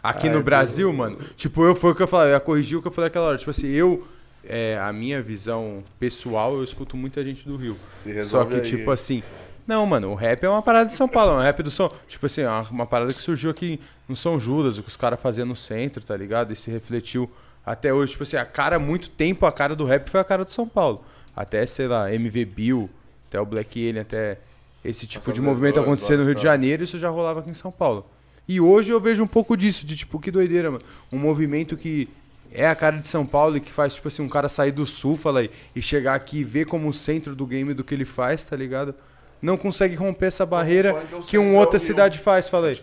Aqui 0.01 0.27
Ah, 0.29 0.31
no 0.33 0.39
é 0.39 0.43
Brasil, 0.43 0.91
do- 0.91 0.97
mano, 0.97 1.17
tipo, 1.35 1.63
eu 1.65 1.75
foi 1.75 1.91
o 1.91 1.95
que 1.95 2.03
eu 2.03 2.07
falei, 2.07 2.29
eu 2.29 2.33
ia 2.35 2.39
corrigir 2.39 2.77
o 2.77 2.81
que 2.81 2.87
eu 2.87 2.91
falei 2.91 3.07
aquela 3.09 3.25
hora. 3.27 3.37
Tipo 3.37 3.51
assim, 3.51 3.67
eu, 3.67 4.07
é, 4.43 4.77
a 4.79 4.93
minha 4.93 5.21
visão 5.21 5.83
pessoal, 5.99 6.53
eu 6.53 6.63
escuto 6.63 6.95
muita 6.95 7.23
gente 7.23 7.45
do 7.45 7.57
Rio. 7.57 7.75
Se 7.89 8.09
Só 8.11 8.15
resolve 8.43 8.55
que, 8.55 8.61
aí. 8.61 8.77
tipo 8.77 8.91
assim. 8.91 9.23
Não, 9.67 9.83
mano, 9.87 10.11
o 10.11 10.15
rap 10.15 10.43
é 10.43 10.47
uma 10.49 10.61
parada 10.61 10.87
de 10.87 10.95
São 10.95 11.07
Paulo, 11.07 11.31
é 11.33 11.35
um 11.37 11.41
rap 11.41 11.63
do 11.63 11.71
São. 11.71 11.91
Tipo 12.07 12.27
assim, 12.27 12.41
é 12.41 12.47
uma, 12.49 12.61
uma 12.69 12.85
parada 12.85 13.11
que 13.13 13.19
surgiu 13.19 13.49
aqui 13.49 13.79
no 14.07 14.15
São 14.15 14.39
Judas, 14.39 14.77
o 14.77 14.83
que 14.83 14.89
os 14.89 14.95
caras 14.95 15.19
faziam 15.19 15.47
no 15.47 15.55
centro, 15.55 16.03
tá 16.05 16.15
ligado? 16.15 16.53
E 16.53 16.55
se 16.55 16.69
refletiu 16.69 17.29
até 17.65 17.93
hoje. 17.93 18.11
Tipo 18.11 18.23
assim, 18.23 18.37
a 18.37 18.45
cara, 18.45 18.77
muito 18.77 19.09
tempo, 19.09 19.45
a 19.45 19.51
cara 19.51 19.75
do 19.75 19.85
rap 19.85 20.09
foi 20.09 20.19
a 20.19 20.23
cara 20.23 20.45
do 20.45 20.51
São 20.51 20.67
Paulo. 20.67 21.03
Até, 21.35 21.65
sei 21.65 21.87
lá, 21.87 22.13
MV 22.13 22.45
Bill, 22.45 22.89
até 23.27 23.39
o 23.39 23.45
Black 23.45 23.79
Alien, 23.79 24.01
até 24.01 24.37
esse 24.83 25.07
tipo 25.07 25.25
de 25.25 25.39
Passando 25.39 25.45
movimento 25.45 25.75
dois, 25.75 25.87
acontecer 25.87 26.17
no 26.17 26.23
Rio 26.23 26.35
de. 26.35 26.41
Janeiro, 26.41 26.83
isso 26.83 26.99
já 26.99 27.09
rolava 27.09 27.39
aqui 27.39 27.49
em 27.49 27.55
São 27.55 27.71
Paulo. 27.71 28.05
E 28.47 28.61
hoje 28.61 28.91
eu 28.91 29.01
vejo 29.01 29.23
um 29.23 29.27
pouco 29.27 29.57
disso, 29.57 29.85
de 29.85 29.97
tipo, 29.97 30.19
que 30.19 30.29
doideira, 30.29 30.69
mano. 30.69 30.83
Um 31.11 31.17
movimento 31.17 31.75
que 31.75 32.07
é 32.51 32.67
a 32.67 32.75
cara 32.75 32.97
de 32.97 33.07
São 33.07 33.25
Paulo 33.25 33.57
e 33.57 33.59
que 33.59 33.71
faz, 33.71 33.95
tipo 33.95 34.07
assim, 34.07 34.21
um 34.21 34.29
cara 34.29 34.47
sair 34.47 34.71
do 34.71 34.85
sul, 34.85 35.17
fala 35.17 35.39
aí, 35.39 35.49
e 35.75 35.81
chegar 35.81 36.13
aqui 36.13 36.39
e 36.39 36.43
ver 36.43 36.65
como 36.65 36.87
o 36.87 36.93
centro 36.93 37.35
do 37.35 37.45
game 37.45 37.73
do 37.73 37.83
que 37.83 37.93
ele 37.93 38.05
faz, 38.05 38.45
tá 38.45 38.55
ligado? 38.55 38.93
Não 39.41 39.57
consegue 39.57 39.95
romper 39.95 40.27
essa 40.27 40.45
barreira 40.45 40.93
funk 40.93 41.13
é 41.13 41.17
o 41.17 41.21
que 41.21 41.37
uma 41.37 41.59
outra 41.59 41.77
é 41.77 41.79
o 41.79 41.81
Rio. 41.81 41.87
cidade 41.87 42.19
faz, 42.19 42.47
fala 42.47 42.67
aí. 42.67 42.79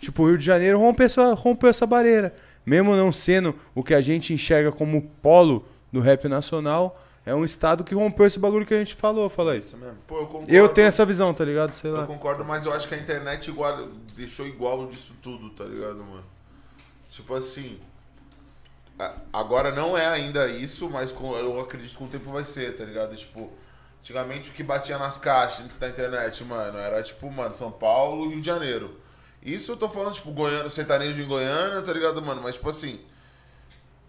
Tipo, 0.00 0.24
o 0.24 0.28
Rio 0.28 0.38
de 0.38 0.44
Janeiro 0.44 0.78
rompeu 0.78 1.06
essa, 1.06 1.32
rompeu 1.32 1.70
essa 1.70 1.86
barreira. 1.86 2.34
Mesmo 2.64 2.96
não 2.96 3.12
sendo 3.12 3.54
o 3.74 3.82
que 3.82 3.94
a 3.94 4.00
gente 4.00 4.32
enxerga 4.32 4.72
como 4.72 5.02
polo 5.22 5.64
do 5.92 6.00
rap 6.00 6.26
nacional, 6.28 7.00
é 7.26 7.34
um 7.34 7.44
estado 7.44 7.84
que 7.84 7.94
rompeu 7.94 8.26
esse 8.26 8.38
bagulho 8.38 8.66
que 8.66 8.74
a 8.74 8.78
gente 8.78 8.94
falou, 8.94 9.28
fala. 9.30 9.56
Isso 9.56 9.76
mesmo. 9.76 9.96
Pô, 10.06 10.18
eu 10.20 10.26
concordo. 10.26 10.52
Eu 10.52 10.68
tenho 10.68 10.88
essa 10.88 11.04
visão, 11.06 11.32
tá 11.32 11.44
ligado? 11.44 11.72
Sei 11.72 11.90
Eu 11.90 11.94
lá. 11.96 12.06
concordo, 12.06 12.44
mas 12.44 12.66
eu 12.66 12.72
acho 12.72 12.86
que 12.88 12.94
a 12.94 12.98
internet 12.98 13.48
igual, 13.48 13.88
deixou 14.16 14.46
igual 14.46 14.86
disso 14.86 15.14
tudo, 15.22 15.50
tá 15.50 15.64
ligado, 15.64 15.98
mano? 15.98 16.24
Tipo 17.10 17.34
assim. 17.34 17.78
Agora 19.32 19.72
não 19.72 19.98
é 19.98 20.06
ainda 20.06 20.46
isso, 20.46 20.88
mas 20.88 21.12
eu 21.12 21.60
acredito 21.60 21.90
que 21.92 21.96
com 21.96 22.04
o 22.04 22.08
tempo 22.08 22.30
vai 22.30 22.44
ser, 22.44 22.76
tá 22.76 22.84
ligado? 22.84 23.16
Tipo, 23.16 23.50
antigamente 24.00 24.50
o 24.50 24.52
que 24.52 24.62
batia 24.62 24.98
nas 24.98 25.18
caixas 25.18 25.64
antes 25.64 25.78
da 25.78 25.88
internet, 25.88 26.44
mano, 26.44 26.78
era 26.78 27.02
tipo, 27.02 27.28
mano, 27.30 27.52
São 27.52 27.72
Paulo 27.72 28.26
e 28.26 28.28
Rio 28.30 28.40
de 28.40 28.46
Janeiro. 28.46 28.96
Isso 29.44 29.72
eu 29.72 29.76
tô 29.76 29.88
falando, 29.88 30.14
tipo, 30.14 30.30
Goiânia, 30.32 30.70
sertanejo 30.70 31.20
em 31.22 31.26
Goiânia, 31.26 31.82
tá 31.82 31.92
ligado, 31.92 32.22
mano? 32.22 32.40
Mas, 32.42 32.54
tipo 32.54 32.68
assim. 32.70 33.00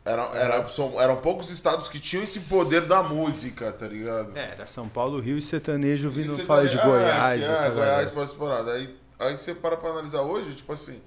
Era, 0.03 0.22
era, 0.36 0.70
são- 0.70 1.02
eram 1.02 1.16
poucos 1.18 1.49
estados 1.49 1.90
que 1.90 1.99
tinham 1.99 2.24
esse 2.24 2.41
poder 2.41 2.82
da 2.82 3.02
música, 3.02 3.72
tá 3.72 3.88
ligado? 3.88 4.38
É, 4.38 4.52
era 4.52 4.68
São 4.68 4.88
Paulo, 4.88 5.20
Rio 5.20 5.36
e 5.38 5.41
sertanejo 5.41 6.12
vindo 6.12 6.34
Isso 6.36 6.45
fala 6.45 6.62
daí- 6.62 6.70
de 6.70 6.78
é, 6.78 6.84
Goiás, 6.84 7.41
essa 7.41 7.66
é, 7.66 7.70
Goiás 7.72 8.16
essa 8.16 8.36
parada. 8.36 8.74
Aí, 8.74 8.95
aí 9.18 9.36
você 9.36 9.56
para 9.56 9.76
pra 9.76 9.90
analisar 9.90 10.22
hoje, 10.22 10.53
tipo 10.53 10.72
assim. 10.72 11.02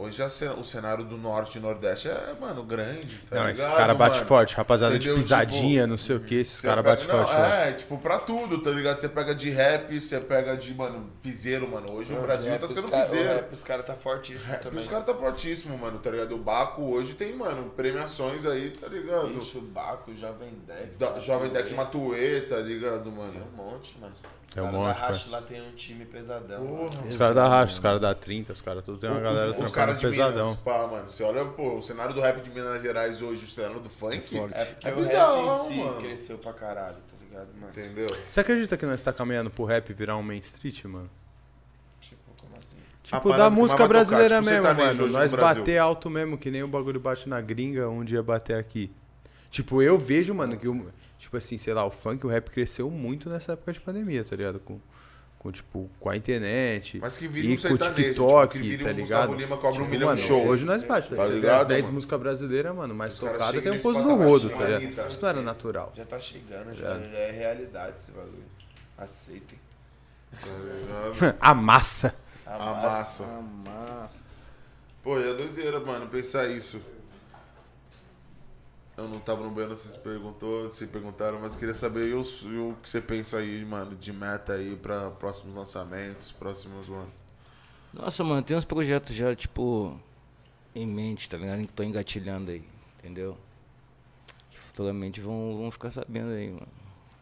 Hoje 0.00 0.22
o 0.56 0.62
cenário 0.62 1.04
do 1.04 1.16
norte 1.18 1.58
e 1.58 1.60
nordeste 1.60 2.08
é, 2.08 2.32
mano, 2.40 2.62
grande. 2.62 3.16
Tá 3.28 3.34
Não, 3.34 3.46
ligado, 3.48 3.64
esses 3.66 3.76
caras 3.76 3.96
batem 3.96 4.24
forte, 4.24 4.54
rapaziada 4.54 4.96
de 4.96 5.06
Entendeu? 5.08 5.16
pisadinha, 5.16 5.80
Tipo, 5.82 5.86
não 5.90 5.98
sei 5.98 6.14
o 6.14 6.20
que, 6.20 6.36
esses 6.36 6.60
caras 6.60 6.84
batem 6.84 7.04
não, 7.08 7.16
forte. 7.16 7.32
forte. 7.32 7.52
É, 7.52 7.72
tipo, 7.72 7.98
pra 7.98 8.18
tudo, 8.20 8.58
tá 8.62 8.70
ligado? 8.70 9.00
Você 9.00 9.08
pega 9.08 9.34
de 9.34 9.50
rap, 9.50 10.00
você 10.00 10.20
pega 10.20 10.56
de, 10.56 10.72
mano, 10.72 11.10
piseiro, 11.20 11.68
mano. 11.68 11.90
Hoje 11.92 12.12
o 12.12 12.20
Brasil 12.22 12.56
tá 12.60 12.68
sendo 12.68 12.88
piseiro. 12.88 13.44
Os 13.52 13.64
caras 13.64 13.84
tá 13.86 13.94
fortíssimo 13.94 14.52
Rap, 14.52 14.62
também. 14.62 14.78
os 14.80 14.88
caras 14.88 15.04
tá 15.04 15.14
fortíssimo, 15.14 15.76
mano, 15.76 15.98
tá 15.98 16.10
ligado? 16.10 16.32
O 16.36 16.38
Baco 16.38 16.82
hoje 16.84 17.14
tem, 17.14 17.34
mano, 17.34 17.68
premiações 17.70 18.46
aí, 18.46 18.70
tá 18.70 18.86
ligado? 18.86 19.26
Bicho, 19.34 19.60
Baco, 19.60 20.14
Jovem 20.14 20.52
Dex. 20.64 20.96
Da- 21.00 21.18
Jovem 21.18 21.50
Deck 21.50 21.74
Matuê. 21.74 22.42
Tá 22.42 22.58
ligado, 22.58 23.02
Tem 23.02 23.12
mano? 23.12 23.46
um 23.52 23.56
monte, 23.56 23.98
mano. 23.98 24.14
Os 24.48 24.54
Tem 24.54 24.62
um 24.62 24.72
monte, 24.72 24.86
da 24.86 24.92
Racha 25.08 25.30
lá 25.30 25.42
tem 25.42 25.60
um 25.60 25.72
time 25.72 26.06
pesadão. 26.06 26.66
Porra. 26.66 27.06
Os 27.06 27.16
caras 27.18 27.34
da 27.34 27.48
Racha, 27.48 27.72
os 27.74 27.78
caras 27.78 28.00
da 28.00 28.14
30, 28.14 28.52
os 28.54 28.60
caras 28.62 28.82
tudo 28.82 28.98
tem 28.98 29.10
uma 29.10 29.18
Os- 29.18 29.22
galera 29.22 29.50
os, 29.50 29.56
trampando 29.56 29.74
caras 29.74 30.00
de 30.00 30.08
pesadão. 30.08 30.44
Minas, 30.46 30.58
pá, 30.60 30.86
mano. 30.86 31.10
Você 31.10 31.22
olha, 31.22 31.44
pô, 31.44 31.76
o 31.76 31.82
cenário 31.82 32.14
do 32.14 32.20
rap 32.22 32.40
de 32.40 32.48
Minas 32.50 32.80
Gerais 32.82 33.20
hoje, 33.20 33.44
o 33.44 33.46
cenário 33.46 33.78
do 33.80 33.90
funk, 33.90 34.16
É 34.16 34.64
porque 34.64 34.88
é 34.88 34.92
o 34.92 34.96
bizarro, 34.96 35.48
rap 35.48 35.54
em 35.54 35.68
si 35.68 35.74
mano. 35.78 35.96
cresceu 35.98 36.38
pra 36.38 36.52
caralho, 36.54 36.96
tá 36.96 37.16
ligado, 37.22 37.48
mano? 37.60 37.68
Entendeu? 37.70 38.08
Você 38.30 38.40
acredita 38.40 38.76
que 38.78 38.86
nós 38.86 39.02
tá 39.02 39.12
caminhando 39.12 39.50
pro 39.50 39.64
rap 39.66 39.92
virar 39.92 40.16
um 40.16 40.22
main 40.22 40.38
street, 40.38 40.82
mano? 40.86 41.10
Tipo, 42.00 42.22
como 42.40 42.56
assim? 42.56 42.76
Tipo, 43.02 43.34
da 43.36 43.50
música 43.50 43.76
vai 43.76 43.86
tocar, 43.86 43.88
brasileira 43.88 44.38
tipo, 44.38 44.50
mesmo, 44.50 44.64
sertanejo 44.66 45.02
mano. 45.02 45.12
Nós 45.12 45.32
bater 45.32 45.76
alto 45.78 46.08
mesmo, 46.08 46.38
que 46.38 46.50
nem 46.50 46.62
o 46.62 46.68
bagulho 46.68 46.98
bate 46.98 47.28
na 47.28 47.38
gringa, 47.40 47.86
um 47.90 48.02
dia 48.02 48.22
bater 48.22 48.56
aqui. 48.56 48.90
Tipo, 49.50 49.82
eu 49.82 49.98
vejo, 49.98 50.34
mano, 50.34 50.56
que 50.56 50.68
o. 50.68 50.86
Tipo 51.18 51.36
assim, 51.36 51.58
sei 51.58 51.74
lá, 51.74 51.84
o 51.84 51.90
funk, 51.90 52.24
o 52.24 52.28
rap 52.28 52.48
cresceu 52.50 52.90
muito 52.90 53.28
nessa 53.28 53.52
época 53.52 53.72
de 53.72 53.80
pandemia, 53.80 54.22
tá 54.24 54.36
ligado? 54.36 54.60
Com, 54.60 54.78
com 55.38 55.50
tipo, 55.50 55.90
com 55.98 56.08
a 56.10 56.16
internet. 56.16 56.98
Mas 57.00 57.16
que 57.16 57.26
vire 57.26 57.48
e 57.48 57.52
um 57.52 57.56
com 57.56 57.56
o 57.56 57.60
sertanejo, 57.70 57.96
TikTok, 57.96 58.58
tipo, 58.62 58.78
que 58.78 58.84
tá 58.84 58.90
um 58.90 58.92
ligado? 58.92 59.34
Lima 59.34 59.56
cobra 59.56 59.70
um 59.70 59.82
Tipo, 59.82 59.88
milhão 59.90 60.08
mano, 60.10 60.20
de 60.20 60.26
show. 60.26 60.46
Hoje 60.46 60.64
nós 60.64 60.82
bate, 60.84 61.12
Tá 61.14 61.26
ligado, 61.26 61.62
as 61.62 61.68
10 61.68 61.82
mano? 61.82 61.94
músicas 61.94 62.20
brasileiras, 62.20 62.74
mano, 62.76 62.94
mais 62.94 63.14
tocada 63.14 63.60
tem 63.60 63.72
um 63.72 63.80
pouso 63.80 64.02
do 64.02 64.14
rodo, 64.14 64.48
chega 64.48 64.54
tá 64.60 64.64
ligado? 64.66 64.82
Anitta. 64.84 65.06
Isso 65.08 65.20
não 65.22 65.28
era 65.28 65.42
natural. 65.42 65.92
Já 65.96 66.04
tá 66.04 66.20
chegando, 66.20 66.72
já, 66.74 66.98
já 66.98 67.18
é 67.18 67.30
realidade 67.32 67.96
esse 67.96 68.10
bagulho. 68.12 68.44
Aceitem. 68.96 69.58
Tá 70.30 70.46
ligado? 70.46 71.36
a 71.40 71.54
massa. 71.54 72.14
A 72.46 72.58
massa. 72.58 73.24
Pô, 75.02 75.18
é 75.18 75.34
doideira, 75.34 75.80
mano, 75.80 76.06
pensar 76.06 76.48
isso. 76.48 76.80
Eu 78.98 79.06
não 79.06 79.20
tava 79.20 79.44
no 79.44 79.50
banheiro, 79.52 79.76
vocês 79.76 79.94
perguntou, 79.94 80.68
se 80.72 80.88
perguntaram, 80.88 81.38
mas 81.40 81.54
queria 81.54 81.72
saber 81.72 82.08
e 82.08 82.10
e 82.10 82.58
o 82.58 82.74
que 82.82 82.88
você 82.88 83.00
pensa 83.00 83.38
aí, 83.38 83.64
mano, 83.64 83.94
de 83.94 84.12
meta 84.12 84.54
aí 84.54 84.74
pra 84.74 85.08
próximos 85.12 85.54
lançamentos, 85.54 86.32
próximos, 86.32 86.88
mano. 86.88 87.08
Nossa, 87.94 88.24
mano, 88.24 88.42
tem 88.42 88.56
uns 88.56 88.64
projetos 88.64 89.14
já, 89.14 89.36
tipo, 89.36 89.96
em 90.74 90.84
mente, 90.84 91.30
tá 91.30 91.36
ligado? 91.36 91.60
Que 91.60 91.72
tô 91.72 91.84
engatilhando 91.84 92.50
aí, 92.50 92.64
entendeu? 92.98 93.38
Que 94.50 94.58
futuramente 94.58 95.20
vão, 95.20 95.56
vão 95.56 95.70
ficar 95.70 95.92
sabendo 95.92 96.30
aí, 96.30 96.50
mano. 96.50 96.68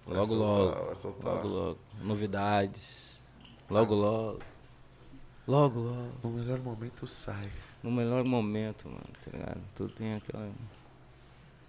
Vai 0.07 0.17
Logo, 0.17 0.27
soltar, 0.29 0.49
logo. 0.49 0.87
Vai 0.87 0.95
soltar. 0.95 1.35
Logo, 1.35 1.49
logo. 1.49 1.79
Novidades. 2.01 3.21
Logo, 3.69 3.95
logo. 3.95 4.41
Logo, 5.47 5.81
logo. 5.81 6.13
No 6.25 6.31
melhor 6.31 6.59
momento 6.59 7.07
sai. 7.07 7.53
No 7.83 7.91
melhor 7.91 8.25
momento, 8.25 8.89
mano, 8.89 9.05
tá 9.23 9.31
ligado? 9.31 9.61
Tudo 9.75 9.93
tem 9.93 10.15
aquele 10.15 10.53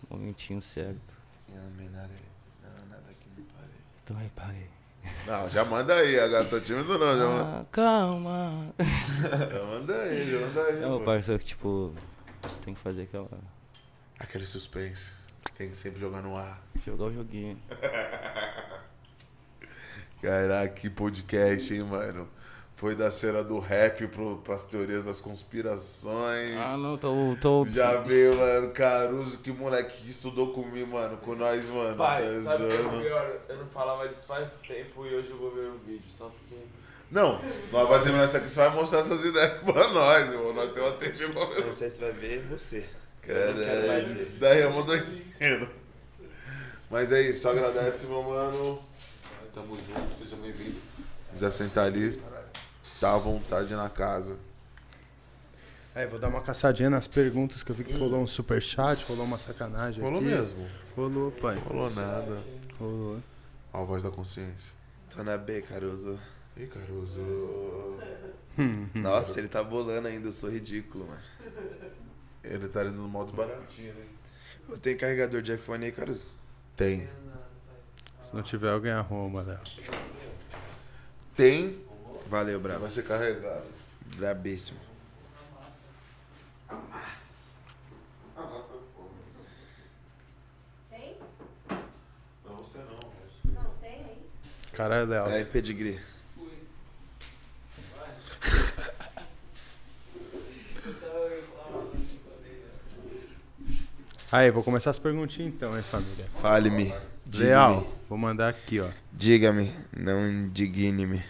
momentinho 0.10 0.62
certo. 0.62 1.16
Não, 1.50 1.64
não, 1.64 1.98
pare. 1.98 2.12
Então 4.04 4.18
aí, 4.18 4.30
parei. 4.36 4.70
Não, 5.26 5.50
já 5.50 5.64
manda 5.64 5.94
aí, 5.94 6.20
a 6.20 6.28
gata 6.28 6.60
tá 6.60 6.62
tímido 6.62 6.98
não, 6.98 7.18
já, 7.18 7.26
manda, 7.28 7.60
Ah, 7.60 7.66
calma. 7.72 8.74
já 8.80 9.66
manda 9.66 9.96
aí, 10.02 10.32
já 10.32 10.40
manda 10.40 10.62
aí. 10.64 10.78
É, 10.78 10.80
meu 10.80 11.00
pô. 11.00 11.06
parceiro, 11.06 11.40
que, 11.40 11.46
tipo, 11.46 11.94
tem 12.66 12.74
que 12.74 12.80
fazer 12.80 13.04
aquela. 13.04 13.30
Aquele 14.20 14.46
suspense. 14.46 15.14
Tem 15.56 15.70
que 15.70 15.78
sempre 15.78 16.00
jogar 16.00 16.22
no 16.22 16.36
ar. 16.36 16.62
Jogar 16.86 17.06
o 17.06 17.14
joguinho. 17.14 17.58
Caraca, 20.22 20.74
que 20.74 20.90
podcast, 20.90 21.74
hein, 21.74 21.84
mano? 21.84 22.28
Foi 22.78 22.94
da 22.96 23.10
cena 23.10 23.44
do 23.44 23.58
rap 23.58 24.06
pro, 24.08 24.38
pras 24.38 24.64
teorias 24.66 25.04
das 25.04 25.20
conspirações. 25.20 26.56
Ah, 26.60 26.78
não, 26.78 26.96
tô. 26.96 27.36
tô 27.42 27.66
Já 27.68 28.02
veio, 28.02 28.38
mano, 28.38 28.70
Caruso, 28.70 29.40
que 29.40 29.52
moleque 29.52 30.04
que 30.04 30.10
estudou 30.12 30.54
comigo, 30.54 30.92
mano, 30.92 31.18
com 31.18 31.34
nós, 31.34 31.68
mano. 31.70 31.98
Pai, 31.98 32.22
tá 32.36 32.42
sabe 32.44 32.66
o 32.66 32.68
que 32.68 32.76
é 32.76 33.02
pior? 33.02 33.36
Eu 33.50 33.58
não 33.58 33.66
falava 33.66 34.08
disso 34.08 34.28
faz 34.28 34.54
tempo 34.68 35.08
e 35.08 35.16
hoje 35.16 35.32
eu 35.32 35.38
vou 35.38 35.50
ver 35.56 35.70
o 35.70 35.80
vídeo, 35.80 36.06
só 36.08 36.26
porque... 36.26 36.64
Não, 37.10 37.42
nós 37.72 37.88
vamos 37.88 38.04
terminar 38.04 38.26
isso 38.26 38.38
aqui, 38.38 38.48
você 38.48 38.60
vai 38.60 38.70
mostrar 38.70 39.00
essas 39.00 39.26
ideias 39.26 39.54
pra 39.66 39.88
nós, 39.88 40.28
irmão. 40.28 40.54
Nós 40.54 40.72
temos 40.72 40.92
uma 40.92 40.98
TV 40.98 41.30
pra 41.30 41.42
Eu 41.42 41.56
ver. 41.56 41.66
não 41.66 41.74
sei 41.74 41.90
se 41.90 42.00
vai 42.00 42.12
ver 42.12 42.46
você. 42.48 42.86
Mais 43.88 44.12
isso 44.12 44.36
daí 44.36 44.62
é 44.62 44.68
uma 44.68 44.84
doideira. 44.84 45.68
Mas 46.92 47.12
é 47.12 47.22
isso, 47.24 47.42
só 47.42 47.50
agradece, 47.52 48.06
meu 48.06 48.22
mano. 48.22 48.80
Tamo 49.52 49.76
junto, 49.76 50.16
seja 50.16 50.36
bem-vindo. 50.36 50.78
Quiser 51.32 51.52
sentar 51.52 51.86
ali, 51.86 52.22
tá 53.00 53.14
à 53.14 53.18
vontade 53.18 53.74
na 53.74 53.90
casa. 53.90 54.38
Aí, 55.96 56.06
vou 56.06 56.20
dar 56.20 56.28
uma 56.28 56.42
caçadinha 56.42 56.90
nas 56.90 57.08
perguntas 57.08 57.64
que 57.64 57.72
eu 57.72 57.76
vi 57.76 57.84
que 57.84 57.94
rolou 57.94 58.22
um 58.22 58.28
superchat, 58.28 59.04
rolou 59.06 59.26
uma 59.26 59.40
sacanagem 59.40 60.04
Rolou 60.04 60.20
aqui. 60.20 60.28
mesmo? 60.30 60.68
Rolou, 60.96 61.32
pai. 61.32 61.56
Rolou 61.58 61.90
nada. 61.90 62.44
Rolou. 62.80 63.20
Ó, 63.74 63.82
a 63.82 63.84
voz 63.84 64.04
da 64.04 64.12
consciência. 64.12 64.74
Tô 65.10 65.24
na 65.24 65.38
B, 65.38 65.62
Caruso. 65.64 66.20
Ih, 66.56 66.68
Caruso. 66.68 67.98
Nossa, 68.94 69.40
ele 69.40 69.48
tá 69.48 69.64
bolando 69.64 70.08
ainda, 70.08 70.28
eu 70.28 70.32
sou 70.32 70.52
ridículo, 70.52 71.08
mano. 71.08 71.22
Ele 72.44 72.68
tá 72.68 72.84
indo 72.86 72.94
no 72.94 73.08
modo 73.08 73.34
baratinho, 73.34 73.94
né? 73.94 74.06
Eu 74.70 74.78
tenho 74.78 74.98
carregador 75.00 75.42
de 75.42 75.54
iPhone 75.54 75.84
aí, 75.84 75.92
Caruso? 75.92 76.28
Tem. 76.76 77.10
Se 78.22 78.36
não 78.36 78.44
tiver, 78.44 78.70
alguém 78.72 78.92
arruma, 78.92 79.42
né? 79.44 79.60
Tem, 81.36 81.80
Valeu, 82.28 82.60
bravo. 82.60 82.82
vai 82.82 82.92
ser 82.92 83.04
carregado. 83.04 83.66
Brabíssimo. 84.18 84.80
Tem? 90.90 91.18
Não, 92.46 92.58
você 92.58 92.80
não. 92.80 93.54
Não, 93.54 93.70
tem 93.82 93.92
aí. 93.92 94.30
Caralho, 94.74 95.08
Léo. 95.08 95.26
Aí, 95.26 95.46
pedigree. 95.46 96.00
Aí, 104.30 104.52
vou 104.52 104.62
começar 104.62 104.90
as 104.90 105.00
perguntinhas 105.00 105.54
então, 105.54 105.78
hein, 105.78 105.84
família. 105.84 106.26
Fale-me. 106.42 106.94
Leal, 107.36 107.74
Diga-me. 107.76 107.94
vou 108.10 108.18
mandar 108.18 108.50
aqui, 108.50 108.80
ó. 108.80 108.88
Diga-me, 109.14 109.72
não 109.96 110.28
indigne-me. 110.30 111.24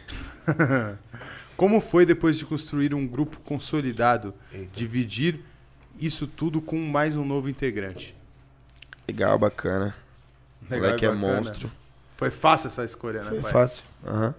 Como 1.55 1.81
foi 1.81 2.05
depois 2.05 2.37
de 2.37 2.45
construir 2.45 2.93
um 2.93 3.07
grupo 3.07 3.39
consolidado, 3.39 4.33
Eita. 4.53 4.69
dividir 4.73 5.39
isso 5.99 6.27
tudo 6.27 6.61
com 6.61 6.77
mais 6.77 7.15
um 7.17 7.25
novo 7.25 7.49
integrante? 7.49 8.15
Legal, 9.07 9.39
bacana. 9.39 9.95
Legal 10.69 10.79
Moleque 10.89 11.05
é 11.05 11.09
bacana. 11.09 11.35
monstro. 11.35 11.71
Foi 12.15 12.29
fácil 12.29 12.67
essa 12.67 12.83
escolha, 12.83 13.23
né, 13.23 13.29
Foi 13.31 13.41
pai? 13.41 13.51
fácil. 13.51 13.83
Aham. 14.05 14.35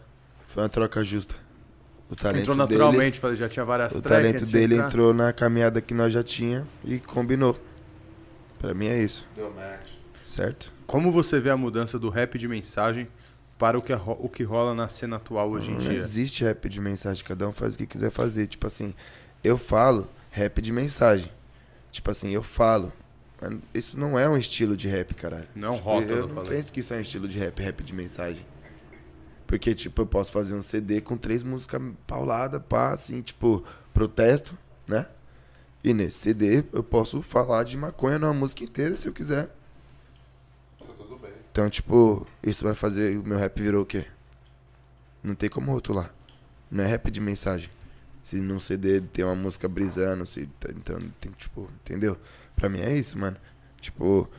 Foi 0.47 0.63
uma 0.63 0.69
troca 0.69 1.03
justa. 1.03 1.35
O 2.11 2.15
talento 2.17 2.41
Entrou 2.43 2.57
dele, 2.57 2.69
naturalmente, 2.79 3.19
falei, 3.21 3.37
já 3.37 3.49
tinha 3.49 3.65
várias 3.65 3.95
o 3.95 4.01
talento 4.01 4.47
dele 4.47 4.75
entrar. 4.77 4.87
entrou 4.87 5.13
na 5.13 5.33
caminhada 5.33 5.81
que 5.83 5.93
nós 5.93 6.13
já 6.13 6.23
tinha 6.23 6.67
e 6.85 6.99
combinou. 6.99 7.59
Pra 8.59 8.73
mim 8.73 8.87
é 8.87 9.03
isso, 9.03 9.27
Deu 9.35 9.53
match. 9.53 9.91
Certo? 10.29 10.73
Como 10.87 11.11
você 11.13 11.41
vê 11.41 11.51
a 11.51 11.57
mudança 11.57 11.99
do 11.99 12.09
rap 12.09 12.39
de 12.39 12.47
mensagem 12.49 13.09
para 13.59 13.77
o 13.77 13.83
que, 13.83 13.93
o 13.93 14.29
que 14.29 14.43
rola 14.45 14.75
na 14.75 14.89
cena 14.89 15.17
atual 15.17 15.51
hoje 15.51 15.71
em 15.71 15.75
Não 15.75 15.81
dia? 15.81 15.93
existe 15.95 16.45
rap 16.45 16.69
de 16.69 16.81
mensagem, 16.81 17.25
cada 17.25 17.49
um 17.49 17.53
faz 17.53 17.75
o 17.75 17.79
que 17.79 17.87
quiser 17.87 18.11
fazer. 18.11 18.47
Tipo 18.47 18.67
assim, 18.67 18.95
eu 19.43 19.57
falo 19.59 20.09
rap 20.31 20.61
de 20.63 20.73
mensagem. 20.73 21.31
Tipo 21.91 22.11
assim, 22.11 22.31
eu 22.31 22.43
falo. 22.43 22.93
Isso 23.73 23.99
não 23.99 24.19
é 24.19 24.29
um 24.29 24.37
estilo 24.37 24.77
de 24.77 24.89
rap, 24.89 25.15
caralho. 25.15 25.47
Não 25.55 25.75
é 25.75 25.77
Tipo, 25.77 25.89
rótulo, 25.89 26.13
eu 26.13 26.17
eu 26.19 26.29
não 26.29 26.35
falei. 26.37 26.51
penso 26.51 26.73
que 26.73 26.81
isso 26.81 26.93
é 26.95 26.97
um 26.99 27.01
estilo 27.01 27.27
de 27.29 27.39
rap, 27.39 27.61
rap 27.63 27.83
de 27.83 27.93
mensagem. 27.95 28.45
Porque, 29.47 29.75
tipo, 29.75 30.03
eu 30.03 30.07
posso 30.07 30.31
fazer 30.31 30.55
um 30.55 30.63
CD 30.63 31.01
com 31.01 31.17
três 31.17 31.43
músicas 31.43 31.81
paulada, 32.07 32.61
pá, 32.61 32.91
assim, 32.93 33.23
tipo, 33.23 33.65
protesto, 33.95 34.57
né? 34.87 35.07
E 35.83 35.95
nesse 35.95 36.19
CD 36.19 36.65
eu 36.73 36.83
posso 36.83 37.23
falar 37.23 37.63
de 37.65 37.77
maconha 37.77 38.19
numa 38.19 38.35
música 38.35 38.65
inteira 38.65 38.97
se 38.97 39.07
eu 39.09 39.13
quiser. 39.13 39.49
Então, 41.59 41.69
tipo, 41.69 42.25
isso 42.41 42.63
vai 42.63 42.73
fazer 42.73 43.19
o 43.19 43.25
meu 43.25 43.37
rap 43.37 43.61
virou 43.61 43.83
o 43.83 43.85
quê? 43.85 44.07
Não 45.25 45.35
tem 45.35 45.51
como 45.51 45.73
rotular. 45.73 46.15
Não 46.71 46.85
é 46.85 46.87
rap 46.87 47.11
de 47.11 47.21
mensagem. 47.21 47.69
Se 48.23 48.37
num 48.37 48.61
CD 48.61 49.01
tem 49.01 49.25
uma 49.25 49.35
música 49.35 49.69
brisando, 49.69 50.25
se, 50.25 50.47
tá- 50.61 50.69
então 50.71 51.01
tem, 51.21 51.33
tipo, 51.33 51.69
entendeu? 51.83 52.17
Pra 52.55 52.69
mim 52.69 52.79
é 52.79 52.97
isso, 52.97 53.19
mano. 53.19 53.37
Tipo, 53.81 54.31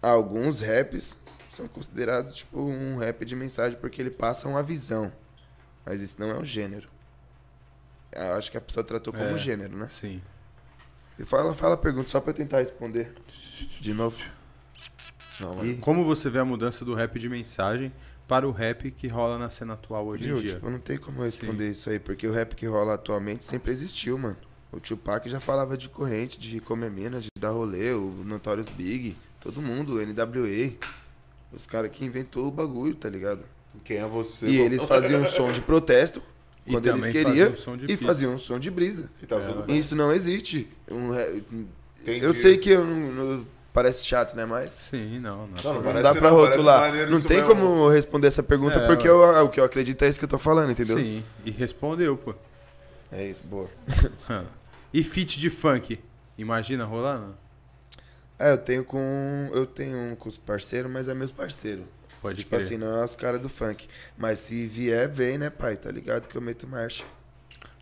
alguns 0.00 0.62
raps 0.62 1.18
são 1.50 1.68
considerados 1.68 2.36
tipo 2.36 2.58
um 2.58 2.96
rap 2.96 3.22
de 3.26 3.36
mensagem 3.36 3.78
porque 3.78 4.00
ele 4.00 4.10
passa 4.10 4.48
uma 4.48 4.62
visão. 4.62 5.12
Mas 5.84 6.00
isso 6.00 6.16
não 6.18 6.30
é 6.30 6.38
um 6.38 6.44
gênero. 6.44 6.88
Eu 8.12 8.32
acho 8.32 8.50
que 8.50 8.56
a 8.56 8.62
pessoa 8.62 8.82
tratou 8.82 9.12
como 9.12 9.26
É. 9.26 9.36
gênero, 9.36 9.76
né? 9.76 9.88
Sim. 9.88 10.22
E 11.18 11.24
fala, 11.26 11.52
fala 11.52 11.74
a 11.74 11.76
pergunta 11.76 12.08
só 12.08 12.18
pra 12.18 12.30
eu 12.30 12.34
tentar 12.34 12.60
responder. 12.60 13.12
De 13.78 13.92
novo. 13.92 14.18
Não, 15.40 15.64
E, 15.64 15.74
Como 15.76 16.04
você 16.04 16.30
vê 16.30 16.38
a 16.38 16.44
mudança 16.44 16.84
do 16.84 16.94
rap 16.94 17.18
de 17.18 17.28
mensagem 17.28 17.92
para 18.26 18.46
o 18.48 18.50
rap 18.52 18.90
que 18.90 19.06
rola 19.06 19.38
na 19.38 19.50
cena 19.50 19.74
atual 19.74 20.06
hoje 20.06 20.24
viu, 20.24 20.36
em 20.38 20.40
dia? 20.40 20.48
tipo, 20.50 20.68
não 20.70 20.78
tem 20.78 20.96
como 20.98 21.18
eu 21.20 21.24
responder 21.24 21.70
isso 21.70 21.88
aí, 21.90 21.98
porque 21.98 22.26
o 22.26 22.32
rap 22.32 22.54
que 22.56 22.66
rola 22.66 22.94
atualmente 22.94 23.44
sempre 23.44 23.70
existiu, 23.72 24.18
mano. 24.18 24.36
O 24.72 24.80
Tupac 24.80 25.28
já 25.28 25.38
falava 25.40 25.76
de 25.76 25.88
corrente, 25.88 26.38
de 26.38 26.60
comer 26.60 26.90
mina, 26.90 27.20
de 27.20 27.28
dar 27.38 27.50
rolê, 27.50 27.92
o 27.92 28.10
Notorious 28.24 28.68
Big, 28.68 29.16
todo 29.40 29.62
mundo, 29.62 29.94
o 29.96 30.00
NWA. 30.04 30.72
Os 31.52 31.66
caras 31.66 31.90
que 31.92 32.04
inventou 32.04 32.48
o 32.48 32.50
bagulho, 32.50 32.94
tá 32.94 33.08
ligado? 33.08 33.44
Quem 33.84 33.98
é 33.98 34.06
você? 34.06 34.46
E 34.46 34.58
eles 34.60 34.82
faziam 34.84 35.22
um 35.22 35.26
som 35.26 35.52
de 35.52 35.60
protesto 35.60 36.20
E 36.66 36.72
quando 36.72 36.86
eles 36.88 37.06
queriam 37.06 37.26
faziam 37.50 37.56
som 37.56 37.76
de 37.76 37.92
e 37.92 37.96
faziam 37.96 38.34
um 38.34 38.38
som 38.38 38.58
de 38.58 38.70
brisa. 38.70 39.08
E 39.22 39.26
tava 39.26 39.42
É, 39.42 39.46
tudo 39.46 39.60
ué. 39.60 39.66
bem. 39.66 39.78
Isso 39.78 39.94
não 39.94 40.12
existe. 40.12 40.68
Um 40.90 41.14
eu 42.04 42.32
que- 42.32 42.34
sei 42.34 42.58
que 42.58 42.70
eu 42.70 42.84
não- 42.84 43.46
parece 43.76 44.06
chato, 44.06 44.34
né? 44.34 44.44
Mas 44.46 44.72
Sim, 44.72 45.18
não, 45.20 45.46
não. 45.46 45.48
Não, 45.48 45.62
não 45.64 45.74
não 45.74 45.82
parece 45.82 46.02
dá 46.02 46.14
pra 46.14 46.30
não, 46.30 46.36
rotular. 46.36 46.92
Não 47.10 47.20
tem 47.20 47.36
mesmo. 47.42 47.48
como 47.54 47.88
responder 47.90 48.26
essa 48.28 48.42
pergunta 48.42 48.78
É, 48.78 48.86
porque 48.86 49.06
eu- 49.06 49.20
o 49.44 49.48
que 49.50 49.60
eu 49.60 49.64
acredito 49.64 50.02
é 50.02 50.08
isso 50.08 50.18
que 50.18 50.24
eu 50.24 50.28
tô 50.28 50.38
falando, 50.38 50.70
entendeu? 50.72 50.96
Sim, 50.98 51.22
e 51.44 51.50
respondeu, 51.50 52.16
pô. 52.16 52.34
É 53.12 53.24
isso, 53.24 53.42
boa. 53.44 53.68
E 54.94 55.02
feat 55.02 55.38
de 55.38 55.50
funk? 55.50 56.00
Imagina 56.38 56.84
rolar, 56.84 57.18
não? 57.18 57.34
É, 58.38 58.50
eu 58.52 58.56
tenho 58.58 58.82
com. 58.82 59.50
Eu 59.52 59.66
tenho 59.66 59.96
um 59.98 60.16
com 60.16 60.28
os 60.28 60.38
parceiros, 60.38 60.90
mas 60.90 61.06
é 61.06 61.12
meus 61.12 61.30
parceiros. 61.32 61.84
Pode 62.22 62.38
Tipo 62.38 62.50
crer. 62.50 62.62
assim, 62.62 62.76
não 62.78 62.96
é 62.96 63.04
os 63.04 63.14
caras 63.14 63.40
do 63.40 63.48
funk. 63.48 63.88
Mas 64.16 64.38
se 64.40 64.66
vier, 64.66 65.06
vem, 65.08 65.36
né, 65.36 65.50
pai? 65.50 65.76
Tá 65.76 65.90
ligado 65.90 66.28
que 66.28 66.36
eu 66.36 66.40
meto 66.40 66.66
marcha. 66.66 67.04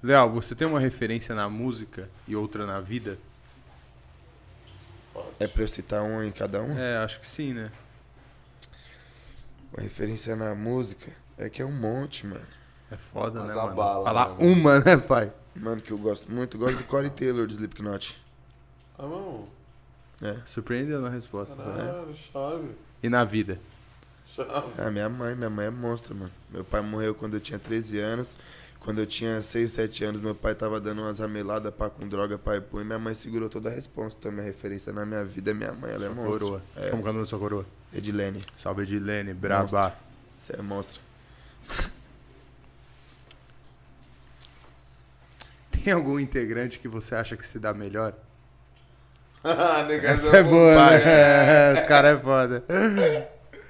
Leal, 0.02 0.30
você 0.32 0.54
tem 0.56 0.66
uma 0.66 0.80
referência 0.80 1.34
na 1.34 1.48
música 1.48 2.10
e 2.26 2.34
outra 2.34 2.66
na 2.66 2.80
vida? 2.80 3.16
É 5.38 5.46
pra 5.46 5.62
eu 5.62 5.68
citar 5.68 6.02
um 6.02 6.22
em 6.22 6.30
cada 6.32 6.62
um? 6.62 6.78
É, 6.78 6.98
acho 6.98 7.20
que 7.20 7.26
sim, 7.26 7.52
né? 7.52 7.70
Uma 9.72 9.82
referência 9.82 10.36
na 10.36 10.54
música 10.54 11.10
é 11.36 11.48
que 11.48 11.60
é 11.60 11.64
um 11.64 11.72
monte, 11.72 12.26
mano. 12.26 12.46
É 12.90 12.96
foda, 12.96 13.40
Mas 13.40 13.54
né, 13.54 13.62
mano? 13.62 13.74
bala, 13.74 14.04
Falar 14.04 14.28
né, 14.30 14.36
uma, 14.38 14.78
né, 14.80 14.96
pai? 14.96 15.32
Mano, 15.56 15.80
que 15.80 15.90
eu 15.90 15.98
gosto 15.98 16.30
muito. 16.30 16.56
Gosto 16.58 16.78
do 16.78 16.84
Corey 16.84 17.10
Taylor, 17.10 17.46
do 17.46 17.52
Slipknot. 17.52 18.20
Ah, 18.98 19.02
não. 19.02 19.48
Surpreendeu 20.44 21.00
na 21.00 21.08
resposta. 21.08 21.54
né? 21.56 21.64
Caralho, 21.86 22.14
chave. 22.14 22.70
E 23.02 23.08
na 23.08 23.24
vida? 23.24 23.58
Chave. 24.26 24.72
Ah, 24.78 24.90
minha 24.90 25.08
mãe, 25.08 25.34
minha 25.34 25.50
mãe 25.50 25.66
é 25.66 25.70
monstro, 25.70 26.14
mano. 26.14 26.32
Meu 26.50 26.64
pai 26.64 26.80
morreu 26.80 27.14
quando 27.14 27.34
eu 27.34 27.40
tinha 27.40 27.58
13 27.58 27.98
anos. 27.98 28.38
Quando 28.84 28.98
eu 28.98 29.06
tinha 29.06 29.40
6, 29.40 29.72
7 29.72 30.04
anos, 30.04 30.20
meu 30.20 30.34
pai 30.34 30.54
tava 30.54 30.78
dando 30.78 31.00
umas 31.00 31.18
rameladas 31.18 31.72
pá, 31.74 31.88
com 31.88 32.06
droga, 32.06 32.36
pai, 32.36 32.60
pô, 32.60 32.82
e 32.82 32.84
minha 32.84 32.98
mãe 32.98 33.14
segurou 33.14 33.48
toda 33.48 33.70
a 33.70 33.72
resposta. 33.72 34.18
Então, 34.20 34.30
minha 34.30 34.44
referência 34.44 34.92
na 34.92 35.06
minha 35.06 35.24
vida 35.24 35.52
é 35.52 35.54
minha 35.54 35.72
mãe, 35.72 35.90
ela 35.90 36.04
é 36.04 36.08
Sua 36.08 36.14
monstro. 36.14 36.38
coroa. 36.40 36.62
É. 36.76 36.90
Como 36.90 37.02
que 37.02 37.08
é 37.08 37.10
o 37.10 37.14
nome 37.14 37.24
da 37.24 37.28
sua 37.30 37.38
coroa? 37.38 37.64
Edilene, 37.94 38.42
Salve 38.54 38.82
Edilene, 38.82 39.32
braba. 39.32 39.96
você 40.38 40.54
é 40.58 40.62
monstro. 40.62 41.00
Tem 45.70 45.92
algum 45.92 46.18
integrante 46.20 46.78
que 46.78 46.88
você 46.88 47.14
acha 47.14 47.36
que 47.36 47.46
se 47.46 47.58
dá 47.58 47.72
melhor? 47.74 48.14
Ah, 49.46 49.86
Essa 50.02 50.38
é 50.38 50.42
boa, 50.42 50.74
né? 50.74 51.74
Os 51.74 51.84
caras 51.84 52.18
é 52.18 52.22
foda. 52.22 52.64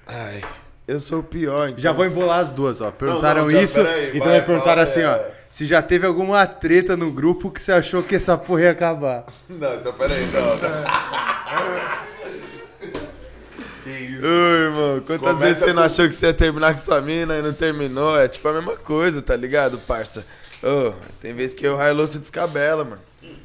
Ai, 0.07 0.41
eu 0.87 1.01
sou 1.01 1.21
o 1.21 1.23
pior, 1.23 1.69
então. 1.71 1.81
Já 1.81 1.93
vou 1.93 2.05
embolar 2.05 2.41
as 2.41 2.53
duas, 2.53 2.81
ó. 2.81 2.91
Perguntaram 2.91 3.43
Não, 3.43 3.47
não, 3.47 3.53
já, 3.53 3.63
isso, 3.63 3.83
peraí, 3.83 4.17
então 4.17 4.29
vai, 4.29 4.43
perguntaram 4.43 4.83
assim, 4.83 5.03
ó. 5.03 5.15
é. 5.15 5.31
Se 5.51 5.67
já 5.67 5.81
teve 5.81 6.07
alguma 6.07 6.45
treta 6.47 6.97
no 6.97 7.13
grupo 7.13 7.51
que 7.51 7.63
você 7.63 7.73
achou 7.73 8.03
que 8.03 8.17
essa 8.17 8.37
porra 8.37 8.63
ia 8.63 8.71
acabar. 8.73 9.25
Não, 9.49 9.75
então 9.75 9.93
peraí, 9.93 10.27
não. 10.27 10.41
não. 10.41 10.59
que 13.85 13.91
isso? 13.91 14.27
Ô, 14.27 14.55
irmão, 14.57 15.01
quantas 15.07 15.19
Começa 15.21 15.39
vezes 15.47 15.59
você 15.61 15.67
não 15.73 15.75
com- 15.75 15.81
achou 15.87 16.09
que 16.09 16.15
você 16.15 16.27
ia 16.27 16.35
terminar 16.35 16.73
com 16.73 16.79
sua 16.79 17.01
mina 17.01 17.37
e 17.39 17.43
não 17.43 17.53
terminou? 17.53 18.19
É 18.19 18.27
tipo 18.29 18.49
a 18.49 18.53
mesma 18.53 18.77
coisa, 18.77 19.23
tá 19.23 19.37
ligado, 19.37 19.79
parça? 19.79 20.25
Ô, 20.63 20.93
tem 21.21 21.33
vezes 21.35 21.55
que 21.55 21.67
o 21.69 21.81
Hilo 21.81 22.09
se 22.09 22.19
descabela, 22.19 22.85
mano. 22.85 23.01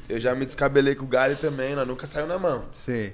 Eu 0.08 0.18
já 0.18 0.34
me 0.34 0.44
descabelei 0.44 0.94
com 0.96 1.04
o 1.04 1.08
Gali 1.08 1.36
também, 1.36 1.74
nós 1.74 1.86
nunca 1.86 2.06
saiu 2.06 2.26
na 2.26 2.38
mão. 2.38 2.64
Sim. 2.74 3.12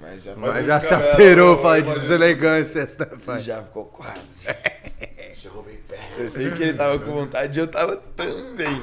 Mas 0.00 0.22
já, 0.22 0.34
Mas 0.36 0.66
já 0.66 0.80
se 0.80 0.94
alterou, 0.94 1.58
fala 1.58 1.82
de 1.82 1.92
deselegância, 1.94 2.84
né, 2.98 3.06
pai? 3.24 3.40
já 3.40 3.62
ficou 3.62 3.84
quase. 3.86 4.46
Chegou 5.34 5.62
bem 5.62 5.76
perto. 5.88 6.18
Eu 6.20 6.28
sei 6.28 6.50
que 6.52 6.62
ele 6.62 6.74
tava 6.74 6.98
com 6.98 7.12
vontade 7.12 7.58
e 7.58 7.62
eu 7.62 7.66
tava 7.68 7.96
também. 8.16 8.82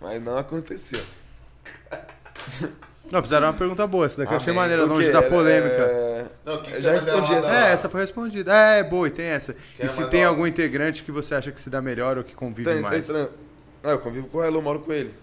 Mas 0.00 0.22
não 0.22 0.36
aconteceu. 0.36 1.00
Não, 3.10 3.22
fizeram 3.22 3.46
uma 3.46 3.52
pergunta 3.52 3.86
boa, 3.86 4.06
essa 4.06 4.16
daqui 4.18 4.32
eu 4.32 4.36
achei 4.36 4.52
maneira, 4.52 4.84
O 4.84 4.88
longe 4.88 5.06
quê? 5.06 5.12
da 5.12 5.18
Era- 5.20 5.30
polêmica. 5.30 6.30
Não, 6.44 6.54
o 6.56 6.62
que, 6.62 6.70
que 6.70 6.72
Eu 6.72 6.76
você 6.76 6.82
já 6.82 6.92
respondi 6.92 7.34
essa. 7.34 7.52
É, 7.54 7.72
essa 7.72 7.88
foi 7.88 8.00
respondida. 8.00 8.52
É, 8.52 8.78
é 8.80 8.84
boa, 8.84 9.06
e 9.06 9.10
tem 9.10 9.26
essa. 9.26 9.54
E 9.78 9.88
se 9.88 10.04
tem 10.06 10.24
algum 10.24 10.46
integrante 10.46 11.02
que 11.04 11.12
você 11.12 11.34
acha 11.34 11.52
que 11.52 11.60
se 11.60 11.70
dá 11.70 11.80
melhor 11.80 12.18
ou 12.18 12.24
que 12.24 12.34
convive 12.34 12.68
é 12.68 12.80
mais? 12.80 13.08
Não, 13.08 13.28
eu 13.84 13.98
convivo 14.00 14.26
com 14.28 14.38
o 14.38 14.44
eu 14.44 14.62
moro 14.62 14.80
com 14.80 14.92
ele. 14.92 15.14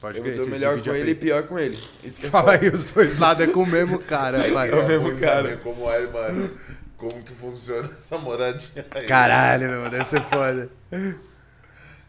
Pode 0.00 0.18
eu 0.18 0.22
crer, 0.24 0.34
me 0.36 0.40
dou 0.40 0.48
melhor 0.48 0.80
com 0.80 0.90
a 0.90 0.98
ele 0.98 1.10
e 1.10 1.14
pior 1.14 1.42
com 1.44 1.58
ele. 1.58 1.78
Isso 2.04 2.20
que 2.20 2.26
é 2.26 2.30
Fala 2.30 2.52
aí, 2.52 2.68
os 2.68 2.84
dois 2.84 3.18
lados 3.18 3.48
é 3.48 3.50
com 3.50 3.62
o 3.64 3.66
mesmo 3.66 3.98
cara, 3.98 4.38
pai. 4.52 4.70
É 4.70 4.74
o 4.74 4.86
mesmo 4.86 5.18
cara. 5.18 5.56
Como 5.56 5.90
é, 5.90 6.06
mano? 6.06 6.50
Como 6.96 7.22
que 7.22 7.32
funciona 7.32 7.88
essa 7.88 8.16
moradinha 8.18 8.86
aí? 8.90 9.06
Caralho, 9.06 9.68
meu, 9.68 9.90
deve 9.90 10.06
ser 10.08 10.22
foda. 10.22 10.70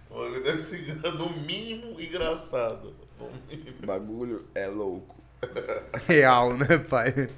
O 0.10 0.20
bagulho 0.20 0.44
deve 0.44 0.62
ser 0.62 0.96
no 0.96 1.30
mínimo 1.42 2.00
engraçado. 2.00 2.94
No 3.20 3.30
mínimo. 3.48 3.78
Bagulho 3.86 4.46
é 4.54 4.68
louco. 4.68 5.18
Real, 6.08 6.56
né, 6.58 6.78
pai? 6.78 7.30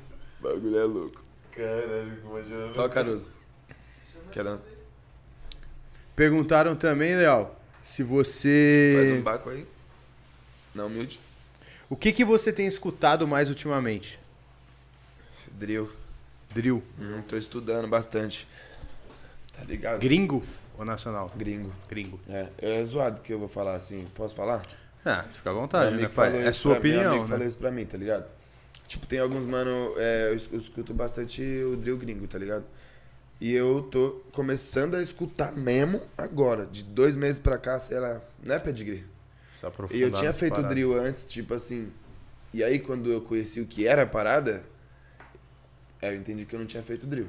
Bagulho 0.41 0.79
é 0.79 0.83
louco. 0.83 1.23
Caralho, 1.51 2.17
imagina. 2.25 2.73
Fala, 2.73 2.89
Caruso. 2.89 3.29
Quer 4.31 4.43
dar... 4.43 4.59
Perguntaram 6.15 6.75
também, 6.75 7.15
Leal, 7.15 7.59
se 7.81 8.03
Faz 8.03 8.09
você. 8.09 9.15
um 9.19 9.21
baco 9.21 9.49
aí? 9.49 9.67
Não, 10.73 10.87
humilde. 10.87 11.19
O 11.89 11.95
que, 11.95 12.11
que 12.11 12.23
você 12.23 12.53
tem 12.53 12.67
escutado 12.67 13.27
mais 13.27 13.49
ultimamente? 13.49 14.19
Drill. 15.51 15.91
Drill. 16.53 16.83
Hum, 16.99 17.21
tô 17.27 17.37
estudando 17.37 17.87
bastante. 17.87 18.47
Tá 19.53 19.63
ligado? 19.63 19.99
Gringo 19.99 20.43
ou 20.77 20.85
nacional? 20.85 21.31
Gringo. 21.35 21.71
Gringo. 21.89 22.19
É, 22.29 22.49
é 22.59 22.85
zoado 22.85 23.21
que 23.21 23.33
eu 23.33 23.39
vou 23.39 23.47
falar 23.47 23.75
assim. 23.75 24.07
Posso 24.15 24.33
falar? 24.33 24.65
Ah, 25.05 25.25
fica 25.31 25.49
à 25.49 25.53
vontade, 25.53 25.95
né, 25.95 26.07
pai? 26.07 26.45
É 26.45 26.51
sua 26.51 26.75
mim, 26.75 26.81
meu 26.81 26.91
opinião, 26.91 27.11
amigo 27.11 27.23
né? 27.23 27.29
falou 27.29 27.47
isso 27.47 27.57
pra 27.57 27.71
mim, 27.71 27.85
tá 27.85 27.97
ligado? 27.97 28.25
Tipo, 28.87 29.07
tem 29.07 29.19
alguns, 29.19 29.45
mano, 29.45 29.93
é, 29.97 30.29
eu 30.29 30.35
escuto 30.35 30.93
bastante 30.93 31.41
o 31.63 31.75
drill 31.75 31.97
gringo, 31.97 32.27
tá 32.27 32.37
ligado? 32.37 32.65
E 33.39 33.51
eu 33.51 33.87
tô 33.91 34.21
começando 34.31 34.95
a 34.95 35.01
escutar 35.01 35.51
mesmo 35.53 36.01
agora, 36.17 36.65
de 36.65 36.83
dois 36.83 37.15
meses 37.15 37.39
pra 37.39 37.57
cá, 37.57 37.79
sei 37.79 37.99
lá, 37.99 38.21
né, 38.43 38.59
Pedigree? 38.59 39.03
Se 39.61 39.95
E 39.95 40.01
eu 40.01 40.11
tinha 40.11 40.33
feito 40.33 40.61
drill 40.63 40.97
antes, 40.97 41.29
tipo 41.29 41.53
assim. 41.53 41.91
E 42.53 42.63
aí, 42.63 42.79
quando 42.79 43.09
eu 43.11 43.21
conheci 43.21 43.61
o 43.61 43.65
que 43.65 43.87
era 43.87 44.03
a 44.03 44.07
parada, 44.07 44.63
aí 46.01 46.13
eu 46.13 46.15
entendi 46.15 46.45
que 46.45 46.55
eu 46.55 46.59
não 46.59 46.65
tinha 46.65 46.83
feito 46.83 47.05
drill. 47.05 47.27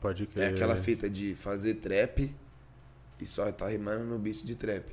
Pode 0.00 0.24
É 0.24 0.26
crer. 0.26 0.54
aquela 0.54 0.76
fita 0.76 1.08
de 1.08 1.34
fazer 1.34 1.74
trap 1.74 2.34
e 3.20 3.26
só 3.26 3.50
tá 3.52 3.68
rimando 3.68 4.04
no 4.04 4.18
beat 4.18 4.44
de 4.44 4.54
trap. 4.54 4.84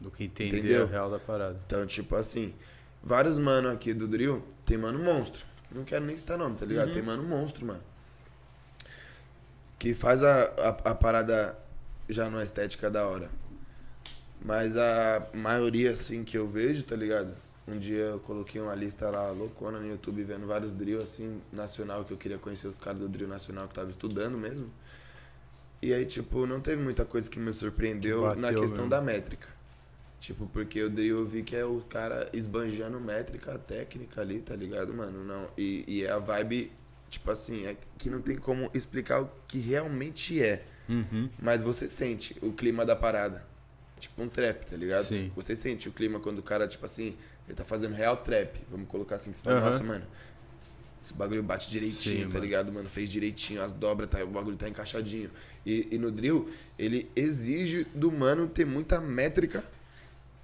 Do 0.00 0.10
que 0.10 0.24
entender 0.24 0.58
Entendeu? 0.58 0.84
o 0.84 0.88
real 0.88 1.10
da 1.10 1.18
parada. 1.18 1.58
Então, 1.66 1.86
tipo 1.86 2.14
assim, 2.16 2.54
vários 3.02 3.38
mano 3.38 3.70
aqui 3.70 3.94
do 3.94 4.06
drill, 4.06 4.42
tem 4.66 4.76
mano 4.76 4.98
monstro. 4.98 5.46
Não 5.70 5.84
quero 5.84 6.04
nem 6.04 6.16
citar 6.16 6.36
nome, 6.36 6.56
tá 6.56 6.66
ligado? 6.66 6.92
Tem 6.92 7.02
mano 7.02 7.22
monstro, 7.22 7.64
mano. 7.66 7.82
Que 9.78 9.94
faz 9.94 10.22
a, 10.22 10.44
a, 10.44 10.68
a 10.90 10.94
parada 10.94 11.58
já 12.08 12.28
numa 12.28 12.42
estética 12.42 12.90
da 12.90 13.06
hora. 13.06 13.30
Mas 14.44 14.76
a 14.76 15.26
maioria, 15.32 15.92
assim, 15.92 16.22
que 16.22 16.36
eu 16.36 16.46
vejo, 16.46 16.82
tá 16.84 16.94
ligado? 16.94 17.34
Um 17.66 17.78
dia 17.78 17.96
eu 17.96 18.20
coloquei 18.20 18.60
uma 18.60 18.74
lista 18.74 19.08
lá 19.08 19.30
loucona 19.30 19.80
no 19.80 19.88
YouTube 19.88 20.22
vendo 20.22 20.46
vários 20.46 20.74
drill, 20.74 21.00
assim, 21.02 21.40
nacional, 21.50 22.04
que 22.04 22.12
eu 22.12 22.18
queria 22.18 22.36
conhecer 22.36 22.68
os 22.68 22.76
caras 22.76 23.00
do 23.00 23.08
drill 23.08 23.26
nacional 23.26 23.66
que 23.66 23.74
tava 23.74 23.88
estudando 23.88 24.36
mesmo. 24.36 24.70
E 25.80 25.94
aí, 25.94 26.04
tipo, 26.04 26.46
não 26.46 26.60
teve 26.60 26.82
muita 26.82 27.06
coisa 27.06 27.30
que 27.30 27.38
me 27.38 27.52
surpreendeu 27.54 28.20
Que 28.20 28.26
bateu 28.26 28.42
na 28.42 28.48
questão 28.52 28.84
mesmo. 28.84 28.90
da 28.90 29.00
métrica. 29.00 29.48
Tipo, 30.20 30.46
porque 30.46 30.82
o 30.82 30.90
drill 30.90 31.18
eu 31.20 31.26
vi 31.26 31.42
que 31.42 31.56
é 31.56 31.64
o 31.64 31.80
cara 31.80 32.28
esbanjando 32.32 33.00
métrica, 33.00 33.58
técnica 33.58 34.20
ali, 34.20 34.40
tá 34.40 34.54
ligado, 34.54 34.92
mano? 34.92 35.24
Não, 35.24 35.48
e, 35.56 35.84
e 35.86 36.04
é 36.04 36.10
a 36.10 36.18
vibe, 36.18 36.70
tipo 37.08 37.30
assim, 37.30 37.66
é 37.66 37.76
que 37.98 38.10
não 38.10 38.20
tem 38.20 38.36
como 38.36 38.70
explicar 38.74 39.22
o 39.22 39.30
que 39.48 39.58
realmente 39.58 40.42
é. 40.42 40.64
Uhum. 40.88 41.30
Mas 41.40 41.62
você 41.62 41.88
sente 41.88 42.36
o 42.42 42.52
clima 42.52 42.84
da 42.84 42.94
parada. 42.96 43.53
Tipo 44.04 44.22
um 44.22 44.28
trap, 44.28 44.66
tá 44.66 44.76
ligado? 44.76 45.04
Sim. 45.04 45.32
Você 45.34 45.56
sente 45.56 45.88
o 45.88 45.92
clima 45.92 46.20
quando 46.20 46.38
o 46.38 46.42
cara, 46.42 46.66
tipo 46.68 46.84
assim, 46.84 47.16
ele 47.46 47.56
tá 47.56 47.64
fazendo 47.64 47.94
real 47.94 48.16
trap. 48.18 48.58
Vamos 48.70 48.86
colocar 48.88 49.16
assim, 49.16 49.30
que 49.30 49.38
você 49.38 49.42
fala, 49.42 49.56
Aham. 49.56 49.66
nossa, 49.66 49.82
mano. 49.82 50.04
Esse 51.02 51.14
bagulho 51.14 51.42
bate 51.42 51.70
direitinho, 51.70 52.24
Sim, 52.24 52.28
tá 52.28 52.34
mano. 52.34 52.44
ligado, 52.44 52.72
mano? 52.72 52.88
Fez 52.88 53.10
direitinho, 53.10 53.62
as 53.62 53.72
dobras, 53.72 54.08
tá, 54.08 54.22
o 54.22 54.26
bagulho 54.26 54.56
tá 54.56 54.68
encaixadinho. 54.68 55.30
E, 55.64 55.88
e 55.90 55.98
no 55.98 56.10
drill, 56.10 56.50
ele 56.78 57.10
exige 57.16 57.86
do 57.94 58.10
mano 58.12 58.46
ter 58.48 58.64
muita 58.64 59.00
métrica 59.00 59.64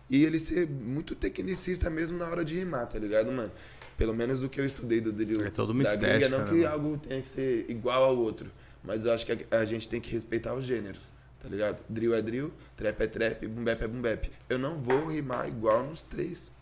e 0.09 0.24
ele 0.24 0.39
ser 0.39 0.66
muito 0.69 1.15
tecnicista 1.15 1.89
mesmo 1.89 2.19
na 2.19 2.27
hora 2.28 2.45
de 2.45 2.57
rimar, 2.59 2.87
tá 2.89 2.99
ligado, 2.99 3.31
mano? 3.31 3.53
Pelo 3.97 4.15
menos 4.15 4.43
o 4.43 4.49
que 4.49 4.61
eu 4.61 4.65
estudei 4.66 5.01
do 5.01 5.12
drill. 5.12 5.45
É 5.45 5.51
toda 5.51 5.73
uma 5.73 5.85
da 5.85 5.97
gringa, 5.97 6.07
estética, 6.16 6.28
não 6.31 6.45
né, 6.45 6.51
que 6.51 6.57
mano? 6.57 6.69
algo 6.69 6.99
tenha 6.99 7.20
que 7.23 7.28
ser 7.28 7.66
igual 7.69 8.05
ao 8.05 8.16
outro. 8.16 8.51
Mas 8.82 9.05
eu 9.05 9.12
acho 9.12 9.24
que 9.27 9.32
a, 9.32 9.59
a 9.59 9.65
gente 9.65 9.89
tem 9.89 10.01
que 10.01 10.11
respeitar 10.11 10.55
os 10.55 10.65
gêneros, 10.65 11.12
tá 11.43 11.49
ligado? 11.49 11.79
Drill 11.89 12.15
é 12.15 12.23
drill, 12.23 12.53
trap 12.77 13.01
é 13.01 13.07
trap, 13.07 13.47
boom 13.47 13.65
bap 13.65 13.83
é 13.83 13.89
boom 13.89 14.01
bap. 14.03 14.31
Eu 14.49 14.59
não 14.59 14.77
vou 14.77 15.07
rimar 15.07 15.49
igual 15.49 15.83
nos 15.85 16.03
três. 16.03 16.53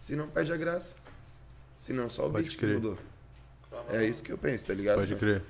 Senão 0.00 0.28
perde 0.28 0.52
a 0.52 0.56
graça. 0.56 0.94
Senão 1.76 2.08
só 2.08 2.26
o 2.26 2.30
Pode 2.30 2.44
beat 2.44 2.56
que 2.56 2.64
crer. 2.64 2.74
mudou. 2.74 2.98
É 3.90 4.04
isso 4.04 4.22
que 4.22 4.32
eu 4.32 4.38
penso, 4.38 4.66
tá 4.66 4.74
ligado? 4.74 4.96
Pode 4.96 5.10
mano? 5.14 5.20
crer. 5.20 5.42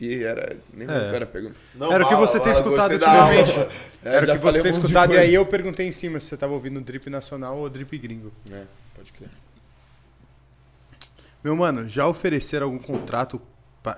E 0.00 0.22
era. 0.24 0.56
Nem 0.72 0.88
É. 0.88 0.90
lembro 0.90 1.04
qual 1.06 1.14
era 1.14 1.24
a 1.24 1.28
pergunta. 1.28 1.60
Não, 1.74 1.92
Era 1.92 2.04
o 2.04 2.08
que 2.08 2.14
bala, 2.14 2.26
você 2.26 2.40
tem 2.40 2.52
bala, 2.52 2.58
escutado 2.58 2.90
gostei 2.90 2.98
da 2.98 3.22
aula. 3.22 3.40
ultimamente. 3.40 3.74
É, 4.04 4.08
Era 4.08 4.22
o 4.22 4.26
já 4.26 4.32
que 4.36 4.42
você 4.42 4.52
tem 4.62 4.64
monte 4.72 4.74
de 4.74 4.80
escutado 4.86 5.10
e 5.10 5.14
coisa. 5.14 5.22
aí 5.22 5.34
eu 5.34 5.46
perguntei 5.46 5.86
em 5.86 5.92
cima 5.92 6.18
se 6.20 6.26
você 6.26 6.36
tava 6.36 6.52
ouvindo 6.52 6.80
drip 6.80 7.08
nacional 7.08 7.58
ou 7.58 7.70
drip 7.70 7.96
gringo. 7.98 8.32
É, 8.50 8.64
pode 8.94 9.12
crer. 9.12 9.30
Meu 11.42 11.54
mano, 11.54 11.88
já 11.88 12.06
ofereceram 12.06 12.66
algum 12.66 12.78
contrato 12.78 13.40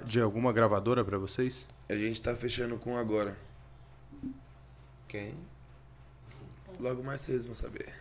de 0.04 0.20
alguma 0.20 0.52
gravadora 0.52 1.04
pra 1.04 1.18
vocês? 1.18 1.66
A 1.88 1.96
gente 1.96 2.20
tá 2.20 2.34
fechando 2.34 2.76
com 2.76 2.96
agora. 2.96 3.36
Quem? 5.08 5.34
Logo 6.80 7.02
mais 7.02 7.20
vocês 7.20 7.44
vão 7.44 7.54
saber. 7.54 7.94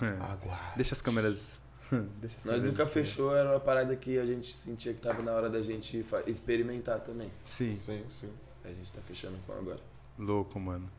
Aguarde. 0.00 0.76
Deixa 0.76 0.94
as 0.94 1.02
câmeras. 1.02 1.58
Deixa 1.90 2.36
as 2.36 2.44
Nós 2.44 2.54
câmeras 2.56 2.62
nunca 2.62 2.82
estarem. 2.84 2.92
fechou, 3.04 3.34
era 3.34 3.50
uma 3.50 3.60
parada 3.60 3.96
que 3.96 4.18
a 4.18 4.26
gente 4.26 4.52
sentia 4.52 4.92
que 4.94 5.00
tava 5.00 5.22
na 5.22 5.32
hora 5.32 5.48
da 5.50 5.60
gente 5.62 6.04
experimentar 6.26 7.00
também. 7.00 7.30
Sim, 7.44 7.78
Sim, 7.82 8.04
sim. 8.08 8.30
A 8.64 8.68
gente 8.68 8.92
tá 8.92 9.00
fechando 9.00 9.38
com 9.46 9.52
agora. 9.52 9.80
louco, 10.18 10.60
mano. 10.60 10.90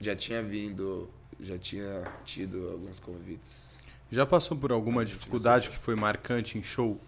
Já 0.00 0.16
tinha 0.16 0.42
vindo, 0.42 1.08
já 1.38 1.58
tinha 1.58 2.02
tido 2.24 2.70
alguns 2.70 2.98
convites. 2.98 3.70
Já 4.10 4.26
passou 4.26 4.56
por 4.56 4.72
alguma 4.72 5.04
dificuldade 5.04 5.70
que 5.70 5.78
foi 5.78 5.94
marcante 5.94 6.58
em 6.58 6.62
show? 6.62 7.00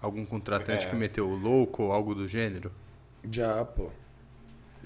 Algum 0.00 0.24
contratante 0.24 0.86
É. 0.86 0.90
que 0.90 0.96
meteu 0.96 1.28
o 1.28 1.34
louco 1.36 1.82
ou 1.84 1.92
algo 1.92 2.14
do 2.14 2.26
gênero? 2.28 2.70
Já, 3.30 3.64
pô. 3.64 3.90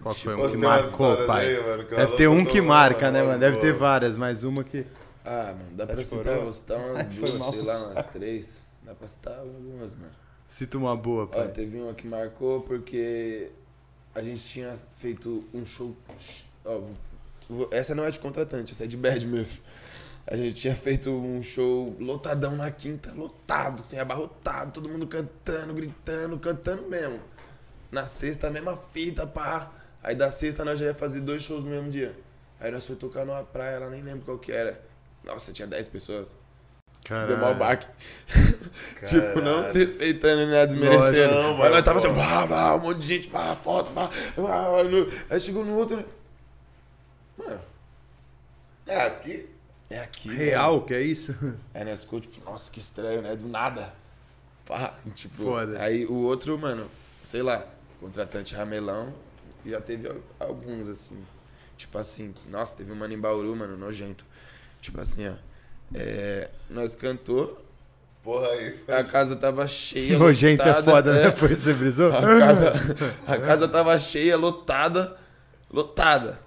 Qual 0.03 0.15
Tipo, 0.15 0.25
foi 0.25 0.35
um 0.35 0.39
Posso 0.39 0.55
que 0.55 0.61
marcou, 0.61 1.27
pai? 1.27 1.47
aí, 1.57 1.63
mano, 1.63 1.85
que 1.85 1.95
Deve 1.95 2.17
ter 2.17 2.29
um 2.29 2.45
que 2.45 2.61
marca, 2.61 3.11
né, 3.11 3.23
mano? 3.23 3.39
Deve 3.39 3.59
ter 3.59 3.73
várias, 3.75 4.17
mas 4.17 4.43
uma 4.43 4.65
que. 4.65 4.87
Ah, 5.25 5.55
mano, 5.57 5.71
dá 5.77 5.87
Tá 5.87 5.93
pra 5.95 6.05
citar, 6.05 6.39
vou 6.39 6.53
citar 6.53 6.79
umas 6.79 7.07
Foi 7.15 7.31
duas, 7.31 7.45
sei 7.45 7.63
lá, 7.63 7.79
umas 7.87 8.07
três. 8.07 8.63
Dá 8.83 8.95
pra 8.95 9.07
citar 9.07 9.39
algumas, 9.39 9.95
mano. 9.95 10.11
Cita 10.49 10.77
uma 10.79 10.97
boa, 10.97 11.25
Ó, 11.25 11.27
pai. 11.27 11.49
teve 11.49 11.79
uma 11.79 11.95
que 11.95 12.07
marcou 12.07 12.63
porque 12.63 13.51
a 14.15 14.23
gente 14.23 14.43
tinha 14.43 14.75
feito 14.97 15.45
um 15.55 15.65
show. 15.65 15.95
Ó, 16.65 16.81
essa 17.71 17.95
não 17.95 18.05
é 18.05 18.11
de 18.11 18.19
contratante, 18.19 18.73
essa 18.73 18.85
é 18.85 18.87
de 18.87 18.97
bad 18.97 19.27
mesmo. 19.27 19.59
A 20.27 20.37
gente 20.37 20.55
tinha 20.55 20.75
feito 20.75 21.11
um 21.11 21.43
show 21.43 21.97
lotadão 21.99 22.55
na 22.57 22.71
quinta, 22.71 23.13
lotado, 23.13 23.81
assim, 23.81 23.99
abarrotado, 23.99 24.71
todo 24.73 24.89
mundo 24.89 25.07
cantando, 25.07 25.75
gritando, 25.75 26.39
cantando 26.39 26.83
mesmo. 26.89 27.21
Na 27.91 28.07
sexta, 28.07 28.47
a 28.47 28.51
mesma 28.51 28.77
fita, 28.77 29.27
pá. 29.27 29.71
Aí 30.03 30.15
da 30.15 30.31
sexta 30.31 30.65
nós 30.65 30.79
já 30.79 30.87
ia 30.87 30.95
fazer 30.95 31.21
dois 31.21 31.43
shows 31.43 31.65
no 31.65 31.71
mesmo 31.71 31.91
dia. 31.91 32.17
Aí 32.61 32.71
nós 32.71 32.87
fomos 32.87 33.01
tocar 33.01 33.25
numa 33.25 33.43
praia, 33.43 33.81
lá 33.81 33.91
nem 33.91 34.03
lembro 34.03 34.25
qual 34.25 34.39
que 34.39 34.53
era. 34.53 34.81
Nossa, 35.25 35.53
tinha 35.53 35.67
10 35.67 35.89
pessoas. 35.89 36.37
Deu 37.09 37.17
mal 37.37 37.55
Caralho. 37.57 37.59
baque. 37.59 37.87
tipo, 39.05 39.41
não 39.41 39.55
Caralho. 39.55 39.65
desrespeitando, 39.67 40.47
né? 40.47 40.67
Desmerecendo. 40.67 41.35
Não, 41.35 41.49
Mas 41.51 41.59
mano, 41.59 41.71
nós 41.75 41.83
tava 41.83 41.99
assim, 41.99 42.15
pá, 42.15 42.47
pá, 42.47 42.75
um 42.77 42.79
monte 42.79 43.01
de 43.01 43.07
gente, 43.09 43.29
pá, 43.29 43.57
foto, 43.57 43.91
pá. 43.91 44.09
no- 44.37 45.09
Aí 45.29 45.41
chegou 45.41 45.65
no 45.65 45.77
outro. 45.77 45.97
né? 45.97 46.05
Mano, 47.37 47.61
É 48.87 49.01
aqui? 49.07 49.49
É 49.95 50.01
aqui. 50.01 50.29
Real, 50.35 50.83
que 50.83 50.95
é 50.95 51.01
isso? 51.03 51.37
Mano. 51.41 51.61
Aí 51.75 51.85
nós 51.85 52.03
ficou 52.05 52.21
tipo, 52.21 52.45
nossa, 52.45 52.71
que 52.71 52.79
estranho, 52.81 53.23
né? 53.23 53.37
Do 53.37 53.49
nada. 53.49 53.93
Pá, 54.67 54.95
tipo. 55.15 55.45
Foda. 55.45 55.81
Aí 55.83 56.07
o 56.07 56.15
outro, 56.15 56.59
mano, 56.59 56.91
sei 57.23 57.43
lá, 57.43 57.65
contratante 58.01 58.55
ramelão. 58.55 59.13
Já 59.65 59.81
teve 59.81 60.09
al- 60.09 60.17
alguns, 60.41 60.89
assim. 60.89 61.19
Tipo 61.77 61.99
assim, 61.99 62.35
nossa, 62.51 62.77
teve 62.77 62.93
um 62.93 62.95
mano 62.97 63.13
em 63.15 63.19
Bauru, 63.19 63.55
mano, 63.57 63.77
nojento. 63.77 64.25
Tipo 64.81 65.01
assim, 65.01 65.29
ó. 65.29 65.35
É, 65.95 66.49
nós 66.71 66.95
cantou, 66.95 67.63
Porra 68.23 68.47
aí. 68.49 68.81
a 68.89 69.05
casa 69.05 69.37
tava 69.37 69.67
cheia. 69.67 70.17
Nojento 70.19 70.63
é 70.63 70.67
lotada, 70.67 70.91
foda, 70.91 71.17
é. 71.19 71.25
né? 71.25 71.33
Foi 71.33 71.49
você 71.55 71.73
brisou? 71.75 72.11
A 72.13 72.39
casa, 72.39 72.73
a 73.27 73.39
casa 73.39 73.69
tava 73.69 73.99
cheia, 73.99 74.37
lotada, 74.37 75.17
lotada. 75.71 76.41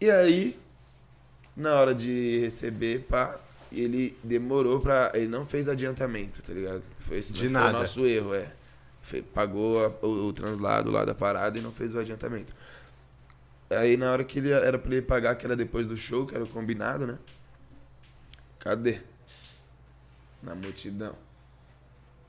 E 0.00 0.10
aí, 0.10 0.58
na 1.56 1.74
hora 1.74 1.94
de 1.94 2.38
receber, 2.40 3.00
pá, 3.08 3.38
ele 3.72 4.16
demorou 4.22 4.80
pra. 4.80 5.10
Ele 5.14 5.28
não 5.28 5.44
fez 5.46 5.68
adiantamento, 5.68 6.42
tá 6.42 6.52
ligado? 6.52 6.82
Foi, 6.98 7.18
esse 7.18 7.32
De 7.32 7.40
foi 7.40 7.48
nada. 7.48 7.76
o 7.76 7.80
nosso 7.80 8.06
erro, 8.06 8.34
é. 8.34 8.52
Foi- 9.02 9.22
pagou 9.22 9.84
a- 9.84 9.88
o, 10.06 10.26
o 10.28 10.32
translado 10.32 10.90
lá 10.90 11.04
da 11.04 11.14
parada 11.14 11.58
e 11.58 11.62
não 11.62 11.72
fez 11.72 11.94
o 11.94 11.98
adiantamento. 11.98 12.54
Aí 13.70 13.96
na 13.96 14.12
hora 14.12 14.24
que 14.24 14.38
ele 14.38 14.50
era 14.50 14.78
pra 14.78 14.92
ele 14.92 15.02
pagar, 15.02 15.34
que 15.36 15.44
era 15.44 15.56
depois 15.56 15.86
do 15.86 15.96
show, 15.96 16.26
que 16.26 16.34
era 16.34 16.44
o 16.44 16.48
combinado, 16.48 17.06
né? 17.06 17.18
Cadê? 18.58 19.00
Na 20.42 20.54
multidão. 20.54 21.16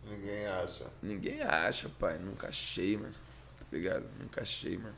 Ninguém 0.10 0.45
acha. 0.47 0.85
Ninguém 1.02 1.41
acha, 1.41 1.89
pai. 1.99 2.18
Nunca 2.18 2.47
achei, 2.47 2.97
mano. 2.97 3.14
Tá 3.60 3.65
ligado? 3.72 4.06
Nunca 4.19 4.41
achei, 4.41 4.77
mano. 4.77 4.95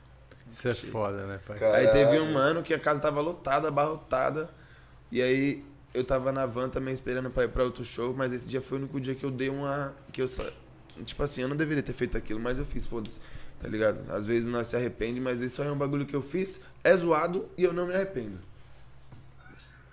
Isso 0.52 0.68
é 0.68 0.74
foda, 0.74 1.26
né, 1.26 1.40
pai? 1.45 1.57
Cara, 1.60 1.78
Aí 1.78 1.88
teve 1.88 2.11
um 2.11 2.19
Caralho. 2.19 2.34
mano 2.34 2.64
que 2.64 2.74
a 2.74 2.80
casa 2.80 2.99
tava 3.02 3.22
lotada, 3.22 3.68
abarrotada. 3.68 4.49
E 5.11 5.22
aí 5.22 5.64
eu 5.94 6.03
tava 6.03 6.32
na 6.32 6.45
van 6.45 6.69
também 6.69 6.94
esperando 6.94 7.30
pra 7.30 7.44
ir 7.44 7.49
pra 7.49 7.64
outro 7.64 7.84
show, 7.84 8.14
mas 8.15 8.32
esse 8.34 8.48
dia 8.48 8.61
foi 8.61 8.78
o 8.78 8.82
único 8.82 8.99
dia 8.99 9.15
que 9.15 9.24
eu 9.26 9.32
dei 9.32 9.49
uma. 9.49 9.94
que 10.11 10.22
eu 10.22 10.28
sa... 10.28 10.44
Tipo 11.06 11.24
assim, 11.24 11.41
eu 11.41 11.48
não 11.48 11.56
deveria 11.56 11.84
ter 11.84 11.94
feito 11.94 12.18
aquilo, 12.18 12.40
mas 12.40 12.57
eu 12.60 12.65
fiz, 12.65 12.86
foda-se. 12.86 13.19
Tá 13.60 13.68
ligado? 13.68 13.99
Às 14.11 14.26
vezes 14.26 14.48
nós 14.49 14.68
se 14.68 14.76
arrepende, 14.76 15.19
mas 15.19 15.41
isso 15.41 15.61
aí 15.61 15.68
é 15.68 15.72
um 15.72 15.78
bagulho 15.78 16.06
que 16.06 16.15
eu 16.15 16.22
fiz, 16.22 16.61
é 16.84 16.95
zoado 16.95 17.49
e 17.57 17.64
eu 17.64 17.74
não 17.74 17.88
me 17.88 17.94
arrependo. 17.94 18.40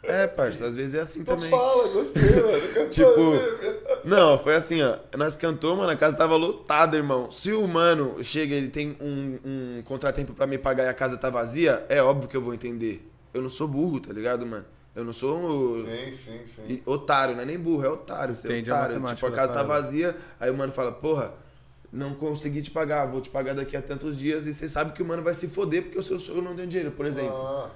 É, 0.07 0.27
parça, 0.27 0.65
às 0.67 0.75
vezes 0.75 0.95
é 0.95 1.01
assim 1.01 1.21
Então 1.21 1.35
também. 1.37 1.51
fala, 1.51 1.89
gostei, 1.89 2.23
mano. 2.23 2.89
Tipo, 2.91 4.09
não, 4.09 4.39
foi 4.39 4.55
assim, 4.55 4.83
ó. 4.83 4.97
Nós 5.17 5.35
cantou, 5.37 5.75
mano, 5.77 5.91
a 5.91 5.97
casa 5.97 6.17
tava 6.17 6.37
lotada, 6.37 6.97
irmão. 6.97 7.31
Se 7.31 7.53
o 7.53 7.67
mano 7.67 8.23
chega, 8.23 8.55
ele 8.55 8.69
tem 8.69 8.97
um, 9.01 9.39
um 9.79 9.83
contratempo 9.83 10.33
pra 10.35 10.47
me 10.47 10.59
pagar 10.59 10.85
e 10.85 10.89
a 10.89 10.95
casa 10.95 11.17
tá 11.17 11.31
vazia, 11.31 11.85
é 11.89 12.03
óbvio 12.03 12.29
que 12.29 12.37
eu 12.37 12.43
vou 12.43 12.55
entender. 12.55 13.09
Eu 13.33 13.43
não 13.43 13.49
sou 13.49 13.67
burro, 13.67 14.01
tá 14.01 14.13
ligado, 14.13 14.47
mano? 14.47 14.65
Eu 14.95 15.05
não 15.05 15.13
sou 15.13 15.37
um 15.39 15.85
Sim, 15.85 16.13
sim, 16.13 16.41
sim. 16.47 16.63
e- 16.69 16.83
otário, 16.87 17.35
não 17.35 17.43
é 17.43 17.45
nem 17.45 17.59
burro, 17.59 17.85
é 17.85 17.89
otário. 17.89 18.35
Você 18.35 18.47
é 18.47 18.51
Entende 18.53 18.71
a 18.71 18.75
otário. 18.75 18.95
matemática 19.01 19.27
Tipo, 19.27 19.27
a 19.27 19.31
casa 19.37 19.53
tá 19.53 19.63
vazia, 19.65 20.17
aí 20.39 20.51
o 20.51 20.55
mano 20.55 20.73
fala, 20.73 20.93
porra, 20.93 21.33
não 21.93 22.15
consegui 22.15 22.63
te 22.63 22.71
pagar, 22.71 23.07
vou 23.07 23.21
te 23.21 23.29
pagar 23.31 23.55
daqui 23.55 23.77
a 23.77 23.83
tantos 23.83 24.17
dias, 24.17 24.47
e 24.47 24.55
você 24.55 24.69
sabe 24.69 24.93
que 24.93 25.03
o 25.03 25.05
mano 25.05 25.23
vai 25.23 25.35
se 25.35 25.49
foder 25.49 25.83
porque 25.83 25.99
o 25.99 26.03
seu 26.03 26.19
show 26.21 26.41
não 26.41 26.55
deu 26.55 26.67
dinheiro, 26.67 26.93
por 26.93 27.07
exemplo. 27.07 27.37
Ah, 27.37 27.71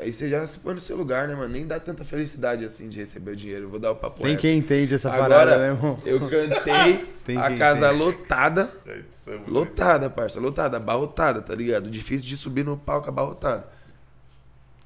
Aí 0.00 0.12
você 0.12 0.30
já 0.30 0.46
se 0.46 0.58
põe 0.58 0.72
no 0.74 0.80
seu 0.80 0.96
lugar, 0.96 1.28
né, 1.28 1.34
mano? 1.34 1.48
Nem 1.52 1.66
dá 1.66 1.78
tanta 1.78 2.04
felicidade 2.04 2.64
assim 2.64 2.88
de 2.88 2.98
receber 3.00 3.32
o 3.32 3.36
dinheiro. 3.36 3.64
Eu 3.64 3.68
vou 3.68 3.78
dar 3.78 3.90
o 3.92 3.96
papo 3.96 4.18
Tem 4.22 4.30
reto. 4.32 4.40
quem 4.40 4.56
entende 4.58 4.94
essa 4.94 5.12
Agora, 5.12 5.34
parada, 5.34 5.58
né, 5.58 5.66
irmão? 5.74 5.98
Eu 6.06 6.20
cantei, 6.20 7.06
Tem 7.24 7.36
a 7.36 7.56
casa 7.58 7.90
tem. 7.90 7.98
lotada, 7.98 8.72
é 8.86 9.30
muito- 9.36 9.50
lotada, 9.50 10.08
parça, 10.08 10.40
lotada, 10.40 10.78
abarrotada, 10.78 11.42
tá 11.42 11.54
ligado? 11.54 11.90
Difícil 11.90 12.26
de 12.28 12.36
subir 12.36 12.64
no 12.64 12.76
palco 12.78 13.08
abarrotada. 13.08 13.68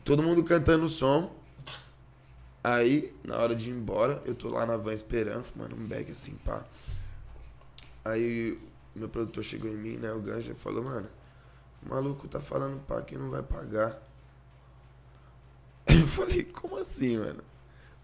Todo 0.05 0.23
mundo 0.23 0.43
cantando 0.43 0.85
o 0.85 0.89
som. 0.89 1.33
Aí, 2.63 3.15
na 3.23 3.37
hora 3.37 3.55
de 3.55 3.71
ir 3.71 3.73
embora, 3.73 4.21
eu 4.25 4.35
tô 4.35 4.49
lá 4.49 4.65
na 4.67 4.77
van 4.77 4.93
esperando, 4.95 5.45
fumando 5.45 5.77
um 5.77 5.87
beck 5.87 6.11
assim, 6.11 6.35
pá. 6.45 6.63
Aí, 8.05 8.59
meu 8.97 9.09
produtor 9.09 9.45
chegou 9.45 9.71
em 9.71 9.77
mim, 9.77 9.97
né, 9.97 10.13
o 10.13 10.21
Ganja, 10.21 10.53
e 10.53 10.55
falou, 10.55 10.83
mano, 10.83 11.07
o 11.85 11.89
maluco 11.91 12.27
tá 12.27 12.41
falando 12.41 12.81
pá 12.87 13.01
que 13.03 13.17
não 13.17 13.31
vai 13.31 13.43
pagar. 13.43 13.99
Eu 16.15 16.27
falei, 16.27 16.45
como 16.45 16.77
assim, 16.77 17.19
mano? 17.19 17.43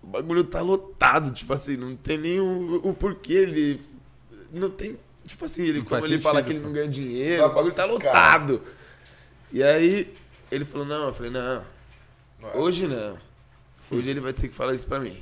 O 0.03 0.07
bagulho 0.07 0.45
tá 0.45 0.61
lotado, 0.61 1.31
tipo 1.31 1.53
assim, 1.53 1.77
não 1.77 1.95
tem 1.95 2.19
nem 2.19 2.41
o, 2.41 2.81
o 2.89 2.95
porquê 2.95 3.35
ele. 3.35 3.81
Não 4.51 4.71
tem. 4.71 4.99
Tipo 5.27 5.45
assim, 5.45 5.63
ele, 5.63 5.79
Não 5.79 5.87
como 5.87 6.05
ele 6.05 6.19
fala 6.19 6.41
sentido, 6.41 6.47
que 6.47 6.59
ele 6.59 6.67
não 6.67 6.73
ganha 6.73 6.89
dinheiro, 6.89 7.45
o 7.45 7.55
bagulho 7.55 7.75
tá 7.75 7.85
lotado. 7.85 8.63
E 9.53 9.63
aí, 9.63 10.17
ele 10.51 10.65
falou, 10.65 10.87
não, 10.87 11.09
eu 11.09 11.15
falei, 11.15 11.31
não, 11.31 11.65
Nossa. 12.41 12.59
hoje 12.59 12.87
não. 12.87 13.19
Hoje 13.91 14.11
ele 14.11 14.21
vai 14.21 14.33
ter 14.33 14.49
que 14.49 14.55
falar 14.55 14.75
isso 14.75 14.87
pra 14.87 14.99
mim. 14.99 15.21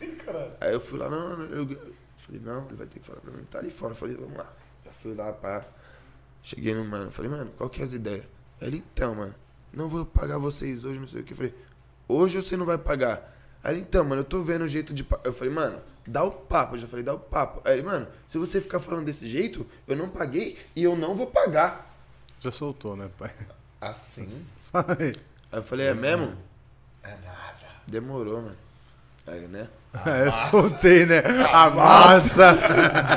Ih, 0.00 0.12
caralho. 0.16 0.52
Aí 0.60 0.72
eu 0.72 0.80
fui 0.80 0.98
lá, 0.98 1.08
não, 1.08 1.36
não, 1.36 1.44
eu 1.46 1.66
falei, 2.18 2.40
não, 2.40 2.66
ele 2.66 2.76
vai 2.76 2.86
ter 2.86 3.00
que 3.00 3.06
falar 3.06 3.20
pra 3.20 3.32
mim. 3.32 3.44
Tá 3.44 3.58
ali 3.58 3.70
fora. 3.70 3.92
Eu 3.92 3.96
falei, 3.96 4.16
vamos 4.16 4.36
lá. 4.36 4.52
Já 4.84 4.92
fui 4.92 5.14
lá, 5.14 5.32
pá. 5.32 5.64
Cheguei 6.42 6.74
no 6.74 6.84
mano. 6.84 7.10
Falei, 7.10 7.30
mano, 7.30 7.52
qual 7.56 7.68
que 7.68 7.80
é 7.80 7.84
as 7.84 7.92
ideias? 7.92 8.24
Ele, 8.60 8.78
então, 8.92 9.14
mano, 9.14 9.34
não 9.72 9.88
vou 9.88 10.06
pagar 10.06 10.38
vocês 10.38 10.84
hoje, 10.84 10.98
não 10.98 11.06
sei 11.06 11.22
o 11.22 11.24
que. 11.24 11.32
Eu 11.32 11.36
falei, 11.36 11.54
hoje 12.12 12.36
você 12.40 12.56
não 12.56 12.66
vai 12.66 12.78
pagar. 12.78 13.30
Aí 13.62 13.74
ele, 13.74 13.80
então, 13.82 14.04
mano, 14.04 14.20
eu 14.22 14.24
tô 14.24 14.42
vendo 14.42 14.62
o 14.62 14.68
jeito 14.68 14.92
de. 14.92 15.04
pa-" 15.04 15.20
Eu 15.24 15.32
falei, 15.32 15.52
mano, 15.52 15.78
dá 16.06 16.24
o 16.24 16.30
papo. 16.30 16.74
Eu 16.74 16.78
já 16.80 16.88
falei, 16.88 17.04
dá 17.04 17.14
o 17.14 17.18
papo. 17.18 17.60
Aí 17.64 17.74
ele, 17.74 17.82
mano, 17.82 18.08
se 18.26 18.38
você 18.38 18.60
ficar 18.60 18.80
falando 18.80 19.04
desse 19.04 19.26
jeito, 19.26 19.66
eu 19.86 19.96
não 19.96 20.08
paguei 20.08 20.58
e 20.74 20.82
eu 20.82 20.96
não 20.96 21.14
vou 21.14 21.26
pagar. 21.26 21.94
Já 22.40 22.50
soltou, 22.50 22.96
né, 22.96 23.08
pai? 23.18 23.30
Assim? 23.80 24.44
Sabe? 24.58 25.14
Aí 25.50 25.58
eu 25.58 25.62
falei, 25.62 25.86
é 25.88 25.94
mesmo? 25.94 26.32
É 27.02 27.10
nada. 27.10 27.72
Demorou, 27.86 28.42
mano. 28.42 28.56
Aí, 29.26 29.46
né? 29.46 29.68
É, 30.04 30.26
eu 30.26 30.32
soltei, 30.32 31.06
né? 31.06 31.22
A 31.52 31.70
massa! 31.70 32.58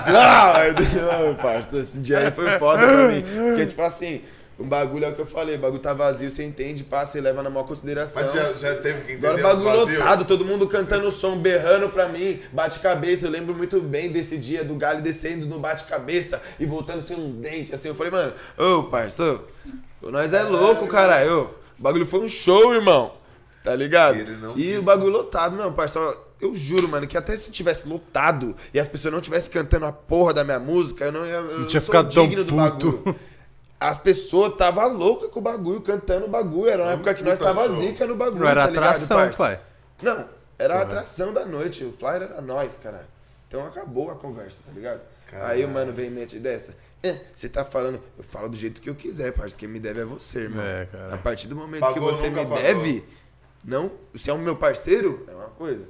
Ah, 0.05 0.57
aí 0.59 0.73
deu, 0.73 1.35
parça, 1.41 1.77
esse 1.77 1.99
dia 1.99 2.19
aí 2.19 2.31
foi 2.31 2.59
foda 2.59 2.85
pra 2.85 3.07
mim. 3.07 3.23
Porque, 3.23 3.65
tipo 3.65 3.81
assim, 3.81 4.21
o 4.57 4.63
bagulho 4.63 5.05
é 5.05 5.09
o 5.09 5.13
que 5.13 5.21
eu 5.21 5.25
falei, 5.25 5.55
o 5.55 5.59
bagulho 5.59 5.81
tá 5.81 5.93
vazio, 5.93 6.31
você 6.31 6.43
entende, 6.43 6.83
passa 6.83 7.17
e 7.17 7.21
leva 7.21 7.43
na 7.43 7.49
maior 7.49 7.65
consideração. 7.65 8.23
Mas 8.23 8.31
já, 8.33 8.53
já 8.53 8.75
teve 8.75 9.01
que 9.01 9.11
entender 9.13 9.27
Agora 9.27 9.39
o 9.39 9.63
bagulho 9.65 9.97
lotado, 9.97 10.25
todo 10.25 10.45
mundo 10.45 10.65
cantando 10.67 11.07
o 11.07 11.11
som, 11.11 11.37
berrando 11.37 11.89
pra 11.89 12.07
mim, 12.07 12.39
bate-cabeça. 12.53 13.27
Eu 13.27 13.31
lembro 13.31 13.53
muito 13.53 13.81
bem 13.81 14.09
desse 14.11 14.37
dia 14.37 14.63
do 14.63 14.75
galho 14.75 15.01
descendo 15.01 15.45
no 15.45 15.59
bate-cabeça 15.59 16.41
e 16.59 16.65
voltando 16.65 17.01
sem 17.01 17.17
um 17.17 17.31
dente. 17.41 17.75
Assim, 17.75 17.89
eu 17.89 17.95
falei, 17.95 18.11
mano, 18.11 18.33
ô, 18.57 18.83
parça, 18.83 19.39
nós 20.01 20.31
é 20.31 20.43
louco, 20.43 20.87
caralho. 20.87 21.49
O 21.77 21.81
bagulho 21.83 22.05
foi 22.05 22.21
um 22.21 22.29
show, 22.29 22.73
irmão. 22.73 23.13
Tá 23.61 23.75
ligado? 23.75 24.15
E 24.17 24.21
ele 24.21 24.35
não 24.37 24.57
E 24.57 24.77
o 24.77 24.83
bagulho 24.83 25.11
lotado, 25.11 25.57
não, 25.57 25.73
parça. 25.73 25.99
Eu 26.39 26.55
juro, 26.55 26.87
mano, 26.87 27.07
que 27.07 27.17
até 27.17 27.35
se 27.35 27.51
tivesse 27.51 27.87
lotado 27.87 28.55
e 28.73 28.79
as 28.79 28.87
pessoas 28.87 29.13
não 29.13 29.19
tivessem 29.19 29.51
cantando 29.51 29.85
a 29.85 29.91
porra 29.91 30.33
da 30.33 30.43
minha 30.43 30.59
música, 30.59 31.05
eu 31.05 31.11
não 31.11 31.25
ia. 31.25 31.33
Eu 31.35 31.59
Não 31.59 31.67
tinha 31.67 31.81
sou 31.81 31.87
ficado 31.93 32.13
tão 32.13 32.27
digno 32.27 32.43
do 32.43 32.53
puto. 32.53 32.91
bagulho. 32.91 33.15
As 33.79 33.97
pessoas 33.97 34.55
tava 34.55 34.85
loucas 34.87 35.29
com 35.29 35.39
o 35.39 35.41
bagulho, 35.41 35.81
cantando 35.81 36.25
o 36.25 36.29
bagulho. 36.29 36.69
Era 36.69 36.83
uma 36.83 36.89
um 36.91 36.93
época 36.93 37.13
que 37.13 37.23
nós 37.23 37.37
tava 37.37 37.67
zica 37.69 38.05
no 38.07 38.15
bagulho. 38.15 38.41
Não 38.43 38.47
era 38.49 38.63
tá 38.63 38.69
ligado, 38.69 38.83
atração, 38.85 39.17
parça? 39.17 39.43
pai. 39.43 39.61
Não, 40.01 40.29
era 40.57 40.79
a 40.79 40.81
atração 40.81 41.33
da 41.33 41.45
noite. 41.45 41.83
O 41.83 41.91
flyer 41.91 42.23
era 42.23 42.41
nós, 42.41 42.77
caralho. 42.77 43.05
Então 43.47 43.65
acabou 43.65 44.09
a 44.11 44.15
conversa, 44.15 44.59
tá 44.65 44.71
ligado? 44.71 45.01
Aí 45.41 45.63
o 45.65 45.67
mano 45.67 45.91
vem 45.91 46.07
e 46.07 46.09
mete 46.09 46.39
dessa. 46.39 46.75
"É, 47.03 47.19
Você 47.33 47.49
tá 47.49 47.65
falando. 47.65 48.01
Eu 48.17 48.23
falo 48.23 48.47
do 48.47 48.55
jeito 48.55 48.81
que 48.81 48.89
eu 48.89 48.95
quiser, 48.95 49.31
parceiro. 49.33 49.57
Quem 49.59 49.67
me 49.69 49.79
deve 49.79 50.01
é 50.01 50.05
você, 50.05 50.39
irmão. 50.41 50.63
É, 50.63 50.85
cara. 50.85 51.13
A 51.13 51.17
partir 51.17 51.47
do 51.47 51.55
momento 51.55 51.81
Pagou, 51.81 51.93
que 51.95 51.99
você 51.99 52.29
nunca 52.29 52.41
me 52.43 52.47
pagou. 52.47 52.63
deve, 52.63 53.05
não. 53.63 53.91
Se 54.15 54.29
é 54.29 54.33
um 54.33 54.37
meu 54.37 54.55
parceiro, 54.55 55.25
é 55.27 55.33
uma 55.35 55.49
coisa. 55.49 55.87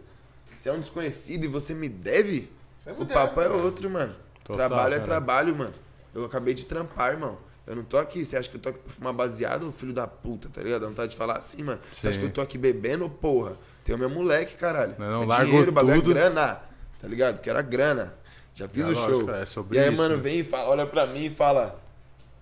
Se 0.58 0.68
é 0.70 0.72
um 0.74 0.80
desconhecido 0.80 1.44
e 1.44 1.48
você 1.48 1.74
me 1.74 1.88
deve, 1.88 2.52
Você 2.80 2.92
me 2.92 2.98
o 3.02 3.06
deve, 3.06 3.14
papo 3.14 3.40
é 3.42 3.44
cara. 3.48 3.56
outro, 3.58 3.90
mano. 3.90 4.16
Total, 4.44 4.68
trabalho 4.68 4.94
é 4.94 4.98
cara. 4.98 5.08
trabalho, 5.08 5.56
mano. 5.56 5.74
Eu 6.14 6.26
acabei 6.26 6.54
de 6.54 6.66
trampar, 6.66 7.12
irmão. 7.14 7.38
Eu 7.68 7.76
não 7.76 7.84
tô 7.84 7.98
aqui. 7.98 8.24
Você 8.24 8.38
acha 8.38 8.50
que 8.50 8.58
eu 8.58 8.62
tô 8.62 8.70
aqui 8.70 8.80
pra 8.80 8.92
fumar 8.94 9.14
baseado, 9.14 9.72
filho 9.72 9.94
da 9.94 10.06
puta, 10.08 10.50
tá 10.54 10.62
ligado? 10.62 10.82
Dá 10.82 10.88
vontade 10.88 11.12
de 11.12 11.18
falar 11.18 11.38
assim, 11.38 11.64
mano. 11.64 11.80
Você 11.94 12.08
acha 12.08 12.20
que 12.20 12.26
eu 12.26 12.32
tô 12.32 12.42
aqui 12.42 12.58
bebendo, 12.58 13.10
porra? 13.10 13.58
Tem 13.84 13.94
o 13.96 13.98
meu 13.98 14.10
moleque, 14.10 14.56
caralho. 14.56 14.96
Não, 14.98 15.10
não, 15.12 15.24
é 15.24 15.26
largou 15.26 15.46
dinheiro, 15.50 15.72
o 15.72 15.74
bagulho 15.74 16.02
tudo. 16.02 16.12
é 16.12 16.14
grana. 16.14 16.62
Tá 17.02 17.08
ligado? 17.08 17.40
Que 17.40 17.50
era 17.50 17.62
grana. 17.62 18.16
Já 18.54 18.68
fiz 18.68 18.84
É 18.84 18.88
o 18.88 18.94
lógico, 18.94 19.12
show. 19.26 19.36
é 19.36 19.46
sobre 19.46 19.78
e 19.78 19.82
aí, 19.82 19.88
isso, 19.90 19.98
mano, 19.98 20.16
né? 20.16 20.22
vem 20.22 20.40
e 20.40 20.44
fala, 20.44 20.70
olha 20.70 20.86
pra 20.86 21.06
mim 21.06 21.26
e 21.26 21.30
fala. 21.30 21.82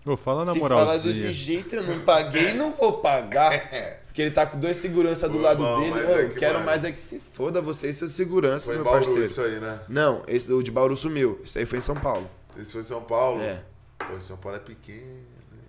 Ô, 0.06 0.16
fala 0.18 0.44
na 0.46 0.52
Se 0.54 0.60
moralzinha. 0.60 0.98
falar 1.00 1.02
desse 1.14 1.32
jeito, 1.34 1.76
eu 1.76 1.84
não 1.84 2.00
paguei, 2.02 2.54
não 2.54 2.72
vou 2.72 2.94
pagar. 3.00 3.52
Porque 4.14 4.22
ele 4.22 4.32
tá 4.32 4.46
com 4.46 4.60
dois 4.60 4.78
segurança 4.78 5.28
do 5.28 5.40
lado 5.40 5.64
bom, 5.64 5.80
dele. 5.80 5.92
mas 5.92 6.10
Eu 6.10 6.18
é 6.20 6.26
que, 6.30 6.36
quero 6.36 6.54
mano, 6.56 6.66
mais 6.68 6.84
é 6.84 6.92
que 6.92 7.00
se 7.00 7.20
foda 7.20 7.60
você 7.62 7.90
e 7.90 7.94
seu 7.94 8.08
segurança, 8.10 8.66
Foi 8.66 8.76
em 8.76 8.78
meu 8.78 8.86
Bauru 8.86 9.00
parceiro. 9.00 9.26
isso 9.26 9.42
aí, 9.42 9.60
né? 9.60 9.80
Não, 9.90 10.22
esse 10.28 10.48
do 10.48 10.62
de 10.62 10.70
Bauru 10.70 10.96
sumiu. 10.96 11.42
Isso 11.44 11.58
aí 11.58 11.66
foi 11.66 11.80
em 11.80 11.82
São 11.82 11.96
Paulo. 11.96 12.30
Esse 12.56 12.72
foi 12.74 12.84
São 12.84 13.02
Paulo? 13.02 13.42
É. 13.42 13.64
Pô, 14.10 14.22
São 14.22 14.38
Paulo 14.38 14.58
é 14.58 14.62
pequeno. 14.62 15.00
hein? 15.02 15.24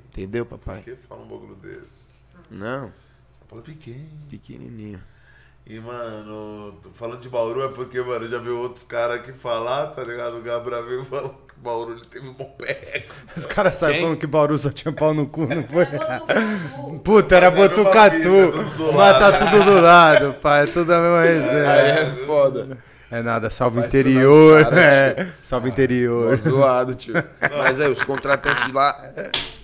Entendeu, 0.09 0.47
Por 0.47 0.59
papai? 0.59 0.83
que 0.83 0.95
fala 0.97 1.23
um 1.23 1.29
bagulho 1.29 1.57
desse? 1.57 2.07
Não, 2.51 2.85
São 2.85 3.49
Paulo 3.49 3.65
é 3.67 3.71
pequeno. 3.73 4.09
pequenininho. 4.31 5.01
E, 5.67 5.81
mano, 5.81 6.79
falando 6.93 7.21
de 7.21 7.29
Bauru 7.31 7.63
é 7.65 7.69
porque, 7.69 7.99
mano, 8.03 8.27
eu 8.27 8.29
já 8.31 8.39
vi 8.39 8.51
outros 8.51 8.85
caras 8.85 9.17
aqui 9.21 9.33
falar, 9.33 9.87
tá 9.89 10.05
ligado? 10.05 10.37
O 10.37 10.43
Gabriel 10.43 10.85
veio 10.85 11.05
falando 11.07 11.37
que 11.49 11.55
Bauru 11.59 11.93
ele 11.93 12.05
teve 12.05 12.29
um 12.29 12.35
bom 12.35 12.45
pé. 12.59 13.07
Os 13.35 13.47
caras 13.47 13.77
saem 13.77 13.95
Quem? 13.95 14.03
falando 14.03 14.19
que 14.19 14.27
Bauru 14.27 14.59
só 14.59 14.69
tinha 14.71 14.93
pau 14.93 15.15
no 15.15 15.27
cu, 15.27 15.47
não 15.47 15.65
foi? 15.67 15.87
Puta, 17.03 17.37
era 17.37 17.51
Mas 17.51 17.59
é 17.61 17.63
a 17.65 17.69
mesma 17.69 17.83
Botucatu. 17.83 18.23
tudo 18.53 18.77
do 18.77 18.93
Mas 18.93 19.19
tá 19.19 19.29
lado. 19.31 19.39
tudo 19.51 19.65
do 19.65 19.81
lado, 19.81 20.35
pai. 20.35 20.67
Tudo 20.67 20.93
a 20.93 21.01
mesma 21.01 21.21
Aí 21.21 21.29
resenha. 21.29 21.71
é 21.71 22.27
foda. 22.27 22.79
É 23.17 23.23
nada, 23.23 23.49
salve 23.51 23.79
Vai 23.79 23.87
interior. 23.89 24.65
caras, 24.65 24.79
É, 24.83 25.27
salve 25.43 25.69
interior. 25.71 26.37
Zoado, 26.39 26.95
tio. 26.95 27.15
Mas 27.59 27.81
aí, 27.81 27.89
os 27.91 28.03
contratantes 28.03 28.67
de 28.67 28.73
lá 28.73 29.11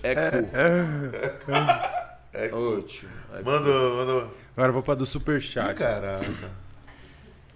é 0.02 0.14
cu. 0.14 0.48
É 2.32 2.54
Ô, 2.54 2.80
tio. 2.82 3.08
é 3.34 3.42
Mandou, 3.42 3.96
mandou. 3.96 4.34
Agora 4.56 4.68
eu 4.68 4.72
vou 4.72 4.82
pra 4.82 4.94
do 4.94 5.04
superchat. 5.04 5.74
Caraca. 5.74 6.20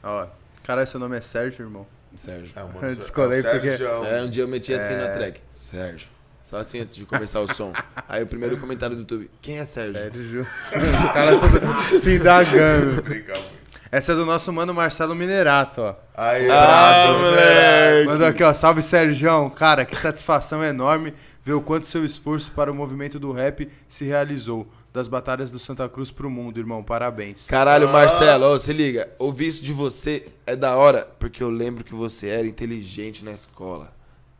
Ó, 0.02 0.26
caralho, 0.64 0.86
seu 0.88 0.98
nome 0.98 1.16
é 1.16 1.20
Sérgio, 1.20 1.64
irmão? 1.64 1.86
Sérgio. 2.16 2.52
É, 2.58 2.62
mano, 2.62 2.78
Eu 2.82 2.94
descolei 2.96 3.38
é 3.38 3.42
o 3.42 3.44
porque- 3.52 3.68
Sérgio. 3.76 4.04
É, 4.04 4.22
um 4.22 4.28
dia 4.30 4.42
eu 4.42 4.48
meti 4.48 4.74
assim 4.74 4.96
na 4.96 5.08
track. 5.08 5.40
Sérgio. 5.52 6.08
Só 6.42 6.58
assim 6.58 6.80
antes 6.80 6.94
de 6.96 7.06
começar 7.06 7.40
o 7.40 7.46
som. 7.52 7.72
Aí 8.08 8.22
o 8.22 8.26
primeiro 8.26 8.56
comentário 8.58 8.94
do 8.96 9.00
YouTube. 9.02 9.30
Quem 9.40 9.58
é 9.58 9.64
Sérgio? 9.64 9.94
Sérgio. 9.94 10.42
Os 10.74 11.12
caras 11.12 11.40
tudo 11.40 11.98
se 12.00 12.16
indagando. 12.16 13.02
Brinca 13.02 13.32
muito. 13.32 13.64
Essa 13.94 14.10
é 14.10 14.16
do 14.16 14.26
nosso 14.26 14.52
mano 14.52 14.74
Marcelo 14.74 15.14
Minerato, 15.14 15.80
ó. 15.80 15.94
Aí, 16.16 16.50
Ah, 16.50 17.16
moleque. 17.16 18.06
Mandou 18.08 18.26
aqui, 18.26 18.42
ó. 18.42 18.52
Salve, 18.52 18.82
Sérgio. 18.82 19.48
Cara, 19.50 19.84
que 19.84 19.94
satisfação 19.94 20.64
enorme 20.64 21.14
ver 21.44 21.52
o 21.52 21.60
quanto 21.62 21.86
seu 21.86 22.04
esforço 22.04 22.50
para 22.50 22.72
o 22.72 22.74
movimento 22.74 23.20
do 23.20 23.30
rap 23.30 23.70
se 23.88 24.04
realizou. 24.04 24.66
Das 24.92 25.06
batalhas 25.06 25.52
do 25.52 25.60
Santa 25.60 25.88
Cruz 25.88 26.10
pro 26.10 26.28
mundo, 26.28 26.58
irmão. 26.58 26.82
Parabéns. 26.82 27.46
Caralho, 27.46 27.88
Marcelo, 27.88 28.46
ó, 28.46 28.58
se 28.58 28.72
liga. 28.72 29.10
Ouvir 29.16 29.46
isso 29.46 29.62
de 29.62 29.72
você 29.72 30.26
é 30.44 30.56
da 30.56 30.74
hora, 30.74 31.08
porque 31.20 31.40
eu 31.40 31.48
lembro 31.50 31.84
que 31.84 31.94
você 31.94 32.26
era 32.26 32.48
inteligente 32.48 33.24
na 33.24 33.30
escola. 33.30 33.92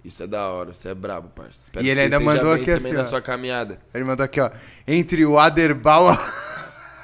Isso 0.05 0.20
é 0.20 0.26
da 0.26 0.48
hora, 0.48 0.74
você 0.74 0.89
é 0.89 0.94
brabo, 0.97 1.28
parça. 1.28 1.62
Espero 1.62 1.85
E 1.85 1.86
que 1.86 1.90
ele 1.90 2.01
você 2.01 2.02
ainda 2.02 2.18
mandou 2.18 2.52
aqui 2.52 2.64
também 2.64 2.76
assim, 2.78 2.93
na 2.93 3.05
sua 3.05 3.22
caminhada. 3.22 3.78
Ele 3.94 4.02
mandou 4.02 4.24
aqui, 4.24 4.40
ó. 4.40 4.51
Entre 4.85 5.24
o 5.24 5.39
Aderbal. 5.39 6.18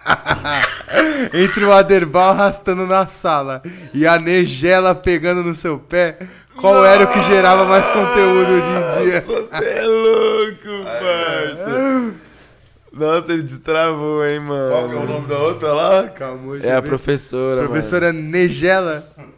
Entre 1.32 1.64
o 1.64 1.72
Aderbal 1.72 2.30
arrastando 2.30 2.86
na 2.86 3.06
sala 3.06 3.62
e 3.92 4.06
a 4.06 4.18
Negela 4.18 4.94
pegando 4.94 5.42
no 5.42 5.54
seu 5.54 5.78
pé, 5.78 6.18
qual 6.56 6.84
era 6.84 7.04
o 7.04 7.12
que 7.12 7.22
gerava 7.24 7.64
mais 7.64 7.88
conteúdo 7.90 8.50
hoje 8.50 8.66
em 8.66 9.04
dia? 9.04 9.20
Você 9.20 9.64
é 9.64 9.82
louco, 9.86 10.84
parça. 10.84 12.14
Nossa, 12.92 13.32
ele 13.32 13.42
destravou, 13.42 14.26
hein, 14.26 14.40
mano. 14.40 14.70
Qual 14.70 14.88
que 14.88 14.94
é 14.96 14.98
o 14.98 15.06
nome 15.06 15.28
da 15.28 15.38
outra 15.38 15.72
lá? 15.72 16.08
Calma, 16.08 16.58
É 16.62 16.74
a 16.74 16.82
professora, 16.82 17.62
Professora 17.62 18.12
Negela. 18.12 19.04
mano. 19.16 19.30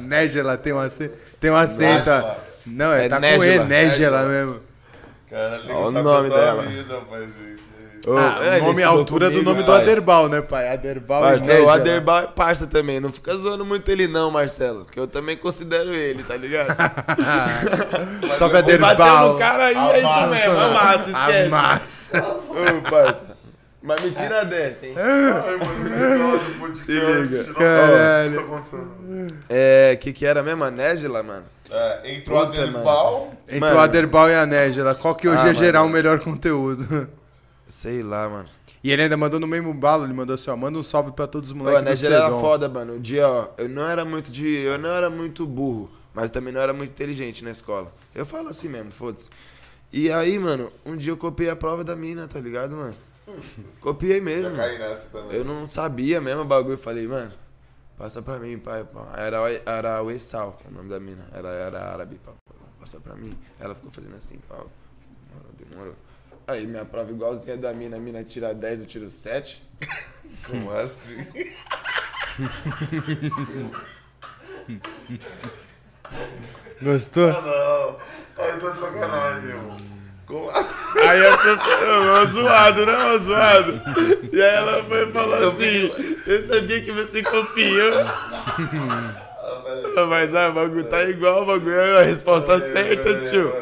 Negela, 0.00 0.56
tem 0.56 0.72
um 0.72 0.78
acento. 0.78 1.14
Tem 1.38 1.50
um 1.50 1.56
acento. 1.56 2.08
Nossa. 2.08 2.70
Não, 2.70 2.92
é, 2.92 3.06
É 3.06 3.08
tá 3.08 3.16
com 3.16 3.20
Négela. 3.22 3.44
E, 3.44 3.58
Negela 3.58 3.66
Négela. 3.66 4.22
mesmo. 4.24 4.60
Cara, 5.30 5.60
Ó 5.70 5.88
o 5.88 5.90
nome 5.90 6.30
dela. 6.30 6.62
Vida, 6.62 7.00
Ô, 8.06 8.16
Ah, 8.18 8.38
é, 8.42 8.60
o 8.60 8.64
nome 8.66 8.82
à 8.82 8.88
altura 8.88 9.26
do 9.30 9.32
comigo, 9.38 9.50
nome 9.50 9.62
do 9.62 9.66
pai. 9.72 9.82
Aderbal, 9.82 10.28
né, 10.28 10.40
pai? 10.42 10.68
Aderbal 10.68 11.20
e 11.22 11.28
Parça, 11.28 11.44
o 11.44 11.48
Négela. 11.48 11.74
Aderbal 11.74 12.20
é 12.22 12.26
parça 12.26 12.66
também. 12.66 13.00
Não 13.00 13.10
fica 13.12 13.34
zoando 13.34 13.64
muito 13.64 13.90
ele 13.90 14.06
não, 14.06 14.30
Marcelo. 14.30 14.84
Que 14.84 15.00
eu 15.00 15.06
também 15.06 15.36
considero 15.36 15.94
ele, 15.94 16.22
tá 16.22 16.36
ligado? 16.36 16.68
Salve 18.36 18.56
Você 18.62 18.78
bateu 18.78 19.04
Aderbal. 19.04 19.32
no 19.32 19.38
cara 19.38 19.64
aí, 19.66 19.76
é 19.76 19.98
isso 20.00 20.26
mesmo. 20.30 20.60
Amassa, 20.60 21.10
esquece. 21.10 21.46
Amassa. 21.46 22.24
Ô, 22.50 22.90
parça. 22.90 23.36
Mas 23.82 24.00
me 24.02 24.10
tira 24.12 24.44
dessa, 24.46 24.86
hein? 24.86 24.94
Ai, 24.96 25.56
mano, 25.58 26.40
que 26.40 26.52
podcast. 26.58 26.84
Se 26.84 26.92
liga. 26.92 27.54
Caralho. 27.54 28.40
O 28.40 28.60
que 28.62 28.70
tá? 28.70 28.78
É, 29.50 29.96
que 30.00 30.12
que 30.12 30.24
era 30.24 30.42
mesmo? 30.42 30.64
A 30.64 30.70
Négila, 30.70 31.22
mano? 31.22 31.44
É, 31.70 32.14
entrou 32.14 32.38
a 32.42 32.46
Puta, 32.46 32.58
Derbal. 32.62 33.32
Entre 33.46 33.60
Mano. 33.60 33.76
o 33.76 33.80
Aderbal 33.80 34.30
e 34.30 34.34
a 34.34 34.46
Négela, 34.46 34.94
qual 34.94 35.14
que 35.14 35.28
hoje 35.28 35.38
Ah, 35.42 35.46
ia 35.48 35.54
gerar 35.54 35.82
o 35.82 35.88
melhor 35.88 36.18
conteúdo? 36.20 37.08
Sei 37.66 38.02
lá, 38.02 38.28
mano. 38.28 38.48
E 38.82 38.90
ele 38.92 39.02
ainda 39.02 39.16
mandou 39.16 39.40
no 39.40 39.46
mesmo 39.46 39.72
balo, 39.72 40.04
ele 40.04 40.12
mandou 40.12 40.34
assim, 40.34 40.50
ó, 40.50 40.56
manda 40.56 40.78
um 40.78 40.82
salve 40.82 41.12
pra 41.12 41.26
todos 41.26 41.50
os 41.50 41.56
Pô, 41.62 41.74
a 41.76 41.80
moleques 41.80 42.00
do 42.00 42.08
Négila 42.08 42.16
era 42.16 42.30
Sedom. 42.30 42.40
foda, 42.40 42.68
mano. 42.68 42.94
Um 42.94 43.00
dia, 43.00 43.26
ó, 43.28 43.48
eu 43.56 43.68
não 43.68 43.86
era 43.88 44.04
muito 44.04 44.30
de. 44.30 44.46
Eu 44.46 44.78
não 44.78 44.90
era 44.90 45.08
muito 45.08 45.46
burro, 45.46 45.90
mas 46.12 46.30
também 46.30 46.52
não 46.52 46.60
era 46.60 46.72
muito 46.74 46.90
inteligente 46.90 47.42
na 47.42 47.50
escola. 47.50 47.92
Eu 48.14 48.26
falo 48.26 48.48
assim 48.50 48.68
mesmo, 48.68 48.90
foda-se. 48.90 49.30
E 49.92 50.10
aí, 50.10 50.38
mano, 50.38 50.70
um 50.84 50.96
dia 50.96 51.12
eu 51.12 51.16
copiei 51.16 51.48
a 51.48 51.56
prova 51.56 51.82
da 51.84 51.96
mina, 51.96 52.28
tá 52.28 52.38
ligado, 52.40 52.76
mano? 52.76 52.96
Copiei 53.80 54.20
mesmo. 54.20 54.50
Já 54.54 54.56
caí 54.56 54.78
nessa 54.78 55.08
também. 55.08 55.36
Eu 55.38 55.44
não 55.44 55.66
sabia 55.66 56.20
mesmo 56.20 56.42
o 56.42 56.44
bagulho. 56.44 56.74
Eu 56.74 56.78
falei, 56.78 57.06
mano, 57.08 57.32
passa 57.96 58.20
pra 58.20 58.38
mim, 58.38 58.58
pai. 58.58 58.84
pá. 58.84 59.12
Era, 59.16 59.42
o- 59.42 59.46
era 59.64 60.02
o 60.02 60.10
Essal, 60.10 60.58
o 60.68 60.70
nome 60.74 60.90
da 60.90 61.00
mina. 61.00 61.26
Era, 61.32 61.48
era 61.48 61.80
árabe, 61.92 62.20
pá. 62.24 62.32
Passa 62.78 63.00
pra 63.00 63.14
mim. 63.14 63.32
Ela 63.58 63.74
ficou 63.74 63.90
fazendo 63.90 64.16
assim, 64.16 64.38
pau. 64.48 64.68
Demorou, 65.30 65.52
demorou. 65.58 65.94
Aí 66.46 66.66
minha 66.66 66.84
prova 66.84 67.10
igualzinha 67.10 67.56
da 67.56 67.72
mina. 67.72 67.96
A 67.96 68.00
mina 68.00 68.22
tira 68.22 68.54
10, 68.54 68.80
eu 68.80 68.86
tiro 68.86 69.08
7. 69.08 69.62
Como 70.46 70.70
assim? 70.72 71.26
Gostou? 76.82 77.30
Ah, 77.30 77.40
não. 77.40 78.44
Ai, 78.44 78.58
tô 78.58 78.70
de 78.70 78.80
sacanagem, 78.80 79.54
mano. 79.54 79.94
Aí 81.06 81.26
a 81.26 81.36
professora, 81.36 82.26
zoado, 82.26 82.86
né, 82.86 83.18
zoado? 83.18 83.82
E 84.32 84.42
aí 84.42 84.54
ela 84.54 84.84
foi 84.84 85.08
e 85.08 85.12
falou 85.12 85.50
assim, 85.50 85.90
eu 86.26 86.48
sabia 86.48 86.82
que 86.82 86.92
você 86.92 87.22
copiou. 87.22 87.92
Mas 90.08 90.34
ah, 90.34 90.50
o 90.50 90.52
bagulho 90.52 90.84
tá 90.84 91.02
igual, 91.04 91.42
o 91.42 91.46
bagulho 91.46 91.74
é 91.74 92.00
a 92.00 92.02
resposta 92.02 92.60
certa, 92.70 93.20
tio. 93.22 93.52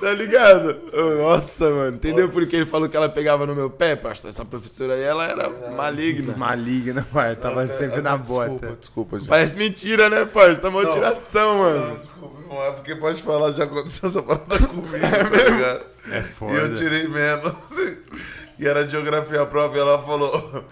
Tá 0.00 0.12
ligado? 0.12 0.76
Nossa, 1.18 1.68
mano. 1.68 1.96
Entendeu 1.96 2.28
por 2.30 2.46
que 2.46 2.56
ele 2.56 2.64
falou 2.66 2.88
que 2.88 2.96
ela 2.96 3.08
pegava 3.08 3.44
no 3.46 3.54
meu 3.54 3.68
pé, 3.68 3.94
parça? 3.94 4.28
Essa 4.28 4.44
professora 4.44 4.94
aí, 4.94 5.02
ela 5.02 5.24
era 5.26 5.50
maligna. 5.76 6.34
Maligna, 6.36 7.06
pai. 7.12 7.36
Tava 7.36 7.66
sempre 7.68 8.00
na 8.00 8.16
Desculpa, 8.16 8.48
bota. 8.48 8.76
desculpa, 8.80 9.18
gente. 9.18 9.28
Parece 9.28 9.56
mentira, 9.58 10.08
né, 10.08 10.24
parça? 10.24 10.60
Tá 10.62 10.68
uma 10.70 10.86
tiração, 10.86 11.54
Não, 11.54 11.58
mano. 11.80 11.96
desculpa, 11.98 12.38
não 12.48 12.64
é 12.64 12.70
porque 12.72 12.96
pode 12.96 13.22
falar, 13.22 13.50
já 13.52 13.64
aconteceu 13.64 14.08
essa 14.08 14.22
parada 14.22 14.58
comigo, 14.66 14.88
tá 14.90 15.50
ligado? 15.50 15.80
É 16.10 16.18
E 16.18 16.22
foda. 16.22 16.52
eu 16.54 16.74
tirei 16.74 17.06
menos. 17.06 17.54
E 18.58 18.66
era 18.66 18.88
geografia 18.88 19.42
a 19.42 19.46
prova 19.46 19.76
e 19.76 19.80
ela 19.80 20.02
falou: 20.02 20.64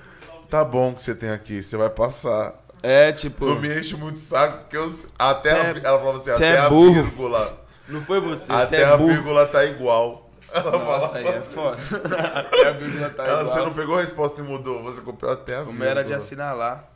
Tá 0.49 0.65
bom 0.65 0.95
que 0.95 1.03
você 1.03 1.15
tem 1.15 1.29
aqui, 1.31 1.63
você 1.63 1.77
vai 1.77 1.91
passar. 1.91 2.55
É, 2.83 3.13
tipo... 3.13 3.47
Não 3.47 3.59
me 3.61 3.79
enche 3.79 3.97
muito 3.97 4.17
o 4.17 4.21
saco, 4.21 4.59
porque 4.63 4.77
eu, 4.77 4.87
até 5.19 5.51
a, 5.53 5.57
é- 5.69 5.81
ela 5.83 5.99
falava 5.99 6.17
assim: 6.19 6.25
cê 6.31 6.33
até 6.33 6.55
é 6.55 6.59
a 6.59 6.69
burro. 6.69 6.93
vírgula. 6.95 7.61
Não 7.89 8.03
foi 8.03 8.21
você, 8.21 8.47
você 8.47 8.53
Até 8.53 8.81
é 8.83 8.85
a 8.85 8.97
burro. 8.97 9.11
vírgula 9.11 9.47
tá 9.47 9.65
igual. 9.65 10.31
Ela 10.53 10.71
Nossa, 10.73 10.85
falava 11.09 11.19
aí 11.19 11.27
é 11.27 11.37
assim. 11.37 11.55
foda. 11.55 11.77
Até 12.41 12.69
a 12.69 12.73
vírgula 12.73 13.11
tá 13.11 13.25
Ela, 13.25 13.41
igual. 13.43 13.55
você 13.55 13.61
não 13.61 13.75
pegou 13.75 13.97
a 13.97 14.01
resposta 14.01 14.41
e 14.41 14.45
mudou, 14.45 14.83
você 14.83 15.01
copiou 15.01 15.33
até 15.33 15.57
a 15.57 15.61
O 15.63 15.65
vírgula. 15.67 15.79
meu 15.81 15.89
era 15.89 16.05
de 16.05 16.15
assinalar. 16.15 16.89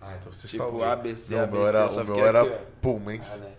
Ah, 0.00 0.14
então 0.18 0.32
você 0.32 0.48
Tipo, 0.48 0.62
salvou. 0.64 0.84
ABC, 0.84 1.34
não, 1.36 1.44
o 1.44 1.50
meu 1.52 1.62
ABC, 1.66 1.76
era, 1.76 1.90
o 1.90 2.04
meu 2.16 2.26
era 2.26 2.42
aqui, 2.42 2.52
ó. 2.54 2.58
Pumens. 2.80 3.36
né? 3.38 3.52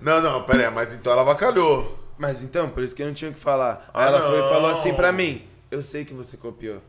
Não, 0.00 0.20
não, 0.20 0.42
pera 0.44 0.68
aí, 0.68 0.74
mas 0.74 0.92
então 0.92 1.12
ela 1.12 1.22
avacalhou. 1.22 1.98
Mas 2.18 2.42
então, 2.42 2.68
por 2.68 2.82
isso 2.82 2.94
que 2.94 3.02
eu 3.02 3.06
não 3.06 3.14
tinha 3.14 3.30
o 3.30 3.34
que 3.34 3.40
falar. 3.40 3.88
Aí 3.94 4.04
Ah, 4.04 4.08
ela 4.08 4.20
foi 4.20 4.38
e 4.38 4.42
não. 4.42 4.48
falou 4.48 4.70
assim 4.70 4.94
pra 4.94 5.12
mim: 5.12 5.46
Eu 5.70 5.82
sei 5.82 6.04
que 6.04 6.12
você 6.14 6.36
copiou. 6.36 6.82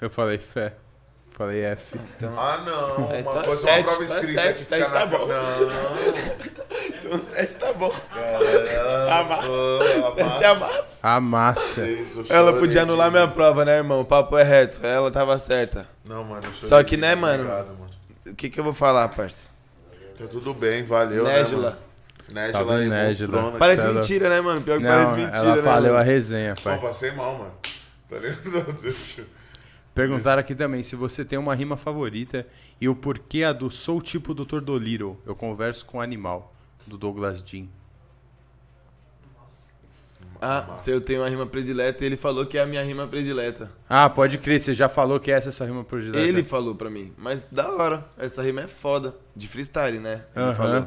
Eu 0.00 0.10
falei 0.10 0.38
fé. 0.38 0.74
Falei 1.38 1.62
F. 1.64 1.96
Ah, 2.36 2.62
não. 2.66 3.12
É, 3.12 3.20
uma 3.22 3.42
coisa 3.44 3.56
sete, 3.62 3.68
é 3.68 3.76
uma 3.78 3.84
prova 3.84 4.04
escrita. 4.04 4.42
sete, 4.42 4.52
que 4.58 4.64
sete 4.64 4.84
fica 4.86 4.98
tá 4.98 5.06
bom. 5.06 5.26
Não, 5.28 6.88
Então 6.98 7.18
7 7.18 7.56
tá 7.56 7.72
bom. 7.72 7.90
cara. 8.12 8.44
Ela 8.44 9.20
Amassa. 9.20 9.46
amassa. 9.46 10.16
Sete 10.16 10.44
amassa. 10.44 10.98
A 11.00 11.20
massa. 11.20 11.86
Isso, 11.88 12.24
eu 12.28 12.36
Ela 12.36 12.52
podia 12.54 12.82
anular 12.82 13.10
minha 13.12 13.28
prova, 13.28 13.64
né, 13.64 13.76
irmão? 13.76 14.00
O 14.00 14.04
papo 14.04 14.36
é 14.36 14.42
reto. 14.42 14.84
Ela 14.84 15.10
tava 15.12 15.38
certa. 15.38 15.88
Não, 16.08 16.24
mano, 16.24 16.42
eu 16.44 16.52
Só 16.54 16.82
que, 16.82 16.96
né, 16.96 17.14
mano? 17.14 17.44
Obrigado, 17.44 17.68
mano. 17.68 17.90
O 18.26 18.34
que 18.34 18.50
que 18.50 18.58
eu 18.58 18.64
vou 18.64 18.74
falar, 18.74 19.06
parça? 19.08 19.46
Tá 20.18 20.24
tudo 20.26 20.52
bem, 20.52 20.82
valeu. 20.84 21.22
Négila. 21.22 21.78
Né, 22.32 22.50
mano? 22.52 22.66
Négila 22.66 22.76
aí, 22.78 22.88
Négila. 22.88 23.52
Parece 23.58 23.84
Ela- 23.84 23.94
mentira, 23.94 24.28
né, 24.28 24.40
mano? 24.40 24.60
Pior 24.60 24.78
que 24.80 24.86
parece 24.86 25.10
Não, 25.12 25.16
mentira, 25.16 25.38
ela 25.38 25.56
né? 25.56 25.62
falou 25.62 25.90
a 25.90 25.92
mano? 25.98 26.04
resenha, 26.04 26.54
Pô, 26.56 26.62
pai. 26.62 26.78
passei 26.80 27.12
mal, 27.12 27.38
mano. 27.38 27.52
Tá 28.10 28.16
ligado? 28.18 29.28
Perguntaram 29.98 30.38
aqui 30.38 30.54
também 30.54 30.84
se 30.84 30.94
você 30.94 31.24
tem 31.24 31.36
uma 31.36 31.56
rima 31.56 31.76
favorita 31.76 32.46
e 32.80 32.88
o 32.88 32.94
porquê 32.94 33.42
a 33.42 33.52
do 33.52 33.68
Sou 33.68 34.00
tipo 34.00 34.32
Dr. 34.32 34.60
Dolittle. 34.60 35.18
Eu 35.26 35.34
converso 35.34 35.84
com 35.84 35.98
o 35.98 36.00
animal, 36.00 36.54
do 36.86 36.96
Douglas 36.96 37.42
Jean. 37.44 37.66
Ah, 40.40 40.76
se 40.76 40.92
eu 40.92 41.00
tenho 41.00 41.20
uma 41.22 41.28
rima 41.28 41.44
predileta, 41.46 42.04
ele 42.04 42.16
falou 42.16 42.46
que 42.46 42.56
é 42.56 42.60
a 42.60 42.66
minha 42.66 42.80
rima 42.84 43.08
predileta. 43.08 43.72
Ah, 43.88 44.08
pode 44.08 44.38
crer, 44.38 44.60
você 44.60 44.72
já 44.72 44.88
falou 44.88 45.18
que 45.18 45.32
essa 45.32 45.48
é 45.48 45.50
a 45.50 45.52
sua 45.52 45.66
rima 45.66 45.82
predileta. 45.82 46.20
Ele 46.20 46.44
falou 46.44 46.76
pra 46.76 46.88
mim. 46.88 47.12
Mas 47.18 47.46
da 47.46 47.68
hora. 47.68 48.08
Essa 48.16 48.40
rima 48.40 48.60
é 48.60 48.68
foda. 48.68 49.16
De 49.34 49.48
freestyle, 49.48 49.98
né? 49.98 50.24
Ele 50.36 50.54
falou. 50.54 50.86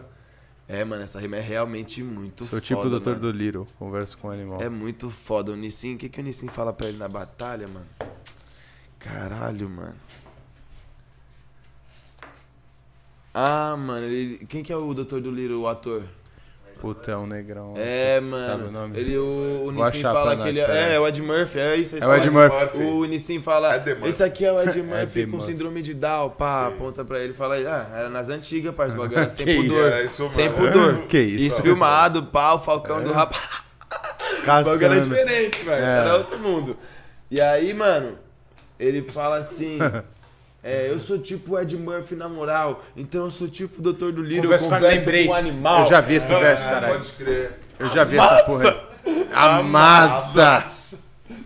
É, 0.70 0.86
mano, 0.86 1.04
essa 1.04 1.20
rima 1.20 1.36
é 1.36 1.42
realmente 1.42 2.02
muito 2.02 2.46
Sou 2.46 2.62
foda. 2.62 2.62
tipo 2.62 2.90
Dr. 2.90 3.10
mano. 3.10 3.20
Dolittle, 3.20 3.68
converso 3.78 4.18
com 4.18 4.30
o 4.30 4.32
animal. 4.32 4.62
É 4.62 4.70
muito 4.70 5.10
foda. 5.10 5.52
O 5.52 5.56
Nissin, 5.58 5.96
o 5.96 5.98
que, 5.98 6.08
que 6.08 6.22
o 6.22 6.24
Nissin 6.24 6.48
fala 6.48 6.72
pra 6.72 6.88
ele 6.88 6.98
na 6.98 7.10
batalha, 7.10 7.68
mano? 7.68 7.86
Caralho, 9.04 9.70
mano. 9.70 9.96
Ah, 13.34 13.76
mano, 13.78 14.06
ele... 14.06 14.46
quem 14.48 14.62
que 14.62 14.72
é 14.74 14.76
o 14.76 14.94
Dr. 14.94 15.20
Dolittle, 15.20 15.62
o 15.62 15.68
ator? 15.68 16.04
Puta, 16.82 17.12
é 17.12 17.16
um 17.18 17.28
negrão. 17.28 17.76
É, 17.78 18.16
Sabe 18.16 18.26
o 18.26 18.30
mano. 18.32 18.72
nome? 18.72 19.00
Ele, 19.00 19.16
o, 19.16 19.72
o 19.72 19.84
achar 19.84 20.12
fala 20.12 20.32
que 20.32 20.38
nós, 20.38 20.48
ele 20.48 20.60
é. 20.62 20.96
É 20.96 21.00
o 21.00 21.08
Ed 21.08 21.22
Murphy, 21.22 21.60
é 21.60 21.76
isso. 21.76 21.96
É 21.96 22.08
o 22.08 22.16
Ed 22.16 22.28
Murphy. 22.32 22.78
O 22.82 23.06
Nissin 23.06 23.40
fala. 23.42 23.76
Ed 23.76 23.88
Murphy. 23.94 24.10
Esse 24.10 24.24
aqui 24.24 24.44
é 24.46 24.52
o 24.52 24.60
Ed 24.68 24.82
Murphy 24.82 25.20
Ed 25.20 25.26
com 25.28 25.38
Murphy. 25.38 25.52
síndrome 25.52 25.82
de 25.84 25.94
Down, 25.94 26.32
pá, 26.32 26.68
aponta 26.68 27.06
pra 27.06 27.20
ele 27.20 27.34
e 27.34 27.36
fala, 27.36 27.56
ah, 27.56 28.00
era 28.00 28.10
nas 28.10 28.30
antigas, 28.30 28.74
parça, 28.74 28.96
o 28.96 29.00
bagulho 29.00 29.20
era 29.20 29.30
sem 29.30 29.46
Que 29.46 29.52
isso, 29.52 29.62
pudor. 29.62 29.86
era 29.86 30.04
isso 30.04 30.26
sem 30.28 30.52
pudor. 30.52 31.02
Que 31.08 31.20
isso. 31.20 31.44
Isso 31.46 31.62
filmado, 31.62 32.24
pá, 32.24 32.54
o 32.54 32.60
Falcão 32.60 33.02
do 33.02 33.12
Rap. 33.12 33.36
O 34.42 34.46
bagulho 34.46 34.86
era 34.86 35.02
diferente, 35.02 35.64
velho. 35.64 35.86
É. 35.86 36.00
Era 36.00 36.18
outro 36.18 36.40
mundo. 36.40 36.76
E 37.30 37.40
aí, 37.40 37.74
mano, 37.76 38.18
ele 38.86 39.04
fala 39.04 39.38
assim. 39.38 39.78
É, 40.64 40.92
eu 40.92 41.00
sou 41.00 41.18
tipo 41.18 41.58
Ed 41.60 41.76
Murphy 41.76 42.14
na 42.16 42.30
moral, 42.30 42.84
então 42.96 43.26
eu 43.26 43.32
sou 43.32 43.48
tipo 43.48 43.80
o 43.80 43.92
Dr. 43.92 44.12
do 44.12 44.22
Little, 44.22 44.52
eu 44.54 44.60
Converso 44.60 44.96
lembrei. 45.00 45.26
com 45.26 45.32
um 45.32 45.36
animal. 45.36 45.84
Eu 45.86 45.90
já 45.90 46.02
vi 46.02 46.14
esse 46.14 46.28
verso, 46.36 46.68
Ah, 46.68 46.72
caralho. 46.72 46.94
pode 47.00 47.12
crer. 47.14 47.60
Eu 47.80 47.90
já 47.90 48.04
vi 48.04 48.20
essa 48.20 48.44
porra. 48.44 48.84
A 49.34 49.64
massa! 49.64 50.66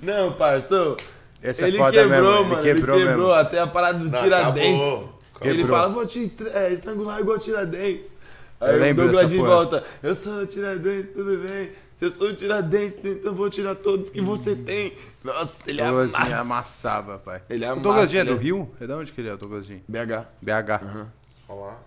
Não, 0.01 0.33
parça, 0.33 0.97
Essa 1.41 1.63
é 1.63 1.67
ele 1.69 1.77
foda 1.77 1.91
quebrou, 1.93 2.09
mesmo. 2.09 2.43
mano, 2.49 2.53
Ele 2.55 2.61
quebrou, 2.75 2.97
ele 2.97 3.07
quebrou 3.07 3.27
mesmo. 3.29 3.39
até 3.41 3.59
a 3.59 3.67
parada 3.67 3.99
do 3.99 4.09
Não, 4.09 4.21
Tiradentes. 4.21 4.85
acabou. 4.85 5.19
Ele 5.43 5.57
Quebrou. 5.59 5.77
fala, 5.79 5.89
vou 5.93 6.05
te 6.05 6.31
é, 6.53 6.73
estrangular 6.73 7.19
igual 7.21 7.37
Tiradentes. 7.39 8.11
Eu 8.59 8.67
Aí 8.67 8.75
o 8.75 8.79
dessa 9.13 9.27
de 9.27 9.37
porra. 9.37 9.47
volta, 9.49 9.83
eu 10.03 10.13
sou 10.13 10.39
o 10.41 10.45
Tiradentes, 10.45 11.09
tudo 11.13 11.37
bem? 11.37 11.71
Se 11.95 12.05
eu 12.05 12.11
sou 12.11 12.27
o 12.27 12.33
Tiradentes, 12.35 12.99
então 13.03 13.33
vou 13.33 13.49
tirar 13.49 13.73
todos 13.75 14.09
que 14.09 14.19
você 14.21 14.53
tem. 14.55 14.93
Nossa, 15.23 15.69
ele 15.69 15.81
Douglas 15.81 16.13
amassa. 16.13 16.39
amassava, 16.41 17.17
pai. 17.19 17.41
Ele 17.49 17.63
O 17.65 17.67
amassa, 17.69 17.81
Douglas 17.81 18.09
Jean 18.11 18.19
é 18.19 18.21
ele 18.23 18.33
do 18.35 18.37
Rio? 18.37 18.71
É 18.81 18.85
de 18.85 18.93
onde 18.93 19.13
que 19.13 19.21
ele 19.21 19.29
é, 19.29 19.33
o 19.33 19.37
Douglas 19.37 19.65
Jean? 19.65 19.79
BH. 19.87 20.27
BH. 20.41 20.81
Olha 21.47 21.59
lá. 21.61 21.79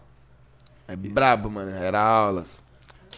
É 0.89 0.97
brabo, 0.97 1.51
mano. 1.51 1.71
Era 1.71 2.01
aulas. 2.01 2.63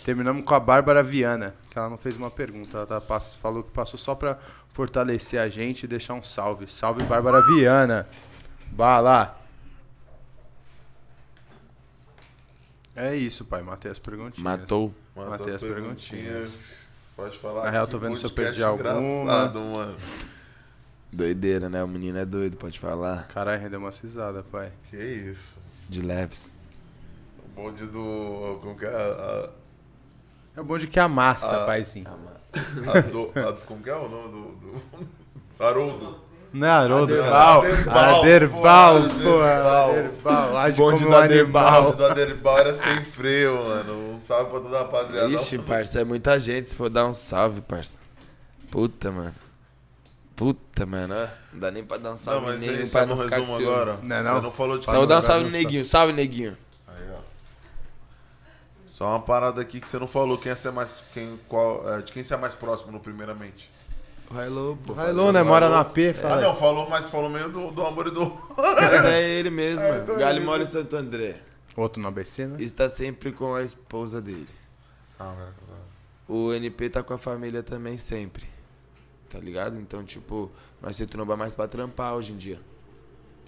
Terminamos 0.04 0.44
com 0.44 0.54
a 0.54 0.58
Bárbara 0.58 1.02
Viana, 1.02 1.54
que 1.70 1.78
ela 1.78 1.88
não 1.88 1.96
fez 1.98 2.16
uma 2.16 2.30
pergunta. 2.30 2.78
Ela 2.78 2.86
tá, 2.86 3.00
pass- 3.00 3.36
falou 3.36 3.62
que 3.62 3.70
passou 3.70 3.98
só 3.98 4.14
pra 4.16 4.36
fortalecer 4.72 5.38
a 5.40 5.48
gente 5.48 5.84
e 5.84 5.86
deixar 5.86 6.14
um 6.14 6.22
salve. 6.24 6.66
Salve, 6.66 7.04
Bárbara 7.04 7.40
Viana. 7.42 8.08
Bala. 8.72 9.39
É 13.02 13.16
isso, 13.16 13.44
pai. 13.44 13.62
Matei 13.62 13.90
as 13.90 13.98
perguntinhas. 13.98 14.42
Matou. 14.42 14.94
Manda 15.16 15.30
Matei 15.30 15.46
as 15.48 15.54
as 15.54 15.60
perguntinhas. 15.60 16.86
Pode 17.16 17.38
falar. 17.38 17.64
Na 17.64 17.70
real, 17.70 17.86
tô 17.86 17.98
vendo 17.98 18.16
se 18.16 18.24
eu 18.24 18.30
perdi 18.30 18.62
alguma. 18.62 18.90
engraçado, 18.98 19.60
mano. 19.60 19.96
Doideira, 21.12 21.68
né? 21.68 21.82
O 21.82 21.88
menino 21.88 22.18
é 22.18 22.24
doido, 22.24 22.56
pode 22.56 22.78
falar. 22.78 23.26
Caralho, 23.28 23.60
rendeu 23.60 23.80
uma 23.80 23.92
cisada, 23.92 24.42
pai. 24.44 24.72
Que 24.88 24.96
isso. 24.96 25.56
De 25.88 26.02
leves. 26.02 26.52
O 27.44 27.48
bonde 27.62 27.86
do. 27.86 28.58
Como 28.62 28.76
que 28.76 28.84
é? 28.84 28.88
A, 28.94 29.50
É 30.56 30.62
bom 30.62 30.78
de 30.78 30.86
que 30.86 31.00
amassa, 31.00 31.62
Ah. 31.62 31.66
paizinho. 31.66 32.06
a, 32.08 32.98
a 32.98 33.00
do, 33.00 33.32
a- 33.38 33.52
como 33.66 33.82
que 33.82 33.90
é 33.90 33.94
o 33.96 34.08
nome 34.08 34.28
do. 34.30 34.56
do 34.56 35.64
Haroldo. 35.64 36.20
Não 36.52 36.66
é 36.66 36.70
Haroldo? 36.70 37.12
Aderbal. 37.14 37.62
Aderbal, 37.62 38.20
Aderbal, 38.20 39.02
porra. 39.22 39.50
Aderbal. 39.54 39.90
Aderbal. 39.90 40.56
Age 40.56 40.76
Bonde 40.76 41.04
como 41.04 41.10
do 41.10 41.16
um 41.16 41.20
O 41.20 41.22
animal. 41.22 41.82
bonde 41.84 41.96
do 41.96 42.06
Aderbal 42.06 42.58
era 42.58 42.74
sem 42.74 43.04
freio, 43.04 43.54
mano. 43.64 44.14
Um 44.14 44.18
salve 44.18 44.50
pra 44.50 44.60
toda 44.60 44.76
a 44.76 44.82
rapaziada. 44.82 45.28
Ixi, 45.30 45.58
parça, 45.58 46.00
é 46.00 46.04
muita 46.04 46.38
gente. 46.40 46.66
Se 46.68 46.74
for 46.74 46.90
dar 46.90 47.06
um 47.06 47.14
salve, 47.14 47.60
parça. 47.60 47.98
Puta, 48.70 49.10
mano. 49.12 49.34
Puta, 50.34 50.86
mano. 50.86 51.14
ó. 51.14 51.26
Não 51.52 51.60
dá 51.60 51.70
nem 51.70 51.84
pra 51.84 51.98
dar 51.98 52.08
um 52.08 52.12
Não, 52.12 52.18
salve 52.18 52.46
mas 52.46 52.60
neguinho 52.60 52.82
isso 52.82 52.92
pra 52.92 53.02
é 53.02 53.06
no 53.06 53.14
não 53.16 53.24
ficar 53.24 53.36
resumo 53.40 53.56
com 53.58 53.62
ciúmes. 53.64 53.80
agora. 53.88 54.00
Não 54.02 54.16
é 54.16 54.22
Você 54.22 54.28
não? 54.28 54.42
não 54.42 54.50
falou 54.50 54.78
de 54.78 54.84
Só 54.86 54.92
vou 54.92 55.06
dar 55.06 55.18
um 55.18 55.22
Salve, 55.22 55.42
salve. 55.44 55.56
neguinho. 55.56 55.84
Salve, 55.86 56.12
neguinho. 56.12 56.56
Aí, 56.88 57.04
ó. 57.12 57.18
Só 58.86 59.06
uma 59.06 59.20
parada 59.20 59.60
aqui 59.60 59.80
que 59.80 59.88
você 59.88 59.98
não 59.98 60.06
falou. 60.08 60.36
Quem 60.38 60.50
é 60.50 60.54
ser 60.54 60.72
mais. 60.72 61.02
Quem, 61.14 61.38
qual, 61.48 61.88
é, 61.92 62.02
de 62.02 62.12
quem 62.12 62.22
você 62.24 62.34
é 62.34 62.36
mais 62.36 62.54
próximo, 62.54 62.90
no 62.90 62.98
primeiramente? 63.00 63.70
Hello, 64.33 64.78
pô. 64.86 64.92
Railô, 64.92 65.33
né? 65.33 65.42
Mora 65.42 65.68
na 65.68 65.84
P, 65.84 66.10
Ah, 66.10 66.15
fala. 66.15 66.41
não, 66.41 66.55
falou, 66.55 66.89
mas 66.89 67.07
falou 67.07 67.28
meio 67.28 67.49
do, 67.50 67.70
do 67.73 67.84
amor 67.84 68.07
e 68.07 68.10
do. 68.12 68.26
Mas 68.57 69.05
é 69.05 69.28
ele 69.28 69.50
mesmo, 69.50 69.83
mano. 69.89 70.17
Galho 70.17 70.44
Mole 70.44 70.67
Santo 70.67 70.94
André. 70.97 71.36
Outro 71.76 72.00
no 72.00 72.09
ABC, 72.09 72.47
né? 72.47 72.62
Está 72.62 72.89
sempre 72.89 73.33
com 73.33 73.55
a 73.55 73.62
esposa 73.62 74.20
dele. 74.20 74.49
Ah. 75.18 75.34
O 76.28 76.52
NP 76.52 76.91
tá 76.91 77.02
com 77.02 77.12
a 77.12 77.18
família 77.18 77.62
também 77.62 77.99
sempre. 77.99 78.47
Tá 79.28 79.39
ligado? 79.39 79.76
Então, 79.81 80.05
tipo, 80.05 80.50
nós 80.81 80.94
se 80.94 81.07
tromba 81.07 81.36
mais 81.36 81.55
pra 81.57 81.67
trampar 81.67 82.15
hoje 82.15 82.33
em 82.33 82.36
dia. 82.36 82.60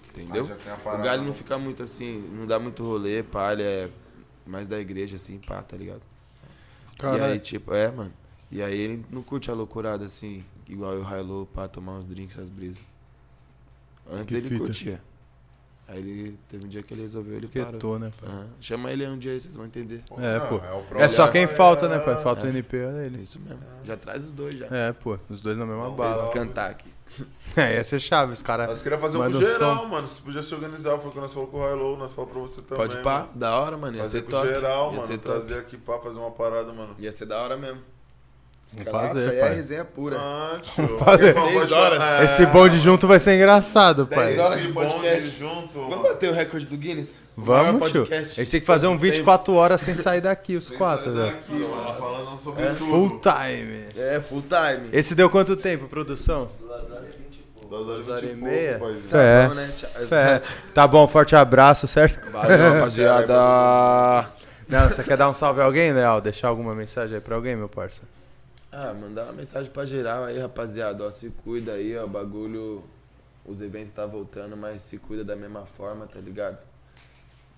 Entendeu? 0.09 0.49
Ah, 0.85 0.95
O 0.95 1.01
Galho 1.01 1.21
não 1.21 1.29
né? 1.29 1.35
fica 1.35 1.57
muito 1.57 1.81
assim, 1.81 2.19
não 2.33 2.45
dá 2.45 2.59
muito 2.59 2.83
rolê, 2.83 3.23
pá, 3.23 3.53
ele 3.53 3.63
é 3.63 3.89
mais 4.45 4.67
da 4.67 4.79
igreja, 4.79 5.15
assim, 5.15 5.39
pá, 5.39 5.61
tá 5.61 5.75
ligado? 5.77 6.01
E 7.01 7.05
aí, 7.05 7.17
Caralho. 7.19 7.39
tipo, 7.39 7.73
é, 7.73 7.89
mano. 7.89 8.13
E 8.51 8.61
aí 8.61 8.77
ele 8.79 9.05
não 9.09 9.23
curte 9.23 9.49
a 9.49 9.53
loucurada 9.53 10.05
assim, 10.05 10.45
igual 10.67 10.93
eu 10.93 11.03
Hilo 11.19 11.47
pra 11.53 11.67
tomar 11.67 11.93
uns 11.93 12.07
drinks, 12.07 12.37
essas 12.37 12.49
brisas. 12.49 12.81
Antes 14.09 14.25
Que 14.27 14.35
ele 14.35 14.49
fita. 14.49 14.63
curtia. 14.63 15.01
Aí 15.87 15.97
ele 15.99 16.39
teve 16.47 16.65
um 16.65 16.69
dia 16.69 16.81
que 16.81 16.93
ele 16.93 17.01
resolveu, 17.01 17.35
ele 17.35 17.47
parou. 17.47 17.69
Quietou, 17.71 17.99
né, 17.99 18.09
pai? 18.19 18.29
Aham. 18.29 18.47
Chama 18.61 18.91
ele 18.91 19.05
aí 19.05 19.11
um 19.11 19.17
dia 19.17 19.33
aí, 19.33 19.41
vocês 19.41 19.53
vão 19.55 19.65
entender. 19.65 20.01
É, 20.17 20.39
Não, 20.39 20.47
pô. 20.47 20.55
o 20.55 20.57
É 20.59 20.81
problema 20.81 21.09
só 21.09 21.27
quem 21.29 21.43
é- 21.43 21.47
falta, 21.47 21.89
né, 21.89 21.99
pai? 21.99 22.21
Falta 22.21 22.45
o 22.45 22.49
NP, 22.49 22.85
olha 22.85 23.01
É 23.01 23.05
ele. 23.05 23.21
isso 23.21 23.39
mesmo. 23.39 23.59
Já 23.83 23.97
traz 23.97 24.23
os 24.23 24.31
dois 24.31 24.57
já. 24.57 24.67
É, 24.67 24.93
pô. 24.93 25.19
Os 25.29 25.41
dois 25.41 25.57
na 25.57 25.65
mesma 25.65 25.83
Vamos 25.83 25.97
bala. 25.97 26.29
cantar 26.31 26.69
aqui. 26.71 26.91
É, 27.55 27.75
ia 27.75 27.83
ser 27.83 27.99
chave, 27.99 28.33
os 28.33 28.41
caras. 28.41 28.67
Nós 28.67 28.81
queríamos 28.81 29.05
fazer 29.05 29.17
um 29.19 29.31
com 29.31 29.39
geral, 29.39 29.83
som. 29.83 29.85
mano. 29.87 30.07
Se 30.07 30.19
podia 30.19 30.41
se 30.41 30.55
organizar, 30.55 30.97
foi 30.97 31.11
o 31.11 31.13
que 31.13 31.19
nós 31.19 31.31
falamos 31.31 31.51
com 31.53 31.59
o 31.59 31.67
Hello, 31.69 31.95
nós 31.97 32.11
falamos 32.15 32.33
pra 32.33 32.41
você 32.41 32.61
também. 32.63 32.77
Pode 32.87 33.03
pá, 33.03 33.19
mano. 33.19 33.29
da 33.35 33.59
hora, 33.59 33.77
mano. 33.77 33.95
Ia 33.95 34.01
Fazer 34.01 34.17
ser 34.19 34.23
com 34.25 34.31
top. 34.31 34.47
geral, 34.47 34.85
Ia 34.87 34.91
mano. 34.93 35.03
ser 35.03 35.17
top. 35.19 35.37
Trazer 35.37 35.59
aqui 35.59 35.77
pra 35.77 35.99
fazer 35.99 36.17
uma 36.17 36.31
parada, 36.31 36.73
mano. 36.73 36.95
Ia 36.97 37.11
ser 37.11 37.27
da 37.27 37.37
hora 37.39 37.55
mesmo. 37.55 37.79
Caras- 38.83 39.07
fazer, 39.09 39.19
Nossa, 39.25 39.29
aí 39.35 39.39
pai. 39.41 39.49
é 39.51 39.53
resenha 39.55 39.85
pura. 39.85 40.17
Ah, 40.19 40.57
fazer. 40.99 41.33
Seis 41.33 41.71
horas. 41.71 42.01
É, 42.01 42.23
Esse 42.25 42.45
bonde 42.47 42.79
junto 42.79 43.07
vai 43.07 43.19
ser 43.19 43.35
engraçado, 43.35 44.07
pai. 44.07 44.27
Dez 44.27 44.39
horas 44.39 44.57
Esse 44.57 44.67
de 44.67 44.73
bonde 44.73 44.93
podcast. 44.93 45.37
junto. 45.37 45.73
Vamos 45.89 46.01
bater 46.07 46.29
o 46.31 46.33
recorde 46.33 46.65
do 46.65 46.75
Guinness? 46.77 47.21
Vamos, 47.37 47.91
tio. 47.91 48.07
A 48.09 48.15
gente 48.23 48.49
tem 48.49 48.59
que 48.59 48.65
fazer 48.65 48.87
um 48.87 48.95
de 48.95 48.97
todos 48.99 49.09
os 49.11 49.17
24 49.17 49.53
horas 49.53 49.81
sem 49.81 49.93
sair 49.93 50.21
daqui, 50.21 50.55
os 50.55 50.67
Sem 50.67 50.77
quatro, 50.77 51.05
sair 51.05 51.13
velho. 51.13 51.35
daqui, 51.35 51.53
mano, 51.53 51.93
falando 51.93 52.39
sobre 52.41 52.65
tudo. 52.67 52.77
Full 52.89 53.19
time. 53.21 53.85
É, 53.95 54.19
full 54.21 54.41
time. 54.43 54.89
Esse 54.91 55.13
deu 55.13 55.29
quanto 55.29 55.55
tempo, 55.55 55.87
produção? 55.87 56.49
Duas 57.69 57.87
horas 57.89 58.05
e 58.07 58.09
horas 58.09 58.21
vinte 58.21 58.31
e 58.31 58.33
e 58.33 58.37
meia. 58.43 58.69
pouco, 58.77 58.85
paizinho. 58.93 59.09
Fé. 59.11 59.41
Vamos, 59.47 59.57
né? 59.57 59.69
Tchau. 59.75 59.89
É. 60.17 60.41
Tá 60.73 60.87
bom, 60.87 61.07
forte 61.07 61.35
abraço, 61.35 61.87
certo? 61.87 62.31
Valeu, 62.31 62.73
rapaziada. 62.73 63.33
Não, 64.69 64.87
você 64.89 65.03
quer 65.03 65.17
dar 65.17 65.29
um 65.29 65.33
salve 65.33 65.61
a 65.61 65.65
alguém, 65.65 65.91
Leal? 65.91 66.21
Deixar 66.21 66.47
alguma 66.47 66.73
mensagem 66.73 67.15
aí 67.15 67.21
pra 67.21 67.35
alguém, 67.35 67.55
meu 67.55 67.67
parça? 67.69 68.01
Ah, 68.75 68.91
mandar 68.91 69.25
uma 69.25 69.33
mensagem 69.33 69.71
pra 69.71 69.85
geral 69.85 70.23
aí, 70.23 70.39
rapaziada. 70.39 71.05
Ó, 71.05 71.11
se 71.11 71.29
cuida 71.29 71.73
aí, 71.73 71.95
ó. 71.95 72.07
Bagulho. 72.07 72.83
Os 73.45 73.61
eventos 73.61 73.93
tá 73.93 74.03
voltando, 74.05 74.57
mas 74.57 74.81
se 74.81 74.97
cuida 74.97 75.23
da 75.23 75.35
mesma 75.35 75.63
forma, 75.63 76.07
tá 76.07 76.19
ligado? 76.19 76.63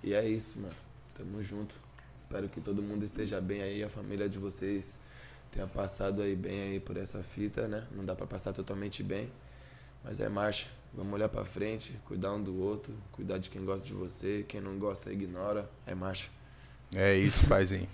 E 0.03 0.13
é 0.13 0.27
isso, 0.27 0.59
mano. 0.59 0.75
Tamo 1.15 1.41
junto. 1.41 1.73
Espero 2.17 2.49
que 2.49 2.59
todo 2.59 2.81
mundo 2.81 3.05
esteja 3.05 3.39
bem 3.39 3.61
aí, 3.61 3.81
a 3.81 3.87
família 3.87 4.27
de 4.27 4.37
vocês 4.37 4.99
tenha 5.51 5.67
passado 5.67 6.21
aí 6.21 6.35
bem 6.35 6.73
aí 6.73 6.79
por 6.81 6.97
essa 6.97 7.23
fita, 7.23 7.65
né? 7.65 7.87
Não 7.91 8.03
dá 8.03 8.13
pra 8.13 8.27
passar 8.27 8.51
totalmente 8.51 9.01
bem, 9.01 9.31
mas 10.03 10.19
é 10.19 10.27
marcha. 10.27 10.67
Vamos 10.93 11.13
olhar 11.13 11.29
pra 11.29 11.45
frente, 11.45 11.97
cuidar 12.03 12.33
um 12.33 12.43
do 12.43 12.59
outro, 12.59 12.93
cuidar 13.13 13.37
de 13.37 13.49
quem 13.49 13.63
gosta 13.63 13.87
de 13.87 13.93
você, 13.93 14.43
quem 14.47 14.59
não 14.59 14.77
gosta 14.77 15.11
ignora, 15.11 15.69
é 15.85 15.95
marcha. 15.95 16.29
É 16.93 17.15
isso, 17.15 17.47
paizinho. 17.47 17.87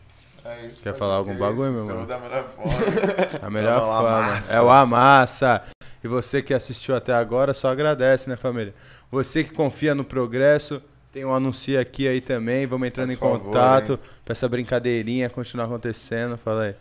É 0.44 0.66
isso, 0.66 0.82
Quer 0.82 0.96
falar 0.96 1.16
algum 1.16 1.34
que 1.34 1.40
bagulho, 1.40 1.64
isso, 1.70 1.72
meu 1.74 1.86
mano? 1.86 2.00
não 2.00 2.06
dá 2.06 2.16
a 2.16 2.20
melhor 2.20 2.44
forma. 2.48 2.72
A 3.42 3.50
melhor 3.50 4.04
massa. 4.04 4.54
É 4.56 4.62
o 4.62 4.70
Amassa. 4.70 5.62
E 6.04 6.08
você 6.08 6.42
que 6.42 6.54
assistiu 6.54 6.96
até 6.96 7.14
agora, 7.14 7.54
só 7.54 7.72
agradece, 7.72 8.28
né, 8.30 8.36
família? 8.36 8.74
Você 9.12 9.44
que 9.44 9.52
confia 9.54 9.94
no 9.94 10.04
progresso, 10.04 10.82
tem 11.12 11.24
um 11.24 11.34
anúncio 11.34 11.80
aqui 11.80 12.08
aí 12.08 12.20
também. 12.22 12.66
Vamos 12.66 12.88
entrando 12.88 13.08
Faz 13.10 13.18
em 13.18 13.22
favor, 13.22 13.40
contato 13.40 14.00
pra 14.26 14.32
essa 14.32 14.50
brincadeirinha 14.50 15.30
continuar 15.30 15.66
acontecendo. 15.66 16.38
Fala 16.38 16.64
aí. 16.64 16.76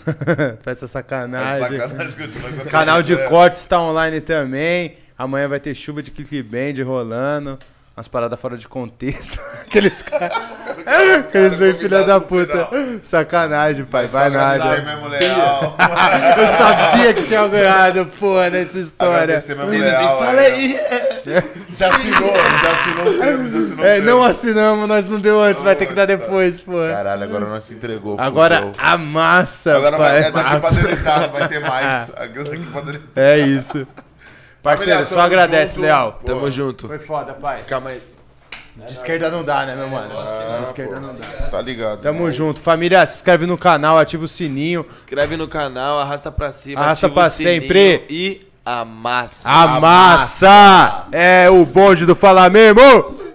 pra 0.62 0.72
essa 0.72 0.86
É 0.86 0.88
sacanagem. 0.88 1.78
sacanagem. 1.78 2.64
Canal 2.70 3.02
de 3.02 3.12
É. 3.14 3.28
cortes 3.28 3.66
tá 3.66 3.78
online 3.80 4.20
também. 4.22 4.96
Amanhã 5.18 5.48
vai 5.48 5.60
ter 5.60 5.74
chuva 5.74 6.02
de 6.02 6.10
clickband 6.10 6.82
rolando. 6.82 7.58
Umas 7.96 8.08
paradas 8.08 8.40
fora 8.40 8.56
de 8.56 8.66
contexto. 8.66 9.38
Aqueles 9.66 10.00
caras. 10.00 10.32
Aqueles 11.18 11.56
bem 11.56 11.74
filha 11.74 12.02
da 12.04 12.20
puta. 12.20 12.68
Sacanagem, 13.02 13.84
pai. 13.84 14.06
Vai 14.06 14.30
nada. 14.30 14.64
leal. 15.08 15.76
Eu 16.38 16.46
sabia 16.56 17.14
que 17.14 17.24
tinha 17.24 17.46
ganhado, 17.46 18.06
porra, 18.06 18.48
nessa 18.48 18.78
história. 18.78 19.16
Agradecer 19.16 19.54
mesmo 19.54 19.70
leal. 19.70 20.18
Fala 20.18 20.40
aí. 20.40 20.78
Já 21.74 21.88
assinou, 21.88 22.32
já 22.34 22.72
assinou 22.72 23.06
o 23.06 23.18
termo, 23.18 23.50
já 23.50 23.58
assinou 23.58 23.84
É, 23.86 24.00
não 24.00 24.22
assinamos, 24.22 24.88
nós 24.88 25.04
não 25.04 25.20
deu 25.20 25.40
antes, 25.40 25.62
vai 25.62 25.76
ter 25.76 25.86
que 25.86 25.94
dar 25.94 26.06
depois, 26.06 26.58
porra. 26.60 26.88
Caralho, 26.92 27.24
agora 27.24 27.44
nós 27.46 27.64
se 27.64 27.74
entregou. 27.74 28.18
Agora 28.18 28.72
a 28.78 28.96
massa, 28.96 29.76
Agora 29.76 29.98
vai, 29.98 30.18
é 30.18 30.30
daqui 30.30 30.50
pra 30.50 30.60
massa. 30.60 30.74
deletar, 30.74 31.20
não 31.20 31.30
vai 31.30 31.48
ter 31.48 31.60
mais. 31.60 32.08
Daqui 32.16 32.66
pra 32.72 32.80
deletar. 32.80 33.08
É 33.16 33.38
isso. 33.38 33.86
Parceiro, 34.62 34.92
Família, 34.92 35.06
só 35.06 35.20
agradece, 35.20 35.74
junto. 35.74 35.82
Leal. 35.82 36.12
Pô. 36.12 36.26
Tamo 36.26 36.50
junto. 36.50 36.86
Foi 36.86 36.98
foda, 36.98 37.34
pai. 37.34 37.64
Calma 37.66 37.90
aí. 37.90 38.02
De 38.86 38.92
esquerda 38.92 39.30
não 39.30 39.42
dá, 39.42 39.66
né, 39.66 39.74
meu 39.74 39.88
mano? 39.88 40.08
De 40.58 40.62
esquerda 40.64 41.00
não 41.00 41.14
dá. 41.14 41.26
Tá 41.48 41.60
ligado. 41.60 42.00
Tamo 42.00 42.30
junto. 42.30 42.60
Família, 42.60 43.04
se 43.06 43.16
inscreve 43.16 43.44
no 43.46 43.58
canal, 43.58 43.98
ativa 43.98 44.24
o 44.24 44.28
sininho. 44.28 44.80
Inscreve 44.80 45.36
no 45.36 45.48
canal, 45.48 46.00
arrasta 46.00 46.30
pra 46.30 46.52
cima. 46.52 46.80
Arrasta 46.80 47.06
ativa 47.06 47.20
pra 47.20 47.30
sempre. 47.30 48.04
E 48.08 48.48
amassa. 48.64 49.48
A 49.48 49.80
massa 49.80 51.06
é 51.12 51.50
o 51.50 51.64
bonde 51.64 52.06
do 52.06 52.14
Fala 52.14 52.48
Mesmo. 52.48 53.29